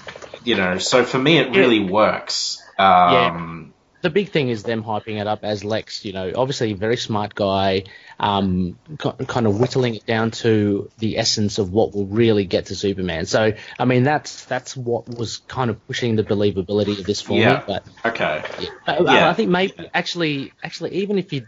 you 0.44 0.56
know, 0.56 0.78
so 0.78 1.04
for 1.04 1.18
me, 1.18 1.38
it 1.38 1.50
really 1.56 1.80
works. 1.80 2.62
Um, 2.78 3.57
the 4.00 4.10
big 4.10 4.30
thing 4.30 4.48
is 4.48 4.62
them 4.62 4.84
hyping 4.84 5.20
it 5.20 5.26
up 5.26 5.40
as 5.42 5.64
Lex. 5.64 6.04
You 6.04 6.12
know, 6.12 6.32
obviously 6.36 6.72
a 6.72 6.76
very 6.76 6.96
smart 6.96 7.34
guy, 7.34 7.84
um, 8.20 8.78
ki- 8.98 9.24
kind 9.26 9.46
of 9.46 9.58
whittling 9.58 9.96
it 9.96 10.06
down 10.06 10.30
to 10.42 10.90
the 10.98 11.18
essence 11.18 11.58
of 11.58 11.72
what 11.72 11.94
will 11.94 12.06
really 12.06 12.44
get 12.44 12.66
to 12.66 12.76
Superman. 12.76 13.26
So, 13.26 13.54
I 13.78 13.84
mean, 13.84 14.04
that's 14.04 14.44
that's 14.44 14.76
what 14.76 15.08
was 15.08 15.38
kind 15.48 15.70
of 15.70 15.84
pushing 15.86 16.16
the 16.16 16.24
believability 16.24 16.98
of 16.98 17.06
this 17.06 17.20
for 17.20 17.38
Yeah. 17.38 17.58
me. 17.58 17.62
But 17.66 17.84
Okay. 18.04 18.44
yeah. 18.60 18.68
I, 18.86 18.98
Yeah. 19.00 19.28
I 19.30 19.34
think 19.34 19.50
maybe 19.50 19.74
actually, 19.92 20.52
actually, 20.62 20.94
even 20.96 21.18
if 21.18 21.32
you, 21.32 21.46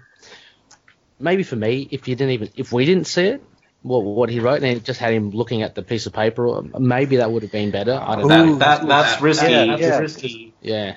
maybe 1.18 1.42
for 1.42 1.56
me, 1.56 1.86
if 1.90 2.08
you 2.08 2.16
didn't 2.16 2.32
even, 2.32 2.50
if 2.56 2.72
we 2.72 2.84
didn't 2.84 3.06
see 3.06 3.22
it. 3.24 3.42
What, 3.82 4.00
what 4.04 4.28
he 4.28 4.40
wrote, 4.40 4.56
and 4.62 4.66
it 4.66 4.84
just 4.84 5.00
had 5.00 5.14
him 5.14 5.30
looking 5.30 5.62
at 5.62 5.74
the 5.74 5.82
piece 5.82 6.04
of 6.04 6.12
paper. 6.12 6.60
Maybe 6.78 7.16
that 7.16 7.32
would 7.32 7.44
have 7.44 7.50
been 7.50 7.70
better. 7.70 7.94
I 7.94 8.16
don't 8.16 8.28
know. 8.28 8.56
That, 8.56 8.82
that 8.82 8.86
that's 8.88 9.22
risky. 9.22 9.50
yeah, 9.50 9.64
that's 9.64 9.80
yeah. 9.80 9.98
risky. 9.98 10.52
Yeah, 10.60 10.96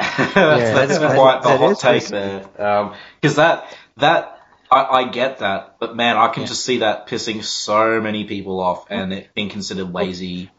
that's, 0.16 0.36
Yeah. 0.36 0.74
that's 0.74 0.98
That- 0.98 1.14
quite 1.16 1.42
the 1.42 1.48
that 1.50 1.58
hot 1.58 1.78
take 1.80 1.92
risky. 1.94 2.12
there. 2.12 2.94
Because 3.20 3.36
that 3.36 3.76
that 3.98 4.36
I, 4.70 4.84
I 4.84 5.04
get 5.08 5.38
that, 5.40 5.76
but 5.80 5.96
man, 5.96 6.16
I 6.16 6.28
can 6.28 6.46
just 6.46 6.64
see 6.64 6.78
that 6.78 7.08
pissing 7.08 7.42
so 7.42 8.00
many 8.00 8.24
people 8.24 8.60
off 8.60 8.86
and 8.90 9.12
it 9.12 9.34
being 9.34 9.48
considered 9.50 9.92
lazy. 9.92 10.50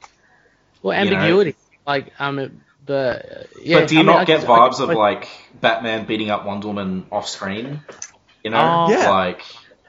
well, 0.81 0.97
You 1.03 1.09
know? 1.11 1.18
ambiguity. 1.18 1.55
Like, 1.88 2.11
um, 2.19 2.61
but 2.85 3.26
uh, 3.26 3.43
yeah. 3.61 3.80
but 3.80 3.88
do 3.89 3.95
you 3.95 4.01
I 4.01 4.03
not 4.03 4.19
I- 4.22 4.26
get 4.26 4.41
I- 4.41 4.45
vibes 4.45 4.80
I- 4.80 4.84
of 4.84 4.97
like 4.97 5.30
Batman 5.61 6.05
beating 6.05 6.30
up 6.30 6.45
Wonder 6.45 6.68
Woman 6.68 7.05
off 7.11 7.27
screen? 7.27 7.81
You 8.43 8.51
know, 8.51 8.85
Oh. 8.88 8.91
Yeah. 8.91 9.09
like 9.09 9.41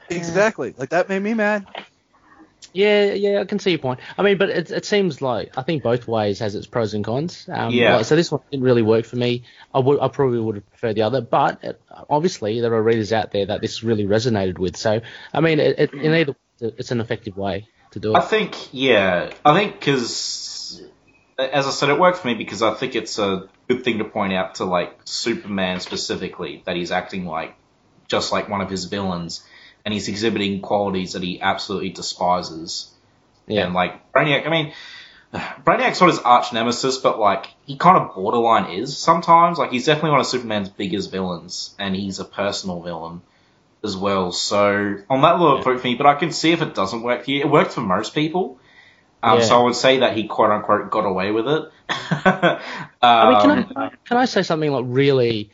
exactly. 0.09 0.73
Like 0.77 0.89
that 0.91 1.09
made 1.09 1.19
me 1.21 1.33
mad. 1.33 1.65
Yeah, 2.73 3.13
yeah, 3.13 3.39
I 3.39 3.45
can 3.45 3.59
see 3.59 3.69
your 3.69 3.79
point. 3.79 3.99
I 4.17 4.23
mean, 4.23 4.37
but 4.37 4.49
it, 4.49 4.71
it 4.71 4.85
seems 4.85 5.21
like 5.21 5.57
I 5.57 5.61
think 5.61 5.83
both 5.83 6.07
ways 6.07 6.39
has 6.39 6.55
its 6.55 6.65
pros 6.65 6.93
and 6.93 7.05
cons. 7.05 7.47
Um, 7.51 7.73
Yeah. 7.73 7.97
like, 7.97 8.05
so 8.05 8.15
this 8.15 8.31
one 8.31 8.41
didn't 8.51 8.63
really 8.63 8.81
work 8.81 9.05
for 9.05 9.15
me. 9.15 9.43
I 9.73 9.79
would, 9.79 9.99
I 9.99 10.07
probably 10.07 10.39
would 10.39 10.55
have 10.55 10.69
preferred 10.69 10.95
the 10.95 11.03
other, 11.03 11.21
but 11.21 11.63
it, 11.63 11.81
obviously 12.09 12.61
there 12.61 12.73
are 12.73 12.81
readers 12.81 13.13
out 13.13 13.31
there 13.31 13.45
that 13.45 13.61
this 13.61 13.83
really 13.83 14.05
resonated 14.05 14.57
with. 14.57 14.75
So, 14.75 15.01
I 15.33 15.39
mean, 15.39 15.59
it, 15.59 15.79
it, 15.79 15.93
in 15.93 16.13
either, 16.13 16.35
it's 16.59 16.91
an 16.91 16.99
effective 16.99 17.37
way 17.37 17.67
to 17.91 17.99
do 17.99 18.13
it. 18.13 18.17
I 18.17 18.21
think, 18.21 18.73
yeah, 18.73 19.31
I 19.45 19.53
think 19.57 19.79
because, 19.79 20.81
as 21.37 21.67
I 21.67 21.71
said, 21.71 21.89
it 21.89 21.99
worked 21.99 22.19
for 22.19 22.27
me 22.27 22.33
because 22.33 22.61
I 22.61 22.73
think 22.73 22.95
it's 22.95 23.19
a 23.19 23.49
good 23.67 23.83
thing 23.83 23.99
to 23.99 24.05
point 24.05 24.33
out 24.33 24.55
to 24.55 24.65
like 24.65 24.99
Superman 25.05 25.79
specifically 25.79 26.63
that 26.65 26.75
he's 26.75 26.91
acting 26.91 27.25
like 27.25 27.55
just 28.07 28.31
like 28.31 28.49
one 28.49 28.61
of 28.61 28.69
his 28.69 28.85
villains, 28.85 29.43
and 29.85 29.93
he's 29.93 30.07
exhibiting 30.07 30.61
qualities 30.61 31.13
that 31.13 31.23
he 31.23 31.41
absolutely 31.41 31.89
despises. 31.89 32.89
Yeah. 33.47 33.65
And 33.65 33.73
like 33.73 34.11
Brainiac, 34.11 34.45
I 34.47 34.49
mean, 34.49 34.73
Brainiac's 35.33 35.99
not 35.99 36.09
his 36.09 36.19
arch 36.19 36.53
nemesis, 36.53 36.97
but 36.97 37.19
like 37.19 37.47
he 37.65 37.77
kind 37.77 37.97
of 37.97 38.15
borderline 38.15 38.71
is 38.71 38.97
sometimes. 38.97 39.57
Like 39.57 39.71
he's 39.71 39.85
definitely 39.85 40.11
one 40.11 40.19
of 40.21 40.27
Superman's 40.27 40.69
biggest 40.69 41.11
villains, 41.11 41.75
and 41.79 41.95
he's 41.95 42.19
a 42.19 42.25
personal 42.25 42.81
villain 42.81 43.21
as 43.83 43.97
well. 43.97 44.31
So 44.31 44.97
on 45.09 45.21
that 45.21 45.39
level, 45.39 45.55
worked 45.65 45.81
for 45.81 45.87
me. 45.87 45.95
But 45.95 46.07
I 46.07 46.15
can 46.15 46.31
see 46.31 46.51
if 46.51 46.61
it 46.61 46.73
doesn't 46.75 47.03
work 47.03 47.25
for 47.25 47.31
you. 47.31 47.41
It 47.41 47.49
worked 47.49 47.73
for 47.73 47.81
most 47.81 48.13
people. 48.13 48.59
Um, 49.21 49.39
Yeah. 49.39 49.45
So 49.45 49.59
I 49.59 49.63
would 49.63 49.75
say 49.75 49.99
that 49.99 50.15
he 50.15 50.27
quote 50.27 50.51
unquote 50.51 50.89
got 50.91 51.05
away 51.05 51.31
with 51.31 51.47
it. 51.47 51.63
um, 51.89 52.59
I 53.01 53.29
mean, 53.29 53.65
can 53.65 53.77
I 53.77 53.89
can 54.05 54.17
I 54.17 54.25
say 54.25 54.43
something 54.43 54.71
like 54.71 54.85
really, 54.87 55.49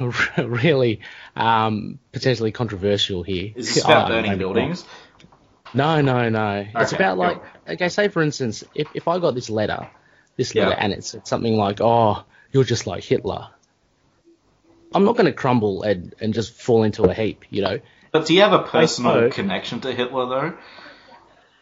really 0.38 1.00
um, 1.34 1.98
potentially 2.12 2.52
controversial 2.52 3.22
here? 3.22 3.52
is 3.56 3.74
this 3.74 3.84
about 3.84 4.08
burning 4.10 4.38
buildings? 4.38 4.84
No, 5.74 6.00
no, 6.00 6.28
no. 6.28 6.66
It's 6.74 6.92
about 6.92 7.18
like, 7.18 7.42
go. 7.42 7.72
okay, 7.74 7.88
say 7.88 8.08
for 8.08 8.22
instance, 8.22 8.64
if, 8.74 8.88
if 8.94 9.08
I 9.08 9.18
got 9.18 9.34
this 9.34 9.50
letter, 9.50 9.88
this 10.36 10.54
Yeah. 10.54 10.68
letter, 10.68 10.80
and 10.80 10.92
it 10.92 11.04
said 11.04 11.26
something 11.26 11.56
like, 11.56 11.80
oh, 11.80 12.24
you're 12.52 12.64
just 12.64 12.86
like 12.86 13.04
Hitler. 13.04 13.48
I'm 14.94 15.04
not 15.04 15.16
going 15.16 15.26
to 15.26 15.32
crumble 15.32 15.82
and, 15.82 16.14
and 16.20 16.32
just 16.32 16.54
fall 16.54 16.82
into 16.84 17.02
a 17.04 17.14
heap, 17.14 17.44
you 17.50 17.62
know. 17.62 17.80
But 18.12 18.26
do 18.26 18.34
you 18.34 18.40
have 18.40 18.52
a 18.52 18.62
personal 18.62 19.22
know. 19.22 19.30
connection 19.30 19.80
to 19.80 19.92
Hitler 19.92 20.26
though? 20.26 20.54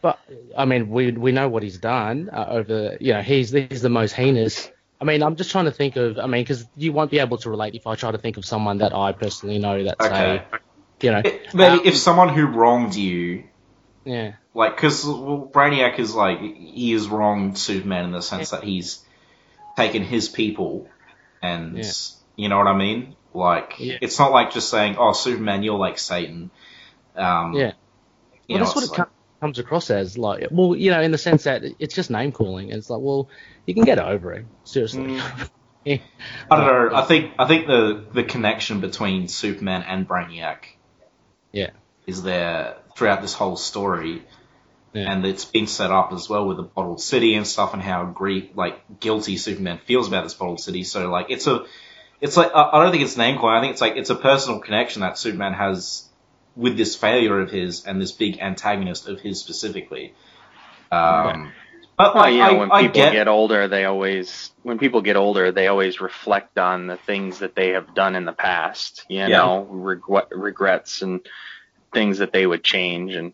But 0.01 0.19
I 0.55 0.65
mean, 0.65 0.89
we 0.89 1.11
we 1.11 1.31
know 1.31 1.49
what 1.49 1.63
he's 1.63 1.79
done 1.79 2.29
uh, 2.31 2.45
over. 2.47 2.95
You 3.01 3.13
know, 3.13 3.21
he's 3.21 3.49
he's 3.51 3.81
the 3.81 3.89
most 3.89 4.13
heinous. 4.13 4.69
I 4.99 5.05
mean, 5.05 5.21
I'm 5.23 5.35
just 5.35 5.51
trying 5.51 5.65
to 5.65 5.71
think 5.71 5.95
of. 5.97 6.17
I 6.17 6.25
mean, 6.27 6.41
because 6.41 6.65
you 6.77 6.93
won't 6.93 7.11
be 7.11 7.19
able 7.19 7.37
to 7.39 7.49
relate 7.49 7.75
if 7.75 7.85
I 7.87 7.95
try 7.95 8.11
to 8.11 8.17
think 8.17 8.37
of 8.37 8.45
someone 8.45 8.77
that 8.79 8.93
I 8.93 9.11
personally 9.11 9.59
know 9.59 9.83
that 9.83 9.99
Okay. 10.01 10.09
say, 10.51 10.59
you 11.01 11.11
know, 11.11 11.21
It- 11.25 11.53
Maybe 11.53 11.79
um, 11.79 11.85
if 11.85 11.97
someone 11.97 12.29
who 12.29 12.45
wronged 12.45 12.95
you 12.95 13.43
yeah, 14.05 14.33
like 14.53 14.75
because 14.75 15.03
well, 15.03 15.49
Brainiac 15.51 15.97
is 15.99 16.13
like 16.13 16.39
he 16.39 16.93
is 16.93 17.07
wronged 17.07 17.57
Superman 17.57 18.05
in 18.05 18.11
the 18.11 18.21
sense 18.21 18.51
that 18.51 18.63
he's 18.63 19.03
taken 19.75 20.03
his 20.03 20.29
people, 20.29 20.87
and 21.41 21.77
Yeah. 21.77 21.91
you 22.35 22.49
know 22.49 22.57
what 22.59 22.67
I 22.67 22.77
mean. 22.77 23.15
Like 23.33 23.73
Yeah. 23.79 23.97
it's 24.01 24.17
not 24.19 24.31
like 24.31 24.51
just 24.53 24.69
saying, 24.69 24.95
"Oh, 24.97 25.11
Superman, 25.13 25.63
you're 25.63 25.77
like 25.77 25.97
Satan." 25.97 26.51
Um, 27.15 27.53
yeah. 27.53 27.73
Well, 28.47 28.59
know, 28.59 28.65
that's 28.65 28.75
what 28.75 28.83
it 28.85 28.89
like- 28.91 28.97
com- 28.97 29.07
comes 29.39 29.59
across 29.59 29.89
as. 29.89 30.17
Like, 30.17 30.47
well, 30.51 30.75
you 30.75 30.91
know, 30.91 31.01
in 31.01 31.11
the 31.11 31.17
sense 31.17 31.43
that 31.43 31.63
it's 31.79 31.93
just 31.95 32.09
name 32.09 32.31
calling. 32.31 32.69
It's 32.69 32.89
like, 32.89 33.01
well, 33.01 33.29
you 33.65 33.73
can 33.73 33.83
get 33.83 33.99
over 33.99 34.33
it. 34.33 34.45
Seriously. 34.63 35.03
Mm. 35.03 35.49
Yeah. 35.85 35.97
I 36.49 36.55
don't 36.65 36.65
know. 36.91 36.97
I 36.97 37.03
think 37.03 37.33
I 37.37 37.45
think 37.47 37.67
the 37.67 38.05
the 38.11 38.23
connection 38.23 38.81
between 38.81 39.27
Superman 39.27 39.83
and 39.83 40.07
Brainiac 40.07 40.57
Yeah. 41.51 41.69
is 42.07 42.23
there 42.23 42.77
throughout 42.97 43.21
this 43.21 43.35
whole 43.35 43.55
story. 43.55 44.23
Yeah. 44.93 45.11
And 45.11 45.23
it's 45.27 45.45
been 45.45 45.67
set 45.67 45.91
up 45.91 46.11
as 46.11 46.27
well 46.27 46.47
with 46.47 46.57
the 46.57 46.63
bottled 46.63 47.01
city 47.01 47.35
and 47.35 47.45
stuff, 47.45 47.73
and 47.73 47.83
how 47.83 48.15
like 48.55 48.99
guilty 48.99 49.37
Superman 49.37 49.77
feels 49.85 50.07
about 50.07 50.23
this 50.23 50.33
bottled 50.33 50.59
city. 50.59 50.83
So 50.83 51.11
like 51.11 51.27
it's 51.29 51.45
a, 51.45 51.65
it's 52.19 52.35
like 52.35 52.49
I 52.55 52.81
don't 52.81 52.91
think 52.91 53.03
it's 53.03 53.15
name 53.15 53.37
calling. 53.37 53.55
I 53.55 53.61
think 53.61 53.73
it's 53.73 53.81
like 53.81 53.95
it's 53.95 54.09
a 54.09 54.15
personal 54.15 54.61
connection 54.61 55.01
that 55.01 55.19
Superman 55.19 55.53
has 55.53 56.09
with 56.55 56.77
this 56.77 56.95
failure 56.95 57.39
of 57.39 57.51
his 57.51 57.85
and 57.85 58.01
this 58.01 58.11
big 58.11 58.39
antagonist 58.39 59.07
of 59.07 59.19
his 59.19 59.39
specifically. 59.39 60.13
Um, 60.91 61.51
but 61.97 62.15
like, 62.15 62.33
you 62.33 62.39
know, 62.39 62.45
I, 62.45 62.53
when 62.53 62.71
I 62.71 62.81
people 62.81 63.01
get, 63.01 63.11
get, 63.13 63.27
older, 63.27 63.67
they 63.67 63.85
always 63.85 64.51
when 64.63 64.77
people 64.77 65.01
get 65.01 65.15
older, 65.15 65.51
they 65.51 65.67
always 65.67 66.01
reflect 66.01 66.57
on 66.57 66.87
the 66.87 66.97
things 66.97 67.39
that 67.39 67.55
they 67.55 67.69
have 67.69 67.93
done 67.93 68.15
in 68.15 68.25
the 68.25 68.33
past. 68.33 69.03
You 69.09 69.19
Yeah. 69.19 69.27
know, 69.27 69.63
regret, 69.63 70.27
regrets 70.31 71.01
and 71.01 71.25
things 71.93 72.19
that 72.19 72.33
they 72.33 72.45
would 72.45 72.63
change. 72.63 73.15
And 73.15 73.33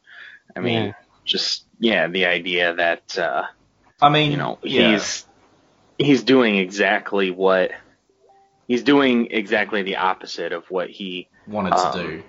I 0.56 0.60
mean, 0.60 0.88
Yeah. 0.88 0.94
just 1.26 1.66
yeah, 1.80 2.08
the 2.08 2.26
idea 2.26 2.76
that 2.76 3.18
uh, 3.18 3.44
I 4.02 4.10
mean, 4.10 4.32
you 4.32 4.38
know 4.38 4.60
yeah. 4.64 4.92
he's 4.92 5.26
he's 5.98 6.24
doing 6.24 6.58
exactly 6.58 7.32
what 7.32 7.72
he's 8.68 8.84
doing 8.84 9.28
exactly 9.32 9.84
the 9.84 9.98
opposite 9.98 10.52
of 10.54 10.66
what 10.70 10.90
he 10.90 11.30
wanted 11.48 11.74
um, 11.74 11.92
to 11.92 12.00
do. 12.00 12.24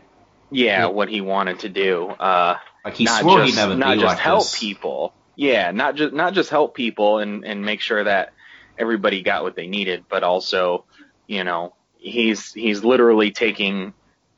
Yeah, 0.53 0.81
Yeah. 0.81 0.87
what 0.87 1.09
he 1.09 1.21
wanted 1.21 1.61
to 1.61 1.69
do. 1.69 2.07
Uh, 2.09 2.57
Like 2.85 2.95
he 2.95 3.05
not 3.05 3.21
swore 3.23 3.45
just, 3.45 3.59
he'd 3.59 3.79
not 3.79 3.95
just 3.95 4.05
like 4.05 4.19
help 4.19 4.43
this. 4.45 4.59
people. 4.59 5.15
Yeah, 5.37 5.71
not 5.71 5.97
just 5.97 6.13
not 6.13 6.35
just 6.35 6.51
help 6.51 6.75
people 6.75 7.19
and 7.19 7.45
and 7.45 7.65
make 7.65 7.81
sure 7.81 8.05
that 8.05 8.33
everybody 8.79 9.23
got 9.23 9.43
what 9.43 9.57
they 9.57 9.67
needed, 9.67 10.05
but 10.09 10.23
also, 10.23 10.85
you 11.27 11.43
know, 11.45 11.75
he's 11.99 12.53
he's 12.53 12.85
literally 12.85 13.31
taking 13.31 13.95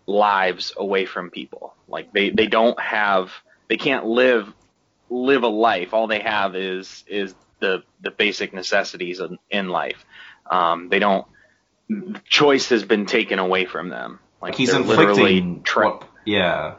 lives 0.07 0.73
away 0.77 1.07
from 1.07 1.31
people. 1.31 1.75
Like 1.89 2.13
they 2.13 2.31
they 2.31 2.47
don't 2.47 2.79
have 2.79 3.33
they 3.69 3.77
can't 3.77 4.07
live 4.07 4.53
live 5.11 5.43
a 5.43 5.49
life. 5.49 5.95
All 5.95 6.07
they 6.07 6.21
have 6.21 6.55
is 6.55 7.03
is 7.09 7.35
the 7.61 7.83
the 8.01 8.11
basic 8.11 8.53
necessities 8.55 9.21
in, 9.21 9.39
in 9.51 9.69
life. 9.69 10.05
Um, 10.49 10.89
they 10.91 10.99
don't 11.01 11.27
choice 12.25 12.69
has 12.71 12.85
been 12.85 13.07
taken 13.07 13.39
away 13.39 13.65
from 13.67 13.89
them. 13.89 14.21
Like 14.45 14.53
Like 14.53 14.59
he's 14.59 14.73
inflicting. 14.75 15.63
tra- 15.63 15.87
what, 15.91 16.09
yeah. 16.25 16.75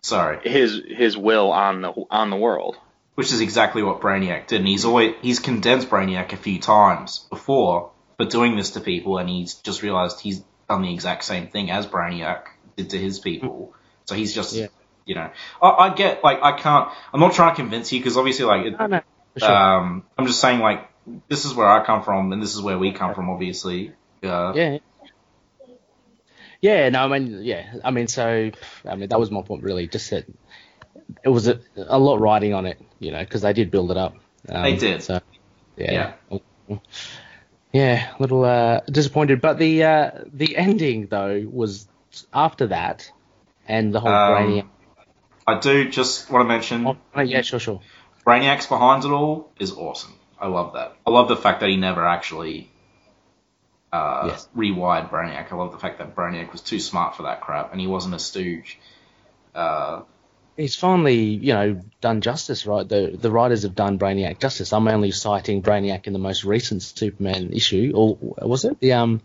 Sorry. 0.00 0.38
his 0.48 0.80
his 0.88 1.16
will 1.16 1.52
on 1.52 1.80
the 1.82 1.92
on 2.10 2.30
the 2.30 2.36
world. 2.36 2.76
which 3.14 3.32
is 3.32 3.40
exactly 3.40 3.82
what 3.82 4.00
Brainiac 4.00 4.46
did. 4.48 4.60
And 4.60 4.68
he's 4.68 4.84
always 4.84 5.14
he's 5.22 5.38
condensed 5.38 5.88
Brainiac 5.90 6.32
a 6.32 6.36
few 6.36 6.58
times 6.60 7.26
before 7.30 7.90
for 8.16 8.24
doing 8.26 8.56
this 8.56 8.70
to 8.70 8.80
people, 8.80 9.18
and 9.18 9.28
he's 9.28 9.54
just 9.54 9.82
realized 9.82 10.20
he's 10.20 10.42
done 10.68 10.82
the 10.82 10.92
exact 10.92 11.24
same 11.24 11.48
thing 11.48 11.70
as 11.70 11.86
Brainiac 11.86 12.42
did 12.76 12.90
to 12.90 12.98
his 12.98 13.18
people. 13.20 13.74
So 14.06 14.14
he's 14.14 14.34
just, 14.34 14.54
Yeah. 14.54 14.68
you 15.04 15.14
know, 15.14 15.30
I, 15.62 15.68
I 15.68 15.94
get 15.94 16.22
like 16.24 16.38
I 16.42 16.52
can't. 16.56 16.88
I'm 17.12 17.20
not 17.20 17.32
trying 17.34 17.54
to 17.54 17.62
convince 17.62 17.92
you 17.92 18.00
because 18.00 18.16
obviously, 18.16 18.44
like, 18.46 18.66
it, 18.66 18.78
No, 18.78 18.86
no, 18.86 19.00
sure. 19.38 19.50
um, 19.52 20.02
I'm 20.18 20.26
just 20.26 20.40
saying 20.40 20.60
like 20.60 20.88
this 21.28 21.44
is 21.44 21.54
where 21.54 21.68
I 21.68 21.84
come 21.84 22.02
from, 22.02 22.32
and 22.32 22.42
this 22.42 22.54
is 22.54 22.60
where 22.62 22.78
we 22.78 22.92
come 22.92 23.14
from, 23.14 23.30
obviously. 23.30 23.92
Uh, 24.22 24.52
yeah. 24.56 24.78
Yeah, 26.66 26.88
no, 26.88 27.04
I 27.04 27.18
mean, 27.18 27.44
yeah, 27.44 27.74
I 27.84 27.92
mean, 27.92 28.08
so, 28.08 28.50
I 28.84 28.96
mean, 28.96 29.08
that 29.08 29.20
was 29.20 29.30
my 29.30 29.42
point, 29.42 29.62
really. 29.62 29.86
Just 29.86 30.10
that 30.10 30.26
it 31.24 31.28
was 31.28 31.46
a, 31.46 31.60
a 31.76 31.96
lot 31.96 32.18
riding 32.18 32.54
on 32.54 32.66
it, 32.66 32.82
you 32.98 33.12
know, 33.12 33.20
because 33.20 33.42
they 33.42 33.52
did 33.52 33.70
build 33.70 33.92
it 33.92 33.96
up. 33.96 34.16
Um, 34.48 34.62
They 34.64 34.74
did. 34.74 35.00
So, 35.00 35.20
yeah, 35.76 36.10
yeah, 37.72 38.12
a 38.18 38.20
little 38.20 38.44
uh, 38.44 38.80
disappointed. 38.90 39.40
But 39.40 39.58
the 39.58 39.84
uh, 39.84 40.10
the 40.32 40.56
ending 40.56 41.06
though 41.06 41.46
was 41.48 41.86
after 42.32 42.66
that, 42.68 43.08
and 43.68 43.94
the 43.94 44.00
whole 44.00 44.10
Um, 44.10 44.32
Brainiac. 44.32 44.66
I 45.46 45.60
do 45.60 45.88
just 45.88 46.28
want 46.32 46.46
to 46.46 46.48
mention 46.48 46.98
Oh, 47.14 47.20
yeah, 47.20 47.42
sure, 47.42 47.60
sure. 47.60 47.80
Brainiac's 48.24 48.66
behind 48.66 49.04
it 49.04 49.12
all 49.12 49.52
is 49.60 49.70
awesome. 49.70 50.14
I 50.40 50.48
love 50.48 50.72
that. 50.72 50.96
I 51.06 51.10
love 51.10 51.28
the 51.28 51.36
fact 51.36 51.60
that 51.60 51.68
he 51.68 51.76
never 51.76 52.04
actually 52.04 52.68
uh, 53.96 54.26
Yes. 54.28 54.48
rewired 54.56 55.10
Brainiac. 55.10 55.52
I 55.52 55.56
love 55.56 55.72
the 55.72 55.78
fact 55.78 55.98
that 55.98 56.14
Brainiac 56.14 56.52
was 56.52 56.60
too 56.60 56.80
smart 56.80 57.16
for 57.16 57.24
that 57.24 57.40
crap, 57.40 57.72
and 57.72 57.80
he 57.80 57.86
wasn't 57.86 58.14
a 58.14 58.18
stooge. 58.18 58.78
Uh, 59.54 60.02
He's 60.56 60.74
finally, 60.74 61.20
you 61.20 61.52
know, 61.52 61.82
done 62.00 62.22
justice, 62.22 62.64
right? 62.66 62.88
The 62.88 63.14
the 63.20 63.30
writers 63.30 63.62
have 63.64 63.74
done 63.74 63.98
Brainiac 63.98 64.38
justice. 64.40 64.72
I'm 64.72 64.88
only 64.88 65.10
citing 65.10 65.62
Brainiac 65.62 66.06
in 66.06 66.14
the 66.14 66.18
most 66.18 66.44
recent 66.44 66.82
Superman 66.82 67.52
issue, 67.52 67.92
or 67.94 68.16
was 68.48 68.64
it 68.64 68.80
the 68.80 68.94
um 68.94 69.20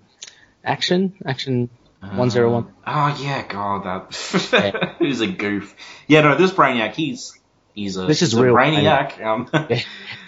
action 0.62 1.14
action 1.26 1.70
one 2.02 2.30
zero 2.30 2.52
one? 2.52 2.74
Oh 2.86 3.18
yeah, 3.22 3.48
God, 3.48 3.86
that 3.86 4.96
he's 5.00 5.22
a 5.22 5.28
goof. 5.28 5.74
Yeah, 6.08 6.22
no, 6.22 6.36
this 6.36 6.52
Brainiac, 6.52 6.96
he's 6.96 7.32
he's 7.74 7.96
a 7.96 8.08
This 8.08 8.22
is 8.22 8.36
real 8.36 8.54
Brainiac. 8.54 9.24
Um, 9.24 9.48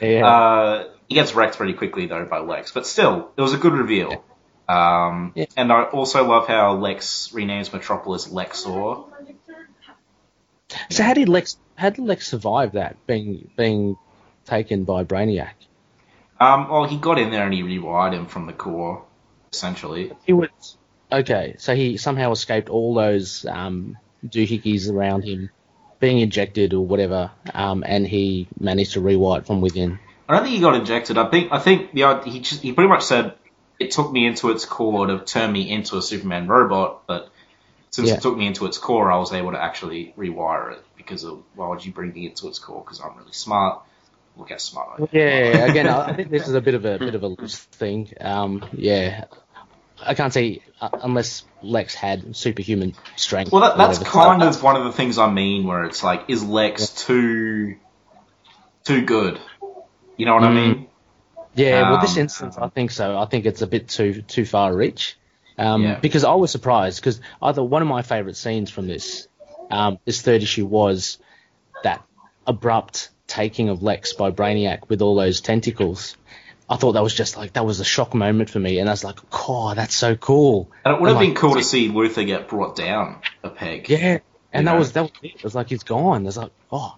Yeah, 0.02 0.26
uh, 0.26 0.84
he 1.10 1.15
gets 1.15 1.36
wrecked 1.36 1.57
pretty 1.57 1.74
quickly 1.74 2.06
though 2.07 2.26
by 2.26 2.40
Lex, 2.40 2.72
but 2.72 2.88
still, 2.88 3.32
it 3.36 3.41
was 3.41 3.53
a 3.53 3.57
good 3.57 3.74
reveal. 3.74 4.24
Um, 4.68 5.34
Yeah. 5.35 5.45
And 5.57 5.72
I 5.72 5.84
also 5.84 6.26
love 6.26 6.48
how 6.48 6.76
Lex 6.76 7.30
renames 7.34 7.72
Metropolis 7.72 8.27
Lexor. 8.27 9.06
So 10.90 11.03
how 11.03 11.14
did 11.14 11.30
Lex 11.30 11.57
how 11.76 11.90
did 11.90 12.06
Lex 12.06 12.27
survive 12.27 12.73
that 12.73 12.95
being 13.07 13.49
being 13.57 13.98
taken 14.45 14.84
by 14.84 15.03
Brainiac? 15.03 15.53
Um, 16.40 16.69
well, 16.69 16.85
he 16.85 16.98
got 16.98 17.19
in 17.19 17.31
there 17.31 17.45
and 17.45 17.53
he 17.53 17.64
rewired 17.64 18.14
him 18.14 18.26
from 18.26 18.48
the 18.48 18.53
core, 18.53 19.03
essentially. 19.52 20.11
He 20.26 20.34
was 20.34 20.49
okay. 21.11 21.56
So 21.60 21.76
he 21.76 21.98
somehow 21.98 22.31
escaped 22.31 22.69
all 22.69 22.94
those 22.94 23.45
um, 23.45 23.98
doohickeys 24.26 24.91
around 24.91 25.23
him 25.23 25.49
being 25.99 26.19
injected 26.19 26.73
or 26.73 26.85
whatever, 26.85 27.31
um, 27.53 27.84
and 27.88 28.06
he 28.06 28.48
managed 28.60 28.94
to 28.94 29.02
rewire 29.02 29.40
it 29.40 29.45
from 29.45 29.61
within. 29.61 29.99
I 30.27 30.34
don't 30.34 30.44
think 30.44 30.56
he 30.56 30.61
got 30.61 30.76
injected. 30.76 31.18
I 31.18 31.30
think 31.30 31.52
I 31.52 31.60
think 31.60 31.94
the 31.94 32.22
he 32.26 32.40
just, 32.40 32.61
he 32.61 32.73
pretty 32.73 32.90
much 32.90 33.03
said 33.03 33.35
it 33.80 33.91
took 33.91 34.12
me 34.12 34.26
into 34.26 34.52
its 34.52 34.66
core 34.66 35.08
to 35.08 35.20
turn 35.20 35.52
me 35.52 35.70
into 35.70 35.98
a 35.98 36.02
Superman 36.02 36.48
robot, 36.48 37.04
but 37.08 37.32
since 37.91 38.10
Yeah. 38.10 38.18
it 38.18 38.22
took 38.22 38.38
me 38.38 38.48
into 38.48 38.66
its 38.66 38.78
core, 38.78 39.12
I 39.12 39.18
was 39.18 39.34
able 39.34 39.52
to 39.52 39.62
actually 39.62 40.14
rewire 40.18 40.74
it 40.74 40.86
because 40.98 41.24
of 41.24 41.44
why 41.56 41.68
would 41.70 41.86
you 41.86 41.91
bring 41.91 42.14
me 42.14 42.28
into 42.28 42.48
its 42.48 42.60
core? 42.60 42.82
Because 42.84 43.00
I'm 43.02 43.18
really 43.18 43.34
smart. 43.34 43.82
Look 44.36 44.49
how 44.49 44.57
smart 44.57 44.89
I 44.89 44.94
am. 44.96 45.07
Yeah, 45.12 45.65
again, 45.65 45.88
I 45.88 46.10
I 46.10 46.14
think 46.14 46.31
this 46.31 46.47
is 46.47 46.56
a 46.56 46.62
bit 46.62 46.76
of 46.76 46.86
a 46.86 46.97
bit 46.99 47.15
of 47.15 47.23
a 47.23 47.28
loose 47.28 47.57
thing. 47.57 48.10
Um, 48.20 48.64
yeah, 48.73 49.26
I 50.02 50.15
can't 50.15 50.34
say 50.34 50.64
uh, 50.81 50.89
unless 51.02 51.44
Lex 51.62 51.94
had 51.94 52.36
superhuman 52.36 52.94
strength. 53.15 53.52
Well, 53.52 53.62
that, 53.62 53.78
that's 53.78 53.99
kind 53.99 54.41
of 54.44 54.64
one 54.64 54.76
of 54.76 54.86
the 54.86 54.91
things 54.91 55.18
I 55.18 55.30
mean, 55.30 55.65
where 55.68 55.84
it's 55.84 56.04
like, 56.04 56.26
is 56.30 56.44
Lex 56.44 57.06
too 57.06 57.76
too 58.86 59.06
good? 59.06 59.39
You 60.18 60.26
know 60.26 60.36
what 60.36 60.44
I 60.44 60.52
Mm. 60.52 60.56
mean? 60.56 60.88
Yeah, 61.56 61.91
well, 61.91 62.02
this 62.02 62.15
Um, 62.18 62.23
instance, 62.23 62.57
I 62.57 62.70
think 62.70 62.91
so. 62.91 63.18
I 63.18 63.26
think 63.26 63.46
it's 63.46 63.62
a 63.62 63.68
bit 63.68 63.88
too 63.88 64.22
too 64.22 64.46
far 64.46 64.76
reach. 64.76 65.18
Um, 65.57 65.84
Yeah. 65.84 65.99
Because 65.99 66.23
I 66.23 66.34
was 66.34 66.52
surprised 66.52 66.99
because 66.99 67.22
either 67.41 67.64
one 67.64 67.82
of 67.82 67.88
my 67.88 68.02
favourite 68.02 68.36
scenes 68.36 68.72
from 68.72 68.88
this 68.88 69.28
um, 69.70 69.99
this 70.06 70.22
third 70.22 70.41
issue 70.44 70.65
was 70.65 71.18
that 71.84 72.04
abrupt 72.46 73.10
taking 73.28 73.70
of 73.70 73.84
Lex 73.84 74.14
by 74.14 74.32
Brainiac 74.32 74.90
with 74.90 75.02
all 75.02 75.15
those 75.15 75.41
tentacles. 75.41 76.18
I 76.70 76.78
thought 76.78 76.94
that 76.94 77.04
was 77.04 77.14
just 77.14 77.38
like 77.38 77.54
that 77.54 77.65
was 77.65 77.80
a 77.80 77.86
shock 77.86 78.14
moment 78.14 78.49
for 78.49 78.60
me, 78.60 78.80
and 78.80 78.90
I 78.90 78.94
was 78.94 79.04
like, 79.04 79.20
"Oh, 79.32 79.73
that's 79.76 79.96
so 79.96 80.15
cool." 80.15 80.72
And 80.86 80.96
it 80.96 81.02
would 81.02 81.10
have 81.10 81.18
I'm 81.18 81.23
been 81.23 81.30
like, 81.32 81.38
cool 81.38 81.56
to 81.56 81.64
see 81.64 81.90
Luthor 81.90 82.26
get 82.26 82.48
brought 82.48 82.76
down 82.76 83.20
a 83.44 83.49
peg. 83.49 83.90
Yeah, 83.90 84.20
and 84.52 84.68
that 84.68 84.73
know? 84.73 84.80
was 84.80 84.94
that 84.94 85.04
was 85.04 85.12
it. 85.22 85.36
It 85.36 85.44
was 85.44 85.56
like 85.56 85.70
he's 85.70 85.84
gone. 85.84 86.26
It's 86.26 86.38
like, 86.38 86.52
oh, 86.72 86.96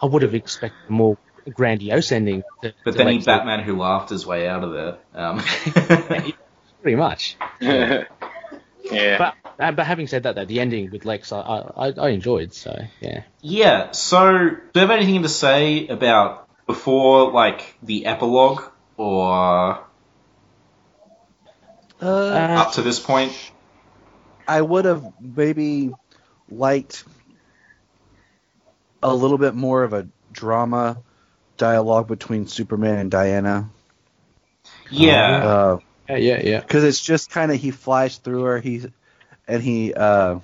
I 0.00 0.06
would 0.06 0.22
have 0.22 0.34
expected 0.34 0.88
more 0.88 1.18
grandiose 1.54 2.12
ending. 2.12 2.42
To, 2.62 2.74
But 2.84 2.92
to 2.92 2.98
then 2.98 3.08
he 3.08 3.18
Batman 3.18 3.60
who 3.60 3.78
laughed 3.78 4.10
his 4.10 4.26
way 4.26 4.48
out 4.48 4.64
of 4.64 4.72
there. 4.72 4.98
Um, 5.14 5.38
pretty 6.82 6.96
much. 6.96 7.36
yeah. 7.60 8.04
But 8.90 9.34
uh, 9.58 9.72
but 9.72 9.86
having 9.86 10.06
said 10.06 10.22
that, 10.24 10.34
though, 10.34 10.44
the 10.44 10.60
ending 10.60 10.90
with 10.90 11.04
Lex, 11.04 11.32
I 11.32 11.40
I, 11.40 11.88
I 11.90 12.08
enjoyed. 12.10 12.54
So 12.54 12.76
yeah. 13.00 13.22
yeah. 13.40 13.90
So, 13.92 14.50
do 14.50 14.58
you 14.74 14.80
have 14.80 14.90
anything 14.90 15.22
to 15.22 15.28
say 15.28 15.88
about 15.88 16.48
before 16.66 17.32
like 17.32 17.76
the 17.82 18.06
epilogue 18.06 18.62
or 18.96 19.84
Uh, 22.00 22.06
up 22.06 22.72
to 22.74 22.82
this 22.82 23.00
point? 23.00 23.32
I 24.46 24.62
would 24.62 24.84
have 24.84 25.04
maybe 25.20 25.92
liked 26.48 27.04
a 29.02 29.14
little 29.14 29.38
bit 29.38 29.54
more 29.54 29.82
of 29.82 29.92
a 29.92 30.08
drama 30.32 31.02
dialogue 31.58 32.08
between 32.08 32.46
Superman 32.46 32.98
and 32.98 33.10
Diana. 33.10 33.68
Yeah. 34.90 35.36
Uh, 35.44 35.78
Yeah, 36.08 36.16
yeah, 36.16 36.40
yeah. 36.42 36.60
because 36.60 36.84
it's 36.84 37.00
just 37.00 37.30
kind 37.30 37.52
of 37.52 37.58
he 37.58 37.70
flies 37.70 38.16
through 38.16 38.44
her 38.44 38.58
he 38.60 38.86
and 39.46 39.62
he 39.62 39.92
uh 39.92 40.38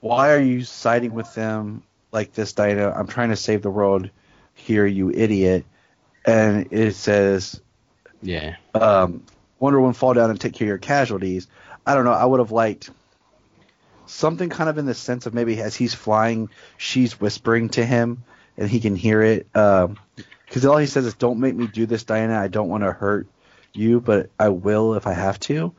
why 0.00 0.32
are 0.32 0.40
you 0.40 0.64
siding 0.64 1.14
with 1.14 1.32
them 1.34 1.84
like 2.10 2.32
this 2.32 2.52
diana 2.52 2.90
i'm 2.90 3.06
trying 3.06 3.28
to 3.28 3.36
save 3.36 3.62
the 3.62 3.70
world 3.70 4.10
here 4.54 4.84
you 4.84 5.10
idiot 5.10 5.64
and 6.24 6.72
it 6.72 6.94
says 6.96 7.60
Yeah. 8.22 8.56
um 8.74 9.22
wonder 9.60 9.78
woman 9.80 9.94
fall 9.94 10.14
down 10.14 10.30
and 10.30 10.40
take 10.40 10.54
care 10.54 10.66
of 10.66 10.70
your 10.70 10.78
casualties 10.78 11.46
i 11.86 11.94
don't 11.94 12.04
know 12.04 12.12
i 12.12 12.24
would 12.24 12.40
have 12.40 12.50
liked 12.50 12.90
something 14.06 14.48
kind 14.50 14.68
of 14.68 14.78
in 14.78 14.86
the 14.86 14.94
sense 14.94 15.26
of 15.26 15.34
maybe 15.34 15.60
as 15.60 15.76
he's 15.76 15.94
flying 15.94 16.48
she's 16.76 17.20
whispering 17.20 17.68
to 17.70 17.84
him 17.84 18.24
and 18.56 18.68
he 18.68 18.80
can 18.80 18.96
hear 18.96 19.22
it 19.22 19.46
um 19.56 19.96
because 20.46 20.64
all 20.66 20.76
he 20.76 20.86
says 20.86 21.06
is 21.06 21.14
don't 21.14 21.40
make 21.40 21.54
me 21.54 21.66
do 21.66 21.86
this 21.86 22.04
diana 22.04 22.38
i 22.38 22.48
don't 22.48 22.68
want 22.68 22.82
to 22.82 22.92
hurt 22.92 23.26
you, 23.74 24.00
but 24.00 24.30
I 24.38 24.48
will 24.50 24.94
if 24.94 25.06
I 25.06 25.12
have 25.12 25.38
to. 25.40 25.74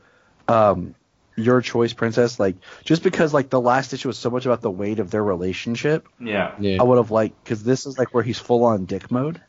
Um, 0.48 0.94
your 1.36 1.60
choice, 1.60 1.92
princess. 1.92 2.38
Like 2.38 2.56
just 2.84 3.02
because 3.02 3.34
like 3.34 3.50
the 3.50 3.60
last 3.60 3.92
issue 3.92 4.08
was 4.08 4.18
so 4.18 4.30
much 4.30 4.46
about 4.46 4.60
the 4.60 4.70
weight 4.70 4.98
of 4.98 5.10
their 5.10 5.24
relationship, 5.24 6.06
yeah. 6.20 6.54
Yeah. 6.58 6.78
I 6.80 6.84
would 6.84 6.98
have 6.98 7.10
liked 7.10 7.42
because 7.42 7.64
this 7.64 7.86
is 7.86 7.98
like 7.98 8.14
where 8.14 8.22
he's 8.22 8.38
full 8.38 8.64
on 8.64 8.84
dick 8.84 9.10
mode. 9.10 9.40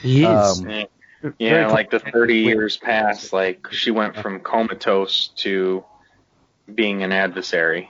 he 0.00 0.24
is. 0.24 0.60
Um, 0.60 0.68
Yeah, 0.68 0.84
yeah 1.38 1.68
like 1.68 1.90
the 1.90 2.00
30 2.00 2.38
years 2.38 2.76
past, 2.76 3.32
like 3.32 3.68
she 3.70 3.92
went 3.92 4.16
from 4.16 4.40
comatose 4.40 5.28
to 5.36 5.84
being 6.72 7.04
an 7.04 7.12
adversary. 7.12 7.88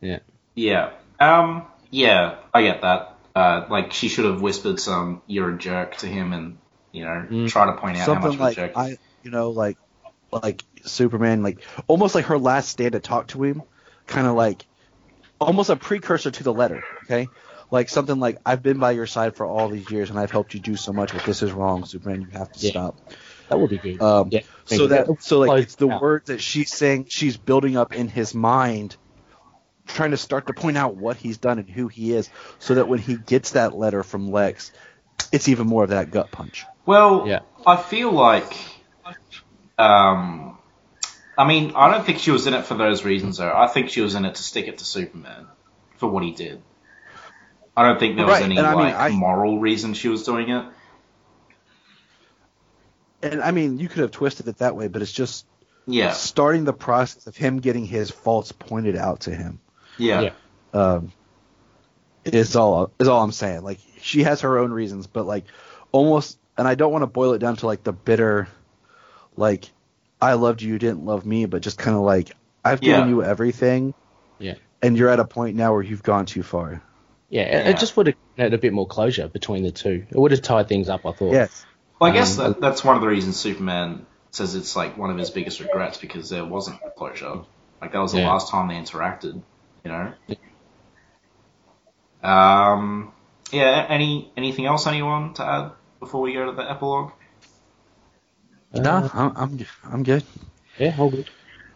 Yeah. 0.00 0.20
Yeah. 0.54 0.92
Um. 1.20 1.66
Yeah, 1.90 2.36
I 2.54 2.62
get 2.62 2.80
that. 2.80 3.11
Uh, 3.34 3.66
like 3.70 3.92
she 3.92 4.08
should 4.08 4.26
have 4.26 4.42
whispered 4.42 4.78
some 4.78 5.22
"you're 5.26 5.54
a 5.54 5.58
jerk" 5.58 5.96
to 5.98 6.06
him, 6.06 6.32
and 6.32 6.58
you 6.92 7.04
know, 7.04 7.26
Mm. 7.30 7.48
try 7.48 7.66
to 7.66 7.72
point 7.80 7.96
out 7.96 8.06
how 8.06 8.14
much 8.14 8.22
Something 8.22 8.34
of 8.34 8.40
a 8.40 8.44
like 8.44 8.56
jerk. 8.56 8.72
I, 8.76 8.96
you 9.22 9.30
know, 9.30 9.50
like 9.50 9.78
like 10.30 10.62
Superman, 10.84 11.42
like 11.42 11.64
almost 11.86 12.14
like 12.14 12.26
her 12.26 12.38
last 12.38 12.68
stand 12.68 12.92
to 12.92 13.00
talk 13.00 13.28
to 13.28 13.42
him, 13.42 13.62
kind 14.06 14.26
of 14.26 14.34
like 14.34 14.66
almost 15.40 15.70
a 15.70 15.76
precursor 15.76 16.30
to 16.30 16.44
the 16.44 16.52
letter. 16.52 16.82
Okay. 17.04 17.28
Like 17.70 17.88
something 17.88 18.18
like 18.20 18.36
I've 18.44 18.62
been 18.62 18.78
by 18.78 18.90
your 18.92 19.06
side 19.06 19.34
for 19.34 19.46
all 19.46 19.68
these 19.68 19.90
years 19.90 20.10
and 20.10 20.18
I've 20.18 20.30
helped 20.30 20.52
you 20.52 20.60
do 20.60 20.76
so 20.76 20.92
much, 20.92 21.12
but 21.12 21.24
this 21.24 21.42
is 21.42 21.52
wrong, 21.52 21.84
Superman. 21.86 22.26
You 22.30 22.38
have 22.38 22.52
to 22.52 22.60
Yeah. 22.60 22.70
stop. 22.70 22.96
that 23.48 23.58
would 23.58 23.70
be 23.70 23.78
good. 23.78 24.00
Um, 24.02 24.28
yeah. 24.30 24.40
so 24.66 24.86
that 24.88 25.06
so 25.20 25.38
like 25.38 25.48
Close 25.48 25.62
it's 25.64 25.74
the 25.76 25.88
out. 25.88 26.02
words 26.02 26.26
that 26.26 26.40
she's 26.40 26.70
saying 26.70 27.06
she's 27.08 27.36
building 27.36 27.76
up 27.78 27.94
in 27.94 28.08
his 28.08 28.34
mind 28.34 28.96
trying 29.86 30.12
to 30.12 30.16
start 30.16 30.46
to 30.46 30.52
point 30.52 30.76
out 30.76 30.96
what 30.96 31.16
he's 31.16 31.38
done 31.38 31.58
and 31.58 31.68
who 31.68 31.88
he 31.88 32.12
is 32.12 32.30
so 32.58 32.74
that 32.76 32.88
when 32.88 32.98
he 32.98 33.16
gets 33.16 33.52
that 33.52 33.74
letter 33.76 34.02
from 34.02 34.30
lex 34.30 34.72
it's 35.32 35.48
even 35.48 35.66
more 35.66 35.84
of 35.84 35.90
that 35.90 36.10
gut 36.10 36.30
punch 36.30 36.64
Well, 36.86 37.26
Yeah. 37.28 37.40
I 37.66 37.76
feel 37.76 38.10
like, 38.10 38.54
um, 39.78 40.58
I 41.38 41.46
mean, 41.46 41.72
I 41.76 41.90
don't 41.90 42.04
think 42.04 42.18
she 42.18 42.30
was 42.30 42.46
in 42.46 42.54
it 42.54 42.66
for 42.66 42.74
those 42.74 43.04
reasons, 43.04 43.38
though. 43.38 43.52
I 43.54 43.66
think 43.68 43.90
she 43.90 44.00
was 44.00 44.14
in 44.14 44.24
it 44.24 44.34
to 44.34 44.42
stick 44.42 44.66
it 44.68 44.78
to 44.78 44.84
Superman 44.84 45.46
for 45.96 46.08
what 46.08 46.22
he 46.24 46.32
did. 46.32 46.60
I 47.76 47.84
don't 47.86 47.98
think 48.00 48.16
there 48.16 48.26
was 48.26 48.34
Right, 48.34 48.42
any 48.42 48.58
and 48.58 48.66
I 48.66 48.70
mean, 48.74 48.84
like 48.84 48.94
I- 48.94 49.08
moral 49.10 49.58
reason 49.60 49.94
she 49.94 50.08
was 50.08 50.24
doing 50.24 50.50
it. 50.50 50.64
and 53.22 53.40
I 53.40 53.50
mean, 53.52 53.78
you 53.78 53.88
could 53.88 54.02
have 54.02 54.10
twisted 54.10 54.48
it 54.48 54.58
that 54.58 54.74
way, 54.76 54.88
but 54.88 55.00
it's 55.02 55.12
just 55.12 55.46
Yeah, 55.86 56.10
starting 56.10 56.64
the 56.64 56.72
process 56.72 57.26
of 57.26 57.36
him 57.36 57.60
getting 57.60 57.86
his 57.86 58.10
faults 58.10 58.52
pointed 58.52 58.96
out 58.96 59.20
to 59.20 59.34
him. 59.34 59.60
Yeah, 59.98 60.20
Yeah. 60.20 60.30
Um, 60.74 61.12
is 62.24 62.54
all 62.56 62.90
is 62.98 63.08
all 63.08 63.22
I'm 63.22 63.32
saying. 63.32 63.62
Like 63.62 63.80
she 64.00 64.22
has 64.22 64.42
her 64.42 64.58
own 64.58 64.72
reasons, 64.72 65.06
but 65.06 65.26
like 65.26 65.44
almost, 65.90 66.38
and 66.56 66.66
I 66.68 66.74
don't 66.74 66.92
want 66.92 67.02
to 67.02 67.06
boil 67.08 67.32
it 67.32 67.38
down 67.38 67.56
to 67.56 67.66
like 67.66 67.82
the 67.82 67.92
bitter, 67.92 68.48
like 69.36 69.68
I 70.20 70.34
loved 70.34 70.62
you, 70.62 70.72
you 70.72 70.78
didn't 70.78 71.04
love 71.04 71.26
me, 71.26 71.46
but 71.46 71.62
just 71.62 71.78
kind 71.78 71.96
of 71.96 72.02
like 72.02 72.32
I've 72.64 72.80
given 72.80 73.00
Yeah. 73.00 73.08
you 73.08 73.22
everything, 73.24 73.92
Yeah. 74.38 74.54
and 74.82 74.96
you're 74.96 75.08
at 75.08 75.18
a 75.20 75.24
point 75.24 75.56
now 75.56 75.72
where 75.72 75.82
you've 75.82 76.02
gone 76.04 76.26
too 76.26 76.42
far. 76.44 76.80
Yeah, 77.28 77.42
it- 77.42 77.52
Yeah. 77.64 77.70
it 77.70 77.78
just 77.78 77.96
would 77.96 78.06
have 78.08 78.16
had 78.38 78.54
a 78.54 78.58
bit 78.58 78.72
more 78.72 78.86
closure 78.86 79.26
between 79.26 79.62
the 79.64 79.72
two. 79.72 80.06
It 80.08 80.16
would 80.16 80.30
have 80.30 80.42
tied 80.42 80.68
things 80.68 80.88
up, 80.88 81.04
I 81.04 81.12
thought. 81.12 81.32
Yes. 81.32 81.66
Well, 81.98 82.10
I 82.10 82.14
guess 82.14 82.38
Um, 82.38 82.52
that, 82.52 82.60
that's 82.60 82.84
one 82.84 82.94
of 82.94 83.02
the 83.02 83.08
reasons 83.08 83.36
Superman 83.36 84.06
says 84.30 84.54
it's 84.54 84.76
like 84.76 84.96
one 84.96 85.10
of 85.10 85.18
his 85.18 85.30
biggest 85.30 85.58
regrets 85.60 85.98
because 85.98 86.28
there 86.30 86.44
wasn't 86.44 86.78
closure. 86.96 87.40
Like 87.80 87.92
that 87.92 87.98
was 87.98 88.12
the 88.12 88.20
Yeah. 88.20 88.30
last 88.30 88.48
time 88.50 88.68
they 88.68 88.74
interacted. 88.74 89.40
You 89.84 89.90
know. 89.90 90.12
Um. 92.28 93.12
Yeah. 93.50 93.86
Any 93.88 94.30
anything 94.36 94.66
else 94.66 94.86
anyone 94.86 95.34
to 95.34 95.44
add 95.44 95.72
before 96.00 96.20
we 96.22 96.32
go 96.34 96.46
to 96.46 96.52
the 96.52 96.68
epilogue? 96.70 97.12
No, 98.74 99.10
I'm, 99.12 99.32
I'm 99.36 99.66
I'm 99.84 100.02
good. 100.02 100.24
Yeah, 100.78 100.94
all 100.98 101.10
good. 101.10 101.28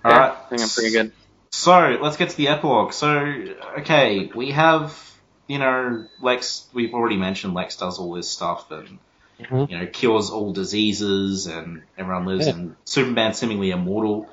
All 0.04 0.10
yeah, 0.10 0.18
right. 0.18 0.32
I 0.32 0.48
think 0.48 0.62
I'm 0.62 0.68
pretty 0.68 0.90
good. 0.92 1.12
So 1.50 1.98
let's 2.00 2.16
get 2.16 2.30
to 2.30 2.36
the 2.36 2.48
epilogue. 2.48 2.92
So 2.92 3.44
okay, 3.80 4.30
we 4.34 4.52
have 4.52 4.98
you 5.46 5.58
know 5.58 6.06
Lex. 6.20 6.66
We've 6.72 6.94
already 6.94 7.16
mentioned 7.16 7.54
Lex 7.54 7.76
does 7.76 7.98
all 7.98 8.12
this 8.14 8.28
stuff 8.28 8.70
and 8.70 8.98
Mhm. 9.40 9.70
you 9.70 9.78
know 9.78 9.86
cures 9.86 10.30
all 10.30 10.52
diseases 10.54 11.46
and 11.46 11.82
everyone 11.98 12.24
lives 12.24 12.46
Yeah. 12.46 12.54
and 12.54 12.76
Superman 12.86 13.34
seemingly 13.34 13.70
immortal 13.70 14.28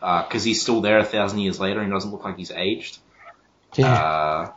because 0.00 0.44
he's 0.44 0.60
still 0.62 0.80
there 0.80 0.98
a 0.98 1.04
thousand 1.04 1.40
years 1.40 1.60
later 1.60 1.80
and 1.80 1.88
he 1.88 1.92
doesn't 1.92 2.10
look 2.10 2.24
like 2.24 2.36
he's 2.36 2.50
aged. 2.50 2.98
Yeah. 3.74 3.92
Uh, 3.92 4.52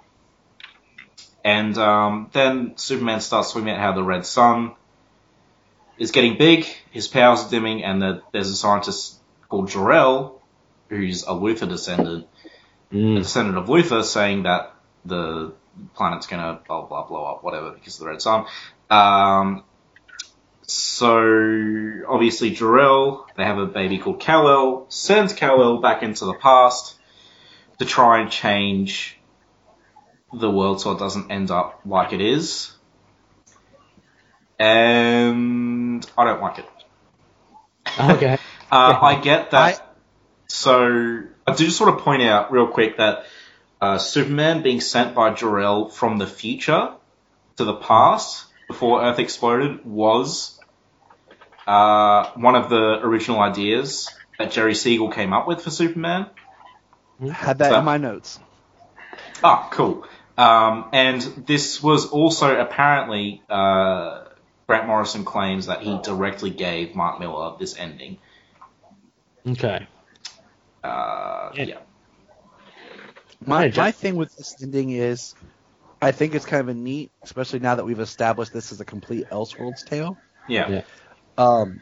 and 1.44 1.78
um, 1.78 2.30
then 2.34 2.78
Superman 2.78 3.20
starts 3.20 3.52
talking 3.52 3.68
about 3.68 3.80
how 3.80 3.92
the 3.94 4.04
red 4.04 4.26
sun 4.26 4.74
is 5.98 6.12
getting 6.12 6.38
big, 6.38 6.66
his 6.92 7.08
powers 7.08 7.46
are 7.46 7.50
dimming, 7.50 7.84
and 7.84 8.02
that 8.02 8.24
there's 8.32 8.50
a 8.50 8.56
scientist 8.56 9.20
called 9.50 9.70
Jor-El, 9.70 10.42
who's 10.90 11.24
a 11.24 11.28
Luthor 11.32 11.68
descendant, 11.70 12.28
a 12.92 12.96
Mm. 12.96 13.18
descendant 13.18 13.58
of 13.58 13.68
Luthor, 13.68 14.04
saying 14.04 14.44
that 14.44 14.74
the 15.06 15.54
planet's 15.96 16.28
gonna 16.28 16.60
blah 16.68 16.82
blah 16.86 17.04
blow 17.08 17.26
up, 17.26 17.44
whatever, 17.44 17.72
because 17.72 17.96
of 17.96 18.06
the 18.06 18.12
red 18.12 18.22
sun. 18.22 18.46
Um, 18.90 19.64
so 20.68 22.02
obviously 22.08 22.52
Jor-El, 22.52 23.28
they 23.36 23.44
have 23.44 23.58
a 23.58 23.66
baby 23.66 23.98
called 23.98 24.20
Kal-El, 24.20 24.86
sends 24.90 25.34
Kal-El 25.34 25.78
back 25.82 26.04
into 26.04 26.26
the 26.26 26.34
past 26.34 26.96
to 27.80 27.86
try 27.86 28.22
and 28.22 28.32
change 28.32 29.18
the 30.32 30.50
world 30.50 30.82
so 30.82 30.92
it 30.92 31.00
doesn't 31.00 31.32
end 31.32 31.52
up 31.52 31.82
like 31.86 32.14
it 32.14 32.22
is. 32.22 32.72
And 34.60 36.06
I 36.18 36.26
don't 36.26 36.42
like 36.42 36.60
it. 36.60 36.66
Okay. 38.00 38.38
Uh, 38.72 38.98
I 39.04 39.20
get 39.22 39.52
that. 39.52 39.76
I- 39.80 39.84
so 40.48 41.22
I 41.46 41.54
do 41.54 41.64
just 41.66 41.80
want 41.80 41.96
to 41.96 42.04
point 42.04 42.24
out 42.24 42.52
real 42.52 42.66
quick 42.66 42.98
that 42.98 43.26
uh, 43.80 44.00
Superman 44.00 44.64
being 44.64 44.82
sent 44.82 45.14
by 45.14 45.32
Jor-El 45.32 45.90
from 45.90 46.18
the 46.18 46.26
future 46.26 46.90
to 47.58 47.66
the 47.66 47.76
past 47.76 48.46
before 48.68 49.04
Earth 49.04 49.20
exploded 49.20 49.86
was 49.86 50.60
uh, 51.68 52.30
one 52.36 52.56
of 52.56 52.70
the 52.70 53.00
original 53.04 53.40
ideas 53.40 54.10
that 54.40 54.52
Jerry 54.52 54.76
Siegel 54.76 55.10
came 55.12 55.34
up 55.34 55.48
with 55.48 55.62
for 55.62 55.70
Superman. 55.70 56.28
Had 57.32 57.60
that 57.60 57.72
So- 57.72 57.80
in 57.80 57.86
my 57.86 57.98
notes. 57.98 58.40
Ah, 59.44 59.68
cool. 59.72 60.06
Um, 60.38 60.90
and 60.94 61.22
this 61.22 61.84
was 61.84 62.08
also 62.08 62.60
apparently 62.60 63.44
uh, 63.50 64.24
Grant 64.68 64.88
Morrison 64.88 65.24
claims 65.26 65.68
that 65.68 65.82
he 65.84 66.00
directly 66.02 66.50
gave 66.50 66.96
Mark 66.96 67.20
Millar 67.20 67.56
this 67.60 67.78
ending. 67.78 68.18
Okay. 69.48 69.86
Uh, 70.84 71.52
Yeah. 71.54 71.64
yeah. 71.64 71.78
My 73.46 73.72
my 73.76 73.92
thing 73.92 74.16
with 74.16 74.36
this 74.38 74.56
ending 74.64 74.90
is, 74.90 75.36
I 76.04 76.12
think 76.12 76.36
it's 76.36 76.46
kind 76.46 76.62
of 76.62 76.68
a 76.68 76.74
neat, 76.74 77.12
especially 77.22 77.60
now 77.60 77.76
that 77.76 77.86
we've 77.86 78.00
established 78.00 78.52
this 78.52 78.72
is 78.72 78.82
a 78.82 78.86
complete 78.86 79.30
Elseworlds 79.30 79.86
tale. 79.86 80.18
Yeah. 80.50 80.70
Yeah. 80.70 80.82
Um, 81.38 81.82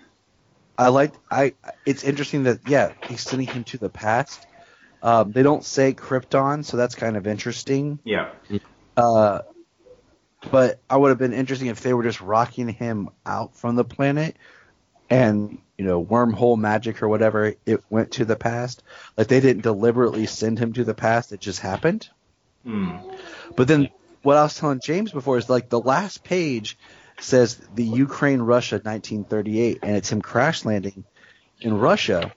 I 0.77 0.89
like 0.89 1.13
I. 1.29 1.53
It's 1.85 2.03
interesting 2.03 2.43
that 2.43 2.59
yeah, 2.67 2.93
he's 3.07 3.21
sending 3.21 3.47
him 3.47 3.63
to 3.65 3.77
the 3.77 3.89
past. 3.89 4.45
Um, 5.03 5.31
they 5.31 5.43
don't 5.43 5.63
say 5.63 5.93
Krypton, 5.93 6.63
so 6.63 6.77
that's 6.77 6.95
kind 6.95 7.17
of 7.17 7.25
interesting. 7.25 7.99
Yeah. 8.03 8.29
Uh, 8.95 9.41
but 10.51 10.79
I 10.89 10.97
would 10.97 11.09
have 11.09 11.17
been 11.17 11.33
interesting 11.33 11.67
if 11.69 11.81
they 11.81 11.93
were 11.93 12.03
just 12.03 12.21
rocking 12.21 12.69
him 12.69 13.09
out 13.25 13.55
from 13.55 13.75
the 13.75 13.83
planet, 13.83 14.35
and 15.09 15.57
you 15.77 15.85
know, 15.85 16.03
wormhole 16.03 16.57
magic 16.57 17.01
or 17.01 17.09
whatever, 17.09 17.55
it 17.65 17.83
went 17.89 18.11
to 18.11 18.25
the 18.25 18.35
past. 18.35 18.83
Like 19.17 19.27
they 19.27 19.39
didn't 19.39 19.63
deliberately 19.63 20.27
send 20.27 20.59
him 20.59 20.73
to 20.73 20.83
the 20.83 20.93
past; 20.93 21.31
it 21.31 21.39
just 21.39 21.59
happened. 21.59 22.07
Hmm. 22.63 22.97
But 23.55 23.67
then 23.67 23.89
what 24.23 24.37
I 24.37 24.43
was 24.43 24.55
telling 24.55 24.79
James 24.83 25.11
before 25.11 25.37
is 25.37 25.49
like 25.49 25.69
the 25.69 25.79
last 25.79 26.23
page 26.23 26.77
says 27.19 27.57
the 27.73 27.83
Ukraine 27.83 28.41
Russia 28.41 28.75
1938 28.75 29.79
and 29.83 29.95
it's 29.97 30.11
him 30.11 30.21
crash 30.21 30.65
landing 30.65 31.03
in 31.59 31.73
Russia, 31.73 32.31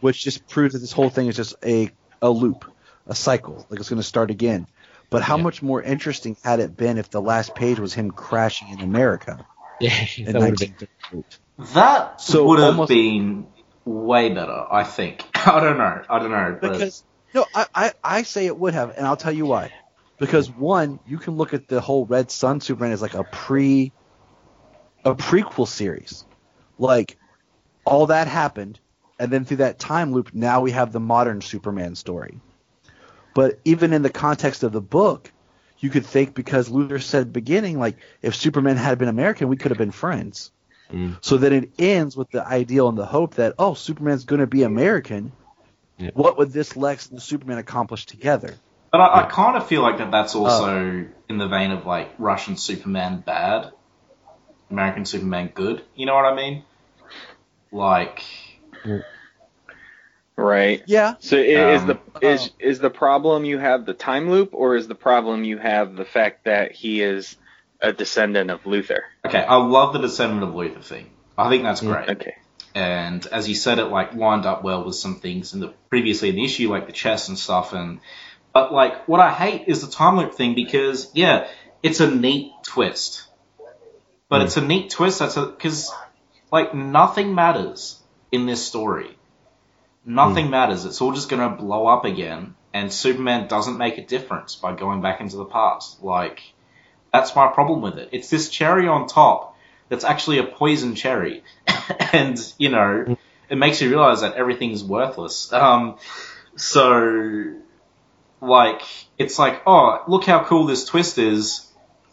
which 0.00 0.22
just 0.22 0.48
proves 0.48 0.74
that 0.74 0.80
this 0.80 0.92
whole 0.92 1.10
thing 1.10 1.26
is 1.28 1.36
just 1.36 1.54
a 1.64 1.90
a 2.22 2.30
loop, 2.30 2.64
a 3.06 3.14
cycle, 3.14 3.66
like 3.68 3.80
it's 3.80 3.88
going 3.88 4.00
to 4.00 4.06
start 4.06 4.30
again. 4.30 4.66
But 5.10 5.22
how 5.22 5.36
Yeah. 5.36 5.42
much 5.42 5.62
more 5.62 5.82
interesting 5.82 6.36
had 6.42 6.60
it 6.60 6.76
been 6.76 6.98
if 6.98 7.10
the 7.10 7.20
last 7.20 7.54
page 7.54 7.78
was 7.78 7.92
him 7.94 8.10
crashing 8.10 8.68
in 8.70 8.80
America 8.80 9.44
Yeah, 9.80 9.90
in 10.16 10.24
that 10.26 10.34
would 10.40 10.50
have 10.50 10.58
been. 10.58 10.74
1938? 11.12 11.38
That 11.74 12.20
So 12.20 12.46
would 12.46 12.58
have 12.60 12.68
almost- 12.70 12.88
been 12.88 13.46
way 13.84 14.30
better, 14.30 14.64
I 14.70 14.82
think. 14.84 15.24
I 15.46 15.60
don't 15.60 15.78
know. 15.78 16.02
I 16.08 16.18
don't 16.18 16.30
know. 16.30 16.58
But 16.60 16.72
Because 16.72 17.04
no, 17.34 17.44
I, 17.54 17.66
I 17.74 17.92
I 18.02 18.22
say 18.22 18.46
it 18.46 18.56
would 18.58 18.74
have, 18.74 18.90
and 18.96 19.06
I'll 19.06 19.16
tell 19.16 19.32
you 19.32 19.46
why. 19.46 19.70
Because 20.18 20.50
one, 20.50 21.00
you 21.06 21.18
can 21.18 21.36
look 21.36 21.54
at 21.54 21.68
the 21.68 21.80
whole 21.80 22.06
Red 22.06 22.30
Sun 22.30 22.60
Superman 22.60 22.92
as 22.92 23.02
like 23.02 23.14
a 23.14 23.24
pre, 23.24 23.92
a 25.04 25.14
prequel 25.14 25.66
series, 25.66 26.24
like 26.78 27.18
all 27.84 28.06
that 28.06 28.28
happened, 28.28 28.78
and 29.18 29.30
then 29.30 29.44
through 29.44 29.58
that 29.58 29.78
time 29.78 30.12
loop, 30.12 30.32
now 30.32 30.60
we 30.60 30.70
have 30.70 30.92
the 30.92 31.00
modern 31.00 31.40
Superman 31.40 31.94
story. 31.94 32.40
But 33.34 33.58
even 33.64 33.92
in 33.92 34.02
the 34.02 34.10
context 34.10 34.62
of 34.62 34.72
the 34.72 34.80
book, 34.80 35.32
you 35.78 35.90
could 35.90 36.06
think 36.06 36.34
because 36.34 36.68
Luthor 36.68 37.02
said 37.02 37.32
beginning, 37.32 37.78
like 37.78 37.96
if 38.22 38.34
Superman 38.34 38.76
had 38.76 38.98
been 38.98 39.08
American, 39.08 39.48
we 39.48 39.56
could 39.56 39.70
have 39.70 39.78
been 39.78 39.90
friends. 39.90 40.52
Mm. 40.90 41.16
So 41.20 41.36
then 41.36 41.52
it 41.52 41.70
ends 41.78 42.16
with 42.16 42.30
the 42.30 42.46
ideal 42.46 42.88
and 42.88 42.96
the 42.96 43.06
hope 43.06 43.34
that 43.34 43.54
oh, 43.58 43.74
Superman's 43.74 44.24
going 44.24 44.40
to 44.40 44.46
be 44.46 44.62
American. 44.62 45.32
Yeah. 45.98 46.10
What 46.14 46.38
would 46.38 46.52
this 46.52 46.76
Lex 46.76 47.10
and 47.10 47.20
Superman 47.20 47.58
accomplish 47.58 48.06
together? 48.06 48.54
But 48.94 49.00
I, 49.00 49.22
I 49.22 49.26
kind 49.26 49.56
of 49.56 49.66
feel 49.66 49.82
like 49.82 49.98
that 49.98 50.12
that's 50.12 50.36
also 50.36 51.04
in 51.28 51.36
the 51.36 51.48
vein 51.48 51.72
of 51.72 51.84
like 51.84 52.10
Russian 52.16 52.56
Superman 52.56 53.24
bad, 53.26 53.72
American 54.70 55.04
Superman 55.04 55.50
good. 55.52 55.82
You 55.96 56.06
know 56.06 56.14
what 56.14 56.26
I 56.26 56.36
mean? 56.36 56.62
Like, 57.72 58.22
Right. 60.36 60.84
Yeah, 60.86 61.14
So 61.18 61.36
i- 61.36 61.40
is 61.40 61.82
Um, 61.82 61.88
the 61.88 61.98
is 62.20 62.50
is 62.60 62.78
the 62.78 62.88
problem 62.90 63.44
you 63.44 63.58
have 63.58 63.84
the 63.84 63.94
time 63.94 64.30
loop, 64.30 64.50
or 64.52 64.76
is 64.76 64.86
the 64.86 64.94
problem 64.94 65.42
you 65.42 65.58
have 65.58 65.96
the 65.96 66.04
fact 66.04 66.44
that 66.44 66.70
he 66.70 67.02
is 67.02 67.36
a 67.80 67.92
descendant 67.92 68.52
of 68.52 68.62
Luthor? 68.62 69.00
okay, 69.26 69.42
I 69.42 69.56
love 69.56 69.92
the 69.92 69.98
Descendant 69.98 70.44
of 70.44 70.50
Luthor 70.50 70.84
thing. 70.84 71.10
I 71.36 71.48
think 71.48 71.64
that's 71.64 71.80
great. 71.80 72.10
Okay. 72.10 72.34
and 72.76 73.26
as 73.26 73.48
you 73.48 73.56
said, 73.56 73.80
it 73.80 73.86
like 73.86 74.14
lined 74.14 74.46
up 74.46 74.62
well 74.62 74.84
with 74.84 74.94
some 74.94 75.16
things 75.16 75.52
in 75.52 75.58
the 75.58 75.74
previously 75.90 76.28
in 76.28 76.36
the 76.36 76.44
issue, 76.44 76.70
like 76.70 76.86
the 76.86 76.92
chess 76.92 77.28
and 77.28 77.36
stuff. 77.36 77.72
And 77.72 77.98
but 78.54 78.72
like 78.72 79.06
what 79.06 79.20
I 79.20 79.32
hate 79.32 79.64
is 79.66 79.84
the 79.84 79.92
time 79.92 80.16
loop 80.16 80.32
thing 80.32 80.54
because 80.54 81.10
yeah, 81.12 81.48
it's 81.82 82.00
a 82.00 82.10
neat 82.10 82.52
twist, 82.62 83.26
but 84.30 84.40
it's 84.40 84.56
a 84.56 84.60
hmm. 84.60 84.68
neat 84.68 84.90
twist. 84.90 85.18
That's 85.18 85.34
because 85.34 85.92
like 86.50 86.72
nothing 86.72 87.34
matters 87.34 88.00
in 88.32 88.46
this 88.46 88.64
story. 88.64 89.18
Nothing 90.06 90.46
hmm. 90.46 90.52
matters. 90.52 90.84
It's 90.86 91.02
all 91.02 91.12
just 91.12 91.28
gonna 91.28 91.50
blow 91.50 91.88
up 91.88 92.04
again, 92.04 92.54
and 92.72 92.92
Superman 92.92 93.48
doesn't 93.48 93.76
make 93.76 93.98
a 93.98 94.06
difference 94.06 94.54
by 94.54 94.74
going 94.74 95.02
back 95.02 95.20
into 95.20 95.36
the 95.36 95.44
past. 95.44 96.02
Like 96.02 96.40
that's 97.12 97.34
my 97.34 97.48
problem 97.48 97.82
with 97.82 97.98
it. 97.98 98.10
It's 98.12 98.30
this 98.30 98.48
cherry 98.48 98.86
on 98.86 99.08
top 99.08 99.56
that's 99.88 100.04
actually 100.04 100.38
a 100.38 100.44
poison 100.44 100.94
cherry, 100.94 101.42
and 102.12 102.38
you 102.56 102.68
know 102.68 103.02
hmm. 103.02 103.12
it 103.50 103.58
makes 103.58 103.82
you 103.82 103.90
realize 103.90 104.20
that 104.20 104.34
everything's 104.34 104.84
worthless. 104.84 105.52
Um, 105.52 105.98
so 106.56 107.56
like 108.44 108.82
it's 109.18 109.38
like 109.38 109.62
oh 109.66 110.02
look 110.06 110.24
how 110.24 110.44
cool 110.44 110.66
this 110.66 110.84
twist 110.84 111.18
is, 111.18 111.66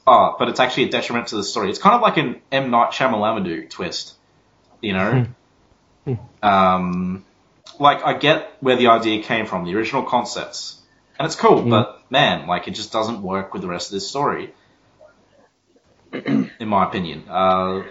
oh 0.08 0.36
but 0.40 0.50
it's 0.50 0.60
actually 0.60 0.86
a 0.86 0.90
detriment 0.90 1.28
to 1.28 1.36
the 1.36 1.44
story. 1.44 1.70
It's 1.70 1.80
kind 1.80 1.96
of 1.96 2.02
like 2.02 2.18
an 2.18 2.42
M 2.52 2.72
Night 2.72 2.92
Shyamalan 2.92 3.70
twist. 3.70 4.16
You 4.82 4.94
know, 4.94 5.26
hmm. 6.06 6.14
Hmm. 6.14 6.46
um, 6.46 7.26
like 7.80 8.04
I 8.04 8.18
get 8.18 8.52
where 8.62 8.76
the 8.76 8.88
idea 8.88 9.22
came 9.24 9.46
from, 9.46 9.66
the 9.66 9.76
original 9.76 10.04
concepts, 10.04 10.80
and 11.20 11.26
it's 11.26 11.36
cool. 11.36 11.62
Hmm. 11.62 11.70
But 11.70 12.02
man, 12.10 12.48
like 12.48 12.68
it 12.68 12.72
just 12.72 12.92
doesn't 12.92 13.22
work 13.22 13.54
with 13.54 13.62
the 13.62 13.68
rest 13.68 13.90
of 13.90 13.94
this 13.94 14.08
story, 14.10 14.54
in 16.12 16.50
my 16.68 16.88
opinion. 16.88 17.26
Uh, 17.30 17.84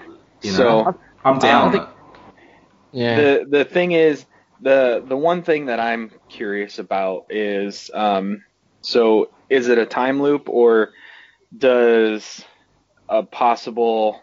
you 0.42 0.52
know, 0.52 0.56
So 0.56 0.98
I'm 1.24 1.38
down 1.38 1.66
um, 1.66 1.72
think- 1.72 1.88
Yeah. 2.92 3.16
the 3.16 3.46
the 3.48 3.64
thing 3.64 3.92
is 3.92 4.24
the 4.60 5.02
the 5.06 5.16
one 5.16 5.42
thing 5.42 5.66
that 5.66 5.80
I'm 5.80 6.10
curious 6.28 6.78
about 6.78 7.26
is 7.30 7.90
um 7.94 8.44
so 8.82 9.30
is 9.48 9.68
it 9.68 9.78
a 9.78 9.86
time 9.86 10.22
loop 10.22 10.48
or 10.48 10.90
does 11.56 12.44
a 13.08 13.22
possible 13.22 14.20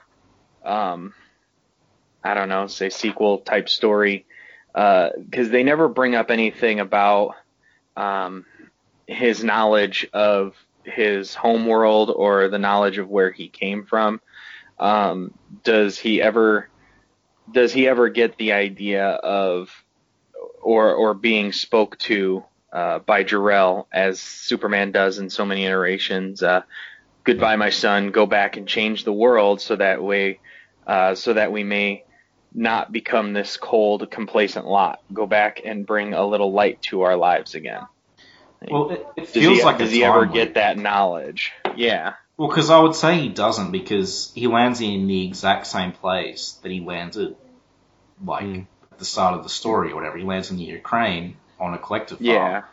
um 0.63 1.13
I 2.23 2.33
don't 2.33 2.49
know 2.49 2.67
say 2.67 2.89
sequel 2.89 3.39
type 3.39 3.69
story 3.69 4.25
because 4.73 5.49
they 5.49 5.63
never 5.63 5.87
bring 5.87 6.15
up 6.15 6.29
anything 6.29 6.79
about 6.79 7.35
um 7.95 8.45
his 9.07 9.43
knowledge 9.43 10.07
of 10.13 10.55
his 10.83 11.33
home 11.33 11.65
world 11.65 12.11
or 12.15 12.47
the 12.47 12.59
knowledge 12.59 12.97
of 12.97 13.09
where 13.09 13.31
he 13.31 13.49
came 13.49 13.85
from. 13.85 14.21
Um 14.79 15.33
does 15.63 15.97
he 15.97 16.21
ever 16.21 16.69
does 17.51 17.73
he 17.73 17.87
ever 17.87 18.09
get 18.09 18.37
the 18.37 18.53
idea 18.53 19.07
of 19.07 19.69
or 20.67 20.93
or 20.93 21.13
being 21.13 21.51
spoke 21.53 21.97
to 21.99 22.43
uh, 22.73 22.99
by 22.99 23.23
Jor-El 23.23 23.87
as 23.91 24.19
Superman 24.19 24.91
does 24.91 25.19
in 25.19 25.29
so 25.29 25.45
many 25.45 25.65
iterations? 25.65 26.43
Uh, 26.43 26.63
Goodbye, 27.27 27.57
my 27.57 27.71
son. 27.71 28.11
Go 28.11 28.25
back 28.25 28.55
and 28.55 28.65
change 28.69 29.03
the 29.03 29.11
world 29.11 29.59
so 29.59 29.75
that 29.75 30.01
way, 30.01 30.39
uh, 30.87 31.13
so 31.13 31.33
that 31.33 31.51
we 31.51 31.61
may 31.61 32.05
not 32.53 32.89
become 32.89 33.33
this 33.33 33.57
cold, 33.57 34.09
complacent 34.09 34.65
lot. 34.65 35.01
Go 35.11 35.27
back 35.27 35.59
and 35.65 35.85
bring 35.85 36.13
a 36.13 36.25
little 36.25 36.53
light 36.53 36.81
to 36.83 37.01
our 37.01 37.17
lives 37.17 37.53
again. 37.53 37.81
Well, 38.71 38.91
it, 38.91 39.05
it 39.17 39.27
feels 39.27 39.57
he, 39.57 39.63
like 39.65 39.77
does 39.77 39.89
a 39.89 39.93
he 39.93 40.05
ever 40.05 40.23
time 40.23 40.33
get 40.33 40.53
that 40.53 40.77
knowledge? 40.77 41.51
Yeah. 41.75 42.13
Well, 42.37 42.47
because 42.47 42.69
I 42.69 42.79
would 42.79 42.95
say 42.95 43.19
he 43.19 43.27
doesn't 43.27 43.71
because 43.71 44.31
he 44.33 44.47
lands 44.47 44.79
in 44.79 45.07
the 45.07 45.27
exact 45.27 45.67
same 45.67 45.91
place 45.91 46.59
that 46.63 46.71
he 46.71 46.79
landed, 46.79 47.35
like 48.23 48.45
Mm. 48.45 48.67
At 48.97 48.99
the 48.99 49.05
start 49.05 49.35
of 49.35 49.43
the 49.43 49.49
story 49.49 49.91
or 49.91 49.95
whatever. 49.95 50.17
He 50.17 50.23
lands 50.23 50.49
in 50.49 50.57
the 50.57 50.63
Ukraine 50.63 51.37
on 51.59 51.75
a 51.75 51.77
collective 51.77 52.19
Yeah. 52.19 52.63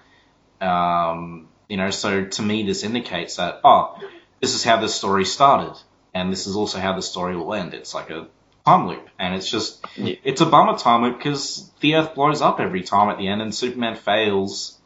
Um, 0.61 1.49
you 1.69 1.77
know, 1.77 1.91
so 1.91 2.25
to 2.25 2.43
me, 2.43 2.65
this 2.65 2.83
indicates 2.83 3.37
that 3.37 3.61
oh, 3.63 3.99
this 4.41 4.55
is 4.55 4.65
how 4.65 4.81
the 4.81 4.89
story 4.89 5.27
started, 5.27 5.75
and 6.15 6.33
this 6.33 6.47
is 6.47 6.57
also 6.57 6.79
how 6.79 6.95
the 6.95 7.03
story 7.03 7.37
will 7.37 7.53
end. 7.53 7.75
It's 7.75 7.95
like 7.95 8.09
a 8.09 8.27
time 8.65 8.89
loop, 8.89 9.07
and 9.19 9.35
it's 9.35 9.51
just 9.51 9.85
Yeah. 9.97 10.15
it's 10.25 10.41
a 10.41 10.47
bummer 10.47 10.79
time 10.79 11.03
loop 11.03 11.19
because 11.19 11.71
the 11.81 11.97
Earth 11.97 12.15
blows 12.15 12.41
up 12.41 12.59
every 12.59 12.83
time 12.83 13.11
at 13.11 13.19
the 13.19 13.29
end, 13.29 13.43
and 13.43 13.55
Superman 13.55 13.97
fails 13.97 14.79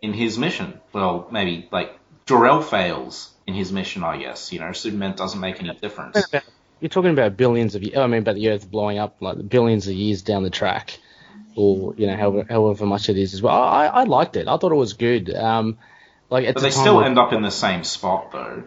in 0.00 0.12
his 0.12 0.38
mission. 0.38 0.80
Well, 0.92 1.26
maybe 1.32 1.68
like 1.72 1.98
Jor-El 2.26 2.62
fails 2.62 3.30
in 3.48 3.54
his 3.54 3.72
mission, 3.72 4.04
I 4.04 4.18
guess. 4.18 4.52
You 4.52 4.60
know, 4.60 4.70
Superman 4.72 5.16
doesn't 5.16 5.40
make 5.40 5.60
any 5.60 5.74
difference. 5.74 6.16
You're 6.80 6.88
talking 6.90 7.10
about 7.10 7.36
billions 7.36 7.74
of 7.74 7.82
years. 7.82 7.96
I 7.96 8.06
mean, 8.06 8.20
about 8.22 8.34
the 8.34 8.50
Earth 8.50 8.70
blowing 8.70 8.98
up 8.98 9.16
like 9.20 9.48
billions 9.48 9.86
of 9.88 9.94
years 9.94 10.22
down 10.22 10.42
the 10.42 10.50
track, 10.50 10.98
or 11.56 11.94
you 11.96 12.06
know, 12.06 12.16
however, 12.16 12.46
however 12.48 12.86
much 12.86 13.08
it 13.08 13.16
is 13.16 13.32
as 13.34 13.42
well. 13.42 13.54
I, 13.54 13.86
I 13.86 14.04
liked 14.04 14.36
it. 14.36 14.48
I 14.48 14.56
thought 14.56 14.72
it 14.72 14.76
was 14.76 14.92
good. 14.94 15.34
Um, 15.34 15.78
like 16.30 16.44
it's 16.44 16.54
But 16.54 16.60
a 16.60 16.62
they 16.64 16.70
time 16.70 16.80
still 16.82 16.96
where- 16.96 17.06
end 17.06 17.18
up 17.18 17.32
in 17.32 17.42
the 17.42 17.50
same 17.50 17.84
spot, 17.84 18.32
though. 18.32 18.64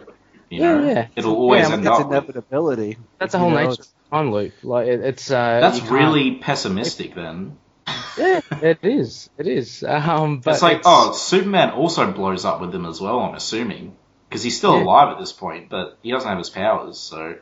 You 0.49 0.61
Yeah, 0.61 0.73
know, 0.75 0.87
yeah. 0.87 1.07
it'll 1.17 1.35
always 1.35 1.61
yeah, 1.63 1.65
like 1.67 1.73
end 1.75 1.85
that's 1.85 1.99
up. 1.99 2.07
with- 2.07 2.17
inevitability. 2.17 2.97
That's 3.19 3.33
the 3.33 3.37
You 3.37 3.41
whole 3.43 3.49
know, 3.51 3.57
nature 3.57 3.71
it's- 3.73 3.87
of 3.87 4.09
time 4.11 4.31
loop. 4.31 4.53
Like 4.63 4.87
it, 4.87 5.01
it's 5.01 5.29
uh, 5.29 5.59
That's 5.59 5.81
really 5.81 6.35
pessimistic, 6.35 7.13
then. 7.15 7.57
yeah, 8.17 8.39
it 8.61 8.79
is. 8.83 9.29
It 9.37 9.47
is. 9.47 9.83
Um, 9.83 10.39
but 10.39 10.53
it's 10.53 10.63
like, 10.63 10.81
oh, 10.85 11.11
Superman 11.13 11.71
also 11.71 12.09
blows 12.11 12.45
up 12.45 12.61
with 12.61 12.71
them 12.71 12.85
as 12.85 12.99
well. 13.01 13.19
I'm 13.19 13.35
assuming 13.35 13.95
because 14.29 14.41
he's 14.43 14.57
still 14.57 14.77
Yeah. 14.77 14.83
alive 14.83 15.09
at 15.13 15.19
this 15.19 15.33
point, 15.33 15.69
but 15.69 15.97
he 16.01 16.11
doesn't 16.11 16.27
have 16.27 16.37
his 16.37 16.49
powers. 16.49 16.97
So 16.99 17.35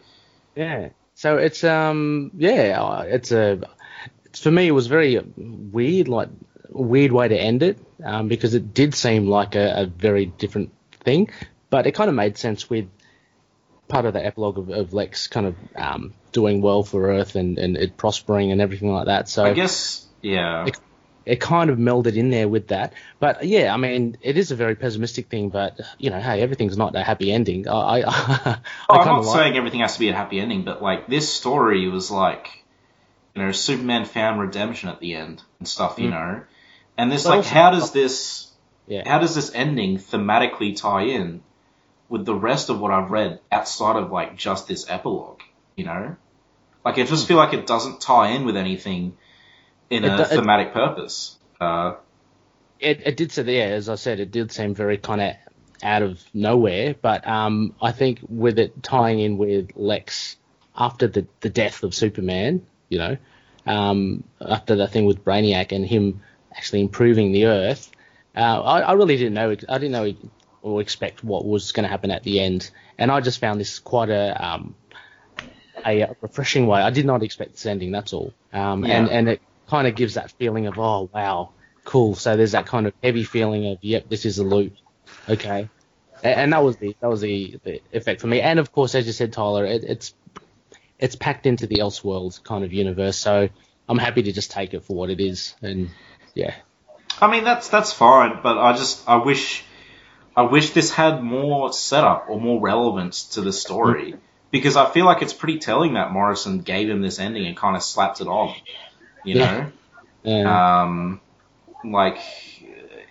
Yeah. 0.55 0.89
So 1.15 1.37
it's 1.37 1.63
um 1.63 2.31
yeah 2.37 3.01
it's 3.03 3.31
a 3.31 3.61
it's, 4.25 4.39
for 4.41 4.51
me 4.51 4.67
it 4.67 4.71
was 4.71 4.87
very 4.87 5.19
weird 5.37 6.07
like 6.07 6.29
weird 6.69 7.11
way 7.11 7.27
to 7.27 7.37
end 7.37 7.63
it 7.63 7.77
um, 8.03 8.27
because 8.27 8.53
it 8.53 8.73
did 8.73 8.93
seem 8.93 9.27
like 9.27 9.55
a, 9.55 9.83
a 9.83 9.85
very 9.85 10.25
different 10.25 10.71
thing, 10.91 11.29
but 11.69 11.87
it 11.87 11.93
kind 11.93 12.09
of 12.09 12.15
made 12.15 12.37
sense 12.37 12.69
with 12.69 12.89
part 13.87 14.05
of 14.05 14.13
the 14.13 14.25
epilogue 14.25 14.57
of, 14.57 14.69
of 14.69 14.93
Lex 14.93 15.27
kind 15.27 15.47
of 15.47 15.55
um, 15.75 16.13
doing 16.31 16.61
well 16.61 16.83
for 16.83 17.09
Earth 17.11 17.35
and, 17.35 17.57
and 17.57 17.77
it 17.77 17.95
prospering 17.97 18.51
and 18.51 18.59
everything 18.59 18.91
like 18.91 19.05
that. 19.05 19.29
So 19.29 19.45
I 19.45 19.53
guess, 19.53 20.05
yeah. 20.21 20.65
It- 20.67 20.79
it 21.25 21.39
kind 21.41 21.69
of 21.69 21.77
melded 21.77 22.15
in 22.15 22.29
there 22.29 22.47
with 22.47 22.67
that. 22.67 22.93
But 23.19 23.43
yeah, 23.45 23.73
I 23.73 23.77
mean, 23.77 24.17
it 24.21 24.37
is 24.37 24.51
a 24.51 24.55
very 24.55 24.75
pessimistic 24.75 25.29
thing. 25.29 25.49
But 25.49 25.79
you 25.97 26.09
know, 26.09 26.19
hey, 26.19 26.41
everything's 26.41 26.77
not 26.77 26.95
a 26.95 27.03
happy 27.03 27.31
ending. 27.31 27.67
I, 27.67 27.71
I, 27.71 27.99
I 28.05 28.57
Oh, 28.89 28.99
I'm 28.99 29.05
not 29.07 29.25
like- 29.25 29.35
saying 29.35 29.57
everything 29.57 29.79
has 29.81 29.93
to 29.93 29.99
be 29.99 30.09
a 30.09 30.13
happy 30.15 30.39
ending, 30.39 30.63
but 30.63 30.81
like 30.81 31.07
this 31.07 31.31
story 31.33 31.87
was 31.89 32.11
like, 32.11 32.63
you 33.35 33.41
know, 33.41 33.51
Superman 33.51 34.05
found 34.05 34.39
redemption 34.39 34.89
at 34.89 34.99
the 34.99 35.15
end 35.15 35.41
and 35.59 35.67
stuff, 35.67 35.99
you 35.99 36.07
Mm. 36.07 36.11
know. 36.11 36.41
And 36.97 37.11
this, 37.11 37.23
But 37.23 37.29
like, 37.31 37.37
also- 37.39 37.49
how 37.49 37.71
does 37.71 37.91
this, 37.91 38.51
Yeah. 38.87 39.03
how 39.09 39.19
does 39.19 39.35
this 39.35 39.51
ending 39.53 39.97
thematically 39.97 40.75
tie 40.79 41.03
in 41.03 41.41
with 42.07 42.23
the 42.25 42.35
rest 42.35 42.69
of 42.69 42.79
what 42.79 42.91
I've 42.91 43.09
read 43.11 43.39
outside 43.51 43.95
of 43.95 44.11
like 44.11 44.37
just 44.37 44.67
this 44.67 44.85
epilogue, 44.87 45.41
you 45.75 45.85
know? 45.85 46.15
Like, 46.85 46.99
I 46.99 47.03
just 47.03 47.27
feel 47.27 47.37
like 47.37 47.53
it 47.53 47.65
doesn't 47.65 47.99
tie 47.99 48.29
in 48.29 48.45
with 48.45 48.55
anything 48.55 49.17
in 49.89 50.03
It 50.03 50.11
a 50.11 50.21
it- 50.23 50.27
thematic 50.29 50.73
purpose. 50.73 51.37
Uh, 51.59 51.95
it, 52.79 53.01
it 53.05 53.17
did 53.17 53.31
say 53.31 53.43
yeah, 53.43 53.73
as 53.73 53.87
I 53.89 53.95
said, 53.95 54.19
it 54.19 54.31
did 54.31 54.51
seem 54.51 54.75
very 54.75 54.97
kind 54.97 55.21
of 55.21 55.35
out 55.81 56.01
of 56.01 56.23
nowhere. 56.33 56.95
But 56.99 57.25
um, 57.27 57.73
I 57.81 57.91
think 57.91 58.19
with 58.27 58.59
it 58.59 58.83
tying 58.83 59.19
in 59.19 59.37
with 59.37 59.71
Lex 59.75 60.35
after 60.75 61.07
the 61.07 61.25
the 61.39 61.49
death 61.49 61.83
of 61.83 61.95
Superman, 61.95 62.65
you 62.89 62.97
know, 62.97 63.17
um, 63.65 64.23
after 64.41 64.75
the 64.75 64.87
thing 64.87 65.05
with 65.05 65.23
Brainiac 65.23 65.71
and 65.71 65.85
him 65.85 66.21
actually 66.53 66.81
improving 66.81 67.31
the 67.31 67.45
Earth, 67.45 67.91
uh, 68.35 68.61
I, 68.61 68.79
I 68.81 68.91
really 68.93 69.17
didn't 69.17 69.33
know. 69.33 69.51
I 69.51 69.77
didn't 69.77 69.91
know 69.91 70.13
or 70.61 70.81
expect 70.81 71.23
what 71.23 71.45
was 71.45 71.71
going 71.71 71.83
to 71.83 71.89
happen 71.89 72.11
at 72.11 72.23
the 72.23 72.39
end, 72.39 72.69
and 72.97 73.11
I 73.11 73.21
just 73.21 73.39
found 73.39 73.59
this 73.59 73.79
quite 73.79 74.09
a 74.09 74.45
um, 74.45 74.75
a 75.85 76.15
refreshing 76.21 76.67
way. 76.67 76.81
I 76.81 76.89
did 76.89 77.05
not 77.05 77.23
expect 77.23 77.53
this 77.53 77.65
ending. 77.65 77.91
That's 77.91 78.13
all. 78.13 78.33
Um, 78.51 78.83
and 78.83 79.09
and 79.09 79.29
it 79.29 79.41
kind 79.69 79.87
of 79.87 79.95
gives 79.95 80.15
that 80.15 80.31
feeling 80.31 80.67
of 80.67 80.77
oh 80.77 81.09
wow, 81.13 81.51
cool. 81.83 82.15
So 82.15 82.35
there's 82.35 82.51
that 82.53 82.65
kind 82.65 82.87
of 82.87 82.93
heavy 83.03 83.23
feeling 83.23 83.67
of 83.67 83.79
yep, 83.81 84.09
this 84.09 84.25
is 84.25 84.37
a 84.37 84.43
loop. 84.43 84.73
Okay. 85.29 85.69
A- 86.23 86.37
And 86.37 86.53
that 86.53 86.63
was 86.63 86.77
the 86.77 86.95
that 86.99 87.09
was 87.09 87.21
the, 87.21 87.59
the 87.63 87.81
effect 87.91 88.21
for 88.21 88.27
me. 88.27 88.41
And 88.41 88.59
of 88.59 88.71
course, 88.71 88.95
as 88.95 89.05
you 89.05 89.13
said, 89.13 89.33
Tyler, 89.33 89.65
it, 89.65 89.83
it's 89.83 90.13
it's 90.99 91.15
packed 91.15 91.45
into 91.45 91.67
the 91.67 91.77
Elseworlds 91.77 92.43
kind 92.43 92.63
of 92.63 92.73
universe. 92.73 93.17
So 93.17 93.49
I'm 93.87 93.97
happy 93.97 94.23
to 94.23 94.31
just 94.31 94.51
take 94.51 94.73
it 94.73 94.83
for 94.83 94.95
what 94.95 95.09
it 95.09 95.19
is. 95.19 95.55
And 95.61 95.89
yeah, 96.33 96.55
I 97.21 97.29
mean, 97.29 97.43
that's 97.43 97.69
that's 97.69 97.93
fine, 97.93 98.39
but 98.43 98.57
I 98.57 98.73
just 98.73 99.07
I 99.07 99.17
wish 99.17 99.63
I 100.35 100.43
wish 100.43 100.71
this 100.71 100.91
had 100.91 101.23
more 101.23 101.71
setup 101.71 102.25
or 102.29 102.39
more 102.39 102.59
relevance 102.59 103.23
to 103.35 103.41
the 103.41 103.53
story 103.53 104.11
mm-hmm. 104.11 104.19
because 104.51 104.75
I 104.75 104.89
feel 104.89 105.05
like 105.05 105.21
it's 105.21 105.33
pretty 105.33 105.59
telling 105.59 105.93
that 105.93 106.11
Morrison 106.11 106.59
gave 106.59 106.89
him 106.89 107.01
this 107.01 107.19
ending 107.19 107.45
and 107.45 107.55
kind 107.55 107.75
of 107.75 107.83
slapped 107.83 108.21
it 108.21 108.27
on. 108.27 108.53
You 109.25 109.35
Yeah. 109.35 109.71
know, 110.25 110.45
uh, 110.45 110.47
um, 110.49 111.21
like 111.83 112.17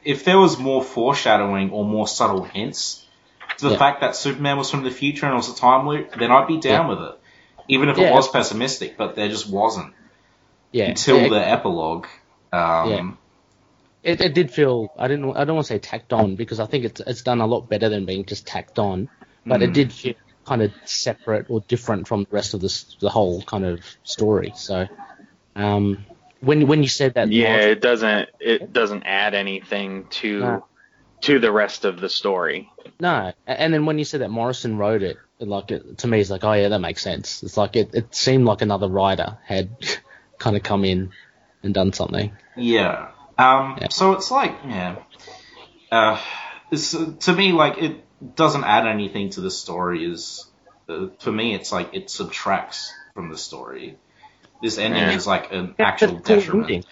if 0.04 0.24
there 0.24 0.38
was 0.38 0.58
more 0.58 0.82
foreshadowing 0.82 1.70
or 1.70 1.84
more 1.84 2.06
subtle 2.08 2.44
hints 2.44 3.04
to 3.58 3.64
the 3.66 3.72
Yeah. 3.72 3.78
fact 3.78 4.00
that 4.00 4.16
Superman 4.16 4.56
was 4.58 4.70
from 4.70 4.84
the 4.84 4.90
future 4.90 5.26
and 5.26 5.34
it 5.34 5.36
was 5.36 5.48
a 5.48 5.56
time 5.56 5.86
loop, 5.86 6.14
then 6.18 6.30
I'd 6.30 6.48
be 6.48 6.58
down 6.60 6.88
with 6.88 7.00
it, 7.00 7.14
even 7.68 7.88
if 7.88 7.98
it 7.98 8.10
was 8.10 8.28
pessimistic. 8.28 8.96
But 8.96 9.16
there 9.16 9.28
just 9.28 9.48
wasn't 9.48 9.92
yeah. 10.72 10.88
until 10.88 11.18
it, 11.18 11.30
the 11.30 11.46
epilogue. 11.46 12.06
Um, 12.52 12.90
Yeah. 12.90 14.12
it, 14.12 14.20
it 14.20 14.34
did 14.34 14.50
feel 14.50 14.88
I 14.98 15.08
didn't 15.08 15.36
I 15.36 15.44
don't 15.44 15.56
want 15.56 15.66
to 15.66 15.72
say 15.74 15.78
tacked 15.78 16.12
on 16.12 16.36
because 16.36 16.60
I 16.60 16.66
think 16.66 16.84
it's 16.84 17.00
it's 17.00 17.22
done 17.22 17.40
a 17.40 17.46
lot 17.46 17.68
better 17.68 17.88
than 17.88 18.04
being 18.06 18.24
just 18.26 18.46
tacked 18.46 18.78
on, 18.78 19.08
but 19.48 19.62
it 19.62 19.70
Mm. 19.70 19.74
did 19.74 19.92
feel 19.92 20.14
kind 20.46 20.62
of 20.62 20.72
separate 20.84 21.46
or 21.48 21.60
different 21.68 22.06
from 22.06 22.24
the 22.24 22.30
rest 22.30 22.54
of 22.54 22.60
this 22.60 22.96
the 23.00 23.08
whole 23.08 23.42
kind 23.42 23.64
of 23.64 23.80
story. 24.02 24.52
So, 24.54 24.86
um, 25.56 26.04
when 26.40 26.66
when 26.66 26.82
you 26.82 26.88
said 26.88 27.14
that, 27.14 27.30
Yeah, 27.30 27.50
Morrison- 27.50 27.70
it 27.70 27.80
doesn't 27.80 28.28
it 28.40 28.72
doesn't 28.72 29.02
add 29.04 29.34
anything 29.34 30.06
to 30.20 30.40
No. 30.40 30.66
to 31.22 31.38
the 31.38 31.50
rest 31.52 31.84
of 31.84 32.00
the 32.00 32.08
story. 32.08 32.70
no, 33.00 33.32
and 33.46 33.72
then 33.72 33.86
when 33.86 33.98
you 33.98 34.04
said 34.04 34.20
that 34.20 34.30
Morrison 34.30 34.76
wrote 34.78 35.02
it, 35.02 35.16
like 35.40 35.70
it, 35.70 35.98
to 35.98 36.06
me, 36.06 36.20
it's 36.20 36.30
like, 36.30 36.44
oh 36.44 36.52
yeah, 36.52 36.68
that 36.68 36.80
makes 36.80 37.02
sense. 37.02 37.42
It's 37.42 37.56
like 37.56 37.76
it, 37.76 37.90
it 37.94 38.14
seemed 38.14 38.44
like 38.44 38.62
another 38.62 38.88
writer 38.88 39.38
had 39.44 39.70
kind 40.38 40.56
of 40.56 40.62
come 40.62 40.84
in 40.84 41.10
and 41.62 41.72
done 41.74 41.92
something. 41.92 42.32
Yeah. 42.56 43.10
Um, 43.38 43.78
Yeah. 43.80 43.88
So 43.90 44.12
it's 44.12 44.30
like, 44.30 44.54
yeah. 44.66 44.96
Uh, 45.90 46.20
it's, 46.70 46.90
to 46.92 47.32
me, 47.32 47.52
like, 47.52 47.78
it 47.78 48.04
doesn't 48.36 48.64
add 48.64 48.86
anything 48.86 49.30
to 49.30 49.40
the 49.40 49.50
story. 49.50 50.04
Is 50.04 50.46
uh, 50.88 51.06
For 51.20 51.32
me, 51.32 51.54
it's 51.54 51.72
like 51.72 51.90
it 51.94 52.10
subtracts 52.10 52.92
from 53.14 53.30
the 53.30 53.38
story. 53.38 53.96
This 54.64 54.78
ending 54.78 55.02
Yeah. 55.02 55.12
is 55.12 55.26
like 55.26 55.52
an 55.52 55.74
Yeah, 55.78 55.90
actual 55.90 56.14
but 56.16 56.24
cool 56.24 56.36
detriment. 56.36 56.70
ending. 56.70 56.84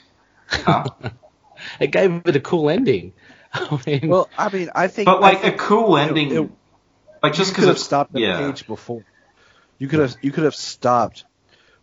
Huh? 0.48 0.84
It 1.80 1.92
gave 1.92 2.22
it 2.26 2.36
a 2.36 2.40
cool 2.40 2.70
ending. 2.70 3.12
I 3.54 3.80
mean, 3.86 4.08
Well, 4.08 4.28
I 4.36 4.48
mean, 4.50 4.70
I 4.74 4.88
think. 4.88 5.06
But 5.06 5.18
I 5.18 5.20
like 5.20 5.44
a 5.44 5.52
cool 5.52 5.96
ending, 5.96 6.32
it- 6.32 6.50
like 7.22 7.34
just 7.34 7.52
because 7.52 7.68
it 7.68 7.78
stopped 7.78 8.12
the 8.12 8.20
yeah. 8.20 8.36
page 8.36 8.66
before. 8.66 9.04
You 9.78 9.88
could 9.88 10.00
have 10.00 10.16
you 10.22 10.32
could 10.32 10.44
have 10.44 10.54
stopped 10.56 11.24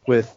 with, 0.06 0.28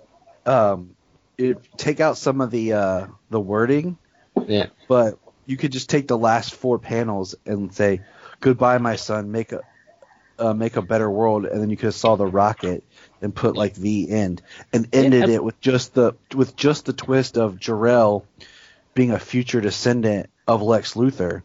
um, 0.46 0.94
it, 1.38 1.58
take 1.76 2.00
out 2.00 2.16
some 2.18 2.40
of 2.40 2.50
the 2.50 2.72
uh, 2.74 3.06
the 3.30 3.40
wording, 3.40 3.98
yeah, 4.46 4.66
but 4.88 5.18
you 5.46 5.56
could 5.56 5.72
just 5.72 5.90
take 5.90 6.06
the 6.08 6.18
last 6.18 6.54
four 6.54 6.78
panels 6.78 7.34
and 7.46 7.74
say, 7.74 8.02
"Goodbye, 8.40 8.78
my 8.78 8.96
son. 8.96 9.30
Make 9.32 9.52
a 9.52 9.62
uh, 10.38 10.54
make 10.54 10.76
a 10.76 10.82
better 10.82 11.10
world," 11.10 11.46
and 11.46 11.60
then 11.60 11.70
you 11.70 11.76
could 11.76 11.86
have 11.86 11.94
saw 11.94 12.16
the 12.16 12.26
rocket 12.26 12.84
and 13.22 13.34
put 13.34 13.56
like 13.56 13.74
the 13.74 14.10
end 14.10 14.42
and 14.72 14.88
ended 14.92 15.24
I- 15.30 15.32
it 15.34 15.44
with 15.44 15.60
just 15.60 15.94
the 15.94 16.14
with 16.34 16.56
just 16.56 16.84
the 16.86 16.92
twist 16.92 17.38
of 17.38 17.58
Jor-El 17.58 18.24
being 18.94 19.10
a 19.12 19.18
future 19.18 19.60
descendant 19.60 20.28
of 20.46 20.60
Lex 20.62 20.94
Luthor. 20.94 21.42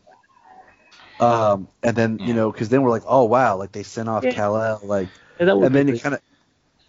Um, 1.20 1.68
and 1.82 1.96
then 1.96 2.20
you 2.20 2.34
know, 2.34 2.52
because 2.52 2.70
then 2.70 2.84
we're 2.84 2.92
like, 2.92 3.04
oh 3.08 3.24
wow, 3.26 3.58
like 3.58 3.72
they 3.72 3.84
sent 3.84 4.08
off 4.10 4.24
Yeah. 4.24 4.32
Kal-El, 4.34 4.82
like, 4.84 5.08
Yeah, 5.40 5.46
that 5.48 5.58
and 5.58 5.74
then 5.76 5.88
you 5.88 6.00
kind 6.00 6.16
of, 6.16 6.22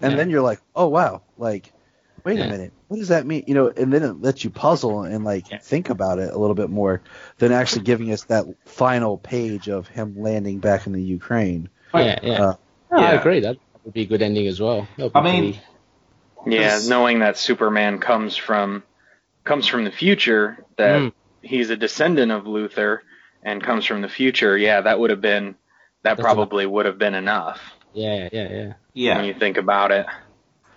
and 0.01 0.13
yeah. 0.13 0.17
then 0.17 0.29
you're 0.31 0.43
like, 0.43 0.61
oh 0.77 0.89
wow, 0.89 1.23
like, 1.39 1.73
wait 2.25 2.39
Yeah. 2.39 2.45
a 2.45 2.51
minute, 2.51 2.73
what 2.89 2.99
does 2.99 3.09
that 3.09 3.25
mean? 3.27 3.45
You 3.47 3.55
know, 3.55 3.69
and 3.69 3.91
then 3.93 4.03
it 4.03 4.21
lets 4.21 4.45
you 4.45 4.51
puzzle 4.51 5.05
and 5.05 5.25
like 5.25 5.51
Yeah. 5.51 5.59
think 5.59 5.89
about 5.89 6.19
it 6.19 6.31
a 6.33 6.39
little 6.39 6.55
bit 6.55 6.69
more 6.69 7.01
than 7.39 7.53
actually 7.53 7.83
giving 7.85 8.13
us 8.13 8.25
that 8.25 8.45
final 8.67 9.17
page 9.17 9.69
of 9.71 9.89
him 9.89 10.15
landing 10.21 10.59
back 10.59 10.87
in 10.87 10.93
the 10.93 11.03
Ukraine. 11.03 11.71
yeah, 11.95 12.19
yeah. 12.23 12.43
Uh, 12.43 12.55
No, 12.91 12.99
I 12.99 13.13
agree. 13.13 13.41
That 13.41 13.57
would 13.89 13.95
be 13.95 14.03
a 14.03 14.07
good 14.07 14.21
ending 14.21 14.47
as 14.47 14.61
well. 14.61 14.87
I 15.15 15.23
mean, 15.23 15.55
pretty- 15.55 15.61
Yeah, 16.47 16.59
Because- 16.61 16.89
knowing 16.89 17.19
that 17.21 17.37
Superman 17.39 17.99
comes 17.99 18.37
from 18.37 18.83
comes 19.45 19.67
from 19.67 19.85
the 19.85 19.91
future, 19.91 20.63
that 20.77 21.01
Mm. 21.01 21.13
he's 21.43 21.71
a 21.71 21.77
descendant 21.77 22.31
of 22.31 22.45
Luthor 22.45 22.99
and 23.43 23.63
comes 23.63 23.87
from 23.87 24.03
the 24.03 24.09
future. 24.09 24.57
Yeah, 24.57 24.83
that 24.83 25.01
would 25.01 25.09
have 25.11 25.23
been 25.23 25.55
that 26.03 26.17
That's 26.17 26.21
probably 26.21 26.65
would 26.67 26.85
have 26.87 26.99
been 26.99 27.15
enough 27.15 27.61
yeah, 27.95 28.29
yeah, 28.31 28.49
yeah. 28.51 28.73
Yeah. 28.93 29.17
When 29.17 29.25
you 29.25 29.35
think 29.35 29.57
about 29.57 29.91
it. 29.91 30.07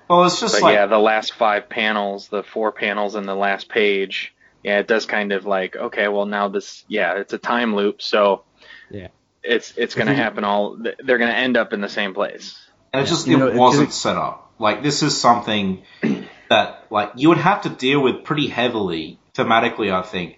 Well, 0.08 0.24
it's 0.24 0.40
just 0.40 0.56
But 0.56 0.64
like 0.64 0.74
yeah, 0.76 0.86
the 0.88 0.98
last 0.98 1.34
five 1.34 1.70
panels, 1.70 2.28
the 2.30 2.42
four 2.44 2.72
panels 2.72 3.16
in 3.16 3.26
the 3.26 3.36
last 3.36 3.68
page, 3.70 4.34
yeah, 4.64 4.80
it 4.80 4.88
does 4.88 5.06
kind 5.06 5.32
of 5.34 5.46
like 5.46 5.76
okay, 5.76 6.08
well 6.08 6.26
now 6.26 6.48
this, 6.48 6.84
yeah, 6.88 7.18
it's 7.18 7.34
a 7.34 7.38
time 7.38 7.76
loop, 7.76 8.02
so 8.02 8.44
Yeah. 8.90 9.10
it's 9.44 9.78
it's 9.78 9.94
gonna 9.96 10.16
happen 10.16 10.44
all. 10.44 10.78
They're 11.04 11.18
gonna 11.20 11.32
end 11.34 11.56
up 11.58 11.72
in 11.74 11.82
the 11.82 11.90
same 11.90 12.14
place. 12.16 12.58
And 12.94 13.04
it 13.06 13.10
just 13.10 13.28
You 13.28 13.38
know, 13.38 13.48
it 13.48 13.56
it- 13.56 13.60
wasn't 13.60 13.90
it- 13.90 13.94
set 13.94 14.18
up. 14.18 14.52
Like 14.60 14.84
this 14.84 15.02
is 15.02 15.20
something 15.20 15.84
that 16.50 16.86
like 16.90 17.12
you 17.16 17.30
would 17.30 17.38
have 17.40 17.62
to 17.64 17.70
deal 17.70 18.00
with 18.02 18.24
pretty 18.24 18.48
heavily 18.48 19.18
thematically, 19.34 19.92
I 19.94 20.02
think, 20.04 20.38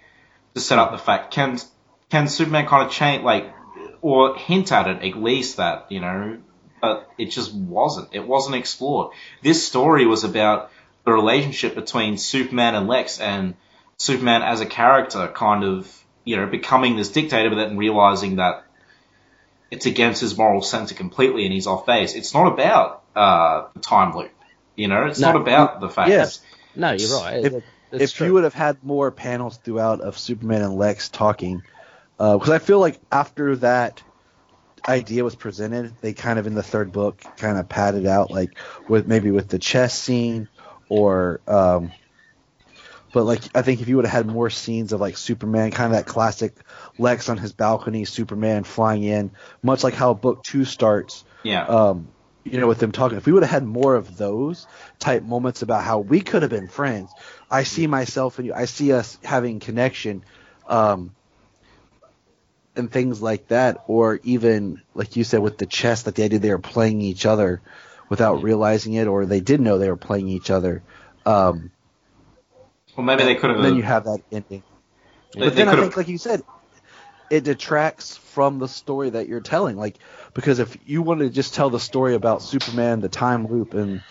to 0.54 0.60
set 0.60 0.78
up 0.78 0.92
the 0.92 0.98
fact 0.98 1.32
can 1.32 1.58
can 2.10 2.28
Superman 2.28 2.66
kind 2.66 2.86
of 2.86 2.92
change 2.92 3.22
like 3.24 3.52
or 4.00 4.36
hint 4.36 4.70
at 4.72 4.86
it 4.86 5.02
at 5.02 5.20
least 5.20 5.56
that 5.58 5.86
you 5.90 6.00
know, 6.00 6.38
but 6.80 7.10
it 7.18 7.26
just 7.26 7.52
wasn't. 7.54 8.08
It 8.12 8.26
wasn't 8.26 8.56
explored. 8.56 9.12
This 9.42 9.66
story 9.66 10.06
was 10.06 10.24
about 10.24 10.70
the 11.04 11.12
relationship 11.12 11.74
between 11.74 12.16
Superman 12.16 12.74
and 12.74 12.86
Lex 12.88 13.20
and 13.20 13.54
Superman 13.98 14.42
as 14.42 14.60
a 14.60 14.66
character 14.66 15.28
kind 15.28 15.64
of 15.64 16.02
you 16.24 16.36
know 16.36 16.46
becoming 16.46 16.96
this 16.96 17.10
dictator, 17.10 17.50
but 17.50 17.56
then 17.56 17.76
realizing 17.76 18.36
that 18.36 18.63
it's 19.74 19.86
against 19.86 20.20
his 20.20 20.36
moral 20.36 20.62
center 20.62 20.94
completely 20.94 21.44
and 21.44 21.52
he's 21.52 21.66
off 21.66 21.84
base. 21.86 22.14
It's 22.14 22.32
not 22.34 22.52
about 22.52 23.02
uh, 23.16 23.66
the 23.74 23.80
time 23.80 24.16
loop. 24.16 24.30
You 24.76 24.88
know, 24.88 25.06
it's 25.06 25.18
No. 25.20 25.32
not 25.32 25.40
about 25.40 25.80
the 25.80 25.88
fact. 25.88 26.10
Yes. 26.10 26.40
No, 26.74 26.92
you're 26.92 27.20
right. 27.20 27.44
If- 27.44 27.52
That- 27.52 27.62
if 28.02 28.14
true. 28.14 28.26
you 28.26 28.32
would 28.34 28.42
have 28.44 28.54
had 28.54 28.82
more 28.82 29.12
panels 29.12 29.56
throughout 29.62 30.00
of 30.00 30.18
Superman 30.18 30.62
and 30.62 30.74
Lex 30.74 31.08
talking, 31.10 31.62
because 32.18 32.50
I 32.50 32.58
feel 32.58 32.80
like 32.80 32.98
after 33.12 33.54
that 33.56 34.02
idea 34.88 35.22
was 35.22 35.36
presented, 35.36 35.92
they 36.00 36.12
kind 36.12 36.38
of 36.40 36.48
in 36.48 36.54
the 36.54 36.62
third 36.62 36.90
book 36.90 37.22
kind 37.36 37.56
of 37.56 37.68
padded 37.68 38.06
out, 38.06 38.32
like 38.32 38.58
with 38.88 39.06
maybe 39.06 39.30
with 39.30 39.46
the 39.48 39.60
chess 39.60 39.96
scene, 39.96 40.48
or 40.88 41.40
um, 41.46 41.92
but 43.12 43.24
like 43.24 43.42
I 43.54 43.62
think 43.62 43.80
if 43.80 43.86
you 43.88 43.94
would 43.96 44.06
have 44.06 44.12
had 44.12 44.26
more 44.26 44.50
scenes 44.50 44.92
of 44.92 45.00
like 45.00 45.16
Superman, 45.16 45.70
kind 45.70 45.92
of 45.94 45.98
that 45.98 46.06
classic 46.10 46.54
Lex 46.98 47.28
on 47.28 47.38
his 47.38 47.52
balcony, 47.52 48.04
Superman 48.04 48.64
flying 48.64 49.02
in, 49.02 49.30
much 49.62 49.82
like 49.84 49.94
how 49.94 50.14
book 50.14 50.42
two 50.44 50.64
starts 50.64 51.24
Yeah. 51.42 51.64
um, 51.66 52.08
you 52.44 52.60
know, 52.60 52.66
with 52.66 52.78
them 52.78 52.92
talking. 52.92 53.16
If 53.16 53.24
we 53.26 53.32
would 53.32 53.42
have 53.42 53.50
had 53.50 53.64
more 53.64 53.94
of 53.96 54.16
those 54.18 54.66
type 54.98 55.22
moments 55.22 55.62
about 55.62 55.82
how 55.82 55.98
we 56.00 56.20
could 56.20 56.42
have 56.42 56.50
been 56.50 56.68
friends, 56.68 57.10
I 57.50 57.62
see 57.62 57.86
myself 57.86 58.38
and 58.38 58.46
you. 58.46 58.54
I 58.54 58.66
see 58.66 58.92
us 58.92 59.18
having 59.24 59.60
connection, 59.60 60.22
um, 60.68 61.14
and 62.76 62.90
things 62.90 63.22
like 63.22 63.48
that, 63.48 63.82
or 63.86 64.20
even 64.24 64.82
like 64.94 65.16
you 65.16 65.24
said 65.24 65.40
with 65.40 65.58
the 65.58 65.66
chess, 65.66 66.04
like 66.06 66.16
the 66.16 66.24
idea 66.24 66.38
they 66.38 66.50
were 66.50 66.58
playing 66.58 67.00
each 67.00 67.24
other 67.24 67.60
without 68.08 68.42
realizing 68.42 68.94
it, 68.94 69.06
or 69.06 69.24
they 69.26 69.40
did 69.40 69.60
know 69.60 69.78
they 69.78 69.88
were 69.88 69.96
playing 69.96 70.28
each 70.28 70.50
other. 70.50 70.82
Um, 71.24 71.70
well, 72.96 73.06
maybe 73.06 73.24
they 73.24 73.36
could 73.36 73.50
have. 73.50 73.62
then 73.62 73.76
you 73.76 73.82
have 73.82 74.04
that 74.04 74.20
ending. 74.30 74.62
they- 75.32 75.40
But 75.40 75.56
then 75.56 75.68
I 75.68 75.76
think, 75.76 75.96
like 75.96 76.08
you 76.08 76.18
said, 76.18 76.42
it 77.34 77.42
detracts 77.42 78.16
from 78.16 78.60
the 78.60 78.68
story 78.68 79.10
that 79.10 79.26
you're 79.26 79.40
telling. 79.40 79.76
Like, 79.76 79.98
because 80.34 80.60
if 80.60 80.78
you 80.86 81.02
wanted 81.02 81.24
to 81.24 81.30
just 81.30 81.52
tell 81.52 81.68
the 81.68 81.80
story 81.80 82.14
about 82.14 82.42
Superman, 82.42 83.00
the 83.00 83.08
time 83.08 83.48
loop, 83.48 83.74
and 83.74 84.02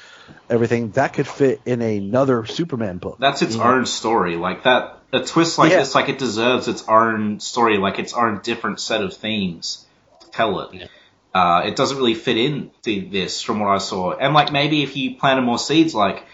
everything, 0.49 0.91
that 0.91 1.13
could 1.13 1.25
fit 1.25 1.61
in 1.65 1.81
another 1.81 2.45
Superman 2.45 2.97
book. 2.97 3.15
That's 3.19 3.41
its 3.41 3.55
you 3.55 3.61
know? 3.61 3.75
own 3.75 3.85
story. 3.85 4.35
Like 4.35 4.63
that, 4.63 4.99
a 5.13 5.23
twist 5.23 5.57
like 5.57 5.71
Yeah. 5.71 5.79
this, 5.79 5.95
like 5.95 6.09
it 6.09 6.17
deserves 6.17 6.67
its 6.67 6.83
own 6.89 7.39
story, 7.39 7.77
like 7.77 7.97
its 7.97 8.13
own 8.13 8.41
different 8.43 8.81
set 8.81 9.01
of 9.01 9.13
themes 9.13 9.85
to 10.19 10.31
tell 10.31 10.59
it. 10.59 10.73
Yeah. 10.73 10.87
Uh, 11.33 11.61
it 11.65 11.77
doesn't 11.77 11.95
really 11.95 12.13
fit 12.13 12.37
into 12.37 13.09
this 13.09 13.41
from 13.41 13.61
what 13.61 13.69
I 13.69 13.77
saw. 13.77 14.11
And 14.11 14.33
like 14.33 14.51
maybe 14.51 14.83
if 14.83 14.97
you 14.97 15.15
planted 15.15 15.43
more 15.43 15.57
seeds, 15.57 15.95
like 15.95 16.25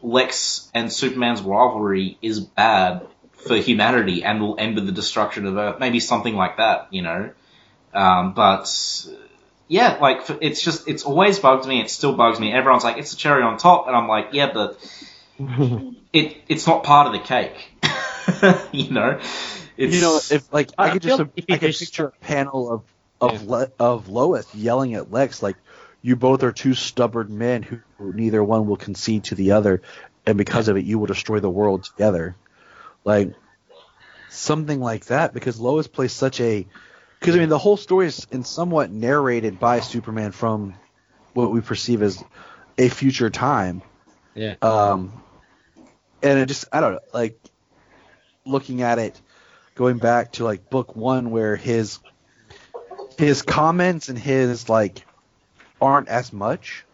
Lex 0.00 0.70
and 0.72 0.90
Superman's 0.90 1.42
rivalry 1.42 2.16
is 2.22 2.40
bad 2.40 3.06
for 3.46 3.56
humanity 3.56 4.24
and 4.24 4.40
will 4.40 4.56
end 4.58 4.74
with 4.74 4.86
the 4.86 4.92
destruction 4.92 5.46
of 5.46 5.56
Earth. 5.56 5.80
Maybe 5.80 6.00
something 6.00 6.34
like 6.34 6.56
that, 6.56 6.88
you 6.90 7.02
know. 7.02 7.30
Um, 7.94 8.34
but 8.34 8.68
yeah, 9.68 9.98
like 10.00 10.18
f- 10.18 10.38
it's 10.40 10.62
just 10.62 10.88
it's 10.88 11.04
always 11.04 11.38
bugged 11.38 11.66
me. 11.66 11.80
It 11.80 11.90
still 11.90 12.14
bugs 12.14 12.40
me. 12.40 12.52
Everyone's 12.52 12.84
like 12.84 12.98
it's 12.98 13.12
a 13.12 13.16
cherry 13.16 13.42
on 13.42 13.58
top, 13.58 13.86
and 13.86 13.96
I'm 13.96 14.08
like, 14.08 14.28
yeah, 14.32 14.52
but 14.52 14.78
it 16.12 16.36
it's 16.48 16.66
not 16.66 16.84
part 16.84 17.06
of 17.06 17.12
the 17.12 17.20
cake. 17.20 17.70
you 18.72 18.90
know, 18.90 19.20
it's 19.76 19.94
You 19.94 20.00
know, 20.00 20.20
if 20.30 20.52
like 20.52 20.70
I, 20.76 20.88
I 20.88 20.92
could 20.92 21.02
just 21.02 21.20
I 21.20 21.58
could 21.58 21.74
picture 21.74 22.06
a 22.06 22.24
panel 22.24 22.72
of 22.72 22.82
of 23.20 23.46
Le- 23.46 23.70
of 23.78 24.08
Lois 24.08 24.52
yelling 24.54 24.94
at 24.94 25.10
Lex 25.10 25.42
like, 25.42 25.56
"You 26.02 26.16
both 26.16 26.42
are 26.42 26.52
two 26.52 26.74
stubborn 26.74 27.38
men 27.38 27.62
who 27.62 27.80
neither 27.98 28.42
one 28.42 28.66
will 28.66 28.76
concede 28.76 29.24
to 29.24 29.34
the 29.34 29.52
other, 29.52 29.82
and 30.26 30.36
because 30.36 30.68
of 30.68 30.76
it, 30.76 30.84
you 30.84 30.98
will 30.98 31.06
destroy 31.06 31.40
the 31.40 31.50
world 31.50 31.84
together." 31.84 32.36
Like 33.04 33.32
something 34.28 34.80
like 34.80 35.06
that, 35.06 35.32
because 35.32 35.58
Lois 35.58 35.86
plays 35.86 36.12
such 36.12 36.40
a 36.40 36.66
because 37.18 37.34
I 37.34 37.38
mean 37.38 37.48
the 37.48 37.58
whole 37.58 37.76
story 37.76 38.06
is 38.06 38.26
in 38.30 38.44
somewhat 38.44 38.90
narrated 38.90 39.58
by 39.58 39.80
Superman 39.80 40.32
from 40.32 40.74
what 41.34 41.50
we 41.50 41.60
perceive 41.60 42.02
as 42.02 42.22
a 42.76 42.88
future 42.88 43.30
time. 43.30 43.82
yeah. 44.34 44.54
Um, 44.62 45.22
and 46.22 46.38
it 46.38 46.46
just 46.46 46.66
I 46.72 46.80
don't 46.80 46.92
know, 46.94 47.00
like 47.12 47.38
looking 48.44 48.82
at 48.82 48.98
it, 48.98 49.20
going 49.74 49.98
back 49.98 50.32
to 50.32 50.44
like 50.44 50.70
book 50.70 50.96
one 50.96 51.30
where 51.30 51.56
his 51.56 51.98
his 53.16 53.42
comments 53.42 54.08
and 54.08 54.18
his 54.18 54.68
like 54.68 55.04
aren't 55.80 56.08
as 56.08 56.32
much. 56.32 56.84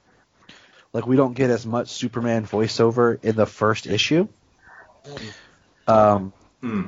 Like 0.92 1.06
we 1.06 1.16
don't 1.16 1.34
get 1.34 1.50
as 1.50 1.66
much 1.66 1.88
Superman 1.88 2.46
voiceover 2.46 3.22
in 3.22 3.34
the 3.36 3.46
first 3.46 3.86
issue. 3.86 4.28
Um, 5.86 6.32
Hmm. 6.60 6.82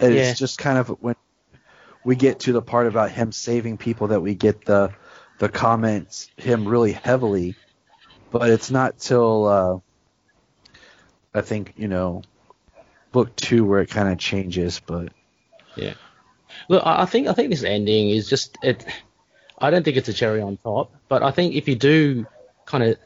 and 0.00 0.14
Yeah. 0.14 0.30
it's 0.30 0.38
just 0.38 0.58
kind 0.58 0.78
of 0.78 0.88
when 1.00 1.14
we 2.04 2.16
get 2.16 2.40
to 2.40 2.52
the 2.52 2.62
part 2.62 2.86
about 2.86 3.10
him 3.10 3.32
saving 3.32 3.76
people 3.78 4.08
that 4.08 4.20
we 4.20 4.34
get 4.34 4.64
the 4.64 4.92
the 5.38 5.48
comments 5.48 6.30
him 6.36 6.66
really 6.66 6.92
heavily, 6.92 7.54
but 8.30 8.48
it's 8.50 8.70
not 8.70 8.98
till 8.98 9.46
uh, 9.46 9.78
I 11.34 11.40
think 11.42 11.74
you 11.76 11.88
know 11.88 12.22
book 13.12 13.34
two 13.36 13.64
where 13.64 13.80
it 13.80 13.90
kind 13.90 14.08
of 14.08 14.18
changes. 14.18 14.80
But 14.80 15.12
yeah, 15.76 15.94
Look, 16.68 16.82
I 16.84 17.02
I 17.02 17.06
think 17.06 17.28
I 17.28 17.32
think 17.32 17.50
this 17.50 17.64
ending 17.64 18.10
is 18.10 18.28
just 18.28 18.58
it. 18.62 18.84
I 19.58 19.70
don't 19.70 19.84
think 19.84 19.96
it's 19.96 20.08
a 20.08 20.12
cherry 20.12 20.40
on 20.42 20.56
top, 20.56 20.92
but 21.08 21.22
I 21.22 21.30
think 21.30 21.54
if 21.54 21.68
you 21.68 21.76
do 21.76 22.26
kind 22.66 22.84
of 22.84 22.98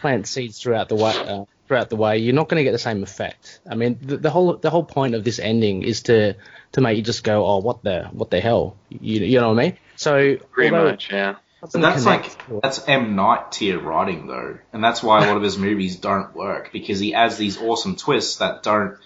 plant 0.00 0.26
seeds 0.26 0.60
throughout 0.60 0.88
the 0.88 0.96
way, 0.96 1.12
uh, 1.16 1.44
throughout 1.66 1.90
the 1.90 1.96
way, 1.96 2.18
you're 2.18 2.34
not 2.34 2.48
going 2.48 2.58
to 2.58 2.64
get 2.64 2.72
the 2.72 2.78
same 2.78 3.02
effect. 3.02 3.60
I 3.68 3.74
mean, 3.74 3.98
the, 4.02 4.16
the 4.16 4.30
whole 4.30 4.56
the 4.56 4.70
whole 4.70 4.84
point 4.84 5.14
of 5.14 5.24
this 5.24 5.38
ending 5.38 5.82
is 5.82 6.02
to 6.02 6.34
to 6.72 6.80
make 6.80 6.96
you 6.96 7.02
just 7.02 7.24
go, 7.24 7.46
oh, 7.46 7.58
what 7.58 7.82
the 7.82 8.08
what 8.12 8.30
the 8.30 8.40
hell, 8.40 8.76
you, 8.88 9.20
you 9.20 9.40
know 9.40 9.48
what 9.48 9.60
I 9.60 9.62
mean? 9.64 9.78
So 9.96 10.36
Pretty 10.36 10.74
although- 10.74 10.90
much, 10.90 11.10
yeah. 11.10 11.36
But 11.60 11.80
that's 11.80 12.04
like 12.04 12.28
that's 12.60 12.88
M 12.88 13.14
Night 13.14 13.52
tier 13.52 13.78
writing 13.78 14.26
though, 14.26 14.58
and 14.72 14.82
that's 14.82 15.00
why 15.00 15.24
a 15.24 15.28
lot 15.28 15.36
of 15.36 15.44
his 15.44 15.56
movies 15.56 15.94
don't 15.94 16.34
work 16.34 16.72
because 16.72 16.98
he 16.98 17.14
adds 17.14 17.36
these 17.36 17.56
awesome 17.56 17.94
twists 17.94 18.38
that 18.38 18.64
don't, 18.64 18.98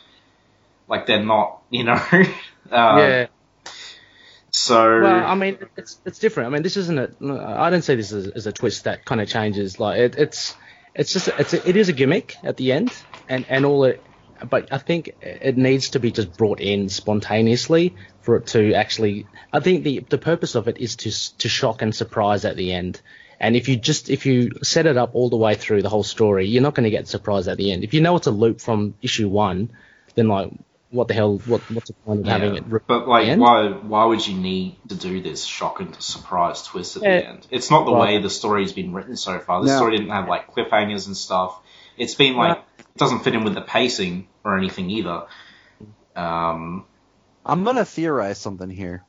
like 0.89 1.05
they're 1.05 1.23
not, 1.23 1.61
you 1.69 1.85
know. 1.85 1.93
uh, 2.13 2.27
yeah. 2.71 3.27
So 4.53 5.03
Well, 5.03 5.27
I 5.27 5.35
mean, 5.35 5.59
it's 5.77 6.01
it's 6.07 6.19
different. 6.19 6.47
I 6.47 6.51
mean, 6.51 6.63
this 6.63 6.79
isn't 6.79 6.99
a. 6.99 7.11
I 7.47 7.69
don't 7.69 7.83
say 7.83 7.95
this 7.95 8.11
as, 8.11 8.27
is 8.27 8.47
a 8.47 8.53
twist 8.53 8.85
that 8.85 9.05
kind 9.05 9.21
of 9.21 9.29
changes. 9.29 9.79
Like 9.79 9.99
it, 10.01 10.17
it's 10.17 10.57
it's 10.97 11.13
just 11.13 11.29
it's 11.29 11.53
a, 11.53 11.69
it 11.69 11.77
is 11.77 11.89
a 11.89 11.93
gimmick 11.93 12.37
at 12.43 12.57
the 12.57 12.73
end, 12.73 12.93
and 13.29 13.45
and 13.49 13.65
all 13.65 13.85
it. 13.85 14.03
But 14.51 14.71
I 14.73 14.79
think 14.79 15.13
it 15.23 15.57
needs 15.57 15.91
to 15.91 16.01
be 16.01 16.11
just 16.11 16.37
brought 16.37 16.61
in 16.61 16.89
spontaneously 16.89 17.95
for 18.23 18.37
it 18.37 18.49
to 18.49 18.75
actually. 18.75 19.27
I 19.53 19.61
think 19.61 19.85
the 19.85 20.01
the 20.01 20.19
purpose 20.19 20.55
of 20.55 20.69
it 20.69 20.79
is 20.79 20.97
to 20.97 21.39
to 21.39 21.49
shock 21.49 21.83
and 21.83 21.95
surprise 21.95 22.45
at 22.45 22.57
the 22.57 22.73
end. 22.73 23.01
And 23.39 23.55
if 23.55 23.69
you 23.69 23.77
just 23.77 24.09
if 24.09 24.25
you 24.25 24.53
set 24.63 24.87
it 24.87 24.97
up 24.97 25.15
all 25.15 25.29
the 25.29 25.37
way 25.37 25.55
through 25.55 25.83
the 25.83 25.91
whole 25.91 26.03
story, 26.03 26.47
you're 26.47 26.63
not 26.63 26.75
going 26.75 26.85
to 26.85 26.91
get 26.91 27.07
surprised 27.07 27.49
at 27.49 27.59
the 27.59 27.73
end. 27.73 27.85
If 27.85 27.93
you 27.93 28.01
know 28.01 28.17
it's 28.17 28.27
a 28.27 28.31
loop 28.31 28.61
from 28.61 28.95
issue 29.03 29.29
one, 29.29 29.73
then 30.15 30.29
like 30.29 30.51
what 30.97 31.09
the 31.09 31.15
hell? 31.15 31.39
What 31.47 31.61
what's 31.71 31.89
the 31.89 31.93
point 31.95 32.21
of 32.21 32.27
having 32.27 32.57
it? 32.57 32.65
re- 32.67 32.81
But 32.87 33.07
like, 33.07 33.39
why 33.39 33.69
why 33.69 34.05
would 34.07 34.27
you 34.27 34.37
need 34.37 34.77
to 34.89 34.95
do 34.97 35.21
this 35.23 35.45
shock 35.45 35.81
and 35.81 35.95
surprise 36.03 36.63
twist 36.65 36.97
at 36.97 37.03
Yeah. 37.03 37.11
the 37.21 37.27
end? 37.29 37.47
It's 37.51 37.71
not 37.71 37.85
the 37.85 37.93
Well- 37.93 38.01
way 38.03 38.19
the 38.21 38.31
story's 38.31 38.73
been 38.73 38.93
written 38.93 39.17
so 39.17 39.39
far. 39.39 39.61
The 39.63 39.69
No. 39.69 39.77
story 39.77 39.97
didn't 39.97 40.11
have 40.11 40.29
like 40.29 40.53
cliffhangers 40.55 41.07
and 41.07 41.17
stuff. 41.17 41.59
It's 41.97 42.15
been 42.15 42.37
like 42.37 42.59
it 42.79 42.87
doesn't 42.97 43.21
fit 43.21 43.35
in 43.35 43.45
with 43.45 43.55
the 43.55 43.61
pacing 43.63 44.27
or 44.45 44.57
anything 44.59 44.91
either. 44.91 45.25
Um, 46.17 46.85
I'm 47.45 47.63
gonna 47.65 47.85
theorize 47.85 48.39
something 48.39 48.71
here. 48.71 49.05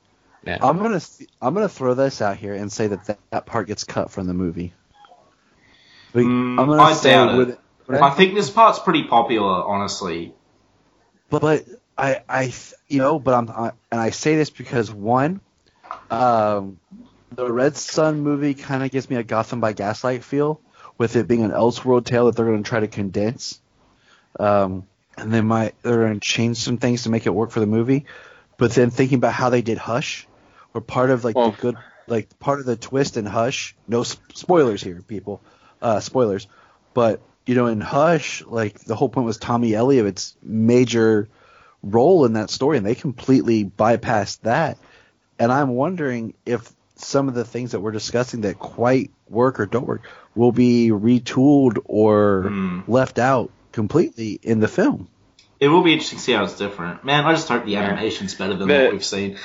Yeah. 0.46 0.58
I'm 0.62 0.78
gonna 0.78 1.00
th- 1.00 1.30
I'm 1.42 1.54
gonna 1.54 1.68
throw 1.70 1.94
this 1.94 2.22
out 2.22 2.38
here 2.38 2.54
and 2.54 2.72
say 2.72 2.88
that 2.88 3.06
that, 3.06 3.20
that 3.32 3.46
part 3.46 3.68
gets 3.68 3.84
cut 3.84 4.12
from 4.12 4.28
the 4.28 4.34
movie. 4.34 4.74
But 6.14 6.24
Mm, 6.24 6.60
I'm 6.60 6.68
gonna 6.68 6.82
I 6.82 7.02
doubt 7.02 7.34
it. 7.34 7.38
with- 7.38 7.58
I 7.90 8.10
think 8.12 8.34
this 8.36 8.50
part's 8.50 8.80
pretty 8.80 9.04
popular, 9.06 9.64
honestly. 9.64 10.34
But, 11.30 11.42
but 11.42 11.66
I, 11.98 12.22
I, 12.28 12.54
you 12.88 13.00
know, 13.00 13.20
but 13.20 13.34
I'm, 13.34 13.50
I, 13.50 13.72
and 13.92 14.00
I 14.00 14.12
say 14.12 14.36
this 14.36 14.50
because 14.50 14.92
one, 14.92 15.42
um, 16.10 16.80
the 17.32 17.52
Red 17.52 17.76
Son 17.76 18.22
movie 18.22 18.54
kind 18.54 18.84
of 18.84 18.92
gives 18.92 19.10
me 19.10 19.16
a 19.16 19.24
Gotham 19.24 19.60
by 19.60 19.74
Gaslight 19.74 20.24
feel, 20.24 20.62
with 20.98 21.16
it 21.16 21.28
being 21.28 21.44
an 21.44 21.52
Elseworld 21.52 22.06
tale 22.06 22.26
that 22.26 22.36
they're 22.36 22.46
going 22.46 22.64
to 22.64 22.70
try 22.70 22.80
to 22.80 22.88
condense. 22.88 23.60
Um, 24.40 24.88
and 25.18 25.34
they 25.34 25.42
might 25.42 25.74
they're 25.82 25.98
going 25.98 26.20
to 26.20 26.20
change 26.20 26.58
some 26.58 26.78
things 26.78 27.04
to 27.04 27.10
make 27.10 27.26
it 27.26 27.32
work 27.32 27.52
for 27.52 27.60
the 27.60 27.66
movie. 27.66 28.06
But 28.58 28.72
then 28.74 28.90
thinking 28.90 29.18
about 29.18 29.34
how 29.34 29.50
they 29.50 29.62
did 29.62 29.78
Hush, 29.78 30.28
or 30.74 30.82
part 30.82 31.10
of 31.10 31.24
like 31.24 31.36
Well- 31.36 31.52
the 31.52 31.58
good, 31.58 31.78
like 32.08 32.40
part 32.40 32.60
of 32.60 32.66
the 32.66 32.76
twist 32.76 33.18
in 33.18 33.26
Hush, 33.26 33.76
no 33.88 34.04
spoilers 34.04 34.82
here, 34.82 35.02
people, 35.02 35.42
uh, 35.82 36.00
spoilers, 36.00 36.48
but 36.94 37.20
you 37.48 37.56
know, 37.56 37.66
in 37.66 37.82
Hush, 37.82 38.44
like 38.46 38.80
the 38.82 38.96
whole 38.96 39.10
point 39.10 39.26
was 39.26 39.38
Tommy 39.38 39.74
Elliot's 39.74 40.36
major 40.44 41.28
role 41.82 42.26
in 42.26 42.34
that 42.34 42.50
story, 42.50 42.78
and 42.78 42.86
they 42.86 42.94
completely 42.96 43.66
bypassed 43.66 44.42
that. 44.42 44.78
And 45.40 45.52
I'm 45.52 45.70
wondering 45.70 46.34
if 46.46 46.70
some 46.96 47.28
of 47.28 47.34
the 47.36 47.46
things 47.46 47.72
that 47.72 47.80
we're 47.80 47.92
discussing 47.92 48.42
that 48.42 48.60
quite 48.60 49.12
work 49.30 49.60
or 49.60 49.66
don't 49.66 49.86
work 49.88 50.02
will 50.36 50.52
be 50.52 50.90
retooled 50.90 51.78
or 51.86 52.44
Hmm. 52.50 52.80
left 52.88 53.18
out 53.20 53.52
completely 53.72 54.40
in 54.42 54.60
the 54.60 54.68
film. 54.68 55.08
It 55.60 55.70
will 55.70 55.84
be 55.84 55.94
interesting 55.94 56.18
to 56.20 56.24
see 56.24 56.32
how 56.34 56.44
it's 56.44 56.58
different. 56.58 57.04
Man, 57.04 57.24
I 57.26 57.34
just 57.34 57.48
hope 57.48 57.66
the 57.66 57.78
animation's 57.78 58.34
better 58.36 58.56
than 58.56 58.68
The- 58.68 58.84
what 58.84 58.92
we've 58.94 59.06
seen. 59.06 59.38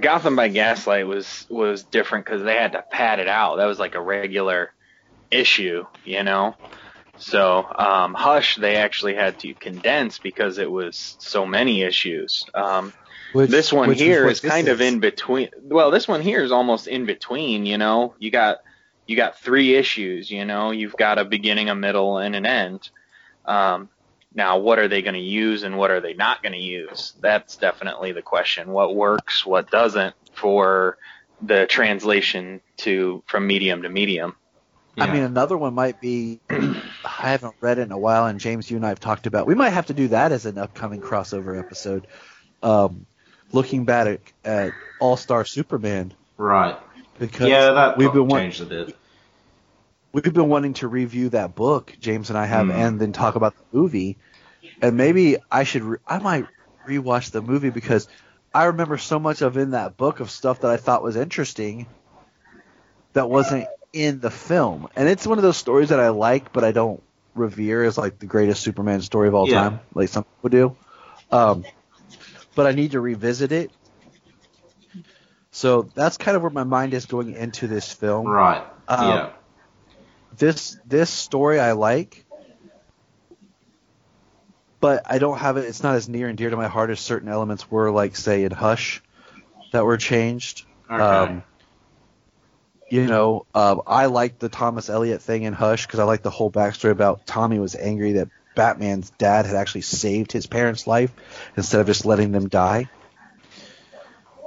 Gotham 0.00 0.36
by 0.36 0.48
Gaslight 0.48 1.06
was 1.06 1.46
was 1.48 1.82
different 1.84 2.24
because 2.26 2.42
they 2.42 2.54
had 2.54 2.72
to 2.72 2.82
pad 2.90 3.18
it 3.18 3.28
out. 3.28 3.56
That 3.56 3.66
was 3.66 3.78
like 3.78 3.94
a 3.94 4.00
regular 4.00 4.70
issue, 5.30 5.86
you 6.04 6.22
know. 6.22 6.54
So 7.24 7.66
um, 7.78 8.12
Hush, 8.12 8.56
they 8.56 8.76
actually 8.76 9.14
had 9.14 9.38
to 9.40 9.54
condense 9.54 10.18
because 10.18 10.58
it 10.58 10.70
was 10.70 11.16
so 11.18 11.46
many 11.46 11.80
issues. 11.80 12.44
Um, 12.52 12.92
Which, 13.32 13.50
this 13.50 13.72
one 13.72 13.90
here 13.92 14.28
is 14.28 14.42
this 14.42 14.50
kind 14.50 14.68
of 14.68 14.82
in 14.82 15.00
between. 15.00 15.48
Well, 15.62 15.90
this 15.90 16.06
one 16.06 16.20
here 16.20 16.44
is 16.44 16.52
almost 16.52 16.86
in 16.86 17.06
between. 17.06 17.64
You 17.64 17.78
know, 17.78 18.14
you 18.18 18.30
got 18.30 18.58
you 19.06 19.16
got 19.16 19.40
three 19.40 19.74
issues. 19.74 20.30
You 20.30 20.44
know, 20.44 20.70
you've 20.70 20.98
got 20.98 21.18
a 21.18 21.24
beginning, 21.24 21.70
a 21.70 21.74
middle, 21.74 22.18
and 22.18 22.36
an 22.36 22.44
end. 22.44 22.90
Um, 23.46 23.88
now, 24.34 24.58
what 24.58 24.78
are 24.78 24.88
they 24.88 25.00
going 25.00 25.14
to 25.14 25.20
use 25.20 25.62
and 25.62 25.78
what 25.78 25.90
are 25.90 26.02
they 26.02 26.12
not 26.12 26.42
going 26.42 26.52
to 26.52 26.58
use? 26.58 27.14
That's 27.20 27.56
definitely 27.56 28.12
the 28.12 28.20
question. 28.20 28.70
What 28.70 28.94
works, 28.94 29.46
what 29.46 29.70
doesn't 29.70 30.14
for 30.34 30.98
the 31.40 31.66
translation 31.66 32.60
to 32.78 33.22
from 33.26 33.46
medium 33.46 33.80
to 33.82 33.88
medium. 33.88 34.36
I 34.98 35.12
mean, 35.12 35.22
another 35.22 35.56
one 35.56 35.74
might 35.74 36.00
be. 36.00 36.40
I 36.48 37.28
haven't 37.30 37.54
read 37.60 37.78
it 37.78 37.82
in 37.82 37.92
a 37.92 37.98
while, 37.98 38.26
and 38.26 38.38
James, 38.40 38.70
you 38.70 38.76
and 38.76 38.86
I 38.86 38.90
have 38.90 39.00
talked 39.00 39.26
about. 39.26 39.46
We 39.46 39.54
might 39.54 39.70
have 39.70 39.86
to 39.86 39.94
do 39.94 40.08
that 40.08 40.32
as 40.32 40.46
an 40.46 40.56
upcoming 40.58 41.00
crossover 41.00 41.58
episode. 41.58 42.06
Um, 42.62 43.06
looking 43.52 43.84
back 43.84 44.06
at, 44.44 44.68
at 44.68 44.72
All 45.00 45.16
Star 45.16 45.44
Superman, 45.44 46.14
Right. 46.36 46.76
because 47.18 47.48
Yeah, 47.48 47.72
that 47.72 47.98
we've 47.98 48.12
been 48.12 48.28
wa- 48.28 48.38
a 48.38 48.64
bit. 48.64 48.96
we've 50.12 50.32
been 50.32 50.48
wanting 50.48 50.74
to 50.74 50.88
review 50.88 51.28
that 51.30 51.54
book, 51.54 51.94
James 52.00 52.30
and 52.30 52.38
I 52.38 52.46
have, 52.46 52.66
Hmm. 52.66 52.72
and 52.72 53.00
then 53.00 53.12
talk 53.12 53.34
about 53.34 53.54
the 53.56 53.78
movie. 53.78 54.16
And 54.80 54.96
maybe 54.96 55.36
I 55.50 55.64
should, 55.64 55.82
re- 55.82 55.98
I 56.06 56.18
might 56.18 56.46
rewatch 56.86 57.30
the 57.30 57.42
movie 57.42 57.70
because 57.70 58.08
I 58.54 58.64
remember 58.64 58.96
so 58.98 59.18
much 59.18 59.42
of 59.42 59.56
in 59.56 59.72
that 59.72 59.96
book 59.96 60.20
of 60.20 60.30
stuff 60.30 60.60
that 60.60 60.70
I 60.70 60.76
thought 60.76 61.02
was 61.02 61.16
interesting 61.16 61.86
that 63.12 63.28
wasn't 63.28 63.66
in 63.94 64.20
the 64.20 64.30
film. 64.30 64.88
And 64.96 65.08
it's 65.08 65.26
one 65.26 65.38
of 65.38 65.42
those 65.42 65.56
stories 65.56 65.90
that 65.90 66.00
I 66.00 66.10
like, 66.10 66.52
but 66.52 66.64
I 66.64 66.72
don't 66.72 67.02
revere 67.34 67.84
as 67.84 67.96
like 67.96 68.18
the 68.18 68.26
greatest 68.26 68.62
Superman 68.62 69.00
story 69.02 69.28
of 69.28 69.34
all 69.34 69.46
Yeah. 69.46 69.70
time, 69.70 69.80
like 69.94 70.08
some 70.08 70.24
people 70.24 70.50
do. 70.50 70.76
Um, 71.36 71.64
but 72.54 72.66
I 72.66 72.72
need 72.72 72.92
to 72.92 73.00
revisit 73.00 73.52
it. 73.52 73.70
So 75.52 75.82
that's 75.82 76.16
kind 76.18 76.36
of 76.36 76.42
where 76.42 76.50
my 76.50 76.64
mind 76.64 76.94
is 76.94 77.06
going 77.06 77.34
into 77.34 77.68
this 77.68 77.92
film 77.92 78.26
Right. 78.26 78.62
Um, 78.88 79.08
yeah. 79.08 79.30
this 80.36 80.76
this 80.86 81.10
story 81.10 81.60
I 81.60 81.72
like, 81.72 82.24
but 84.80 85.02
I 85.06 85.18
don't 85.18 85.38
have 85.38 85.56
it. 85.56 85.64
It's 85.64 85.82
not 85.82 85.94
as 85.94 86.08
near 86.08 86.28
and 86.28 86.36
dear 86.36 86.50
to 86.50 86.56
my 86.56 86.68
heart 86.68 86.90
as 86.90 87.00
certain 87.00 87.28
elements 87.28 87.70
were, 87.70 87.90
like 87.90 88.16
say 88.16 88.44
in 88.44 88.50
Hush, 88.52 89.02
that 89.72 89.84
were 89.84 89.96
changed. 89.96 90.66
Okay. 90.90 91.02
Um, 91.02 91.42
you 92.94 93.08
know, 93.08 93.44
um, 93.56 93.82
I 93.88 94.06
like 94.06 94.38
the 94.38 94.48
Thomas 94.48 94.88
Elliot 94.88 95.20
thing 95.20 95.42
in 95.42 95.52
Hush 95.52 95.84
because 95.84 95.98
I 95.98 96.04
like 96.04 96.22
the 96.22 96.30
whole 96.30 96.48
backstory 96.48 96.92
about 96.92 97.26
Tommy 97.26 97.58
was 97.58 97.74
angry 97.74 98.12
that 98.12 98.28
Batman's 98.54 99.10
dad 99.10 99.46
had 99.46 99.56
actually 99.56 99.80
saved 99.80 100.30
his 100.30 100.46
parents' 100.46 100.86
life 100.86 101.12
instead 101.56 101.80
of 101.80 101.88
just 101.88 102.06
letting 102.06 102.30
them 102.30 102.48
die. 102.48 102.88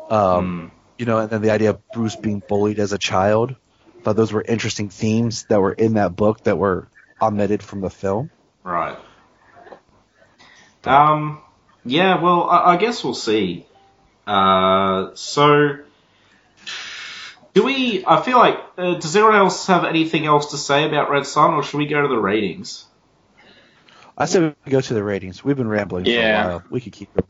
Um, 0.09 0.71
Hmm. 0.71 0.77
you 0.97 1.05
know, 1.05 1.17
and 1.17 1.29
then 1.29 1.41
the 1.41 1.49
idea 1.49 1.71
of 1.71 1.91
Bruce 1.91 2.15
being 2.15 2.41
bullied 2.47 2.79
as 2.79 2.93
a 2.93 2.97
child. 2.97 3.53
Thought 4.03 4.15
those 4.15 4.31
were 4.31 4.41
interesting 4.41 4.87
themes 4.87 5.43
that 5.49 5.59
were 5.59 5.73
in 5.73 5.95
that 5.95 6.15
book 6.15 6.45
that 6.45 6.57
were 6.57 6.87
omitted 7.21 7.61
from 7.61 7.81
the 7.81 7.89
film. 7.89 8.29
Right. 8.63 8.97
Um. 10.85 11.41
Yeah. 11.83 12.21
Well, 12.21 12.49
I, 12.49 12.75
I 12.75 12.77
guess 12.77 13.03
we'll 13.03 13.13
see. 13.13 13.65
Uh. 14.25 15.09
So. 15.15 15.79
Do 17.57 17.63
we? 17.63 18.03
I 18.05 18.21
feel 18.21 18.37
like. 18.37 18.59
Uh, 18.77 18.93
does 18.95 19.15
anyone 19.15 19.35
else 19.35 19.65
have 19.67 19.83
anything 19.83 20.25
else 20.27 20.51
to 20.51 20.57
say 20.57 20.85
about 20.85 21.09
Red 21.09 21.25
Son, 21.25 21.55
or 21.55 21.63
should 21.63 21.77
we 21.79 21.87
go 21.87 22.01
to 22.03 22.07
the 22.07 22.17
ratings? 22.19 22.85
I 24.15 24.25
said 24.25 24.55
we 24.65 24.71
go 24.71 24.79
to 24.81 24.93
the 24.93 25.03
ratings. 25.03 25.43
We've 25.43 25.57
been 25.57 25.67
rambling 25.67 26.05
Yeah. 26.05 26.43
for 26.43 26.49
a 26.49 26.51
while. 26.53 26.63
We 26.69 26.81
could 26.81 26.93
keep 26.93 27.09
it. 27.17 27.25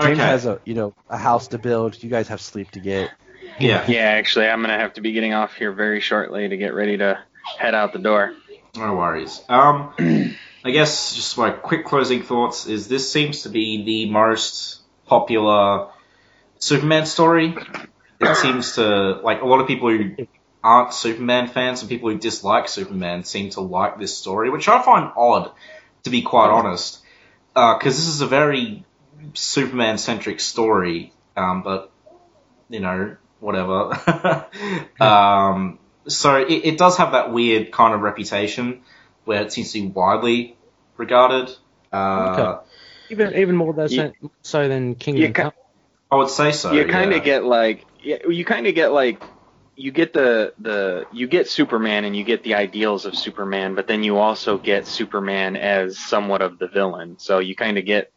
James 0.00 0.18
Okay. 0.18 0.26
has 0.26 0.46
a 0.46 0.60
you 0.64 0.74
know 0.74 0.94
a 1.10 1.18
house 1.18 1.48
to 1.48 1.58
build. 1.58 2.02
You 2.02 2.08
guys 2.08 2.28
have 2.28 2.40
sleep 2.40 2.70
to 2.72 2.80
get. 2.80 3.10
Yeah. 3.58 3.84
Yeah, 3.86 4.00
actually, 4.00 4.48
I'm 4.48 4.60
gonna 4.62 4.78
have 4.78 4.94
to 4.94 5.00
be 5.02 5.12
getting 5.12 5.34
off 5.34 5.54
here 5.54 5.72
very 5.72 6.00
shortly 6.00 6.48
to 6.48 6.56
get 6.56 6.72
ready 6.72 6.96
to 6.98 7.18
head 7.58 7.74
out 7.74 7.92
the 7.92 7.98
door. 7.98 8.32
No 8.76 8.94
worries. 8.94 9.42
Um. 9.50 9.92
I 10.64 10.70
guess 10.70 11.14
just 11.14 11.38
my 11.38 11.50
quick 11.50 11.84
closing 11.84 12.22
thoughts 12.22 12.66
is 12.66 12.88
this 12.88 13.10
seems 13.12 13.42
to 13.42 13.48
be 13.48 13.84
the 13.84 14.10
most 14.10 14.80
popular 15.06 15.88
Superman 16.58 17.06
story. 17.06 17.54
It 18.20 18.36
seems 18.36 18.74
to 18.76 19.20
like 19.22 19.42
a 19.42 19.46
lot 19.46 19.60
of 19.60 19.66
people 19.66 19.90
who 19.90 20.26
aren't 20.62 20.92
Superman 20.92 21.48
fans 21.48 21.80
and 21.82 21.88
people 21.88 22.10
who 22.10 22.18
dislike 22.18 22.68
Superman 22.68 23.24
seem 23.24 23.50
to 23.50 23.60
like 23.60 23.98
this 23.98 24.16
story, 24.16 24.50
which 24.50 24.68
I 24.68 24.82
find 24.82 25.10
odd, 25.16 25.52
to 26.04 26.10
be 26.10 26.22
quite 26.22 26.50
honest, 26.50 27.00
because 27.54 27.96
this 27.96 28.08
is 28.08 28.20
a 28.20 28.26
very 28.26 28.84
Superman 29.34 29.98
centric 29.98 30.40
story. 30.40 31.12
Um, 31.36 31.62
but 31.62 31.92
you 32.68 32.80
know, 32.80 33.16
whatever. 33.40 34.46
um, 35.00 35.78
so 36.06 36.36
it, 36.36 36.50
it 36.64 36.78
does 36.78 36.96
have 36.96 37.12
that 37.12 37.32
weird 37.32 37.70
kind 37.70 37.94
of 37.94 38.00
reputation 38.00 38.82
where 39.24 39.42
it 39.42 39.52
seems 39.52 39.72
to 39.72 39.80
be 39.80 39.86
widely 39.88 40.56
regarded. 40.96 41.54
Uh, 41.92 42.34
Okay. 42.36 42.64
Even 43.10 43.34
even 43.36 43.56
more 43.56 43.72
than 43.72 43.88
You- 43.90 44.30
so 44.42 44.68
than 44.68 44.94
Kingdom 44.94 45.22
you 45.22 45.32
ca- 45.32 45.42
Come. 45.44 45.52
I 46.10 46.16
would 46.16 46.28
say 46.30 46.52
so. 46.52 46.72
you 46.72 46.84
kind 46.86 47.10
of 47.12 47.18
yeah. 47.18 47.24
get 47.24 47.44
like, 47.44 47.78
yeah, 47.80 47.87
you 48.02 48.44
kind 48.44 48.66
of 48.66 48.74
get 48.74 48.92
like, 48.92 49.22
you 49.76 49.92
get 49.92 50.12
the 50.12 50.54
the 50.58 51.06
you 51.12 51.28
get 51.28 51.48
Superman 51.48 52.04
and 52.04 52.16
you 52.16 52.24
get 52.24 52.42
the 52.42 52.54
ideals 52.54 53.04
of 53.04 53.14
Superman, 53.14 53.76
but 53.76 53.86
then 53.86 54.02
you 54.02 54.18
also 54.18 54.58
get 54.58 54.86
Superman 54.86 55.56
as 55.56 55.98
somewhat 55.98 56.42
of 56.42 56.58
the 56.58 56.66
villain. 56.66 57.18
So 57.18 57.38
you 57.38 57.54
kind 57.54 57.78
of 57.78 57.84
get 57.84 58.12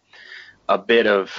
a 0.67 0.79
bit 0.79 1.05
of 1.05 1.31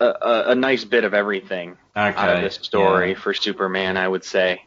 a, 0.00 0.06
a, 0.06 0.44
a 0.50 0.54
nice 0.54 0.84
bit 0.84 1.04
of 1.04 1.12
everything 1.12 1.76
out 1.94 2.36
of 2.36 2.42
this 2.42 2.54
story 2.62 3.10
yeah. 3.10 3.18
for 3.18 3.34
Superman, 3.34 3.98
I 3.98 4.08
would 4.08 4.24
say, 4.24 4.62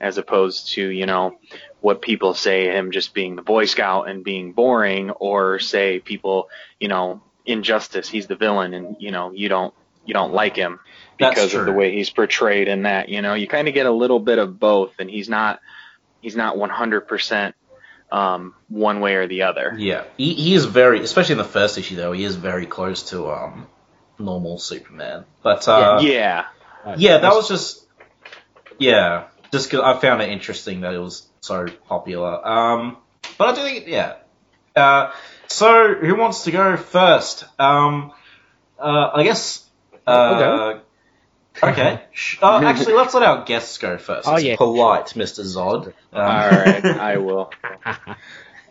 as 0.00 0.18
opposed 0.18 0.68
to 0.74 0.86
you 0.86 1.06
know 1.06 1.38
what 1.80 2.00
people 2.00 2.34
say 2.34 2.66
him 2.66 2.92
just 2.92 3.12
being 3.12 3.34
the 3.34 3.42
Boy 3.42 3.64
Scout 3.64 4.08
and 4.08 4.22
being 4.22 4.52
boring, 4.52 5.10
or 5.10 5.58
say 5.58 5.98
people 5.98 6.48
you 6.78 6.88
know 6.88 7.22
Injustice, 7.44 8.08
he's 8.08 8.28
the 8.28 8.36
villain, 8.36 8.72
and 8.72 8.96
you 9.00 9.10
know 9.10 9.32
you 9.32 9.48
don't 9.48 9.74
you 10.06 10.14
don't 10.14 10.32
like 10.32 10.56
him 10.56 10.80
because 11.18 11.52
of 11.54 11.66
the 11.66 11.72
way 11.72 11.92
he's 11.92 12.10
portrayed 12.10 12.68
in 12.68 12.82
that. 12.82 13.08
You 13.08 13.22
know, 13.22 13.34
you 13.34 13.46
kind 13.48 13.68
of 13.68 13.74
get 13.74 13.86
a 13.86 13.90
little 13.90 14.20
bit 14.20 14.38
of 14.38 14.58
both, 14.58 14.92
and 14.98 15.10
he's 15.10 15.28
not 15.28 15.60
he's 16.20 16.36
not 16.36 16.56
100% 16.56 17.52
um, 18.10 18.54
one 18.68 19.00
way 19.00 19.14
or 19.16 19.26
the 19.26 19.42
other. 19.42 19.74
Yeah, 19.76 20.04
he, 20.16 20.34
he 20.34 20.54
is 20.54 20.64
very, 20.64 21.00
especially 21.00 21.32
in 21.32 21.38
the 21.38 21.44
first 21.44 21.76
issue 21.78 21.96
though, 21.96 22.12
he 22.12 22.24
is 22.24 22.36
very 22.36 22.66
close 22.66 23.10
to 23.10 23.28
um 23.30 23.66
normal 24.18 24.58
Superman. 24.58 25.24
But 25.42 25.66
uh, 25.68 25.98
yeah, 26.02 26.46
yeah, 26.96 27.18
that 27.18 27.32
was 27.34 27.48
just 27.48 27.86
yeah, 28.78 29.24
just 29.52 29.70
'cause 29.70 29.80
I 29.80 29.98
found 30.00 30.22
it 30.22 30.28
interesting 30.30 30.82
that 30.82 30.94
it 30.94 30.98
was 30.98 31.26
so 31.40 31.66
popular. 31.88 32.46
Um, 32.46 32.96
but 33.38 33.48
I 33.48 33.54
do 33.54 33.62
think 33.62 33.86
yeah. 33.88 34.14
Uh, 34.74 35.10
so 35.48 35.94
who 35.94 36.14
wants 36.16 36.44
to 36.44 36.50
go 36.50 36.76
first? 36.76 37.44
Um, 37.58 38.12
uh, 38.78 39.10
I 39.14 39.24
guess. 39.24 39.65
Uh, 40.06 40.80
okay. 41.62 42.02
Sh- 42.12 42.38
uh, 42.42 42.60
actually, 42.62 42.94
let's 42.94 43.14
let 43.14 43.22
our 43.22 43.44
guests 43.44 43.78
go 43.78 43.98
first. 43.98 44.28
Oh, 44.28 44.36
It's 44.36 44.44
yeah. 44.44 44.56
polite, 44.56 45.06
Mr. 45.14 45.44
Zod. 45.44 45.86
Um, 45.86 45.94
All 46.12 46.20
right, 46.22 46.84
I 46.84 47.16
will. 47.18 47.50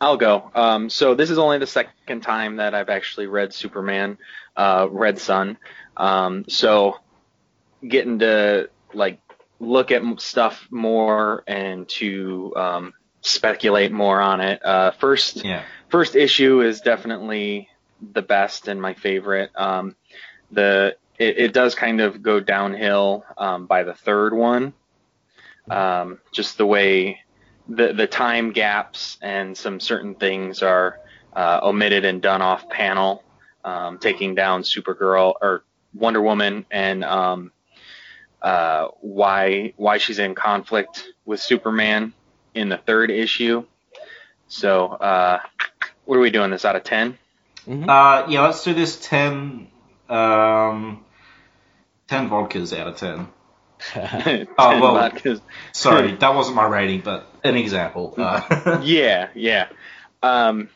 I'll 0.00 0.16
go. 0.16 0.50
Um, 0.54 0.90
so 0.90 1.14
this 1.14 1.30
is 1.30 1.38
only 1.38 1.58
the 1.58 1.66
second 1.66 2.22
time 2.22 2.56
that 2.56 2.74
I've 2.74 2.88
actually 2.88 3.26
read 3.26 3.54
Superman, 3.54 4.18
uh, 4.56 4.88
Red 4.90 5.18
Son. 5.20 5.58
Um, 5.96 6.44
so 6.48 6.98
getting 7.86 8.18
to 8.18 8.68
like 8.92 9.20
look 9.60 9.92
at 9.92 10.02
stuff 10.20 10.66
more 10.70 11.44
and 11.46 11.88
to 11.88 12.52
um, 12.56 12.94
speculate 13.20 13.92
more 13.92 14.20
on 14.20 14.40
it. 14.40 14.64
Uh, 14.64 14.90
first, 14.90 15.44
yeah. 15.44 15.62
first 15.88 16.16
issue 16.16 16.60
is 16.62 16.80
definitely 16.80 17.68
the 18.12 18.22
best 18.22 18.66
and 18.66 18.82
my 18.82 18.94
favorite. 18.94 19.50
Um, 19.54 19.94
the 20.52 20.96
it, 21.18 21.38
it 21.38 21.52
does 21.52 21.74
kind 21.74 22.00
of 22.00 22.22
go 22.22 22.40
downhill 22.40 23.24
um, 23.36 23.66
by 23.66 23.82
the 23.82 23.94
third 23.94 24.32
one. 24.32 24.72
Um, 25.70 26.18
just 26.32 26.58
the 26.58 26.66
way 26.66 27.20
the 27.68 27.92
the 27.92 28.06
time 28.06 28.52
gaps 28.52 29.18
and 29.22 29.56
some 29.56 29.80
certain 29.80 30.14
things 30.14 30.62
are 30.62 31.00
uh, 31.34 31.60
omitted 31.62 32.04
and 32.04 32.20
done 32.20 32.42
off 32.42 32.68
panel, 32.68 33.22
um, 33.64 33.98
taking 33.98 34.34
down 34.34 34.62
Supergirl 34.62 35.34
or 35.40 35.64
Wonder 35.94 36.20
Woman 36.20 36.66
and 36.70 37.04
um, 37.04 37.52
uh, 38.40 38.88
why 39.00 39.72
why 39.76 39.98
she's 39.98 40.18
in 40.18 40.34
conflict 40.34 41.08
with 41.24 41.40
Superman 41.40 42.12
in 42.54 42.68
the 42.68 42.76
third 42.76 43.10
issue. 43.10 43.64
So 44.48 44.88
uh, 44.88 45.40
what 46.04 46.16
are 46.16 46.20
we 46.20 46.30
doing? 46.30 46.50
This 46.50 46.64
out 46.64 46.76
of 46.76 46.84
ten? 46.84 47.18
Uh, 47.66 48.26
yeah, 48.28 48.42
let's 48.42 48.64
do 48.64 48.74
this 48.74 48.96
10, 48.96 49.68
um, 50.08 51.04
10 52.08 52.28
vodkas 52.28 52.76
out 52.78 52.88
of 52.88 52.96
10. 52.96 53.28
10 53.92 54.48
Oh, 54.58 54.80
well. 54.80 54.94
vodkas. 55.10 55.40
Sorry, 55.72 56.12
that 56.16 56.34
wasn't 56.34 56.56
my 56.56 56.66
rating, 56.66 57.00
but 57.00 57.26
an 57.44 57.56
example. 57.56 58.14
Uh, 58.16 58.80
yeah, 58.84 59.28
yeah. 59.34 59.68
Um, 60.22 60.68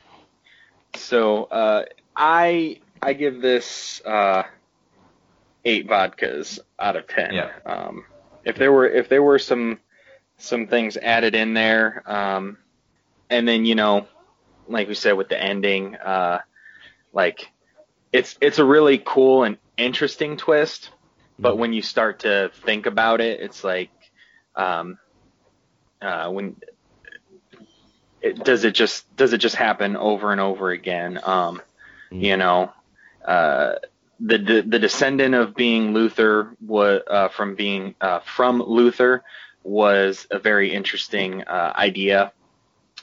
so 0.95 1.45
uh, 1.45 1.85
I 2.17 2.81
I 3.01 3.13
give 3.13 3.41
this 3.41 4.01
uh, 4.05 4.43
eight 5.65 5.87
vodkas 5.87 6.59
out 6.81 6.97
of 6.97 7.07
ten. 7.07 7.33
Yeah. 7.35 7.51
Um, 7.65 8.05
if 8.45 8.57
there 8.57 8.73
were 8.73 8.89
if 8.89 9.09
there 9.09 9.23
were 9.23 9.39
some 9.39 9.79
some 10.39 10.67
things 10.67 10.97
added 10.97 11.35
in 11.37 11.55
there, 11.55 12.03
um, 12.07 12.59
and 13.31 13.47
then 13.47 13.65
you 13.67 13.75
know, 13.77 14.09
like 14.69 14.89
we 14.89 14.95
said 14.95 15.13
with 15.13 15.29
the 15.29 15.41
ending, 15.41 15.95
uh, 15.95 16.41
like 17.13 17.51
it's 18.12 18.36
it's 18.41 18.59
a 18.59 18.65
really 18.65 19.02
cool 19.05 19.44
and 19.44 19.59
interesting 19.76 20.36
twist. 20.36 20.91
But 21.39 21.59
when 21.59 21.75
you 21.75 21.83
start 21.83 22.20
to 22.20 22.51
think 22.65 22.86
about 22.86 23.20
it, 23.20 23.41
it's 23.41 23.62
like 23.62 23.91
um, 24.55 24.99
uh, 26.01 26.31
when 26.31 26.57
it, 28.23 28.43
does 28.43 28.65
it 28.65 28.75
just 28.75 29.15
does 29.17 29.33
it 29.35 29.39
just 29.39 29.57
happen 29.57 29.97
over 29.97 30.33
and 30.33 30.41
over 30.41 30.70
again? 30.70 31.20
Um, 31.23 31.60
You 32.10 32.36
know, 32.36 32.73
uh, 33.25 33.75
the, 34.20 34.39
the 34.39 34.62
the 34.62 34.78
descendant 34.78 35.35
of 35.35 35.55
being 35.55 35.93
Luthor 35.93 36.57
was 36.65 37.02
uh, 37.07 37.28
from 37.28 37.55
being 37.55 37.94
uh, 38.01 38.20
from 38.20 38.62
Luthor 38.62 39.23
was 39.62 40.26
a 40.31 40.39
very 40.39 40.73
interesting 40.73 41.43
uh, 41.43 41.73
idea, 41.76 42.33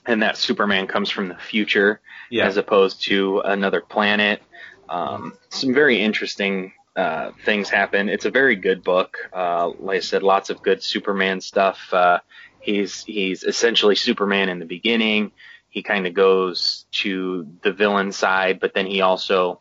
and 0.06 0.23
that 0.23 0.38
Superman 0.38 0.88
comes 0.88 1.09
from 1.09 1.27
the 1.27 1.35
future 1.38 1.99
yeah. 2.30 2.48
as 2.48 2.57
opposed 2.57 3.03
to 3.03 3.41
another 3.41 3.82
planet. 3.82 4.41
Um, 4.89 5.33
some 5.49 5.73
very 5.73 6.01
interesting 6.01 6.73
uh, 6.95 7.31
things 7.45 7.69
happen. 7.69 8.09
It's 8.09 8.25
a 8.25 8.31
very 8.31 8.55
good 8.55 8.83
book. 8.83 9.17
Uh, 9.33 9.71
like 9.79 9.97
I 9.97 10.01
said, 10.01 10.23
lots 10.23 10.49
of 10.49 10.61
good 10.61 10.83
Superman 10.83 11.41
stuff. 11.41 11.91
Uh, 11.91 12.19
he's 12.59 13.03
he's 13.03 13.43
essentially 13.43 13.95
Superman 13.95 14.49
in 14.49 14.59
the 14.59 14.65
beginning. 14.65 15.31
He 15.69 15.81
kind 15.81 16.05
of 16.05 16.13
goes 16.13 16.85
to 16.91 17.47
the 17.63 17.73
villain 17.73 18.11
side, 18.11 18.59
but 18.59 18.73
then 18.73 18.85
he 18.85 19.01
also 19.01 19.59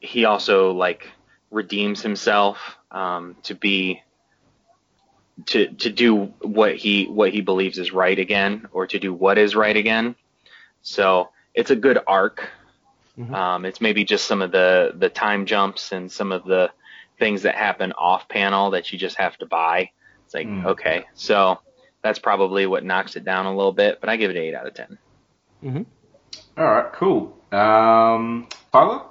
he 0.00 0.24
also 0.24 0.72
like 0.72 1.08
redeems 1.50 2.02
himself 2.02 2.76
um, 2.90 3.36
to 3.44 3.54
be 3.54 4.02
to 5.46 5.68
to 5.68 5.90
do 5.90 6.24
what 6.42 6.76
he 6.76 7.06
what 7.06 7.32
he 7.32 7.40
believes 7.40 7.78
is 7.78 7.92
right 7.92 8.18
again, 8.18 8.66
or 8.72 8.86
to 8.88 8.98
do 8.98 9.14
what 9.14 9.38
is 9.38 9.54
right 9.54 9.76
again. 9.76 10.16
So 10.82 11.30
it's 11.54 11.70
a 11.70 11.76
good 11.76 11.98
arc. 12.06 12.50
Mhm. 13.18 13.34
Um, 13.34 13.64
it's 13.64 13.80
maybe 13.80 14.04
just 14.04 14.26
some 14.26 14.42
of 14.42 14.52
the 14.52 14.92
the 14.94 15.08
time 15.08 15.46
jumps 15.46 15.92
and 15.92 16.10
some 16.10 16.30
of 16.30 16.44
the 16.44 16.70
things 17.18 17.42
that 17.42 17.56
happen 17.56 17.92
off 17.92 18.28
panel 18.28 18.70
that 18.70 18.92
you 18.92 18.98
just 18.98 19.16
have 19.16 19.36
to 19.38 19.46
buy. 19.46 19.90
It's 20.24 20.34
like 20.34 20.46
Mm. 20.46 20.66
okay, 20.66 21.06
so 21.14 21.58
that's 22.02 22.20
probably 22.20 22.66
what 22.66 22.84
knocks 22.84 23.16
it 23.16 23.24
down 23.24 23.46
a 23.46 23.56
little 23.56 23.72
bit, 23.72 24.00
but 24.00 24.08
I 24.08 24.16
give 24.16 24.30
it 24.30 24.36
eight 24.36 24.54
out 24.54 24.66
of 24.66 24.74
ten. 24.74 24.98
All 26.56 26.64
right, 26.64 26.92
cool. 26.92 27.36
Um, 27.50 28.48
Tyler? 28.72 29.02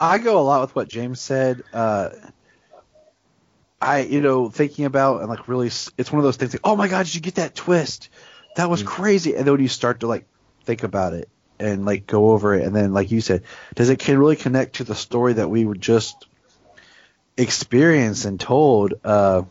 I 0.00 0.18
go 0.18 0.40
a 0.40 0.42
lot 0.42 0.62
with 0.62 0.74
what 0.74 0.88
James 0.88 1.20
said. 1.20 1.62
Uh, 1.72 2.10
I, 3.80 4.00
you 4.00 4.20
know, 4.20 4.48
thinking 4.48 4.84
about 4.84 5.20
and 5.20 5.28
like 5.28 5.46
really, 5.46 5.68
it's 5.68 6.10
one 6.10 6.18
of 6.18 6.24
those 6.24 6.36
things 6.36 6.54
like, 6.54 6.62
oh 6.64 6.74
my 6.74 6.88
god, 6.88 7.06
did 7.06 7.14
you 7.14 7.20
get 7.20 7.36
that 7.36 7.54
twist? 7.54 8.08
That 8.56 8.68
was 8.68 8.82
crazy. 8.82 9.36
And 9.36 9.46
then 9.46 9.52
when 9.54 9.62
you 9.62 9.68
start 9.68 10.00
to 10.00 10.06
like 10.06 10.26
think 10.64 10.82
about 10.82 11.12
it 11.12 11.28
and 11.60 11.84
like 11.84 12.06
go 12.06 12.30
over 12.30 12.54
it, 12.54 12.64
and 12.64 12.74
then 12.74 12.92
like 12.92 13.10
you 13.10 13.20
said, 13.20 13.44
does 13.74 13.90
it 13.90 13.98
can 13.98 14.18
really 14.18 14.36
connect 14.36 14.76
to 14.76 14.84
the 14.84 14.94
story 14.94 15.34
that 15.34 15.48
we 15.48 15.64
were 15.64 15.76
just 15.76 16.26
experienced 17.36 18.24
and 18.24 18.40
told? 18.40 18.94
Uh, 19.04 19.42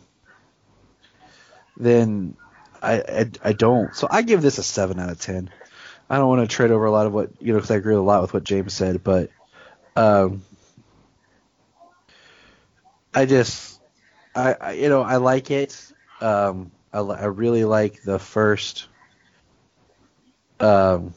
then 1.78 2.36
I, 2.82 2.94
I 2.96 3.32
I 3.44 3.54
don't. 3.54 3.96
So 3.96 4.08
I 4.10 4.24
give 4.24 4.42
this 4.42 4.58
a 4.58 4.64
seven 4.64 5.00
out 5.00 5.10
of 5.10 5.20
ten. 5.20 5.50
I 6.10 6.18
don't 6.18 6.28
want 6.28 6.50
to 6.50 6.54
trade 6.54 6.72
over 6.72 6.86
a 6.86 6.92
lot 6.92 7.06
of 7.06 7.14
what 7.14 7.30
you 7.40 7.54
know 7.54 7.60
because 7.60 7.72
I 7.72 7.76
agree 7.76 7.96
a 7.96 8.02
lot 8.02 8.22
with 8.22 8.34
what 8.34 8.44
James 8.44 8.74
said, 8.74 9.04
but 9.04 9.30
um, 9.96 10.44
I 13.14 13.26
just, 13.26 13.80
I, 14.36 14.56
I 14.60 14.72
you 14.74 14.90
know 14.90 15.02
I 15.02 15.18
like 15.18 15.52
it. 15.52 15.80
Um, 16.22 16.72
I, 16.92 17.00
I 17.00 17.26
really 17.26 17.64
like 17.64 18.02
the 18.02 18.18
first 18.18 18.88
um, 20.60 21.14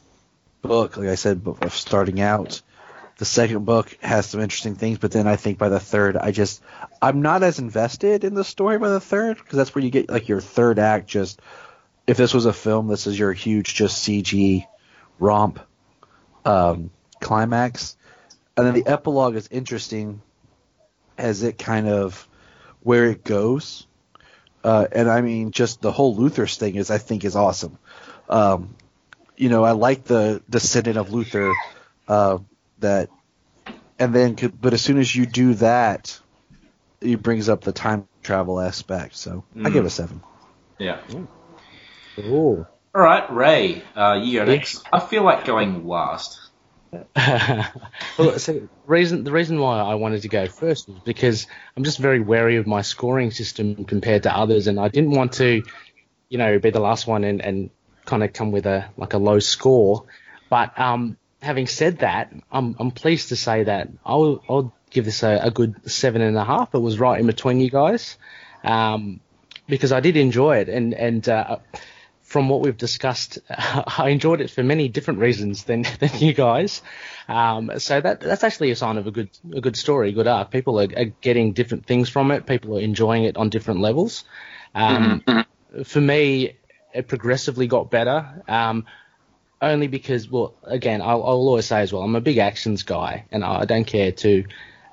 book. 0.63 0.97
Like 0.97 1.09
I 1.09 1.15
said, 1.15 1.43
of 1.45 1.75
starting 1.75 2.19
out. 2.19 2.61
The 3.17 3.25
second 3.25 3.65
book 3.65 3.95
has 4.01 4.25
some 4.25 4.41
interesting 4.41 4.73
things, 4.73 4.97
but 4.97 5.11
then 5.11 5.27
I 5.27 5.35
think 5.35 5.59
by 5.59 5.69
the 5.69 5.79
third, 5.79 6.17
I 6.17 6.31
just 6.31 6.63
I'm 6.99 7.21
not 7.21 7.43
as 7.43 7.59
invested 7.59 8.23
in 8.23 8.33
the 8.33 8.43
story 8.43 8.79
by 8.79 8.89
the 8.89 8.99
third 8.99 9.37
because 9.37 9.55
that's 9.55 9.75
where 9.75 9.83
you 9.83 9.91
get 9.91 10.09
like 10.09 10.27
your 10.27 10.41
third 10.41 10.79
act. 10.79 11.07
Just 11.07 11.39
if 12.07 12.17
this 12.17 12.33
was 12.33 12.47
a 12.47 12.53
film, 12.53 12.87
this 12.87 13.05
is 13.05 13.17
your 13.17 13.31
huge 13.31 13.75
just 13.75 14.03
CG 14.03 14.65
romp 15.19 15.59
um, 16.43 16.89
climax, 17.21 17.95
and 18.57 18.65
then 18.65 18.73
the 18.73 18.87
epilogue 18.87 19.35
is 19.35 19.47
interesting 19.51 20.21
as 21.17 21.43
it 21.43 21.59
kind 21.59 21.87
of 21.87 22.27
where 22.81 23.05
it 23.05 23.23
goes. 23.23 23.85
Uh, 24.63 24.87
and 24.91 25.09
I 25.09 25.21
mean, 25.21 25.51
just 25.51 25.81
the 25.81 25.91
whole 25.91 26.15
Luthor's 26.15 26.57
thing 26.57 26.75
is 26.75 26.89
I 26.89 26.97
think 26.97 27.25
is 27.25 27.35
awesome. 27.35 27.77
Um, 28.29 28.75
you 29.37 29.49
know, 29.49 29.63
I 29.63 29.71
like 29.71 30.03
the 30.03 30.41
descendant 30.49 30.97
of 30.97 31.09
Luthor 31.09 31.53
uh, 32.07 32.37
that, 32.79 33.09
and 33.99 34.13
then 34.13 34.35
could, 34.35 34.59
but 34.59 34.73
as 34.73 34.81
soon 34.81 34.97
as 34.99 35.13
you 35.15 35.25
do 35.25 35.55
that, 35.55 36.19
he 37.01 37.15
brings 37.15 37.49
up 37.49 37.61
the 37.61 37.71
time 37.71 38.07
travel 38.21 38.59
aspect. 38.59 39.15
So 39.15 39.43
I 39.63 39.69
give 39.69 39.85
a 39.85 39.89
seven. 39.89 40.21
Yeah. 40.79 40.99
Ooh. 42.19 42.65
All 42.95 43.01
right, 43.01 43.31
Ray, 43.33 43.83
uh, 43.95 44.19
you 44.21 44.39
go 44.39 44.45
next. 44.45 44.85
I 44.93 44.99
feel 44.99 45.23
like 45.23 45.45
going 45.45 45.87
last. 45.87 46.39
well, 47.15 48.37
so 48.37 48.67
reason 48.85 49.23
the 49.23 49.31
reason 49.31 49.59
why 49.59 49.79
I 49.79 49.95
wanted 49.95 50.21
to 50.21 50.29
go 50.29 50.45
first 50.45 50.87
was 50.87 50.99
because 50.99 51.47
I'm 51.75 51.83
just 51.83 51.97
very 51.97 52.19
wary 52.19 52.57
of 52.57 52.67
my 52.67 52.83
scoring 52.83 53.31
system 53.31 53.85
compared 53.85 54.23
to 54.23 54.35
others, 54.35 54.67
and 54.67 54.79
I 54.79 54.89
didn't 54.89 55.11
want 55.11 55.33
to, 55.33 55.63
you 56.29 56.37
know, 56.37 56.59
be 56.59 56.69
the 56.69 56.79
last 56.79 57.07
one 57.07 57.23
and, 57.23 57.41
and 57.41 57.71
kind 58.05 58.23
of 58.23 58.33
come 58.33 58.51
with 58.51 58.65
a 58.65 58.89
like 58.97 59.13
a 59.13 59.17
low 59.17 59.39
score. 59.39 60.05
But 60.49 60.77
um, 60.79 61.17
having 61.41 61.67
said 61.67 61.99
that, 61.99 62.33
I'm 62.51 62.75
I'm 62.79 62.91
pleased 62.91 63.29
to 63.29 63.35
say 63.35 63.63
that 63.63 63.89
I'll 64.05 64.43
I'll 64.49 64.73
give 64.89 65.05
this 65.05 65.23
a, 65.23 65.39
a 65.43 65.51
good 65.51 65.89
seven 65.89 66.21
and 66.21 66.37
a 66.37 66.43
half. 66.43 66.73
It 66.73 66.79
was 66.79 66.99
right 66.99 67.19
in 67.19 67.27
between 67.27 67.59
you 67.59 67.69
guys, 67.69 68.17
um, 68.63 69.19
because 69.67 69.91
I 69.91 69.99
did 69.99 70.17
enjoy 70.17 70.57
it, 70.57 70.69
and 70.69 70.93
and 70.93 71.27
uh, 71.27 71.57
from 72.21 72.49
what 72.49 72.61
we've 72.61 72.77
discussed, 72.77 73.37
I 73.49 74.09
enjoyed 74.09 74.41
it 74.41 74.49
for 74.49 74.63
many 74.63 74.87
different 74.87 75.19
reasons 75.19 75.65
than, 75.65 75.83
than 75.99 76.09
you 76.17 76.33
guys. 76.33 76.81
Um, 77.27 77.71
so 77.77 78.01
that 78.01 78.21
that's 78.21 78.43
actually 78.43 78.71
a 78.71 78.75
sign 78.75 78.97
of 78.97 79.07
a 79.07 79.11
good 79.11 79.29
a 79.53 79.61
good 79.61 79.75
story, 79.75 80.11
good 80.11 80.27
arc. 80.27 80.51
People 80.51 80.79
are, 80.79 80.87
are 80.97 81.11
getting 81.21 81.53
different 81.53 81.85
things 81.85 82.09
from 82.09 82.31
it. 82.31 82.45
People 82.45 82.77
are 82.77 82.81
enjoying 82.81 83.25
it 83.25 83.37
on 83.37 83.49
different 83.49 83.81
levels. 83.81 84.23
Um, 84.75 85.23
For 85.85 86.01
me, 86.01 86.57
it 86.93 87.07
progressively 87.07 87.67
got 87.67 87.89
better. 87.89 88.43
Um, 88.47 88.85
only 89.61 89.87
because, 89.87 90.29
well, 90.29 90.53
again, 90.63 91.01
I'll, 91.01 91.23
I'll 91.23 91.47
always 91.47 91.65
say 91.65 91.81
as 91.81 91.93
well, 91.93 92.03
I'm 92.03 92.15
a 92.15 92.21
big 92.21 92.37
actions 92.37 92.83
guy, 92.83 93.25
and 93.31 93.43
I 93.43 93.65
don't 93.65 93.85
care 93.85 94.11
to 94.11 94.43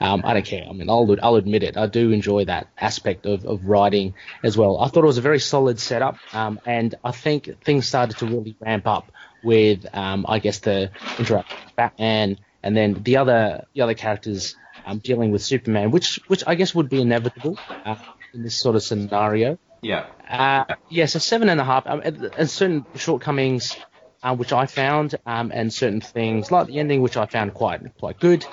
um, 0.01 0.23
I 0.25 0.33
don't 0.33 0.47
care. 0.47 0.65
I 0.69 0.73
mean, 0.73 0.89
I'll, 0.89 1.15
I'll 1.23 1.37
admit 1.37 1.63
it. 1.63 1.77
I 1.77 1.87
do 1.87 2.11
enjoy 2.11 2.47
that 2.47 2.69
aspect 2.79 3.27
of, 3.27 3.45
of 3.45 3.67
writing 3.67 4.15
as 4.43 4.57
well. 4.57 4.79
I 4.79 4.89
thought 4.89 5.05
it 5.05 5.07
was 5.07 5.19
a 5.19 5.23
very 5.23 5.41
solid 5.41 5.79
setup, 5.79 6.17
um, 6.33 6.59
and 6.65 6.95
I 7.05 7.11
think 7.11 7.63
things 7.63 7.87
started 7.87 8.17
to 8.19 8.27
really 8.27 8.57
ramp 8.61 8.87
up 8.87 9.13
with, 9.45 9.87
um, 9.95 10.25
I 10.27 10.39
guess, 10.39 10.61
the 10.61 10.91
with 11.19 11.31
Batman, 11.77 12.39
and 12.63 12.77
then 12.77 13.03
the 13.03 13.19
other 13.19 13.67
the 13.75 13.83
other 13.83 13.95
characters 13.95 14.57
um, 14.87 14.99
dealing 14.99 15.33
with 15.33 15.43
Superman, 15.43 15.91
which 15.91 16.19
which 16.29 16.45
I 16.47 16.55
guess 16.55 16.75
would 16.75 16.89
be 16.89 17.03
inevitable 17.03 17.59
uh, 17.85 17.97
in 18.33 18.43
this 18.43 18.57
sort 18.57 18.77
of 18.77 18.83
scenario. 18.83 19.59
Yeah. 19.83 20.07
Uh, 20.29 20.75
yeah, 20.89 21.07
so 21.07 21.19
seven 21.19 21.49
and 21.49 21.61
a 21.61 21.65
half. 21.65 21.87
Um, 21.87 22.03
and, 22.05 22.23
and 22.37 22.51
certain 22.51 22.87
shortcomings, 22.95 23.77
uh, 24.23 24.37
which 24.37 24.53
I 24.53 24.67
found, 24.67 25.15
um, 25.27 25.51
and 25.55 25.73
certain 25.73 26.01
things 26.01 26.51
like 26.51 26.67
the 26.67 26.79
ending, 26.79 27.03
which 27.03 27.17
I 27.17 27.27
found 27.27 27.55
quite 27.55 27.81
quite 27.99 28.21
good. 28.21 28.45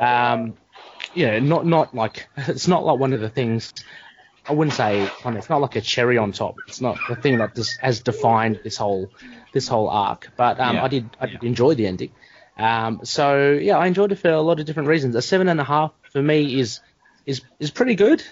Um, 0.00 0.54
yeah, 1.14 1.38
not 1.38 1.66
not 1.66 1.94
like 1.94 2.28
it's 2.36 2.68
not 2.68 2.84
like 2.84 2.98
one 2.98 3.12
of 3.12 3.20
the 3.20 3.28
things. 3.30 3.72
I 4.46 4.52
wouldn't 4.52 4.74
say 4.74 5.08
kind 5.22 5.36
of, 5.36 5.40
it's 5.40 5.48
not 5.48 5.62
like 5.62 5.74
a 5.76 5.80
cherry 5.80 6.18
on 6.18 6.32
top. 6.32 6.56
It's 6.68 6.82
not 6.82 6.98
the 7.08 7.16
thing 7.16 7.38
that 7.38 7.54
just 7.54 7.80
has 7.80 8.00
defined 8.00 8.60
this 8.62 8.76
whole 8.76 9.10
this 9.54 9.66
whole 9.68 9.88
arc. 9.88 10.30
But 10.36 10.60
um, 10.60 10.76
Yeah. 10.76 10.84
I 10.84 10.88
did 10.88 11.16
I 11.18 11.26
did 11.26 11.42
enjoy 11.44 11.74
the 11.74 11.86
ending. 11.86 12.10
Um, 12.58 13.00
so 13.04 13.52
yeah, 13.52 13.78
I 13.78 13.86
enjoyed 13.86 14.12
it 14.12 14.16
for 14.16 14.30
a 14.30 14.40
lot 14.40 14.60
of 14.60 14.66
different 14.66 14.88
reasons. 14.88 15.14
A 15.14 15.22
seven 15.22 15.48
and 15.48 15.60
a 15.60 15.64
half 15.64 15.92
for 16.12 16.22
me 16.22 16.60
is 16.60 16.80
is 17.24 17.40
is 17.58 17.70
pretty 17.70 17.94
good 17.94 18.22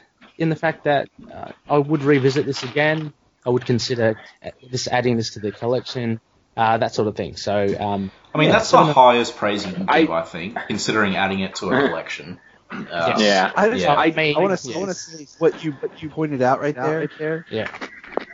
in 0.43 0.49
the 0.49 0.57
fact 0.57 0.85
that 0.85 1.09
uh, 1.33 1.53
I 1.69 1.79
would 1.79 2.03
revisit 2.03 2.45
this 2.47 2.63
again. 2.65 3.13
I 3.47 3.51
would 3.51 3.65
consider 3.65 4.17
uh, 4.45 4.51
this 4.71 4.87
adding 4.89 5.17
this 5.17 5.31
to 5.35 5.41
the 5.41 5.51
collection, 5.53 6.21
uh, 6.57 6.79
that 6.79 6.95
sort 6.95 7.09
of 7.09 7.17
thing. 7.17 7.37
So 7.37 7.55
um, 7.81 8.11
I 8.35 8.39
mean, 8.39 8.49
yeah, 8.49 8.53
that's 8.53 8.71
the 8.71 8.85
highest 8.85 9.37
praise 9.37 9.67
you 9.67 9.73
can 9.73 9.87
give, 9.87 10.11
I, 10.11 10.21
I- 10.21 10.23
think, 10.25 10.59
considering 10.67 11.17
adding 11.17 11.41
it 11.41 11.55
to 11.57 11.71
a 11.71 11.89
collection. 11.89 12.39
Uh, 12.71 13.17
Yeah. 13.19 13.53
I 13.55 13.69
just 13.69 13.83
Yeah. 13.83 13.95
I, 13.95 14.07
I 14.07 14.11
mean, 14.13 14.35
want 14.41 14.59
to 14.59 14.69
yes. 14.69 15.15
I 15.15 15.25
say 15.25 15.27
what 15.39 15.63
you 15.65 15.73
what 15.73 16.03
you 16.03 16.09
pointed 16.09 16.41
out 16.43 16.61
right 16.61 16.75
there. 16.75 17.09
there. 17.19 17.47
yeah. 17.51 17.69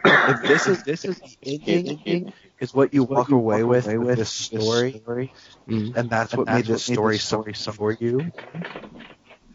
If 0.04 0.42
this 0.42 0.66
is 0.66 0.82
this 0.84 1.04
is 1.04 1.18
the 1.42 1.60
ending, 1.66 2.32
is 2.60 2.72
what 2.72 2.94
you 2.94 3.02
walk 3.04 3.30
away 3.30 3.64
with 3.64 3.86
with 3.86 4.18
this 4.18 4.30
story, 4.30 5.02
Mm. 5.68 5.96
and 5.96 6.08
that's 6.10 6.34
what 6.36 6.46
made 6.46 6.66
this 6.66 6.84
story 6.84 7.18
so 7.18 7.42
for 7.72 7.92
you. 7.92 8.30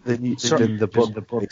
Then 0.06 0.26
you 0.26 0.36
then 0.36 0.78
the 0.78 0.88
book 0.88 1.14
the 1.14 1.22
book. 1.22 1.50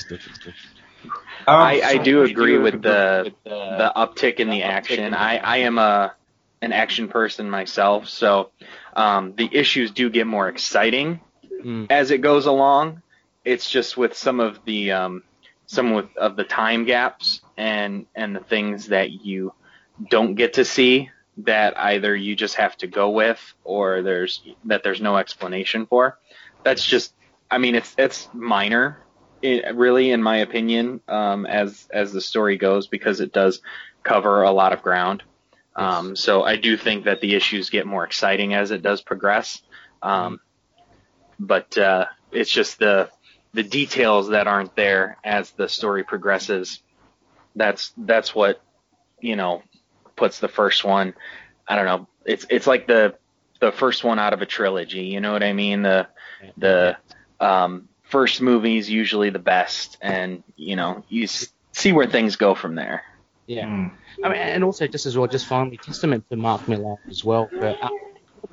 Um, 1.48 1.60
I, 1.60 1.82
I 1.84 1.98
do 1.98 2.24
agree 2.24 2.58
with 2.58 2.82
the 2.82 3.34
the 3.44 3.92
uptick 3.95 4.36
in 4.36 4.50
the 4.50 4.64
action. 4.64 5.14
I, 5.14 5.38
I 5.38 5.58
am 5.58 5.78
a 5.78 6.14
an 6.61 6.74
action 6.74 7.08
person 7.08 7.50
myself, 7.50 8.08
so 8.08 8.52
um, 8.95 9.34
the 9.36 9.50
issues 9.52 9.92
do 9.92 10.10
get 10.10 10.28
more 10.28 10.48
exciting 10.48 11.20
Mm. 11.64 11.88
as 11.90 12.11
it 12.11 12.20
goes 12.20 12.45
along. 12.45 13.02
It's 13.44 13.70
just 13.70 13.98
with 13.98 14.16
some 14.16 14.40
of 14.40 14.60
the 14.66 14.92
um, 14.92 15.24
some 15.66 15.94
with 15.94 16.16
of 16.18 16.36
the 16.36 16.44
time 16.44 16.86
gaps 16.86 17.42
and 17.58 18.06
and 18.16 18.36
the 18.36 18.40
things 18.40 18.88
that 18.88 19.11
you 19.11 19.53
don't 20.10 20.36
get 20.36 20.53
to 20.53 20.66
see 20.66 21.10
that 21.38 21.78
either 21.78 22.16
you 22.16 22.36
just 22.36 22.56
have 22.56 22.76
to 22.78 22.88
go 22.88 23.11
with 23.11 23.40
or 23.64 24.02
there's 24.02 24.42
that 24.66 24.84
there's 24.84 25.02
no 25.02 25.18
explanation 25.18 25.86
for. 25.86 26.18
That's 26.64 26.86
just 26.86 27.14
I 27.50 27.58
mean 27.58 27.76
it's 27.76 27.94
it's 27.98 28.30
minor 28.34 29.00
i 29.44 29.70
really 29.74 30.11
in 30.11 30.22
my 30.22 30.38
opinion 30.38 31.02
um, 31.08 31.45
as 31.45 31.88
as 31.92 32.11
the 32.11 32.22
story 32.22 32.58
goes 32.58 32.88
because 32.88 33.20
it 33.20 33.34
does 33.34 33.61
cover 34.03 34.44
a 34.44 34.52
lot 34.52 34.74
of 34.74 34.82
ground. 34.82 35.24
Um, 35.76 36.16
so 36.16 36.44
I 36.44 36.58
do 36.58 36.76
think 36.78 37.06
that 37.06 37.22
the 37.22 37.36
issues 37.36 37.70
get 37.70 37.86
more 37.86 38.03
exciting 38.03 38.53
as 38.53 38.72
it 38.72 38.82
does 38.82 39.02
progress. 39.02 39.61
Um, 40.02 40.42
but 41.40 41.78
uh, 41.78 42.06
it's 42.32 42.52
just 42.52 42.80
the 42.80 43.10
the 43.53 43.64
details 43.64 44.30
that 44.30 44.48
aren't 44.48 44.76
there 44.76 45.18
as 45.24 45.52
the 45.52 45.68
story 45.68 46.03
progresses. 46.03 46.82
That's 47.56 47.94
that's 47.98 48.36
what 48.36 48.61
you 49.20 49.36
know 49.36 49.64
puts 50.16 50.40
the 50.40 50.48
first 50.48 50.84
one. 50.84 51.14
I 51.68 51.76
don't 51.76 51.86
know. 51.86 52.08
It's 52.26 52.45
it's 52.50 52.68
like 52.68 52.88
the 52.88 53.16
the 53.60 53.72
first 53.72 54.03
one 54.03 54.20
out 54.20 54.34
of 54.34 54.42
a 54.42 54.45
trilogy. 54.45 55.06
You 55.06 55.22
know 55.22 55.32
what 55.32 55.44
I 55.44 55.53
mean? 55.53 55.84
The 55.84 56.08
the 56.58 56.98
um, 57.40 57.88
first 58.11 58.41
movie 58.41 58.77
is 58.77 58.90
usually 58.90 59.30
the 59.30 59.40
best, 59.40 59.98
and 60.01 60.43
you 60.56 60.75
know 60.75 61.03
you 61.09 61.27
see 61.27 61.91
where 61.91 62.07
things 62.07 62.35
go 62.35 62.53
from 62.53 62.75
there. 62.75 63.03
Yeah. 63.48 63.65
Mm. 63.65 63.91
I 64.23 64.30
mean, 64.30 64.38
and 64.38 64.64
also 64.64 64.88
just 64.88 65.06
as 65.06 65.17
well, 65.17 65.27
just 65.27 65.48
finally, 65.48 65.77
testament 65.77 66.25
to 66.30 66.35
Mark 66.35 66.67
Millar 66.67 66.98
as 67.09 67.23
well 67.23 67.48
for 67.48 67.67
uh, 67.67 67.90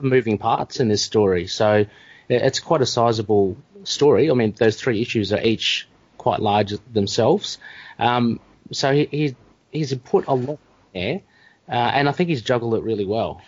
the 0.00 0.02
moving 0.02 0.38
parts 0.38 0.80
in 0.80 0.88
this 0.88 1.04
story. 1.04 1.46
So 1.46 1.84
it's 2.28 2.60
quite 2.60 2.80
a 2.80 2.86
sizable 2.86 3.56
story. 3.84 4.30
I 4.30 4.34
mean, 4.34 4.54
those 4.56 4.80
three 4.80 5.02
issues 5.02 5.32
are 5.32 5.42
each 5.42 5.88
quite 6.16 6.40
large 6.40 6.72
themselves. 6.92 7.58
Um, 7.98 8.40
so 8.72 8.92
he, 8.92 9.08
he 9.10 9.36
he's 9.72 9.94
put 9.94 10.26
a 10.26 10.34
lot 10.34 10.58
there, 10.94 11.20
uh, 11.68 11.72
and 11.72 12.08
I 12.08 12.12
think 12.12 12.30
he's 12.30 12.42
juggled 12.42 12.74
it 12.74 12.82
really 12.82 13.04
well. 13.04 13.42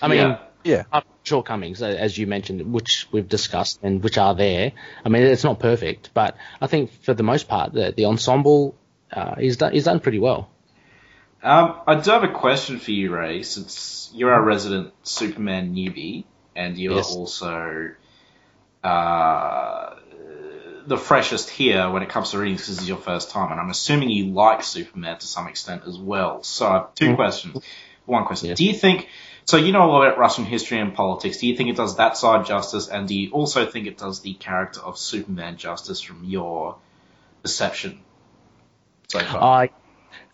I 0.00 0.08
mean, 0.08 0.18
Yeah. 0.18 0.38
Yeah. 0.64 1.02
Shortcomings, 1.24 1.82
as 1.82 2.16
you 2.18 2.26
mentioned, 2.26 2.72
which 2.72 3.06
we've 3.12 3.28
discussed 3.28 3.78
and 3.82 4.02
which 4.02 4.18
are 4.18 4.34
there. 4.34 4.72
I 5.04 5.08
mean, 5.08 5.22
it's 5.22 5.44
not 5.44 5.60
perfect, 5.60 6.10
but 6.14 6.36
I 6.60 6.66
think 6.66 6.90
for 7.02 7.14
the 7.14 7.22
most 7.22 7.48
part, 7.48 7.72
the, 7.72 7.92
the 7.96 8.06
ensemble 8.06 8.74
uh, 9.12 9.36
he's 9.36 9.56
done 9.58 9.72
he's 9.72 9.84
done 9.84 10.00
pretty 10.00 10.18
well. 10.18 10.48
Um, 11.42 11.80
I 11.86 11.96
do 11.96 12.10
have 12.10 12.22
a 12.24 12.28
question 12.32 12.78
for 12.78 12.92
you, 12.92 13.12
Ray, 13.12 13.42
since 13.42 14.10
you're 14.14 14.32
our 14.32 14.42
resident 14.42 14.92
Superman 15.02 15.74
newbie, 15.74 16.24
and 16.54 16.78
you're 16.78 16.94
Yes. 16.94 17.14
also 17.14 17.90
uh, 18.84 19.94
the 20.86 20.96
freshest 20.96 21.50
here 21.50 21.90
when 21.90 22.02
it 22.02 22.08
comes 22.08 22.30
to 22.30 22.38
reading 22.38 22.54
because 22.54 22.68
this 22.68 22.82
is 22.82 22.88
your 22.88 22.98
first 22.98 23.30
time, 23.30 23.50
and 23.50 23.60
I'm 23.60 23.70
assuming 23.70 24.10
you 24.10 24.26
like 24.26 24.62
Superman 24.62 25.18
to 25.18 25.26
some 25.26 25.48
extent 25.48 25.82
as 25.86 25.98
well. 25.98 26.42
So 26.42 26.66
I 26.66 26.72
have 26.74 26.94
2 26.94 27.16
questions. 27.16 27.62
One 28.06 28.24
question: 28.24 28.48
Yes. 28.50 28.58
Do 28.58 28.64
you 28.64 28.74
think? 28.74 29.08
So 29.44 29.56
you 29.56 29.72
know 29.72 29.84
a 29.84 29.90
lot 29.90 30.06
about 30.06 30.18
Russian 30.18 30.44
history 30.44 30.78
and 30.78 30.94
politics. 30.94 31.38
Do 31.38 31.46
you 31.46 31.56
think 31.56 31.68
it 31.70 31.76
does 31.76 31.96
that 31.96 32.16
side 32.16 32.46
justice, 32.46 32.88
and 32.88 33.08
do 33.08 33.14
you 33.14 33.30
also 33.32 33.66
think 33.66 33.86
it 33.86 33.98
does 33.98 34.20
the 34.20 34.34
character 34.34 34.80
of 34.80 34.98
Superman 34.98 35.56
justice 35.56 36.00
from 36.00 36.24
your 36.24 36.76
perception 37.42 38.00
so 39.08 39.18
far? 39.20 39.42
I, 39.42 39.70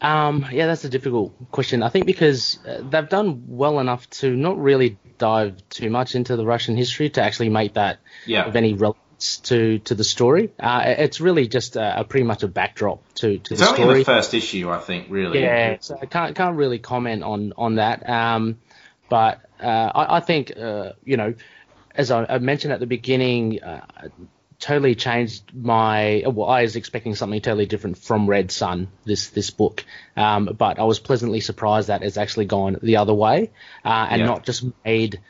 um, 0.01 0.47
yeah, 0.53 0.67
that's 0.67 0.85
a 0.85 0.89
difficult 0.89 1.33
question. 1.51 1.83
I 1.83 1.89
think 1.89 2.07
because 2.07 2.59
uh, 2.67 2.83
they've 2.89 3.09
done 3.09 3.45
well 3.49 3.81
enough 3.81 4.09
to 4.11 4.37
not 4.37 4.59
really 4.59 4.99
dive 5.19 5.57
too 5.69 5.91
much 5.91 6.15
into 6.15 6.37
the 6.37 6.47
Russian 6.47 6.77
history 6.77 7.11
to 7.11 7.23
actually 7.23 7.49
make 7.49 7.75
that 7.75 7.99
yeah. 8.27 8.45
of 8.45 8.55
any 8.55 8.75
relevance 8.75 9.39
to, 9.45 9.81
to 9.81 9.95
the 9.97 10.05
story. 10.05 10.53
Uh, 10.61 10.83
it's 10.99 11.21
really 11.21 11.49
just 11.49 11.75
a, 11.75 12.01
a 12.01 12.05
pretty 12.05 12.25
much 12.25 12.45
a 12.45 12.49
backdrop 12.49 13.03
to, 13.15 13.39
to 13.39 13.55
It's 13.55 13.61
the 13.61 13.69
only 13.69 13.83
story. 13.83 13.99
the 13.99 14.05
first 14.05 14.35
issue, 14.35 14.71
I 14.71 14.79
think, 14.79 15.07
really. 15.11 15.41
Yeah, 15.41 15.79
so 15.81 15.99
I 16.01 16.07
can't 16.07 16.37
can't 16.37 16.57
really 16.57 16.79
comment 16.79 17.25
on 17.25 17.53
on 17.57 17.77
that. 17.77 18.09
Um, 18.09 18.59
but 19.09 19.41
uh, 19.61 19.67
I, 19.95 20.17
I 20.17 20.21
think 20.21 20.57
uh, 20.57 20.93
you 21.05 21.17
know, 21.17 21.35
as 21.95 22.11
I, 22.11 22.25
I 22.25 22.39
mentioned 22.39 22.73
at 22.73 22.81
the 22.81 22.87
beginning, 22.87 23.63
uh, 23.63 23.87
totally 24.59 24.95
changed 24.95 25.55
my. 25.55 26.25
Well, 26.27 26.49
I 26.49 26.63
was 26.63 26.77
expecting 26.77 27.15
something 27.15 27.41
totally 27.41 27.67
different 27.67 27.99
from 27.99 28.29
Red 28.29 28.51
Son 28.51 28.89
this 29.05 29.31
this 29.31 29.51
book, 29.51 29.85
um, 30.17 30.47
but 30.57 30.79
I 30.79 30.85
was 30.85 30.99
pleasantly 30.99 31.41
surprised 31.41 31.89
that 31.89 32.03
it's 32.03 32.17
actually 32.17 32.47
gone 32.47 32.79
the 32.83 32.97
other 32.97 33.15
way 33.15 33.51
uh, 33.85 34.07
and 34.11 34.21
Yeah. 34.21 34.27
not 34.27 34.45
just 34.45 34.65
made. 34.85 35.21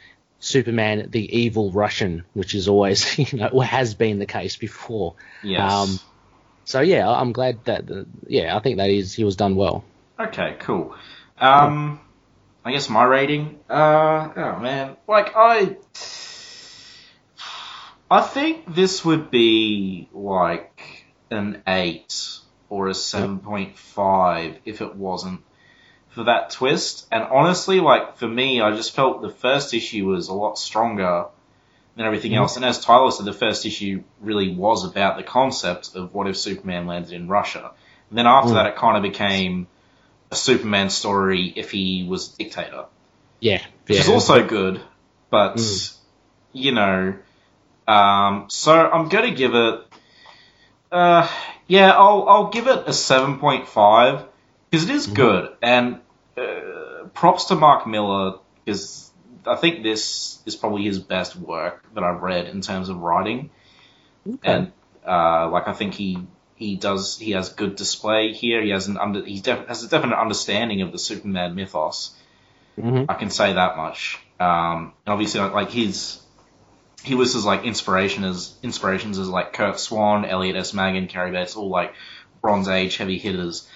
Superman, 0.40 1.08
the 1.10 1.36
evil 1.40 1.72
Russian, 1.72 2.22
which 2.32 2.54
is 2.54 2.68
always, 2.68 3.18
you 3.32 3.38
know, 3.38 3.58
has 3.58 3.94
been 3.94 4.20
the 4.20 4.26
case 4.26 4.56
before. 4.56 5.16
Yes. 5.42 5.72
Um, 5.72 5.98
So 6.64 6.80
yeah, 6.80 7.10
I'm 7.10 7.32
glad 7.32 7.64
that 7.64 7.86
the, 7.88 8.06
yeah, 8.28 8.56
I 8.56 8.60
think 8.60 8.76
that 8.76 8.88
is 8.88 9.12
he 9.14 9.24
was 9.24 9.34
done 9.34 9.56
well. 9.56 9.82
Okay, 10.20 10.54
cool. 10.60 10.94
Um, 11.38 11.98
I 12.68 12.72
guess 12.72 12.90
my 12.90 13.04
rating. 13.04 13.60
Uh, 13.70 14.28
oh 14.36 14.58
man, 14.58 14.98
like 15.06 15.32
I, 15.34 15.78
I 18.10 18.20
think 18.20 18.74
this 18.74 19.02
would 19.06 19.30
be 19.30 20.10
like 20.12 21.06
an 21.30 21.62
eight 21.66 22.40
or 22.68 22.88
a 22.88 22.94
seven 22.94 23.38
point 23.38 23.78
five 23.78 24.58
if 24.66 24.82
it 24.82 24.94
wasn't 24.94 25.40
for 26.10 26.24
that 26.24 26.50
twist. 26.50 27.06
And 27.10 27.24
honestly, 27.24 27.80
like 27.80 28.18
for 28.18 28.28
me, 28.28 28.60
I 28.60 28.76
just 28.76 28.94
felt 28.94 29.22
the 29.22 29.30
first 29.30 29.72
issue 29.72 30.04
was 30.04 30.28
a 30.28 30.34
lot 30.34 30.58
stronger 30.58 31.24
than 31.96 32.04
everything 32.04 32.34
else. 32.34 32.56
And 32.56 32.66
as 32.66 32.84
Tyler 32.84 33.10
said, 33.10 33.24
the 33.24 33.32
first 33.32 33.64
issue 33.64 34.04
really 34.20 34.54
was 34.54 34.84
about 34.84 35.16
the 35.16 35.22
concept 35.22 35.96
of 35.96 36.12
what 36.12 36.28
if 36.28 36.36
Superman 36.36 36.86
landed 36.86 37.14
in 37.14 37.28
Russia. 37.28 37.70
And 38.10 38.18
then 38.18 38.26
after 38.26 38.52
that, 38.52 38.66
it 38.66 38.76
kind 38.76 38.98
of 38.98 39.02
became 39.02 39.68
a 40.30 40.36
Superman 40.36 40.90
story 40.90 41.52
if 41.56 41.70
he 41.70 42.06
was 42.08 42.34
a 42.34 42.36
dictator, 42.36 42.84
Yeah, 43.40 43.62
which 43.86 43.96
yeah. 43.96 44.02
is 44.02 44.08
also 44.08 44.46
good. 44.46 44.80
But 45.30 45.60
you 46.52 46.72
know, 46.72 47.14
um, 47.86 48.46
so 48.48 48.74
I'm 48.74 49.08
gonna 49.08 49.34
give 49.34 49.54
it. 49.54 49.80
Uh, 50.90 51.28
yeah, 51.66 51.92
I'll 51.92 52.28
I'll 52.28 52.48
give 52.50 52.66
it 52.66 52.84
a 52.86 52.92
seven 52.92 53.38
point 53.38 53.68
five 53.68 54.24
because 54.70 54.88
it 54.88 54.94
is 54.94 55.06
good 55.06 55.50
and 55.62 56.00
uh, 56.36 57.08
props 57.14 57.46
to 57.46 57.56
Mark 57.56 57.86
Millar 57.86 58.38
because 58.64 59.10
I 59.46 59.56
think 59.56 59.82
this 59.82 60.40
is 60.46 60.56
probably 60.56 60.84
his 60.84 60.98
best 60.98 61.36
work 61.36 61.84
that 61.94 62.04
I've 62.04 62.22
read 62.22 62.46
in 62.46 62.60
terms 62.60 62.88
of 62.88 62.98
writing, 62.98 63.50
and 64.42 64.72
uh, 65.06 65.48
like 65.50 65.68
I 65.68 65.72
think 65.72 65.94
he 65.94 66.26
he 66.58 66.74
does 66.74 67.18
he 67.18 67.30
has 67.32 67.50
good 67.50 67.76
display 67.76 68.32
here. 68.32 68.60
He 68.60 68.70
has 68.70 68.88
an 68.88 68.98
under 68.98 69.24
he 69.24 69.40
def- 69.40 69.68
has 69.68 69.84
a 69.84 69.88
definite 69.88 70.18
understanding 70.18 70.82
of 70.82 70.90
the 70.90 70.98
Superman 70.98 71.54
mythos. 71.54 72.14
Mhm. 72.76 73.06
I 73.08 73.14
can 73.14 73.30
say 73.30 73.52
that 73.52 73.76
much. 73.76 74.18
Um, 74.40 74.92
obviously, 75.06 75.40
like, 75.40 75.52
like 75.52 75.70
his 75.70 76.20
he 77.04 77.14
was 77.14 77.32
his 77.34 77.44
like 77.44 77.64
inspiration 77.64 78.24
as 78.24 78.54
inspirations 78.62 79.20
as 79.20 79.28
like 79.28 79.52
Curt 79.52 79.78
Swan, 79.78 80.24
Elliot 80.24 80.56
S. 80.56 80.74
Maggin, 80.74 81.06
Cary 81.06 81.30
Bates, 81.30 81.54
all 81.54 81.68
like 81.68 81.94
Bronze 82.42 82.68
Age 82.68 82.96
heavy 82.96 83.18
hitters. 83.18 83.68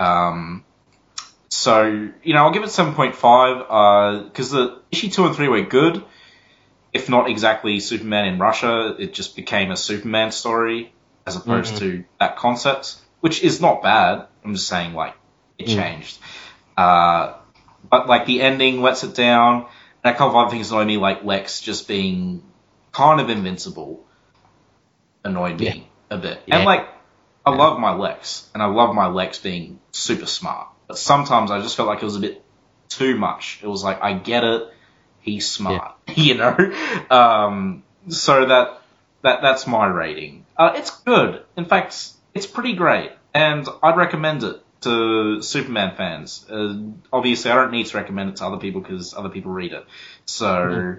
Um, 0.00 0.64
so 1.48 1.84
you 2.24 2.34
know, 2.34 2.44
I'll 2.44 2.52
give 2.52 2.64
it 2.64 2.70
seven 2.70 2.94
point 2.94 3.14
five 3.14 3.58
because 4.26 4.50
the 4.50 4.80
issue 4.90 5.08
two 5.08 5.24
and 5.26 5.36
three 5.36 5.46
were 5.46 5.62
good, 5.62 6.02
if 6.92 7.08
not 7.08 7.30
exactly 7.30 7.78
Superman 7.78 8.26
in 8.26 8.38
Russia. 8.40 8.96
It 8.98 9.14
just 9.14 9.36
became 9.36 9.70
a 9.70 9.76
Superman 9.76 10.32
story 10.32 10.90
as 11.26 11.36
opposed 11.36 11.76
to 11.78 12.04
that 12.20 12.36
concept, 12.36 12.96
which 13.20 13.42
is 13.42 13.60
not 13.60 13.82
bad. 13.82 14.26
I'm 14.44 14.54
just 14.54 14.68
saying 14.68 14.94
like 14.94 15.14
it 15.58 15.66
changed. 15.76 16.18
Uh, 16.76 17.34
but 17.88 18.08
like 18.08 18.26
the 18.26 18.40
ending 18.40 18.82
lets 18.82 19.04
it 19.04 19.14
down. 19.14 19.66
And 20.02 20.14
a 20.14 20.18
couple 20.18 20.38
of 20.38 20.46
other 20.46 20.50
things 20.54 20.70
annoy 20.70 20.84
me, 20.84 20.96
like 20.98 21.24
Lex 21.24 21.60
just 21.60 21.88
being 21.88 22.42
kind 22.92 23.20
of 23.20 23.30
invincible, 23.30 24.04
annoyed 25.24 25.58
me 25.58 25.88
a 26.10 26.18
bit. 26.18 26.42
And 26.50 26.64
like, 26.66 26.88
I 27.46 27.50
love 27.54 27.78
my 27.78 27.94
Lex, 27.94 28.48
and 28.54 28.62
I 28.62 28.66
love 28.66 28.94
my 28.94 29.06
Lex 29.08 29.38
being 29.38 29.80
super 29.92 30.26
smart. 30.26 30.68
But 30.88 30.98
sometimes 30.98 31.50
I 31.50 31.60
just 31.60 31.76
felt 31.76 31.88
like 31.88 32.02
it 32.02 32.04
was 32.04 32.16
a 32.16 32.20
bit 32.20 32.42
too 32.88 33.16
much. 33.16 33.60
It 33.62 33.66
was 33.66 33.82
like, 33.82 34.02
I 34.02 34.12
get 34.14 34.44
it, 34.44 34.68
he's 35.20 35.48
smart, 35.50 35.96
you 36.14 36.34
know. 36.34 36.56
Um, 37.10 37.82
so 38.08 38.46
that 38.46 38.82
that 39.22 39.40
that's 39.42 39.66
my 39.66 39.86
rating. 39.86 40.43
Uh, 40.56 40.72
it's 40.76 40.90
good. 41.02 41.42
In 41.56 41.64
fact, 41.64 42.10
it's 42.34 42.46
pretty 42.46 42.74
great, 42.74 43.12
and 43.32 43.66
I'd 43.82 43.96
recommend 43.96 44.42
it 44.44 44.60
to 44.82 45.42
Superman 45.42 45.96
fans. 45.96 46.46
Uh, 46.48 46.76
obviously, 47.12 47.50
I 47.50 47.54
don't 47.56 47.72
need 47.72 47.86
to 47.86 47.96
recommend 47.96 48.30
it 48.30 48.36
to 48.36 48.46
other 48.46 48.58
people 48.58 48.80
because 48.80 49.14
other 49.14 49.30
people 49.30 49.50
read 49.52 49.72
it. 49.72 49.84
So, 50.26 50.98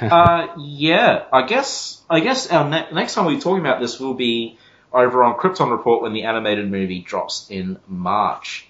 uh, 0.00 0.48
yeah, 0.58 1.24
I 1.32 1.46
guess 1.46 2.02
I 2.10 2.20
guess 2.20 2.50
our 2.50 2.68
ne- 2.68 2.88
next 2.92 3.14
time 3.14 3.26
we're 3.26 3.40
talking 3.40 3.60
about 3.60 3.80
this 3.80 3.98
will 4.00 4.14
be 4.14 4.58
over 4.92 5.22
on 5.22 5.36
Krypton 5.36 5.70
Report 5.70 6.02
when 6.02 6.12
the 6.12 6.24
animated 6.24 6.70
movie 6.70 7.00
drops 7.00 7.46
in 7.50 7.78
March. 7.86 8.68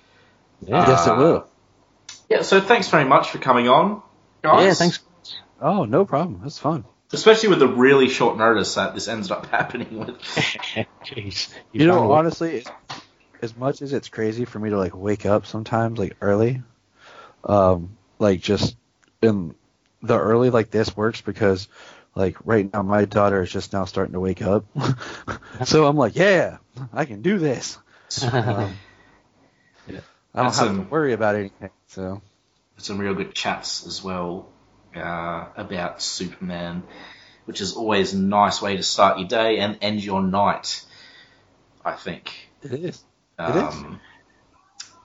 Yeah. 0.61 0.89
yes, 0.89 1.07
it 1.07 1.17
will. 1.17 1.47
Yeah, 2.29 2.43
so 2.43 2.61
thanks 2.61 2.89
very 2.89 3.05
much 3.05 3.31
for 3.31 3.39
coming 3.39 3.69
on, 3.69 4.03
guys. 4.43 4.65
yeah, 4.65 4.75
thanks. 4.75 5.01
Oh, 5.61 5.85
no 5.85 6.05
problem. 6.05 6.41
That's 6.43 6.59
fun. 6.59 6.85
Especially 7.13 7.49
with 7.49 7.61
the 7.61 7.69
really 7.69 8.09
short 8.09 8.37
notice 8.37 8.75
that 8.75 8.95
this 8.95 9.09
ended 9.09 9.31
up 9.31 9.47
happening 9.51 9.99
with. 9.99 10.21
Jeez, 11.05 11.53
You 11.73 11.87
know, 11.87 11.99
found 11.99 12.13
honestly, 12.13 12.59
as, 12.61 12.67
as 13.43 13.57
much 13.57 13.83
as 13.83 13.93
it's 13.93 14.09
crazy 14.09 14.45
for 14.45 14.59
me 14.59 14.71
to 14.71 14.79
like 14.79 14.97
wake 14.97 15.25
up 15.25 15.47
sometimes, 15.47 15.99
like 15.99 16.17
early, 16.21 16.63
um, 17.45 17.97
like 18.19 18.41
just 18.41 18.77
in 19.23 19.55
the 20.03 20.19
early 20.19 20.51
like 20.51 20.71
this 20.71 20.97
works 20.97 21.21
because 21.21 21.69
like 22.15 22.37
right 22.45 22.73
now 22.73 22.83
my 22.83 23.05
daughter 23.05 23.41
is 23.43 23.51
just 23.51 23.73
now 23.73 23.85
starting 23.85 24.15
to 24.15 24.21
wake 24.21 24.43
up, 24.43 24.65
so 25.65 25.87
I'm 25.87 25.97
like, 25.97 26.17
yeah, 26.17 26.59
I 26.93 27.05
can 27.05 27.23
do 27.23 27.39
this. 27.39 27.79
Um, 28.23 28.75
I 30.37 30.43
don't 30.43 30.49
That's, 30.49 30.59
have 30.59 30.69
um, 30.69 30.85
to 30.85 30.91
worry 30.91 31.13
about 31.13 31.37
anything. 31.37 31.71
So 31.87 32.21
some 32.79 32.99
real 32.99 33.15
good 33.15 33.35
chats 33.35 33.87
as 33.87 34.03
well 34.03 34.49
uh, 34.97 35.47
about 35.57 36.01
Superman, 36.03 36.83
which 37.45 37.61
is 37.61 37.75
always 37.75 38.13
a 38.15 38.19
nice 38.19 38.61
way 38.63 38.77
to 38.77 38.83
start 38.83 39.19
your 39.19 39.29
day 39.29 39.59
and 39.59 39.79
end 39.81 40.03
your 40.03 40.23
night. 40.23 40.85
I 41.85 41.93
think. 41.93 42.33
it 42.63 42.73
is. 42.73 43.05
It 43.39 43.43
Um, 43.43 44.01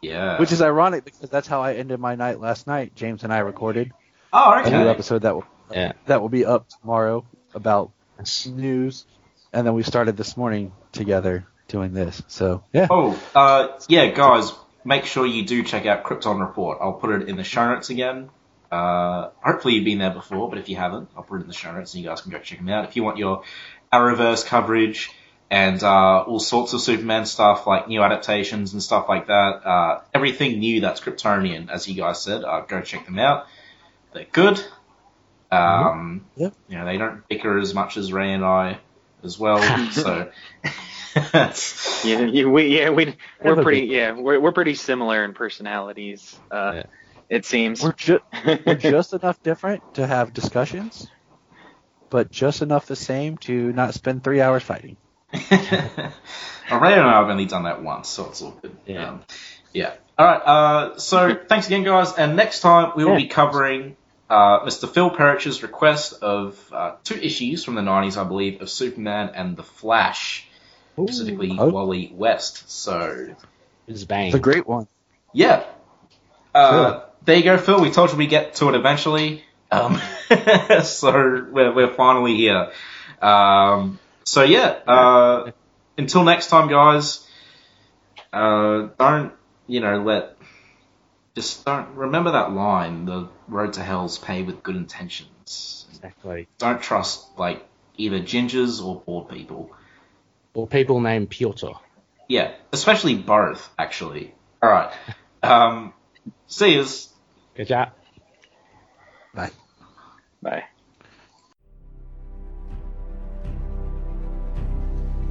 Yeah. 0.02 0.40
Which 0.40 0.52
is 0.52 0.62
ironic 0.62 1.06
because 1.06 1.30
that's 1.30 1.48
how 1.48 1.62
I 1.62 1.74
ended 1.76 2.00
my 2.00 2.16
night 2.16 2.40
last 2.40 2.66
night. 2.66 2.96
James 2.96 3.24
and 3.24 3.32
I 3.32 3.40
recorded 3.40 3.92
oh 4.34 4.52
a 4.54 4.70
new 4.70 4.88
episode 4.90 5.22
that 5.24 5.36
will 5.36 5.46
Yeah. 5.72 5.94
that 6.08 6.22
will 6.22 6.30
be 6.30 6.44
up 6.46 6.68
tomorrow 6.70 7.24
about 7.54 7.92
That's- 8.18 8.48
news, 8.48 9.06
and 9.54 9.66
then 9.68 9.74
we 9.76 9.84
started 9.84 10.18
this 10.18 10.36
morning 10.36 10.72
together 10.92 11.46
doing 11.68 11.94
this. 11.94 12.22
So 12.28 12.64
yeah, 12.74 12.88
Oh, 12.90 13.16
uh, 13.36 13.68
yeah, 13.88 14.08
guys, 14.08 14.52
make 14.84 15.06
sure 15.06 15.26
you 15.26 15.46
do 15.46 15.62
check 15.64 15.86
out 15.86 16.04
Krypton 16.04 16.40
Report. 16.40 16.80
I'll 16.82 16.94
put 16.94 17.12
it 17.22 17.30
in 17.30 17.36
the 17.36 17.44
show 17.44 17.72
notes 17.72 17.90
again. 17.92 18.30
Uh, 18.72 19.30
hopefully 19.42 19.74
you've 19.76 19.86
been 19.86 19.98
there 19.98 20.14
before, 20.14 20.50
but 20.50 20.58
if 20.58 20.70
you 20.70 20.78
haven't, 20.78 21.10
I'll 21.18 21.24
put 21.24 21.40
it 21.40 21.42
in 21.42 21.48
the 21.48 21.54
show 21.54 21.72
notes 21.74 21.94
and 21.94 22.02
you 22.04 22.10
guys 22.10 22.22
can 22.22 22.32
go 22.32 22.40
check 22.40 22.60
them 22.60 22.70
out. 22.70 22.86
If 22.86 22.96
you 22.96 23.04
want 23.04 23.18
your 23.18 23.44
Arrowverse 23.92 24.46
coverage 24.46 25.12
and 25.50 25.84
uh, 25.84 26.22
all 26.22 26.40
sorts 26.40 26.72
of 26.72 26.80
Superman 26.82 27.26
stuff, 27.26 27.68
like 27.68 27.90
new 27.90 28.02
adaptations 28.02 28.72
and 28.72 28.82
stuff 28.82 29.10
like 29.10 29.28
that, 29.28 29.66
uh, 29.66 30.02
everything 30.14 30.60
new 30.60 30.80
that's 30.82 31.02
Kryptonian, 31.02 31.70
as 31.70 31.88
you 31.88 31.96
guys 31.96 32.24
said, 32.24 32.46
uh, 32.46 32.62
go 32.62 32.82
check 32.82 33.06
them 33.06 33.20
out. 33.20 33.48
They're 34.14 34.26
good. 34.32 34.64
Um, 35.52 36.26
Yep. 36.38 36.54
You 36.70 36.78
know, 36.78 36.86
they 36.86 36.98
don't 36.98 37.28
bicker 37.28 37.60
as 37.60 37.74
much 37.74 37.98
as 37.98 38.14
Ray 38.14 38.32
and 38.32 38.46
I 38.46 38.80
as 39.24 39.38
well, 39.38 39.62
so... 39.92 40.32
Yeah, 42.06 42.22
you, 42.22 42.50
we, 42.50 42.80
yeah, 42.80 42.90
we, 42.90 43.18
we're 43.44 43.62
pretty, 43.62 43.88
yeah, 43.88 44.14
we're, 44.14 44.40
we're 44.40 44.54
pretty 44.54 44.76
similar 44.76 45.26
in 45.26 45.34
personalities. 45.34 46.40
Uh, 46.50 46.72
Yeah. 46.76 46.84
It 47.32 47.46
seems. 47.46 47.82
we're 47.82 47.94
ju- 47.94 48.20
we're 48.46 48.76
just 48.76 49.14
enough 49.14 49.42
different 49.42 49.94
to 49.96 50.06
have 50.06 50.34
discussions, 50.34 51.08
but 52.10 52.30
just 52.30 52.62
enough 52.62 52.86
the 52.88 52.96
same 52.98 53.38
to 53.48 53.72
not 53.72 53.94
spend 53.94 54.22
three 54.24 54.42
hours 54.42 54.64
fighting. 54.64 54.98
well, 55.34 55.50
Ray 56.70 56.94
and 56.94 57.02
I 57.08 57.20
have 57.20 57.30
only 57.30 57.46
done 57.46 57.64
that 57.64 57.82
once, 57.82 58.10
so 58.10 58.28
it's 58.28 58.42
all 58.42 58.52
good. 58.62 58.76
Yeah. 58.86 59.10
Um, 59.10 59.22
yeah. 59.74 59.94
All 60.18 60.26
right. 60.26 60.42
Uh, 60.46 61.00
so 61.00 61.34
thanks 61.48 61.68
again, 61.68 61.84
guys. 61.84 62.14
And 62.18 62.36
next 62.36 62.60
time 62.60 62.92
we 62.98 63.06
will 63.06 63.14
Yeah. 63.14 63.20
be 63.20 63.28
covering 63.28 63.96
uh, 64.30 64.60
Mr. 64.66 64.90
Phil 64.90 65.10
Perich's 65.10 65.64
request 65.64 66.22
of 66.22 66.60
uh, 66.74 66.96
two 67.06 67.16
issues 67.16 67.64
from 67.64 67.76
the 67.76 67.82
'90s, 67.82 68.18
I 68.18 68.26
believe, 68.26 68.62
of 68.62 68.70
Superman 68.70 69.32
and 69.36 69.56
the 69.56 69.64
Flash, 69.64 70.48
specifically 71.02 71.56
Oh. 71.58 71.70
Wally 71.70 72.12
West. 72.14 72.70
So 72.70 73.36
It's 73.88 74.04
bang. 74.04 74.28
It's 74.28 74.36
a 74.36 74.40
great 74.40 74.68
one. 74.68 74.88
yeah. 75.34 75.64
Uh, 76.54 76.72
Sure. 76.72 77.04
There 77.24 77.36
you 77.36 77.44
go, 77.44 77.58
Phil. 77.58 77.80
We 77.82 77.92
told 77.92 78.12
you 78.12 78.18
we'd 78.18 78.30
get 78.30 78.56
to 78.56 78.70
it 78.70 78.76
eventually. 78.76 79.44
Um, 79.72 80.02
so 80.84 81.12
we're, 81.52 81.74
we're 81.74 81.94
finally 81.94 82.36
here. 82.36 82.72
Um, 83.22 84.00
so 84.24 84.44
yeah, 84.44 84.80
uh, 84.88 85.52
until 85.98 86.24
next 86.24 86.48
time, 86.48 86.68
guys, 86.68 87.28
uh, 88.34 88.90
don't, 88.98 89.34
you 89.68 89.80
know, 89.80 90.02
let, 90.02 90.36
just 91.36 91.64
don't, 91.66 91.96
remember 91.96 92.32
that 92.32 92.52
line, 92.52 93.06
the 93.06 93.30
road 93.48 93.74
to 93.74 93.84
hell's 93.84 94.18
paved 94.18 94.48
with 94.48 94.64
good 94.64 94.76
intentions. 94.76 95.86
exactly. 95.90 96.48
Don't 96.58 96.82
trust, 96.82 97.38
like, 97.38 97.66
either 97.98 98.20
gingers 98.20 98.84
or 98.84 99.02
poor 99.02 99.26
people. 99.26 99.72
Or 100.54 100.68
people 100.68 101.00
named 101.00 101.30
Piotr. 101.30 101.74
Yeah, 102.28 102.52
especially 102.74 103.16
both, 103.16 103.70
actually. 103.78 104.34
Alright. 104.64 104.92
Um, 105.44 105.94
see 106.48 106.76
yous. 106.76 107.11
Good 107.56 107.68
job. 107.68 107.92
Bye. 109.34 109.52
Bye. 110.42 110.64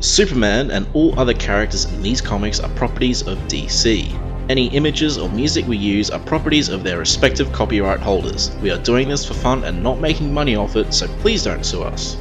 Superman 0.00 0.70
and 0.70 0.86
all 0.94 1.18
other 1.18 1.34
characters 1.34 1.84
in 1.84 2.02
these 2.02 2.20
comics 2.20 2.60
are 2.60 2.68
properties 2.70 3.26
of 3.26 3.39
DC. 3.49 4.16
Any 4.49 4.68
images 4.68 5.18
or 5.18 5.28
music 5.28 5.66
we 5.66 5.76
use 5.76 6.10
are 6.10 6.20
properties 6.20 6.70
of 6.70 6.82
their 6.82 6.99
respective 6.99 7.52
copyright 7.52 8.00
holders. 8.00 8.50
We 8.62 8.70
are 8.70 8.78
doing 8.78 9.08
this 9.08 9.24
for 9.24 9.34
fun 9.34 9.65
and 9.65 9.82
not 9.82 10.00
making 10.00 10.34
money 10.34 10.57
off 10.57 10.76
it, 10.76 10.94
so 10.94 11.07
please 11.20 11.44
don't 11.44 11.65
sue 11.65 11.82
us. 11.82 12.16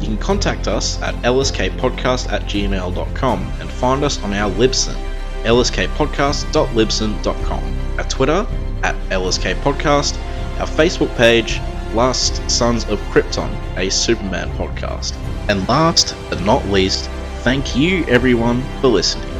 You 0.00 0.06
can 0.06 0.18
contact 0.18 0.68
us 0.68 1.00
at 1.02 1.14
lskpodcast 1.22 2.30
at 2.30 2.42
gmail.com 2.42 3.52
and 3.60 3.70
find 3.70 4.04
us 4.04 4.22
on 4.22 4.34
our 4.34 4.50
Libsyn, 4.50 4.94
lskpodcast.libsyn.com, 5.44 7.62
at 7.98 8.10
Twitter 8.10 8.46
at 8.84 8.94
LSK 9.08 9.54
Podcast, 9.62 10.14
our 10.60 10.66
Facebook 10.66 11.14
page, 11.16 11.58
Last 11.94 12.48
Sons 12.50 12.84
of 12.84 13.00
Krypton, 13.12 13.50
a 13.78 13.90
Superman 13.90 14.50
podcast. 14.58 15.16
And 15.48 15.66
last 15.68 16.14
but 16.28 16.42
not 16.42 16.66
least, 16.68 17.08
thank 17.42 17.74
you 17.74 18.04
everyone 18.06 18.62
for 18.80 18.88
listening. 18.88 19.33